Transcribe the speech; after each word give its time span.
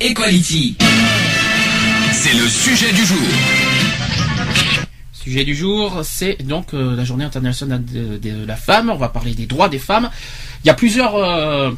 Equality. 0.00 0.76
C'est 2.12 2.34
le 2.34 2.46
sujet 2.48 2.92
du 2.92 3.04
jour. 3.04 3.16
Sujet 5.12 5.44
du 5.44 5.54
jour, 5.54 6.00
c'est 6.02 6.42
donc 6.42 6.74
euh, 6.74 6.94
la 6.94 7.04
journée 7.04 7.24
internationale 7.24 7.82
de, 7.84 8.46
la 8.46 8.56
femme. 8.56 8.90
On 8.90 8.96
va 8.96 9.08
parler 9.08 9.34
des 9.34 9.46
droits 9.46 9.68
des 9.68 9.78
femmes. 9.78 10.10
Il 10.64 10.66
y 10.66 10.70
a 10.70 10.74
plusieurs. 10.74 11.16
euh, 11.16 11.70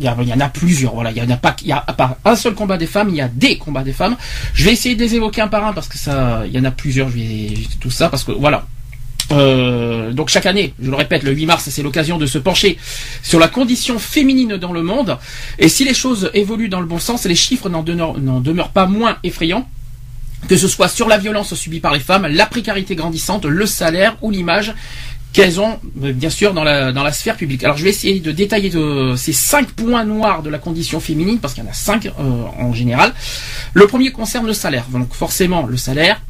il 0.00 0.04
y, 0.04 0.08
en 0.08 0.40
a 0.40 0.48
plusieurs, 0.48 0.94
voilà. 0.94 1.12
Il 1.12 1.18
y 1.18 1.22
en 1.22 1.30
a 1.30 1.36
pas, 1.36 1.54
il 1.62 1.68
y 1.68 1.72
a 1.72 1.80
pas 1.80 2.18
un 2.24 2.34
seul 2.34 2.54
combat 2.54 2.76
des 2.76 2.88
femmes, 2.88 3.10
il 3.10 3.16
y 3.16 3.20
a 3.20 3.28
des 3.28 3.58
combats 3.58 3.84
des 3.84 3.92
femmes. 3.92 4.16
Je 4.52 4.64
vais 4.64 4.72
essayer 4.72 4.96
de 4.96 5.00
les 5.00 5.14
évoquer 5.14 5.40
un 5.40 5.48
par 5.48 5.64
un 5.64 5.72
parce 5.72 5.86
que 5.86 5.98
ça, 5.98 6.42
il 6.46 6.52
y 6.52 6.58
en 6.58 6.64
a 6.64 6.72
plusieurs. 6.72 7.08
Je 7.08 7.16
vais 7.16 7.54
tout 7.78 7.90
ça 7.90 8.08
parce 8.08 8.24
que 8.24 8.32
voilà. 8.32 8.66
Euh, 9.32 10.12
donc 10.12 10.28
chaque 10.28 10.46
année, 10.46 10.74
je 10.80 10.90
le 10.90 10.96
répète, 10.96 11.22
le 11.22 11.32
8 11.32 11.46
mars, 11.46 11.68
c'est 11.70 11.82
l'occasion 11.82 12.18
de 12.18 12.26
se 12.26 12.38
pencher 12.38 12.78
sur 13.22 13.38
la 13.38 13.48
condition 13.48 13.98
féminine 13.98 14.56
dans 14.56 14.72
le 14.72 14.82
monde. 14.82 15.18
Et 15.58 15.68
si 15.68 15.84
les 15.84 15.94
choses 15.94 16.30
évoluent 16.34 16.68
dans 16.68 16.80
le 16.80 16.86
bon 16.86 16.98
sens, 16.98 17.24
les 17.24 17.34
chiffres 17.34 17.68
n'en 17.68 17.82
demeurent, 17.82 18.70
pas 18.70 18.86
moins 18.86 19.18
effrayants 19.22 19.68
que 20.48 20.58
ce 20.58 20.68
soit 20.68 20.88
sur 20.88 21.08
la 21.08 21.16
violence 21.16 21.54
subie 21.54 21.80
par 21.80 21.94
les 21.94 22.00
femmes, 22.00 22.26
la 22.26 22.44
précarité 22.44 22.94
grandissante, 22.94 23.46
le 23.46 23.64
salaire 23.64 24.18
ou 24.20 24.30
l'image 24.30 24.74
qu'elles 25.32 25.58
ont, 25.58 25.80
euh, 26.02 26.12
bien 26.12 26.30
sûr, 26.30 26.54
dans 26.54 26.64
la, 26.64 27.12
sphère 27.12 27.36
publique. 27.36 27.64
Alors, 27.64 27.76
je 27.76 27.84
vais 27.84 27.90
essayer 27.90 28.20
de 28.20 28.30
détailler 28.30 28.70
de, 28.70 29.14
ces 29.16 29.32
cinq 29.32 29.68
points 29.72 30.04
noirs 30.04 30.42
de 30.42 30.50
la 30.50 30.58
condition 30.58 31.00
féminine, 31.00 31.40
parce 31.40 31.54
qu'il 31.54 31.64
y 31.64 31.66
en 31.66 31.70
a 31.70 31.74
cinq 31.74 32.06
euh, 32.06 32.10
en 32.58 32.72
général. 32.72 33.12
Le 33.74 33.86
premier 33.86 34.12
concerne 34.12 34.46
le 34.46 34.52
salaire. 34.52 34.84
Donc, 34.92 35.12
forcément, 35.12 35.66
le 35.66 35.76
salaire. 35.76 36.20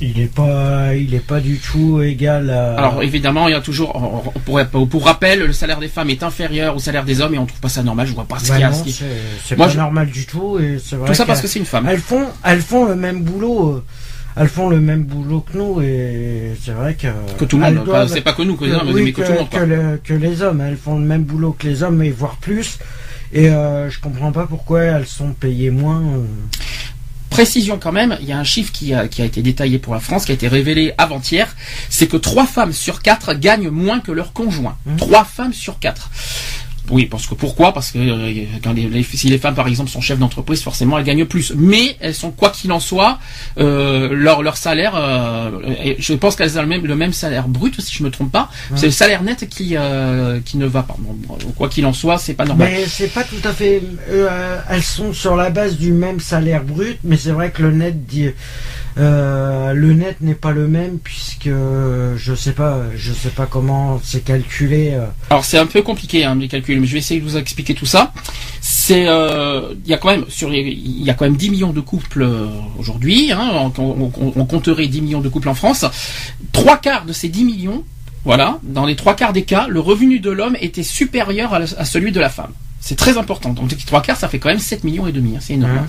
Il 0.00 0.20
est 0.20 0.32
pas, 0.32 0.94
il 0.94 1.12
est 1.14 1.18
pas 1.26 1.40
du 1.40 1.58
tout 1.58 2.00
égal 2.02 2.50
à. 2.50 2.74
Alors, 2.78 3.02
évidemment, 3.02 3.48
il 3.48 3.52
y 3.52 3.54
a 3.54 3.60
toujours, 3.60 4.22
pour, 4.44 4.60
pour 4.88 5.04
rappel, 5.04 5.40
le 5.40 5.52
salaire 5.52 5.80
des 5.80 5.88
femmes 5.88 6.10
est 6.10 6.22
inférieur 6.22 6.76
au 6.76 6.78
salaire 6.78 7.04
des 7.04 7.20
hommes, 7.20 7.34
et 7.34 7.38
on 7.38 7.46
trouve 7.46 7.60
pas 7.60 7.68
ça 7.68 7.82
normal. 7.82 8.06
Je 8.06 8.14
vois 8.14 8.24
pas 8.24 8.38
ce 8.38 8.48
Bah 8.48 8.54
qu'il 8.54 8.60
y 8.62 8.64
a. 8.64 8.70
non, 8.70 8.76
ce 8.78 8.84
qui- 8.84 8.92
c'est 8.92 9.04
c'est 9.44 9.56
pas 9.56 9.68
je- 9.68 9.76
normal 9.76 10.08
du 10.08 10.24
tout 10.24 10.58
et 10.60 10.78
c'est 10.84 10.94
vrai 10.96 11.08
Tout 11.08 11.14
ça 11.14 11.26
parce 11.26 11.40
que 11.40 11.48
c'est 11.48 11.58
une 11.58 11.64
femme. 11.64 11.86
Elles 11.88 11.98
font, 11.98 12.26
elles 12.44 12.60
font 12.62 12.84
le 12.84 12.94
même 12.94 13.22
boulot. 13.22 13.70
euh, 13.76 13.84
Elles 14.40 14.46
font 14.48 14.68
le 14.68 14.78
même 14.80 15.02
boulot 15.02 15.40
que 15.40 15.58
nous 15.58 15.80
et 15.80 16.52
c'est 16.64 16.70
vrai 16.70 16.94
que. 16.94 17.08
Que 17.36 17.44
tout 17.44 17.58
le 17.58 17.64
monde, 17.64 17.84
doivent- 17.84 18.04
enfin, 18.04 18.14
c'est 18.14 18.20
pas 18.20 18.34
que 18.34 18.42
nous, 18.42 18.54
que 18.54 18.66
les 18.66 18.72
hommes, 18.72 18.90
oui, 18.92 19.02
mais 19.06 19.12
que 19.12 19.22
tout 19.22 19.32
le 19.32 19.38
monde, 19.38 19.68
le- 19.68 19.96
que 20.04 20.14
les 20.14 20.42
hommes, 20.42 20.60
elles 20.60 20.76
font 20.76 20.96
le 20.96 21.04
même 21.04 21.24
boulot 21.24 21.56
que 21.58 21.66
les 21.66 21.82
hommes 21.82 22.00
et 22.04 22.10
voire 22.10 22.36
plus. 22.36 22.78
Et 23.32 23.48
euh, 23.50 23.90
je 23.90 23.98
comprends 23.98 24.30
pas 24.30 24.46
pourquoi 24.46 24.82
elles 24.82 25.06
sont 25.08 25.30
payées 25.32 25.70
moins. 25.72 26.00
euh. 26.02 26.24
Précision 27.30 27.78
quand 27.78 27.92
même, 27.92 28.16
il 28.20 28.26
y 28.26 28.32
a 28.32 28.38
un 28.38 28.44
chiffre 28.44 28.72
qui 28.72 28.94
a, 28.94 29.06
qui 29.06 29.22
a 29.22 29.24
été 29.24 29.42
détaillé 29.42 29.78
pour 29.78 29.94
la 29.94 30.00
France, 30.00 30.24
qui 30.24 30.32
a 30.32 30.34
été 30.34 30.48
révélé 30.48 30.94
avant-hier, 30.98 31.54
c'est 31.88 32.06
que 32.06 32.16
trois 32.16 32.46
femmes 32.46 32.72
sur 32.72 33.02
quatre 33.02 33.34
gagnent 33.34 33.70
moins 33.70 34.00
que 34.00 34.12
leur 34.12 34.32
conjoint. 34.32 34.76
Trois 34.96 35.24
femmes 35.24 35.52
sur 35.52 35.78
quatre. 35.78 36.10
Oui, 36.90 37.06
parce 37.06 37.26
que 37.26 37.34
pourquoi 37.34 37.72
Parce 37.72 37.90
que 37.92 37.98
euh, 37.98 38.44
quand 38.62 38.72
les, 38.72 38.88
les- 38.88 39.02
si 39.02 39.28
les 39.28 39.38
femmes, 39.38 39.54
par 39.54 39.68
exemple, 39.68 39.90
sont 39.90 40.00
chefs 40.00 40.18
d'entreprise, 40.18 40.62
forcément, 40.62 40.98
elles 40.98 41.04
gagnent 41.04 41.24
plus. 41.26 41.52
Mais 41.56 41.96
elles 42.00 42.14
sont, 42.14 42.30
quoi 42.30 42.50
qu'il 42.50 42.72
en 42.72 42.80
soit, 42.80 43.18
euh, 43.58 44.08
leur, 44.12 44.42
leur 44.42 44.56
salaire, 44.56 44.92
euh, 44.96 45.50
je 45.98 46.14
pense 46.14 46.36
qu'elles 46.36 46.58
ont 46.58 46.62
le 46.62 46.68
même, 46.68 46.86
le 46.86 46.96
même 46.96 47.12
salaire 47.12 47.48
brut, 47.48 47.80
si 47.80 47.94
je 47.94 48.02
me 48.02 48.10
trompe 48.10 48.32
pas. 48.32 48.50
C'est 48.76 48.86
le 48.86 48.92
salaire 48.92 49.22
net 49.22 49.48
qui, 49.48 49.76
euh, 49.76 50.40
qui 50.44 50.56
ne 50.56 50.66
va 50.66 50.82
pas. 50.82 50.96
Bon, 50.98 51.14
bon, 51.26 51.36
quoi 51.56 51.68
qu'il 51.68 51.84
en 51.86 51.92
soit, 51.92 52.18
c'est 52.18 52.34
pas 52.34 52.44
normal. 52.44 52.68
Mais 52.72 52.84
c'est 52.86 53.08
pas 53.12 53.24
tout 53.24 53.46
à 53.46 53.52
fait. 53.52 53.82
euh, 54.10 54.58
elles 54.70 54.82
sont 54.82 55.12
sur 55.12 55.36
la 55.36 55.50
base 55.50 55.76
du 55.76 55.92
même 55.92 56.20
salaire 56.20 56.64
brut, 56.64 56.98
mais 57.04 57.16
c'est 57.16 57.32
vrai 57.32 57.50
que 57.50 57.62
le 57.62 57.72
net 57.72 58.06
dit. 58.06 58.30
Euh, 58.98 59.72
le 59.74 59.92
net 59.92 60.16
n'est 60.20 60.34
pas 60.34 60.50
le 60.50 60.66
même 60.66 60.98
puisque 60.98 61.46
euh, 61.46 62.16
je 62.16 62.34
sais 62.34 62.52
pas, 62.52 62.82
je 62.96 63.12
sais 63.12 63.28
pas 63.30 63.46
comment 63.46 64.00
c'est 64.02 64.24
calculé. 64.24 64.90
euh. 64.94 65.06
Alors 65.30 65.44
c'est 65.44 65.58
un 65.58 65.66
peu 65.66 65.82
compliqué 65.82 66.24
hein, 66.24 66.34
les 66.34 66.48
calculs, 66.48 66.80
mais 66.80 66.86
je 66.86 66.92
vais 66.94 66.98
essayer 66.98 67.20
de 67.20 67.24
vous 67.24 67.36
expliquer 67.36 67.74
tout 67.74 67.86
ça. 67.86 68.12
C'est 68.60 69.06
euh, 69.06 69.74
il 69.84 69.90
y 69.90 69.94
a 69.94 69.98
quand 69.98 70.08
même 70.10 70.24
sur 70.28 70.52
il 70.52 71.02
y 71.02 71.10
a 71.10 71.14
quand 71.14 71.24
même 71.26 71.36
10 71.36 71.50
millions 71.50 71.72
de 71.72 71.80
couples 71.80 72.26
aujourd'hui. 72.78 73.30
Hein, 73.32 73.50
on, 73.54 73.72
on- 73.82 74.12
on- 74.20 74.32
on 74.34 74.44
compterait 74.46 74.86
10 74.88 75.00
millions 75.02 75.20
de 75.20 75.28
couples 75.28 75.48
en 75.48 75.54
France. 75.54 75.84
Trois 76.52 76.78
quarts 76.78 77.04
de 77.04 77.12
ces 77.12 77.28
10 77.28 77.44
millions, 77.44 77.84
voilà, 78.24 78.58
dans 78.64 78.84
les 78.86 78.96
trois 78.96 79.14
quarts 79.14 79.32
des 79.32 79.44
cas, 79.44 79.66
le 79.68 79.80
revenu 79.80 80.18
de 80.18 80.30
l'homme 80.30 80.56
était 80.60 80.82
supérieur 80.82 81.54
à, 81.54 81.60
la- 81.60 81.66
à 81.78 81.84
celui 81.84 82.10
de 82.12 82.20
la 82.20 82.28
femme. 82.30 82.50
C'est 82.80 82.96
très 82.96 83.18
important. 83.18 83.50
Donc 83.50 83.70
les 83.70 83.76
trois 83.76 84.02
quarts, 84.02 84.16
ça 84.16 84.28
fait 84.28 84.38
quand 84.38 84.48
même 84.48 84.58
7 84.58 84.84
millions 84.84 85.06
et 85.06 85.12
demi. 85.12 85.36
hein, 85.36 85.40
c'est 85.42 85.54
énorme. 85.54 85.78
hein. 85.78 85.86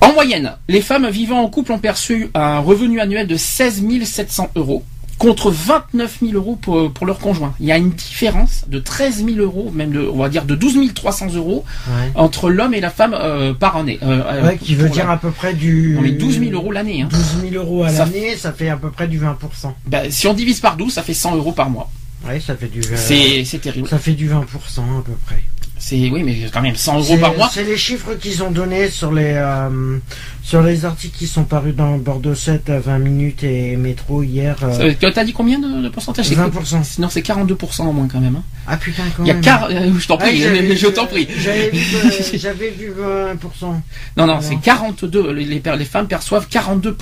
En 0.00 0.12
moyenne, 0.12 0.52
les 0.68 0.80
femmes 0.80 1.08
vivant 1.08 1.40
en 1.42 1.48
couple 1.48 1.72
ont 1.72 1.78
perçu 1.78 2.30
un 2.34 2.58
revenu 2.58 3.00
annuel 3.00 3.26
de 3.26 3.36
16 3.36 3.82
700 4.04 4.50
euros 4.56 4.84
contre 5.18 5.50
29 5.50 6.18
000 6.22 6.32
euros 6.32 6.56
pour, 6.56 6.90
pour 6.92 7.04
leur 7.04 7.18
conjoint. 7.18 7.52
Il 7.60 7.66
y 7.66 7.72
a 7.72 7.76
une 7.76 7.90
différence 7.90 8.64
de 8.68 8.78
13 8.78 9.22
000 9.22 9.36
euros, 9.40 9.70
même 9.74 9.90
de, 9.92 10.00
on 10.00 10.16
va 10.16 10.30
dire 10.30 10.46
de 10.46 10.54
12 10.54 10.94
300 10.94 11.34
euros 11.34 11.66
Ouais. 11.88 12.10
entre 12.14 12.48
l'homme 12.48 12.72
et 12.72 12.80
la 12.80 12.88
femme 12.88 13.12
euh, 13.12 13.52
par 13.52 13.76
année. 13.76 13.98
Euh, 14.02 14.22
euh, 14.24 14.46
Ouais, 14.48 14.56
qui 14.56 14.74
veut 14.74 14.88
dire 14.88 15.06
la- 15.06 15.12
à 15.12 15.16
peu 15.18 15.30
près 15.30 15.52
du. 15.52 15.98
On 16.00 16.04
est 16.04 16.12
12 16.12 16.38
000 16.40 16.52
euros 16.52 16.72
l'année. 16.72 17.02
Hein. 17.02 17.08
12 17.10 17.50
000 17.50 17.62
euros 17.62 17.82
à 17.84 17.90
l'année, 17.92 18.34
ça 18.38 18.52
fait 18.52 18.70
à 18.70 18.78
peu 18.78 18.90
près 18.90 19.08
du 19.08 19.18
20%. 19.20 19.74
Ben, 19.86 20.10
si 20.10 20.26
on 20.26 20.32
divise 20.32 20.60
par 20.60 20.78
12, 20.78 20.90
ça 20.94 21.02
fait 21.02 21.12
100 21.12 21.36
euros 21.36 21.52
par 21.52 21.68
mois. 21.68 21.90
Ouais, 22.26 22.40
ça 22.40 22.56
fait 22.56 22.68
du. 22.68 22.80
euh, 22.80 22.96
C'est 22.96 23.44
c'est 23.44 23.58
terrible. 23.58 23.88
Ça 23.88 23.98
fait 23.98 24.12
du 24.12 24.26
20% 24.30 24.38
à 24.38 25.02
peu 25.04 25.12
près. 25.26 25.42
C'est 25.82 25.96
oui, 26.10 26.22
mais 26.22 26.36
quand 26.52 26.60
même 26.60 26.76
100 26.76 26.98
euros 26.98 27.16
par 27.16 27.34
mois. 27.34 27.48
c'est 27.50 27.64
les 27.64 27.78
chiffres 27.78 28.14
qu'ils 28.14 28.42
ont 28.42 28.50
donnés 28.50 28.90
sur 28.90 29.12
les 29.12 29.32
euh, 29.34 29.96
sur 30.42 30.62
les 30.62 30.84
articles 30.84 31.16
qui 31.16 31.26
sont 31.26 31.44
parus 31.44 31.74
dans 31.74 31.96
Bordeaux 31.96 32.34
7 32.34 32.68
à 32.68 32.78
20 32.80 32.98
minutes 32.98 33.42
et 33.44 33.76
Métro 33.76 34.22
hier. 34.22 34.56
euh, 34.62 34.90
Euh, 35.02 35.10
T'as 35.10 35.24
dit 35.24 35.32
combien 35.32 35.58
de, 35.58 35.82
de 35.82 35.88
pourcentage 35.88 36.26
C'est 36.26 36.34
20%. 36.34 37.00
Non, 37.00 37.08
c'est 37.08 37.22
42% 37.26 37.86
au 37.88 37.92
moins 37.92 38.08
quand 38.08 38.20
même. 38.20 38.36
hein. 38.36 38.42
Ah 38.66 38.76
putain 38.76 39.04
quand 39.16 39.24
Il 39.24 39.28
y 39.28 39.30
a 39.30 39.34
même. 39.34 39.42
quar- 39.42 39.68
euh, 39.70 39.90
je 39.98 40.06
t'en 40.06 40.16
Ah, 40.16 40.24
prie, 40.26 40.42
je 40.76 40.86
t'en 40.88 41.06
prie. 41.06 41.26
J'avais 41.38 41.70
vu, 41.70 42.92
euh, 43.00 43.32
vu 43.32 43.38
20%. 43.40 43.80
Non, 44.18 44.26
non, 44.26 44.38
c'est 44.42 44.56
42. 44.60 45.32
Les, 45.32 45.44
les, 45.46 45.62
les 45.78 45.84
femmes 45.86 46.06
perçoivent 46.08 46.46
42%, 46.50 46.94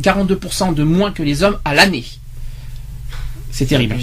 42% 0.00 0.74
de 0.74 0.82
moins 0.84 1.10
que 1.10 1.24
les 1.24 1.42
hommes 1.42 1.58
à 1.64 1.74
l'année. 1.74 2.04
C'est 3.58 3.64
terrible. 3.64 3.96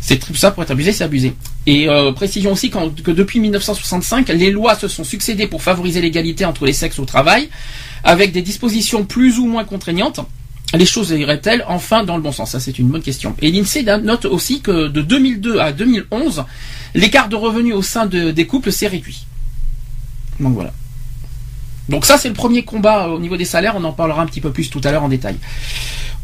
C'est 0.00 0.18
tout 0.24 0.36
ça 0.36 0.52
pour 0.52 0.62
être 0.62 0.70
abusé, 0.70 0.92
c'est 0.92 1.02
abusé. 1.02 1.34
Et 1.66 1.88
euh, 1.88 2.12
précision 2.12 2.52
aussi 2.52 2.70
que 2.70 3.10
depuis 3.10 3.40
1965, 3.40 4.28
les 4.28 4.52
lois 4.52 4.76
se 4.76 4.86
sont 4.86 5.02
succédées 5.02 5.48
pour 5.48 5.62
favoriser 5.64 6.00
l'égalité 6.00 6.44
entre 6.44 6.64
les 6.64 6.72
sexes 6.72 7.00
au 7.00 7.04
travail, 7.04 7.48
avec 8.04 8.30
des 8.30 8.40
dispositions 8.42 9.04
plus 9.04 9.40
ou 9.40 9.46
moins 9.46 9.64
contraignantes. 9.64 10.20
Les 10.74 10.86
choses 10.86 11.10
iraient-elles 11.10 11.64
enfin 11.66 12.04
dans 12.04 12.14
le 12.16 12.22
bon 12.22 12.30
sens? 12.30 12.52
Ça, 12.52 12.60
c'est 12.60 12.78
une 12.78 12.86
bonne 12.86 13.02
question. 13.02 13.34
Et 13.42 13.50
l'INSEE 13.50 13.82
note 14.02 14.26
aussi 14.26 14.60
que 14.60 14.86
de 14.86 15.02
2002 15.02 15.58
à 15.58 15.72
2011, 15.72 16.44
l'écart 16.94 17.28
de 17.28 17.34
revenus 17.34 17.74
au 17.74 17.82
sein 17.82 18.06
de- 18.06 18.30
des 18.30 18.46
couples 18.46 18.70
s'est 18.70 18.86
réduit. 18.86 19.26
Donc 20.38 20.54
voilà. 20.54 20.72
Donc 21.88 22.06
ça, 22.06 22.16
c'est 22.16 22.28
le 22.28 22.34
premier 22.34 22.62
combat 22.64 23.08
au 23.08 23.18
niveau 23.18 23.36
des 23.36 23.44
salaires. 23.44 23.74
On 23.76 23.82
en 23.82 23.92
parlera 23.92 24.22
un 24.22 24.26
petit 24.26 24.40
peu 24.40 24.52
plus 24.52 24.70
tout 24.70 24.80
à 24.84 24.92
l'heure 24.92 25.02
en 25.02 25.08
détail. 25.08 25.34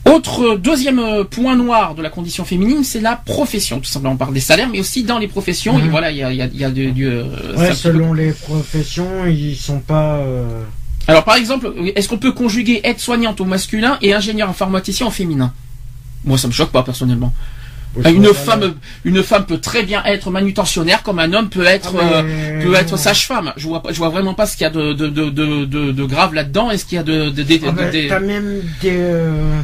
Autre 0.06 0.56
deuxième 0.56 0.98
euh, 0.98 1.24
point 1.24 1.54
noir 1.56 1.94
de 1.94 2.02
la 2.02 2.08
condition 2.08 2.44
féminine, 2.44 2.84
c'est 2.84 3.00
la 3.00 3.16
profession. 3.16 3.78
Tout 3.80 3.90
simplement, 3.90 4.14
on 4.14 4.16
parle 4.16 4.32
des 4.34 4.40
salaires, 4.40 4.68
mais 4.72 4.80
aussi 4.80 5.04
dans 5.04 5.18
les 5.18 5.28
professions. 5.28 5.78
Et 5.78 5.82
Mhm. 5.82 5.90
voilà, 5.90 6.10
il 6.10 6.16
y 6.16 6.22
a, 6.22 6.32
y 6.32 6.40
a- 6.42 6.46
y 6.46 6.64
a 6.64 6.70
du, 6.70 6.90
du, 6.92 7.06
euh, 7.06 7.24
Ouais, 7.56 7.74
selon 7.74 8.12
les 8.14 8.32
professions, 8.32 9.26
ils 9.26 9.54
sont 9.56 9.80
pas. 9.80 10.16
euh, 10.16 10.62
Alors 11.06 11.24
par 11.24 11.36
exemple, 11.36 11.72
est-ce 11.96 12.08
qu'on 12.08 12.18
peut 12.18 12.32
conjuguer 12.32 12.80
aide-soignante 12.84 13.40
au 13.40 13.44
masculin 13.44 13.98
et 14.00 14.14
ingénieur 14.14 14.48
informaticien 14.48 15.06
au 15.06 15.10
féminin? 15.10 15.52
Moi, 16.24 16.38
ça 16.38 16.48
me 16.48 16.52
choque 16.52 16.70
pas 16.70 16.82
personnellement. 16.82 17.32
Une 18.06 18.32
femme, 18.32 18.74
une 19.04 19.20
femme 19.22 19.46
peut 19.46 19.58
très 19.58 19.82
bien 19.82 20.02
être 20.04 20.30
manutentionnaire, 20.30 21.02
comme 21.02 21.18
un 21.18 21.32
homme 21.32 21.48
peut 21.48 21.64
être 21.66 21.94
Ah, 22.00 22.04
euh, 22.04 22.22
mais- 22.58 22.64
peut 22.64 22.74
être 22.74 22.96
sage-femme. 22.96 23.52
Je 23.56 23.66
vois, 23.66 23.82
pas- 23.82 23.92
je 23.92 23.98
vois 23.98 24.10
vraiment 24.10 24.32
pas 24.34 24.46
ce 24.46 24.56
qu'il 24.56 24.62
y 24.64 24.66
a 24.66 24.70
de 24.70 24.92
de 24.92 25.08
de 25.08 25.28
de, 25.30 25.64
de- 25.64 25.90
de 25.90 26.04
grave 26.04 26.32
là-dedans. 26.32 26.70
Est-ce 26.70 26.84
qu'il 26.84 26.96
y 26.96 27.00
a 27.00 27.02
de 27.02 27.30
de, 27.30 27.42
de- 27.42 27.60
Ah 27.66 27.70
bah, 27.72 27.90
de- 27.90 28.08
T'as 28.08 28.20
même 28.20 28.62
des. 28.80 28.90
euh, 28.92 29.60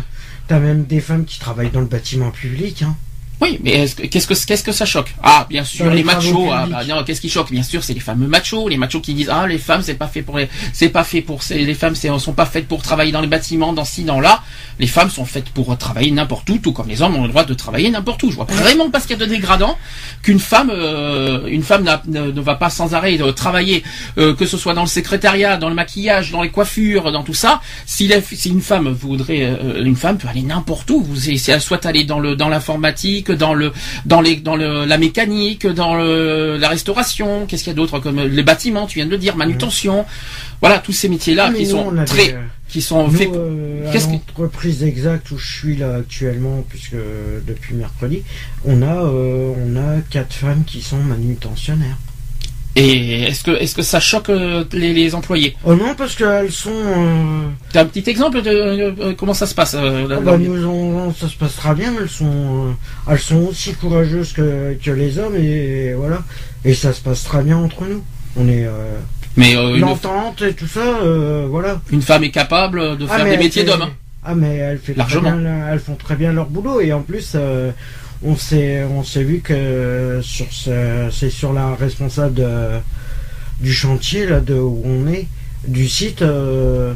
T'as 0.48 0.60
même 0.60 0.84
des 0.84 1.00
femmes 1.00 1.25
qui 1.25 1.40
travaillent 1.40 1.70
dans 1.70 1.81
le 1.81 1.87
bâtiment 1.87 2.31
public. 2.31 2.82
Hein. 2.82 2.96
Oui, 3.40 3.58
mais 3.62 3.72
est-ce 3.72 3.94
que- 3.96 4.06
qu'est-ce 4.06 4.26
que 4.26 4.34
qu'est-ce 4.46 4.64
que 4.64 4.72
ça 4.72 4.86
choque? 4.86 5.14
Ah, 5.22 5.46
bien 5.48 5.62
sûr, 5.62 5.90
les, 5.90 6.02
machos. 6.02 6.48
Ah, 6.52 6.66
bah, 6.70 6.84
non, 6.88 7.04
qu'est-ce 7.04 7.20
qui 7.20 7.28
choque? 7.28 7.50
Bien 7.50 7.62
sûr, 7.62 7.84
c'est 7.84 7.92
les 7.92 8.00
fameux 8.00 8.26
machos, 8.26 8.68
les 8.68 8.78
machos 8.78 9.00
qui 9.00 9.12
disent 9.12 9.28
ah 9.30 9.46
les 9.46 9.58
femmes 9.58 9.82
c'est 9.82 9.94
pas 9.94 10.06
fait 10.08 10.22
pour 10.22 10.38
les, 10.38 10.48
c'est 10.72 10.88
pas 10.88 11.04
fait 11.04 11.20
pour 11.20 11.40
les 11.50 11.74
femmes 11.74 11.94
c'est 11.94 12.08
sont 12.18 12.32
pas 12.32 12.46
faites 12.46 12.66
pour 12.66 12.82
travailler 12.82 13.12
dans 13.12 13.20
les 13.20 13.26
bâtiments, 13.26 13.74
dans 13.74 13.84
ci, 13.84 14.04
dans 14.04 14.20
là. 14.20 14.42
Les 14.78 14.86
femmes 14.86 15.10
sont 15.10 15.24
faites 15.26 15.50
pour 15.50 15.76
travailler 15.76 16.10
n'importe 16.10 16.48
où, 16.50 16.58
tout 16.58 16.72
comme 16.72 16.88
les 16.88 17.02
hommes 17.02 17.16
ont 17.16 17.22
le 17.24 17.28
droit 17.28 17.44
de 17.44 17.52
travailler 17.54 17.90
n'importe 17.90 18.22
où. 18.22 18.30
Je 18.30 18.36
vois 18.36 18.46
vraiment 18.46 18.90
pas 18.90 19.00
ce 19.00 19.06
qu'il 19.06 19.18
y 19.18 19.22
a 19.22 19.26
de 19.26 19.30
dégradant 19.30 19.76
qu'une 20.22 20.38
femme, 20.40 20.70
euh, 20.70 21.46
une 21.46 21.62
femme 21.62 21.84
ne, 22.06 22.30
ne 22.32 22.40
va 22.40 22.54
pas 22.54 22.70
sans 22.70 22.94
arrêt 22.94 23.20
euh, 23.20 23.32
travailler, 23.32 23.82
euh, 24.18 24.34
que 24.34 24.46
ce 24.46 24.56
soit 24.56 24.74
dans 24.74 24.82
le 24.82 24.86
secrétariat, 24.88 25.56
dans 25.58 25.68
le 25.68 25.74
maquillage, 25.74 26.30
dans 26.30 26.42
les 26.42 26.50
coiffures, 26.50 27.12
dans 27.12 27.22
tout 27.22 27.34
ça. 27.34 27.60
Si, 27.86 28.06
la- 28.08 28.20
si 28.22 28.48
une 28.50 28.60
femme 28.62 28.88
voudrait, 28.88 29.42
euh, 29.44 29.82
une 29.84 29.96
femme 29.96 30.16
peut 30.18 30.28
aller 30.28 30.42
n'importe 30.42 30.90
où. 30.90 31.02
Vous, 31.02 31.16
si 31.16 31.50
elle 31.50 31.60
souhaite 31.60 31.84
aller 31.86 32.04
dans 32.04 32.18
le 32.18 32.34
dans 32.36 32.48
l'informatique, 32.48 33.25
dans 33.32 33.55
le 33.55 33.73
dans 34.05 34.20
les 34.20 34.37
dans 34.37 34.56
le, 34.56 34.84
la 34.84 34.99
mécanique, 34.99 35.67
dans 35.67 35.94
le, 35.94 36.56
la 36.56 36.69
restauration. 36.69 37.46
Qu'est-ce 37.46 37.64
qu'il 37.64 37.70
y 37.73 37.75
a 37.75 37.76
d'autre 37.76 37.99
comme 38.00 38.20
les 38.20 38.43
bâtiments 38.43 38.87
Tu 38.87 38.99
viens 38.99 39.06
de 39.06 39.11
le 39.11 39.19
dire, 39.19 39.37
manutention. 39.37 40.05
Voilà 40.61 40.78
tous 40.78 40.93
ces 40.93 41.08
métiers-là 41.08 41.49
Ah, 41.50 41.52
qui 41.55 41.67
sont 41.67 41.93
très 42.06 42.37
qui 42.69 42.82
sont 42.82 43.08
faits. 43.11 43.28
euh, 43.32 43.88
à 43.90 43.94
l'entreprise 44.11 44.82
exacte 44.82 45.31
où 45.31 45.38
je 45.38 45.56
suis 45.56 45.76
là 45.76 45.96
actuellement, 45.96 46.64
puisque 46.69 46.96
depuis 47.46 47.75
mercredi, 47.75 48.23
on 48.64 48.82
a 48.82 49.05
euh, 49.05 49.52
on 49.56 49.76
a 49.76 50.00
quatre 50.11 50.32
femmes 50.34 50.64
qui 50.67 50.81
sont 50.82 50.96
manutentionnaires. 50.99 51.96
Et 52.78 53.23
est-ce 53.23 53.43
que 53.43 53.52
est-ce 53.52 53.75
que 53.75 53.81
ça 53.82 54.00
choque 54.00 54.28
euh, 54.28 54.62
les, 54.73 54.93
les 54.93 55.14
employés? 55.14 55.56
Oh 55.64 55.75
non, 55.75 55.94
parce 55.96 56.14
qu'elles 56.14 56.52
sont. 56.52 56.69
euh, 56.70 57.49
T'as 57.73 57.81
un 57.82 57.87
petit 57.87 58.08
exemple 58.11 58.43
de 58.43 58.50
euh, 58.50 59.14
comment 59.17 59.32
ça 59.32 59.46
se 59.46 59.55
passe 59.55 59.75
euh, 59.75 60.06
la- 60.06 60.17
ah 60.17 60.20
bah, 60.20 60.37
nous, 60.37 60.62
on- 60.67 61.12
ça 61.14 61.26
se 61.26 61.37
passera 61.37 61.75
bien, 61.75 61.90
mais 61.93 62.00
elles 62.02 62.08
sont 62.11 62.75
elles 63.11 63.19
sont 63.19 63.46
aussi 63.46 63.73
courageuses 63.73 64.32
que, 64.34 64.75
que 64.75 64.90
les 64.90 65.19
hommes 65.19 65.37
et 65.37 65.94
voilà. 65.94 66.23
Et 66.67 66.75
ça 66.75 66.93
se 66.93 67.00
passera 67.00 67.43
bien 67.43 67.56
entre 67.56 67.84
nous. 67.84 68.05
On 68.37 68.46
est 68.46 68.67
Mais 69.38 69.56
euh, 69.56 69.75
une, 69.75 69.81
l'entente 69.81 70.43
et 70.43 70.52
tout 70.52 70.67
ça, 70.67 70.99
voilà. 71.49 71.81
une 71.90 72.02
femme 72.02 72.25
est 72.25 72.31
capable 72.31 72.99
de 72.99 73.06
Ah, 73.08 73.17
faire 73.17 73.25
des 73.25 73.38
métiers 73.38 73.64
d'homme. 73.64 73.82
hein. 73.82 73.90
Ah 74.29 74.34
mais 74.34 74.56
elles, 74.56 74.79
fait 74.79 74.93
très 74.93 74.99
Largement. 74.99 75.31
bien 75.32 75.37
la- 75.40 75.72
elles 75.72 75.79
font 75.81 75.94
très 75.94 76.17
bien 76.17 76.32
leur 76.32 76.46
boulot 76.50 76.81
et 76.82 76.93
en 76.93 77.00
plus 77.00 77.37
on 78.26 78.37
s'est 78.37 78.82
on 78.84 79.02
s'est 79.02 79.23
vu 79.23 79.40
que 79.40 80.20
sur 80.23 80.46
ce, 80.52 81.08
c'est 81.12 81.31
sur 81.31 81.52
la 81.52 81.75
responsable 81.75 82.34
de- 82.34 82.78
du 83.61 83.73
chantier 83.73 84.26
là 84.26 84.40
de 84.40 84.55
où 84.55 84.82
on 84.84 85.06
est 85.06 85.26
du 85.67 85.88
site 85.88 86.20
euh, 86.23 86.93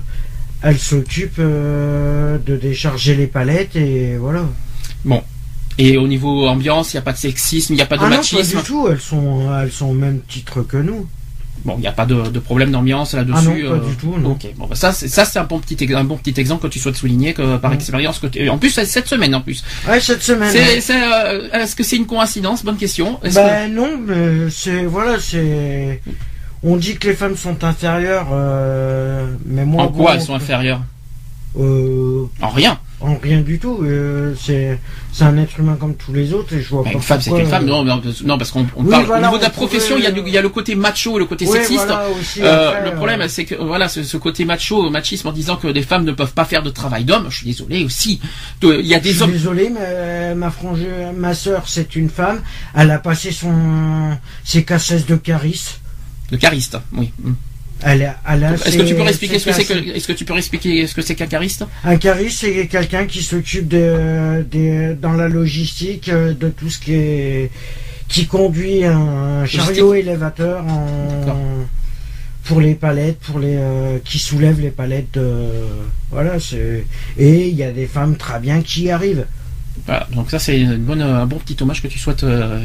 elle 0.62 0.79
s'occupe 0.79 1.37
euh, 1.38 2.37
de 2.44 2.56
décharger 2.56 3.15
les 3.17 3.27
palettes 3.27 3.77
et 3.77 4.17
voilà. 4.19 4.44
Et 5.79 5.97
au 5.97 6.06
niveau 6.06 6.47
ambiance, 6.47 6.93
il 6.93 6.97
n'y 6.97 6.99
a 6.99 7.03
pas 7.03 7.12
de 7.15 7.17
sexisme, 7.19 7.73
il 7.73 7.76
n'y 7.76 7.83
a 7.83 7.87
pas 7.87 7.97
de 7.97 8.03
ah 8.03 8.05
non, 8.05 8.11
pas 8.11 8.17
machisme. 8.19 8.59
du 8.59 8.62
tout, 8.65 8.88
elles 8.91 9.00
sont 9.00 9.49
elles 9.59 9.73
sont 9.73 9.87
au 9.87 9.94
même 9.94 10.21
titre 10.29 10.61
que 10.62 10.76
nous. 10.76 11.06
Bon, 11.65 11.75
il 11.77 11.81
n'y 11.81 11.87
a 11.87 11.93
pas 11.93 12.07
de, 12.07 12.15
de 12.31 12.39
problème 12.39 12.71
d'ambiance 12.71 13.12
là-dessus. 13.15 13.35
Ah 13.37 13.43
non, 13.43 13.51
pas 13.79 13.85
euh, 13.85 13.89
du 13.91 13.97
tout, 13.97 14.15
non. 14.19 14.31
Ok, 14.33 14.47
bon, 14.57 14.67
bah, 14.67 14.75
ça, 14.75 14.93
c'est, 14.93 15.09
ça 15.09 15.25
c'est 15.27 15.39
un 15.39 15.45
bon 15.45 15.59
petit, 15.59 15.77
un 15.95 16.05
bon 16.05 16.17
petit 16.17 16.41
exemple 16.41 16.62
que 16.62 16.73
tu 16.73 16.79
souhaites 16.79 16.97
souligner 16.97 17.35
que 17.35 17.59
par 17.59 17.71
Mm. 17.73 17.75
expérience 17.75 18.19
que 18.19 18.27
tu- 18.29 18.49
en 18.49 18.57
plus 18.59 18.71
c'est 18.71 18.87
cette 18.87 19.07
semaine 19.09 19.35
en 19.35 19.43
plus. 19.43 19.62
Ouais, 19.89 20.01
cette 20.01 20.23
semaine. 20.23 20.55
Euh, 20.57 21.49
est-ce 21.53 21.77
que 21.77 21.83
c'est 21.83 21.97
une 21.97 22.07
coïncidence? 22.07 22.65
Bonne 22.65 22.77
question. 22.79 23.21
Ben 23.35 23.73
non, 23.73 23.99
mais 24.07 24.49
c'est 24.51 24.85
voilà, 24.85 25.19
c'est. 25.21 26.01
On 26.62 26.77
dit 26.77 26.97
que 26.97 27.09
les 27.09 27.15
femmes 27.15 27.37
sont 27.37 27.62
inférieures, 27.65 28.29
euh, 28.33 29.27
mais 29.47 29.65
moi. 29.65 29.85
en 29.85 29.89
quoi 29.89 30.12
bon, 30.12 30.15
elles 30.15 30.23
sont 30.23 30.35
inférieures? 30.35 30.83
euh, 31.59 32.25
En 32.41 32.49
rien. 32.49 32.79
En 33.02 33.17
rien 33.17 33.41
du 33.41 33.58
tout. 33.58 33.79
euh, 33.82 34.35
c'est 34.43 34.79
un 35.20 35.37
être 35.38 35.58
humain 35.58 35.76
comme 35.81 35.94
tous 35.94 36.12
les 36.12 36.32
autres 36.35 36.55
et 36.55 36.61
je 36.61 36.69
vois 36.69 36.82
Bah, 36.82 36.91
pas. 36.91 36.97
une 36.97 37.02
femme, 37.02 37.20
c'est 37.20 37.31
qu'une 37.31 37.47
femme. 37.47 37.64
Non, 37.64 37.82
non, 37.82 38.00
non, 38.25 38.37
parce 38.38 38.50
qu'on 38.50 38.67
Oui, 38.76 38.91
parle 38.91 39.06
voilà, 39.06 39.23
au 39.23 39.25
niveau 39.26 39.38
de 39.38 39.43
la 39.43 39.50
profession, 39.50 39.97
il 39.97 40.05
y, 40.05 40.06
a 40.06 40.11
y 40.11 40.43
le 40.43 40.49
côté 40.50 40.75
macho 40.75 41.17
et 41.17 41.19
le 41.20 41.25
côté 41.26 41.47
oui, 41.47 41.52
sexiste. 41.52 41.87
voilà, 41.87 42.05
aussi, 42.11 42.43
Euh, 42.43 42.69
après, 42.69 42.91
le 42.91 42.97
problème, 42.97 43.20
euh, 43.23 43.29
c'est 43.29 43.44
que 43.47 43.55
voilà, 43.55 43.88
ce, 43.88 44.02
ce 44.02 44.17
côté 44.19 44.44
macho, 44.44 44.91
machisme, 44.91 45.29
en 45.29 45.32
disant 45.32 45.56
que 45.56 45.67
les 45.69 45.82
femmes 45.82 46.05
ne 46.05 46.12
peuvent 46.12 46.35
pas 46.35 46.44
faire 46.44 46.62
de 46.62 46.70
travail 46.70 47.05
d'homme. 47.05 47.26
Je 47.31 47.37
suis 47.37 47.47
désolé 47.47 47.85
aussi. 47.85 48.20
Il 48.62 48.87
y 48.87 48.94
a 48.94 48.99
Je 48.99 49.02
des 49.02 49.12
suis 49.14 49.23
hommes. 49.23 49.32
désolé, 49.32 49.70
mais 49.70 50.35
ma 50.35 50.50
frange, 50.50 50.81
ma 51.17 51.32
sœur, 51.35 51.64
c'est 51.69 51.97
une 51.97 52.11
femme. 52.11 52.41
Elle 52.75 52.91
a 52.91 52.99
passé 52.99 53.32
son 53.32 54.17
ses 54.44 54.62
cassettes 54.64 55.06
de 55.08 55.17
caris. 55.17 55.76
De 56.31 56.37
charistes, 56.37 56.76
oui. 56.93 57.11
Est-ce 57.85 58.77
que 58.77 58.82
tu 58.82 58.94
peux 58.94 59.06
expliquer 59.06 59.38
ce 59.38 59.47
que 59.47 59.53
c'est 59.53 59.65
que, 59.65 59.97
est-ce 59.97 60.06
que 60.06 60.12
tu 60.12 60.25
peux 60.25 60.37
expliquer 60.37 60.87
ce 60.87 60.94
que 60.94 61.03
c'est 61.03 61.15
qu'un 61.15 61.27
cariste? 61.27 61.65
Un 61.85 61.97
cariste, 61.97 62.41
c'est 62.41 62.67
quelqu'un 62.67 63.06
qui 63.06 63.23
s'occupe 63.23 63.69
de, 63.69 64.44
de- 64.50 64.94
dans 65.00 65.12
la 65.12 65.29
logistique 65.29 66.09
euh, 66.09 66.32
de 66.35 66.49
tout 66.49 66.71
ce 66.71 66.79
qui 66.79 66.94
est 66.94 67.50
qui 68.09 68.27
conduit 68.27 68.85
un 68.85 69.47
chariot 69.47 69.94
élévateur 69.94 70.65
en, 70.67 71.65
pour 72.44 72.61
les 72.61 72.75
palettes, 72.75 73.21
pour 73.21 73.38
les 73.38 73.55
euh, 73.56 73.99
qui 74.05 74.19
soulève 74.19 74.61
les 74.61 74.71
palettes. 74.71 75.19
voilà, 76.11 76.41
c'est 76.41 76.85
et 77.19 77.49
il 77.49 77.55
y 77.55 77.62
a 77.62 77.71
des 77.71 77.87
femmes 77.87 78.17
très 78.17 78.41
bien 78.41 78.62
qui 78.62 78.85
y 78.85 78.91
arrivent. 78.91 79.26
Voilà, 79.87 80.06
donc 80.12 80.31
ça 80.31 80.38
c'est 80.41 80.59
une 80.61 80.76
bonne, 80.79 81.00
un 81.00 81.25
bon 81.26 81.37
petit 81.38 81.56
hommage 81.62 81.81
que 81.81 81.87
tu 81.88 81.99
souhaites 81.99 82.25
euh, 82.25 82.59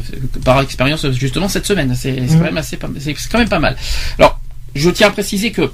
par 0.44 0.60
expérience 0.60 1.08
justement 1.12 1.48
cette 1.48 1.64
semaine. 1.66 1.94
C'est 1.94 2.14
c'est 2.16 2.20
Mhm. 2.34 2.38
quand 2.38 2.44
même 2.44 2.56
assez, 2.58 2.76
pas- 2.76 2.88
c'est 2.98 3.14
quand 3.30 3.38
même 3.38 3.48
pas 3.48 3.60
mal. 3.60 3.76
Alors, 4.18 4.40
je 4.76 4.90
tiens 4.90 5.08
à 5.08 5.10
préciser 5.10 5.50
que 5.50 5.70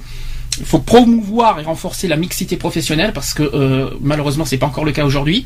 il 0.59 0.65
faut 0.67 0.77
promouvoir 0.77 1.59
et 1.59 1.63
renforcer 1.63 2.07
la 2.07 2.15
mixité 2.15 2.57
professionnelle 2.57 3.11
parce 3.11 3.33
que 3.33 3.41
euh, 3.41 3.89
malheureusement 4.01 4.45
c'est 4.45 4.57
pas 4.59 4.67
encore 4.67 4.85
le 4.85 4.91
cas 4.91 5.03
aujourd'hui. 5.03 5.45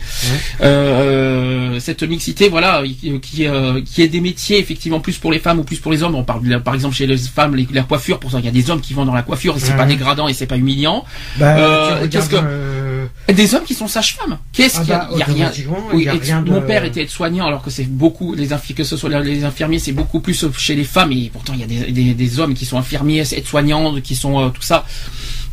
Euh, 0.61 1.79
cette 1.79 2.03
mixité, 2.03 2.49
voilà, 2.49 2.83
qui 3.21 3.47
euh, 3.47 3.81
qui 3.85 4.01
est 4.01 4.07
des 4.09 4.19
métiers 4.21 4.59
effectivement 4.59 4.99
plus 4.99 5.17
pour 5.17 5.31
les 5.31 5.39
femmes 5.39 5.59
ou 5.59 5.63
plus 5.63 5.77
pour 5.79 5.91
les 5.91 6.03
hommes. 6.03 6.15
On 6.15 6.23
parle 6.23 6.43
de 6.43 6.57
par 6.57 6.73
exemple 6.73 6.95
chez 6.95 7.07
les 7.07 7.17
femmes 7.17 7.55
les, 7.55 7.67
la 7.71 7.83
coiffure. 7.83 8.19
Pour 8.19 8.31
ça, 8.31 8.39
il 8.39 8.45
y 8.45 8.49
a 8.49 8.51
des 8.51 8.69
hommes 8.69 8.81
qui 8.81 8.93
vont 8.93 9.05
dans 9.05 9.13
la 9.13 9.23
coiffure 9.23 9.55
et 9.55 9.59
c'est 9.59 9.75
pas 9.77 9.85
dégradant 9.85 10.27
et 10.27 10.33
c'est 10.33 10.45
pas 10.45 10.57
humiliant. 10.57 11.05
Bah, 11.37 11.55
Euh, 11.57 12.07
qu'est-ce 12.09 12.29
que- 12.29 12.35
euh, 12.35 12.86
des 13.33 13.53
hommes 13.55 13.63
qui 13.63 13.73
sont 13.73 13.87
sages-femmes. 13.87 14.37
Qu'est-ce 14.53 14.77
Ah 14.77 14.81
qu'il 14.81 14.89
y 14.89 14.93
a 14.93 14.97
bah, 14.99 15.09
Il 15.13 15.19
y 15.19 15.21
a 15.21 15.25
rien. 15.25 15.35
automatiquement, 15.35 15.77
Oui, 15.93 16.01
il 16.03 16.05
y 16.05 16.09
a 16.09 16.15
et 16.15 16.17
rien 16.19 16.41
de- 16.41 16.49
Mon 16.51 16.61
père 16.61 16.83
était 16.83 17.01
aide-soignant 17.03 17.45
alors 17.47 17.61
que 17.63 17.69
c'est 17.69 17.83
beaucoup 17.85 18.33
les 18.35 18.47
que 18.75 18.83
ce 18.83 18.97
soit 18.97 19.09
les 19.21 19.43
infirmiers 19.43 19.79
c'est 19.79 19.91
beaucoup 19.91 20.19
plus 20.19 20.45
chez 20.57 20.75
les 20.75 20.83
femmes 20.83 21.11
et 21.11 21.29
pourtant 21.31 21.53
il 21.53 21.59
y 21.59 21.63
a 21.63 21.67
des, 21.67 21.91
des, 21.91 22.13
des 22.13 22.39
hommes 22.39 22.53
qui 22.53 22.65
sont 22.65 22.77
infirmiers, 22.77 23.23
aides-soignants, 23.33 23.99
qui 24.01 24.15
sont 24.15 24.39
euh, 24.39 24.49
tout 24.49 24.61
ça. 24.61 24.85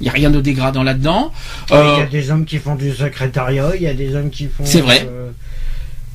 Il 0.00 0.06
y 0.06 0.08
a 0.08 0.12
rien 0.12 0.30
de 0.30 0.40
dégradant 0.40 0.82
là-dedans. 0.82 1.32
Il 1.70 1.74
y 1.74 1.76
Euh, 1.76 2.02
a 2.02 2.06
des 2.06 2.30
hommes 2.30 2.44
qui 2.44 2.58
font 2.58 2.74
du 2.74 2.92
secrétariat, 2.94 3.72
il 3.76 3.82
y 3.82 3.86
a 3.86 3.94
des 3.94 4.14
hommes 4.14 4.30
qui 4.30 4.46
font. 4.46 4.64
C'est 4.64 4.80
vrai. 4.80 5.06
euh, 5.08 5.30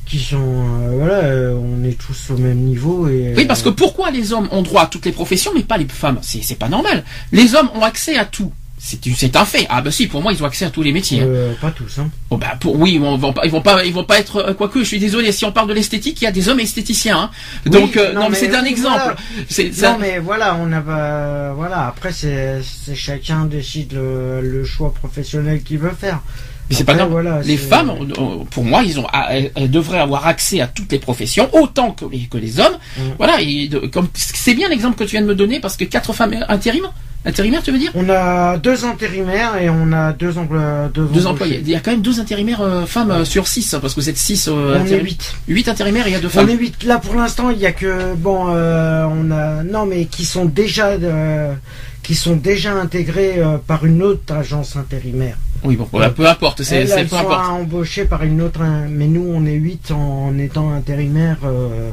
qui 0.05 0.19
sont. 0.19 0.37
euh, 0.37 0.91
voilà, 0.97 1.13
euh, 1.25 1.53
on 1.55 1.83
est 1.83 1.97
tous 1.97 2.31
au 2.31 2.37
même 2.37 2.57
niveau. 2.57 3.07
Et, 3.07 3.33
oui, 3.37 3.45
parce 3.45 3.61
que 3.61 3.69
pourquoi 3.69 4.09
les 4.11 4.33
hommes 4.33 4.49
ont 4.51 4.63
droit 4.63 4.81
à 4.83 4.87
toutes 4.87 5.05
les 5.05 5.11
professions 5.11 5.51
mais 5.55 5.61
pas 5.63 5.77
les 5.77 5.87
femmes? 5.87 6.17
C'est 6.23 6.41
c'est 6.41 6.55
pas 6.55 6.67
normal. 6.69 7.03
Les 7.31 7.53
hommes 7.55 7.69
ont 7.75 7.83
accès 7.83 8.17
à 8.17 8.25
tout. 8.25 8.51
C'est 8.81 9.35
un 9.35 9.43
fait. 9.45 9.67
Ah 9.69 9.81
bah 9.81 9.91
si, 9.91 10.07
pour 10.07 10.21
moi 10.21 10.31
ils 10.31 10.41
ont 10.41 10.45
accès 10.45 10.63
à 10.65 10.69
tous 10.69 10.81
les 10.81 10.93
métiers. 10.93 11.21
hein. 11.21 11.25
Euh, 11.27 11.53
pas 11.59 11.69
tous, 11.71 11.99
hein. 11.99 12.09
Bon 12.29 12.37
bah 12.37 12.55
pour 12.59 12.79
oui, 12.79 12.93
ils 12.93 12.99
vont, 12.99 13.17
vont 13.17 13.33
pas, 13.33 13.41
ils 13.45 13.51
vont 13.51 13.61
pas, 13.61 13.83
ils 13.85 13.93
vont 13.93 14.05
pas 14.05 14.17
être 14.19 14.37
euh, 14.37 14.53
quoique. 14.53 14.79
Je 14.79 14.85
suis 14.85 14.99
désolé. 14.99 15.31
Si 15.33 15.43
on 15.43 15.51
parle 15.51 15.67
de 15.67 15.73
l'esthétique, 15.73 16.21
il 16.21 16.23
y 16.23 16.27
a 16.27 16.31
des 16.31 16.47
hommes 16.47 16.61
esthéticiens. 16.61 17.17
hein. 17.19 17.29
Oui, 17.65 17.71
Donc 17.71 17.97
euh, 17.97 18.13
non, 18.13 18.21
non, 18.21 18.29
mais 18.29 18.35
c'est 18.37 18.55
un 18.55 18.63
oui, 18.63 18.69
exemple. 18.69 19.15
voilà. 19.49 19.71
Ça- 19.73 19.91
Non, 19.93 19.97
mais 19.99 20.19
voilà, 20.19 20.55
on 20.61 20.71
a 20.71 20.79
pas. 20.81 21.53
Voilà, 21.53 21.87
après, 21.87 22.11
c'est 22.13 22.61
chacun 22.95 23.45
décide 23.45 23.93
le, 23.93 24.41
le 24.41 24.63
choix 24.63 24.93
professionnel 24.93 25.61
qu'il 25.61 25.79
veut 25.79 25.91
faire. 25.91 26.21
Mais 26.69 26.75
c'est 26.75 26.83
pas 26.83 26.93
normal. 26.93 27.23
voilà, 27.23 27.41
les 27.41 27.57
femmes, 27.57 27.89
euh, 27.89 28.43
pour 28.51 28.63
moi, 28.63 28.83
ils 28.83 28.99
ont, 28.99 29.07
ah, 29.11 29.29
elles, 29.31 29.71
devraient 29.71 29.99
avoir 29.99 30.27
accès 30.27 30.61
à 30.61 30.67
toutes 30.67 30.91
les 30.91 30.99
professions 30.99 31.49
autant 31.53 31.91
que 31.91 32.05
les, 32.05 32.27
que 32.27 32.37
les 32.37 32.59
hommes. 32.59 32.77
Mm. 32.97 33.01
Voilà, 33.17 33.41
et 33.41 33.67
de- 33.67 33.79
comme 33.79 34.07
c'est 34.13 34.53
bien 34.53 34.69
l'exemple 34.69 34.95
que 34.95 35.03
tu 35.03 35.11
viens 35.11 35.21
de 35.21 35.25
me 35.27 35.33
donner 35.35 35.59
parce 35.59 35.75
que 35.77 35.83
quatre 35.85 36.13
femmes 36.13 36.45
intérim, 36.47 36.83
intérimaires, 37.25 37.61
tu 37.63 37.71
veux 37.71 37.77
dire? 37.77 37.91
On 37.95 38.09
a 38.09 38.57
deux 38.57 38.85
intérimaires 38.85 39.57
et 39.61 39.69
on 39.69 39.91
a 39.91 40.13
deux, 40.13 40.37
emplois 40.37 40.89
deux, 40.93 41.03
Deux 41.03 41.07
embauchés. 41.25 41.27
employés. 41.27 41.59
Il 41.63 41.69
y 41.69 41.75
a 41.75 41.79
quand 41.79 41.91
même 41.91 42.01
12 42.01 42.19
intérimaires 42.19 42.61
euh, 42.61 42.85
femmes 42.85 43.11
euh, 43.11 43.25
sur 43.25 43.47
6 43.47 43.75
parce 43.81 43.93
que 43.93 43.99
vous 43.99 44.09
êtes 44.09 44.17
6 44.17 44.47
On 44.47 44.85
est 44.85 44.99
huit. 45.01 45.35
8 45.47 45.67
intérimaires 45.69 46.07
et 46.07 46.11
il 46.11 46.13
y 46.13 46.15
a 46.15 46.19
deux 46.19 46.27
On 46.27 46.31
femmes. 46.31 46.49
est 46.49 46.55
huit. 46.55 46.83
Là, 46.83 46.97
pour 46.99 47.15
l'instant, 47.15 47.49
il 47.49 47.59
y 47.59 47.65
a 47.65 47.71
que. 47.71 48.13
Bon, 48.15 48.47
euh, 48.49 49.05
on 49.09 49.31
a. 49.31 49.63
Non, 49.63 49.85
mais 49.85 50.05
qui 50.05 50.25
sont 50.25 50.45
déjà. 50.45 50.87
euh, 50.87 51.53
qui 52.01 52.15
sont 52.15 52.37
déjà 52.37 52.73
intégrés 52.73 53.35
euh, 53.37 53.57
par 53.59 53.85
une 53.85 54.01
autre 54.01 54.33
agence 54.33 54.75
intérimaire. 54.75 55.37
Oui, 55.63 55.75
bon, 55.75 55.87
voilà, 55.91 56.09
peu 56.09 56.25
importe, 56.27 56.63
c'est 56.63 56.85
peu 56.85 57.07
sont 57.07 57.17
importe. 57.17 57.49
embauchées 57.51 58.05
par 58.05 58.23
une 58.23 58.41
autre, 58.41 58.61
hein, 58.63 58.85
mais 58.89 59.05
nous 59.05 59.27
on 59.31 59.45
est 59.45 59.53
8 59.53 59.91
en 59.91 60.35
étant 60.39 60.71
intérimaire 60.73 61.37
euh, 61.43 61.89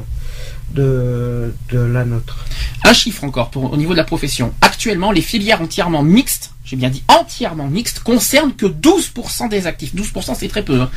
de, 0.73 1.51
la 1.71 2.05
nôtre. 2.05 2.45
Un 2.83 2.93
chiffre 2.93 3.23
encore 3.23 3.49
pour, 3.49 3.71
au 3.71 3.77
niveau 3.77 3.93
de 3.93 3.97
la 3.97 4.03
profession. 4.03 4.53
Actuellement, 4.61 5.11
les 5.11 5.21
filières 5.21 5.61
entièrement 5.61 6.03
mixtes, 6.03 6.51
j'ai 6.63 6.75
bien 6.75 6.89
dit 6.89 7.03
entièrement 7.07 7.67
mixtes, 7.67 7.99
concernent 7.99 8.53
que 8.53 8.65
12% 8.65 9.49
des 9.49 9.67
actifs. 9.67 9.95
12% 9.95 10.35
c'est 10.35 10.47
très 10.47 10.63
peu. 10.63 10.81
hein. 10.81 10.89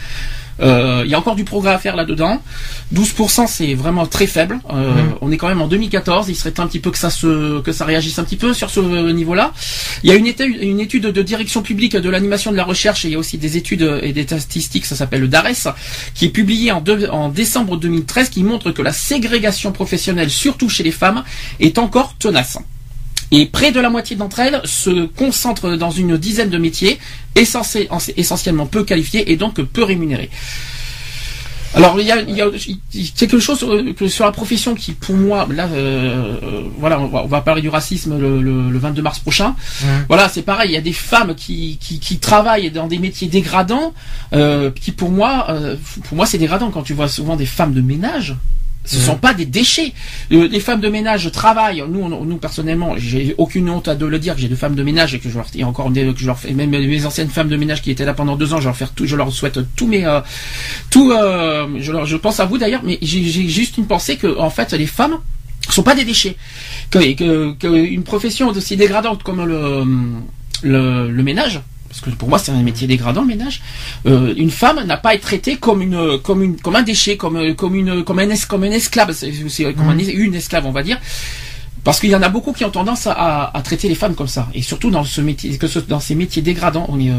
Euh, 0.60 1.02
il 1.04 1.10
y 1.10 1.14
a 1.14 1.18
encore 1.18 1.36
du 1.36 1.44
progrès 1.44 1.72
à 1.72 1.78
faire 1.78 1.96
là-dedans. 1.96 2.42
12% 2.94 3.46
c'est 3.46 3.74
vraiment 3.74 4.06
très 4.06 4.26
faible. 4.26 4.60
Euh, 4.72 4.90
Mhm. 4.94 5.14
On 5.22 5.30
est 5.32 5.36
quand 5.36 5.48
même 5.48 5.62
en 5.62 5.68
2014. 5.68 6.28
Il 6.28 6.34
serait 6.34 6.50
temps 6.50 6.62
un 6.64 6.66
petit 6.66 6.80
peu 6.80 6.90
que 6.90 6.98
ça 6.98 7.10
se 7.10 7.60
que 7.60 7.72
ça 7.72 7.84
réagisse 7.84 8.18
un 8.18 8.24
petit 8.24 8.36
peu 8.36 8.52
sur 8.54 8.70
ce 8.70 8.80
niveau-là. 9.12 9.52
Il 10.02 10.10
y 10.10 10.12
a 10.12 10.16
une 10.16 10.26
étude, 10.26 10.56
une 10.62 10.80
étude 10.80 11.04
de 11.06 11.22
direction 11.22 11.62
publique 11.62 11.96
de 11.96 12.10
l'animation 12.10 12.50
de 12.50 12.56
la 12.56 12.64
recherche 12.64 13.04
et 13.04 13.08
il 13.08 13.12
y 13.12 13.14
a 13.14 13.18
aussi 13.18 13.38
des 13.38 13.56
études 13.56 14.00
et 14.02 14.12
des 14.12 14.22
statistiques. 14.24 14.86
Ça 14.86 14.96
s'appelle 14.96 15.20
le 15.20 15.28
DARES, 15.28 15.68
qui 16.14 16.26
est 16.26 16.30
publié 16.30 16.72
en, 16.72 16.80
deux- 16.80 17.08
en 17.10 17.28
décembre 17.28 17.76
2013, 17.76 18.28
qui 18.30 18.42
montre 18.42 18.70
que 18.72 18.82
la 18.82 18.92
ségrégation 18.92 19.72
professionnelle, 19.72 20.30
surtout 20.30 20.68
chez 20.68 20.82
les 20.82 20.90
femmes, 20.90 21.22
est 21.60 21.78
encore 21.78 22.14
tenace. 22.18 22.58
Et 23.32 23.46
près 23.46 23.70
de 23.72 23.80
la 23.80 23.90
moitié 23.90 24.16
d'entre 24.16 24.40
elles 24.40 24.60
se 24.64 25.06
concentrent 25.06 25.76
dans 25.76 25.90
une 25.92 26.16
dizaine 26.16 26.50
de 26.50 26.58
métiers, 26.58 26.98
essentiel- 27.36 27.88
essentiellement 28.16 28.66
peu 28.66 28.82
qualifiés 28.84 29.30
et 29.30 29.36
donc 29.36 29.60
peu 29.62 29.84
rémunérés. 29.84 30.30
Alors 31.72 32.00
il 32.00 32.06
y 32.08 32.10
a, 32.10 32.20
il 32.20 32.36
y 32.36 33.10
quelque 33.12 33.38
chose 33.38 33.62
euh, 33.62 34.08
sur 34.08 34.24
la 34.24 34.32
profession 34.32 34.74
qui, 34.74 34.90
pour 34.90 35.14
moi, 35.14 35.46
là, 35.54 35.66
euh, 35.68 36.34
euh, 36.42 36.62
voilà, 36.78 36.98
on 36.98 37.06
va, 37.06 37.22
on 37.22 37.28
va 37.28 37.42
parler 37.42 37.62
du 37.62 37.68
racisme 37.68 38.18
le, 38.18 38.42
le- 38.42 38.68
le 38.70 38.78
22 38.80 39.00
mars 39.02 39.20
prochain. 39.20 39.54
Voilà, 40.08 40.28
c'est 40.28 40.42
pareil. 40.42 40.70
Il 40.70 40.74
y 40.74 40.76
a 40.76 40.80
des 40.80 40.92
femmes 40.92 41.36
qui, 41.36 41.78
qui, 41.80 42.00
qui 42.00 42.18
travaillent 42.18 42.72
dans 42.72 42.88
des 42.88 42.98
métiers 42.98 43.28
dégradants, 43.28 43.94
euh, 44.32 44.72
qui 44.72 44.90
pour 44.90 45.10
moi, 45.10 45.46
euh, 45.50 45.76
pour 46.08 46.16
moi, 46.16 46.26
c'est 46.26 46.38
dégradant 46.38 46.72
quand 46.72 46.82
tu 46.82 46.92
vois 46.94 47.06
souvent 47.06 47.36
des 47.36 47.46
femmes 47.46 47.72
de 47.72 47.80
ménage. 47.80 48.34
Ce 48.90 48.96
Ouais. 48.96 49.04
sont 49.04 49.16
pas 49.16 49.34
des 49.34 49.46
déchets. 49.46 49.92
Euh, 50.32 50.48
les 50.50 50.58
femmes 50.58 50.80
de 50.80 50.88
ménage 50.88 51.30
travaillent. 51.30 51.84
Nous, 51.88 52.00
on- 52.00 52.24
nous 52.24 52.36
personnellement, 52.38 52.94
j'ai 52.96 53.36
aucune 53.38 53.70
honte 53.70 53.86
à 53.86 53.94
de 53.94 54.04
le 54.04 54.18
dire 54.18 54.34
que 54.34 54.40
j'ai 54.40 54.48
deux 54.48 54.56
femmes 54.56 54.74
de 54.74 54.82
ménage 54.82 55.14
et 55.14 55.20
que 55.20 55.28
je 55.30 55.36
leur 55.36 55.46
et 55.54 55.62
encore 55.62 55.90
des, 55.90 56.12
que 56.12 56.18
je 56.18 56.26
leur 56.26 56.38
fais 56.38 56.52
même 56.52 56.70
mes 56.70 57.06
anciennes 57.06 57.28
femmes 57.28 57.48
de 57.48 57.56
ménage 57.56 57.82
qui 57.82 57.90
étaient 57.92 58.04
là 58.04 58.14
pendant 58.14 58.34
deux 58.36 58.52
ans. 58.52 58.58
Je 58.60 58.66
leur 58.66 58.76
faire 58.76 58.92
tout, 58.92 59.06
je 59.06 59.14
leur 59.14 59.30
souhaite 59.32 59.60
tous 59.76 59.86
mes 59.86 60.04
euh, 60.04 60.20
tout. 60.90 61.12
euh, 61.12 61.68
je 61.78 61.92
leur, 61.92 62.04
je 62.06 62.16
pense 62.16 62.40
à 62.40 62.46
vous 62.46 62.58
d'ailleurs, 62.58 62.82
mais 62.84 62.98
j'ai 63.00 63.22
j'ai 63.24 63.48
juste 63.48 63.78
une 63.78 63.86
pensée 63.86 64.16
que 64.16 64.36
en 64.38 64.50
fait 64.50 64.72
les 64.72 64.86
femmes 64.86 65.18
sont 65.68 65.82
pas 65.84 65.94
des 65.94 66.04
déchets. 66.04 66.34
Que, 66.90 66.98
que, 67.14 67.52
que 67.54 67.68
une 67.96 68.02
profession 68.02 68.48
aussi 68.48 68.76
dégradante 68.76 69.22
comme 69.22 69.44
le 69.44 69.84
le, 70.62 71.10
le 71.10 71.22
ménage. 71.22 71.60
Parce 71.90 72.00
que 72.02 72.10
pour 72.10 72.28
moi 72.28 72.38
c'est 72.38 72.52
un 72.52 72.62
métier 72.62 72.86
dégradant 72.86 73.22
le 73.22 73.26
ménage. 73.26 73.60
Euh, 74.06 74.32
une 74.36 74.50
femme 74.50 74.82
n'a 74.86 74.96
pas 74.96 75.10
à 75.10 75.14
être 75.14 75.22
traitée 75.22 75.56
comme 75.56 75.82
une 75.82 76.18
comme 76.22 76.40
une 76.42 76.56
comme 76.56 76.76
un 76.76 76.82
déchet, 76.82 77.16
comme 77.16 77.54
comme 77.56 77.74
une 77.74 78.04
comme 78.04 78.20
un 78.20 78.30
es- 78.30 78.46
comme 78.48 78.62
un 78.62 78.70
esclave, 78.70 79.12
c'est 79.12 79.74
comme 79.74 79.88
un 79.88 79.98
es- 79.98 80.12
une 80.12 80.34
esclave 80.36 80.64
on 80.66 80.70
va 80.72 80.84
dire. 80.84 80.98
Parce 81.82 81.98
qu'il 81.98 82.10
y 82.10 82.14
en 82.14 82.22
a 82.22 82.28
beaucoup 82.28 82.52
qui 82.52 82.64
ont 82.64 82.70
tendance 82.70 83.06
à, 83.08 83.12
à- 83.12 83.56
à 83.56 83.62
traiter 83.62 83.88
les 83.88 83.94
femmes 83.96 84.14
comme 84.14 84.28
ça, 84.28 84.48
et 84.54 84.62
surtout 84.62 84.90
dans 84.90 85.02
ce 85.02 85.20
métier, 85.20 85.56
que 85.58 85.66
ce- 85.66 85.78
dans 85.80 85.98
ces 85.98 86.14
métiers 86.14 86.42
dégradants, 86.42 86.86
on 86.90 87.00
est 87.00 87.10
euh, 87.10 87.14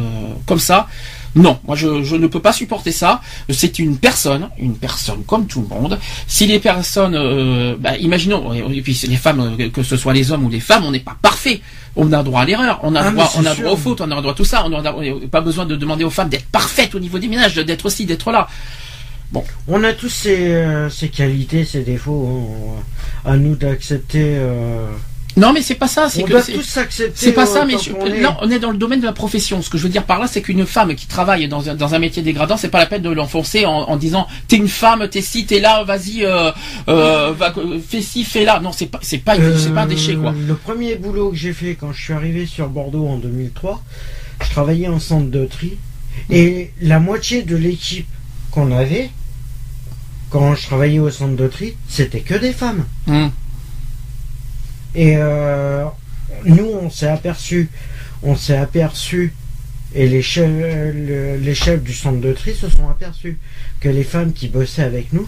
comme 0.45 0.59
ça. 0.59 0.87
Non, 1.35 1.59
moi 1.65 1.75
je, 1.77 2.03
je 2.03 2.15
ne 2.17 2.27
peux 2.27 2.41
pas 2.41 2.51
supporter 2.51 2.91
ça. 2.91 3.21
C'est 3.49 3.79
une 3.79 3.97
personne, 3.97 4.49
une 4.59 4.75
personne 4.75 5.23
comme 5.23 5.47
tout 5.47 5.61
le 5.61 5.67
monde. 5.67 5.97
Si 6.27 6.45
les 6.45 6.59
personnes, 6.59 7.15
euh, 7.15 7.75
bah, 7.79 7.97
imaginons, 7.97 8.53
et 8.53 8.81
puis 8.81 8.99
les 9.07 9.15
femmes, 9.15 9.55
euh, 9.59 9.69
que 9.69 9.81
ce 9.81 9.95
soit 9.95 10.13
les 10.13 10.31
hommes 10.33 10.43
ou 10.43 10.49
les 10.49 10.59
femmes, 10.59 10.83
on 10.83 10.91
n'est 10.91 10.99
pas 10.99 11.15
parfait. 11.21 11.61
On 11.95 12.11
a 12.11 12.21
droit 12.23 12.41
à 12.41 12.45
l'erreur, 12.45 12.79
on 12.83 12.95
a 12.95 13.01
Ah, 13.01 13.11
droit, 13.11 13.31
on 13.37 13.45
a 13.45 13.53
sûr. 13.53 13.63
droit 13.63 13.73
aux 13.73 13.77
fautes, 13.77 14.01
on 14.01 14.11
a 14.11 14.19
droit 14.21 14.31
à 14.33 14.35
tout 14.35 14.43
ça. 14.45 14.65
On 14.65 14.69
n'a 14.69 14.93
pas 15.31 15.41
besoin 15.41 15.65
de 15.65 15.75
demander 15.77 16.03
aux 16.03 16.09
femmes 16.09 16.29
d'être 16.29 16.45
parfaites 16.47 16.95
au 16.95 16.99
niveau 16.99 17.17
des 17.17 17.27
ménages, 17.29 17.55
d'être 17.55 17.85
aussi, 17.85 18.05
d'être 18.05 18.31
là. 18.31 18.47
On 19.69 19.81
a 19.85 19.93
tous 19.93 20.09
ces, 20.09 20.47
euh, 20.51 20.89
ces 20.89 21.07
qualités, 21.07 21.63
ces 21.63 21.83
défauts. 21.83 22.27
hein. 23.25 23.29
À 23.31 23.37
nous 23.37 23.55
d'accepter. 23.55 24.33
euh, 24.35 24.87
Non, 25.37 25.53
mais 25.53 25.61
c'est 25.61 25.75
pas 25.75 25.87
ça. 25.87 26.09
C'est 26.09 26.23
On 26.23 26.25
que 26.25 26.31
doit 26.31 26.41
c'est- 26.41 26.51
tous 26.53 26.63
s'accepter. 26.63 27.13
C'est 27.15 27.31
pas 27.31 27.43
euh, 27.43 27.53
ça, 27.53 27.65
mais 27.65 27.77
je- 27.81 27.91
on 27.97 28.05
est. 28.05 28.23
on 28.41 28.49
est 28.51 28.59
dans 28.59 28.71
le 28.71 28.77
domaine 28.77 28.99
de 28.99 29.05
la 29.05 29.13
profession. 29.13 29.61
Ce 29.61 29.69
que 29.69 29.77
je 29.77 29.83
veux 29.83 29.89
dire 29.89 30.03
par 30.05 30.19
là, 30.19 30.27
c'est 30.27 30.41
qu'une 30.41 30.65
femme 30.65 30.93
qui 30.95 31.07
travaille 31.07 31.47
dans 31.47 31.69
un, 31.69 31.75
dans 31.75 31.93
un 31.95 31.99
métier 31.99 32.21
dégradant, 32.21 32.57
c'est 32.57 32.69
pas 32.69 32.79
la 32.79 32.85
peine 32.85 33.01
de 33.01 33.09
l'enfoncer 33.09 33.65
en, 33.65 33.71
en 33.71 33.95
disant 33.97 34.27
t'es 34.47 34.57
une 34.57 34.67
femme, 34.67 35.07
t'es 35.09 35.21
ci, 35.21 35.45
t'es 35.45 35.59
là, 35.59 35.83
vas-y, 35.83 36.25
euh, 36.25 36.51
euh, 36.89 37.31
va, 37.33 37.53
fais 37.87 38.01
ci, 38.01 38.23
fais 38.23 38.43
là. 38.45 38.59
Non, 38.61 38.71
c'est 38.71 38.87
pas, 38.87 38.99
c'est 39.01 39.19
pas, 39.19 39.37
une- 39.37 39.57
c'est 39.57 39.73
pas 39.73 39.83
un 39.83 39.87
déchet 39.87 40.15
quoi. 40.15 40.31
Euh, 40.31 40.47
Le 40.47 40.55
premier 40.55 40.95
boulot 40.95 41.29
que 41.31 41.37
j'ai 41.37 41.53
fait 41.53 41.75
quand 41.75 41.93
je 41.93 42.03
suis 42.03 42.13
arrivé 42.13 42.45
sur 42.45 42.67
Bordeaux 42.67 43.07
en 43.07 43.17
2003, 43.17 43.81
je 44.43 44.49
travaillais 44.49 44.87
en 44.89 44.99
centre 44.99 45.29
de 45.29 45.45
tri 45.45 45.77
et 46.29 46.71
la 46.81 46.99
moitié 46.99 47.43
de 47.43 47.55
l'équipe 47.55 48.07
qu'on 48.51 48.71
avait 48.71 49.09
quand 50.29 50.55
je 50.55 50.65
travaillais 50.65 50.99
au 50.99 51.09
centre 51.09 51.35
de 51.35 51.47
tri, 51.47 51.75
c'était 51.87 52.21
que 52.21 52.33
des 52.35 52.51
femmes. 52.53 52.85
Hum. 53.07 53.31
Et 54.95 55.15
euh, 55.17 55.85
nous, 56.45 56.65
on 56.65 56.89
s'est 56.89 57.07
aperçu, 57.07 57.69
on 58.23 58.35
s'est 58.35 58.57
aperçu, 58.57 59.33
et 59.93 60.07
les 60.07 60.21
chefs, 60.21 60.49
le- 60.49 61.37
les 61.37 61.55
chefs 61.55 61.81
du 61.83 61.93
centre 61.93 62.19
de 62.21 62.33
tri 62.33 62.53
se 62.53 62.69
sont 62.69 62.87
aperçus 62.89 63.37
que 63.79 63.89
les 63.89 64.03
femmes 64.03 64.33
qui 64.33 64.47
bossaient 64.47 64.83
avec 64.83 65.11
nous 65.13 65.27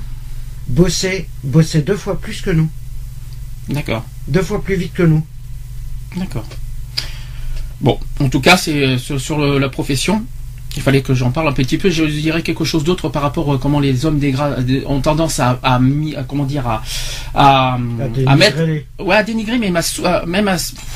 bossaient, 0.67 1.27
bossaient 1.43 1.82
deux 1.82 1.98
fois 1.98 2.20
plus 2.20 2.41
que 2.41 2.50
nous, 2.50 2.70
D'accord, 3.70 4.05
deux 4.27 4.41
fois 4.41 4.62
plus 4.63 4.75
vite 4.75 4.93
que 4.93 5.03
nous. 5.03 5.25
d'accord. 6.17 6.46
Bon, 7.82 8.00
en 8.20 8.29
tout 8.29 8.39
cas, 8.41 8.55
c'est 8.58 8.98
sur, 8.98 9.20
sur 9.20 9.38
le- 9.39 9.58
la 9.60 9.67
profession. 9.70 10.25
Il 10.75 10.82
fallait 10.82 11.01
que 11.01 11.13
j'en 11.13 11.32
parle 11.32 11.48
un 11.48 11.53
petit 11.53 11.77
peu. 11.77 11.89
Je 11.89 12.03
dirais 12.06 12.42
quelque 12.42 12.63
chose 12.63 12.84
d'autre 12.84 13.08
par 13.10 13.22
rapport 13.22 13.51
à 13.53 13.58
comment 13.58 13.80
les 13.80 14.06
hommes 14.06 14.20
dégra- 14.20 14.56
ont 14.88 15.01
tendance 15.01 15.39
à, 15.39 15.60
à, 15.63 15.80
comment 16.27 16.46
dire 16.46 16.68
à, 16.68 16.82
à, 17.36 17.77
À 18.25 18.36
mettre 18.36 18.58
Ouais, 19.00 19.15
à 19.15 19.24
dénigrer, 19.24 19.58
mais 19.60 19.68
même 19.68 19.75
à, 19.77 19.82
sou- 19.82 20.06
à- 20.06 20.25
même 20.25 20.48
à, 20.48 20.56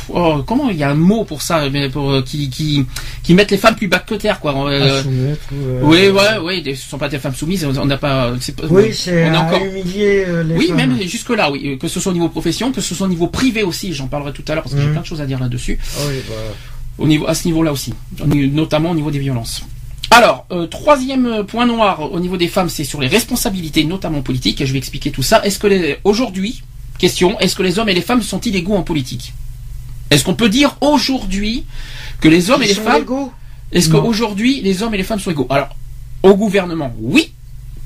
oh, 0.09 0.43
comment 0.47 0.69
il 0.69 0.77
y 0.77 0.83
a 0.83 0.89
un 0.89 0.95
mot 0.95 1.23
pour 1.25 1.41
ça, 1.41 1.69
mais 1.69 1.89
pour 1.89 2.11
euh, 2.11 2.21
qui 2.21 2.49
qui 2.49 2.85
qui 3.23 3.33
mettent 3.33 3.51
les 3.51 3.57
femmes 3.57 3.75
plus 3.75 3.87
bas 3.87 3.99
que 3.99 4.15
terre, 4.15 4.39
quoi. 4.39 4.53
Euh, 4.69 5.03
euh, 5.53 5.79
oui, 5.83 6.09
ouais, 6.09 6.37
oui, 6.43 6.75
ce 6.75 6.89
sont 6.89 6.97
pas 6.97 7.09
des 7.09 7.19
femmes 7.19 7.35
soumises. 7.35 7.65
On 7.65 7.85
n'a 7.85 7.97
pas. 7.97 8.33
c'est 8.39 8.55
pas- 8.55 8.63
Oui, 8.69 8.93
c'est 8.93 9.29
encore. 9.35 9.61
humilier 9.63 10.25
euh, 10.27 10.43
les 10.43 10.55
Oui, 10.55 10.67
femmes. 10.69 10.77
même 10.77 11.01
jusque 11.03 11.29
là, 11.29 11.51
oui, 11.51 11.77
que 11.79 11.87
ce 11.87 11.99
soit 11.99 12.11
au 12.11 12.15
niveau 12.15 12.29
profession, 12.29 12.71
que 12.71 12.81
ce 12.81 12.95
soit 12.95 13.05
au 13.05 13.09
niveau 13.09 13.27
privé 13.27 13.63
aussi. 13.63 13.93
J'en 13.93 14.07
parlerai 14.07 14.31
tout 14.33 14.43
à 14.47 14.53
l'heure 14.55 14.63
parce 14.63 14.73
que 14.75 14.81
j'ai 14.81 14.87
Mhm. 14.87 14.93
plein 14.93 15.01
de 15.01 15.05
choses 15.07 15.21
à 15.21 15.25
dire 15.25 15.39
là-dessus. 15.39 15.77
Ah 15.97 16.01
oui, 16.09 16.15
bah, 16.27 16.33
Au 16.97 17.07
niveau, 17.07 17.27
à 17.27 17.35
ce 17.35 17.45
niveau-là 17.47 17.71
aussi, 17.71 17.93
notamment 18.25 18.91
au 18.91 18.95
niveau 18.95 19.11
des 19.11 19.19
violences. 19.19 19.63
Alors, 20.09 20.45
euh, 20.51 20.65
troisième 20.67 21.43
point 21.43 21.65
noir 21.65 22.11
au 22.11 22.19
niveau 22.19 22.37
des 22.37 22.47
femmes, 22.47 22.69
c'est 22.69 22.83
sur 22.83 22.99
les 23.01 23.07
responsabilités, 23.07 23.83
notamment 23.83 24.21
politiques. 24.21 24.61
Et 24.61 24.65
je 24.65 24.71
vais 24.73 24.79
expliquer 24.79 25.11
tout 25.11 25.21
ça. 25.21 25.43
Est-ce 25.43 25.59
que 25.59 25.97
aujourd'hui, 26.03 26.63
question, 26.97 27.39
est-ce 27.39 27.55
que 27.55 27.63
les 27.63 27.77
hommes 27.77 27.89
et 27.89 27.93
les 27.93 28.01
femmes 28.01 28.21
sont 28.21 28.39
illégaux 28.39 28.75
en 28.75 28.83
politique? 28.83 29.33
Est-ce 30.09 30.23
qu'on 30.23 30.33
peut 30.33 30.49
dire 30.49 30.77
aujourd'hui 30.81 31.65
que 32.21 32.29
les 32.29 32.49
hommes 32.49 32.63
et 32.63 32.67
les 32.67 32.73
sont 32.73 32.83
femmes, 32.83 33.01
égaux 33.01 33.31
est-ce 33.71 33.89
qu'aujourd'hui 33.89 34.61
les 34.61 34.81
hommes 34.81 34.93
et 34.93 34.97
les 34.97 35.03
femmes 35.03 35.19
sont 35.19 35.31
égaux 35.31 35.47
Alors, 35.49 35.75
au 36.23 36.35
gouvernement, 36.35 36.93
oui. 36.99 37.33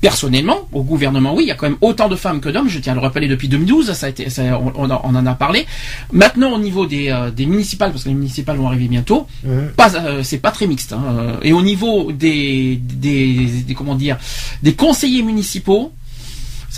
Personnellement, 0.02 0.68
au 0.72 0.82
gouvernement, 0.82 1.32
oui, 1.32 1.44
il 1.44 1.46
y 1.46 1.52
a 1.52 1.54
quand 1.54 1.68
même 1.68 1.78
autant 1.80 2.08
de 2.08 2.16
femmes 2.16 2.40
que 2.40 2.48
d'hommes. 2.48 2.68
Je 2.68 2.80
tiens 2.80 2.92
à 2.92 2.96
le 2.96 3.00
rappeler 3.00 3.28
depuis 3.28 3.46
2012, 3.48 3.92
ça 3.92 4.06
a 4.06 4.08
été, 4.08 4.28
ça- 4.30 4.58
on, 4.60 4.72
on 4.74 4.90
en- 4.90 5.00
on 5.04 5.14
en 5.14 5.24
a 5.26 5.34
parlé. 5.34 5.64
Maintenant, 6.12 6.52
au 6.54 6.58
niveau 6.58 6.86
des, 6.86 7.08
euh, 7.10 7.30
des 7.30 7.46
municipales, 7.46 7.92
parce 7.92 8.02
que 8.02 8.08
les 8.08 8.16
municipales 8.16 8.56
vont 8.56 8.66
arriver 8.66 8.88
bientôt, 8.88 9.28
pas, 9.76 9.94
euh, 9.94 10.24
c'est 10.24 10.38
pas 10.38 10.50
très 10.50 10.66
mixte. 10.66 10.92
hein. 10.92 11.36
Et 11.42 11.52
au 11.52 11.62
niveau 11.62 12.10
des, 12.10 12.80
des, 12.82 13.46
des- 13.64 13.74
comment 13.74 13.94
dire, 13.94 14.18
des 14.64 14.74
conseillers 14.74 15.22
municipaux, 15.22 15.92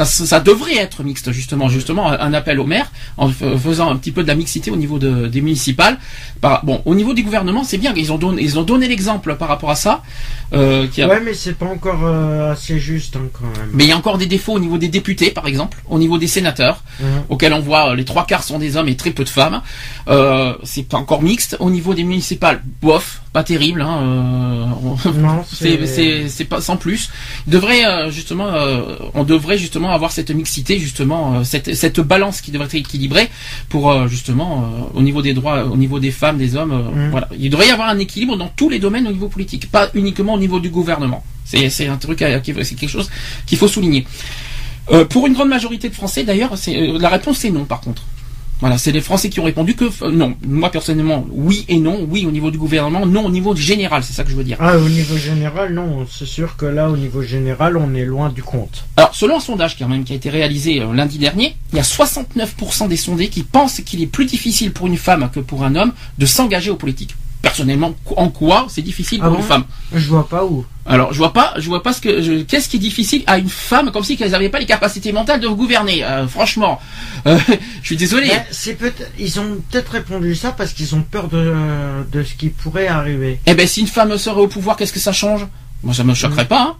ça, 0.04 0.40
devrait 0.40 0.76
être 0.76 1.04
mixte 1.04 1.30
justement, 1.30 1.68
justement 1.68 2.08
un 2.10 2.32
appel 2.34 2.58
au 2.58 2.66
maire 2.66 2.90
en 3.16 3.28
faisant 3.28 3.90
un 3.90 3.96
petit 3.96 4.10
peu 4.10 4.22
de 4.22 4.28
la 4.28 4.34
mixité 4.34 4.70
au 4.72 4.76
niveau 4.76 4.98
de, 4.98 5.28
des 5.28 5.40
municipales. 5.40 5.98
Par- 6.40 6.64
bon, 6.64 6.82
au 6.84 6.94
niveau 6.96 7.14
du 7.14 7.22
gouvernement, 7.22 7.62
c'est 7.62 7.78
bien, 7.78 7.92
ils 7.96 8.12
ont 8.12 8.18
donné, 8.18 8.42
ils 8.42 8.58
ont 8.58 8.64
donné 8.64 8.88
l'exemple 8.88 9.36
par 9.36 9.46
rapport 9.48 9.70
à 9.70 9.76
ça. 9.76 10.02
Euh, 10.52 10.86
qui 10.88 11.00
a- 11.02 11.08
Ouais, 11.08 11.20
mais 11.24 11.34
c'est 11.34 11.54
pas 11.56 11.66
encore 11.66 12.00
euh, 12.04 12.52
assez 12.52 12.78
juste 12.78 13.16
hein, 13.16 13.28
quand 13.32 13.44
même. 13.44 13.70
Mais 13.72 13.84
il 13.84 13.88
y 13.88 13.92
a 13.92 13.96
encore 13.96 14.18
des 14.18 14.26
défauts 14.26 14.52
au 14.54 14.58
niveau 14.60 14.78
des 14.78 14.88
députés, 14.88 15.30
par 15.30 15.46
exemple, 15.46 15.78
au 15.88 15.98
niveau 15.98 16.18
des 16.18 16.26
sénateurs, 16.26 16.82
Mhm. 17.00 17.06
auxquels 17.28 17.52
on 17.52 17.60
voit 17.60 17.90
euh, 17.90 17.94
les 17.94 18.04
trois 18.04 18.26
quarts 18.26 18.42
sont 18.44 18.58
des 18.58 18.76
hommes 18.76 18.88
et 18.88 18.96
très 18.96 19.10
peu 19.10 19.24
de 19.24 19.28
femmes. 19.28 19.62
Euh, 20.08 20.54
c'est 20.64 20.86
pas 20.88 20.98
encore 20.98 21.22
mixte. 21.22 21.56
Au 21.60 21.70
niveau 21.70 21.94
des 21.94 22.04
municipales, 22.04 22.62
bof, 22.82 23.20
pas 23.32 23.42
terrible. 23.42 23.80
Hein, 23.82 23.98
euh, 24.02 24.64
on- 24.84 25.12
Non, 25.20 25.44
c'est 25.52 26.44
pas 26.44 26.60
sans 26.60 26.76
plus. 26.76 27.10
Devrait 27.46 28.10
justement, 28.10 28.48
on 29.14 29.24
devrait 29.24 29.58
justement 29.58 29.83
avoir 29.90 30.12
cette 30.12 30.30
mixité, 30.30 30.78
justement, 30.78 31.36
euh, 31.36 31.44
cette 31.44 31.74
cette 31.74 32.00
balance 32.00 32.40
qui 32.40 32.50
devrait 32.50 32.66
être 32.66 32.74
équilibrée 32.74 33.28
pour 33.68 33.90
euh, 33.90 34.06
justement 34.08 34.62
euh, 34.62 34.98
au 34.98 35.02
niveau 35.02 35.22
des 35.22 35.34
droits, 35.34 35.64
au 35.64 35.76
niveau 35.76 35.98
des 35.98 36.10
femmes, 36.10 36.38
des 36.38 36.56
hommes. 36.56 36.92
Mhm. 36.94 37.10
Voilà, 37.10 37.28
il 37.38 37.50
devrait 37.50 37.68
y 37.68 37.70
avoir 37.70 37.88
un 37.88 37.98
équilibre 37.98 38.36
dans 38.36 38.48
tous 38.48 38.68
les 38.68 38.78
domaines 38.78 39.06
au 39.06 39.12
niveau 39.12 39.28
politique, 39.28 39.70
pas 39.70 39.90
uniquement 39.94 40.34
au 40.34 40.38
niveau 40.38 40.60
du 40.60 40.70
gouvernement. 40.70 41.24
C'est 41.44 41.86
un 41.88 41.96
truc, 41.96 42.20
c'est 42.20 42.74
quelque 42.74 42.88
chose 42.88 43.10
qu'il 43.46 43.58
faut 43.58 43.68
souligner. 43.68 44.06
Euh, 44.90 45.04
pour 45.04 45.26
une 45.26 45.32
grande 45.32 45.48
majorité 45.48 45.88
de 45.88 45.94
Français, 45.94 46.24
d'ailleurs, 46.24 46.54
euh, 46.68 46.98
la 46.98 47.08
réponse 47.08 47.38
c'est 47.38 47.50
non. 47.50 47.64
Par 47.64 47.80
contre. 47.80 48.02
Voilà, 48.64 48.78
c'est 48.78 48.92
les 48.92 49.02
Français 49.02 49.28
qui 49.28 49.40
ont 49.40 49.44
répondu 49.44 49.74
que 49.74 49.84
euh, 49.84 50.10
non. 50.10 50.38
Moi 50.42 50.70
personnellement, 50.70 51.26
oui 51.30 51.66
et 51.68 51.78
non. 51.78 52.06
Oui 52.08 52.24
au 52.24 52.30
niveau 52.30 52.50
du 52.50 52.56
gouvernement, 52.56 53.04
non 53.04 53.26
au 53.26 53.30
niveau 53.30 53.54
général. 53.54 54.02
C'est 54.02 54.14
ça 54.14 54.24
que 54.24 54.30
je 54.30 54.34
veux 54.34 54.42
dire. 54.42 54.56
Ah, 54.58 54.78
au 54.78 54.88
niveau 54.88 55.18
général, 55.18 55.74
non. 55.74 56.06
C'est 56.10 56.24
sûr 56.24 56.56
que 56.56 56.64
là, 56.64 56.88
au 56.88 56.96
niveau 56.96 57.20
général, 57.20 57.76
on 57.76 57.94
est 57.94 58.06
loin 58.06 58.30
du 58.30 58.42
compte. 58.42 58.86
Alors, 58.96 59.14
selon 59.14 59.36
un 59.36 59.40
sondage 59.40 59.76
quand 59.78 59.86
même 59.86 60.04
qui 60.04 60.14
a 60.14 60.16
été 60.16 60.30
réalisé 60.30 60.80
euh, 60.80 60.94
lundi 60.94 61.18
dernier, 61.18 61.56
il 61.74 61.76
y 61.76 61.78
a 61.78 61.82
69% 61.82 62.88
des 62.88 62.96
sondés 62.96 63.28
qui 63.28 63.42
pensent 63.42 63.82
qu'il 63.82 64.00
est 64.00 64.06
plus 64.06 64.24
difficile 64.24 64.72
pour 64.72 64.86
une 64.86 64.96
femme 64.96 65.28
que 65.30 65.40
pour 65.40 65.62
un 65.62 65.76
homme 65.76 65.92
de 66.16 66.24
s'engager 66.24 66.70
aux 66.70 66.76
politiques. 66.76 67.14
Personnellement, 67.44 67.94
en 68.16 68.28
quoi 68.28 68.66
c'est 68.68 68.82
difficile 68.82 69.20
Ah 69.22 69.26
pour 69.28 69.36
bon 69.36 69.42
une 69.42 69.48
femme 69.48 69.64
Je 69.94 70.08
vois 70.08 70.28
pas 70.28 70.44
où. 70.44 70.64
Alors, 70.86 71.12
je 71.12 71.18
vois 71.18 71.32
pas, 71.32 71.54
je 71.56 71.66
vois 71.68 71.82
pas 71.82 71.92
ce 71.94 72.00
que, 72.00 72.42
qu'est-ce 72.42 72.68
qui 72.68 72.76
est 72.76 72.80
difficile 72.80 73.22
à 73.26 73.38
une 73.38 73.48
femme, 73.48 73.90
comme 73.90 74.04
si 74.04 74.16
qu'elles 74.16 74.32
n'avaient 74.32 74.50
pas 74.50 74.58
les 74.58 74.66
capacités 74.66 75.12
mentales 75.12 75.40
de 75.40 75.48
gouverner. 75.48 76.04
Euh, 76.04 76.26
franchement, 76.28 76.80
Euh, 77.26 77.38
je 77.82 77.86
suis 77.86 77.96
désolé. 77.96 78.30
C'est 78.50 78.74
peut-être, 78.74 79.10
ils 79.18 79.38
ont 79.40 79.56
peut-être 79.70 79.92
répondu 79.92 80.34
ça 80.34 80.52
parce 80.52 80.72
qu'ils 80.74 80.94
ont 80.94 81.02
peur 81.02 81.28
de, 81.28 81.54
de 82.12 82.22
ce 82.22 82.34
qui 82.34 82.48
pourrait 82.50 82.86
arriver. 82.88 83.38
Eh 83.46 83.54
ben, 83.54 83.66
si 83.66 83.80
une 83.80 83.86
femme 83.86 84.16
serait 84.18 84.40
au 84.40 84.48
pouvoir, 84.48 84.76
qu'est-ce 84.76 84.92
que 84.92 85.00
ça 85.00 85.12
change? 85.12 85.46
Moi, 85.82 85.94
ça 85.94 86.04
me 86.04 86.12
choquerait 86.14 86.48
pas. 86.48 86.62
hein. 86.62 86.76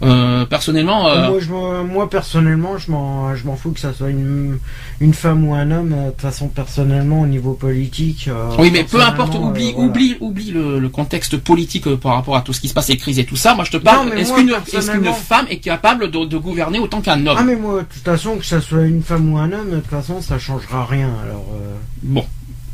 Euh, 0.00 0.46
personnellement, 0.46 1.08
euh, 1.08 1.28
Moi, 1.28 1.40
je, 1.40 1.82
moi, 1.82 2.08
personnellement, 2.08 2.78
je 2.78 2.90
m'en, 2.92 3.34
je 3.34 3.44
m'en 3.46 3.56
fous 3.56 3.72
que 3.72 3.80
ça 3.80 3.92
soit 3.92 4.10
une, 4.10 4.58
une 5.00 5.12
femme 5.12 5.44
ou 5.48 5.54
un 5.54 5.70
homme. 5.72 5.90
De 5.90 6.10
toute 6.10 6.20
façon, 6.20 6.46
personnellement, 6.48 7.22
au 7.22 7.26
niveau 7.26 7.52
politique. 7.54 8.28
euh, 8.28 8.50
oui, 8.60 8.70
mais 8.72 8.84
peu 8.84 9.00
importe, 9.02 9.34
oublie, 9.34 9.70
euh, 9.70 9.72
voilà. 9.74 9.88
oublie, 9.90 10.16
oublie 10.20 10.50
le, 10.52 10.78
le 10.78 10.88
contexte 10.88 11.36
politique 11.38 11.92
par 11.96 12.14
rapport 12.14 12.36
à 12.36 12.42
tout 12.42 12.52
ce 12.52 12.60
qui 12.60 12.68
se 12.68 12.74
passe, 12.74 12.88
les 12.88 12.96
crises 12.96 13.18
et 13.18 13.24
tout 13.24 13.34
ça. 13.36 13.54
Moi, 13.56 13.64
je 13.64 13.72
te 13.72 13.76
parle. 13.76 14.12
Est-ce 14.16 14.32
qu'une, 14.32 14.50
est-ce 14.50 14.56
qu'une 14.62 14.72
personnellement- 14.72 15.12
femme 15.14 15.46
est 15.50 15.58
capable 15.58 16.10
de, 16.12 16.24
de 16.24 16.36
gouverner 16.38 16.78
autant 16.78 17.00
qu'un 17.00 17.26
homme? 17.26 17.36
Ah, 17.38 17.42
mais 17.42 17.56
moi, 17.56 17.80
de 17.80 17.86
toute 17.92 18.04
façon, 18.04 18.36
que 18.36 18.44
ça 18.46 18.60
soit 18.60 18.82
une 18.86 19.02
femme 19.02 19.32
ou 19.32 19.38
un 19.38 19.50
homme, 19.52 19.70
de 19.70 19.76
toute 19.80 19.90
façon, 19.90 20.20
ça 20.22 20.38
changera 20.38 20.84
rien. 20.86 21.10
Alors. 21.24 21.44
euh, 21.54 21.74
Bon, 22.04 22.24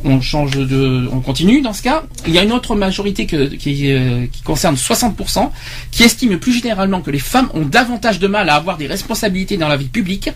on 0.04 0.20
change 0.20 0.52
de, 0.52 1.08
on 1.12 1.20
continue 1.20 1.60
dans 1.62 1.72
ce 1.72 1.82
cas. 1.82 2.02
Il 2.26 2.32
y 2.34 2.38
a 2.38 2.42
une 2.42 2.52
autre 2.52 2.74
majorité 2.76 3.26
que- 3.26 3.46
qui, 3.54 3.90
euh, 3.92 4.26
qui 4.30 4.42
concerne 4.42 4.76
60%, 4.76 5.50
qui 5.90 6.02
estime 6.02 6.38
plus 6.38 6.52
généralement 6.52 7.00
que 7.00 7.10
les 7.10 7.18
femmes 7.18 7.48
ont 7.54 7.62
davantage 7.64 8.18
de 8.18 8.26
mal 8.26 8.48
à 8.50 8.54
avoir 8.56 8.76
des 8.76 8.86
responsabilités 8.86 9.56
dans 9.56 9.68
la 9.68 9.76
vie 9.76 9.88
publique, 9.88 10.30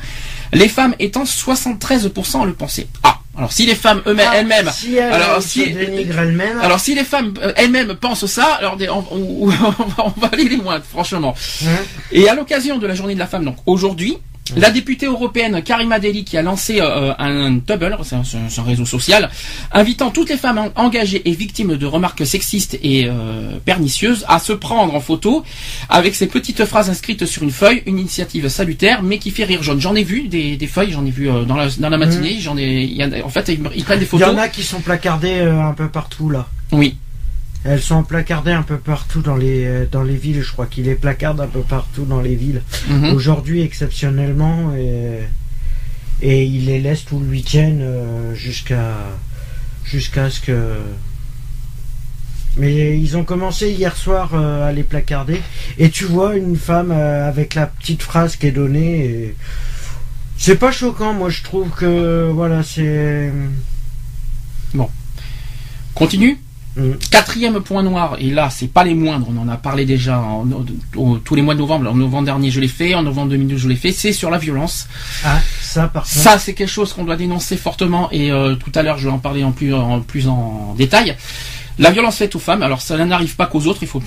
les 0.53 0.69
femmes 0.69 0.95
étant 0.99 1.25
73% 1.25 2.43
à 2.43 2.47
le 2.47 2.55
penser. 2.55 2.87
Ah, 3.03 3.19
alors 3.37 3.53
si 3.53 3.67
les 3.67 3.75
femmes 3.75 4.01
eux-mêmes, 4.07 4.29
ah, 4.31 4.37
elles-mêmes, 4.39 4.71
Si 4.73 4.97
elles 4.97 5.13
alors, 5.13 5.43
si- 5.43 5.63
elles-mêmes. 5.63 6.59
alors 6.61 6.81
si 6.81 6.95
les 6.95 7.05
femmes 7.05 7.35
euh, 7.43 7.53
elles-mêmes 7.57 7.95
pensent 7.95 8.27
ça, 8.27 8.47
alors 8.59 8.77
des- 8.77 8.89
on, 8.89 9.05
on- 9.11 9.43
on 9.43 9.47
va- 9.49 9.75
on 10.17 10.21
va 10.21 10.29
aller 10.33 10.49
les 10.49 10.57
moins, 10.57 10.81
franchement. 10.81 11.35
hein, 11.65 11.69
Et 12.11 12.29
à 12.29 12.35
l'occasion 12.35 12.79
de 12.79 12.87
la 12.87 12.95
journée 12.95 13.15
de 13.15 13.19
la 13.19 13.27
femme, 13.27 13.45
donc 13.45 13.57
aujourd'hui, 13.67 14.17
la 14.57 14.71
députée 14.71 15.07
européenne 15.07 15.63
Karima 15.63 15.99
Deli 15.99 16.25
qui 16.25 16.37
a 16.37 16.43
lancé 16.43 16.81
euh, 16.81 17.13
un 17.19 17.59
c'est 18.05 18.15
un, 18.17 18.23
c'est 18.25 18.61
un 18.61 18.63
réseau 18.65 18.85
social, 18.85 19.31
invitant 19.73 20.11
toutes 20.11 20.31
les 20.31 20.37
femmes 20.37 20.59
en- 20.59 20.71
engagées 20.85 21.23
et 21.29 21.33
victimes 21.33 21.77
de 21.77 21.87
remarques 21.87 22.27
sexistes 22.27 22.79
et 22.83 23.07
euh, 23.07 23.59
pernicieuses 23.65 24.25
à 24.29 24.39
se 24.39 24.53
prendre 24.53 24.95
en 24.95 25.01
photo 25.01 25.45
avec 25.89 26.15
ces 26.15 26.27
petites 26.27 26.65
phrases 26.65 26.91
inscrites 26.91 27.27
sur 27.27 27.43
une 27.43 27.51
feuille, 27.51 27.83
une 27.87 27.99
initiative 27.99 28.49
salutaire 28.49 29.03
mais 29.03 29.19
qui 29.19 29.31
fait 29.31 29.45
rire 29.45 29.63
jaune. 29.63 29.81
J'en 29.81 29.95
ai 29.95 30.03
vu 30.05 30.29
des, 30.29 30.57
des 30.57 30.67
feuilles, 30.67 30.93
j'en 30.93 31.05
ai 31.07 31.11
vu 31.11 31.29
euh, 31.31 31.45
dans, 31.45 31.57
la, 31.57 31.69
dans 31.79 31.89
la 31.91 31.99
matinée, 31.99 32.39
j'en 32.41 32.57
ai, 32.57 32.85
y 32.85 33.05
en 33.05 33.13
a- 33.13 33.23
en 33.23 33.29
fait 33.29 33.49
ils, 33.49 33.61
ils 33.77 33.85
prennent 33.85 33.99
des 33.99 34.05
Il 34.05 34.07
y 34.07 34.11
photos. 34.11 34.29
en 34.29 34.39
a 34.39 34.49
qui 34.49 34.63
sont 34.63 34.81
placardés 34.81 35.41
un 35.41 35.73
peu 35.73 35.89
partout 35.89 36.31
là. 36.31 36.47
Oui. 36.73 36.97
Elles 37.65 37.83
sont 37.83 38.05
placardées 38.05 38.53
un 38.53 38.63
peu 38.63 38.79
partout 38.79 39.21
dans 39.21 39.37
les 39.37 39.65
euh, 39.65 39.87
dans 39.91 40.03
les 40.03 40.17
villes. 40.17 40.43
Je 40.43 40.53
crois 40.53 40.67
qu'il 40.67 40.85
les 40.85 40.95
placarde 40.95 41.41
un 41.41 41.49
peu 41.49 41.61
partout 41.61 42.05
dans 42.05 42.21
les 42.21 42.35
villes. 42.35 42.63
Mhm. 42.89 43.13
Aujourd'hui 43.13 43.63
exceptionnellement 43.63 44.75
et 44.77 45.23
et 46.21 46.45
il 46.45 46.67
les 46.67 46.81
laisse 46.81 47.05
tout 47.05 47.19
le 47.21 47.27
week-end 47.27 47.79
euh, 47.81 48.35
jusqu'à 48.35 48.97
jusqu'à 49.85 50.31
ce 50.31 50.41
que. 50.41 50.77
Mais 52.57 52.99
ils 52.99 53.17
ont 53.17 53.23
commencé 53.23 53.71
hier 53.71 53.97
soir 53.97 54.31
euh, 54.35 54.69
à 54.69 54.73
les 54.73 54.83
placarder 54.83 55.41
et 55.79 55.91
tu 55.91 56.05
vois 56.05 56.35
une 56.35 56.57
femme 56.57 56.91
euh, 56.91 57.29
avec 57.29 57.55
la 57.55 57.67
petite 57.67 58.03
phrase 58.03 58.37
qui 58.37 58.49
est 58.49 58.53
donnée. 58.53 59.05
Et... 59.05 59.37
C'est 60.37 60.57
pas 60.57 60.73
choquant, 60.73 61.15
moi 61.15 61.31
je 61.31 61.43
trouve 61.43 61.71
que 61.71 62.31
voilà 62.33 62.63
c'est. 62.63 63.33
Continue. 65.95 66.39
Mm. 66.79 66.93
Quatrième 67.11 67.61
point 67.61 67.83
noir, 67.83 68.17
et 68.21 68.31
là 68.31 68.51
c'est 68.51 68.69
pas 68.73 68.85
les 68.85 68.95
moindres, 68.95 69.27
on 69.35 69.37
en 69.41 69.49
a 69.49 69.57
parlé 69.57 69.85
déjà 69.85 70.21
en- 70.21 70.47
tous 71.25 71.35
les 71.35 71.43
mois 71.43 71.55
de 71.55 71.59
novembre, 71.59 71.91
en 71.91 71.95
novembre 71.95 72.27
dernier 72.27 72.51
je 72.53 72.61
l'ai 72.61 72.69
fait, 72.69 72.95
en 72.95 73.03
novembre 73.03 73.31
2012 73.31 73.61
je 73.63 73.69
l'ai 73.69 73.75
fait, 73.77 73.91
c'est 73.93 74.13
sur 74.13 74.31
la 74.31 74.39
violence. 74.39 74.87
Ah 75.25 75.41
ça 75.61 75.89
par 75.89 76.05
contre. 76.05 76.15
Ça 76.15 76.39
c'est 76.39 76.55
quelque 76.55 76.69
chose 76.71 76.93
qu'on 76.93 77.05
doit 77.05 77.17
dénoncer 77.17 77.57
fortement 77.57 78.09
et 78.13 78.31
euh, 78.31 78.55
tout 78.55 78.71
à 78.77 78.83
l'heure 78.83 78.97
je 78.99 79.09
vais 79.09 79.13
en 79.13 79.19
parler 79.19 79.43
en 79.43 79.51
plus 79.53 79.75
en, 79.75 80.01
plus 80.01 80.29
en 80.29 80.75
détail. 80.79 81.17
La 81.79 81.93
violence 81.93 82.17
faite 82.17 82.35
aux 82.35 82.41
femmes, 82.41 82.63
alors 82.63 82.83
ça 82.83 82.97
n'arrive 83.05 83.37
pas 83.37 83.47
qu'aux 83.47 83.67
autres, 83.67 83.81
il 83.83 83.89
faut, 83.89 84.03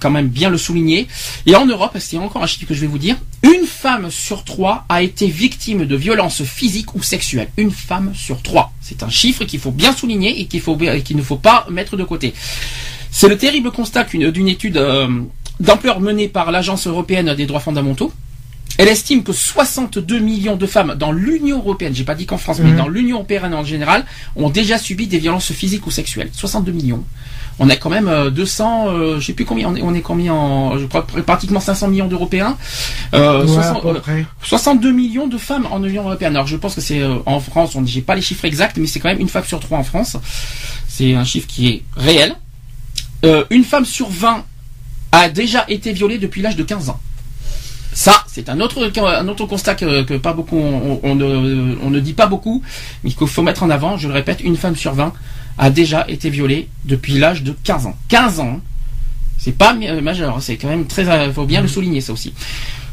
quand 0.00 0.10
même 0.10 0.28
bien 0.28 0.48
le 0.48 0.58
souligner. 0.58 1.08
Et 1.46 1.56
en 1.56 1.66
Europe, 1.66 1.96
c'est 1.98 2.18
encore 2.18 2.42
un 2.42 2.46
chiffre 2.46 2.66
que 2.66 2.74
je 2.74 2.80
vais 2.80 2.86
vous 2.86 2.98
dire, 2.98 3.16
une 3.42 3.66
femme 3.66 4.10
sur 4.10 4.44
trois 4.44 4.84
a 4.88 5.02
été 5.02 5.26
victime 5.26 5.86
de 5.86 5.96
violences 5.96 6.44
physiques 6.44 6.94
ou 6.94 7.02
sexuelles. 7.02 7.48
Une 7.56 7.72
femme 7.72 8.12
sur 8.14 8.42
trois. 8.42 8.72
C'est 8.80 9.02
un 9.02 9.10
chiffre 9.10 9.44
qu'il 9.44 9.58
faut 9.58 9.72
bien 9.72 9.92
souligner 9.92 10.40
et 10.40 10.46
qu'il 10.46 11.16
ne 11.16 11.22
faut 11.22 11.36
pas 11.36 11.66
mettre 11.68 11.96
de 11.96 12.04
côté. 12.04 12.32
C'est 13.10 13.28
le 13.28 13.36
terrible 13.36 13.72
constat 13.72 14.04
d'une 14.04 14.48
étude 14.48 14.76
euh, 14.76 15.08
d'ampleur 15.58 16.00
menée 16.00 16.28
par 16.28 16.50
l'Agence 16.52 16.86
européenne 16.86 17.34
des 17.34 17.46
droits 17.46 17.60
fondamentaux. 17.60 18.12
Elle 18.78 18.88
estime 18.88 19.22
que 19.22 19.32
62 19.32 20.18
millions 20.18 20.56
de 20.56 20.66
femmes 20.66 20.94
dans 20.98 21.12
l'Union 21.12 21.58
européenne, 21.58 21.94
j'ai 21.94 22.04
pas 22.04 22.14
dit 22.14 22.26
qu'en 22.26 22.38
France, 22.38 22.58
mais 22.62 22.70
Mhm. 22.70 22.76
dans 22.76 22.88
l'Union 22.88 23.16
européenne 23.16 23.54
en 23.54 23.64
général, 23.64 24.04
ont 24.36 24.50
déjà 24.50 24.78
subi 24.78 25.06
des 25.06 25.18
violences 25.18 25.52
physiques 25.52 25.86
ou 25.86 25.90
sexuelles. 25.90 26.28
62 26.32 26.72
millions. 26.72 27.02
On 27.58 27.70
a 27.70 27.76
quand 27.76 27.88
même 27.88 28.08
euh, 28.08 28.28
200, 28.28 28.88
euh, 28.88 29.18
je 29.18 29.24
sais 29.24 29.32
plus 29.32 29.46
combien, 29.46 29.70
on 29.70 29.76
est, 29.76 29.80
on 29.80 29.94
est 29.94 30.02
combien 30.02 30.34
en, 30.34 30.76
je 30.78 30.84
crois 30.84 31.06
pr- 31.10 31.22
pratiquement 31.22 31.58
500 31.60 31.88
millions 31.88 32.06
d'Européens. 32.06 32.58
Euh, 33.14 33.46
Ouais, 33.46 33.48
60 33.54 33.76
à 33.78 33.80
peu 33.80 33.88
euh, 33.88 34.00
près. 34.00 34.26
62 34.42 34.92
millions 34.92 35.26
de 35.26 35.38
femmes 35.38 35.66
en 35.70 35.82
Union 35.82 36.02
européenne. 36.02 36.34
Alors 36.36 36.46
je 36.46 36.56
pense 36.56 36.74
que 36.74 36.82
c'est 36.82 37.00
euh, 37.00 37.14
en 37.24 37.40
France, 37.40 37.74
on 37.74 37.86
j'ai 37.86 38.02
pas 38.02 38.14
les 38.14 38.20
chiffres 38.20 38.44
exacts, 38.44 38.76
mais 38.76 38.86
c'est 38.86 39.00
quand 39.00 39.08
même 39.08 39.20
une 39.20 39.30
femme 39.30 39.44
sur 39.46 39.58
trois 39.58 39.78
en 39.78 39.84
France. 39.84 40.18
C'est 40.86 41.14
un 41.14 41.24
chiffre 41.24 41.46
qui 41.46 41.68
est 41.68 41.82
réel. 41.96 42.34
Euh, 43.24 43.44
une 43.48 43.64
femme 43.64 43.86
sur 43.86 44.10
20 44.10 44.44
a 45.12 45.28
déjà 45.30 45.64
été 45.68 45.92
violée 45.94 46.18
depuis 46.18 46.42
l'âge 46.42 46.56
de 46.56 46.62
15 46.62 46.90
ans. 46.90 47.00
Ça, 47.96 48.24
c'est 48.26 48.50
un 48.50 48.60
autre, 48.60 48.92
un 49.00 49.26
autre 49.26 49.46
constat 49.46 49.74
que, 49.74 50.02
que 50.02 50.12
pas 50.18 50.34
beaucoup, 50.34 50.58
on, 50.58 51.00
on 51.02 51.14
ne, 51.14 51.76
on 51.82 51.88
ne 51.88 51.98
dit 51.98 52.12
pas 52.12 52.26
beaucoup, 52.26 52.62
mais 53.02 53.10
qu'il 53.10 53.26
faut 53.26 53.40
mettre 53.40 53.62
en 53.62 53.70
avant. 53.70 53.96
Je 53.96 54.06
le 54.06 54.12
répète, 54.12 54.42
une 54.42 54.58
femme 54.58 54.76
sur 54.76 54.92
20 54.92 55.14
a 55.56 55.70
déjà 55.70 56.04
été 56.06 56.28
violée 56.28 56.68
depuis 56.84 57.14
l'âge 57.14 57.42
de 57.42 57.56
15 57.64 57.86
ans. 57.86 57.96
15 58.08 58.40
ans, 58.40 58.60
c'est 59.38 59.56
pas 59.56 59.74
euh, 59.74 60.02
majeur, 60.02 60.36
hein, 60.36 60.40
c'est 60.40 60.58
quand 60.58 60.68
même 60.68 60.86
très, 60.86 61.08
euh, 61.08 61.32
faut 61.32 61.46
bien 61.46 61.62
le 61.62 61.68
souligner 61.68 62.02
ça 62.02 62.12
aussi. 62.12 62.34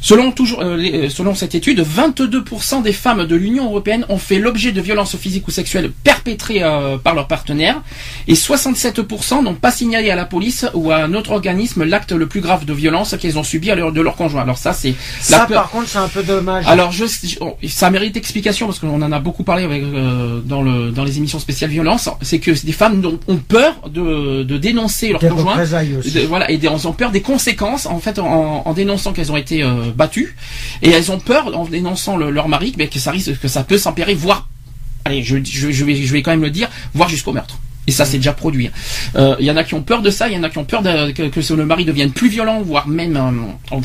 Selon 0.05 0.33
toujours, 0.33 0.61
euh, 0.61 0.75
les- 0.75 0.93
euh, 1.05 1.09
selon 1.09 1.33
cette 1.33 1.55
étude, 1.55 1.79
22% 1.79 2.81
des 2.81 2.91
femmes 2.91 3.25
de 3.25 3.35
l'Union 3.37 3.65
européenne 3.65 4.05
ont 4.09 4.17
fait 4.17 4.37
l'objet 4.37 4.73
de 4.73 4.81
violences 4.81 5.15
physiques 5.15 5.47
ou 5.47 5.51
sexuelles 5.51 5.91
perpétrées 6.03 6.61
euh, 6.61 6.97
par 6.97 7.15
leur 7.15 7.27
partenaire, 7.29 7.81
et 8.27 8.35
67% 8.35 9.41
n'ont 9.41 9.53
pas 9.53 9.71
signalé 9.71 10.09
à 10.09 10.15
la 10.17 10.25
police 10.25 10.65
ou 10.73 10.91
à 10.91 10.97
un 10.97 11.13
autre 11.13 11.31
organisme 11.31 11.85
l'acte 11.85 12.11
le 12.11 12.27
plus 12.27 12.41
grave 12.41 12.65
de 12.65 12.73
violence 12.73 13.15
qu'elles 13.19 13.37
ont 13.39 13.43
subi 13.43 13.71
à 13.71 13.75
leur, 13.75 13.93
de 13.93 14.01
leur 14.01 14.17
conjoint. 14.17 14.41
Alors 14.41 14.57
ça, 14.57 14.73
c'est 14.73 14.93
Ça 15.21 15.45
par 15.45 15.69
contre 15.69 15.87
c'est 15.87 15.97
un 15.99 16.09
peu 16.09 16.21
dommage. 16.21 16.65
alors 16.67 16.91
je, 16.91 17.05
oh, 17.39 17.55
ça 17.69 17.89
mérite 17.89 18.17
explication 18.17 18.65
parce 18.67 18.79
qu'on 18.79 19.01
en 19.01 19.11
a 19.13 19.19
beaucoup 19.19 19.43
parlé 19.43 19.63
avec, 19.63 19.83
euh, 19.83 20.41
dans 20.43 20.61
le 20.61 20.91
dans 20.91 21.05
les 21.05 21.17
émissions 21.17 21.39
spéciales 21.39 21.69
violence. 21.69 22.09
C'est 22.21 22.39
que 22.39 22.51
des 22.65 22.71
femmes 22.73 23.01
ont, 23.29 23.37
peur 23.37 23.75
de, 23.89 24.43
de 24.43 24.57
dénoncer 24.57 25.09
leur 25.11 25.21
des 25.21 25.29
conjoint. 25.29 25.55
aussi. 25.97 26.11
De- 26.11 26.25
voilà, 26.27 26.51
et 26.51 26.57
des- 26.57 26.67
elles 26.67 26.87
ont 26.89 26.93
peur 26.93 27.11
des 27.11 27.21
conséquences 27.21 27.85
en 27.85 27.99
fait 27.99 28.19
en, 28.19 28.63
en 28.65 28.73
dénonçant 28.73 29.13
qu'elles 29.13 29.31
ont 29.31 29.37
été 29.37 29.63
euh, 29.63 29.91
battues 29.93 30.35
et 30.81 30.89
elles 30.89 31.11
ont 31.11 31.19
peur 31.19 31.57
en 31.57 31.65
dénonçant 31.65 32.17
le- 32.17 32.31
leur 32.31 32.47
mari 32.49 32.73
mais 32.77 32.87
que 32.87 32.99
ça 32.99 33.11
risque 33.11 33.39
que 33.39 33.47
ça 33.47 33.63
peut 33.63 33.77
s'empirer 33.77 34.13
voire 34.13 34.47
allez 35.05 35.23
je, 35.23 35.37
je, 35.43 35.71
je 35.71 35.85
vais 35.85 35.95
je 35.95 36.11
vais 36.13 36.21
quand 36.21 36.31
même 36.31 36.41
le 36.41 36.49
dire 36.51 36.69
voire 36.93 37.09
jusqu'au 37.09 37.31
meurtre. 37.33 37.57
Et 37.85 37.91
ça, 37.91 38.05
c'est 38.05 38.15
déjà 38.15 38.31
produit. 38.31 38.71
Euh, 39.17 39.35
Il 39.41 39.45
y 39.45 39.51
en 39.51 39.57
a 39.57 39.65
qui 39.65 39.73
ont 39.73 39.81
peur 39.81 40.01
de 40.01 40.09
ça, 40.09 40.29
il 40.29 40.33
y 40.33 40.37
en 40.37 40.43
a 40.43 40.49
qui 40.49 40.57
ont 40.57 40.63
peur 40.63 40.81
de- 40.83 41.11
que, 41.11 41.23
que 41.23 41.53
le 41.53 41.65
mari 41.65 41.83
devienne 41.83 42.11
plus 42.13 42.29
violent, 42.29 42.61
voire 42.61 42.87
même, 42.87 43.17
euh, 43.17 43.75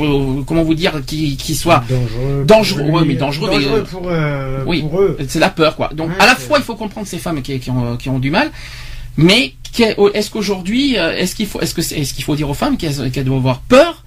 euh, 0.00 0.42
comment 0.46 0.62
vous 0.62 0.74
dire, 0.76 0.92
qu'il 1.04 1.36
soit 1.56 1.82
dangereux. 1.90 2.44
dangereux, 2.46 2.82
pour 2.84 2.90
ouais, 2.94 3.02
lui, 3.02 3.08
mais 3.08 3.14
dangereux, 3.16 3.48
mais, 3.50 3.54
dangereux 3.56 3.78
euh, 3.80 3.84
pour, 3.84 4.02
euh, 4.06 4.62
oui. 4.64 4.82
pour 4.82 5.00
eux. 5.00 5.18
c'est 5.26 5.40
la 5.40 5.50
peur, 5.50 5.74
quoi. 5.74 5.90
Donc, 5.92 6.10
Ouais, 6.10 6.14
à 6.20 6.26
la 6.26 6.36
fois, 6.36 6.58
il 6.58 6.64
faut 6.64 6.76
comprendre 6.76 7.08
ces 7.08 7.18
femmes 7.18 7.42
qui, 7.42 7.58
qui 7.58 7.68
ont, 7.70 7.96
qui 7.96 8.08
ont 8.08 8.20
du 8.20 8.30
mal, 8.30 8.52
mais 9.16 9.54
est-ce 10.14 10.30
qu'aujourd'hui, 10.30 10.96
euh, 10.96 11.16
est-ce 11.16 11.34
qu'il 11.34 11.46
faut, 11.48 11.60
est-ce 11.60 11.74
que 11.74 11.82
c'est- 11.82 11.98
est-ce 11.98 12.14
qu'il 12.14 12.22
faut 12.22 12.36
dire 12.36 12.48
aux 12.48 12.54
femmes 12.54 12.76
qu'elles 12.76 13.10
qu'elles 13.10 13.24
doivent 13.24 13.38
avoir 13.40 13.58
peur 13.62 14.04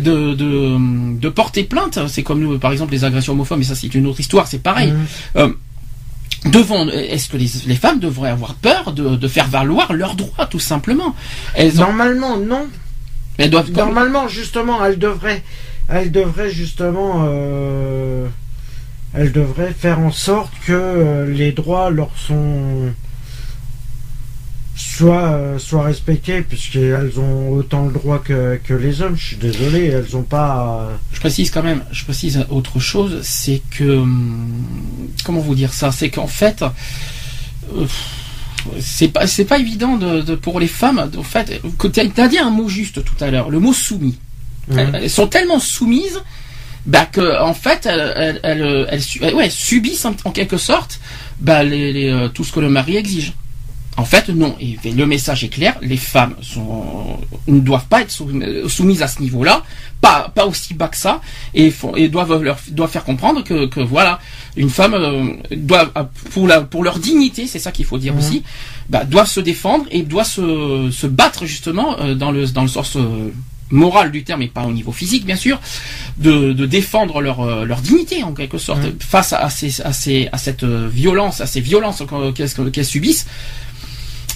de, 0.00 0.34
de, 0.34 1.18
de 1.18 1.28
porter 1.28 1.64
plainte 1.64 1.98
C'est 2.08 2.22
comme 2.22 2.40
nous, 2.40 2.58
par 2.58 2.72
exemple, 2.72 2.92
les 2.92 3.04
agressions 3.04 3.32
homophobes, 3.34 3.58
mais 3.58 3.64
ça, 3.64 3.74
c'est 3.74 3.94
une 3.94 4.06
autre 4.06 4.20
histoire, 4.20 4.46
c'est 4.46 4.58
pareil. 4.62 4.90
Mhm. 4.92 5.06
Euh, 5.36 5.48
devant, 6.46 6.88
est-ce 6.88 7.28
que 7.28 7.36
les, 7.36 7.50
les 7.66 7.76
femmes 7.76 8.00
devraient 8.00 8.30
avoir 8.30 8.54
peur 8.54 8.92
de, 8.92 9.16
de 9.16 9.28
faire 9.28 9.48
valoir 9.48 9.92
leurs 9.92 10.14
droits, 10.14 10.46
tout 10.46 10.58
simplement? 10.60 11.14
Elles, 11.54 11.78
ont- 11.80 11.86
Normalement, 11.86 12.36
non. 12.38 12.66
elles 13.38 13.50
doivent. 13.50 13.70
Normalement, 13.72 14.28
justement, 14.28 14.84
elle 14.84 14.98
devrait, 14.98 15.42
elle 15.88 16.10
devrait 16.12 16.50
justement, 16.50 17.24
euh, 17.28 18.26
elle 19.14 19.32
devrait 19.32 19.72
faire 19.72 20.00
en 20.00 20.10
sorte 20.12 20.52
que 20.66 20.72
euh, 20.72 21.30
les 21.32 21.52
droits 21.52 21.90
leur 21.90 22.10
sont 22.16 22.92
soient, 24.76 25.32
euh, 25.32 25.58
soient 25.58 25.84
respectés, 25.84 26.42
puisqu'elles 26.42 27.12
ont 27.18 27.50
autant 27.50 27.86
le 27.86 27.92
droit 27.92 28.18
que, 28.18 28.58
que 28.62 28.74
les 28.74 29.02
hommes. 29.02 29.16
Je 29.16 29.26
suis 29.26 29.36
désolé, 29.36 29.86
elles 29.86 30.16
ont 30.16 30.22
pas. 30.22 30.86
euh, 30.88 30.96
Je 31.12 31.20
précise 31.20 31.50
quand 31.50 31.62
même, 31.62 31.84
je 31.92 32.04
précise 32.04 32.44
autre 32.50 32.80
chose, 32.80 33.20
c'est 33.22 33.62
que 33.70 33.98
hum, 33.98 34.66
comment 35.24 35.40
vous 35.40 35.54
dire 35.54 35.72
ça, 35.72 35.92
c'est 35.92 36.10
qu'en 36.10 36.26
fait, 36.26 36.62
euh, 37.74 37.86
c'est 38.80 39.08
pas 39.08 39.26
c'est 39.26 39.44
pas 39.44 39.58
évident 39.58 39.96
de, 39.96 40.34
pour 40.34 40.58
les 40.58 40.68
femmes. 40.68 41.10
En 41.16 41.22
fait, 41.22 41.60
tu 41.92 42.20
as 42.20 42.28
dit 42.28 42.38
un 42.38 42.50
mot 42.50 42.68
juste 42.68 43.04
tout 43.04 43.24
à 43.24 43.30
l'heure, 43.30 43.50
le 43.50 43.60
mot 43.60 43.72
soumis. 43.72 44.18
Elles, 44.74 45.10
sont 45.10 45.26
tellement 45.26 45.60
soumises 45.60 46.22
bah 46.86 47.04
que 47.04 47.38
en 47.40 47.52
fait 47.52 47.84
elles, 47.84 48.40
elles, 48.42 48.86
elles, 49.20 49.34
ouais, 49.34 49.50
subissent 49.50 50.06
en, 50.06 50.14
quelque 50.32 50.56
sorte 50.56 51.00
bah, 51.38 51.62
les, 51.62 51.92
les, 51.92 52.28
tout 52.32 52.44
ce 52.44 52.52
que 52.52 52.60
le 52.60 52.70
mari 52.70 52.96
exige. 52.96 53.34
En 53.96 54.04
fait, 54.04 54.28
non. 54.28 54.56
Et 54.60 54.76
le 54.90 55.06
message 55.06 55.44
est 55.44 55.48
clair. 55.48 55.76
Les 55.80 55.96
femmes 55.96 56.34
sont, 56.42 57.18
ne 57.46 57.60
doivent 57.60 57.86
pas 57.86 58.00
être 58.00 58.10
soumises 58.10 59.02
à 59.02 59.08
ce 59.08 59.22
niveau-là, 59.22 59.62
pas, 60.00 60.32
pas 60.34 60.46
aussi 60.46 60.74
bas 60.74 60.88
que 60.88 60.96
ça, 60.96 61.20
et, 61.54 61.70
font, 61.70 61.94
et 61.94 62.08
doivent 62.08 62.42
leur 62.42 62.58
doivent 62.70 62.90
faire 62.90 63.04
comprendre 63.04 63.44
que, 63.44 63.66
que 63.66 63.80
voilà, 63.80 64.18
une 64.56 64.70
femme 64.70 64.94
euh, 64.94 65.56
doit 65.56 65.86
pour 66.32 66.48
la 66.48 66.62
pour 66.62 66.82
leur 66.82 66.98
dignité, 66.98 67.46
c'est 67.46 67.60
ça 67.60 67.70
qu'il 67.70 67.84
faut 67.84 67.98
dire 67.98 68.14
mhm. 68.14 68.18
aussi, 68.18 68.42
bah, 68.88 69.04
doivent 69.04 69.28
se 69.28 69.40
défendre 69.40 69.84
et 69.90 70.02
doivent 70.02 70.26
se, 70.26 70.90
se 70.90 71.06
battre 71.06 71.46
justement 71.46 71.98
euh, 72.00 72.14
dans 72.14 72.32
le 72.32 72.46
dans 72.48 72.62
le 72.62 72.68
sens 72.68 72.96
euh, 72.96 73.30
moral 73.70 74.10
du 74.10 74.24
terme 74.24 74.42
et 74.42 74.48
pas 74.48 74.64
au 74.64 74.72
niveau 74.72 74.92
physique 74.92 75.24
bien 75.24 75.36
sûr, 75.36 75.60
de, 76.18 76.52
de 76.52 76.66
défendre 76.66 77.20
leur, 77.20 77.64
leur 77.64 77.80
dignité 77.80 78.22
en 78.22 78.32
quelque 78.34 78.58
sorte 78.58 78.82
mhm. 78.82 78.96
face 79.00 79.32
à, 79.32 79.48
ces, 79.50 79.80
à, 79.80 79.92
ces, 79.92 80.28
à 80.32 80.38
cette 80.38 80.64
violence, 80.64 81.40
à 81.40 81.46
ces 81.46 81.60
violences 81.60 82.02
qu'elles 82.72 82.84
subissent. 82.84 83.26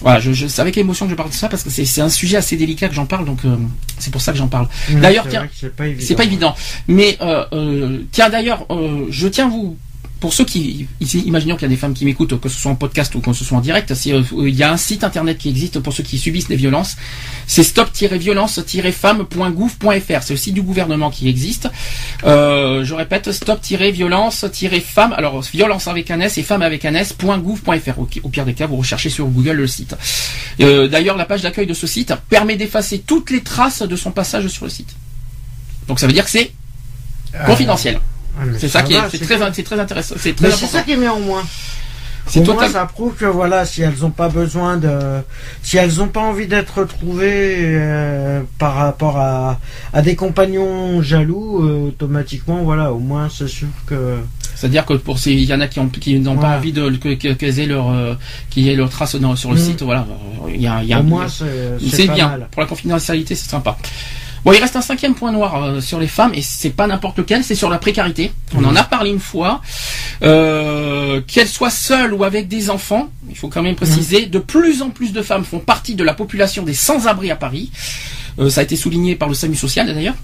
Voilà, 0.01 0.21
je, 0.21 0.33
je 0.33 0.47
c'est 0.47 0.61
avec 0.61 0.77
émotion 0.79 1.07
que 1.07 1.11
je 1.11 1.17
parle 1.17 1.31
de 1.31 1.35
ça 1.35 1.49
parce 1.49 1.63
que 1.63 1.71
c'est 1.71 2.01
un 2.01 2.09
sujet 2.09 2.37
assez 2.37 2.57
délicat 2.57 2.89
que 2.89 2.95
j'en 2.95 3.07
parle, 3.07 3.25
donc 3.25 3.45
euh, 3.45 3.57
c'est 3.99 4.13
pour 4.13 4.21
ça 4.21 4.33
que 4.33 4.39
j'en 4.39 4.49
parle. 4.49 4.69
d'ailleurs, 4.91 5.27
tiens, 5.29 5.49
c'est 5.55 5.75
pas, 5.75 5.85
pas, 6.17 6.25
évident. 6.25 6.55
Mais 6.87 7.17
euh, 7.21 7.45
euh, 7.53 8.03
tiens, 8.13 8.29
d'ailleurs, 8.31 8.67
euh, 8.71 9.07
je 9.11 9.29
tiens 9.29 9.49
vous 9.49 9.77
pour 10.21 10.33
ceux 10.33 10.45
qui, 10.45 10.87
ici, 11.01 11.21
imaginons 11.21 11.55
qu'il 11.55 11.63
y 11.63 11.67
a 11.67 11.69
des 11.69 11.77
femmes 11.77 11.95
qui 11.95 12.05
m'écoutent, 12.05 12.41
que 12.41 12.49
ce 12.49 12.59
soit 12.59 12.73
en 12.73 12.75
podcast 12.75 13.15
ou 13.15 13.21
que 13.21 13.33
ce 13.33 13.45
soit 13.45 13.57
en 13.57 13.61
direct, 13.61 13.93
euh, 13.93 14.25
il 14.47 14.55
y 14.55 14.65
a 14.65 14.73
un 14.73 14.77
site 14.77 15.05
internet 15.05 15.39
qui 15.39 15.49
existe 15.49 15.79
pour 15.79 15.93
ceux 15.93 16.03
qui 16.03 16.19
subissent 16.19 16.49
les 16.49 16.57
violences. 16.57 16.97
C'est 17.47 17.63
stop-violence-femme.gouv.fr. 17.63 20.23
C'est 20.23 20.31
le 20.31 20.37
site 20.37 20.55
du 20.55 20.63
gouvernement 20.63 21.11
qui 21.11 21.29
existe. 21.29 21.71
Euh, 22.25 22.85
je 22.85 22.95
répète, 22.95 23.31
stop-violence-femme. 23.31 25.15
Alors, 25.17 25.41
violence 25.43 25.87
avec 25.87 26.11
un 26.11 26.19
S 26.21 26.37
et 26.39 26.43
femme 26.43 26.63
avec 26.63 26.85
un 26.85 26.95
S.gouv.fr. 26.95 27.99
Au, 27.99 28.09
au 28.23 28.29
pire 28.29 28.45
des 28.45 28.55
cas, 28.55 28.67
vous 28.67 28.77
recherchez 28.77 29.11
sur 29.11 29.29
Google 29.29 29.53
le 29.53 29.69
site. 29.69 29.95
Euh, 30.61 30.89
D'ailleurs, 30.89 31.17
la 31.17 31.27
page 31.27 31.43
d'accueil 31.43 31.67
de 31.67 31.75
ce 31.75 31.87
site 31.87 32.13
permet 32.29 32.57
d'effacer 32.57 32.99
toutes 32.99 33.31
les 33.31 33.43
traces 33.43 33.83
de 33.83 33.95
son 33.95 34.11
passage 34.11 34.49
sur 34.49 34.65
le 34.65 34.71
site. 34.71 34.97
Donc, 35.87 36.01
ça 36.01 36.09
veut 36.09 36.13
dire 36.13 36.25
que 36.25 36.31
c'est 36.31 36.51
confidentiel. 37.47 38.01
Ah, 38.39 38.43
c'est 38.59 38.69
ça, 38.69 38.83
qui 38.83 38.95
est, 38.95 39.01
c'est 39.11 39.19
très, 39.19 39.39
c'est 39.53 39.63
très 39.63 39.81
intéressant. 39.81 40.15
C'est 40.19 40.35
très 40.35 40.51
c'est 40.51 40.67
ça 40.67 40.83
qui 40.83 40.93
est 40.93 40.97
mis 40.97 41.09
en 41.09 41.21
moins. 41.21 41.45
C'est 42.29 42.43
toi 42.43 42.69
ça 42.69 42.85
prouve 42.87 43.15
que 43.15 43.25
voilà, 43.25 43.65
si 43.65 43.83
elles 43.83 43.99
n'ont 44.01 44.11
pas 44.11 44.29
besoin 44.29 44.77
de, 44.77 44.91
si 45.63 45.79
elles 45.79 45.95
n'ont 45.97 46.09
pas 46.09 46.21
envie 46.21 46.47
d'être 46.47 46.81
retrouvées 46.81 47.57
euh, 47.59 48.43
par 48.59 48.75
rapport 48.75 49.17
à, 49.17 49.59
à 49.93 50.03
des 50.03 50.15
compagnons 50.15 51.01
jaloux, 51.03 51.65
euh, 51.65 51.89
automatiquement, 51.89 52.63
voilà, 52.63 52.93
au 52.93 52.99
moins 52.99 53.29
c'est 53.31 53.49
sûr 53.49 53.69
que. 53.87 54.17
C'est-à-dire 54.55 54.85
que 54.85 54.95
pour 54.95 55.19
ces, 55.19 55.33
il 55.33 55.45
y 55.45 55.55
en 55.55 55.61
a 55.61 55.69
qui 55.69 55.79
ont, 55.79 55.89
qui 55.89 56.19
n'ont 56.19 56.37
pas 56.37 56.57
envie 56.57 56.73
de 56.73 56.91
qu'elles 56.91 57.61
aient 57.61 57.67
leur, 57.67 57.91
euh, 57.91 58.15
qu'il 58.51 58.65
y 58.65 58.71
ait 58.71 58.77
leur 58.77 58.91
trace 58.91 59.17
sur 59.37 59.51
le 59.51 59.57
mm. 59.57 59.59
site, 59.59 59.83
voilà. 59.83 60.07
Il 60.49 60.61
y 60.61 60.67
a, 60.67 60.83
il 60.83 60.89
y 60.89 60.93
a. 60.93 61.01
Au 61.01 61.05
moins 61.05 61.29
c'est 61.29 62.09
bien. 62.09 62.29
Mal. 62.29 62.49
Pour 62.51 62.61
la 62.63 62.69
confidentialité, 62.69 63.35
c'est 63.35 63.49
sympa. 63.49 63.79
Bon, 64.45 64.53
il 64.53 64.61
reste 64.61 64.77
un 64.77 64.83
cinquième 64.83 65.15
point 65.15 65.33
noir 65.33 65.63
euh, 65.63 65.81
sur 65.81 65.99
les 65.99 66.07
femmes 66.07 66.33
et 66.35 66.43
c'est 66.43 66.71
pas 66.71 66.87
n'importe 66.87 67.19
lequel, 67.19 67.45
c'est 67.45 67.55
sur 67.55 67.71
la 67.71 67.79
précarité. 67.79 68.33
On 68.55 68.65
en 68.65 68.77
a 68.77 68.85
parlé 68.85 69.11
une 69.11 69.21
fois. 69.21 69.61
Euh, 70.23 71.21
Qu'elles 71.27 71.49
soient 71.49 71.71
seules 71.71 72.13
ou 72.15 72.25
avec 72.25 72.49
des 72.49 72.71
enfants, 72.71 73.11
il 73.29 73.37
faut 73.37 73.49
quand 73.49 73.63
même 73.63 73.75
préciser, 73.75 74.27
de 74.27 74.39
plus 74.39 74.83
en 74.83 74.91
plus 74.91 75.13
de 75.13 75.23
femmes 75.23 75.45
font 75.45 75.59
partie 75.59 75.95
de 75.95 76.05
la 76.05 76.15
population 76.15 76.63
des 76.63 76.75
sans-abri 76.75 77.31
à 77.31 77.37
Paris. 77.37 77.71
Euh, 78.39 78.51
ça 78.51 78.61
a 78.61 78.65
été 78.65 78.77
souligné 78.77 79.17
par 79.17 79.29
le 79.29 79.35
SAMU 79.35 79.57
social 79.57 79.87
d'ailleurs. 79.87 80.15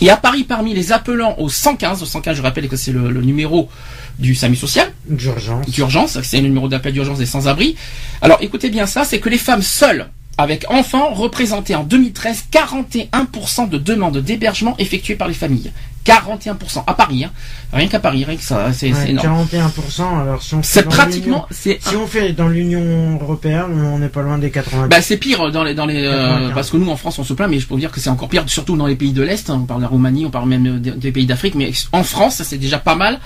Et 0.00 0.10
à 0.10 0.16
Paris, 0.16 0.44
parmi 0.44 0.74
les 0.74 0.92
appelants 0.92 1.36
au 1.38 1.48
115, 1.48 2.02
au 2.02 2.06
115, 2.06 2.36
je 2.36 2.42
rappelle 2.42 2.68
que 2.68 2.76
c'est 2.76 2.92
le, 2.92 3.10
le, 3.10 3.22
numéro 3.22 3.70
du 4.18 4.34
SAMU 4.34 4.56
social. 4.56 4.92
D'urgence. 5.08 5.66
D'urgence, 5.66 6.18
c'est 6.22 6.40
le 6.40 6.48
numéro 6.48 6.68
d'appel 6.68 6.92
d'urgence 6.92 7.18
des 7.18 7.26
sans-abri. 7.26 7.76
Alors 8.20 8.38
écoutez 8.42 8.68
bien 8.68 8.86
ça, 8.86 9.04
c'est 9.04 9.20
que 9.20 9.30
les 9.30 9.38
femmes 9.38 9.62
seules 9.62 10.08
avec 10.38 10.70
enfants 10.70 11.14
représentait 11.14 11.74
en 11.74 11.84
2013 11.84 12.44
41% 12.52 13.68
de 13.68 13.78
demandes 13.78 14.18
d'hébergement 14.18 14.74
effectuées 14.78 15.16
par 15.16 15.28
les 15.28 15.34
familles. 15.34 15.72
41% 16.04 16.84
à 16.86 16.94
Paris, 16.94 17.24
hein. 17.24 17.32
rien 17.72 17.88
qu'à 17.88 17.98
Paris, 17.98 18.24
rien 18.24 18.36
que 18.36 18.42
ça, 18.42 18.72
c'est 18.72 18.92
ouais, 18.92 19.10
énorme. 19.10 19.44
41%, 19.52 20.22
alors 20.22 20.40
si 20.40 20.54
on 20.54 20.62
fait 20.62 20.84
pratiquement, 20.84 21.46
c'est 21.50 21.82
si 21.82 21.96
on 21.96 22.06
fait 22.06 22.32
dans 22.32 22.46
l'Union 22.46 23.18
européenne, 23.20 23.72
on 23.72 23.98
n'est 23.98 24.08
pas 24.08 24.22
loin 24.22 24.38
des 24.38 24.52
80. 24.52 24.86
Bah 24.86 25.02
c'est 25.02 25.16
pire 25.16 25.50
dans 25.50 25.64
les 25.64 25.74
dans 25.74 25.86
les 25.86 26.04
euh, 26.04 26.50
parce 26.54 26.70
que 26.70 26.76
nous 26.76 26.88
en 26.90 26.96
France 26.96 27.18
on 27.18 27.24
se 27.24 27.32
plaint, 27.32 27.50
mais 27.50 27.58
je 27.58 27.66
peux 27.66 27.74
vous 27.74 27.80
dire 27.80 27.90
que 27.90 27.98
c'est 27.98 28.10
encore 28.10 28.28
pire, 28.28 28.44
surtout 28.46 28.76
dans 28.76 28.86
les 28.86 28.94
pays 28.94 29.12
de 29.12 29.22
l'est. 29.22 29.50
On 29.50 29.64
parle 29.64 29.80
de 29.80 29.84
la 29.84 29.88
Roumanie, 29.88 30.24
on 30.24 30.30
parle 30.30 30.48
même 30.48 30.78
des, 30.78 31.10
pays 31.10 31.26
d'Afrique, 31.26 31.56
mais 31.56 31.72
en 31.90 32.04
France 32.04 32.40
c'est 32.44 32.58
déjà 32.58 32.78
pas 32.78 32.94
mal. 32.94 33.18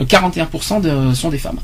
41% 0.00 0.80
de, 0.80 1.14
sont 1.14 1.28
des 1.28 1.38
femmes. 1.38 1.60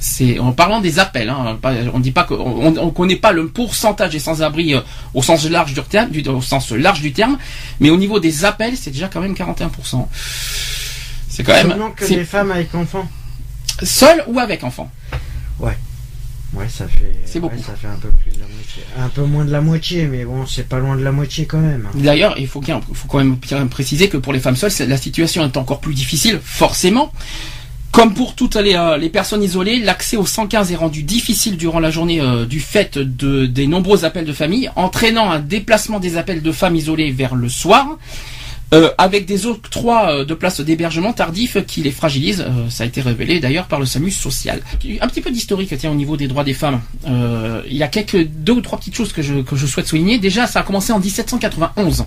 C'est 0.00 0.38
en 0.38 0.52
parlant 0.52 0.80
des 0.80 0.98
appels. 0.98 1.28
Hein, 1.28 1.58
on 1.94 2.00
dit 2.00 2.10
pas 2.10 2.24
qu'on 2.24 2.76
on, 2.76 2.90
connaît 2.90 3.16
pas 3.16 3.32
le 3.32 3.48
pourcentage 3.48 4.10
des 4.10 4.18
sans-abri 4.18 4.74
euh, 4.74 4.80
au 5.14 5.22
sens 5.22 5.48
large 5.48 5.74
du 5.74 5.82
terme, 5.82 6.10
du, 6.10 6.28
au 6.28 6.42
sens 6.42 6.72
large 6.72 7.00
du 7.00 7.12
terme, 7.12 7.38
mais 7.80 7.90
au 7.90 7.96
niveau 7.96 8.18
des 8.18 8.44
appels, 8.44 8.76
c'est 8.76 8.90
déjà 8.90 9.08
quand 9.08 9.20
même 9.20 9.34
41%. 9.34 10.06
C'est 11.28 11.44
quand 11.44 11.52
même. 11.52 11.74
que 11.94 12.04
des 12.04 12.24
femmes 12.24 12.50
avec 12.50 12.74
enfants. 12.74 13.08
Seules 13.82 14.24
ou 14.26 14.38
avec 14.38 14.64
enfants. 14.64 14.90
Ouais. 15.60 15.76
Ouais, 16.52 16.66
ça 16.68 16.86
fait. 16.86 17.12
C'est 17.24 17.40
beaucoup. 17.40 17.56
ça 17.62 17.74
fait 17.74 17.86
un 17.86 17.96
peu 17.96 18.10
plus 18.10 18.32
de 18.32 18.40
la 18.40 18.46
moitié. 18.46 18.82
Un 18.98 19.08
peu 19.08 19.22
moins 19.22 19.44
de 19.44 19.50
la 19.50 19.60
moitié, 19.62 20.06
mais 20.06 20.24
bon, 20.24 20.46
c'est 20.46 20.68
pas 20.68 20.78
loin 20.78 20.96
de 20.96 21.02
la 21.02 21.12
moitié 21.12 21.46
quand 21.46 21.60
même. 21.60 21.86
Hein. 21.86 21.96
D'ailleurs, 21.96 22.34
il 22.38 22.46
faut, 22.46 22.60
faut 22.60 23.08
quand 23.08 23.24
même 23.24 23.68
préciser 23.70 24.10
que 24.10 24.18
pour 24.18 24.34
les 24.34 24.40
femmes 24.40 24.56
seules, 24.56 24.72
la 24.86 24.98
situation 24.98 25.44
est 25.44 25.56
encore 25.56 25.80
plus 25.80 25.94
difficile, 25.94 26.40
forcément. 26.42 27.12
Comme 27.92 28.14
pour 28.14 28.34
toutes 28.34 28.56
les, 28.56 28.74
euh, 28.74 29.08
personnes 29.10 29.42
isolées, 29.42 29.78
l'accès 29.78 30.16
au 30.16 30.24
115 30.24 30.72
est 30.72 30.76
rendu 30.76 31.02
difficile 31.02 31.58
durant 31.58 31.78
la 31.78 31.90
journée 31.90 32.22
euh, 32.22 32.46
du 32.46 32.58
fait 32.58 32.96
de, 32.96 33.44
des 33.44 33.66
nombreux 33.66 34.06
appels 34.06 34.24
de 34.24 34.32
famille, 34.32 34.70
entraînant 34.76 35.30
un 35.30 35.40
déplacement 35.40 36.00
des 36.00 36.16
appels 36.16 36.40
de 36.40 36.52
femmes 36.52 36.74
isolées 36.74 37.10
vers 37.10 37.34
le 37.34 37.50
soir. 37.50 37.98
Euh, 38.72 38.88
avec 38.96 39.26
des 39.26 39.44
octrois 39.44 40.24
de 40.24 40.32
places 40.32 40.62
d'hébergement 40.62 41.12
tardifs 41.12 41.58
qui 41.66 41.82
les 41.82 41.90
fragilisent. 41.90 42.46
ça 42.70 42.84
a 42.84 42.86
été 42.86 43.02
révélé 43.02 43.38
d'ailleurs 43.38 43.66
par 43.66 43.78
le 43.78 43.84
SAMU 43.84 44.10
social. 44.10 44.62
Un 45.02 45.08
petit 45.08 45.20
peu 45.20 45.30
d'historique 45.30 45.76
tiens 45.76 45.90
au 45.90 45.94
niveau 45.94 46.16
des 46.16 46.26
droits 46.26 46.44
des 46.44 46.54
femmes. 46.54 46.80
il 47.06 47.76
y 47.76 47.82
a 47.82 47.88
quelques 47.88 48.26
deux 48.26 48.54
ou 48.54 48.60
trois 48.62 48.78
petites 48.78 48.96
choses 48.96 49.12
que 49.12 49.20
je, 49.20 49.42
que 49.42 49.56
je 49.56 49.66
souhaite 49.66 49.86
souligner. 49.86 50.16
Déjà, 50.16 50.46
ça 50.46 50.60
a 50.60 50.62
commencé 50.62 50.90
en 50.94 51.00
1791. 51.00 52.06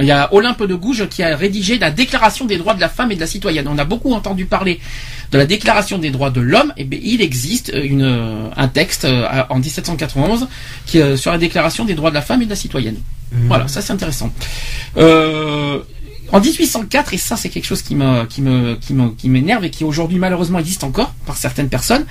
Il 0.00 0.06
y 0.06 0.10
a 0.10 0.32
Olympe 0.34 0.64
de 0.64 0.74
Gouges 0.74 1.08
qui 1.08 1.22
a 1.22 1.36
rédigé 1.36 1.78
la 1.78 1.90
Déclaration 1.90 2.46
des 2.46 2.56
droits 2.58 2.74
de 2.74 2.80
la 2.80 2.88
femme 2.88 3.12
et 3.12 3.14
de 3.14 3.20
la 3.20 3.26
citoyenne. 3.26 3.68
On 3.68 3.78
a 3.78 3.84
beaucoup 3.84 4.12
entendu 4.12 4.44
parler 4.44 4.80
de 5.30 5.38
la 5.38 5.46
Déclaration 5.46 5.98
des 5.98 6.10
droits 6.10 6.30
de 6.30 6.40
l'homme. 6.40 6.72
Et 6.76 6.86
eh 6.90 7.00
il 7.02 7.22
existe 7.22 7.72
une, 7.74 8.50
un 8.56 8.68
texte 8.68 9.04
euh, 9.04 9.44
en 9.48 9.58
1791 9.60 10.48
qui 10.86 10.98
est 10.98 11.16
sur 11.16 11.30
la 11.30 11.38
Déclaration 11.38 11.84
des 11.84 11.94
droits 11.94 12.10
de 12.10 12.14
la 12.14 12.22
femme 12.22 12.42
et 12.42 12.44
de 12.44 12.50
la 12.50 12.56
citoyenne. 12.56 12.96
Mmh. 13.32 13.46
Voilà, 13.46 13.68
ça 13.68 13.82
c'est 13.82 13.92
intéressant. 13.92 14.32
Euh, 14.96 15.80
en 16.32 16.40
1804, 16.40 17.14
et 17.14 17.18
ça 17.18 17.36
c'est 17.36 17.48
quelque 17.48 17.66
chose 17.66 17.82
qui 17.82 17.94
me 17.94 18.24
qui 18.24 18.42
me 18.42 18.74
qui 18.74 19.28
m'énerve 19.28 19.64
et 19.64 19.70
qui 19.70 19.84
aujourd'hui 19.84 20.18
malheureusement 20.18 20.58
existe 20.58 20.82
encore 20.82 21.14
par 21.26 21.36
certaines 21.36 21.68
personnes, 21.68 22.04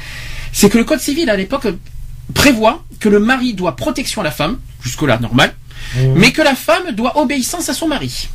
c'est 0.54 0.69
que 0.69 0.78
le 0.78 0.86
code 0.86 1.00
civil 1.00 1.30
à 1.30 1.36
l'époque 1.36 1.67
prévoit 2.34 2.84
que 3.00 3.10
le 3.10 3.20
mari 3.20 3.54
doit 3.54 3.76
protection 3.76 4.22
à 4.22 4.24
la 4.24 4.32
femme, 4.32 4.60
jusque 4.82 5.02
là 5.02 5.20
normal, 5.20 5.54
Mmh. 5.96 6.14
mais 6.16 6.32
que 6.32 6.42
la 6.42 6.56
femme 6.56 6.92
doit 6.92 7.20
obéissance 7.20 7.70
à 7.70 7.74
son 7.74 7.88
mari. 7.88 8.30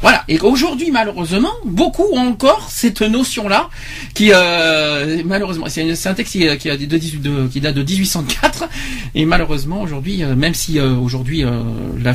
Voilà. 0.00 0.24
Et 0.28 0.38
aujourd'hui, 0.40 0.90
malheureusement, 0.90 1.52
beaucoup 1.64 2.04
ont 2.12 2.28
encore 2.28 2.68
cette 2.68 3.00
notion-là, 3.00 3.70
qui 4.12 4.30
euh, 4.34 5.22
malheureusement, 5.24 5.66
c'est 5.68 6.06
un 6.06 6.14
texte 6.14 6.32
qui, 6.32 6.58
qui, 6.58 6.86
de, 6.86 7.46
qui, 7.48 7.60
date 7.60 7.74
de 7.74 7.82
1804, 7.82 8.64
et 9.14 9.24
malheureusement 9.24 9.80
aujourd'hui, 9.80 10.22
euh, 10.22 10.34
même 10.34 10.52
si 10.52 10.78
euh, 10.78 10.94
aujourd'hui 10.94 11.44
euh, 11.44 11.62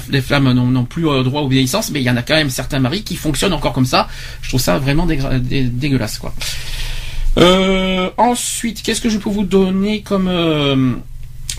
les 0.09 0.21
femmes 0.21 0.51
n'ont 0.51 0.85
plus 0.85 1.03
droit 1.03 1.41
à 1.41 1.43
obéissance, 1.43 1.89
mais 1.89 2.01
il 2.01 2.03
y 2.05 2.11
en 2.11 2.17
a 2.17 2.21
quand 2.21 2.35
même 2.35 2.51
certains 2.51 2.79
maris 2.79 3.03
qui 3.03 3.15
fonctionnent 3.15 3.53
encore 3.53 3.73
comme 3.73 3.85
ça. 3.85 4.07
Je 4.41 4.49
trouve 4.49 4.61
ça 4.61 4.77
vraiment 4.77 5.07
dégueulasse, 5.07 6.19
quoi. 6.19 6.33
Ensuite, 8.17 8.81
qu'est-ce 8.81 9.01
que 9.01 9.09
je 9.09 9.17
peux 9.17 9.29
vous 9.29 9.43
donner 9.43 10.01
comme 10.01 11.01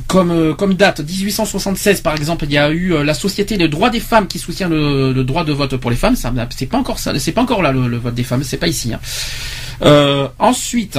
comme, 0.07 0.31
euh, 0.31 0.55
comme 0.55 0.75
date? 0.75 1.01
1876 1.01 2.01
par 2.01 2.15
exemple, 2.15 2.45
il 2.45 2.53
y 2.53 2.59
a 2.59 2.71
eu 2.71 2.93
euh, 2.93 3.05
la 3.05 3.15
Société 3.15 3.57
des 3.57 3.69
droits 3.69 3.91
des 3.91 4.01
femmes 4.01 4.27
qui 4.27 4.39
soutient 4.39 4.69
le, 4.69 5.13
le 5.13 5.25
droit 5.25 5.45
de 5.45 5.53
vote 5.53 5.77
pour 5.77 5.91
les 5.91 5.97
femmes. 5.97 6.17
Ça, 6.17 6.33
c'est 6.57 6.67
pas 6.67 6.79
encore 6.79 6.99
ça, 6.99 7.17
c'est 7.19 7.33
pas 7.33 7.43
encore 7.43 7.63
là 7.63 7.73
le, 7.73 7.97
vote 7.97 8.15
des 8.15 8.25
femmes, 8.25 8.43
c'est 8.43 8.57
pas 8.57 8.69
ici. 8.69 8.93
Hein. 8.93 9.01
Euh, 9.83 10.29
ensuite. 10.39 10.99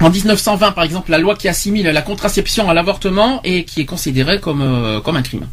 En 0.00 0.10
1920, 0.10 0.72
par 0.72 0.82
exemple, 0.82 1.12
la 1.12 1.18
loi 1.18 1.36
qui 1.36 1.46
assimile 1.48 1.86
la 1.86 2.02
contraception 2.02 2.68
à 2.68 2.74
l'avortement 2.74 3.40
et 3.44 3.64
qui 3.64 3.80
est 3.80 3.84
considérée 3.84 4.40
comme, 4.40 4.60
euh, 4.60 5.00
comme 5.00 5.16
un 5.16 5.22
crime. 5.22 5.46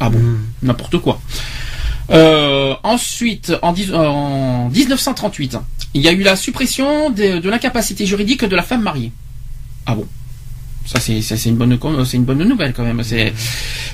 Ah 0.00 0.08
bon, 0.08 0.18
hmm. 0.18 0.38
n'importe 0.62 0.96
quoi. 0.96 1.20
Euh, 2.10 2.74
ensuite, 2.82 3.52
en, 3.62 3.74
en, 3.94 4.68
1938, 4.68 5.56
il 5.94 6.02
y 6.02 6.08
a 6.08 6.12
eu 6.12 6.22
la 6.22 6.36
suppression 6.36 7.10
de 7.10 7.48
l'incapacité 7.48 8.06
juridique 8.06 8.44
de 8.44 8.56
la 8.56 8.62
femme 8.62 8.82
mariée. 8.82 9.12
Ah 9.86 9.94
bon? 9.94 10.06
Ça 10.84 11.00
c'est 11.00 11.44
une 11.48 11.56
bonne 11.56 12.42
nouvelle 12.44 12.72
quand 12.72 12.84
même. 12.84 13.02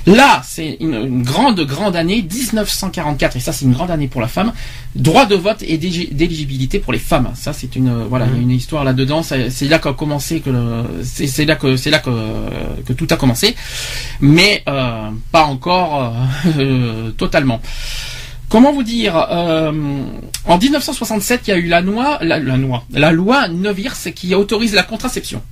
Là 0.05 0.41
c'est 0.45 0.77
une, 0.79 1.23
grande 1.23 1.61
grande 1.61 1.95
année 1.95 2.21
1944 2.21 3.35
et 3.35 3.39
ça 3.39 3.53
c'est 3.53 3.65
une 3.65 3.73
grande 3.73 3.91
année 3.91 4.07
pour 4.07 4.21
la 4.21 4.27
femme. 4.27 4.53
Droit 4.95 5.25
de 5.25 5.35
vote 5.35 5.63
et 5.63 5.77
d'éligibilité 5.77 6.79
pour 6.79 6.93
les 6.93 6.99
femmes. 6.99 7.31
Ça 7.35 7.53
c'est 7.53 7.75
une 7.75 8.03
voilà 8.09 8.25
une 8.25 8.51
histoire 8.51 8.83
là 8.83 8.93
dedans. 8.93 9.23
C'est 9.23 9.67
là 9.67 9.79
qu'a 9.79 9.93
commencé 9.93 10.39
que 10.41 10.51
c'est 11.03 11.45
là 11.45 11.55
que 11.55 11.77
c'est 11.77 11.89
là 11.91 11.99
que 11.99 12.93
tout 12.93 13.07
a 13.09 13.15
commencé, 13.17 13.55
mais 14.19 14.63
euh, 14.67 15.09
pas 15.31 15.43
encore 15.43 16.15
euh, 16.47 16.49
euh, 16.59 17.11
totalement. 17.11 17.61
Comment 18.49 18.73
vous 18.73 18.81
dire 18.81 19.15
En 19.15 20.57
1967, 20.57 21.41
il 21.45 21.49
y 21.51 21.53
a 21.53 21.57
eu 21.57 21.67
la 21.67 21.81
loi, 21.81 22.17
la, 22.21 22.39
la 22.39 22.57
loi, 22.57 22.83
la 22.91 23.11
loi 23.11 23.47
Neuwirth 23.47 24.11
qui 24.15 24.33
autorise 24.33 24.73
la 24.73 24.81
contraception. 24.81 25.43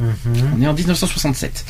On 0.00 0.62
est 0.62 0.66
en 0.66 0.74
1967. 0.74 1.64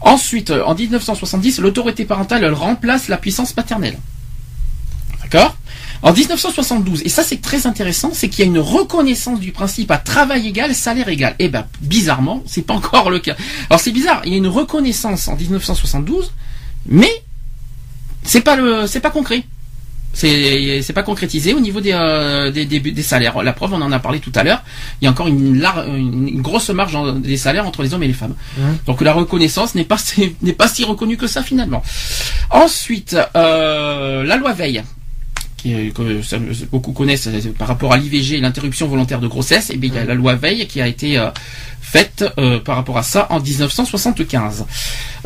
Ensuite, 0.00 0.50
euh, 0.50 0.64
en 0.64 0.74
1970, 0.74 1.58
l'autorité 1.60 2.04
parentale 2.04 2.44
remplace 2.52 3.08
la 3.08 3.16
puissance 3.16 3.52
paternelle. 3.52 3.98
D'accord? 5.22 5.56
En 6.02 6.12
1972, 6.12 7.02
et 7.04 7.08
ça 7.08 7.22
c'est 7.22 7.40
très 7.40 7.66
intéressant, 7.66 8.10
c'est 8.12 8.28
qu'il 8.28 8.40
y 8.40 8.42
a 8.42 8.50
une 8.50 8.58
reconnaissance 8.58 9.38
du 9.38 9.52
principe 9.52 9.92
à 9.92 9.98
travail 9.98 10.48
égal, 10.48 10.74
salaire 10.74 11.08
égal. 11.08 11.36
Et 11.38 11.48
ben, 11.48 11.64
bizarrement, 11.80 12.42
c'est 12.44 12.62
pas 12.62 12.74
encore 12.74 13.08
le 13.08 13.20
cas. 13.20 13.36
Alors 13.70 13.80
c'est 13.80 13.92
bizarre, 13.92 14.20
il 14.24 14.32
y 14.32 14.34
a 14.34 14.38
une 14.38 14.48
reconnaissance 14.48 15.28
en 15.28 15.36
1972, 15.36 16.32
mais 16.86 17.22
c'est 18.24 18.40
pas 18.40 18.56
le, 18.56 18.88
c'est 18.88 19.00
pas 19.00 19.10
concret. 19.10 19.44
C'est 20.14 20.92
pas 20.94 21.02
concrétisé 21.02 21.54
au 21.54 21.60
niveau 21.60 21.80
des, 21.80 21.92
euh, 21.92 22.50
des, 22.50 22.66
des, 22.66 22.80
des 22.80 23.02
salaires. 23.02 23.42
La 23.42 23.52
preuve, 23.52 23.72
on 23.72 23.80
en 23.82 23.92
a 23.92 23.98
parlé 23.98 24.20
tout 24.20 24.32
à 24.34 24.42
l'heure. 24.44 24.62
Il 25.00 25.04
y 25.04 25.08
a 25.08 25.10
encore 25.10 25.26
une, 25.28 25.58
lar- 25.58 25.86
une, 25.86 26.28
une 26.28 26.42
grosse 26.42 26.68
marge 26.70 26.96
des 27.20 27.36
salaires 27.38 27.66
entre 27.66 27.82
les 27.82 27.94
hommes 27.94 28.02
et 28.02 28.08
les 28.08 28.12
femmes. 28.12 28.34
Donc 28.86 29.00
la 29.00 29.12
reconnaissance 29.14 29.74
n'est 29.74 29.84
pas 29.84 29.96
n'est 30.42 30.52
pas 30.52 30.68
si 30.68 30.84
reconnue 30.84 31.16
que 31.16 31.26
ça 31.26 31.42
finalement. 31.42 31.82
Ensuite, 32.50 33.16
euh, 33.36 34.22
la 34.24 34.36
loi 34.36 34.52
Veil 34.52 34.82
qui 35.56 35.72
est- 35.74 35.94
que 35.94 36.20
beaucoup 36.72 36.92
connaissent 36.92 37.28
euh, 37.28 37.52
par 37.56 37.68
rapport 37.68 37.92
à 37.92 37.96
l'IVG, 37.96 38.40
l'interruption 38.40 38.88
volontaire 38.88 39.20
de 39.20 39.28
grossesse, 39.28 39.70
et 39.70 39.76
bien 39.76 39.90
il 39.92 39.96
y 39.96 39.98
a 39.98 40.04
la 40.04 40.14
loi 40.14 40.34
Veil 40.34 40.66
qui 40.66 40.80
a 40.80 40.88
été 40.88 41.16
faite 41.92 42.24
euh, 42.38 42.58
par 42.58 42.76
rapport 42.76 42.96
à 42.96 43.02
ça 43.02 43.26
en 43.30 43.38
1975. 43.40 44.64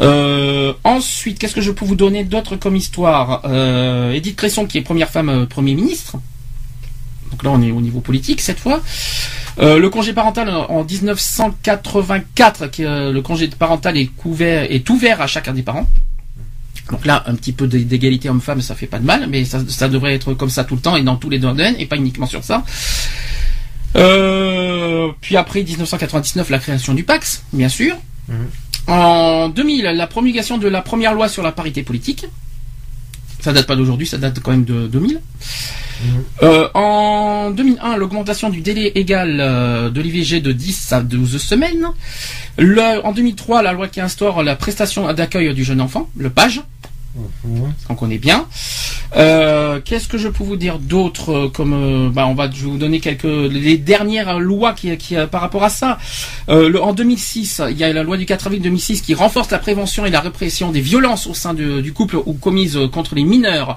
Euh, 0.01 0.73
ensuite, 0.85 1.39
qu'est-ce 1.39 1.55
que 1.55 1.61
je 1.61 1.71
peux 1.71 1.85
vous 1.85 1.95
donner 1.95 2.25
d'autre 2.25 2.57
comme 2.57 2.75
histoire? 2.77 3.43
Euh, 3.45 4.13
Edith 4.13 4.37
Cresson 4.37 4.67
qui 4.67 4.79
est 4.79 4.83
première 4.83 5.09
femme 5.11 5.47
premier 5.47 5.75
ministre. 5.75 6.17
Donc 7.31 7.43
là 7.45 7.51
on 7.51 7.63
est 7.63 7.71
au 7.71 7.81
niveau 7.81 8.01
politique 8.01 8.41
cette 8.41 8.59
fois. 8.59 8.81
Le 9.59 9.89
congé 9.89 10.13
parental 10.13 10.51
en 10.51 10.67
en 10.71 10.85
1984, 10.85 12.67
qui, 12.71 12.85
euh, 12.85 13.11
le 13.13 13.23
congé 13.23 13.49
parental 13.49 13.97
est 13.97 14.07
couvert 14.07 14.67
est 14.71 14.89
ouvert 14.91 15.21
à 15.23 15.27
chacun 15.27 15.53
des 15.55 15.63
parents. 15.63 15.87
Donc 16.91 17.05
là, 17.07 17.25
un 17.27 17.35
petit 17.35 17.53
peu 17.53 17.67
d'é- 17.67 17.85
d'égalité 17.85 18.29
homme-femme, 18.29 18.61
ça 18.61 18.75
fait 18.77 18.87
pas 18.87 18.99
de 19.01 19.05
mal, 19.07 19.27
mais 19.29 19.45
ça 19.45 19.89
devrait 19.89 20.15
être 20.15 20.35
comme 20.35 20.51
ça 20.51 20.63
tout 20.65 20.77
le 20.77 20.81
temps 20.81 20.95
et 20.97 21.03
dans 21.03 21.17
tous 21.17 21.31
les 21.31 21.39
domaines 21.41 21.75
et 21.79 21.87
pas 21.87 21.97
uniquement 21.97 22.27
sur 22.27 22.45
ça. 22.45 22.63
Euh, 23.97 25.09
puis 25.21 25.37
après 25.37 25.63
1999, 25.63 26.51
la 26.51 26.59
création 26.59 26.95
du 26.95 27.05
Pax, 27.05 27.43
bien 27.53 27.69
sûr. 27.69 27.97
En 28.89 29.49
2000, 29.49 29.85
la 29.85 30.07
promulgation 30.07 30.59
de 30.59 30.69
la 30.69 30.83
première 30.83 31.15
loi 31.15 31.29
sur 31.29 31.43
la 31.43 31.53
parité 31.53 31.83
politique. 31.83 32.27
Ça 33.41 33.53
date 33.53 33.67
pas 33.67 33.77
d'aujourd'hui, 33.77 34.07
ça 34.07 34.19
date 34.19 34.41
quand 34.41 34.51
même 34.51 34.65
de 34.65 34.87
2000. 34.87 35.21
Euh, 36.43 36.69
en 36.75 37.51
2001, 37.51 37.97
l'augmentation 37.97 38.51
du 38.51 38.61
délai 38.61 38.93
égal 38.97 39.39
euh, 39.41 39.89
de 39.91 40.01
l'IVG 40.01 40.41
de 40.41 40.53
10 40.53 40.93
à 40.93 41.01
12 41.01 41.39
semaines. 41.39 41.87
Le- 42.59 43.05
en 43.05 43.13
2003, 43.13 43.63
la 43.63 43.73
loi 43.73 43.89
qui 43.89 44.01
instaure 44.01 44.43
la 44.43 44.57
prestation 44.57 45.11
d'accueil 45.13 45.55
du 45.55 45.65
jeune 45.65 45.81
enfant, 45.81 46.09
le 46.17 46.29
PAGE, 46.31 46.61
qu'on 47.89 47.95
connaît 47.95 48.19
bien. 48.19 48.47
Euh, 49.17 49.81
Qu'est-ce 49.85 50.09
que 50.09 50.19
je 50.19 50.29
peux 50.29 50.45
vous 50.45 50.57
dire 50.57 50.79
d'autre 50.79 51.33
euh, 51.33 51.49
comme 51.49 51.73
euh, 51.73 52.11
bah, 52.11 52.27
on 52.27 52.35
va 52.35 52.51
je 52.51 52.65
vais 52.65 52.71
vous 52.71 52.77
donner 52.79 52.99
quelques 53.01 53.25
les 53.25 53.79
dernières 53.79 54.39
lois 54.41 54.73
qui, 54.73 54.95
qui 54.97 55.15
par 55.31 55.41
rapport 55.41 55.63
à 55.65 55.71
ça. 55.71 55.99
Euh, 56.49 56.77
en 56.81 56.93
2006, 56.93 57.63
il 57.71 57.79
y 57.79 57.85
a 57.85 57.93
la 57.93 58.03
loi 58.03 58.17
du 58.17 58.27
4 58.27 58.47
avril 58.47 58.63
2006 58.63 59.03
qui 59.03 59.15
renforce 59.15 59.51
la 59.51 59.59
prévention 59.59 60.07
et 60.07 60.11
la 60.11 60.21
répression 60.21 60.71
des 60.71 60.81
violences 60.81 61.27
au 61.27 61.35
sein 61.35 61.55
du 61.55 61.93
couple 61.93 62.17
ou 62.25 62.35
commises 62.35 62.79
contre 62.93 63.15
les 63.15 63.25
mineurs. 63.25 63.77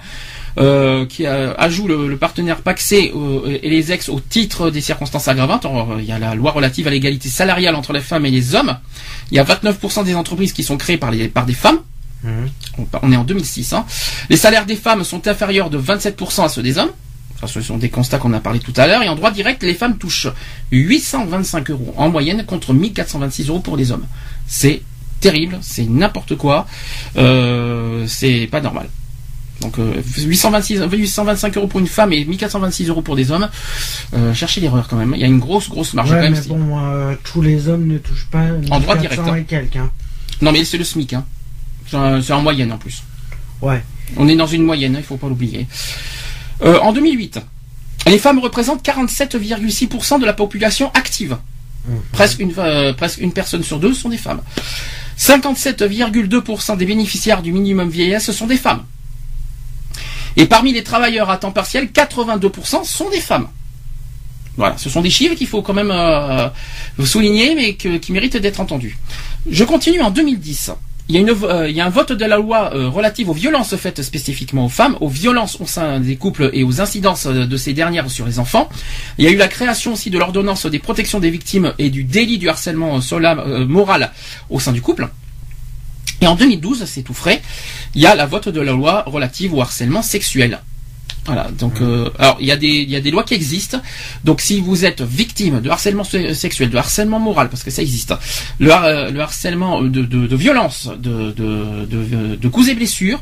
euh, 0.58 1.06
qui 1.06 1.26
ajoute 1.26 1.88
le, 1.88 2.18
partenaire 2.18 2.58
paxé 2.62 3.14
et 3.62 3.70
les 3.70 3.92
ex 3.92 4.10
au 4.10 4.20
titre 4.20 4.72
des 4.72 4.82
circonstances 4.82 5.28
aggravantes. 5.28 5.66
Il 6.00 6.06
y 6.06 6.12
a 6.12 6.20
la 6.20 6.36
loi 6.36 6.52
relative 6.52 6.88
à 6.88 6.90
l'égalité 6.92 7.30
salariale 7.30 7.76
entre 7.76 7.94
les 7.94 8.02
femmes 8.02 8.26
et 8.26 8.32
les 8.32 8.56
hommes. 8.56 8.78
Il 9.32 9.38
y 9.38 9.40
a 9.40 9.44
29% 9.44 10.04
des 10.04 10.16
entreprises 10.16 10.52
qui 10.54 10.64
sont 10.64 10.78
créées 10.78 10.98
par, 10.98 11.12
par 11.34 11.46
des 11.46 11.54
femmes. 11.54 11.80
On, 12.26 12.86
on 13.02 13.12
est 13.12 13.16
en 13.16 13.24
2006. 13.24 13.74
hein. 13.74 13.86
Les 14.30 14.38
salaires 14.38 14.66
des 14.66 14.76
femmes 14.76 15.04
sont 15.04 15.28
inférieurs 15.28 15.70
de 15.70 15.80
27% 15.80 16.44
à 16.46 16.50
ceux 16.50 16.62
des 16.64 16.78
hommes. 16.78 16.92
Ce 17.46 17.62
sont 17.62 17.78
des 17.78 17.88
constats 17.90 18.18
qu'on 18.18 18.34
a 18.34 18.42
parlé 18.42 18.60
tout 18.60 18.74
à 18.76 18.86
l'heure. 18.86 19.02
Et 19.02 19.08
en 19.08 19.16
droit 19.16 19.32
direct, 19.32 19.64
les 19.64 19.74
femmes 19.74 19.98
touchent 19.98 20.28
825 20.72 21.70
euros 21.72 21.94
en 21.98 22.10
moyenne 22.10 22.46
contre 22.46 22.74
1426 22.74 23.48
euros 23.48 23.60
pour 23.60 23.78
les 23.78 23.92
hommes. 23.94 24.06
C'est 24.48 24.82
terrible, 25.22 25.58
c'est 25.62 25.86
n'importe 25.86 26.36
quoi. 26.36 26.68
Euh, 27.18 28.06
c'est 28.08 28.48
pas 28.52 28.60
normal. 28.62 28.90
Donc 29.62 29.78
euh, 29.80 30.02
826, 30.18 30.82
825 30.92 31.58
euros 31.58 31.68
pour 31.68 31.80
une 31.82 31.88
femme 31.88 32.14
et 32.14 32.24
1426 32.26 32.88
euros 32.90 33.02
pour 33.02 33.16
des 33.16 33.32
hommes. 33.32 33.50
Euh, 34.14 34.34
cherchez 34.34 34.60
l'erreur 34.62 34.88
quand 34.90 34.96
même. 34.98 35.14
Il 35.16 35.22
y 35.22 35.24
a 35.26 35.28
une 35.28 35.40
grosse 35.40 35.70
grosse 35.70 35.94
marge 35.94 36.10
quand 36.10 36.16
Ouais, 36.16 36.30
même. 36.30 36.34
mais 36.34 36.48
bon, 36.48 36.78
euh, 36.80 37.16
tous 37.24 37.42
les 37.42 37.68
hommes 37.68 37.88
ne 37.88 37.98
touchent 37.98 38.28
pas 38.32 38.46
En 38.70 38.80
droit 38.80 38.96
400 38.98 39.24
direct, 39.24 39.30
hein. 39.30 39.36
et 39.38 39.44
quelques. 39.46 39.76
hein. 39.78 39.92
Non 40.42 40.52
mais 40.54 40.64
c'est 40.66 40.78
le 40.78 40.84
SMIC. 40.86 41.14
Hein. 41.14 41.26
C'est 41.92 42.34
en 42.34 42.42
moyenne 42.42 42.72
en 42.72 42.78
plus. 42.78 43.04
Ouais. 43.62 43.84
On 44.18 44.28
est 44.28 44.36
dans 44.36 44.48
une 44.48 44.64
moyenne, 44.64 44.96
hein, 44.96 45.00
il 45.00 45.06
faut 45.06 45.18
pas 45.18 45.28
l'oublier. 45.28 45.68
Euh, 46.64 46.80
en 46.80 46.94
2008, 46.94 47.40
les 48.08 48.18
femmes 48.20 48.40
représentent 48.40 48.84
47,6% 48.86 50.20
de 50.20 50.26
la 50.26 50.34
population 50.34 50.92
active. 50.94 51.38
Presque, 52.12 52.40
une, 52.40 52.54
euh, 52.58 52.94
presque 52.94 53.20
une 53.20 53.32
personne 53.34 53.64
sur 53.64 53.80
deux 53.80 53.94
sont 53.94 54.10
des 54.10 54.18
femmes. 54.18 54.42
57,2% 55.18 56.78
des 56.78 56.86
bénéficiaires 56.86 57.42
du 57.42 57.52
minimum 57.52 57.90
vieillesse 57.90 58.32
sont 58.32 58.48
des 58.48 58.58
femmes. 58.58 58.84
Et 60.38 60.46
parmi 60.46 60.72
les 60.74 60.84
travailleurs 60.84 61.30
à 61.30 61.38
temps 61.38 61.52
partiel, 61.52 61.88
82% 61.92 62.84
sont 62.86 63.10
des 63.10 63.20
femmes. 63.22 63.48
Voilà, 64.58 64.78
ce 64.78 64.90
sont 64.90 65.02
des 65.02 65.10
chiffres 65.10 65.36
qu'il 65.36 65.48
faut 65.48 65.62
quand 65.62 65.74
même 65.74 65.92
euh, 65.92 66.50
souligner, 67.04 67.56
mais 67.56 67.74
que- 67.76 67.98
qui 67.98 68.12
méritent 68.12 68.38
d'être 68.38 68.60
entendus. 68.60 68.98
Je 69.50 69.64
continue 69.64 70.02
en 70.02 70.12
2010. 70.12 70.72
Il 71.12 71.16
y, 71.16 71.18
a 71.18 71.22
une, 71.22 71.32
euh, 71.32 71.74
un 71.76 71.90
vote 71.90 72.12
de 72.12 72.24
la 72.24 72.38
loi 72.38 72.72
euh, 72.76 72.88
relative 72.88 73.30
aux 73.32 73.34
violences 73.34 73.76
faites 73.78 74.04
spécifiquement 74.04 74.68
aux 74.68 74.70
femmes, 74.70 74.96
aux 75.02 75.08
violences 75.10 75.60
au 75.60 75.66
sein 75.66 76.00
des 76.00 76.18
couples 76.18 76.52
et 76.54 76.64
aux 76.64 76.82
incidences 76.82 77.26
euh, 77.26 77.48
de 77.48 77.58
ces 77.58 77.74
dernières 77.74 78.12
sur 78.12 78.28
les 78.28 78.38
enfants. 78.38 78.70
Il 79.18 79.26
y 79.26 79.28
a 79.28 79.32
eu 79.32 79.36
la 79.36 79.48
création 79.48 79.94
aussi 79.94 80.12
de 80.12 80.20
l'ordonnance 80.20 80.68
des 80.68 80.78
protections 80.78 81.20
des 81.20 81.32
victimes 81.32 81.74
et 81.80 81.90
du 81.90 82.04
délit 82.04 82.38
du 82.38 82.48
harcèlement 82.48 83.00
euh, 83.12 83.66
moral 83.66 84.12
au 84.52 84.60
sein 84.60 84.72
du 84.72 84.84
couple. 84.84 85.10
Et 86.22 86.28
en 86.28 86.36
2012, 86.36 86.86
c'est 86.86 87.02
tout 87.02 87.16
frais, 87.16 87.42
il 87.96 88.04
y 88.04 88.06
a 88.06 88.14
la 88.14 88.28
vote 88.28 88.50
de 88.50 88.62
la 88.62 88.74
loi 88.74 89.04
relative 89.08 89.56
au 89.56 89.62
harcèlement 89.62 90.04
sexuel. 90.04 90.60
Voilà, 91.34 91.50
donc 91.52 91.80
euh, 91.82 92.10
alors 92.18 92.38
il 92.40 92.48
y 92.48 92.52
a 92.52 93.02
des 93.02 93.12
lois 93.12 93.24
qui 93.24 93.34
existent. 93.36 93.80
Donc 94.24 94.42
si 94.42 94.60
vous 94.62 94.84
êtes 94.86 95.02
victime 95.02 95.62
de 95.62 95.70
harcèlement 95.70 96.04
se- 96.04 96.34
sexuel, 96.34 96.70
de 96.70 96.78
harcèlement 96.78 97.20
moral, 97.20 97.50
parce 97.50 97.64
que 97.64 97.72
ça 97.72 97.82
existe, 97.82 98.14
le, 98.60 98.72
euh, 98.72 99.12
le 99.12 99.20
harcèlement 99.22 99.82
de, 99.82 100.02
de, 100.04 100.36
violence, 100.36 100.90
de 100.98 102.48
coups 102.50 102.70
et 102.70 102.76
blessures, 102.76 103.22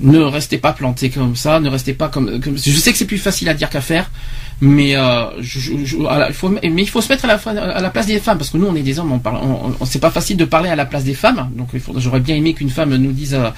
ne 0.00 0.20
restez 0.20 0.58
pas 0.58 0.72
planté 0.72 1.10
comme 1.10 1.34
ça, 1.34 1.58
ne 1.60 1.68
restez 1.68 1.92
pas 1.92 2.08
comme, 2.08 2.40
comme- 2.40 2.56
je 2.56 2.70
sais 2.70 2.92
que 2.92 2.98
c'est 2.98 3.04
plus 3.04 3.18
facile 3.18 3.48
à 3.48 3.54
dire 3.54 3.68
qu'à 3.68 3.80
faire, 3.80 4.10
mais 4.60 4.96
euh, 4.96 5.26
je, 5.40 5.60
je- 5.60 5.84
je- 5.84 5.96
voilà, 5.96 6.28
il 6.28 6.34
faut 6.34 6.48
mais 6.48 6.60
il 6.82 6.88
faut 6.88 7.00
se 7.00 7.08
mettre 7.08 7.24
à 7.24 7.28
la, 7.28 7.38
fois- 7.38 7.52
à 7.52 7.80
la 7.80 7.90
place 7.90 8.06
des 8.06 8.18
femmes 8.18 8.38
parce 8.38 8.50
que 8.50 8.56
nous 8.58 8.66
on 8.66 8.74
est 8.74 8.82
des 8.82 8.98
hommes, 8.98 9.12
on 9.12 9.18
parle, 9.20 9.38
on, 9.42 9.72
on- 9.80 9.84
c'est 9.84 10.00
pas 10.00 10.10
facile 10.10 10.36
de 10.36 10.44
parler 10.44 10.68
à 10.68 10.74
la 10.76 10.84
place 10.86 11.04
des 11.04 11.14
femmes, 11.14 11.48
donc 11.56 11.68
j'aurais 11.96 12.20
bien 12.20 12.34
aimé 12.36 12.54
qu'une 12.54 12.70
femme 12.70 12.94
nous 12.96 13.12
dise 13.12 13.34
euh, 13.34 13.50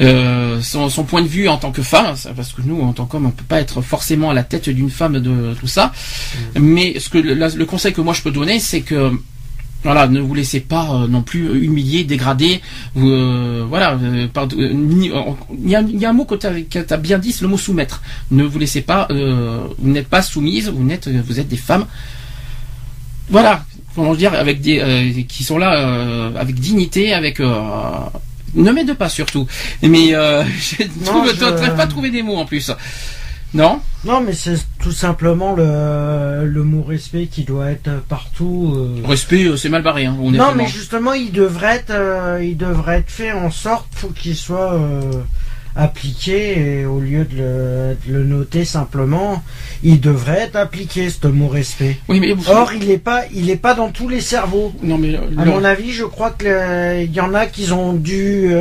euh, 0.00 0.60
son, 0.62 0.88
son 0.88 1.04
point 1.04 1.22
de 1.22 1.28
vue 1.28 1.48
en 1.48 1.58
tant 1.58 1.72
que 1.72 1.82
femme, 1.82 2.14
parce 2.36 2.52
que 2.52 2.62
nous 2.64 2.80
en 2.80 2.92
tant 2.92 3.04
qu'homme 3.06 3.26
on 3.26 3.30
peut 3.30 3.44
pas 3.46 3.60
être 3.60 3.82
forcément 3.82 4.30
à 4.30 4.34
la 4.34 4.42
tête 4.42 4.68
d'une 4.70 4.90
femme 4.90 5.18
de 5.20 5.54
tout 5.60 5.66
ça, 5.66 5.92
mais 6.58 6.98
ce 6.98 7.08
que 7.10 7.18
le, 7.18 7.34
la- 7.34 7.48
le 7.48 7.64
conseil 7.66 7.92
que 7.92 8.00
moi 8.00 8.14
je 8.14 8.22
peux 8.22 8.30
donner 8.30 8.60
c'est 8.60 8.80
que 8.80 9.12
voilà, 9.82 10.06
ne 10.08 10.20
vous 10.20 10.34
laissez 10.34 10.60
pas 10.60 10.90
euh, 10.92 11.06
non 11.08 11.22
plus 11.22 11.46
humilier, 11.64 12.04
dégrader. 12.04 12.60
Euh, 12.98 13.64
voilà, 13.68 13.92
euh, 13.94 14.26
euh, 14.36 14.46
euh, 14.58 14.72
il 15.64 15.70
y, 15.70 15.74
a, 15.74 15.80
il 15.80 15.98
y 15.98 16.04
a 16.04 16.10
un 16.10 16.12
mot 16.12 16.24
que 16.26 16.34
tu 16.34 16.46
as, 16.46 16.96
bien 16.98 17.18
dit, 17.18 17.32
c'est 17.32 17.42
le 17.42 17.48
mot 17.48 17.56
soumettre. 17.58 18.02
Ne 18.30 18.44
vous 18.44 18.58
laissez 18.58 18.82
pas, 18.82 19.08
euh, 19.10 19.60
vous 19.78 19.90
n'êtes 19.90 20.08
pas 20.08 20.20
soumise, 20.22 20.68
vous 20.68 20.84
n'êtes, 20.84 21.08
vous 21.08 21.40
êtes 21.40 21.48
des 21.48 21.56
femmes. 21.56 21.86
Voilà, 23.30 23.64
comment 23.94 24.14
dire, 24.14 24.34
avec 24.34 24.60
des, 24.60 24.80
euh, 24.80 25.22
qui 25.28 25.44
sont 25.44 25.56
là 25.58 25.78
euh, 25.78 26.32
avec 26.36 26.56
dignité, 26.58 27.12
avec. 27.14 27.40
euh, 27.40 27.60
ne 28.54 28.72
m'aide 28.72 28.94
pas 28.94 29.08
surtout. 29.08 29.46
Mais 29.82 30.12
euh, 30.14 30.42
je 30.58 30.82
Non, 30.82 31.22
trouve, 31.22 31.28
je- 31.32 31.70
pas 31.70 31.82
à 31.82 31.86
trouver 31.86 32.10
des 32.10 32.22
mots 32.22 32.36
en 32.36 32.44
plus. 32.44 32.70
Non 33.52 33.80
Non, 34.04 34.20
mais 34.20 34.32
c'est 34.32 34.56
tout 34.80 34.92
simplement 34.92 35.54
le, 35.54 36.44
le 36.46 36.62
mot 36.62 36.82
respect 36.82 37.26
qui 37.26 37.42
doit 37.44 37.70
être 37.70 37.90
partout. 38.08 38.72
euh. 38.76 39.06
Respect, 39.06 39.44
euh, 39.44 39.56
c'est 39.56 39.68
mal 39.68 39.82
barré. 39.82 40.06
Hein, 40.06 40.16
Non, 40.20 40.52
mais 40.54 40.66
justement, 40.68 41.12
il 41.14 41.32
devrait 41.32 41.76
être, 41.76 41.90
euh, 41.90 42.38
il 42.42 42.56
devrait 42.56 42.98
être 42.98 43.10
fait 43.10 43.32
en 43.32 43.50
sorte 43.50 43.88
pour 44.00 44.14
qu'il 44.14 44.36
soit 44.36 44.74
euh, 44.74 45.00
appliqué 45.74 46.60
et 46.80 46.84
au 46.86 47.00
lieu 47.00 47.24
de 47.24 47.36
le, 47.36 47.96
de 48.06 48.12
le 48.18 48.24
noter 48.24 48.64
simplement, 48.64 49.42
il 49.82 50.00
devrait 50.00 50.42
être 50.42 50.56
appliqué 50.56 51.10
ce 51.10 51.26
mot 51.26 51.48
respect. 51.48 51.98
Oui, 52.08 52.20
mais 52.20 52.34
Or, 52.48 52.72
il 52.72 52.86
n'est 52.88 52.98
pas, 52.98 53.22
il 53.34 53.50
est 53.50 53.56
pas 53.56 53.74
dans 53.74 53.90
tous 53.90 54.08
les 54.08 54.20
cerveaux. 54.20 54.72
non, 54.82 54.96
mais 54.98 55.16
À 55.16 55.44
non. 55.44 55.56
mon 55.56 55.64
avis, 55.64 55.90
je 55.90 56.04
crois 56.04 56.30
que 56.30 56.44
le- 56.46 57.02
il 57.04 57.12
y 57.12 57.20
en 57.20 57.34
a 57.34 57.46
qui 57.46 57.72
ont 57.72 57.94
dû. 57.94 58.52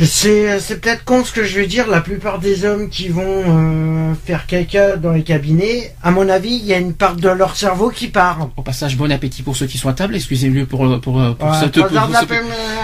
Euh, 0.00 0.04
c'est 0.06 0.60
c'est 0.60 0.80
peut-être 0.80 1.04
con 1.04 1.24
ce 1.24 1.32
que 1.32 1.44
je 1.44 1.58
vais 1.58 1.66
dire. 1.66 1.86
La 1.88 2.00
plupart 2.00 2.38
des 2.38 2.64
hommes 2.64 2.88
qui 2.88 3.08
vont 3.08 3.22
euh, 3.46 4.14
faire 4.26 4.46
caca 4.46 4.96
dans 4.96 5.12
les 5.12 5.22
cabinets, 5.22 5.92
à 6.02 6.10
mon 6.10 6.28
avis, 6.28 6.54
il 6.54 6.64
y 6.64 6.72
a 6.74 6.78
une 6.78 6.94
part 6.94 7.16
de 7.16 7.28
leur 7.28 7.56
cerveau 7.56 7.90
qui 7.90 8.08
part. 8.08 8.48
Au 8.56 8.62
passage, 8.62 8.96
bon 8.96 9.10
appétit 9.10 9.42
pour 9.42 9.56
ceux 9.56 9.66
qui 9.66 9.78
sont 9.78 9.88
à 9.88 9.92
table. 9.92 10.14
Excusez-moi 10.16 10.66
pour 10.66 10.80
pour 11.00 11.00
pour, 11.00 11.36
pour 11.36 11.48
Ouais, 11.50 11.56
cette- 11.60 11.78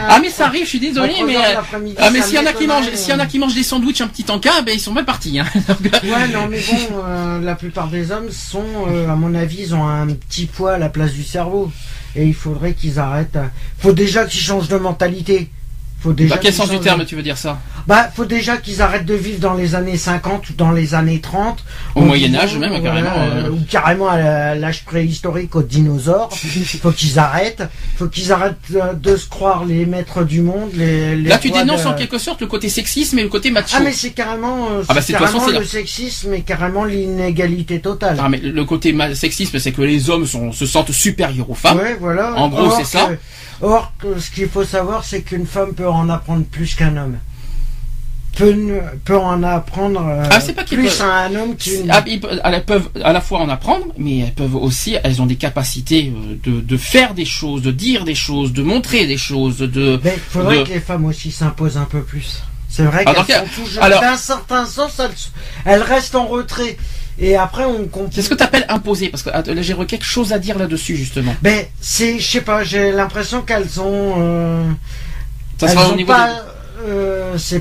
Ah 0.09 0.19
mais 0.21 0.31
ça 0.31 0.47
arrive, 0.47 0.65
je 0.65 0.69
suis 0.71 0.81
désolé, 0.81 1.15
mais 1.27 1.37
euh, 1.37 1.41
ah 1.99 2.11
mais 2.11 2.21
s'il 2.23 2.35
y 2.35 2.39
en 2.39 2.47
a 2.47 2.53
qui 2.53 2.67
mangent, 2.67 2.91
s'il 2.95 3.11
y 3.11 3.15
en 3.15 3.19
a 3.21 3.23
euh. 3.25 3.27
qui 3.27 3.39
mangent 3.39 3.55
des 3.55 3.63
sandwichs 3.63 4.01
un 4.01 4.09
petit 4.09 4.25
encas, 4.31 4.63
ben 4.63 4.73
ils 4.75 4.81
sont 4.81 4.93
mal 4.93 5.05
partis. 5.05 5.39
Hein. 5.39 5.47
Ouais, 6.05 6.29
non, 6.33 6.47
mais 6.51 6.59
bon, 6.61 6.97
euh, 7.07 7.41
la 7.41 7.55
plupart 7.55 7.89
des 7.89 8.11
hommes 8.13 8.31
sont, 8.31 8.65
euh, 8.89 9.09
à 9.09 9.15
mon 9.17 9.35
avis, 9.35 9.59
ils 9.61 9.75
ont 9.75 9.87
un 9.87 10.07
petit 10.09 10.47
poids 10.47 10.75
à 10.75 10.79
la 10.79 10.89
place 10.89 11.13
du 11.13 11.23
cerveau. 11.23 11.71
Et 12.17 12.25
il 12.27 12.35
faudrait 12.35 12.75
qu'ils 12.75 12.99
arrêtent. 12.99 13.35
à- 13.37 13.51
Faut 13.79 13.93
déjà 13.93 14.25
qu'ils 14.25 14.41
changent 14.41 14.69
de 14.69 14.77
mentalité. 14.77 15.49
Faut 16.05 16.13
déjà 16.13 16.35
Dans 16.35 16.41
quel 16.43 16.53
sens 16.53 16.69
du 16.69 16.79
terme 16.81 17.03
tu 17.07 17.17
veux 17.17 17.23
dire 17.23 17.39
ça 17.39 17.59
Bah, 17.87 18.11
faut 18.15 18.27
déjà 18.27 18.59
qu'ils 18.59 18.83
arrêtent 18.83 19.07
de 19.07 19.15
vivre 19.15 19.39
dans 19.41 19.55
les 19.55 19.75
années 19.75 19.97
50 19.97 20.51
ou 20.51 20.53
dans 20.53 20.71
les 20.71 20.93
années 20.95 21.19
30. 21.19 21.65
Au 21.95 22.01
En 22.01 22.05
Moyen 22.05 22.35
Âge 22.35 22.51
disant, 22.51 22.61
même, 22.61 22.83
carrément, 22.83 23.15
euh. 23.17 23.49
Ou 23.49 23.61
carrément 23.71 24.09
à 24.11 24.55
l'âge 24.55 24.85
préhistorique 24.85 25.57
aux 25.57 25.63
dinosaures. 25.63 26.29
faut 26.83 26.93
qu'ils 26.93 27.19
arrêtent. 27.19 27.63
Faut 27.97 28.09
qu'ils 28.09 28.33
arrêtent 28.33 28.59
euh, 28.75 28.93
de 28.93 29.17
se 29.17 29.27
croire 29.27 29.65
les 29.65 29.87
maîtres 29.87 30.25
du 30.25 30.43
monde. 30.43 30.73
Les, 30.75 31.17
les 31.17 31.27
Là 31.31 31.39
tu 31.39 31.51
dénonces 31.51 31.85
de- 31.85 31.89
en 31.89 31.95
quelque 31.95 32.19
sorte 32.19 32.43
le 32.43 32.49
côté 32.49 32.69
sexisme 32.69 33.19
et 33.19 33.23
le 33.23 33.31
côté 33.31 33.51
macho. 33.51 33.75
Ah, 33.79 33.81
mais 33.83 33.93
c'est 33.93 34.11
carrément, 34.11 34.73
euh, 34.73 34.83
Ah, 34.87 34.93
bah, 34.93 35.01
façon, 35.01 35.13
carrément 35.15 35.47
c'est 35.47 35.59
le 35.59 35.65
sexisme 35.65 36.35
et 36.35 36.43
carrément 36.43 36.85
l'inégalité 36.85 37.81
totale. 37.81 38.19
Ah, 38.21 38.29
mais 38.29 38.41
le 38.41 38.65
côté 38.67 38.95
sexisme, 39.15 39.59
c'est 39.59 39.73
que 39.73 39.81
les 39.81 40.11
hommes 40.11 40.27
sont, 40.27 40.53
se 40.53 40.67
sentent 40.67 40.93
supérieurs 40.93 41.49
aux 41.49 41.55
femmes. 41.55 41.79
Ouais, 41.79 41.97
voilà. 41.99 42.35
En 42.35 42.51
gros, 42.51 42.71
c'est 42.77 42.85
ça. 42.85 43.09
Or, 43.63 43.93
ce 44.19 44.31
qu'il 44.31 44.49
faut 44.49 44.65
savoir, 44.65 45.05
c'est 45.05 45.23
qu'une 45.23 45.47
femme 45.47 45.75
peut 45.75 45.89
en 45.95 46.09
apprendre 46.09 46.45
plus 46.45 46.75
qu'un 46.75 46.97
homme. 46.97 47.17
Peut, 48.37 48.81
peut 49.05 49.17
en 49.17 49.45
apprendre 49.45 50.05
euh, 50.05 50.25
Ah, 50.29 50.41
pas 50.41 50.65
plus 50.65 50.89
peut- 50.99 51.05
à 51.05 51.27
un 51.27 51.35
homme 51.37 51.55
qu'une. 51.57 51.89
Ah, 51.89 52.03
peuvent- 52.03 52.41
elles 52.45 52.65
peuvent 52.65 52.89
à 53.05 53.13
la 53.13 53.21
fois 53.21 53.39
en 53.39 53.49
apprendre, 53.49 53.87
mais 53.97 54.19
elles 54.21 54.33
peuvent 54.35 54.57
aussi, 54.57 54.97
elles 55.05 55.23
ont 55.23 55.27
des 55.27 55.37
capacités 55.37 56.13
euh, 56.13 56.35
de, 56.43 56.61
de 56.61 56.77
faire 56.77 57.15
des 57.15 57.27
choses, 57.27 57.63
de 57.63 57.71
dire 57.71 58.05
des 58.05 58.17
choses, 58.17 58.53
de 58.53 58.65
montrer 58.65 59.07
des 59.07 59.19
choses, 59.19 59.59
de. 59.59 60.01
Mais 60.03 60.15
il 60.17 60.21
faudrait 60.21 60.59
de- 60.59 60.63
que 60.65 60.73
les 60.73 60.81
femmes 60.81 61.05
aussi 61.05 61.31
s'imposent 61.31 61.77
un 61.77 61.85
peu 61.85 62.03
plus. 62.03 62.43
C'est 62.69 62.83
vrai 62.83 63.05
qu'elles 63.05 63.37
sont 63.39 63.63
toujours. 63.63 63.83
D'un 63.89 64.17
certain 64.17 64.67
sens, 64.67 64.99
elles, 64.99 65.11
elles 65.65 65.83
restent 65.83 66.17
en 66.17 66.27
retrait. 66.27 66.77
Et 67.21 67.37
après, 67.37 67.65
on 67.65 67.85
comprend. 67.85 68.11
C'est 68.13 68.23
ce 68.23 68.29
que 68.31 68.35
tu 68.35 68.43
appelles 68.43 68.67
imposer, 68.69 69.11
parce 69.11 69.23
que 69.23 69.31
ah, 69.33 69.45
j'ai 69.61 69.77
quelque 69.87 70.05
chose 70.05 70.33
à 70.33 70.41
dire 70.41 70.59
là-dessus 70.59 70.97
justement. 70.97 71.37
Ben, 71.41 71.65
c'est, 71.81 72.19
je 72.19 72.29
sais 72.29 72.41
pas, 72.41 72.65
j'ai 72.65 72.91
l'impression 72.91 73.43
qu'elles 73.43 73.81
ont. 73.81 74.15
euh, 74.19 74.65
Ça 75.59 75.69
sera 75.69 75.89
au 75.93 75.97
niveau 75.97 76.13
pas. 76.13 76.27
des- 76.29 76.35
euh, 76.87 77.39
c'est 77.39 77.61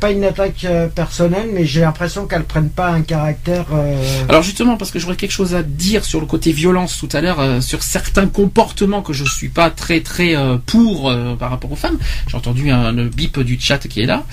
pas, 0.00 0.10
une 0.10 0.24
attaque 0.24 0.64
euh, 0.64 0.88
personnelle, 0.88 1.50
mais 1.52 1.64
j'ai 1.66 1.82
l'impression 1.82 2.26
qu'elles 2.26 2.42
prennent 2.44 2.70
pas 2.70 2.88
un 2.88 3.02
caractère. 3.02 3.66
euh, 3.72 3.94
Alors 4.28 4.42
justement, 4.42 4.76
parce 4.76 4.90
que 4.90 4.98
j'aurais 4.98 5.14
quelque 5.14 5.30
chose 5.30 5.54
à 5.54 5.62
dire 5.62 6.04
sur 6.04 6.18
le 6.20 6.26
côté 6.26 6.50
violence 6.50 6.98
tout 6.98 7.08
à 7.12 7.20
l'heure, 7.20 7.38
euh, 7.38 7.60
sur 7.60 7.82
certains 7.84 8.26
comportements 8.26 9.02
que 9.02 9.12
je 9.12 9.24
suis 9.24 9.50
pas 9.50 9.70
très 9.70 10.00
très 10.00 10.34
euh, 10.36 10.56
pour 10.66 11.08
euh, 11.10 11.36
par 11.36 11.50
rapport 11.50 11.70
aux 11.70 11.76
femmes. 11.76 11.98
J'ai 12.26 12.36
entendu 12.36 12.70
un 12.70 12.90
le 12.92 13.08
bip 13.08 13.38
du 13.38 13.56
chat 13.60 13.78
qui 13.78 14.00
est 14.02 14.06
là. 14.06 14.24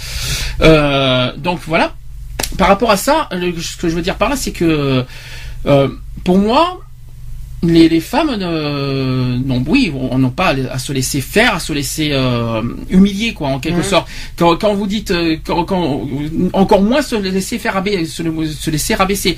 Euh, 0.62 1.32
donc 1.38 1.60
voilà. 1.68 1.94
Par 2.58 2.68
rapport 2.70 2.90
à 2.92 2.98
ça, 2.98 3.30
le- 3.32 3.60
ce 3.62 3.78
que 3.78 3.88
je 3.90 3.96
veux 3.96 4.02
dire 4.02 4.16
par 4.16 4.30
là, 4.30 4.36
c'est 4.36 4.52
que 4.52 5.06
euh, 5.66 5.88
pour 6.24 6.38
moi, 6.40 6.80
les, 7.64 7.88
les 7.90 8.00
femmes, 8.02 8.30
euh, 8.42 9.38
non, 9.46 9.64
oui, 9.68 9.92
on 10.12 10.18
n'ont 10.20 10.30
pas 10.30 10.54
à 10.72 10.78
se 10.80 10.92
laisser 10.94 11.22
faire, 11.22 11.56
à 11.56 11.60
se 11.60 11.74
laisser 11.74 12.10
euh, 12.12 12.62
humilier, 12.90 13.34
quoi, 13.34 13.48
en 13.48 13.60
quelque 13.60 13.78
Mhm. 13.78 13.84
sorte. 13.84 14.08
Quand, 14.38 14.56
quand 14.58 14.74
vous 14.76 14.86
dites, 14.88 15.12
euh, 15.12 15.38
quand, 15.46 15.64
quand- 15.64 16.02
encore 16.54 16.82
moins 16.82 17.02
se 17.02 17.16
laisser 17.16 17.58
faire 17.60 17.78
abaisser, 17.78 18.06
se, 18.06 18.24
se 18.46 18.70
laisser 18.70 18.96
rabaisser. 18.96 19.38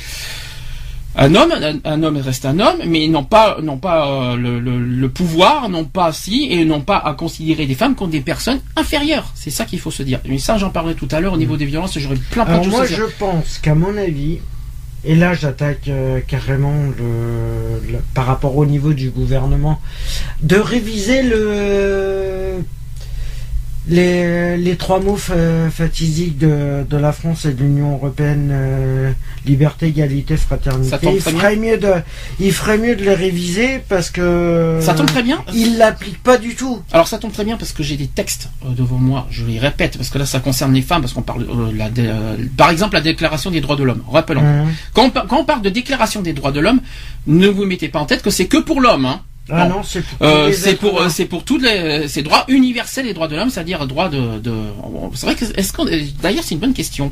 Un 1.17 1.33
homme, 1.33 1.53
un, 1.53 1.77
un 1.89 2.03
homme 2.03 2.17
reste 2.17 2.45
un 2.45 2.59
homme, 2.59 2.79
mais 2.87 3.07
non 3.07 3.23
pas, 3.23 3.57
non 3.63 3.77
pas 3.77 4.05
euh, 4.33 4.35
le, 4.35 4.59
le- 4.59 4.79
le 4.83 5.09
pouvoir, 5.09 5.69
non 5.69 5.85
pas 5.85 6.11
si, 6.11 6.47
et 6.51 6.65
non 6.65 6.81
pas 6.81 6.97
à 6.97 7.13
considérer 7.13 7.65
des 7.65 7.75
femmes 7.75 7.95
comme 7.95 8.09
des 8.09 8.19
personnes 8.19 8.59
inférieures. 8.75 9.31
C'est 9.33 9.49
ça 9.49 9.63
qu'il 9.63 9.79
faut 9.79 9.91
se 9.91 10.03
dire. 10.03 10.19
Mais 10.27 10.39
ça, 10.39 10.57
j'en 10.57 10.71
parlerai 10.71 10.95
tout 10.95 11.07
à 11.11 11.21
l'heure 11.21 11.31
au 11.33 11.37
niveau 11.37 11.55
des 11.55 11.63
violences. 11.65 11.97
J'aurais 11.97 12.17
plein 12.31 12.43
plein 12.43 12.57
de 12.57 12.63
choses 12.63 12.73
moi 12.73 12.83
à 12.83 12.87
dire. 12.87 12.97
je 12.97 13.03
pense 13.17 13.59
qu'à 13.59 13.75
mon 13.75 13.95
avis, 13.95 14.39
et 15.05 15.15
là 15.15 15.33
j'attaque 15.33 15.87
euh, 15.87 16.19
carrément 16.27 16.73
le, 16.97 17.91
le- 17.91 17.99
par 18.13 18.25
rapport 18.25 18.55
au 18.57 18.65
niveau 18.65 18.93
du 18.93 19.09
gouvernement, 19.09 19.79
de 20.41 20.57
réviser 20.57 21.21
le 21.23 22.57
les, 23.87 24.57
les 24.57 24.75
trois 24.77 24.99
mots 24.99 25.15
fa- 25.15 25.69
fatidiques 25.71 26.37
de, 26.37 26.83
de 26.89 26.97
la 26.97 27.11
France 27.11 27.45
et 27.45 27.53
de 27.53 27.61
l'Union 27.63 27.93
européenne, 27.93 28.49
euh, 28.51 29.11
liberté, 29.45 29.87
égalité, 29.87 30.37
fraternité. 30.37 30.97
Il 31.13 31.21
ferait 31.21 31.55
mieux 31.55 31.77
de, 31.77 31.93
il 32.39 32.51
ferait 32.51 32.77
mieux 32.79 32.95
de 32.95 33.03
les 33.03 33.13
réviser 33.13 33.79
parce 33.87 34.09
que 34.09 34.79
Ça 34.81 34.93
tombe 34.95 35.05
très 35.05 35.21
bien. 35.23 35.43
il 35.53 35.77
l'applique 35.77 36.21
pas 36.23 36.37
du 36.37 36.55
tout. 36.55 36.81
Alors 36.91 37.07
ça 37.07 37.17
tombe 37.19 37.31
très 37.31 37.45
bien 37.45 37.57
parce 37.57 37.73
que 37.73 37.83
j'ai 37.83 37.97
des 37.97 38.07
textes 38.07 38.49
euh, 38.65 38.69
devant 38.69 38.97
moi, 38.97 39.27
je 39.29 39.45
les 39.45 39.59
répète 39.59 39.97
parce 39.97 40.09
que 40.09 40.17
là 40.17 40.25
ça 40.25 40.39
concerne 40.39 40.73
les 40.73 40.81
femmes 40.81 41.01
parce 41.01 41.13
qu'on 41.13 41.21
parle 41.21 41.43
euh, 41.43 41.71
la 41.75 41.89
dé- 41.89 42.07
euh, 42.07 42.37
par 42.57 42.71
exemple 42.71 42.95
la 42.95 43.01
déclaration 43.01 43.51
des 43.51 43.61
droits 43.61 43.75
de 43.75 43.83
l'homme. 43.83 44.03
Rappelons. 44.09 44.41
Hein. 44.43 44.65
Quand, 44.93 45.05
on, 45.15 45.27
quand 45.27 45.37
on 45.39 45.45
parle 45.45 45.61
de 45.61 45.69
déclaration 45.69 46.21
des 46.21 46.33
droits 46.33 46.51
de 46.51 46.59
l'homme, 46.59 46.81
ne 47.27 47.47
vous 47.47 47.65
mettez 47.65 47.89
pas 47.89 47.99
en 47.99 48.05
tête 48.05 48.21
que 48.23 48.29
c'est 48.31 48.47
que 48.47 48.57
pour 48.57 48.81
l'homme. 48.81 49.05
Hein. 49.05 49.21
Ah 49.49 49.67
Non. 49.67 49.75
non, 49.77 49.83
c'est 49.83 50.01
pour 50.01 50.17
tous 50.17 50.25
Euh, 50.25 50.47
les 50.47 50.53
c'est 50.53 50.75
pour 50.75 51.01
euh, 51.01 51.25
pour 51.29 51.43
tous 51.45 51.57
les 51.59 52.07
ces 52.07 52.23
droits 52.23 52.45
universels 52.47 53.05
les 53.05 53.13
droits 53.13 53.27
de 53.27 53.35
l'homme, 53.35 53.49
c'est-à-dire 53.51 53.85
droit 53.85 54.09
de, 54.09 54.39
de 54.39 54.53
c'est 55.13 55.25
vrai 55.27 55.35
que 55.35 55.45
est-ce 55.55 55.71
qu'on 55.71 55.85
d'ailleurs 56.21 56.43
c'est 56.43 56.55
une 56.55 56.61
bonne 56.61 56.73
question. 56.73 57.11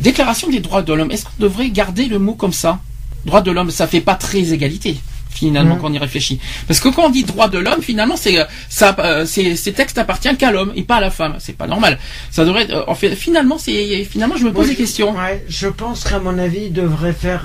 Déclaration 0.00 0.48
des 0.48 0.60
droits 0.60 0.82
de 0.82 0.92
l'homme, 0.92 1.10
est-ce 1.10 1.24
qu'on 1.24 1.40
devrait 1.40 1.70
garder 1.70 2.06
le 2.06 2.18
mot 2.18 2.34
comme 2.34 2.52
ça? 2.52 2.78
Droit 3.26 3.40
de 3.40 3.50
l'homme, 3.50 3.70
ça 3.70 3.86
fait 3.86 4.00
pas 4.00 4.14
très 4.14 4.52
égalité 4.52 4.96
finalement 5.32 5.76
quand 5.76 5.90
on 5.90 5.92
y 5.92 5.98
réfléchit. 5.98 6.38
Parce 6.68 6.78
que 6.78 6.88
quand 6.90 7.06
on 7.06 7.10
dit 7.10 7.24
droit 7.24 7.48
de 7.48 7.58
l'homme, 7.58 7.82
finalement 7.82 8.16
c'est 8.16 8.38
euh, 8.38 8.44
ça 8.68 8.94
euh, 8.98 9.24
ces 9.26 9.56
textes 9.72 9.98
appartiennent 9.98 10.36
qu'à 10.36 10.52
l'homme 10.52 10.72
et 10.76 10.82
pas 10.82 10.96
à 10.96 11.00
la 11.00 11.10
femme. 11.10 11.36
C'est 11.40 11.56
pas 11.56 11.66
normal. 11.66 11.98
Ça 12.30 12.44
devrait 12.44 12.70
euh, 12.70 12.84
en 12.86 12.94
fait 12.94 13.14
finalement 13.16 13.58
c'est 13.58 14.04
finalement 14.04 14.36
je 14.36 14.44
me 14.44 14.52
pose 14.52 14.66
Moi, 14.66 14.74
des 14.74 14.76
questions. 14.76 15.16
Ouais, 15.16 15.44
je 15.48 15.68
pense 15.68 16.04
qu'à 16.04 16.20
mon 16.20 16.38
avis, 16.38 16.66
il 16.66 16.72
devrait 16.72 17.14
faire. 17.14 17.42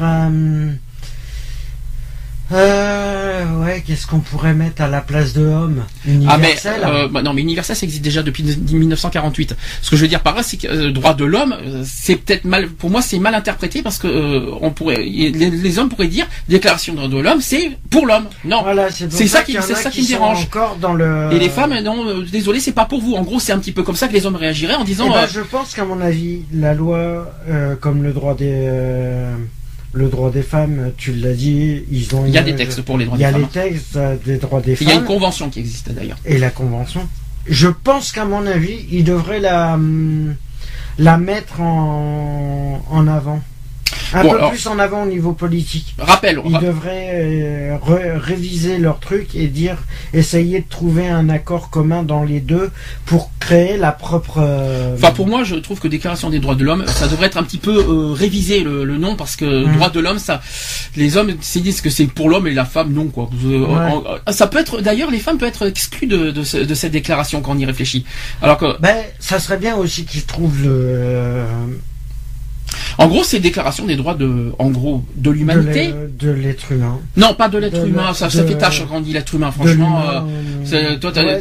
Euh, 2.52 3.44
ouais, 3.64 3.84
qu'est-ce 3.86 4.08
qu'on 4.08 4.20
pourrait 4.20 4.54
mettre 4.54 4.82
à 4.82 4.88
la 4.88 5.02
place 5.02 5.34
de 5.34 5.46
homme? 5.46 5.84
Ah 5.86 5.92
mais 6.06 6.14
Universel? 6.14 6.82
euh, 6.86 7.08
bah 7.10 7.22
non 7.22 7.34
mais 7.34 7.42
universel 7.42 7.76
ça 7.76 7.84
existe 7.86 8.02
déjà 8.04 8.24
depuis 8.24 8.44
1948. 8.44 9.56
Ce 9.82 9.90
que 9.90 9.96
je 9.98 10.02
veux 10.02 10.08
dire 10.08 10.22
par 10.22 10.36
là 10.36 10.44
c'est 10.44 10.58
que 10.58 10.68
euh, 10.68 10.92
droit 10.92 11.14
de 11.14 11.26
l'homme 11.26 11.54
euh, 11.62 11.84
c'est 11.86 12.16
peut-être 12.16 12.46
mal 12.46 12.70
pour 12.70 12.90
moi 12.90 13.02
c'est 13.02 13.20
mal 13.20 13.36
interprété 13.36 13.82
parce 13.82 13.98
que 13.98 14.08
euh, 14.08 14.52
on 14.62 14.72
pourrait 14.72 14.98
les, 15.04 15.30
les 15.32 15.80
hommes 15.80 15.90
pourraient 15.90 16.08
dire 16.08 16.26
déclaration 16.48 16.94
des 16.94 17.00
droits 17.08 17.10
de 17.10 17.20
l'homme 17.24 17.42
c'est 17.42 17.72
pour 17.90 18.06
l'homme. 18.06 18.28
Non. 18.46 18.62
Voilà, 18.64 18.90
c'est 18.92 19.12
c'est 19.12 19.28
ça 19.28 19.44
qui- 19.44 19.58
c'est 19.62 19.76
ça 19.76 19.90
qui 19.90 20.02
me 20.04 20.08
dérange. 20.08 20.44
encore 20.44 20.78
dans 20.80 20.94
le. 20.94 21.30
Et 21.34 21.40
les 21.40 21.50
femmes 21.50 21.78
non 21.84 22.08
euh, 22.08 22.26
désolé 22.32 22.60
c'est 22.62 22.72
pas 22.72 22.86
pour 22.86 23.02
vous. 23.02 23.16
En 23.16 23.24
gros 23.24 23.40
c'est 23.42 23.52
un 23.52 23.60
petit 23.60 23.72
peu 23.74 23.84
comme 23.84 23.96
ça 23.96 24.08
que 24.08 24.14
les 24.14 24.26
hommes 24.26 24.36
réagiraient 24.38 24.76
en 24.76 24.84
Eh 24.84 24.86
disant 24.86 25.10
ben, 25.10 25.24
euh, 25.24 25.28
je 25.32 25.42
pense 25.42 25.74
qu'à 25.74 25.84
mon 25.86 26.00
avis, 26.00 26.44
la 26.54 26.74
loi, 26.74 27.34
euh, 27.50 27.76
comme 27.76 28.04
le 28.04 28.14
droit 28.14 28.36
des, 28.36 28.46
euh, 28.52 29.36
le 29.94 30.10
droit 30.10 30.30
des 30.32 30.42
femmes, 30.44 30.92
tu 30.98 31.14
l'as 31.14 31.34
dit, 31.34 31.84
ils 31.92 32.14
ont. 32.16 32.26
il 32.26 32.34
y 32.34 32.38
a 32.38 32.42
une- 32.42 32.48
des 32.48 32.56
textes 32.56 32.82
pour 32.82 32.98
les 32.98 33.06
droits 33.06 33.18
Il 33.18 33.22
y 33.22 33.24
des 33.24 33.30
a 33.30 33.32
femmes. 33.32 33.42
les 33.42 33.48
textes 33.48 33.96
euh, 33.96 34.16
des 34.26 34.38
droits 34.38 34.62
des 34.62 34.78
Il 34.80 34.88
y 34.88 34.92
a 34.92 34.94
une 34.94 35.00
femmes 35.00 35.08
convention 35.08 35.50
qui 35.50 35.60
existe 35.60 35.92
d'ailleurs. 35.92 36.18
et 36.26 36.38
la 36.38 36.50
convention. 36.50 37.08
Je 37.48 37.68
pense 37.70 38.12
qu'à 38.12 38.26
mon 38.26 38.46
avis, 38.46 38.86
ils 38.92 39.04
devraient 39.06 39.40
la, 39.40 39.74
hum, 39.76 40.36
la 41.00 41.18
mettre 41.18 41.62
en, 41.62 42.84
en 42.90 43.08
avant. 43.08 43.42
Un 44.14 44.24
Bon, 44.24 44.30
peu 44.32 44.38
alors- 44.38 44.50
plus 44.52 44.68
en 44.68 44.80
avant 44.80 45.04
au 45.04 45.06
niveau 45.06 45.34
politique. 45.34 45.94
Rappel. 45.98 46.40
Ils 46.46 46.54
ra- 46.56 46.62
devraient 46.62 47.10
euh, 47.14 47.78
réviser 48.18 48.78
leur 48.78 49.00
truc 49.00 49.36
et 49.36 49.48
dire, 49.48 49.78
essayer 50.14 50.60
de 50.62 50.66
trouver 50.70 51.08
un 51.10 51.28
accord 51.30 51.70
commun 51.70 52.04
dans 52.04 52.24
les 52.24 52.40
deux 52.40 52.72
pour 53.06 53.32
créer 53.40 53.76
la 53.78 53.92
propre. 53.92 54.38
euh, 54.40 54.96
Enfin, 54.96 55.12
pour 55.12 55.28
moi, 55.28 55.44
je 55.44 55.56
trouve 55.56 55.80
que 55.80 55.88
Déclaration 55.88 56.30
des 56.30 56.40
droits 56.40 56.56
de 56.56 56.64
l'homme, 56.64 56.86
ça 56.88 57.08
devrait 57.08 57.28
être 57.28 57.38
un 57.38 57.44
petit 57.44 57.58
peu 57.58 57.76
euh, 57.78 58.14
révisé 58.14 58.62
le, 58.62 58.84
le 58.86 58.98
nom 58.98 59.16
parce 59.16 59.36
que 59.36 59.66
Mm. 59.66 59.74
droits 59.76 59.90
de 59.90 60.00
l'homme, 60.00 60.20
ça, 60.20 60.42
les 60.96 61.18
hommes 61.18 61.34
se 61.42 61.60
disent 61.60 61.82
que 61.82 61.90
c'est 61.90 62.08
pour 62.08 62.30
l'homme 62.30 62.48
et 62.48 62.54
la 62.54 62.66
femme 62.66 62.94
non 62.94 63.08
quoi. 63.08 63.30
Ouais. 63.44 63.58
en- 63.68 64.04
en- 64.28 64.32
ça 64.32 64.48
peut 64.48 64.60
être, 64.60 64.82
d'ailleurs, 64.82 65.12
les 65.12 65.20
femmes 65.20 65.38
peuvent 65.38 65.50
être 65.50 65.68
exclues 65.68 66.08
de, 66.08 66.32
de, 66.32 66.44
ce- 66.44 66.58
de 66.58 66.74
cette 66.76 66.92
déclaration 66.94 67.42
quand 67.42 67.54
on 67.54 67.58
y 67.58 67.66
réfléchit. 67.66 68.06
Alors 68.42 68.58
que, 68.58 68.80
Ben, 68.80 68.96
ça 69.20 69.40
serait 69.40 69.58
bien 69.58 69.76
aussi 69.76 70.06
qu'ils 70.06 70.24
trouvent 70.26 70.62
le. 70.64 71.44
En 72.98 73.08
gros, 73.08 73.24
c'est 73.24 73.40
déclaration 73.40 73.86
des 73.86 73.96
droits 73.96 74.16
de, 74.16 74.52
en 74.60 74.70
gros, 74.70 75.04
de 75.16 75.30
l'humanité. 75.30 75.94
De 76.20 76.32
l'être 76.32 76.72
humain. 76.72 77.00
Non, 77.16 77.34
pas 77.34 77.48
de 77.50 77.58
l'être 77.58 77.86
humain. 77.86 78.14
Ça, 78.14 78.30
fait 78.30 78.56
tâche 78.58 78.84
quand 78.90 78.98
on 78.98 79.02
dit 79.02 79.14
l'être 79.14 79.34
humain. 79.36 79.52
Franchement, 79.52 80.02
euh, 80.74 80.98
toi, 80.98 81.12
t'as- 81.14 81.24
ouais, 81.24 81.40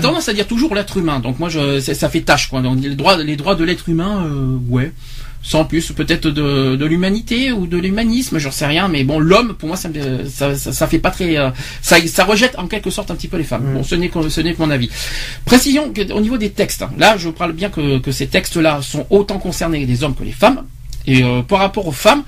tendance 0.00 0.28
à 0.28 0.32
dire 0.32 0.46
toujours 0.46 0.74
l'être 0.74 0.96
humain, 0.96 1.20
donc 1.20 1.38
moi 1.38 1.48
je, 1.48 1.80
ça 1.80 2.08
fait 2.08 2.20
tâche 2.20 2.48
quoi. 2.48 2.62
Les 2.82 2.94
droits, 2.94 3.16
les 3.16 3.36
droits 3.36 3.54
de 3.54 3.64
l'être 3.64 3.88
humain, 3.88 4.24
euh, 4.26 4.56
ouais, 4.68 4.92
sans 5.42 5.64
plus, 5.64 5.92
peut-être 5.92 6.28
de, 6.28 6.76
de 6.76 6.84
l'humanité 6.86 7.52
ou 7.52 7.66
de 7.66 7.78
l'humanisme, 7.78 8.38
j'en 8.38 8.50
sais 8.50 8.66
rien, 8.66 8.88
mais 8.88 9.04
bon, 9.04 9.18
l'homme, 9.18 9.54
pour 9.54 9.68
moi, 9.68 9.76
ça, 9.76 9.88
ça, 10.28 10.54
ça, 10.56 10.72
ça 10.72 10.86
fait 10.86 10.98
pas 10.98 11.10
très, 11.10 11.36
euh, 11.38 11.50
ça, 11.80 11.96
ça 12.06 12.24
rejette 12.24 12.58
en 12.58 12.66
quelque 12.66 12.90
sorte 12.90 13.10
un 13.10 13.14
petit 13.14 13.28
peu 13.28 13.36
les 13.38 13.44
femmes. 13.44 13.70
Mm. 13.70 13.74
Bon, 13.74 13.82
ce 13.82 13.94
n'est 13.94 14.08
que, 14.08 14.28
ce 14.28 14.40
n'est 14.40 14.54
que 14.54 14.58
mon 14.60 14.70
avis. 14.70 14.90
Précision 15.44 15.92
au 16.12 16.20
niveau 16.20 16.38
des 16.38 16.50
textes. 16.50 16.82
hein, 16.82 16.90
Là, 16.98 17.16
je 17.16 17.30
parle 17.30 17.52
bien 17.52 17.70
que, 17.70 17.98
que 17.98 18.12
ces 18.12 18.26
textes-là 18.26 18.80
sont 18.82 19.06
autant 19.10 19.38
concernés 19.38 19.86
les 19.86 20.02
hommes 20.04 20.14
que 20.14 20.24
les 20.24 20.32
femmes. 20.32 20.64
Et 21.06 21.22
euh, 21.22 21.42
par 21.42 21.60
rapport 21.60 21.86
aux 21.86 21.92
femmes, 21.92 22.24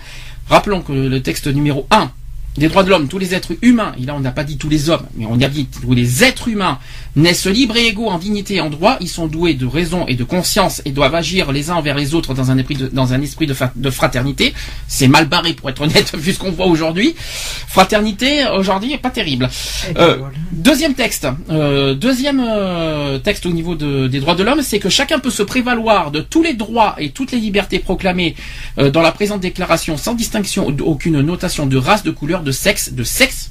rappelons 0.48 0.80
que 0.80 0.92
le 0.92 1.20
texte 1.20 1.46
numéro 1.48 1.86
1 1.90 2.10
des 2.56 2.68
droits 2.68 2.82
de 2.82 2.90
l'homme, 2.90 3.06
tous 3.08 3.18
les 3.18 3.34
êtres 3.34 3.52
humains, 3.62 3.92
et 4.00 4.04
là 4.04 4.14
on 4.16 4.20
n'a 4.20 4.32
pas 4.32 4.44
dit 4.44 4.56
tous 4.56 4.68
les 4.68 4.90
hommes, 4.90 5.06
mais 5.16 5.24
on 5.28 5.40
a 5.40 5.48
dit 5.48 5.66
tous 5.66 5.94
les 5.94 6.24
êtres 6.24 6.48
humains 6.48 6.78
naissent 7.16 7.46
libres 7.46 7.76
et 7.76 7.86
égaux 7.86 8.08
en 8.08 8.18
dignité 8.18 8.56
et 8.56 8.60
en 8.60 8.70
droit, 8.70 8.96
ils 9.00 9.08
sont 9.08 9.26
doués 9.26 9.54
de 9.54 9.66
raison 9.66 10.06
et 10.06 10.14
de 10.14 10.24
conscience 10.24 10.82
et 10.84 10.90
doivent 10.90 11.14
agir 11.14 11.52
les 11.52 11.70
uns 11.70 11.74
envers 11.74 11.96
les 11.96 12.14
autres 12.14 12.34
dans 12.34 12.50
un 12.50 12.58
esprit 12.58 12.76
de, 12.76 12.88
dans 12.88 13.12
un 13.12 13.20
esprit 13.20 13.46
de, 13.46 13.90
fraternité. 13.90 14.54
C'est 14.88 15.08
mal 15.08 15.26
barré 15.26 15.52
pour 15.52 15.70
être 15.70 15.82
honnête, 15.82 16.14
vu 16.18 16.32
ce 16.32 16.38
qu'on 16.38 16.50
voit 16.52 16.66
aujourd'hui. 16.66 17.14
Fraternité, 17.16 18.44
aujourd'hui, 18.56 18.96
pas 18.98 19.10
terrible. 19.10 19.48
Euh. 19.96 20.18
Deuxième 20.52 20.94
texte, 20.94 21.26
euh, 21.50 21.94
deuxième 21.94 22.42
euh, 22.46 23.18
texte 23.18 23.46
au 23.46 23.50
niveau 23.50 23.74
de- 23.74 24.08
des 24.08 24.20
droits 24.20 24.34
de 24.34 24.42
l'homme, 24.42 24.62
c'est 24.62 24.78
que 24.78 24.88
chacun 24.88 25.18
peut 25.18 25.30
se 25.30 25.42
prévaloir 25.42 26.10
de 26.10 26.20
tous 26.20 26.42
les 26.42 26.54
droits 26.54 26.94
et 26.98 27.10
toutes 27.10 27.32
les 27.32 27.38
libertés 27.38 27.78
proclamées 27.78 28.34
dans 28.76 29.02
la 29.02 29.12
présente 29.12 29.40
déclaration 29.40 29.96
sans 29.96 30.14
distinction 30.14 30.66
aucune 30.84 31.20
notation 31.20 31.66
de 31.66 31.76
race, 31.76 32.02
de 32.02 32.10
couleur, 32.10 32.39
de 32.42 32.52
sexe, 32.52 32.92
de 32.92 33.04
sexe. 33.04 33.50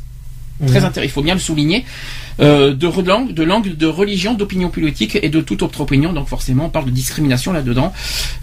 Très 0.68 0.80
Mhm. 0.82 0.86
intéressant, 0.88 1.02
il 1.10 1.12
faut 1.12 1.22
bien 1.24 1.36
le 1.36 1.40
souligner. 1.40 1.86
Euh, 2.42 2.74
de 2.74 2.88
langue, 3.08 3.34
de 3.34 3.44
langue, 3.44 3.76
de 3.76 3.86
religion, 3.88 4.34
d'opinion 4.34 4.70
politique 4.70 5.18
et 5.22 5.30
de 5.30 5.40
toute 5.42 5.62
autre 5.62 5.80
opinion. 5.82 6.12
Donc 6.14 6.28
forcément, 6.28 6.66
on 6.66 6.70
parle 6.70 6.86
de 6.86 6.92
discrimination 6.92 7.54
là-dedans. 7.54 7.94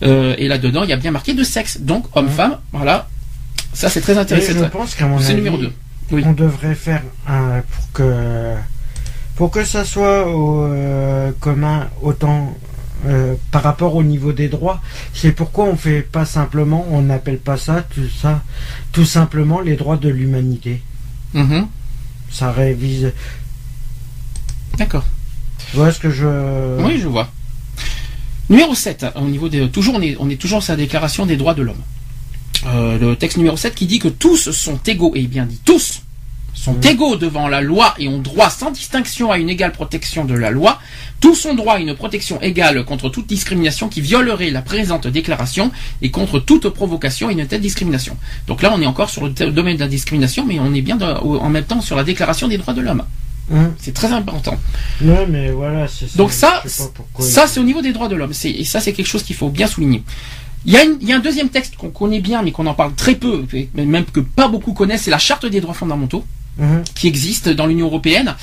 Euh, 0.03 0.35
et 0.39 0.49
là-dedans, 0.49 0.83
il 0.85 0.91
y 0.91 0.93
a 0.95 0.97
bien 0.97 1.11
marqué 1.11 1.35
de 1.35 1.45
sexe. 1.45 1.81
Donc 1.81 2.07
homme-femme, 2.15 2.59
voilà. 2.73 3.09
Ça, 3.75 3.91
c'est 3.91 4.01
très 4.01 4.15
Et 4.15 4.19
intéressant. 4.19 4.55
je 4.59 4.65
pense 4.65 4.95
qu'à 4.95 5.07
mon 5.07 5.19
C'est 5.19 5.27
avis, 5.33 5.37
numéro 5.37 5.59
2. 5.59 5.71
Oui. 6.13 6.23
on 6.25 6.33
devrait 6.33 6.75
faire 6.75 7.03
un 7.29 7.61
pour 7.71 7.93
que 7.93 8.55
pour 9.35 9.51
que 9.51 9.65
ça 9.65 9.85
soit 9.85 10.27
au 10.29 10.65
euh, 10.65 11.33
commun 11.41 11.89
autant 12.01 12.55
euh, 13.07 13.35
par 13.51 13.63
rapport 13.63 13.95
au 13.95 14.03
niveau 14.03 14.33
des 14.33 14.49
droits. 14.49 14.81
C'est 15.15 15.33
pourquoi 15.33 15.67
on 15.67 15.77
fait 15.77 16.03
pas 16.03 16.25
simplement, 16.25 16.87
on 16.91 17.03
n'appelle 17.03 17.39
pas 17.39 17.57
ça 17.57 17.83
tout 17.83 18.09
ça, 18.21 18.43
tout 18.93 19.05
simplement 19.05 19.61
les 19.61 19.77
droits 19.77 19.97
de 19.97 20.09
l'humanité. 20.09 20.83
Mhm. 21.35 21.69
Ça 22.31 22.53
révise. 22.53 23.13
D'accord. 24.79 25.05
Tu 25.71 25.77
vois 25.77 25.93
ce 25.93 26.01
que 26.01 26.11
je. 26.11 26.83
Oui, 26.83 26.99
je 27.01 27.09
vois. 27.09 27.29
Numéro 28.49 28.75
7, 28.75 29.07
au 29.17 29.23
niveau 29.23 29.49
des, 29.49 29.69
toujours, 29.71 29.97
on 29.97 30.03
est, 30.03 30.17
on 30.21 30.31
est 30.31 30.41
toujours 30.41 30.63
sur 30.63 30.73
la 30.73 30.77
déclaration 30.77 31.27
des 31.27 31.37
droits 31.37 31.55
de 31.55 31.63
l'homme. 31.63 31.83
Euh, 32.67 32.99
le 32.99 33.17
texte 33.17 33.39
numéro 33.39 33.57
7 33.57 33.75
qui 33.75 33.87
dit 33.87 33.99
que 33.99 34.09
tous 34.09 34.51
sont 34.51 34.79
égaux, 34.87 35.13
et 35.15 35.23
bien 35.27 35.47
dit 35.47 35.61
tous 35.65 36.03
sont 36.57 36.81
égaux 36.81 37.17
devant 37.17 37.49
la 37.49 37.61
loi 37.61 37.95
et 37.99 38.09
ont 38.09 38.19
droit 38.19 38.51
sans 38.51 38.71
distinction 38.71 39.31
à 39.31 39.39
une 39.39 39.51
égale 39.51 39.73
protection 39.73 40.25
de 40.25 40.35
la 40.35 40.51
loi. 40.51 40.81
Tous 41.21 41.47
ont 41.47 41.55
droit 41.55 41.75
à 41.75 41.79
une 41.79 41.95
protection 41.95 42.41
égale 42.43 42.85
contre 42.85 43.09
toute 43.09 43.27
discrimination 43.27 43.89
qui 43.89 44.01
violerait 44.01 44.51
la 44.51 44.63
présente 44.63 45.07
déclaration 45.07 45.73
et 46.03 46.11
contre 46.11 46.39
toute 46.41 46.69
provocation 46.69 47.31
et 47.31 47.33
une 47.33 47.47
telle 47.47 47.63
discrimination. 47.63 48.17
Donc 48.47 48.63
là, 48.63 48.73
on 48.75 48.81
est 48.83 48.87
encore 48.87 49.09
sur 49.11 49.25
le 49.25 49.31
domaine 49.31 49.77
de 49.77 49.81
la 49.81 49.89
discrimination, 49.89 50.45
mais 50.47 50.59
on 50.61 50.75
est 50.75 50.83
bien 50.83 50.97
dans- 50.97 51.17
en 51.19 51.49
même 51.49 51.65
temps 51.65 51.81
sur 51.81 51.97
la 51.97 52.05
déclaration 52.05 52.49
des 52.49 52.59
droits 52.59 52.75
de 52.75 52.83
l'homme. 52.83 53.03
Hum. 53.51 53.73
C'est 53.79 53.95
très 53.95 54.13
important. 54.13 54.59
Ouais, 55.01 55.25
mais 55.29 55.51
voilà, 55.53 55.87
c'est 55.89 56.17
Donc 56.17 56.33
ça, 56.33 56.63
c'est 57.47 57.61
au 57.61 57.65
niveau 57.65 57.81
des 57.81 57.93
droits 57.93 58.09
de 58.09 58.17
l'homme. 58.17 58.33
Et 58.45 58.65
ça, 58.65 58.81
c'est 58.81 58.93
quelque 58.93 59.07
chose 59.07 59.23
qu'il 59.23 59.37
faut 59.37 59.49
bien 59.49 59.69
souligner. 59.69 60.03
Il 60.67 60.73
y, 60.73 60.77
a 60.77 60.83
une- 60.85 60.99
il 61.01 61.09
y 61.09 61.13
a 61.13 61.17
un 61.17 61.21
deuxième 61.21 61.49
texte 61.49 61.77
qu'on 61.77 61.91
connaît 61.91 62.19
bien, 62.21 62.43
mais 62.43 62.51
qu'on 62.51 62.67
en 62.67 62.75
parle 62.75 62.93
très 62.95 63.15
peu, 63.15 63.45
même 63.75 64.05
que 64.05 64.19
pas 64.21 64.49
beaucoup 64.49 64.73
connaissent, 64.73 65.03
c'est 65.03 65.13
la 65.13 65.19
Charte 65.19 65.47
des 65.47 65.61
droits 65.61 65.75
fondamentaux 65.75 66.25
Mhm. 66.59 66.85
qui 66.95 67.07
existe 67.07 67.51
dans 67.51 67.67
l'Union 67.67 67.87
européenne. 67.87 68.35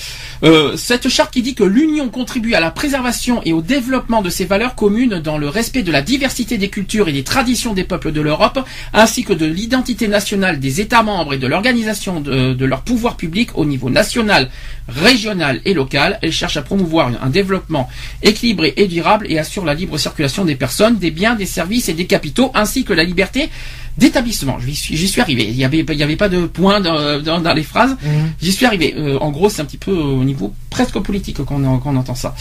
Euh, 0.43 0.77
cette 0.77 1.09
charte 1.09 1.33
qui 1.33 1.41
dit 1.41 1.55
que 1.55 1.63
l'Union 1.63 2.09
contribue 2.09 2.53
à 2.53 2.59
la 2.59 2.69
préservation 2.69 3.41
et 3.43 3.53
au 3.53 3.63
développement 3.63 4.21
de 4.21 4.29
ses 4.29 4.45
valeurs 4.45 4.75
communes 4.75 5.19
dans 5.19 5.39
le 5.39 5.49
respect 5.49 5.81
de 5.81 5.91
la 5.91 6.03
diversité 6.03 6.59
des 6.59 6.69
cultures 6.69 7.09
et 7.09 7.11
des 7.11 7.23
traditions 7.23 7.73
des 7.73 7.83
peuples 7.83 8.11
de 8.11 8.21
l'Europe, 8.21 8.59
ainsi 8.93 9.23
que 9.23 9.33
de 9.33 9.47
l'identité 9.47 10.07
nationale 10.07 10.59
des 10.59 10.79
États 10.79 11.01
membres 11.01 11.33
et 11.33 11.39
de 11.39 11.47
l'organisation 11.47 12.19
de, 12.21 12.53
de 12.53 12.65
leur 12.65 12.83
pouvoir 12.83 13.17
public 13.17 13.49
au 13.57 13.65
niveau 13.65 13.89
national, 13.89 14.51
régional 14.87 15.59
et 15.65 15.73
local. 15.73 16.19
Elle 16.21 16.31
cherche 16.31 16.57
à 16.57 16.61
promouvoir 16.61 17.09
un 17.19 17.29
développement 17.31 17.89
équilibré 18.21 18.73
et 18.77 18.87
durable 18.87 19.25
et 19.27 19.39
assure 19.39 19.65
la 19.65 19.73
libre 19.73 19.97
circulation 19.97 20.45
des 20.45 20.55
personnes, 20.55 20.97
des 20.97 21.09
biens, 21.09 21.33
des 21.33 21.47
services 21.47 21.89
et 21.89 21.93
des 21.93 22.05
capitaux, 22.05 22.51
ainsi 22.53 22.83
que 22.83 22.93
la 22.93 23.03
liberté 23.03 23.49
d'établissement. 23.97 24.57
J'y 24.59 24.75
suis, 24.75 24.97
j'y 24.97 25.07
suis 25.07 25.21
arrivé. 25.21 25.45
Il 25.49 25.55
y 25.55 25.63
avait, 25.65 25.79
il 25.87 25.95
y 25.97 26.03
avait 26.03 26.15
pas 26.15 26.29
de 26.29 26.45
point 26.45 26.79
dans, 26.81 27.21
dans- 27.21 27.39
dans 27.41 27.53
les 27.53 27.63
phrases. 27.63 27.95
Mhm. 28.03 28.31
J'y 28.41 28.51
suis 28.51 28.65
arrivé. 28.65 28.93
Euh, 28.97 29.17
en 29.19 29.31
gros, 29.31 29.49
c'est 29.49 29.61
un 29.61 29.65
petit 29.65 29.77
peu 29.77 29.91
au 29.93 30.23
niveau 30.23 30.53
presque 30.69 30.97
politique 30.99 31.43
qu'on 31.43 31.79
qu'on 31.79 31.95
entend 31.95 32.15
ça. 32.15 32.35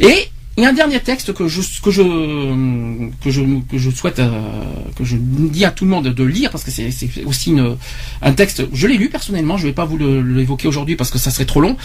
Et 0.00 0.28
il 0.58 0.62
y 0.62 0.66
a 0.66 0.68
un 0.68 0.74
dernier 0.74 1.00
texte 1.00 1.32
que 1.32 1.48
je 1.48 1.62
que 1.82 1.90
je 1.90 2.02
que 3.22 3.30
je 3.30 3.40
que 3.70 3.78
je 3.78 3.90
souhaite 3.90 4.18
euh, 4.18 4.30
que 4.96 5.02
je 5.02 5.16
dis 5.18 5.64
à 5.64 5.70
tout 5.70 5.84
le 5.86 5.90
monde 5.90 6.08
de 6.08 6.24
lire 6.24 6.50
parce 6.50 6.62
que 6.62 6.70
c'est 6.70 6.90
aussi 7.24 7.50
une, 7.52 7.76
un 8.20 8.32
texte. 8.34 8.62
Je 8.72 8.86
l'ai 8.86 8.98
lu 8.98 9.08
personnellement. 9.08 9.56
Je 9.56 9.66
vais 9.66 9.72
pas 9.72 9.86
vous 9.86 9.96
le- 9.96 10.20
l'évoquer 10.20 10.68
aujourd'hui 10.68 10.94
parce 10.94 11.10
que 11.10 11.18
ça 11.18 11.30
serait 11.30 11.46
trop 11.46 11.60
long. 11.62 11.76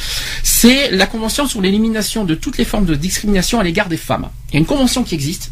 C'est 0.43 0.91
la 0.91 1.07
convention 1.07 1.47
sur 1.47 1.61
l'élimination 1.61 2.25
de 2.25 2.35
toutes 2.35 2.57
les 2.57 2.65
formes 2.65 2.85
de 2.85 2.95
discrimination 2.95 3.59
à 3.59 3.63
l'égard 3.63 3.87
des 3.87 3.97
femmes. 3.97 4.27
Il 4.49 4.55
y 4.55 4.57
a 4.57 4.59
une 4.59 4.65
convention 4.65 5.03
qui 5.03 5.15
existe. 5.15 5.51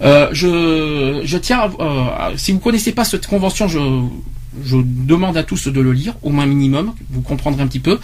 Euh, 0.00 0.28
je, 0.32 1.22
je 1.24 1.38
tiens, 1.38 1.58
à- 1.60 1.70
euh, 1.82 2.04
à- 2.18 2.32
si 2.36 2.52
vous 2.52 2.58
connaissez 2.60 2.92
pas 2.92 3.04
cette 3.04 3.26
convention, 3.26 3.66
je, 3.68 3.78
je 4.64 4.76
demande 4.84 5.36
à 5.36 5.42
tous 5.42 5.68
de 5.68 5.80
le 5.80 5.92
lire, 5.92 6.14
au 6.22 6.30
moins 6.30 6.46
minimum, 6.46 6.94
vous 7.10 7.20
comprendrez 7.22 7.62
un 7.62 7.66
petit 7.66 7.80
peu. 7.80 7.98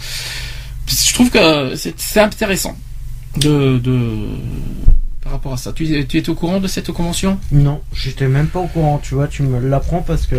Je 0.87 1.13
trouve 1.13 1.29
que 1.29 1.75
c'est 1.75 1.93
c'est 1.97 2.19
intéressant 2.19 2.75
de, 3.37 3.77
de, 3.79 3.97
par 5.21 5.31
rapport 5.33 5.53
à 5.53 5.57
ça. 5.57 5.71
Tu, 5.73 6.05
tu 6.07 6.17
es 6.17 6.29
au 6.29 6.35
courant 6.35 6.59
de 6.59 6.67
cette 6.67 6.91
convention? 6.91 7.39
Non, 7.51 7.81
j'étais 7.93 8.27
même 8.27 8.47
pas 8.47 8.59
au 8.59 8.67
courant, 8.67 8.99
tu 9.01 9.15
vois, 9.15 9.27
tu 9.27 9.43
me 9.43 9.59
l'apprends 9.67 10.01
parce 10.01 10.27
que 10.27 10.35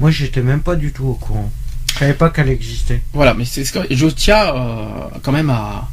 moi 0.00 0.10
j'étais 0.10 0.42
même 0.42 0.60
pas 0.60 0.76
du 0.76 0.92
tout 0.92 1.04
au 1.06 1.14
courant. 1.14 1.50
Je 1.94 2.00
savais 2.00 2.14
pas 2.14 2.28
qu'elle 2.30 2.48
existait. 2.48 3.02
Voilà, 3.12 3.34
mais 3.34 3.44
c'est 3.44 3.64
ce 3.64 3.72
que 3.72 3.78
je 3.94 4.06
tiens 4.08 4.52
euh, 4.54 4.86
quand 5.22 5.30
même 5.32 5.50
à 5.50 5.88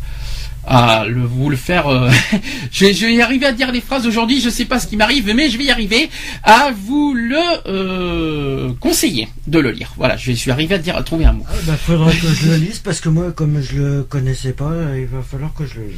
à 0.66 1.06
le, 1.08 1.22
vous 1.26 1.50
le 1.50 1.56
faire. 1.58 1.88
euh, 1.88 2.10
je, 2.72 2.86
vais, 2.86 2.94
je 2.94 3.06
vais 3.06 3.14
y 3.16 3.22
arriver 3.22 3.46
à 3.48 3.52
dire 3.52 3.72
les 3.72 3.82
phrases 3.82 4.06
aujourd'hui. 4.08 4.42
Je 4.42 4.50
sais 4.50 4.66
pas 4.66 4.80
ce 4.80 4.88
qui 4.88 4.96
m'arrive, 4.98 5.32
mais 5.36 5.50
je 5.50 5.58
vais 5.58 5.66
y 5.66 5.72
arriver 5.72 6.10
à 6.44 6.72
vous 6.72 7.14
le 7.14 7.38
euh, 7.68 8.72
conseiller 8.80 9.28
de 9.48 9.60
le 9.60 9.72
lire. 9.72 9.94
Voilà, 9.98 10.18
je 10.18 10.32
suis 10.32 10.52
arrivé 10.52 10.76
à 10.76 10.78
dire 10.78 10.96
à 10.98 11.04
trouver 11.04 11.26
un 11.26 11.34
mot. 11.34 11.46
Ah, 11.50 11.54
bah, 11.66 11.78
faudrait 11.78 12.16
que 12.16 12.28
je 12.28 12.48
le 12.50 12.56
lise 12.58 12.80
parce 12.80 13.00
que 13.00 13.10
moi, 13.10 13.32
comme 13.32 13.62
je 13.62 13.76
le 13.76 14.04
connaissais 14.04 14.54
pas, 14.54 14.72
il 14.98 15.06
va 15.08 15.22
falloir 15.22 15.54
que 15.54 15.66
je 15.66 15.76
le 15.80 15.88
lise. 15.88 15.98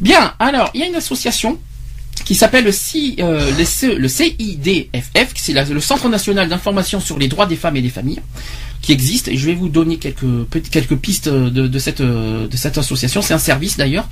Bien, 0.00 0.34
alors 0.38 0.70
il 0.74 0.80
y 0.80 0.84
a 0.84 0.86
une 0.86 0.96
association 0.96 1.58
qui 2.24 2.34
s'appelle 2.34 2.64
le, 2.64 2.72
C- 2.72 3.16
euh, 3.18 3.50
le, 3.58 3.64
C- 3.64 3.96
le 3.96 4.08
CIDFF, 4.08 5.32
c'est 5.34 5.52
le 5.52 5.80
Centre 5.80 6.08
national 6.08 6.48
d'information 6.48 7.00
sur 7.00 7.18
les 7.18 7.28
droits 7.28 7.46
des 7.46 7.56
femmes 7.56 7.76
et 7.76 7.82
des 7.82 7.88
familles, 7.90 8.20
qui 8.84 8.92
existe. 8.92 9.28
Et 9.28 9.36
je 9.36 9.46
vais 9.46 9.54
vous 9.54 9.68
donner 9.68 9.96
quelques 9.96 10.24
quelques 10.70 10.96
pistes 10.96 11.28
de, 11.28 11.66
de 11.66 11.78
cette 11.78 12.00
euh, 12.00 12.46
de 12.46 12.56
cette 12.56 12.78
association. 12.78 13.22
C'est 13.22 13.34
un 13.34 13.38
service 13.38 13.76
d'ailleurs. 13.76 14.08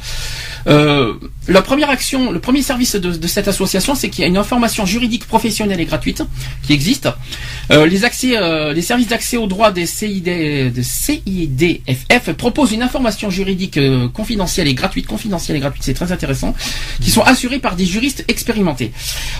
Euh, 0.67 1.15
la 1.49 1.63
première 1.63 1.91
action, 1.91 2.31
le 2.31 2.39
premier 2.41 2.63
service 2.63 2.95
de, 2.97 3.11
de 3.13 3.27
cette 3.27 3.49
association, 3.49 3.95
c'est 3.95 4.09
qu'il 4.09 4.23
y 4.23 4.25
a 4.25 4.29
une 4.29 4.37
information 4.37 4.87
juridique 4.87 5.27
professionnelle 5.27 5.81
et 5.81 5.85
gratuite 5.85 6.23
qui 6.63 6.73
existe. 6.73 7.09
Euh, 7.71 7.87
les 7.87 8.05
accès, 8.05 8.37
euh, 8.37 8.73
les 8.73 8.83
services 8.83 9.09
d'accès 9.09 9.37
aux 9.37 9.47
droits 9.47 9.71
des 9.73 9.87
CID, 9.87 10.25
de 10.25 10.83
CIDFF 10.83 12.33
proposent 12.37 12.73
une 12.73 12.83
information 12.83 13.31
juridique 13.31 13.77
euh, 13.77 14.09
confidentielle 14.09 14.69
et 14.69 14.75
gratuite, 14.75 15.07
confidentielle 15.07 15.57
et 15.57 15.61
gratuite, 15.61 15.83
c'est 15.85 15.95
très 15.95 16.13
intéressant, 16.13 16.55
qui 17.01 17.11
sont 17.11 17.23
assurés 17.23 17.59
par 17.59 17.77
des 17.77 17.85
juristes 17.85 18.25
expérimentés. 18.29 18.93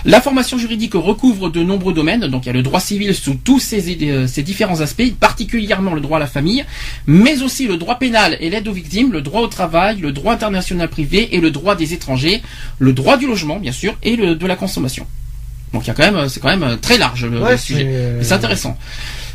La 0.05 0.21
formation 0.21 0.57
juridique 0.57 0.93
recouvre 0.93 1.49
de 1.49 1.63
nombreux 1.63 1.93
domaines, 1.93 2.27
donc 2.27 2.45
il 2.45 2.47
y 2.47 2.49
a 2.49 2.53
le 2.53 2.63
droit 2.63 2.79
civil 2.79 3.15
sous 3.15 3.35
tous 3.35 3.59
ses, 3.59 3.97
euh, 4.03 4.27
ses 4.27 4.43
différents 4.43 4.81
aspects, 4.81 5.03
particulièrement 5.23 5.93
le 5.93 6.01
droit 6.01 6.17
à 6.17 6.19
la 6.19 6.27
famille, 6.27 6.65
mais 7.07 7.41
aussi 7.43 7.65
le 7.65 7.77
droit 7.77 7.97
pénal 7.97 8.35
et 8.41 8.49
l'aide 8.49 8.67
aux 8.67 8.73
victimes, 8.73 9.13
le 9.13 9.21
droit 9.21 9.39
au 9.39 9.47
travail, 9.47 10.01
le 10.01 10.11
droit 10.11 10.33
international 10.33 10.89
privé 10.89 11.33
et 11.33 11.39
le 11.39 11.49
droit 11.49 11.75
des 11.75 11.93
étrangers, 11.93 12.43
le 12.77 12.91
droit 12.91 13.15
du 13.15 13.25
logement 13.25 13.57
bien 13.57 13.71
sûr 13.71 13.95
et 14.03 14.17
le 14.17 14.35
de 14.35 14.45
la 14.45 14.57
consommation. 14.57 15.07
Donc 15.71 15.85
il 15.85 15.87
y 15.87 15.91
a 15.91 15.93
quand 15.93 16.11
même, 16.11 16.27
c'est 16.27 16.41
quand 16.41 16.49
même 16.49 16.63
euh, 16.63 16.75
très 16.75 16.97
large 16.97 17.25
le, 17.25 17.55
sujet. 17.55 17.85
Mais 17.85 18.23
c'est 18.25 18.33
intéressant. 18.33 18.77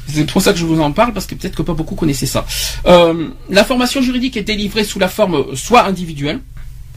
C'est 0.09 0.30
pour 0.30 0.43
ça 0.43 0.53
que 0.53 0.59
je 0.59 0.66
vous 0.66 0.78
en 0.78 0.93
parle, 0.93 1.14
parce 1.14 1.24
que 1.24 1.34
peut-être 1.34 1.57
que 1.57 1.62
pas 1.62 1.72
beaucoup 1.72 1.95
connaissaient 1.95 2.26
ça. 2.26 2.45
Euh, 2.86 3.28
la 3.49 3.64
formation 3.64 4.03
juridique 4.03 4.36
est 4.36 4.43
délivrée 4.43 4.84
sous 4.84 4.99
la 4.99 5.09
forme 5.09 5.57
soit 5.57 5.86
individuelle, 5.86 6.41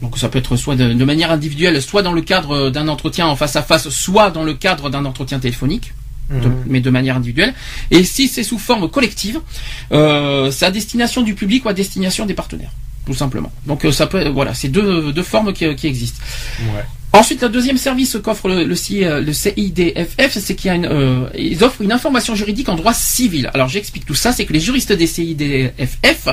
Donc 0.02 0.18
ça 0.18 0.28
peut 0.28 0.38
être 0.38 0.56
soit 0.56 0.76
de, 0.76 0.92
de 0.92 1.04
manière 1.06 1.30
individuelle, 1.30 1.80
soit 1.80 2.02
dans 2.02 2.12
le 2.12 2.20
cadre 2.20 2.68
d'un 2.68 2.88
entretien 2.88 3.26
en 3.26 3.36
face 3.36 3.56
à 3.56 3.62
face, 3.62 3.88
soit 3.88 4.30
dans 4.30 4.44
le 4.44 4.52
cadre 4.52 4.90
d'un 4.90 5.06
entretien 5.06 5.38
téléphonique. 5.38 5.94
De- 6.30 6.48
Mhm. 6.48 6.64
mais 6.66 6.80
de 6.80 6.90
manière 6.90 7.16
individuelle. 7.16 7.54
Et 7.90 8.04
si 8.04 8.28
c'est 8.28 8.42
sous 8.42 8.58
forme 8.58 8.88
collective, 8.88 9.40
euh, 9.92 10.50
c'est 10.50 10.64
à 10.66 10.70
destination 10.70 11.22
du 11.22 11.34
public 11.34 11.64
ou 11.64 11.68
à 11.68 11.74
destination 11.74 12.24
des 12.26 12.34
partenaires, 12.34 12.70
tout 13.06 13.14
simplement. 13.14 13.52
Donc 13.66 13.84
euh, 13.84 13.92
ça 13.92 14.06
peut, 14.06 14.28
voilà, 14.28 14.54
c'est 14.54 14.68
deux, 14.68 15.12
deux 15.12 15.22
formes 15.22 15.52
qui, 15.52 15.74
qui 15.76 15.86
existent. 15.86 16.20
Ouais. 16.74 16.84
Ensuite, 17.14 17.42
le 17.42 17.50
deuxième 17.50 17.76
service 17.76 18.16
qu'offre 18.24 18.48
le, 18.48 18.64
le, 18.64 18.74
C- 18.74 19.04
euh, 19.04 19.20
le 19.20 19.34
CIDFF, 19.34 20.38
c'est 20.38 20.54
qu'il 20.54 20.68
y 20.68 20.70
a 20.70 20.74
une, 20.76 20.86
euh, 20.86 21.26
ils 21.36 21.62
offrent 21.62 21.82
une 21.82 21.92
information 21.92 22.34
juridique 22.34 22.70
en 22.70 22.74
droit 22.74 22.94
civil. 22.94 23.50
Alors 23.52 23.68
j'explique 23.68 24.06
tout 24.06 24.14
ça, 24.14 24.32
c'est 24.32 24.46
que 24.46 24.52
les 24.54 24.60
juristes 24.60 24.92
des 24.94 25.06
CIDFF 25.06 26.28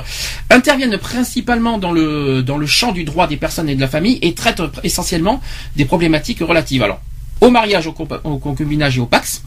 interviennent 0.50 0.98
principalement 0.98 1.78
dans 1.80 1.92
le 1.92 2.42
dans 2.44 2.58
le 2.58 2.66
champ 2.66 2.94
du 2.94 3.04
droit 3.04 3.28
des 3.28 3.36
personnes 3.36 3.68
et 3.68 3.76
de 3.76 3.82
la 3.82 3.90
famille 3.90 4.20
et 4.22 4.34
traitent 4.34 4.62
essentiellement 4.86 5.42
des 5.76 5.84
problématiques 5.84 6.40
relatives. 6.40 6.82
Alors 6.84 7.02
au 7.42 7.50
mariage, 7.50 7.88
au, 7.88 7.94
concubinage 8.38 8.98
et 8.98 9.02
au 9.02 9.06
pax, 9.06 9.44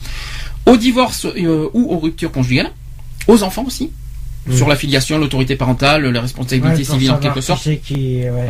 au 0.66 0.76
divorce 0.76 1.26
euh, 1.26 1.68
ou 1.72 1.93
aux 1.95 1.99
ruptures 1.99 2.32
conjugales, 2.32 2.70
aux 3.28 3.43
enfants 3.43 3.64
aussi, 3.66 3.90
Mhm. 4.47 4.57
sur 4.57 4.68
la 4.68 4.74
filiation, 4.74 5.18
l'autorité 5.18 5.55
parentale, 5.55 6.05
la 6.09 6.20
responsabilité 6.20 6.78
Ouais, 6.78 6.84
civile 6.84 7.12
en 7.12 7.18
quelque 7.18 7.40
sorte. 7.40 7.68
qui, 7.84 8.22
ouais. 8.24 8.49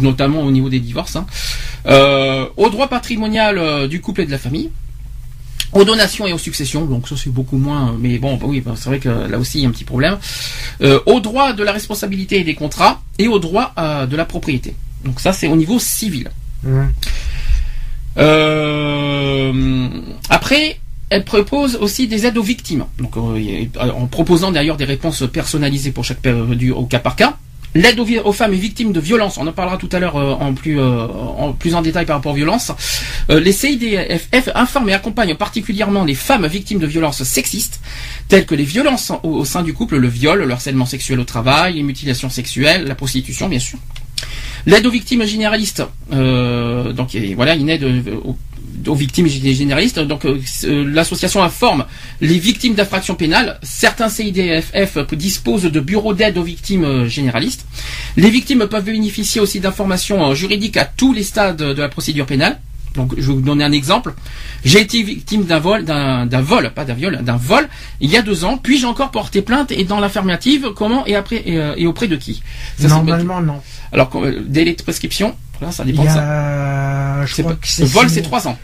Notamment 0.00 0.42
au 0.42 0.50
niveau 0.50 0.68
des 0.68 0.80
divorces, 0.80 1.16
hein. 1.16 1.26
Euh, 1.86 2.46
au 2.58 2.68
droit 2.68 2.88
patrimonial 2.88 3.56
euh, 3.56 3.88
du 3.88 4.02
couple 4.02 4.22
et 4.22 4.26
de 4.26 4.30
la 4.30 4.36
famille, 4.38 4.68
aux 5.72 5.84
donations 5.84 6.26
et 6.26 6.32
aux 6.34 6.38
successions, 6.38 6.84
donc 6.84 7.08
ça 7.08 7.16
c'est 7.16 7.30
beaucoup 7.30 7.56
moins, 7.56 7.96
mais 7.98 8.18
bon, 8.18 8.36
bah 8.36 8.44
oui, 8.48 8.60
bah, 8.60 8.74
c'est 8.76 8.88
vrai 8.90 8.98
que 8.98 9.08
là 9.08 9.38
aussi 9.38 9.58
il 9.58 9.62
y 9.62 9.64
a 9.64 9.68
un 9.68 9.72
petit 9.72 9.84
problème, 9.84 10.18
euh, 10.82 11.00
au 11.06 11.20
droit 11.20 11.54
de 11.54 11.62
la 11.62 11.72
responsabilité 11.72 12.40
et 12.40 12.44
des 12.44 12.54
contrats, 12.54 13.00
et 13.18 13.28
au 13.28 13.38
droit 13.38 13.72
de 13.78 14.14
la 14.16 14.24
propriété. 14.26 14.74
Donc 15.04 15.20
ça 15.20 15.32
c'est 15.32 15.48
au 15.48 15.56
niveau 15.56 15.78
civil. 15.78 16.30
Euh, 18.18 19.88
après, 20.30 20.78
elle 21.10 21.24
propose 21.24 21.76
aussi 21.76 22.08
des 22.08 22.26
aides 22.26 22.38
aux 22.38 22.42
victimes. 22.42 22.84
Donc, 22.98 23.16
euh, 23.16 23.64
en 23.80 24.06
proposant 24.06 24.50
d'ailleurs 24.50 24.76
des 24.76 24.84
réponses 24.84 25.24
personnalisées 25.32 25.92
pour 25.92 26.04
chaque 26.04 26.18
au 26.26 26.84
cas 26.86 26.98
par 26.98 27.16
cas. 27.16 27.36
L'aide 27.74 28.00
aux, 28.00 28.32
femmes 28.32 28.54
et 28.54 28.56
victimes 28.56 28.92
de 28.92 29.00
violences, 29.00 29.36
on 29.36 29.46
en 29.46 29.52
parlera 29.52 29.76
tout 29.76 29.90
à 29.92 29.98
l'heure 29.98 30.16
euh, 30.16 30.32
en 30.32 30.54
plus 30.54 30.80
en 30.80 31.52
plus 31.52 31.74
en 31.74 31.82
détail 31.82 32.06
par 32.06 32.16
rapport 32.16 32.32
aux 32.32 32.36
violences. 32.36 32.72
Les 33.28 33.52
CIDFF 33.52 34.48
informent 34.54 34.88
et 34.88 34.94
accompagnent 34.94 35.34
particulièrement 35.34 36.04
les 36.04 36.14
femmes 36.14 36.46
victimes 36.46 36.78
de 36.78 36.86
violences 36.86 37.22
sexistes, 37.24 37.80
telles 38.28 38.46
que 38.46 38.54
les 38.54 38.64
violences 38.64 39.12
au, 39.22 39.28
au 39.28 39.44
sein 39.44 39.62
du 39.62 39.74
couple, 39.74 39.98
le 39.98 40.08
viol, 40.08 40.42
le 40.42 40.50
harcèlement 40.50 40.86
sexuel 40.86 41.20
au 41.20 41.24
travail, 41.24 41.74
les 41.74 41.82
mutilations 41.82 42.30
sexuelles, 42.30 42.86
la 42.86 42.94
prostitution, 42.94 43.50
bien 43.50 43.58
sûr. 43.60 43.78
L'aide 44.68 44.86
aux 44.86 44.90
victimes 44.90 45.24
généralistes, 45.24 45.82
euh, 46.12 46.92
donc 46.92 47.16
voilà 47.36 47.54
une 47.54 47.70
aide 47.70 47.84
euh, 47.84 48.02
aux, 48.86 48.94
victimes 48.94 49.26
gé- 49.26 49.54
généralistes. 49.54 49.98
Donc 49.98 50.26
euh, 50.26 50.38
l'association 50.92 51.42
informe 51.42 51.86
les 52.20 52.38
victimes 52.38 52.74
d'infractions 52.74 53.14
pénales. 53.14 53.58
Certains 53.62 54.10
CIDFF 54.10 54.98
disposent 55.14 55.62
de 55.76 55.80
bureaux 55.80 56.12
d'aide 56.12 56.36
aux 56.36 56.42
victimes 56.42 57.06
généralistes. 57.06 57.64
Les 58.18 58.28
victimes 58.28 58.66
peuvent 58.66 58.84
bénéficier 58.84 59.40
aussi 59.40 59.58
d'informations 59.58 60.34
juridiques 60.34 60.76
à 60.76 60.84
tous 60.84 61.14
les 61.14 61.22
stades 61.22 61.56
de 61.56 61.80
la 61.80 61.88
procédure 61.88 62.26
pénale. 62.26 62.58
Donc, 62.98 63.14
je 63.16 63.26
vais 63.28 63.32
vous 63.32 63.40
donner 63.40 63.64
un 63.64 63.72
exemple. 63.72 64.12
J'ai 64.64 64.80
été 64.80 65.02
victime 65.02 65.44
d'un 65.44 65.60
vol, 65.60 65.84
d'un 65.84 66.26
vol, 66.42 66.72
pas 66.74 66.84
d'un 66.84 66.94
viol, 66.94 67.16
d'un 67.22 67.36
vol, 67.36 67.68
il 68.00 68.10
y 68.10 68.16
a 68.16 68.22
deux 68.22 68.44
ans. 68.44 68.58
Puis-je 68.58 68.86
encore 68.86 69.10
porter 69.12 69.40
plainte 69.40 69.70
et 69.70 69.84
dans 69.84 70.00
l'affirmative, 70.00 70.70
comment 70.76 71.06
et 71.06 71.14
après 71.14 71.42
et, 71.46 71.58
euh, 71.58 71.74
et 71.76 71.86
auprès 71.86 72.08
de 72.08 72.16
qui? 72.16 72.42
Ça, 72.78 72.88
Normalement, 72.88 73.40
non. 73.40 73.60
alors, 73.92 74.10
euh, 74.16 74.42
délai 74.46 74.74
de 74.74 74.82
prescription, 74.82 75.36
là, 75.62 75.70
ça 75.70 75.84
Il 75.86 75.92
dépend 75.92 76.04
de 76.04 76.08
ça. 76.08 77.24
je 77.24 77.32
crois 77.40 77.52
pas- 77.52 77.58
que 77.60 77.80
le 77.82 77.86
vol, 77.86 78.10
c'est 78.10 78.22
trois 78.22 78.48
ans. 78.48 78.58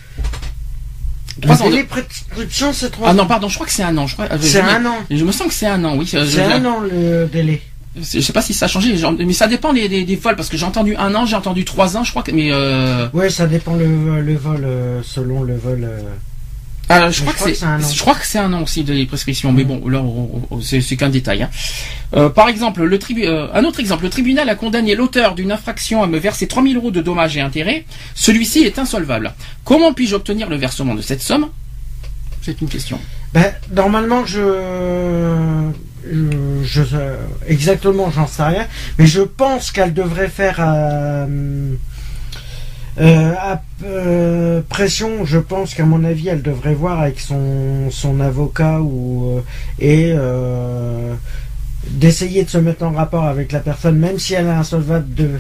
Trois 1.41 1.63
ans. 1.63 1.65
Le 1.65 1.71
de- 1.71 1.75
délai 1.77 1.83
de 1.85 1.89
prescription, 1.89 2.73
c'est 2.73 2.91
trois 2.91 3.09
Ah 3.09 3.11
ans. 3.13 3.15
non, 3.15 3.27
pardon, 3.27 3.49
je 3.49 3.55
crois 3.55 3.67
que 3.67 3.73
c'est 3.73 3.83
un 3.83 3.97
an. 3.99 4.07
Euh, 4.19 4.37
C'est 4.41 4.61
un 4.61 4.85
an. 4.85 4.97
Je 5.11 5.25
me 5.25 5.33
sens 5.33 5.47
que 5.49 5.55
c'est 5.55 5.67
un 5.67 5.85
an, 5.85 5.97
oui. 5.97 6.07
C'est 6.07 6.19
un 6.43 6.65
an 6.65 6.81
le 6.81 7.29
délai. 7.33 7.63
Je 7.97 8.21
sais 8.21 8.33
pas 8.33 8.43
si 8.43 8.55
ça 8.55 8.65
a 8.65 8.69
changé, 8.69 8.95
mais 9.19 9.33
ça 9.33 9.47
dépend 9.47 9.73
des, 9.73 9.89
des, 9.89 10.03
des 10.05 10.17
vols 10.17 10.35
parce 10.37 10.49
que 10.49 10.57
j'ai 10.57 10.65
entendu 10.67 10.97
un 10.97 11.15
an, 11.15 11.27
j'ai 11.27 11.37
entendu 11.37 11.65
trois 11.65 11.97
ans, 11.97 12.03
je 12.03 12.11
crois 12.11 12.23
que, 12.25 12.33
mais 12.33 12.49
euh, 12.51 13.07
Ouais, 13.13 13.31
ça 13.31 13.47
dépend 13.47 13.75
le, 13.77 14.21
le 14.21 14.35
vol, 14.37 14.63
euh, 14.65 15.01
selon 15.05 15.45
le 15.45 15.57
vol. 15.57 15.89
je, 16.91 17.11
je 17.13 17.21
crois 17.23 17.33
que 17.35 17.55
c'est, 17.55 17.65
un 17.65 17.81
an. 17.81 17.89
je 17.95 18.01
crois 18.01 18.15
que 18.17 18.27
c'est 18.27 18.39
un 18.41 18.53
an 18.53 18.63
aussi 18.63 18.83
de 18.83 19.05
prescription, 19.05 19.53
mais 19.53 19.63
bon, 19.63 19.87
là, 19.89 20.03
c'est, 20.61 20.81
c'est 20.81 20.97
qu'un 20.97 21.09
détail. 21.09 21.45
hein. 21.45 21.51
Euh, 22.17 22.29
par 22.31 22.49
exemple, 22.49 22.83
le 22.83 22.99
tribu, 22.99 23.25
euh, 23.27 23.47
un 23.55 23.65
autre 23.65 23.79
exemple, 23.79 24.03
le 24.03 24.11
tribunal 24.11 24.49
a 24.49 24.57
condamné 24.57 24.97
l'auteur 24.97 25.37
d'une 25.37 25.53
infraction 25.53 26.03
à 26.03 26.09
me 26.09 26.19
verser 26.19 26.49
3000 26.49 26.77
euros 26.77 26.91
de 26.91 27.01
dommages 27.01 27.37
et 27.37 27.41
intérêts. 27.41 27.85
Celui-ci 28.17 28.65
est 28.65 28.79
insolvable. 28.81 29.35
Comment 29.65 29.93
puis-je 29.93 30.17
obtenir 30.17 30.49
le 30.49 30.57
versement 30.57 30.97
de 30.97 31.01
cette 31.03 31.23
somme? 31.23 31.49
C'est 32.43 32.61
une 32.61 32.69
question. 32.69 32.99
Ben, 33.33 33.53
normalement, 33.73 34.27
je, 34.27 34.41
je, 36.63 36.83
exactement, 37.47 38.11
j'en 38.11 38.27
sais 38.27 38.43
rien, 38.43 38.67
mais 38.99 39.07
je 39.07 39.23
pense 39.23 39.71
qu'elle 39.71 39.95
devrait 39.95 40.29
faire 40.29 40.57
euh, 40.61 41.75
euh, 43.01 43.33
à- 43.39 43.63
euh, 43.85 44.61
pression. 44.69 45.25
Je 45.25 45.39
pense 45.39 45.75
qu'à 45.75 45.85
mon 45.85 46.05
avis, 46.05 46.29
elle 46.29 46.43
devrait 46.43 46.75
voir 46.75 47.01
avec 47.01 47.21
son 47.21 48.21
avocat 48.21 48.81
ou 48.81 49.41
et 49.81 50.15
d'essayer 51.89 52.45
de 52.45 52.51
se 52.51 52.59
mettre 52.59 52.83
en 52.85 52.93
rapport 52.93 53.25
avec 53.25 53.53
la 53.53 53.61
personne, 53.61 53.99
même 53.99 54.19
si 54.19 54.35
elle 54.35 54.47
est 54.47 54.51
insolvable, 54.51 55.13
de 55.15 55.31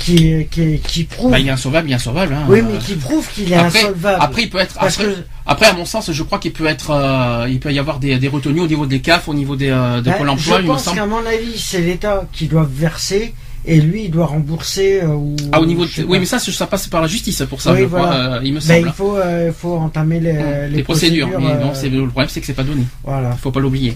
qui 0.00 0.46
qui 0.50 0.78
qui 0.80 1.04
prouve. 1.04 1.30
Bah, 1.30 1.38
il 1.38 1.46
est 1.46 1.50
insolvable, 1.50 1.88
il 1.88 1.92
est 1.92 1.96
insolvable. 1.96 2.34
Hein. 2.34 2.44
oui, 2.48 2.62
mais 2.62 2.78
qui 2.78 2.94
prouve 2.94 3.28
qu'il 3.32 3.52
est 3.52 3.56
après, 3.56 3.78
insolvable. 3.80 4.18
après, 4.20 4.42
il 4.42 4.50
peut 4.50 4.58
être. 4.58 4.74
Après, 4.78 5.04
que- 5.04 5.16
après, 5.46 5.66
à 5.66 5.72
mon 5.74 5.84
sens, 5.84 6.10
je 6.10 6.22
crois 6.24 6.38
qu'il 6.38 6.52
peut 6.52 6.66
être. 6.66 6.90
euh, 6.90 7.46
il 7.48 7.60
peut 7.60 7.72
y 7.72 7.78
avoir 7.78 7.98
des, 8.00 8.18
des 8.18 8.28
retenues 8.28 8.60
au 8.62 8.66
niveau 8.66 8.86
des 8.86 9.00
CAF, 9.00 9.28
au 9.28 9.34
niveau 9.34 9.54
des, 9.56 9.68
euh, 9.70 9.98
de 9.98 10.10
Ben, 10.10 10.14
Pôle 10.18 10.28
emploi, 10.30 10.56
je 10.56 10.62
il 10.62 10.66
me 10.66 10.72
pense 10.72 10.84
semble. 10.84 10.96
qu'à 10.96 11.06
mon 11.06 11.24
avis, 11.26 11.56
c'est 11.56 11.80
l'État 11.80 12.26
qui 12.32 12.46
doit 12.46 12.68
verser 12.70 13.34
et 13.66 13.78
lui, 13.80 14.04
il 14.04 14.10
doit 14.10 14.26
rembourser. 14.26 15.02
euh, 15.02 15.08
ou, 15.08 15.36
Ah, 15.52 15.60
au 15.60 15.66
niveau 15.66 15.84
de... 15.84 15.90
Oui, 16.08 16.18
mais 16.18 16.24
ça, 16.24 16.38
ça 16.38 16.66
passe 16.66 16.86
par 16.86 17.02
la 17.02 17.06
justice 17.08 17.42
pour 17.48 17.60
ça, 17.60 17.72
Oui, 17.72 17.80
je 17.82 17.84
crois, 17.86 18.00
voilà. 18.06 18.34
euh, 18.36 18.40
il 18.42 18.54
me 18.54 18.60
Ben, 18.60 18.76
semble. 18.76 18.86
il 18.88 18.92
faut, 18.94 19.16
euh, 19.18 19.52
faut 19.52 19.74
entamer 19.76 20.18
les, 20.18 20.30
Hum, 20.30 20.36
les, 20.70 20.76
les 20.78 20.82
procédures. 20.82 21.28
Mais 21.28 21.34
euh, 21.50 21.60
non, 21.64 21.72
le 22.04 22.06
problème, 22.08 22.28
c'est 22.30 22.40
que 22.40 22.46
c'est 22.46 22.54
pas 22.54 22.62
donné. 22.62 22.84
Voilà. 23.04 23.32
Il 23.36 23.38
faut 23.38 23.50
pas 23.50 23.60
l'oublier. 23.60 23.94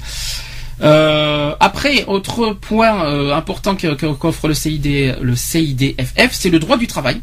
Euh, 0.83 1.55
après, 1.61 2.05
autre 2.07 2.53
point 2.53 3.05
euh, 3.07 3.35
important 3.35 3.77
qu'offre 3.77 4.49
le 4.49 4.55
CID, 4.55 5.17
le 5.21 5.37
CIDFF, 5.37 6.31
c'est 6.33 6.51
le 6.51 6.59
droit 6.59 6.77
du 6.77 6.87
travail. 6.87 7.21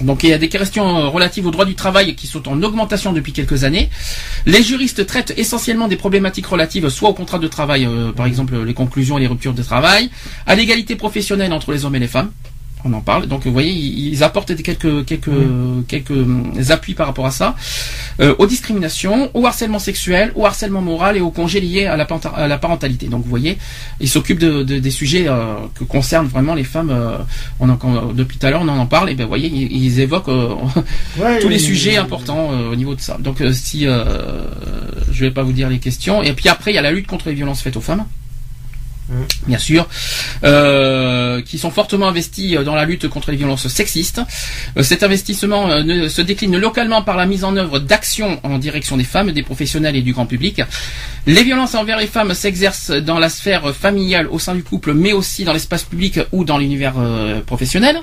Donc 0.00 0.22
il 0.22 0.30
y 0.30 0.32
a 0.32 0.38
des 0.38 0.48
questions 0.48 0.98
euh, 0.98 1.08
relatives 1.08 1.46
au 1.46 1.50
droit 1.50 1.64
du 1.64 1.74
travail 1.74 2.14
qui 2.14 2.26
sont 2.26 2.46
en 2.48 2.62
augmentation 2.62 3.12
depuis 3.12 3.32
quelques 3.32 3.64
années. 3.64 3.88
Les 4.44 4.62
juristes 4.62 5.06
traitent 5.06 5.32
essentiellement 5.36 5.88
des 5.88 5.96
problématiques 5.96 6.46
relatives 6.46 6.88
soit 6.88 7.08
au 7.08 7.14
contrat 7.14 7.38
de 7.38 7.48
travail, 7.48 7.86
euh, 7.86 8.12
par 8.12 8.26
exemple 8.26 8.62
les 8.62 8.74
conclusions 8.74 9.16
et 9.16 9.22
les 9.22 9.26
ruptures 9.26 9.54
de 9.54 9.62
travail, 9.62 10.10
à 10.46 10.54
l'égalité 10.54 10.96
professionnelle 10.96 11.52
entre 11.52 11.72
les 11.72 11.84
hommes 11.84 11.94
et 11.94 12.00
les 12.00 12.08
femmes. 12.08 12.30
On 12.88 12.92
en 12.92 13.00
parle. 13.00 13.26
Donc 13.26 13.44
vous 13.44 13.52
voyez, 13.52 13.72
ils 13.72 14.22
apportent 14.22 14.52
des- 14.52 14.62
quelques 14.62 15.04
quelques 15.06 15.30
quelques 15.88 16.10
hum, 16.10 16.52
appuis 16.70 16.94
par 16.94 17.06
rapport 17.08 17.26
à 17.26 17.30
ça, 17.32 17.56
Euh, 18.20 18.34
aux 18.38 18.46
discriminations, 18.46 19.30
au 19.34 19.44
harcèlement 19.46 19.78
sexuel, 19.78 20.32
au 20.36 20.46
harcèlement 20.46 20.80
moral 20.80 21.16
et 21.18 21.20
aux 21.20 21.30
congés 21.30 21.60
liés 21.60 21.84
à 21.84 21.96
la, 21.96 22.06
parenta- 22.06 22.32
à 22.34 22.46
la 22.48 22.56
parentalité. 22.58 23.08
Donc 23.08 23.24
vous 23.24 23.28
voyez, 23.28 23.58
ils 24.00 24.08
s'occupent 24.08 24.38
de, 24.38 24.62
de- 24.62 24.78
des 24.78 24.90
sujets 24.90 25.26
euh, 25.28 25.56
que 25.74 25.84
concernent 25.84 26.26
vraiment 26.28 26.54
les 26.54 26.64
femmes. 26.64 26.90
euh, 26.90 27.18
on 27.60 27.68
en, 27.68 27.76
quand- 27.76 28.14
depuis 28.14 28.38
tout 28.38 28.46
à 28.46 28.50
l'heure, 28.50 28.62
on 28.62 28.68
en 28.68 28.86
parle. 28.86 29.10
Et 29.10 29.14
ben 29.14 29.24
vous 29.24 29.28
voyez, 29.36 29.48
ils, 29.52 29.70
ils 29.84 30.00
évoquent 30.00 30.28
Ouais, 31.18 31.40
tous 31.40 31.48
les 31.50 31.58
sujets 31.58 31.96
importants 31.98 32.48
au 32.72 32.76
niveau 32.76 32.94
de 32.94 33.00
ça. 33.00 33.18
Donc 33.20 33.42
si 33.52 33.84
je 33.84 35.20
vais 35.24 35.30
pas 35.30 35.42
vous 35.42 35.52
dire 35.52 35.68
les 35.68 35.78
questions. 35.78 36.22
Et 36.22 36.32
puis 36.32 36.48
après, 36.48 36.72
il 36.72 36.74
y 36.74 36.78
a 36.78 36.82
la 36.82 36.92
lutte 36.92 37.06
contre 37.06 37.28
les 37.28 37.34
violences 37.34 37.60
faites 37.62 37.76
aux 37.76 37.80
femmes. 37.80 38.04
Mhm. 39.08 39.26
Bien 39.46 39.58
sûr, 39.58 39.88
euh, 40.42 41.40
qui 41.42 41.58
sont 41.58 41.70
fortement 41.70 42.08
investis 42.08 42.56
euh, 42.56 42.64
dans 42.64 42.74
la 42.74 42.84
lutte 42.84 43.08
contre 43.08 43.30
les 43.30 43.36
violences 43.36 43.68
sexistes. 43.68 44.20
Euh, 44.76 44.82
cet 44.82 45.04
investissement 45.04 45.70
euh, 45.70 46.08
se 46.08 46.22
décline 46.22 46.56
localement 46.56 47.02
par 47.02 47.16
la 47.16 47.26
mise 47.26 47.44
en 47.44 47.56
œuvre 47.56 47.78
d'actions 47.78 48.40
en 48.42 48.58
direction 48.58 48.96
des 48.96 49.04
femmes, 49.04 49.30
des 49.30 49.44
professionnels 49.44 49.94
et 49.94 50.02
du 50.02 50.12
grand 50.12 50.26
public. 50.26 50.60
Les 51.26 51.44
violences 51.44 51.76
envers 51.76 51.98
les 51.98 52.08
femmes 52.08 52.34
s'exercent 52.34 52.90
dans 52.90 53.20
la 53.20 53.28
sphère 53.28 53.72
familiale 53.74 54.26
au 54.28 54.40
sein 54.40 54.56
du 54.56 54.64
couple, 54.64 54.92
mais 54.92 55.12
aussi 55.12 55.44
dans 55.44 55.52
l'espace 55.52 55.84
public 55.84 56.18
ou 56.32 56.44
dans 56.44 56.58
l'univers 56.58 56.94
professionnel. 57.46 57.98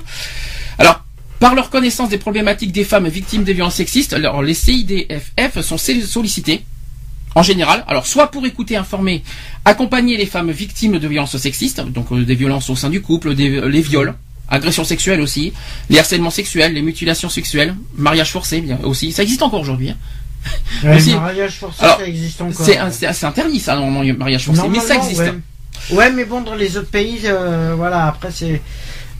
Alors, 0.78 1.04
par 1.40 1.54
leur 1.54 1.70
connaissance 1.70 2.08
des 2.08 2.18
problématiques 2.18 2.72
des 2.72 2.84
femmes 2.84 3.08
victimes 3.08 3.44
des 3.44 3.52
violences 3.52 3.76
sexistes, 3.76 4.12
alors 4.12 4.42
les 4.42 4.54
CIDFF 4.54 5.60
sont 5.62 5.78
sollicités 5.78 6.64
en 7.34 7.42
général, 7.42 7.84
alors 7.88 8.06
soit 8.06 8.30
pour 8.30 8.44
écouter, 8.46 8.76
informer, 8.76 9.22
accompagner 9.64 10.16
les 10.16 10.26
femmes 10.26 10.50
victimes 10.50 10.98
de 10.98 11.08
violences 11.08 11.36
sexistes, 11.36 11.80
donc 11.80 12.12
euh, 12.12 12.24
des 12.24 12.34
violences 12.34 12.70
au 12.70 12.76
sein 12.76 12.90
du 12.90 13.00
couple, 13.02 13.34
des, 13.34 13.60
les 13.62 13.80
viols, 13.80 14.14
agressions 14.48 14.84
sexuelles 14.84 15.20
aussi, 15.20 15.52
les 15.90 15.98
harcèlements 15.98 16.30
sexuels, 16.30 16.72
les 16.74 16.82
mutilations 16.82 17.28
sexuelles, 17.28 17.74
mariage 17.96 18.30
forcé 18.30 18.60
bien 18.60 18.78
aussi, 18.84 19.10
ça 19.12 19.22
existe 19.22 19.42
encore 19.42 19.60
aujourd'hui. 19.60 19.90
hein. 19.90 19.96
Ouais, 20.84 20.96
aussi- 20.96 21.12
le 21.14 21.20
mariage 21.20 21.54
forcé, 21.56 21.82
Alors, 21.82 21.96
ça 21.98 22.06
existe 22.06 22.40
encore. 22.42 22.66
C'est 22.66 23.24
interdit 23.26 23.58
ça, 23.60 23.74
normalement, 23.76 24.02
le 24.02 24.12
mariage 24.12 24.44
forcé, 24.44 24.62
mais 24.68 24.78
ça 24.80 24.94
existe. 24.96 25.20
Ouais. 25.20 25.32
Ouais, 25.90 26.12
mais 26.12 26.24
bon, 26.24 26.40
dans 26.42 26.54
les 26.54 26.76
autres 26.76 26.90
pays, 26.90 27.20
euh, 27.24 27.74
voilà, 27.76 28.06
après 28.06 28.30
c'est. 28.30 28.60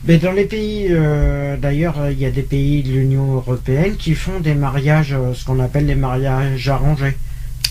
Mais 0.07 0.17
dans 0.19 0.31
les 0.31 0.45
pays, 0.45 0.85
euh, 0.91 1.57
d'ailleurs, 1.57 1.95
il 2.11 2.19
y 2.19 2.25
a 2.25 2.31
des 2.31 2.43
pays 2.43 2.83
de 2.83 2.91
l'Union 2.91 3.33
européenne 3.33 3.95
qui 3.97 4.13
font 4.13 4.39
des 4.39 4.53
mariages, 4.53 5.13
euh, 5.13 5.33
ce 5.33 5.43
qu'on 5.45 5.59
appelle 5.59 5.87
les 5.87 5.95
mariages 5.95 6.67
arrangés. 6.69 7.17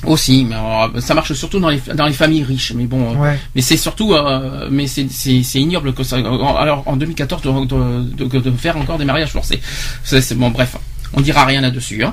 Aussi, 0.06 0.44
mais 0.44 0.54
alors, 0.54 0.90
ça 1.00 1.14
marche 1.14 1.32
surtout 1.34 1.58
dans 1.60 1.68
les 1.70 1.80
dans 1.94 2.06
les 2.06 2.12
familles 2.12 2.42
riches. 2.44 2.72
Mais 2.74 2.86
bon, 2.86 3.12
euh, 3.14 3.16
Ouais. 3.16 3.38
mais 3.54 3.62
c'est 3.62 3.76
surtout, 3.76 4.12
euh, 4.14 4.68
mais 4.70 4.86
c'est 4.86 5.06
ignoble 5.54 5.92
que 5.94 6.02
ça. 6.02 6.16
Alors 6.16 6.82
en 6.86 6.96
2014 6.96 7.42
de, 7.42 7.50
de, 7.66 8.24
de- 8.24 8.40
de 8.40 8.50
faire 8.56 8.76
encore 8.76 8.98
des 8.98 9.04
mariages 9.04 9.30
forcés. 9.32 9.60
C'est 10.04 10.34
bon, 10.36 10.50
bref. 10.50 10.76
On 11.16 11.20
dira 11.20 11.44
rien 11.44 11.60
là-dessus. 11.60 12.02
Hein. 12.02 12.12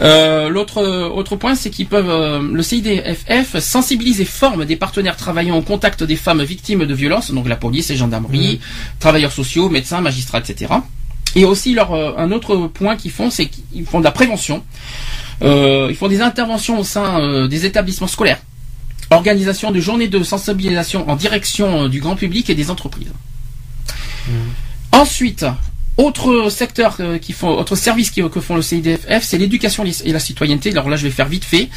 Euh, 0.00 0.48
L'autre 0.48 0.82
autre 0.82 1.36
point, 1.36 1.54
c'est 1.54 1.68
qu'ils 1.68 1.86
peuvent 1.86 2.08
euh, 2.08 2.40
le 2.50 2.62
CIDFF 2.62 3.58
sensibilise 3.58 4.22
et 4.22 4.24
forme 4.24 4.64
des 4.64 4.76
partenaires 4.76 5.16
travaillant 5.16 5.56
au 5.58 5.62
contact 5.62 6.02
des 6.02 6.16
femmes 6.16 6.42
victimes 6.42 6.86
de 6.86 6.94
violences, 6.94 7.30
donc 7.30 7.46
la 7.46 7.56
police 7.56 7.90
et 7.90 7.96
gendarmerie, 7.96 8.58
travailleurs 9.00 9.32
sociaux, 9.32 9.68
médecins, 9.68 10.00
magistrats, 10.00 10.38
etc. 10.38 10.72
Et 11.34 11.44
aussi 11.44 11.74
leur 11.74 11.92
euh, 11.92 12.12
un 12.16 12.30
autre 12.32 12.56
point 12.68 12.96
qu'ils 12.96 13.10
font, 13.10 13.28
c'est 13.30 13.46
qu'ils 13.46 13.84
font 13.84 13.98
de 14.00 14.04
la 14.04 14.12
prévention. 14.12 14.62
Euh, 15.42 15.88
ils 15.90 15.96
font 15.96 16.08
des 16.08 16.20
interventions 16.20 16.78
au 16.78 16.84
sein 16.84 17.20
euh, 17.20 17.48
des 17.48 17.66
établissements 17.66 18.06
scolaires, 18.06 18.40
organisation 19.10 19.70
de 19.72 19.80
journées 19.80 20.08
de 20.08 20.22
sensibilisation 20.22 21.08
en 21.10 21.16
direction 21.16 21.84
euh, 21.84 21.88
du 21.88 22.00
grand 22.00 22.14
public 22.16 22.48
et 22.50 22.54
des 22.54 22.70
entreprises. 22.70 23.12
Ensuite, 24.92 25.44
autre 25.96 26.48
secteur 26.50 26.98
qui 27.20 27.32
font, 27.32 27.48
autre 27.50 27.76
service 27.76 28.10
qui- 28.10 28.22
que 28.30 28.40
font 28.40 28.56
le 28.56 28.62
CIDFF, 28.62 29.22
c'est 29.24 29.38
l'éducation 29.38 29.84
et 29.84 30.12
la 30.12 30.20
citoyenneté. 30.20 30.70
Alors 30.70 30.88
là, 30.88 30.96
je 30.96 31.04
vais 31.04 31.10
faire 31.10 31.28
vite 31.28 31.44
fait. 31.44 31.68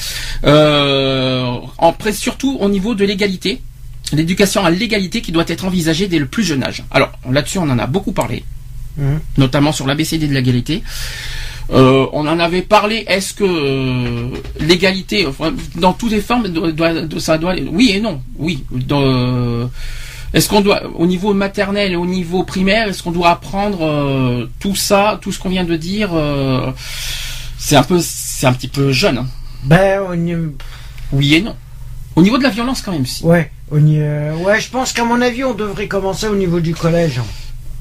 Euh, 0.45 1.49
en 1.78 1.95
surtout 2.13 2.57
au 2.59 2.70
niveau 2.70 2.93
de 2.95 3.03
l'égalité, 3.03 3.61
l'éducation 4.13 4.63
à 4.63 4.70
l'égalité 4.70 5.22
qui 5.22 5.32
doit 5.32 5.45
être 5.47 5.66
envisagée 5.66 6.07
dès 6.07 6.20
le 6.20 6.28
plus 6.28 6.43
jeune 6.43 6.63
âge. 6.63 6.84
Alors 6.91 7.11
là-dessus, 7.30 7.57
on 7.57 7.70
en 7.70 7.80
a 7.80 7.88
beaucoup 7.88 8.11
parlé, 8.11 8.43
Mhm. 8.97 9.20
notamment 9.38 9.72
sur 9.72 9.88
l'ABCD 9.88 10.28
de 10.28 10.34
l'égalité. 10.34 10.84
Euh, 11.74 12.05
on 12.13 12.28
en 12.28 12.39
avait 12.39 12.61
parlé. 12.61 13.05
Est-ce 13.07 13.34
que 13.34 13.43
euh, 13.43 14.30
l'égalité, 14.59 15.28
dans 15.76 15.93
toutes 15.93 16.11
les 16.11 16.22
formes, 16.22 16.47
doit, 16.47 16.91
ça 17.20 17.38
doit, 17.38 17.55
oui 17.72 17.91
et 17.95 17.99
non, 17.99 18.22
oui. 18.38 18.63
Dans- 18.72 19.70
est-ce 20.34 20.49
qu'on 20.49 20.61
doit, 20.61 20.82
au 20.95 21.05
niveau 21.07 21.34
maternel 21.34 21.93
et 21.93 21.95
au 21.95 22.05
niveau 22.05 22.43
primaire, 22.43 22.89
est-ce 22.89 23.01
qu'on 23.01 23.11
doit 23.11 23.30
apprendre 23.30 23.80
euh, 23.82 24.47
tout 24.59 24.76
ça, 24.76 25.18
tout 25.22 25.32
ce 25.32 25.39
qu'on 25.39 25.49
vient 25.49 25.63
de 25.63 25.76
dire 25.78 26.09
euh, 26.13 26.72
C'est 27.57 27.78
un 27.78 27.84
peu, 27.84 27.99
c'est 28.01 28.45
un 28.45 28.53
petit 28.53 28.68
peu 28.68 28.91
jeune. 28.91 29.20
hein. 29.20 29.28
Ben, 29.63 30.01
Oui 31.11 31.36
et 31.36 31.41
non. 31.41 31.55
Au 32.16 32.22
niveau 32.22 32.38
de 32.38 32.43
la 32.43 32.49
violence, 32.49 32.82
quand 32.82 32.91
même, 32.91 33.05
si. 33.05 33.24
ouais, 33.26 33.49
euh, 33.74 34.36
ouais, 34.38 34.61
je 34.61 34.70
pense 34.70 34.93
qu'à 34.93 35.03
mon 35.03 35.20
avis, 35.22 35.43
on 35.43 35.53
devrait 35.53 35.88
commencer 35.88 36.28
au 36.28 36.36
niveau 36.36 36.59
du 36.59 36.76
collège. 36.76 37.22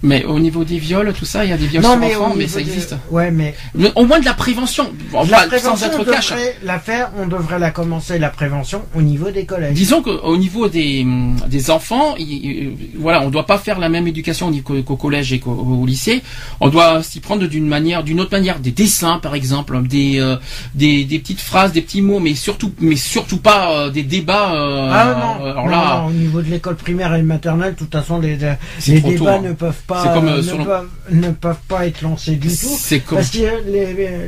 Mais 0.07 0.25
au 0.27 0.39
niveau 0.39 0.65
des 0.65 0.79
viols, 0.79 1.13
tout 1.19 1.25
ça, 1.25 1.45
il 1.45 1.51
y 1.51 1.53
a 1.53 1.57
des 1.57 1.67
viols 1.67 1.83
non, 1.83 1.93
sur 1.93 1.99
mais 1.99 2.15
enfants, 2.15 2.35
mais 2.37 2.47
ça 2.47 2.61
existe. 2.61 2.95
Ouais, 3.11 3.31
mais 3.31 3.55
Mais 3.75 3.91
au 3.97 4.05
moins 4.05 4.21
de 4.21 4.25
la 4.27 4.35
prévention, 4.35 4.93
la 5.13 5.47
prévention, 5.47 5.91
sans 5.91 5.97
on 5.99 6.03
être 6.03 6.11
cash. 6.13 6.33
la 6.63 6.79
faire. 6.79 7.11
On 7.19 7.27
devrait 7.27 7.59
la 7.59 7.71
commencer 7.71 8.19
la 8.19 8.29
prévention 8.29 8.83
au 8.95 9.01
niveau 9.03 9.31
des 9.31 9.47
collèges. 9.47 9.75
Disons 9.75 10.03
qu'au 10.03 10.37
niveau 10.37 10.69
des, 10.69 11.03
hum, 11.05 11.37
des 11.49 11.71
enfants, 11.71 12.15
il- 12.19 12.45
il- 12.45 12.77
voilà, 12.99 13.23
on 13.23 13.31
doit 13.31 13.47
pas 13.47 13.57
faire 13.59 13.79
la 13.79 13.89
même 13.89 14.07
éducation 14.07 14.53
qu'au 14.63 14.97
collège 14.97 15.33
et 15.33 15.39
qu'au 15.41 15.53
au 15.53 15.87
lycée. 15.87 16.23
On 16.61 16.69
doit 16.69 17.03
s'y 17.03 17.21
prendre 17.21 17.47
d'une 17.47 17.67
manière, 17.67 18.05
d'une 18.05 18.21
autre 18.21 18.33
manière, 18.33 18.59
des 18.61 18.71
dessins 18.73 19.19
par 19.19 19.35
exemple, 19.35 19.81
des, 19.89 20.19
euh, 20.21 20.37
des 20.75 21.05
des 21.05 21.19
petites 21.19 21.41
phrases, 21.41 21.73
des 21.73 21.81
petits 21.81 22.03
mots, 22.03 22.21
mais 22.21 22.35
surtout, 22.35 22.73
mais 22.81 22.97
surtout 22.97 23.39
pas 23.39 23.73
euh, 23.73 23.91
des 23.91 24.03
débats. 24.03 24.55
euh, 24.55 24.91
Ah 24.93 25.05
non, 25.39 25.45
alors 25.47 25.65
non, 25.65 25.71
là, 25.71 26.01
non, 26.03 26.09
au 26.09 26.13
niveau 26.13 26.43
de 26.43 26.51
l'école 26.51 26.77
primaire 26.77 27.15
et 27.15 27.23
maternelle, 27.23 27.73
de 27.75 27.79
toute 27.79 27.93
façon, 27.93 28.19
les, 28.21 28.37
les 28.37 29.01
tôt, 29.01 29.09
débats 29.09 29.35
hein. 29.37 29.41
ne 29.43 29.53
peuvent 29.53 29.83
pas, 29.87 29.94
Comme, 30.15 30.29
euh, 30.29 30.37
ne, 30.39 30.43
sur 30.43 30.59
le- 30.59 30.65
peuvent, 30.65 30.89
ne 31.11 31.31
peuvent 31.31 31.57
pas 31.69 31.87
être 31.87 32.03
lancés 32.03 32.37
du 32.37 32.49
tout. 32.49 32.77
comme 33.01 33.19
Parce 33.19 33.31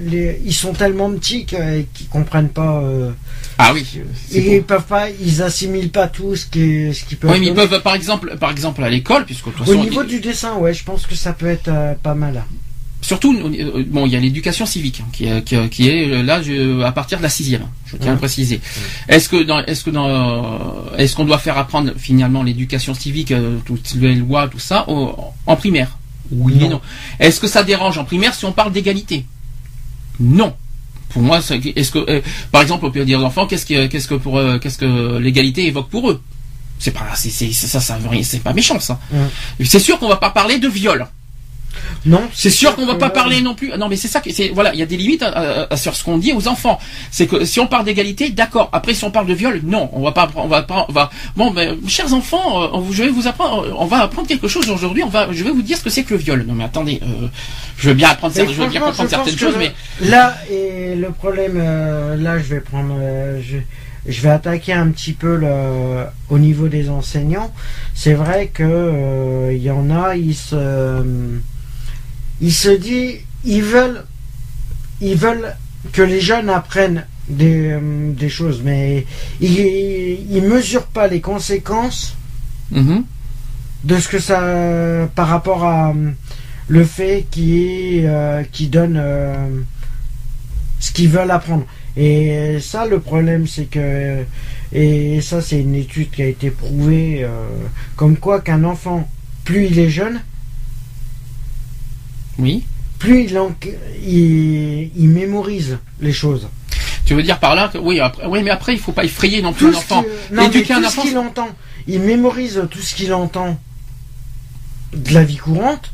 les- 0.07 0.41
ils 0.45 0.55
sont 0.55 0.73
tellement 0.73 1.11
petits 1.13 1.45
que- 1.47 1.83
qu'ils 1.95 2.09
comprennent 2.09 2.49
pas. 2.51 2.81
euh, 2.83 3.11
ah 3.59 3.73
oui. 3.75 3.87
et 4.33 4.57
ils 4.57 4.63
peuvent 4.63 4.85
pas, 4.85 5.11
ils 5.11 5.43
assimilent 5.43 5.91
pas 5.91 6.09
tout 6.09 6.37
ce 6.37 6.47
qui, 6.47 6.95
ce 6.95 7.05
qu'ils 7.05 7.17
peuvent. 7.19 7.31
Oui, 7.31 7.41
mais 7.41 7.47
ils 7.47 7.55
peuvent, 7.55 7.83
par 7.83 7.95
exemple, 7.95 8.37
par 8.39 8.51
exemple 8.51 8.83
à 8.85 8.91
l'école, 8.91 9.25
puisque 9.25 9.47
de 9.47 9.51
toute 9.53 9.69
Au 9.69 9.75
niveau 9.75 10.05
du 10.05 10.21
dessin, 10.21 10.57
ouais, 10.57 10.75
je 10.75 10.85
pense 10.85 11.07
que 11.07 11.15
ça 11.15 11.33
peut 11.33 11.47
être 11.49 11.69
euh, 11.69 11.95
pas 12.03 12.15
mal. 12.15 12.45
Surtout, 13.07 13.33
euh, 13.37 13.85
bon, 13.87 14.07
il 14.07 14.13
y 14.13 14.17
a 14.17 14.21
l'éducation 14.21 14.67
civique 14.67 15.01
hein, 15.03 15.09
qui, 15.13 15.25
est- 15.27 15.43
qui, 15.43 15.55
est- 15.55 15.69
qui 15.69 15.89
est 15.89 16.09
euh, 16.11 16.23
là 16.23 16.43
je- 16.43 16.83
à 16.83 16.93
partir 16.93 17.19
de 17.19 17.23
la 17.23 17.29
sixième. 17.29 17.67
Je 17.87 17.97
tiens 17.97 18.11
à 18.11 18.15
le 18.15 18.19
préciser. 18.19 18.61
Est-ce 19.09 19.29
que 19.29 19.43
dans, 19.43 19.61
est-ce 19.65 19.85
que 19.85 19.91
dans, 19.91 20.09
euh, 20.09 20.97
est-ce 20.99 21.15
qu'on 21.17 21.25
doit 21.25 21.39
faire 21.39 21.57
apprendre 21.59 21.93
finalement 21.97 22.43
l'éducation 22.43 22.95
civique, 22.95 23.31
euh, 23.33 23.59
toutes 23.65 23.95
les 23.95 24.15
lois, 24.17 24.49
tout 24.49 24.59
ça, 24.59 24.89
au- 24.89 25.15
en 25.47 25.57
primaire? 25.57 25.97
Oui 26.33 26.55
et 26.61 26.65
Non. 26.65 26.71
non. 26.71 26.81
Est-ce 27.21 27.39
que 27.41 27.47
ça 27.47 27.63
dérange 27.63 27.97
en 27.99 28.05
primaire 28.05 28.35
si 28.35 28.45
on 28.45 28.53
parle 28.53 28.73
d'égalité? 28.73 29.25
Non. 30.19 30.55
Pour 31.11 31.23
moi, 31.23 31.39
est-ce 31.39 31.91
que, 31.93 31.99
euh, 32.11 32.21
par 32.51 32.63
exemple, 32.63 32.85
on 32.85 32.91
peut 32.91 33.05
dire 33.05 33.21
aux 33.21 33.25
enfants, 33.25 33.47
qu'est-ce 33.47 33.65
que, 33.65 33.87
qu'est-ce 33.87 34.09
que 34.09 34.15
pour, 34.17 34.39
eux- 34.41 34.59
qu'est-ce 34.59 34.79
que 34.79 35.19
l'égalité 35.19 35.67
évoque 35.67 35.89
pour 35.89 36.11
eux? 36.11 36.21
C'est 36.79 36.91
pas, 36.91 37.07
c'est, 37.15 37.31
c'est, 37.31 37.53
ça, 37.53 37.81
ça 37.81 37.99
c'est 38.23 38.43
pas 38.43 38.53
méchant 38.53 38.79
ça. 38.81 38.99
C'est 39.65 39.79
sûr 39.79 39.99
qu'on 39.99 40.09
va 40.09 40.17
pas 40.17 40.31
parler 40.31 40.59
de 40.59 40.69
viol. 40.69 41.07
Non, 42.05 42.23
C'est 42.33 42.51
sûr 42.51 42.75
qu'on 42.77 42.87
va 42.87 42.95
pas 42.95 43.11
parler 43.11 43.41
non 43.41 43.55
plus. 43.55 43.71
Non, 43.79 43.89
mais 43.89 43.97
c'est 43.97 44.09
ça 44.09 44.21
que 44.21 44.33
c'est 44.33 44.49
voilà, 44.51 44.73
il 44.75 44.79
y 44.79 44.83
a 44.83 44.87
des 44.87 44.97
limites 44.97 45.23
à- 45.23 45.29
à- 45.29 45.73
à- 45.73 45.77
sur 45.77 45.95
ce 45.97 46.05
qu'on 46.05 46.19
dit 46.19 46.33
aux 46.33 46.47
enfants. 46.49 46.79
C'est 47.11 47.27
que 47.27 47.45
si 47.45 47.59
on 47.61 47.67
parle 47.67 47.85
d'égalité, 47.85 48.31
d'accord. 48.31 48.69
Après, 48.73 48.95
si 48.95 49.05
on 49.05 49.11
parle 49.11 49.27
de 49.27 49.35
viol, 49.35 49.61
non, 49.65 49.91
on 49.93 50.03
va 50.03 50.13
pas, 50.13 50.31
on 50.37 50.47
va 50.49 50.63
pas, 50.63 50.87
on 50.89 50.93
va. 50.93 51.11
Bon, 51.37 51.51
ben, 51.51 51.77
chers 51.89 52.13
enfants, 52.15 52.63
euh, 52.63 52.69
on- 52.73 52.93
je 52.93 53.03
vais 53.03 53.09
vous 53.11 53.27
apprendre, 53.27 53.75
on 53.79 53.87
va 53.87 53.99
apprendre 54.03 54.29
quelque 54.29 54.49
chose 54.49 54.69
aujourd'hui. 54.71 55.03
On 55.03 55.09
va, 55.09 55.29
je 55.33 55.43
vais 55.45 55.51
vous 55.51 55.63
dire 55.63 55.77
ce 55.79 55.85
que 55.85 55.91
c'est 55.91 56.03
que 56.05 56.15
le 56.15 56.21
viol. 56.21 56.45
Non, 56.47 56.55
mais 56.55 56.65
attendez, 56.65 57.01
euh, 57.03 57.27
je 57.79 57.89
veux 57.89 57.95
bien 57.95 58.11
apprendre, 58.11 58.33
Mais 58.37 58.43
je 58.47 58.53
veux 58.63 58.67
bien 58.69 58.81
comprendre 58.81 59.11
certaines 59.11 59.39
choses, 59.39 59.55
mais 59.59 59.73
Là, 60.01 60.37
et 60.51 60.95
le 60.95 61.11
problème, 61.11 61.55
euh, 61.57 62.17
là, 62.17 62.39
je 62.39 62.45
vais 62.55 62.61
prendre, 62.61 62.95
euh, 63.01 63.41
je, 63.43 63.57
je 64.11 64.21
vais 64.23 64.29
attaquer 64.31 64.73
un 64.73 64.89
petit 64.91 65.13
peu 65.13 65.37
le, 65.37 66.05
au 66.31 66.39
niveau 66.39 66.69
des 66.69 66.89
enseignants. 66.91 67.53
C'est 67.95 68.15
vrai 68.15 68.51
que 68.53 68.63
euh, 68.63 69.53
il 69.55 69.63
y 69.63 69.71
en 69.71 69.91
a, 69.91 70.15
ils 70.17 70.35
se, 70.35 71.03
ils 72.41 72.53
se 72.53 72.69
disent, 72.69 73.21
ils 73.45 73.63
veulent, 73.63 74.05
ils 75.01 75.17
veulent 75.17 75.55
que 75.93 76.03
les 76.03 76.21
jeunes 76.21 76.51
apprennent 76.51 77.05
des, 77.29 77.71
euh, 77.73 78.13
des 78.13 78.29
choses, 78.29 78.63
mais 78.65 79.05
ils, 79.41 79.59
ils 80.31 80.43
mesurent 80.43 80.87
pas 80.89 81.07
les 81.09 81.21
conséquences 81.21 82.15
Mhm. 82.73 83.05
de 83.85 83.97
ce 83.99 84.09
que 84.09 84.19
ça 84.19 84.41
par 85.15 85.29
rapport 85.29 85.63
à 85.65 85.91
euh, 85.91 86.11
le 86.67 86.85
fait 86.85 87.27
qui 87.31 88.01
euh, 88.05 88.43
qui 88.51 88.67
donne 88.67 88.97
euh, 89.01 89.37
ce 90.81 90.91
qu'ils 90.91 91.09
veulent 91.09 91.31
apprendre 91.31 91.65
et 91.97 92.59
ça 92.61 92.87
le 92.87 92.99
problème 92.99 93.47
c'est 93.47 93.67
que 93.67 94.25
et 94.73 95.21
ça 95.21 95.41
c'est 95.41 95.61
une 95.61 95.77
étude 95.77 96.11
qui 96.11 96.23
a 96.23 96.27
été 96.27 96.51
prouvée 96.51 97.21
euh, 97.23 97.29
comme 97.95 98.17
quoi 98.17 98.41
qu'un 98.41 98.65
enfant 98.65 99.09
plus 99.45 99.67
il 99.67 99.79
est 99.79 99.89
jeune 99.91 100.21
oui. 102.39 102.65
plus 102.99 103.25
il, 103.25 103.39
en- 103.39 103.55
il, 104.07 104.91
il 104.97 105.09
mémorise 105.09 105.79
les 106.01 106.13
choses 106.13 106.49
Tu 107.05 107.15
veux 107.15 107.23
dire 107.23 107.39
par 107.39 107.55
là 107.55 107.69
que 107.69 107.79
oui, 107.79 108.01
après, 108.01 108.27
oui, 108.27 108.43
mais 108.43 108.51
après, 108.51 108.73
il 108.75 108.79
faut 108.81 108.93
pas 108.93 109.05
effrayer 109.05 109.43
non 109.43 109.53
plus 109.53 109.67
tout 109.71 109.75
un 109.75 109.79
enfant. 109.79 110.03
non, 110.33 110.43
mais 110.43 110.47
Éduquer 110.47 110.75
un 110.75 110.83
tout 110.83 110.91
ce 110.91 111.01
qu'il 111.01 111.19
entend 111.19 111.49
il 111.89 112.01
mémorise 112.01 112.61
tout 112.71 112.81
ce 112.81 112.95
qu'il 112.97 113.13
entend 113.15 113.59
de 114.93 115.15
la 115.15 115.23
vie 115.23 115.37
courante 115.37 115.93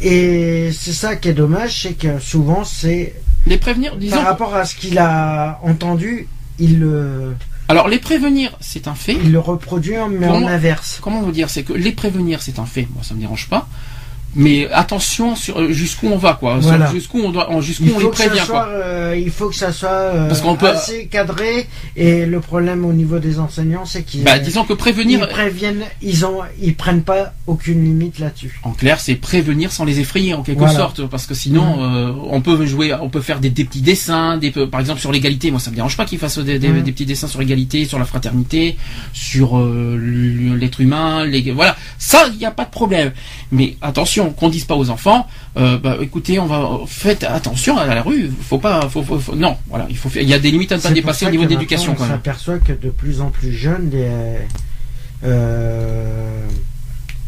et 0.00 0.70
c'est 0.72 0.92
ça 0.92 1.16
qui 1.16 1.28
est 1.28 1.32
dommage 1.34 1.82
c'est 1.82 1.92
que 1.94 2.18
souvent 2.18 2.64
c'est 2.64 3.14
les 3.46 3.58
prévenir, 3.58 3.96
disons. 3.96 4.16
par 4.16 4.24
rapport 4.24 4.54
à 4.54 4.64
ce 4.64 4.74
qu'il 4.74 4.98
a 4.98 5.58
entendu 5.62 6.28
il 6.58 6.78
le, 6.78 7.34
Alors, 7.68 7.88
les 7.88 7.98
prévenir, 7.98 8.56
c'est 8.60 8.86
un 8.86 8.94
fait. 8.94 9.14
il 9.14 9.32
le 9.32 9.38
reproduit 9.40 9.96
mais 10.10 10.28
en 10.28 10.46
inverse 10.46 10.98
comment 11.02 11.20
vous 11.22 11.32
dire, 11.32 11.50
c'est 11.50 11.62
que 11.62 11.72
les 11.72 11.92
prévenir, 11.92 12.40
c'est 12.42 12.58
un 12.58 12.66
fait. 12.66 12.86
Moi, 12.94 13.02
ça 13.02 13.14
me 13.14 13.20
dérange 13.20 13.48
pas. 13.48 13.68
Mais 14.34 14.66
attention 14.72 15.36
sur 15.36 15.70
jusqu'où 15.72 16.08
on 16.08 16.16
va, 16.16 16.34
quoi. 16.34 16.56
Voilà. 16.58 16.90
Jusqu'où 16.90 17.20
on 17.22 17.30
doit, 17.30 17.48
jusqu'où 17.60 17.90
on 17.94 17.98
les 17.98 18.08
prévient, 18.08 18.38
soit 18.38 18.64
quoi. 18.64 18.68
euh, 18.68 19.14
il 19.18 19.30
faut 19.30 19.48
que 19.50 19.54
ça 19.54 19.72
soit 19.72 19.90
euh, 19.90 20.28
Parce 20.28 20.40
qu'on 20.40 20.56
peut- 20.56 20.68
assez 20.68 21.06
cadré 21.06 21.66
et 21.96 22.24
le 22.24 22.40
problème 22.40 22.84
au 22.86 22.92
niveau 22.94 23.18
des 23.18 23.38
enseignants 23.38 23.84
c'est 23.84 24.02
qu'ils 24.04 24.24
Bah, 24.24 24.38
disons 24.38 24.64
que 24.64 24.72
ils 24.72 24.76
prévenir, 24.76 25.28
préviennent 25.28 25.84
ils 26.00 26.24
ont 26.24 26.38
ils 26.60 26.74
prennent 26.74 27.02
pas 27.02 27.34
aucune 27.46 27.84
limite 27.84 28.18
là-dessus 28.18 28.58
en 28.62 28.70
clair, 28.72 29.00
c'est 29.00 29.16
prévenir 29.16 29.70
sans 29.70 29.84
les 29.84 30.00
effrayer, 30.00 30.32
en 30.34 30.42
quelque 30.42 30.58
Voilà. 30.60 30.74
sorte, 30.74 31.06
parce 31.06 31.26
que 31.26 31.34
sinon, 31.34 31.76
Mhm. 31.76 31.94
euh, 31.96 32.12
on 32.30 32.40
peut 32.40 32.64
jouer, 32.64 32.94
on 32.94 33.10
peut 33.10 33.20
faire 33.20 33.38
des, 33.40 33.50
des 33.50 33.64
petits 33.64 33.82
dessins, 33.82 34.38
des, 34.38 34.50
par 34.50 34.80
exemple 34.80 35.00
sur 35.00 35.12
l'égalité. 35.12 35.50
Moi, 35.50 35.60
ça 35.60 35.70
me 35.70 35.76
dérange 35.76 35.96
pas 35.96 36.04
qu'ils 36.06 36.18
fassent 36.18 36.38
des, 36.38 36.58
des- 36.58 36.80
des 36.80 36.92
petits 36.92 37.06
dessins 37.06 37.28
sur 37.28 37.40
l'égalité, 37.40 37.84
sur 37.84 37.98
la 37.98 38.04
fraternité, 38.06 38.76
sur 39.12 39.58
l'être 39.58 40.80
humain. 40.80 41.24
Les, 41.24 41.50
voilà, 41.52 41.76
ça, 41.98 42.26
il 42.32 42.38
n'y 42.38 42.46
a 42.46 42.50
pas 42.50 42.64
de 42.64 42.70
problème. 42.70 43.12
Mais 43.50 43.76
attention, 43.82 44.21
qu'on 44.30 44.48
dise 44.48 44.64
pas 44.64 44.76
aux 44.76 44.90
enfants, 44.90 45.26
euh, 45.56 45.78
bah, 45.78 45.96
écoutez, 46.00 46.38
on 46.38 46.46
va, 46.46 46.80
faites 46.86 47.24
attention 47.24 47.76
à 47.76 47.86
la 47.94 48.02
rue. 48.02 48.30
Faut 48.42 48.58
pas, 48.58 48.88
faut, 48.88 49.02
faut- 49.02 49.18
faut- 49.18 49.34
non, 49.34 49.56
voilà, 49.68 49.86
il 49.90 49.96
faut, 49.96 50.08
faire- 50.08 50.22
il 50.22 50.28
y 50.28 50.34
a 50.34 50.38
des 50.38 50.50
limites 50.50 50.72
à 50.72 50.76
ne 50.76 50.80
pas 50.82 50.90
dépasser 50.90 51.26
au 51.26 51.30
niveau 51.30 51.44
de 51.44 51.50
l'éducation, 51.50 51.94
On 51.98 52.06
s'aperçoit 52.06 52.58
que 52.58 52.72
de 52.72 52.90
plus 52.90 53.20
en 53.20 53.30
plus 53.30 53.52
jeunes, 53.52 53.90
les, 53.92 54.38
euh, 55.24 56.46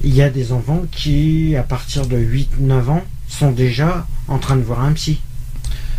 il 0.03 0.15
y 0.15 0.23
a 0.23 0.31
des 0.31 0.53
enfants 0.53 0.83
qui, 0.93 1.57
à 1.57 1.63
partir 1.63 2.07
de 2.07 2.17
8-9 2.17 2.89
ans, 2.91 3.03
sont 3.29 3.51
déjà 3.53 4.07
en 4.29 4.39
train 4.39 4.57
de 4.57 4.63
voir 4.63 4.81
un 4.83 4.93
psy. 4.93 5.21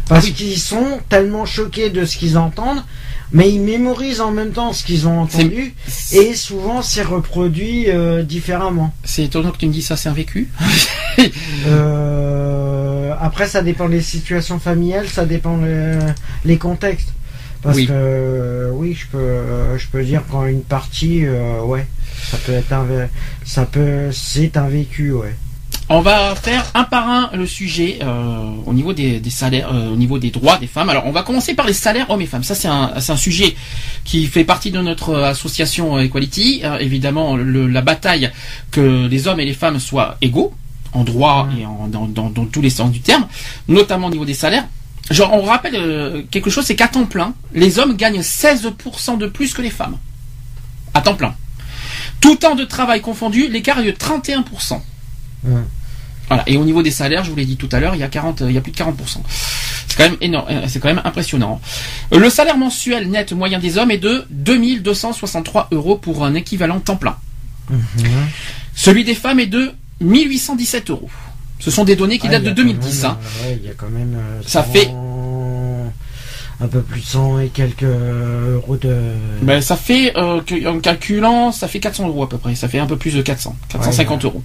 Parce 0.07 0.25
Ah 0.25 0.27
oui. 0.27 0.33
qu'ils 0.33 0.59
sont 0.59 0.99
tellement 1.09 1.45
choqués 1.45 1.89
de 1.89 2.05
ce 2.05 2.17
qu'ils 2.17 2.37
entendent, 2.37 2.83
mais 3.32 3.51
ils 3.51 3.61
mémorisent 3.61 4.21
en 4.21 4.32
même 4.32 4.51
temps 4.51 4.71
ce 4.73 4.84
qu'ils 4.84 5.07
ont 5.07 5.19
entendu, 5.21 5.73
et 6.13 6.34
souvent 6.36 6.82
c'est 6.82 7.01
reproduit 7.03 7.89
euh, 7.89 8.23
différemment. 8.23 8.93
C'est 9.03 9.23
étonnant 9.23 9.51
que 9.51 9.57
tu 9.57 9.67
me 9.67 9.71
dises 9.73 9.88
ça, 9.88 9.97
c'est 9.97 10.09
un 10.09 10.13
vécu. 10.13 10.49
Euh, 11.67 13.13
après, 13.19 13.47
ça 13.47 13.61
dépend 13.61 13.89
des 13.89 14.01
situations 14.01 14.59
familiales, 14.59 15.07
ça 15.07 15.26
dépend 15.26 15.57
euh, 15.63 15.99
les 16.43 16.57
contextes. 16.57 17.09
Parce 17.61 17.78
Oui. 17.78 17.88
que 17.88 17.91
euh, 17.93 18.69
oui, 18.73 18.93
je 18.93 19.07
peux, 19.07 19.78
je 19.78 19.88
peux 19.88 20.03
dire 20.03 20.21
quand 20.30 20.45
une 20.45 20.61
partie, 20.61 21.26
euh, 21.26 21.61
ouais, 21.63 21.88
ça 22.30 22.38
peut 22.45 22.51
être 22.51 22.71
un, 22.73 22.86
ça 23.43 23.65
peut, 23.65 24.09
c'est 24.11 24.57
un 24.57 24.67
vécu, 24.67 25.11
ouais. 25.13 25.34
On 25.88 26.01
va 26.01 26.33
faire 26.36 26.65
un 26.73 26.83
par 26.83 27.07
un 27.07 27.29
le 27.33 27.45
sujet 27.45 27.99
euh, 28.01 28.49
au 28.65 28.73
niveau 28.73 28.91
des, 28.93 29.19
des 29.19 29.29
salaires, 29.29 29.69
euh, 29.71 29.91
au 29.91 29.95
niveau 29.95 30.17
des 30.17 30.31
droits 30.31 30.57
des 30.57 30.65
femmes. 30.65 30.89
Alors, 30.89 31.05
on 31.05 31.11
va 31.11 31.21
commencer 31.21 31.53
par 31.53 31.67
les 31.67 31.73
salaires 31.73 32.09
hommes 32.09 32.21
et 32.23 32.25
femmes. 32.25 32.43
Ça, 32.43 32.55
c'est 32.55 32.67
un, 32.67 32.99
sujet 33.17 33.55
qui 34.03 34.25
fait 34.25 34.43
partie 34.45 34.71
de 34.71 34.81
notre 34.81 35.09
euh, 35.09 35.25
association 35.25 35.99
Equality. 35.99 36.61
Euh, 36.63 36.79
évidemment, 36.79 37.36
le- 37.36 37.67
la 37.67 37.81
bataille 37.83 38.31
que 38.71 39.05
les 39.05 39.27
hommes 39.27 39.39
et 39.39 39.45
les 39.45 39.53
femmes 39.53 39.79
soient 39.79 40.17
égaux 40.21 40.55
en 40.93 41.03
droit 41.03 41.47
et 41.59 41.67
en, 41.67 41.88
dans, 41.88 42.07
dans- 42.07 42.31
dans 42.31 42.45
tous 42.45 42.63
les 42.63 42.71
sens 42.71 42.89
du 42.89 43.01
terme, 43.01 43.27
notamment 43.67 44.07
au 44.07 44.11
niveau 44.11 44.25
des 44.25 44.33
salaires. 44.33 44.65
Genre, 45.11 45.31
on 45.33 45.43
rappelle 45.43 46.25
quelque 46.31 46.49
chose, 46.49 46.65
c'est 46.65 46.75
qu'à 46.75 46.88
temps 46.88 47.05
plein, 47.05 47.36
les 47.53 47.77
hommes 47.77 47.95
gagnent 47.95 48.21
16% 48.21 49.19
de 49.19 49.27
plus 49.27 49.53
que 49.53 49.61
les 49.61 49.69
femmes. 49.69 49.97
À 50.95 51.01
temps 51.01 51.13
plein. 51.13 51.36
Tout 52.21 52.38
temps 52.38 52.55
de 52.55 52.63
travail 52.63 53.01
confondu, 53.01 53.47
l'écart 53.49 53.77
est 53.81 53.83
de 53.86 53.91
31%. 53.91 54.81
Ouais. 55.45 55.61
Voilà. 56.27 56.43
Et 56.47 56.57
au 56.57 56.63
niveau 56.65 56.81
des 56.81 56.89
salaires, 56.91 57.23
je 57.23 57.29
vous 57.29 57.35
l'ai 57.35 57.45
dit 57.45 57.55
tout 57.55 57.69
à 57.71 57.79
l'heure, 57.79 57.93
il 57.95 57.99
y 57.99 58.03
a 58.03 58.07
40, 58.07 58.41
il 58.47 58.51
y 58.51 58.57
a 58.57 58.61
plus 58.61 58.71
de 58.71 58.77
40%. 58.77 59.19
C'est 59.87 59.95
quand 59.97 60.03
même 60.09 60.17
énorme, 60.21 60.47
euh, 60.49 60.63
c'est 60.67 60.79
quand 60.79 60.87
même 60.87 61.01
impressionnant. 61.05 61.61
Euh, 62.13 62.17
Le 62.19 62.29
salaire 62.31 62.57
mensuel 62.57 63.09
net 63.09 63.31
moyen 63.31 63.59
des 63.59 63.77
hommes 63.77 63.91
est 63.91 63.99
de 63.99 64.25
2263 64.31 65.67
euros 65.71 65.97
pour 65.97 66.25
un 66.25 66.33
équivalent 66.33 66.79
temps 66.79 66.95
plein. 66.97 67.15
Celui 68.75 69.03
des 69.03 69.15
femmes 69.15 69.39
est 69.39 69.45
de 69.45 69.71
1817 70.01 70.89
euros. 70.89 71.09
Ce 71.59 71.71
sont 71.71 71.85
des 71.85 71.95
données 71.95 72.19
qui 72.19 72.27
Ah, 72.27 72.31
datent 72.31 72.43
de 72.43 72.47
a 72.49 72.51
quand 72.51 72.55
2010. 72.63 73.03
même, 73.03 73.11
hein. 73.11 73.17
euh, 73.21 73.47
ouais, 73.47 73.59
il 73.61 73.67
y 73.67 73.69
a 73.69 73.73
quand 73.73 73.89
même. 73.89 74.15
euh, 74.17 74.41
Ça 74.45 74.63
100 74.63 74.71
fait- 74.73 74.91
un 76.61 76.67
peu 76.67 76.81
plus 76.81 77.01
de 77.01 77.05
100 77.05 77.39
et 77.39 77.47
quelques 77.49 77.83
euros 77.83 78.77
de. 78.77 78.95
Ben, 79.41 79.61
ça 79.61 79.75
fait, 79.75 80.13
euh, 80.17 80.41
en 80.67 80.79
calculant, 80.79 81.51
ça 81.51 81.67
fait 81.67 81.79
400 81.79 82.07
euros 82.07 82.23
à 82.23 82.29
peu 82.29 82.37
près. 82.37 82.55
Ça 82.55 82.67
fait 82.67 82.79
un 82.79 82.85
peu 82.85 82.97
plus 82.97 83.13
de 83.13 83.21
400, 83.21 83.55
450 83.69 84.25
euros. 84.25 84.43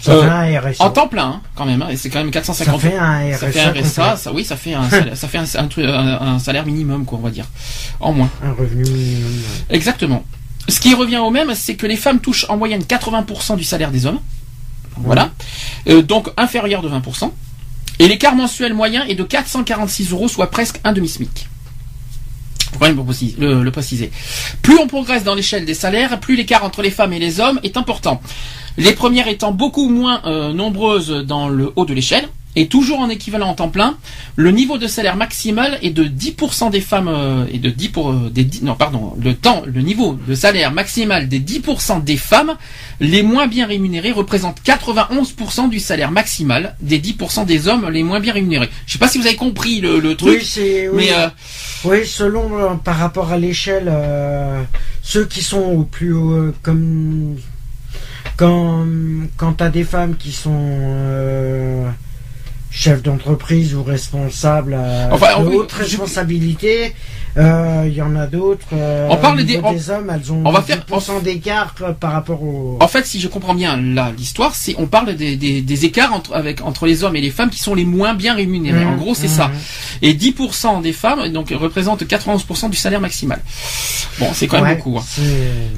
Ça 0.00 0.12
euh, 0.12 0.22
fait 0.22 0.56
un 0.56 0.60
RSA. 0.60 0.84
En 0.84 0.90
temps 0.90 1.08
plein, 1.08 1.26
hein, 1.26 1.40
quand 1.54 1.64
même. 1.66 1.82
hein, 1.82 1.88
et 1.90 1.96
c'est 1.96 2.08
quand 2.10 2.18
même 2.18 2.28
ça 2.32 2.40
450 2.40 2.80
fait 2.80 2.96
un 2.96 3.30
RSA. 3.30 3.38
Ça 3.38 3.50
fait 3.50 3.60
un 3.60 3.72
RSA, 3.72 4.16
ça, 4.16 4.32
oui, 4.32 4.44
ça 4.44 4.56
fait 4.56 4.74
un, 4.74 4.88
salaire- 4.88 5.16
ça 5.16 5.28
fait 5.28 5.38
un, 5.38 6.38
salaire 6.38 6.66
minimum, 6.66 7.04
quoi, 7.04 7.18
on 7.18 7.22
va 7.24 7.30
dire, 7.30 7.46
en 8.00 8.12
moins. 8.12 8.30
Un 8.44 8.52
revenu 8.52 8.82
minimum. 8.82 9.30
ouais. 9.32 9.76
Exactement. 9.76 10.24
Ce 10.68 10.80
qui 10.80 10.94
revient 10.94 11.18
au 11.18 11.30
même, 11.30 11.54
c'est 11.54 11.76
que 11.76 11.86
les 11.86 11.96
femmes 11.96 12.20
touchent 12.20 12.46
en 12.48 12.56
moyenne 12.56 12.82
80% 12.82 13.56
du 13.56 13.64
salaire 13.64 13.90
des 13.90 14.06
hommes. 14.06 14.20
Voilà. 14.98 15.30
Euh, 15.88 16.02
donc 16.02 16.28
inférieur 16.36 16.82
de 16.82 16.88
20%. 16.88 17.30
Et 18.00 18.06
l'écart 18.08 18.34
mensuel 18.34 18.74
moyen 18.74 19.04
est 19.06 19.14
de 19.14 19.24
446 19.24 20.12
euros, 20.12 20.28
soit 20.28 20.50
presque 20.50 20.78
un 20.84 20.92
demi-SMIC. 20.92 21.48
Quand 22.78 22.86
même 22.86 22.96
le 22.96 23.70
préciser. 23.70 24.10
Plus 24.62 24.78
on 24.78 24.86
progresse 24.86 25.24
dans 25.24 25.34
l'échelle 25.34 25.64
des 25.64 25.74
salaires, 25.74 26.20
plus 26.20 26.36
l'écart 26.36 26.64
entre 26.64 26.82
les 26.82 26.90
femmes 26.90 27.12
et 27.12 27.18
les 27.18 27.40
hommes 27.40 27.58
est 27.62 27.76
important. 27.76 28.20
Les 28.78 28.92
premières 28.92 29.28
étant 29.28 29.50
beaucoup 29.52 29.88
moins 29.88 30.22
euh, 30.24 30.52
nombreuses 30.52 31.10
dans 31.26 31.48
le 31.48 31.72
haut 31.76 31.84
de 31.84 31.92
l'échelle. 31.92 32.28
Et 32.56 32.66
toujours 32.66 32.98
en 32.98 33.08
équivalent 33.08 33.48
en 33.50 33.54
temps 33.54 33.68
plein, 33.68 33.96
le 34.34 34.50
niveau 34.50 34.78
de 34.78 34.86
salaire 34.88 35.14
maximal 35.16 35.78
est 35.82 35.90
de 35.90 36.04
10% 36.04 36.70
des 36.70 36.80
femmes 36.80 37.06
euh, 37.06 37.44
et 37.52 37.58
de 37.58 37.70
10 37.70 37.88
pour 37.90 38.10
euh, 38.10 38.30
des 38.32 38.42
10 38.42 38.62
non 38.62 38.74
pardon 38.74 39.14
le 39.22 39.34
temps 39.34 39.62
le 39.64 39.80
niveau 39.80 40.18
de 40.26 40.34
salaire 40.34 40.72
maximal 40.72 41.28
des 41.28 41.38
10% 41.38 42.02
des 42.02 42.16
femmes 42.16 42.56
les 43.00 43.22
moins 43.22 43.46
bien 43.46 43.66
rémunérées 43.66 44.10
représente 44.12 44.60
91% 44.64 45.68
du 45.68 45.78
salaire 45.78 46.10
maximal 46.10 46.74
des 46.80 46.98
10% 46.98 47.44
des 47.44 47.68
hommes 47.68 47.88
les 47.90 48.02
moins 48.02 48.18
bien 48.18 48.32
rémunérés. 48.32 48.70
Je 48.86 48.94
sais 48.94 48.98
pas 48.98 49.08
si 49.08 49.18
vous 49.18 49.26
avez 49.26 49.36
compris 49.36 49.80
le, 49.80 50.00
le 50.00 50.16
truc, 50.16 50.38
Oui, 50.40 50.44
c'est. 50.44 50.88
Oui, 50.88 50.96
mais 50.96 51.12
euh, 51.12 51.28
oui, 51.84 52.06
selon 52.06 52.76
par 52.78 52.96
rapport 52.96 53.30
à 53.30 53.38
l'échelle, 53.38 53.92
ceux 55.02 55.26
qui 55.26 55.42
sont 55.42 55.62
au 55.62 55.84
plus 55.84 56.12
haut, 56.12 56.52
comme 56.62 57.36
quand 58.38 58.86
quand 59.36 59.52
t'as 59.52 59.68
des 59.68 59.84
femmes 59.84 60.16
qui 60.16 60.32
sont 60.32 61.92
euh, 62.70 62.74
chefs 62.74 63.02
d'entreprise 63.02 63.74
ou 63.74 63.82
responsables 63.82 64.74
à 64.74 65.08
Enfin, 65.12 65.42
de 65.42 65.50
je- 65.50 65.78
responsabilités, 65.82 66.94
euh, 67.36 67.84
il 67.86 67.94
y 67.94 68.02
en 68.02 68.14
a 68.16 68.26
d'autres. 68.26 68.66
euh, 68.72 69.08
On 69.10 69.16
parle 69.16 69.42
des- 69.44 69.58
on- 69.58 69.68
hommes, 69.68 70.10
elles 70.14 70.32
ont 70.32 70.42
on 70.44 70.50
va 70.52 70.60
faire- 70.62 70.84
10% 70.86 71.20
d'écart 71.22 71.74
euh, 71.82 71.92
par 71.92 72.12
rapport 72.12 72.42
au. 72.42 72.78
En 72.80 72.88
fait, 72.88 73.06
si 73.06 73.20
je 73.20 73.28
comprends 73.28 73.54
bien 73.54 73.76
là 73.76 74.12
l'histoire, 74.16 74.54
c'est 74.54 74.74
on 74.78 74.86
parle 74.86 75.14
des, 75.14 75.36
des, 75.36 75.60
des 75.62 75.84
écarts 75.84 76.12
entre 76.12 76.34
avec 76.34 76.60
entre 76.62 76.86
les 76.86 77.04
hommes 77.04 77.16
et 77.16 77.20
les 77.20 77.30
femmes 77.30 77.50
qui 77.50 77.60
sont 77.60 77.74
les 77.74 77.84
moins 77.84 78.14
bien 78.14 78.34
rémunérés. 78.34 78.84
En 78.84 78.92
Mmh, 78.92 78.96
gros, 78.98 79.14
c'est 79.14 79.28
mmh. 79.28 79.30
ça. 79.30 79.50
Et 80.02 80.14
10% 80.14 80.80
des 80.82 80.92
femmes 80.92 81.28
donc 81.32 81.50
représentent 81.50 82.04
91% 82.06 82.68
du 82.70 82.76
salaire 82.76 83.00
maximal. 83.00 83.40
Bon, 84.18 84.28
c'est 84.32 84.46
quand 84.46 84.56
même 84.60 84.64
Ouais, 84.70 84.76
beaucoup. 84.76 84.98
hein. 84.98 85.04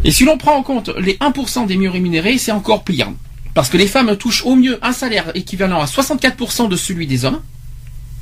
Et 0.05 0.11
si 0.11 0.25
l'on 0.25 0.39
prend 0.39 0.57
en 0.57 0.63
compte 0.63 0.91
les 0.99 1.17
1% 1.21 1.67
des 1.67 1.77
mieux 1.77 1.91
rémunérés, 1.91 2.39
c'est 2.39 2.53
encore 2.53 2.85
pire. 2.85 3.09
Parce 3.55 3.69
que 3.69 3.77
les 3.77 3.87
femmes 3.87 4.17
touchent 4.17 4.45
au 4.45 4.57
mieux 4.57 4.79
un 4.83 4.93
salaire 4.93 5.31
équivalent 5.35 5.81
à 5.81 5.87
64% 5.87 6.69
de 6.69 6.77
celui 6.77 7.07
des 7.07 7.25
hommes. 7.25 7.41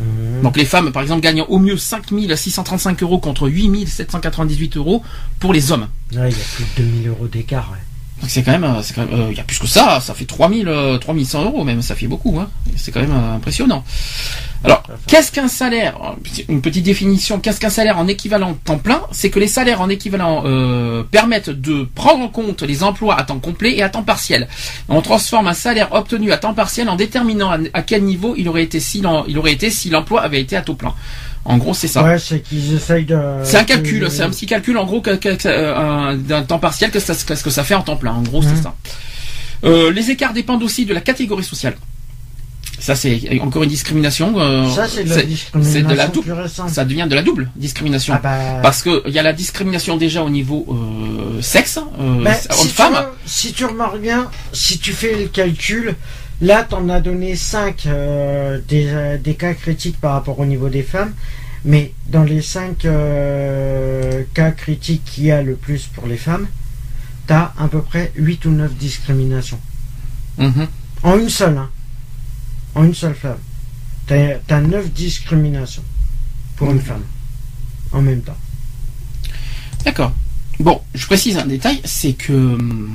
Mhm. 0.00 0.42
Donc 0.42 0.56
les 0.56 0.64
femmes, 0.64 0.92
par 0.92 1.02
exemple, 1.02 1.20
gagnent 1.22 1.44
au 1.48 1.58
mieux 1.58 1.76
5635 1.76 3.02
euros 3.02 3.18
contre 3.18 3.48
8798 3.48 4.76
euros 4.76 5.02
pour 5.40 5.52
les 5.52 5.72
hommes. 5.72 5.88
Ouais, 6.12 6.30
il 6.30 6.36
y 6.36 6.40
a 6.40 6.44
plus 6.54 6.64
de 6.76 6.88
2000 6.88 7.08
euros 7.08 7.26
d'écart. 7.26 7.70
ouais. 7.72 7.78
Donc 8.20 8.30
c'est 8.30 8.42
quand 8.42 8.50
même, 8.52 8.64
euh, 8.64 8.82
c'est 8.82 8.94
quand 8.94 9.04
même, 9.06 9.18
euh, 9.20 9.28
il 9.30 9.36
y 9.36 9.40
a 9.40 9.44
plus 9.44 9.58
que 9.58 9.66
ça, 9.68 10.00
ça 10.00 10.12
fait 10.14 10.24
3000, 10.24 10.66
euh, 10.68 10.98
3100 10.98 11.44
euros 11.44 11.64
même, 11.64 11.82
ça 11.82 11.94
fait 11.94 12.08
beaucoup, 12.08 12.38
hein. 12.40 12.48
C'est 12.76 12.90
quand 12.90 13.00
même 13.00 13.12
euh, 13.12 13.36
impressionnant. 13.36 13.84
Alors, 14.64 14.82
qu'est-ce 15.06 15.30
qu'un 15.30 15.46
salaire? 15.46 15.94
Une 16.48 16.60
petite 16.60 16.82
définition. 16.84 17.38
Qu'est-ce 17.38 17.60
qu'un 17.60 17.70
salaire 17.70 17.96
en 17.96 18.08
équivalent 18.08 18.54
temps 18.64 18.78
plein? 18.78 19.02
C'est 19.12 19.30
que 19.30 19.38
les 19.38 19.46
salaires 19.46 19.80
en 19.80 19.88
équivalent 19.88 20.42
euh, 20.46 21.04
permettent 21.04 21.50
de 21.50 21.86
prendre 21.94 22.24
en 22.24 22.28
compte 22.28 22.62
les 22.62 22.82
emplois 22.82 23.16
à 23.16 23.22
temps 23.22 23.38
complet 23.38 23.76
et 23.76 23.82
à 23.84 23.88
temps 23.88 24.02
partiel. 24.02 24.48
On 24.88 25.00
transforme 25.00 25.46
un 25.46 25.54
salaire 25.54 25.92
obtenu 25.92 26.32
à 26.32 26.38
temps 26.38 26.54
partiel 26.54 26.88
en 26.88 26.96
déterminant 26.96 27.50
à, 27.52 27.58
à 27.72 27.82
quel 27.82 28.02
niveau 28.02 28.34
il 28.36 28.48
aurait 28.48 28.64
été 28.64 28.80
si 28.80 29.00
l'en- 29.00 29.24
il 29.26 29.38
aurait 29.38 29.52
été 29.52 29.70
si 29.70 29.90
l'emploi 29.90 30.22
avait 30.22 30.40
été 30.40 30.56
à 30.56 30.62
taux 30.62 30.74
plein. 30.74 30.92
En 31.48 31.56
gros, 31.58 31.72
c'est 31.74 31.88
ça. 31.88 32.04
Ouais, 32.04 32.18
c'est 32.18 32.40
qu'ils 32.40 32.74
essayent 32.74 33.04
de. 33.06 33.18
C'est 33.42 33.56
un 33.56 33.64
calcul, 33.64 34.06
c'est 34.10 34.22
un 34.22 34.30
petit 34.30 34.46
calcul 34.46 34.76
en 34.78 34.84
gros 34.84 35.02
euh, 35.06 35.74
un- 35.76 36.14
d'un 36.14 36.42
temps 36.42 36.58
partiel 36.58 36.90
que 36.90 37.00
ça, 37.00 37.14
que 37.14 37.34
ce 37.34 37.42
que 37.42 37.50
ça 37.50 37.64
fait 37.64 37.74
en 37.74 37.82
temps 37.82 37.96
plein. 37.96 38.12
En 38.12 38.22
gros, 38.22 38.42
c'est 38.42 38.50
Mhm. 38.54 38.62
ça. 38.62 38.74
Euh, 39.64 39.90
les 39.90 40.10
écarts 40.10 40.34
dépendent 40.34 40.62
aussi 40.62 40.84
de 40.86 40.94
la 40.94 41.00
catégorie 41.00 41.42
sociale. 41.42 41.76
Ça, 42.80 42.94
c'est 42.94 43.40
encore 43.40 43.64
une 43.64 43.70
discrimination. 43.70 44.34
euh, 44.38 44.68
Ça, 44.70 44.86
c'est 44.86 45.02
de 45.02 45.08
la 45.08 45.14
c'est 45.16 45.22
discrimination 45.26 45.88
de 45.88 45.94
la 45.94 46.06
dou- 46.06 46.22
plus 46.22 46.32
récente. 46.32 46.68
Ça 46.70 46.84
devient 46.84 47.06
de 47.10 47.14
la 47.16 47.22
double 47.22 47.50
discrimination. 47.56 48.14
Ah 48.16 48.20
bah, 48.22 48.38
Parce 48.62 48.82
que 48.82 49.02
il 49.08 49.12
y 49.14 49.18
a 49.18 49.22
la 49.24 49.32
discrimination 49.32 49.96
déjà 49.96 50.22
au 50.22 50.30
niveau 50.30 50.64
euh, 50.70 51.42
sexe, 51.42 51.78
euh, 51.98 52.22
bah, 52.22 52.34
si, 52.34 52.46
tu, 52.48 52.54
homme-femme. 52.60 52.94
re- 52.94 53.06
si 53.26 53.52
tu 53.52 53.64
remarques 53.64 53.98
bien, 54.00 54.30
si 54.52 54.78
tu 54.78 54.92
fais 54.92 55.14
le 55.16 55.26
calcul, 55.26 55.96
là, 56.40 56.62
t'en 56.62 56.88
as 56.88 57.00
donné 57.00 57.34
5 57.34 57.88
des, 58.68 58.86
euh, 58.90 59.18
des 59.18 59.34
cas 59.34 59.54
critiques 59.54 60.00
par 60.00 60.12
rapport 60.12 60.38
au 60.38 60.46
niveau 60.46 60.68
des 60.68 60.84
femmes. 60.84 61.14
Mais 61.64 61.92
dans 62.06 62.22
les 62.24 62.40
5 62.42 62.86
cas 64.34 64.50
critiques 64.52 65.04
qu'il 65.04 65.24
y 65.24 65.30
a 65.32 65.42
le 65.42 65.54
plus 65.56 65.86
pour 65.86 66.06
les 66.06 66.16
femmes, 66.16 66.46
t'as 67.26 67.52
à 67.58 67.68
peu 67.68 67.82
près 67.82 68.12
8 68.16 68.44
ou 68.46 68.50
9 68.50 68.74
discriminations. 68.74 69.60
Mhm. 70.38 70.68
En 71.02 71.18
une 71.18 71.28
seule, 71.30 71.58
hein. 71.58 71.70
En 72.74 72.84
une 72.84 72.94
seule 72.94 73.14
femme. 73.14 73.38
T'as 74.06 74.36
as 74.48 74.60
9 74.60 74.92
discriminations 74.92 75.82
pour 76.56 76.70
une 76.70 76.76
Mhm. 76.76 76.82
femme. 76.82 77.04
En 77.92 78.02
même 78.02 78.22
temps. 78.22 78.36
D'accord. 79.84 80.12
Bon, 80.60 80.80
je 80.94 81.06
précise 81.06 81.38
un 81.38 81.46
détail, 81.46 81.80
c'est 81.84 82.14
que 82.14 82.32
hum, 82.32 82.90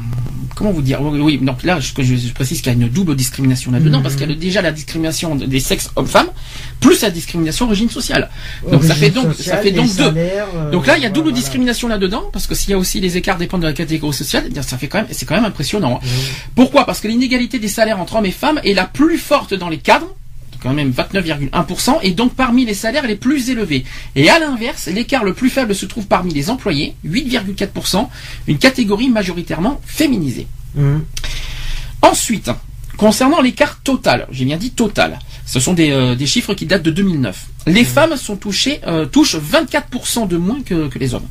comment 0.53 0.72
vous 0.72 0.82
dire 0.82 0.99
Oui, 1.01 1.38
donc 1.41 1.64
là, 1.64 1.80
je, 1.80 1.93
je, 1.97 2.16
je 2.16 2.34
précise 2.34 2.61
qu'il 2.61 2.68
y 2.68 2.76
a 2.76 2.78
une 2.78 2.89
double 2.89 3.16
discrimination 3.16 3.72
là-dedans 3.72 3.97
Mhm. 3.99 4.03
parce 4.03 4.16
qu'il 4.16 4.30
y 4.30 4.34
a 4.34 4.36
déjà 4.36 4.61
la 4.61 4.74
discrimination 4.74 5.36
des 5.36 5.59
sexes 5.61 5.89
hommes-femmes 5.95 6.28
plus 6.82 6.99
la 7.01 7.09
discrimination 7.09 7.66
origine 7.66 7.89
sociale. 7.89 8.30
Donc, 8.70 8.84
ça 8.84 8.89
Origine 8.89 8.95
fait 8.95 9.09
donc- 9.11 9.34
ça 9.36 9.57
fait 9.57 9.72
donc 9.72 9.95
deux. 9.95 10.11
euh, 10.18 10.72
Donc 10.72 10.88
là, 10.88 10.97
il 10.97 11.03
y 11.03 11.05
a 11.05 11.09
double 11.09 11.30
voilà. 11.30 11.38
discrimination 11.38 11.88
là-dedans 11.88 12.24
parce 12.34 12.47
que 12.47 12.55
s'il 12.55 12.72
y 12.72 12.74
a 12.74 12.78
aussi 12.78 12.99
les 12.99 13.16
écarts 13.16 13.38
dépendent 13.38 13.61
de 13.61 13.68
la 13.68 13.74
catégorie 13.74 14.14
sociale, 14.14 14.49
eh 14.53 14.61
ça 14.61 14.78
fait 14.78 14.88
quand 14.89 14.97
même, 14.97 15.07
c'est 15.11 15.26
quand 15.26 15.36
même 15.36 15.45
impressionnant. 15.45 16.01
hein. 16.03 16.05
Mhm. 16.05 16.09
Pourquoi? 16.55 16.86
Parce 16.86 16.99
que 16.99 17.07
l'inégalité 17.07 17.59
des 17.59 17.70
salaires 17.70 17.99
entre 18.01 18.18
hommes 18.18 18.26
et 18.26 18.32
femmes 18.32 18.59
est 18.66 18.74
la 18.74 18.86
plus 18.86 19.18
forte 19.18 19.53
dans 19.53 19.70
les 19.70 19.78
cadres, 19.78 20.14
quand 20.64 20.74
même 20.74 20.91
29,1%, 20.91 21.99
et 22.01 22.11
donc 22.11 22.34
parmi 22.34 22.66
les 22.66 22.74
salaires 22.74 23.05
les 23.05 23.18
plus 23.18 23.49
élevés. 23.49 23.84
Et 24.16 24.30
à 24.30 24.39
l'inverse, 24.39 24.88
l'écart 24.88 25.24
le 25.24 25.34
plus 25.34 25.49
faible 25.49 25.76
se 25.76 25.86
trouve 25.86 26.07
parmi 26.07 26.34
les 26.34 26.49
employés, 26.49 26.95
8,4%, 27.05 28.07
une 28.47 28.57
catégorie 28.57 29.09
majoritairement 29.09 29.82
féminisée. 29.86 30.47
Mhm. 30.76 31.03
Ensuite, 32.01 32.49
concernant 32.97 33.41
l'écart 33.41 33.82
total, 33.82 34.28
j'ai 34.32 34.45
bien 34.45 34.57
dit 34.57 34.72
total, 34.72 35.20
ce 35.45 35.59
sont 35.59 35.74
des, 35.74 35.91
euh, 35.91 36.16
des 36.16 36.26
chiffres 36.26 36.53
qui 36.53 36.66
datent 36.66 36.84
de 36.84 36.91
2009. 36.91 37.47
Les 37.68 37.84
femmes 37.84 38.16
sont 38.16 38.38
touchées, 38.38 38.80
euh, 38.88 39.05
touchent 39.05 39.36
24% 39.36 40.28
de 40.28 40.38
moins 40.38 40.61
que, 40.61 40.88
que 40.88 40.99
les 40.99 41.14
hommes. 41.14 41.28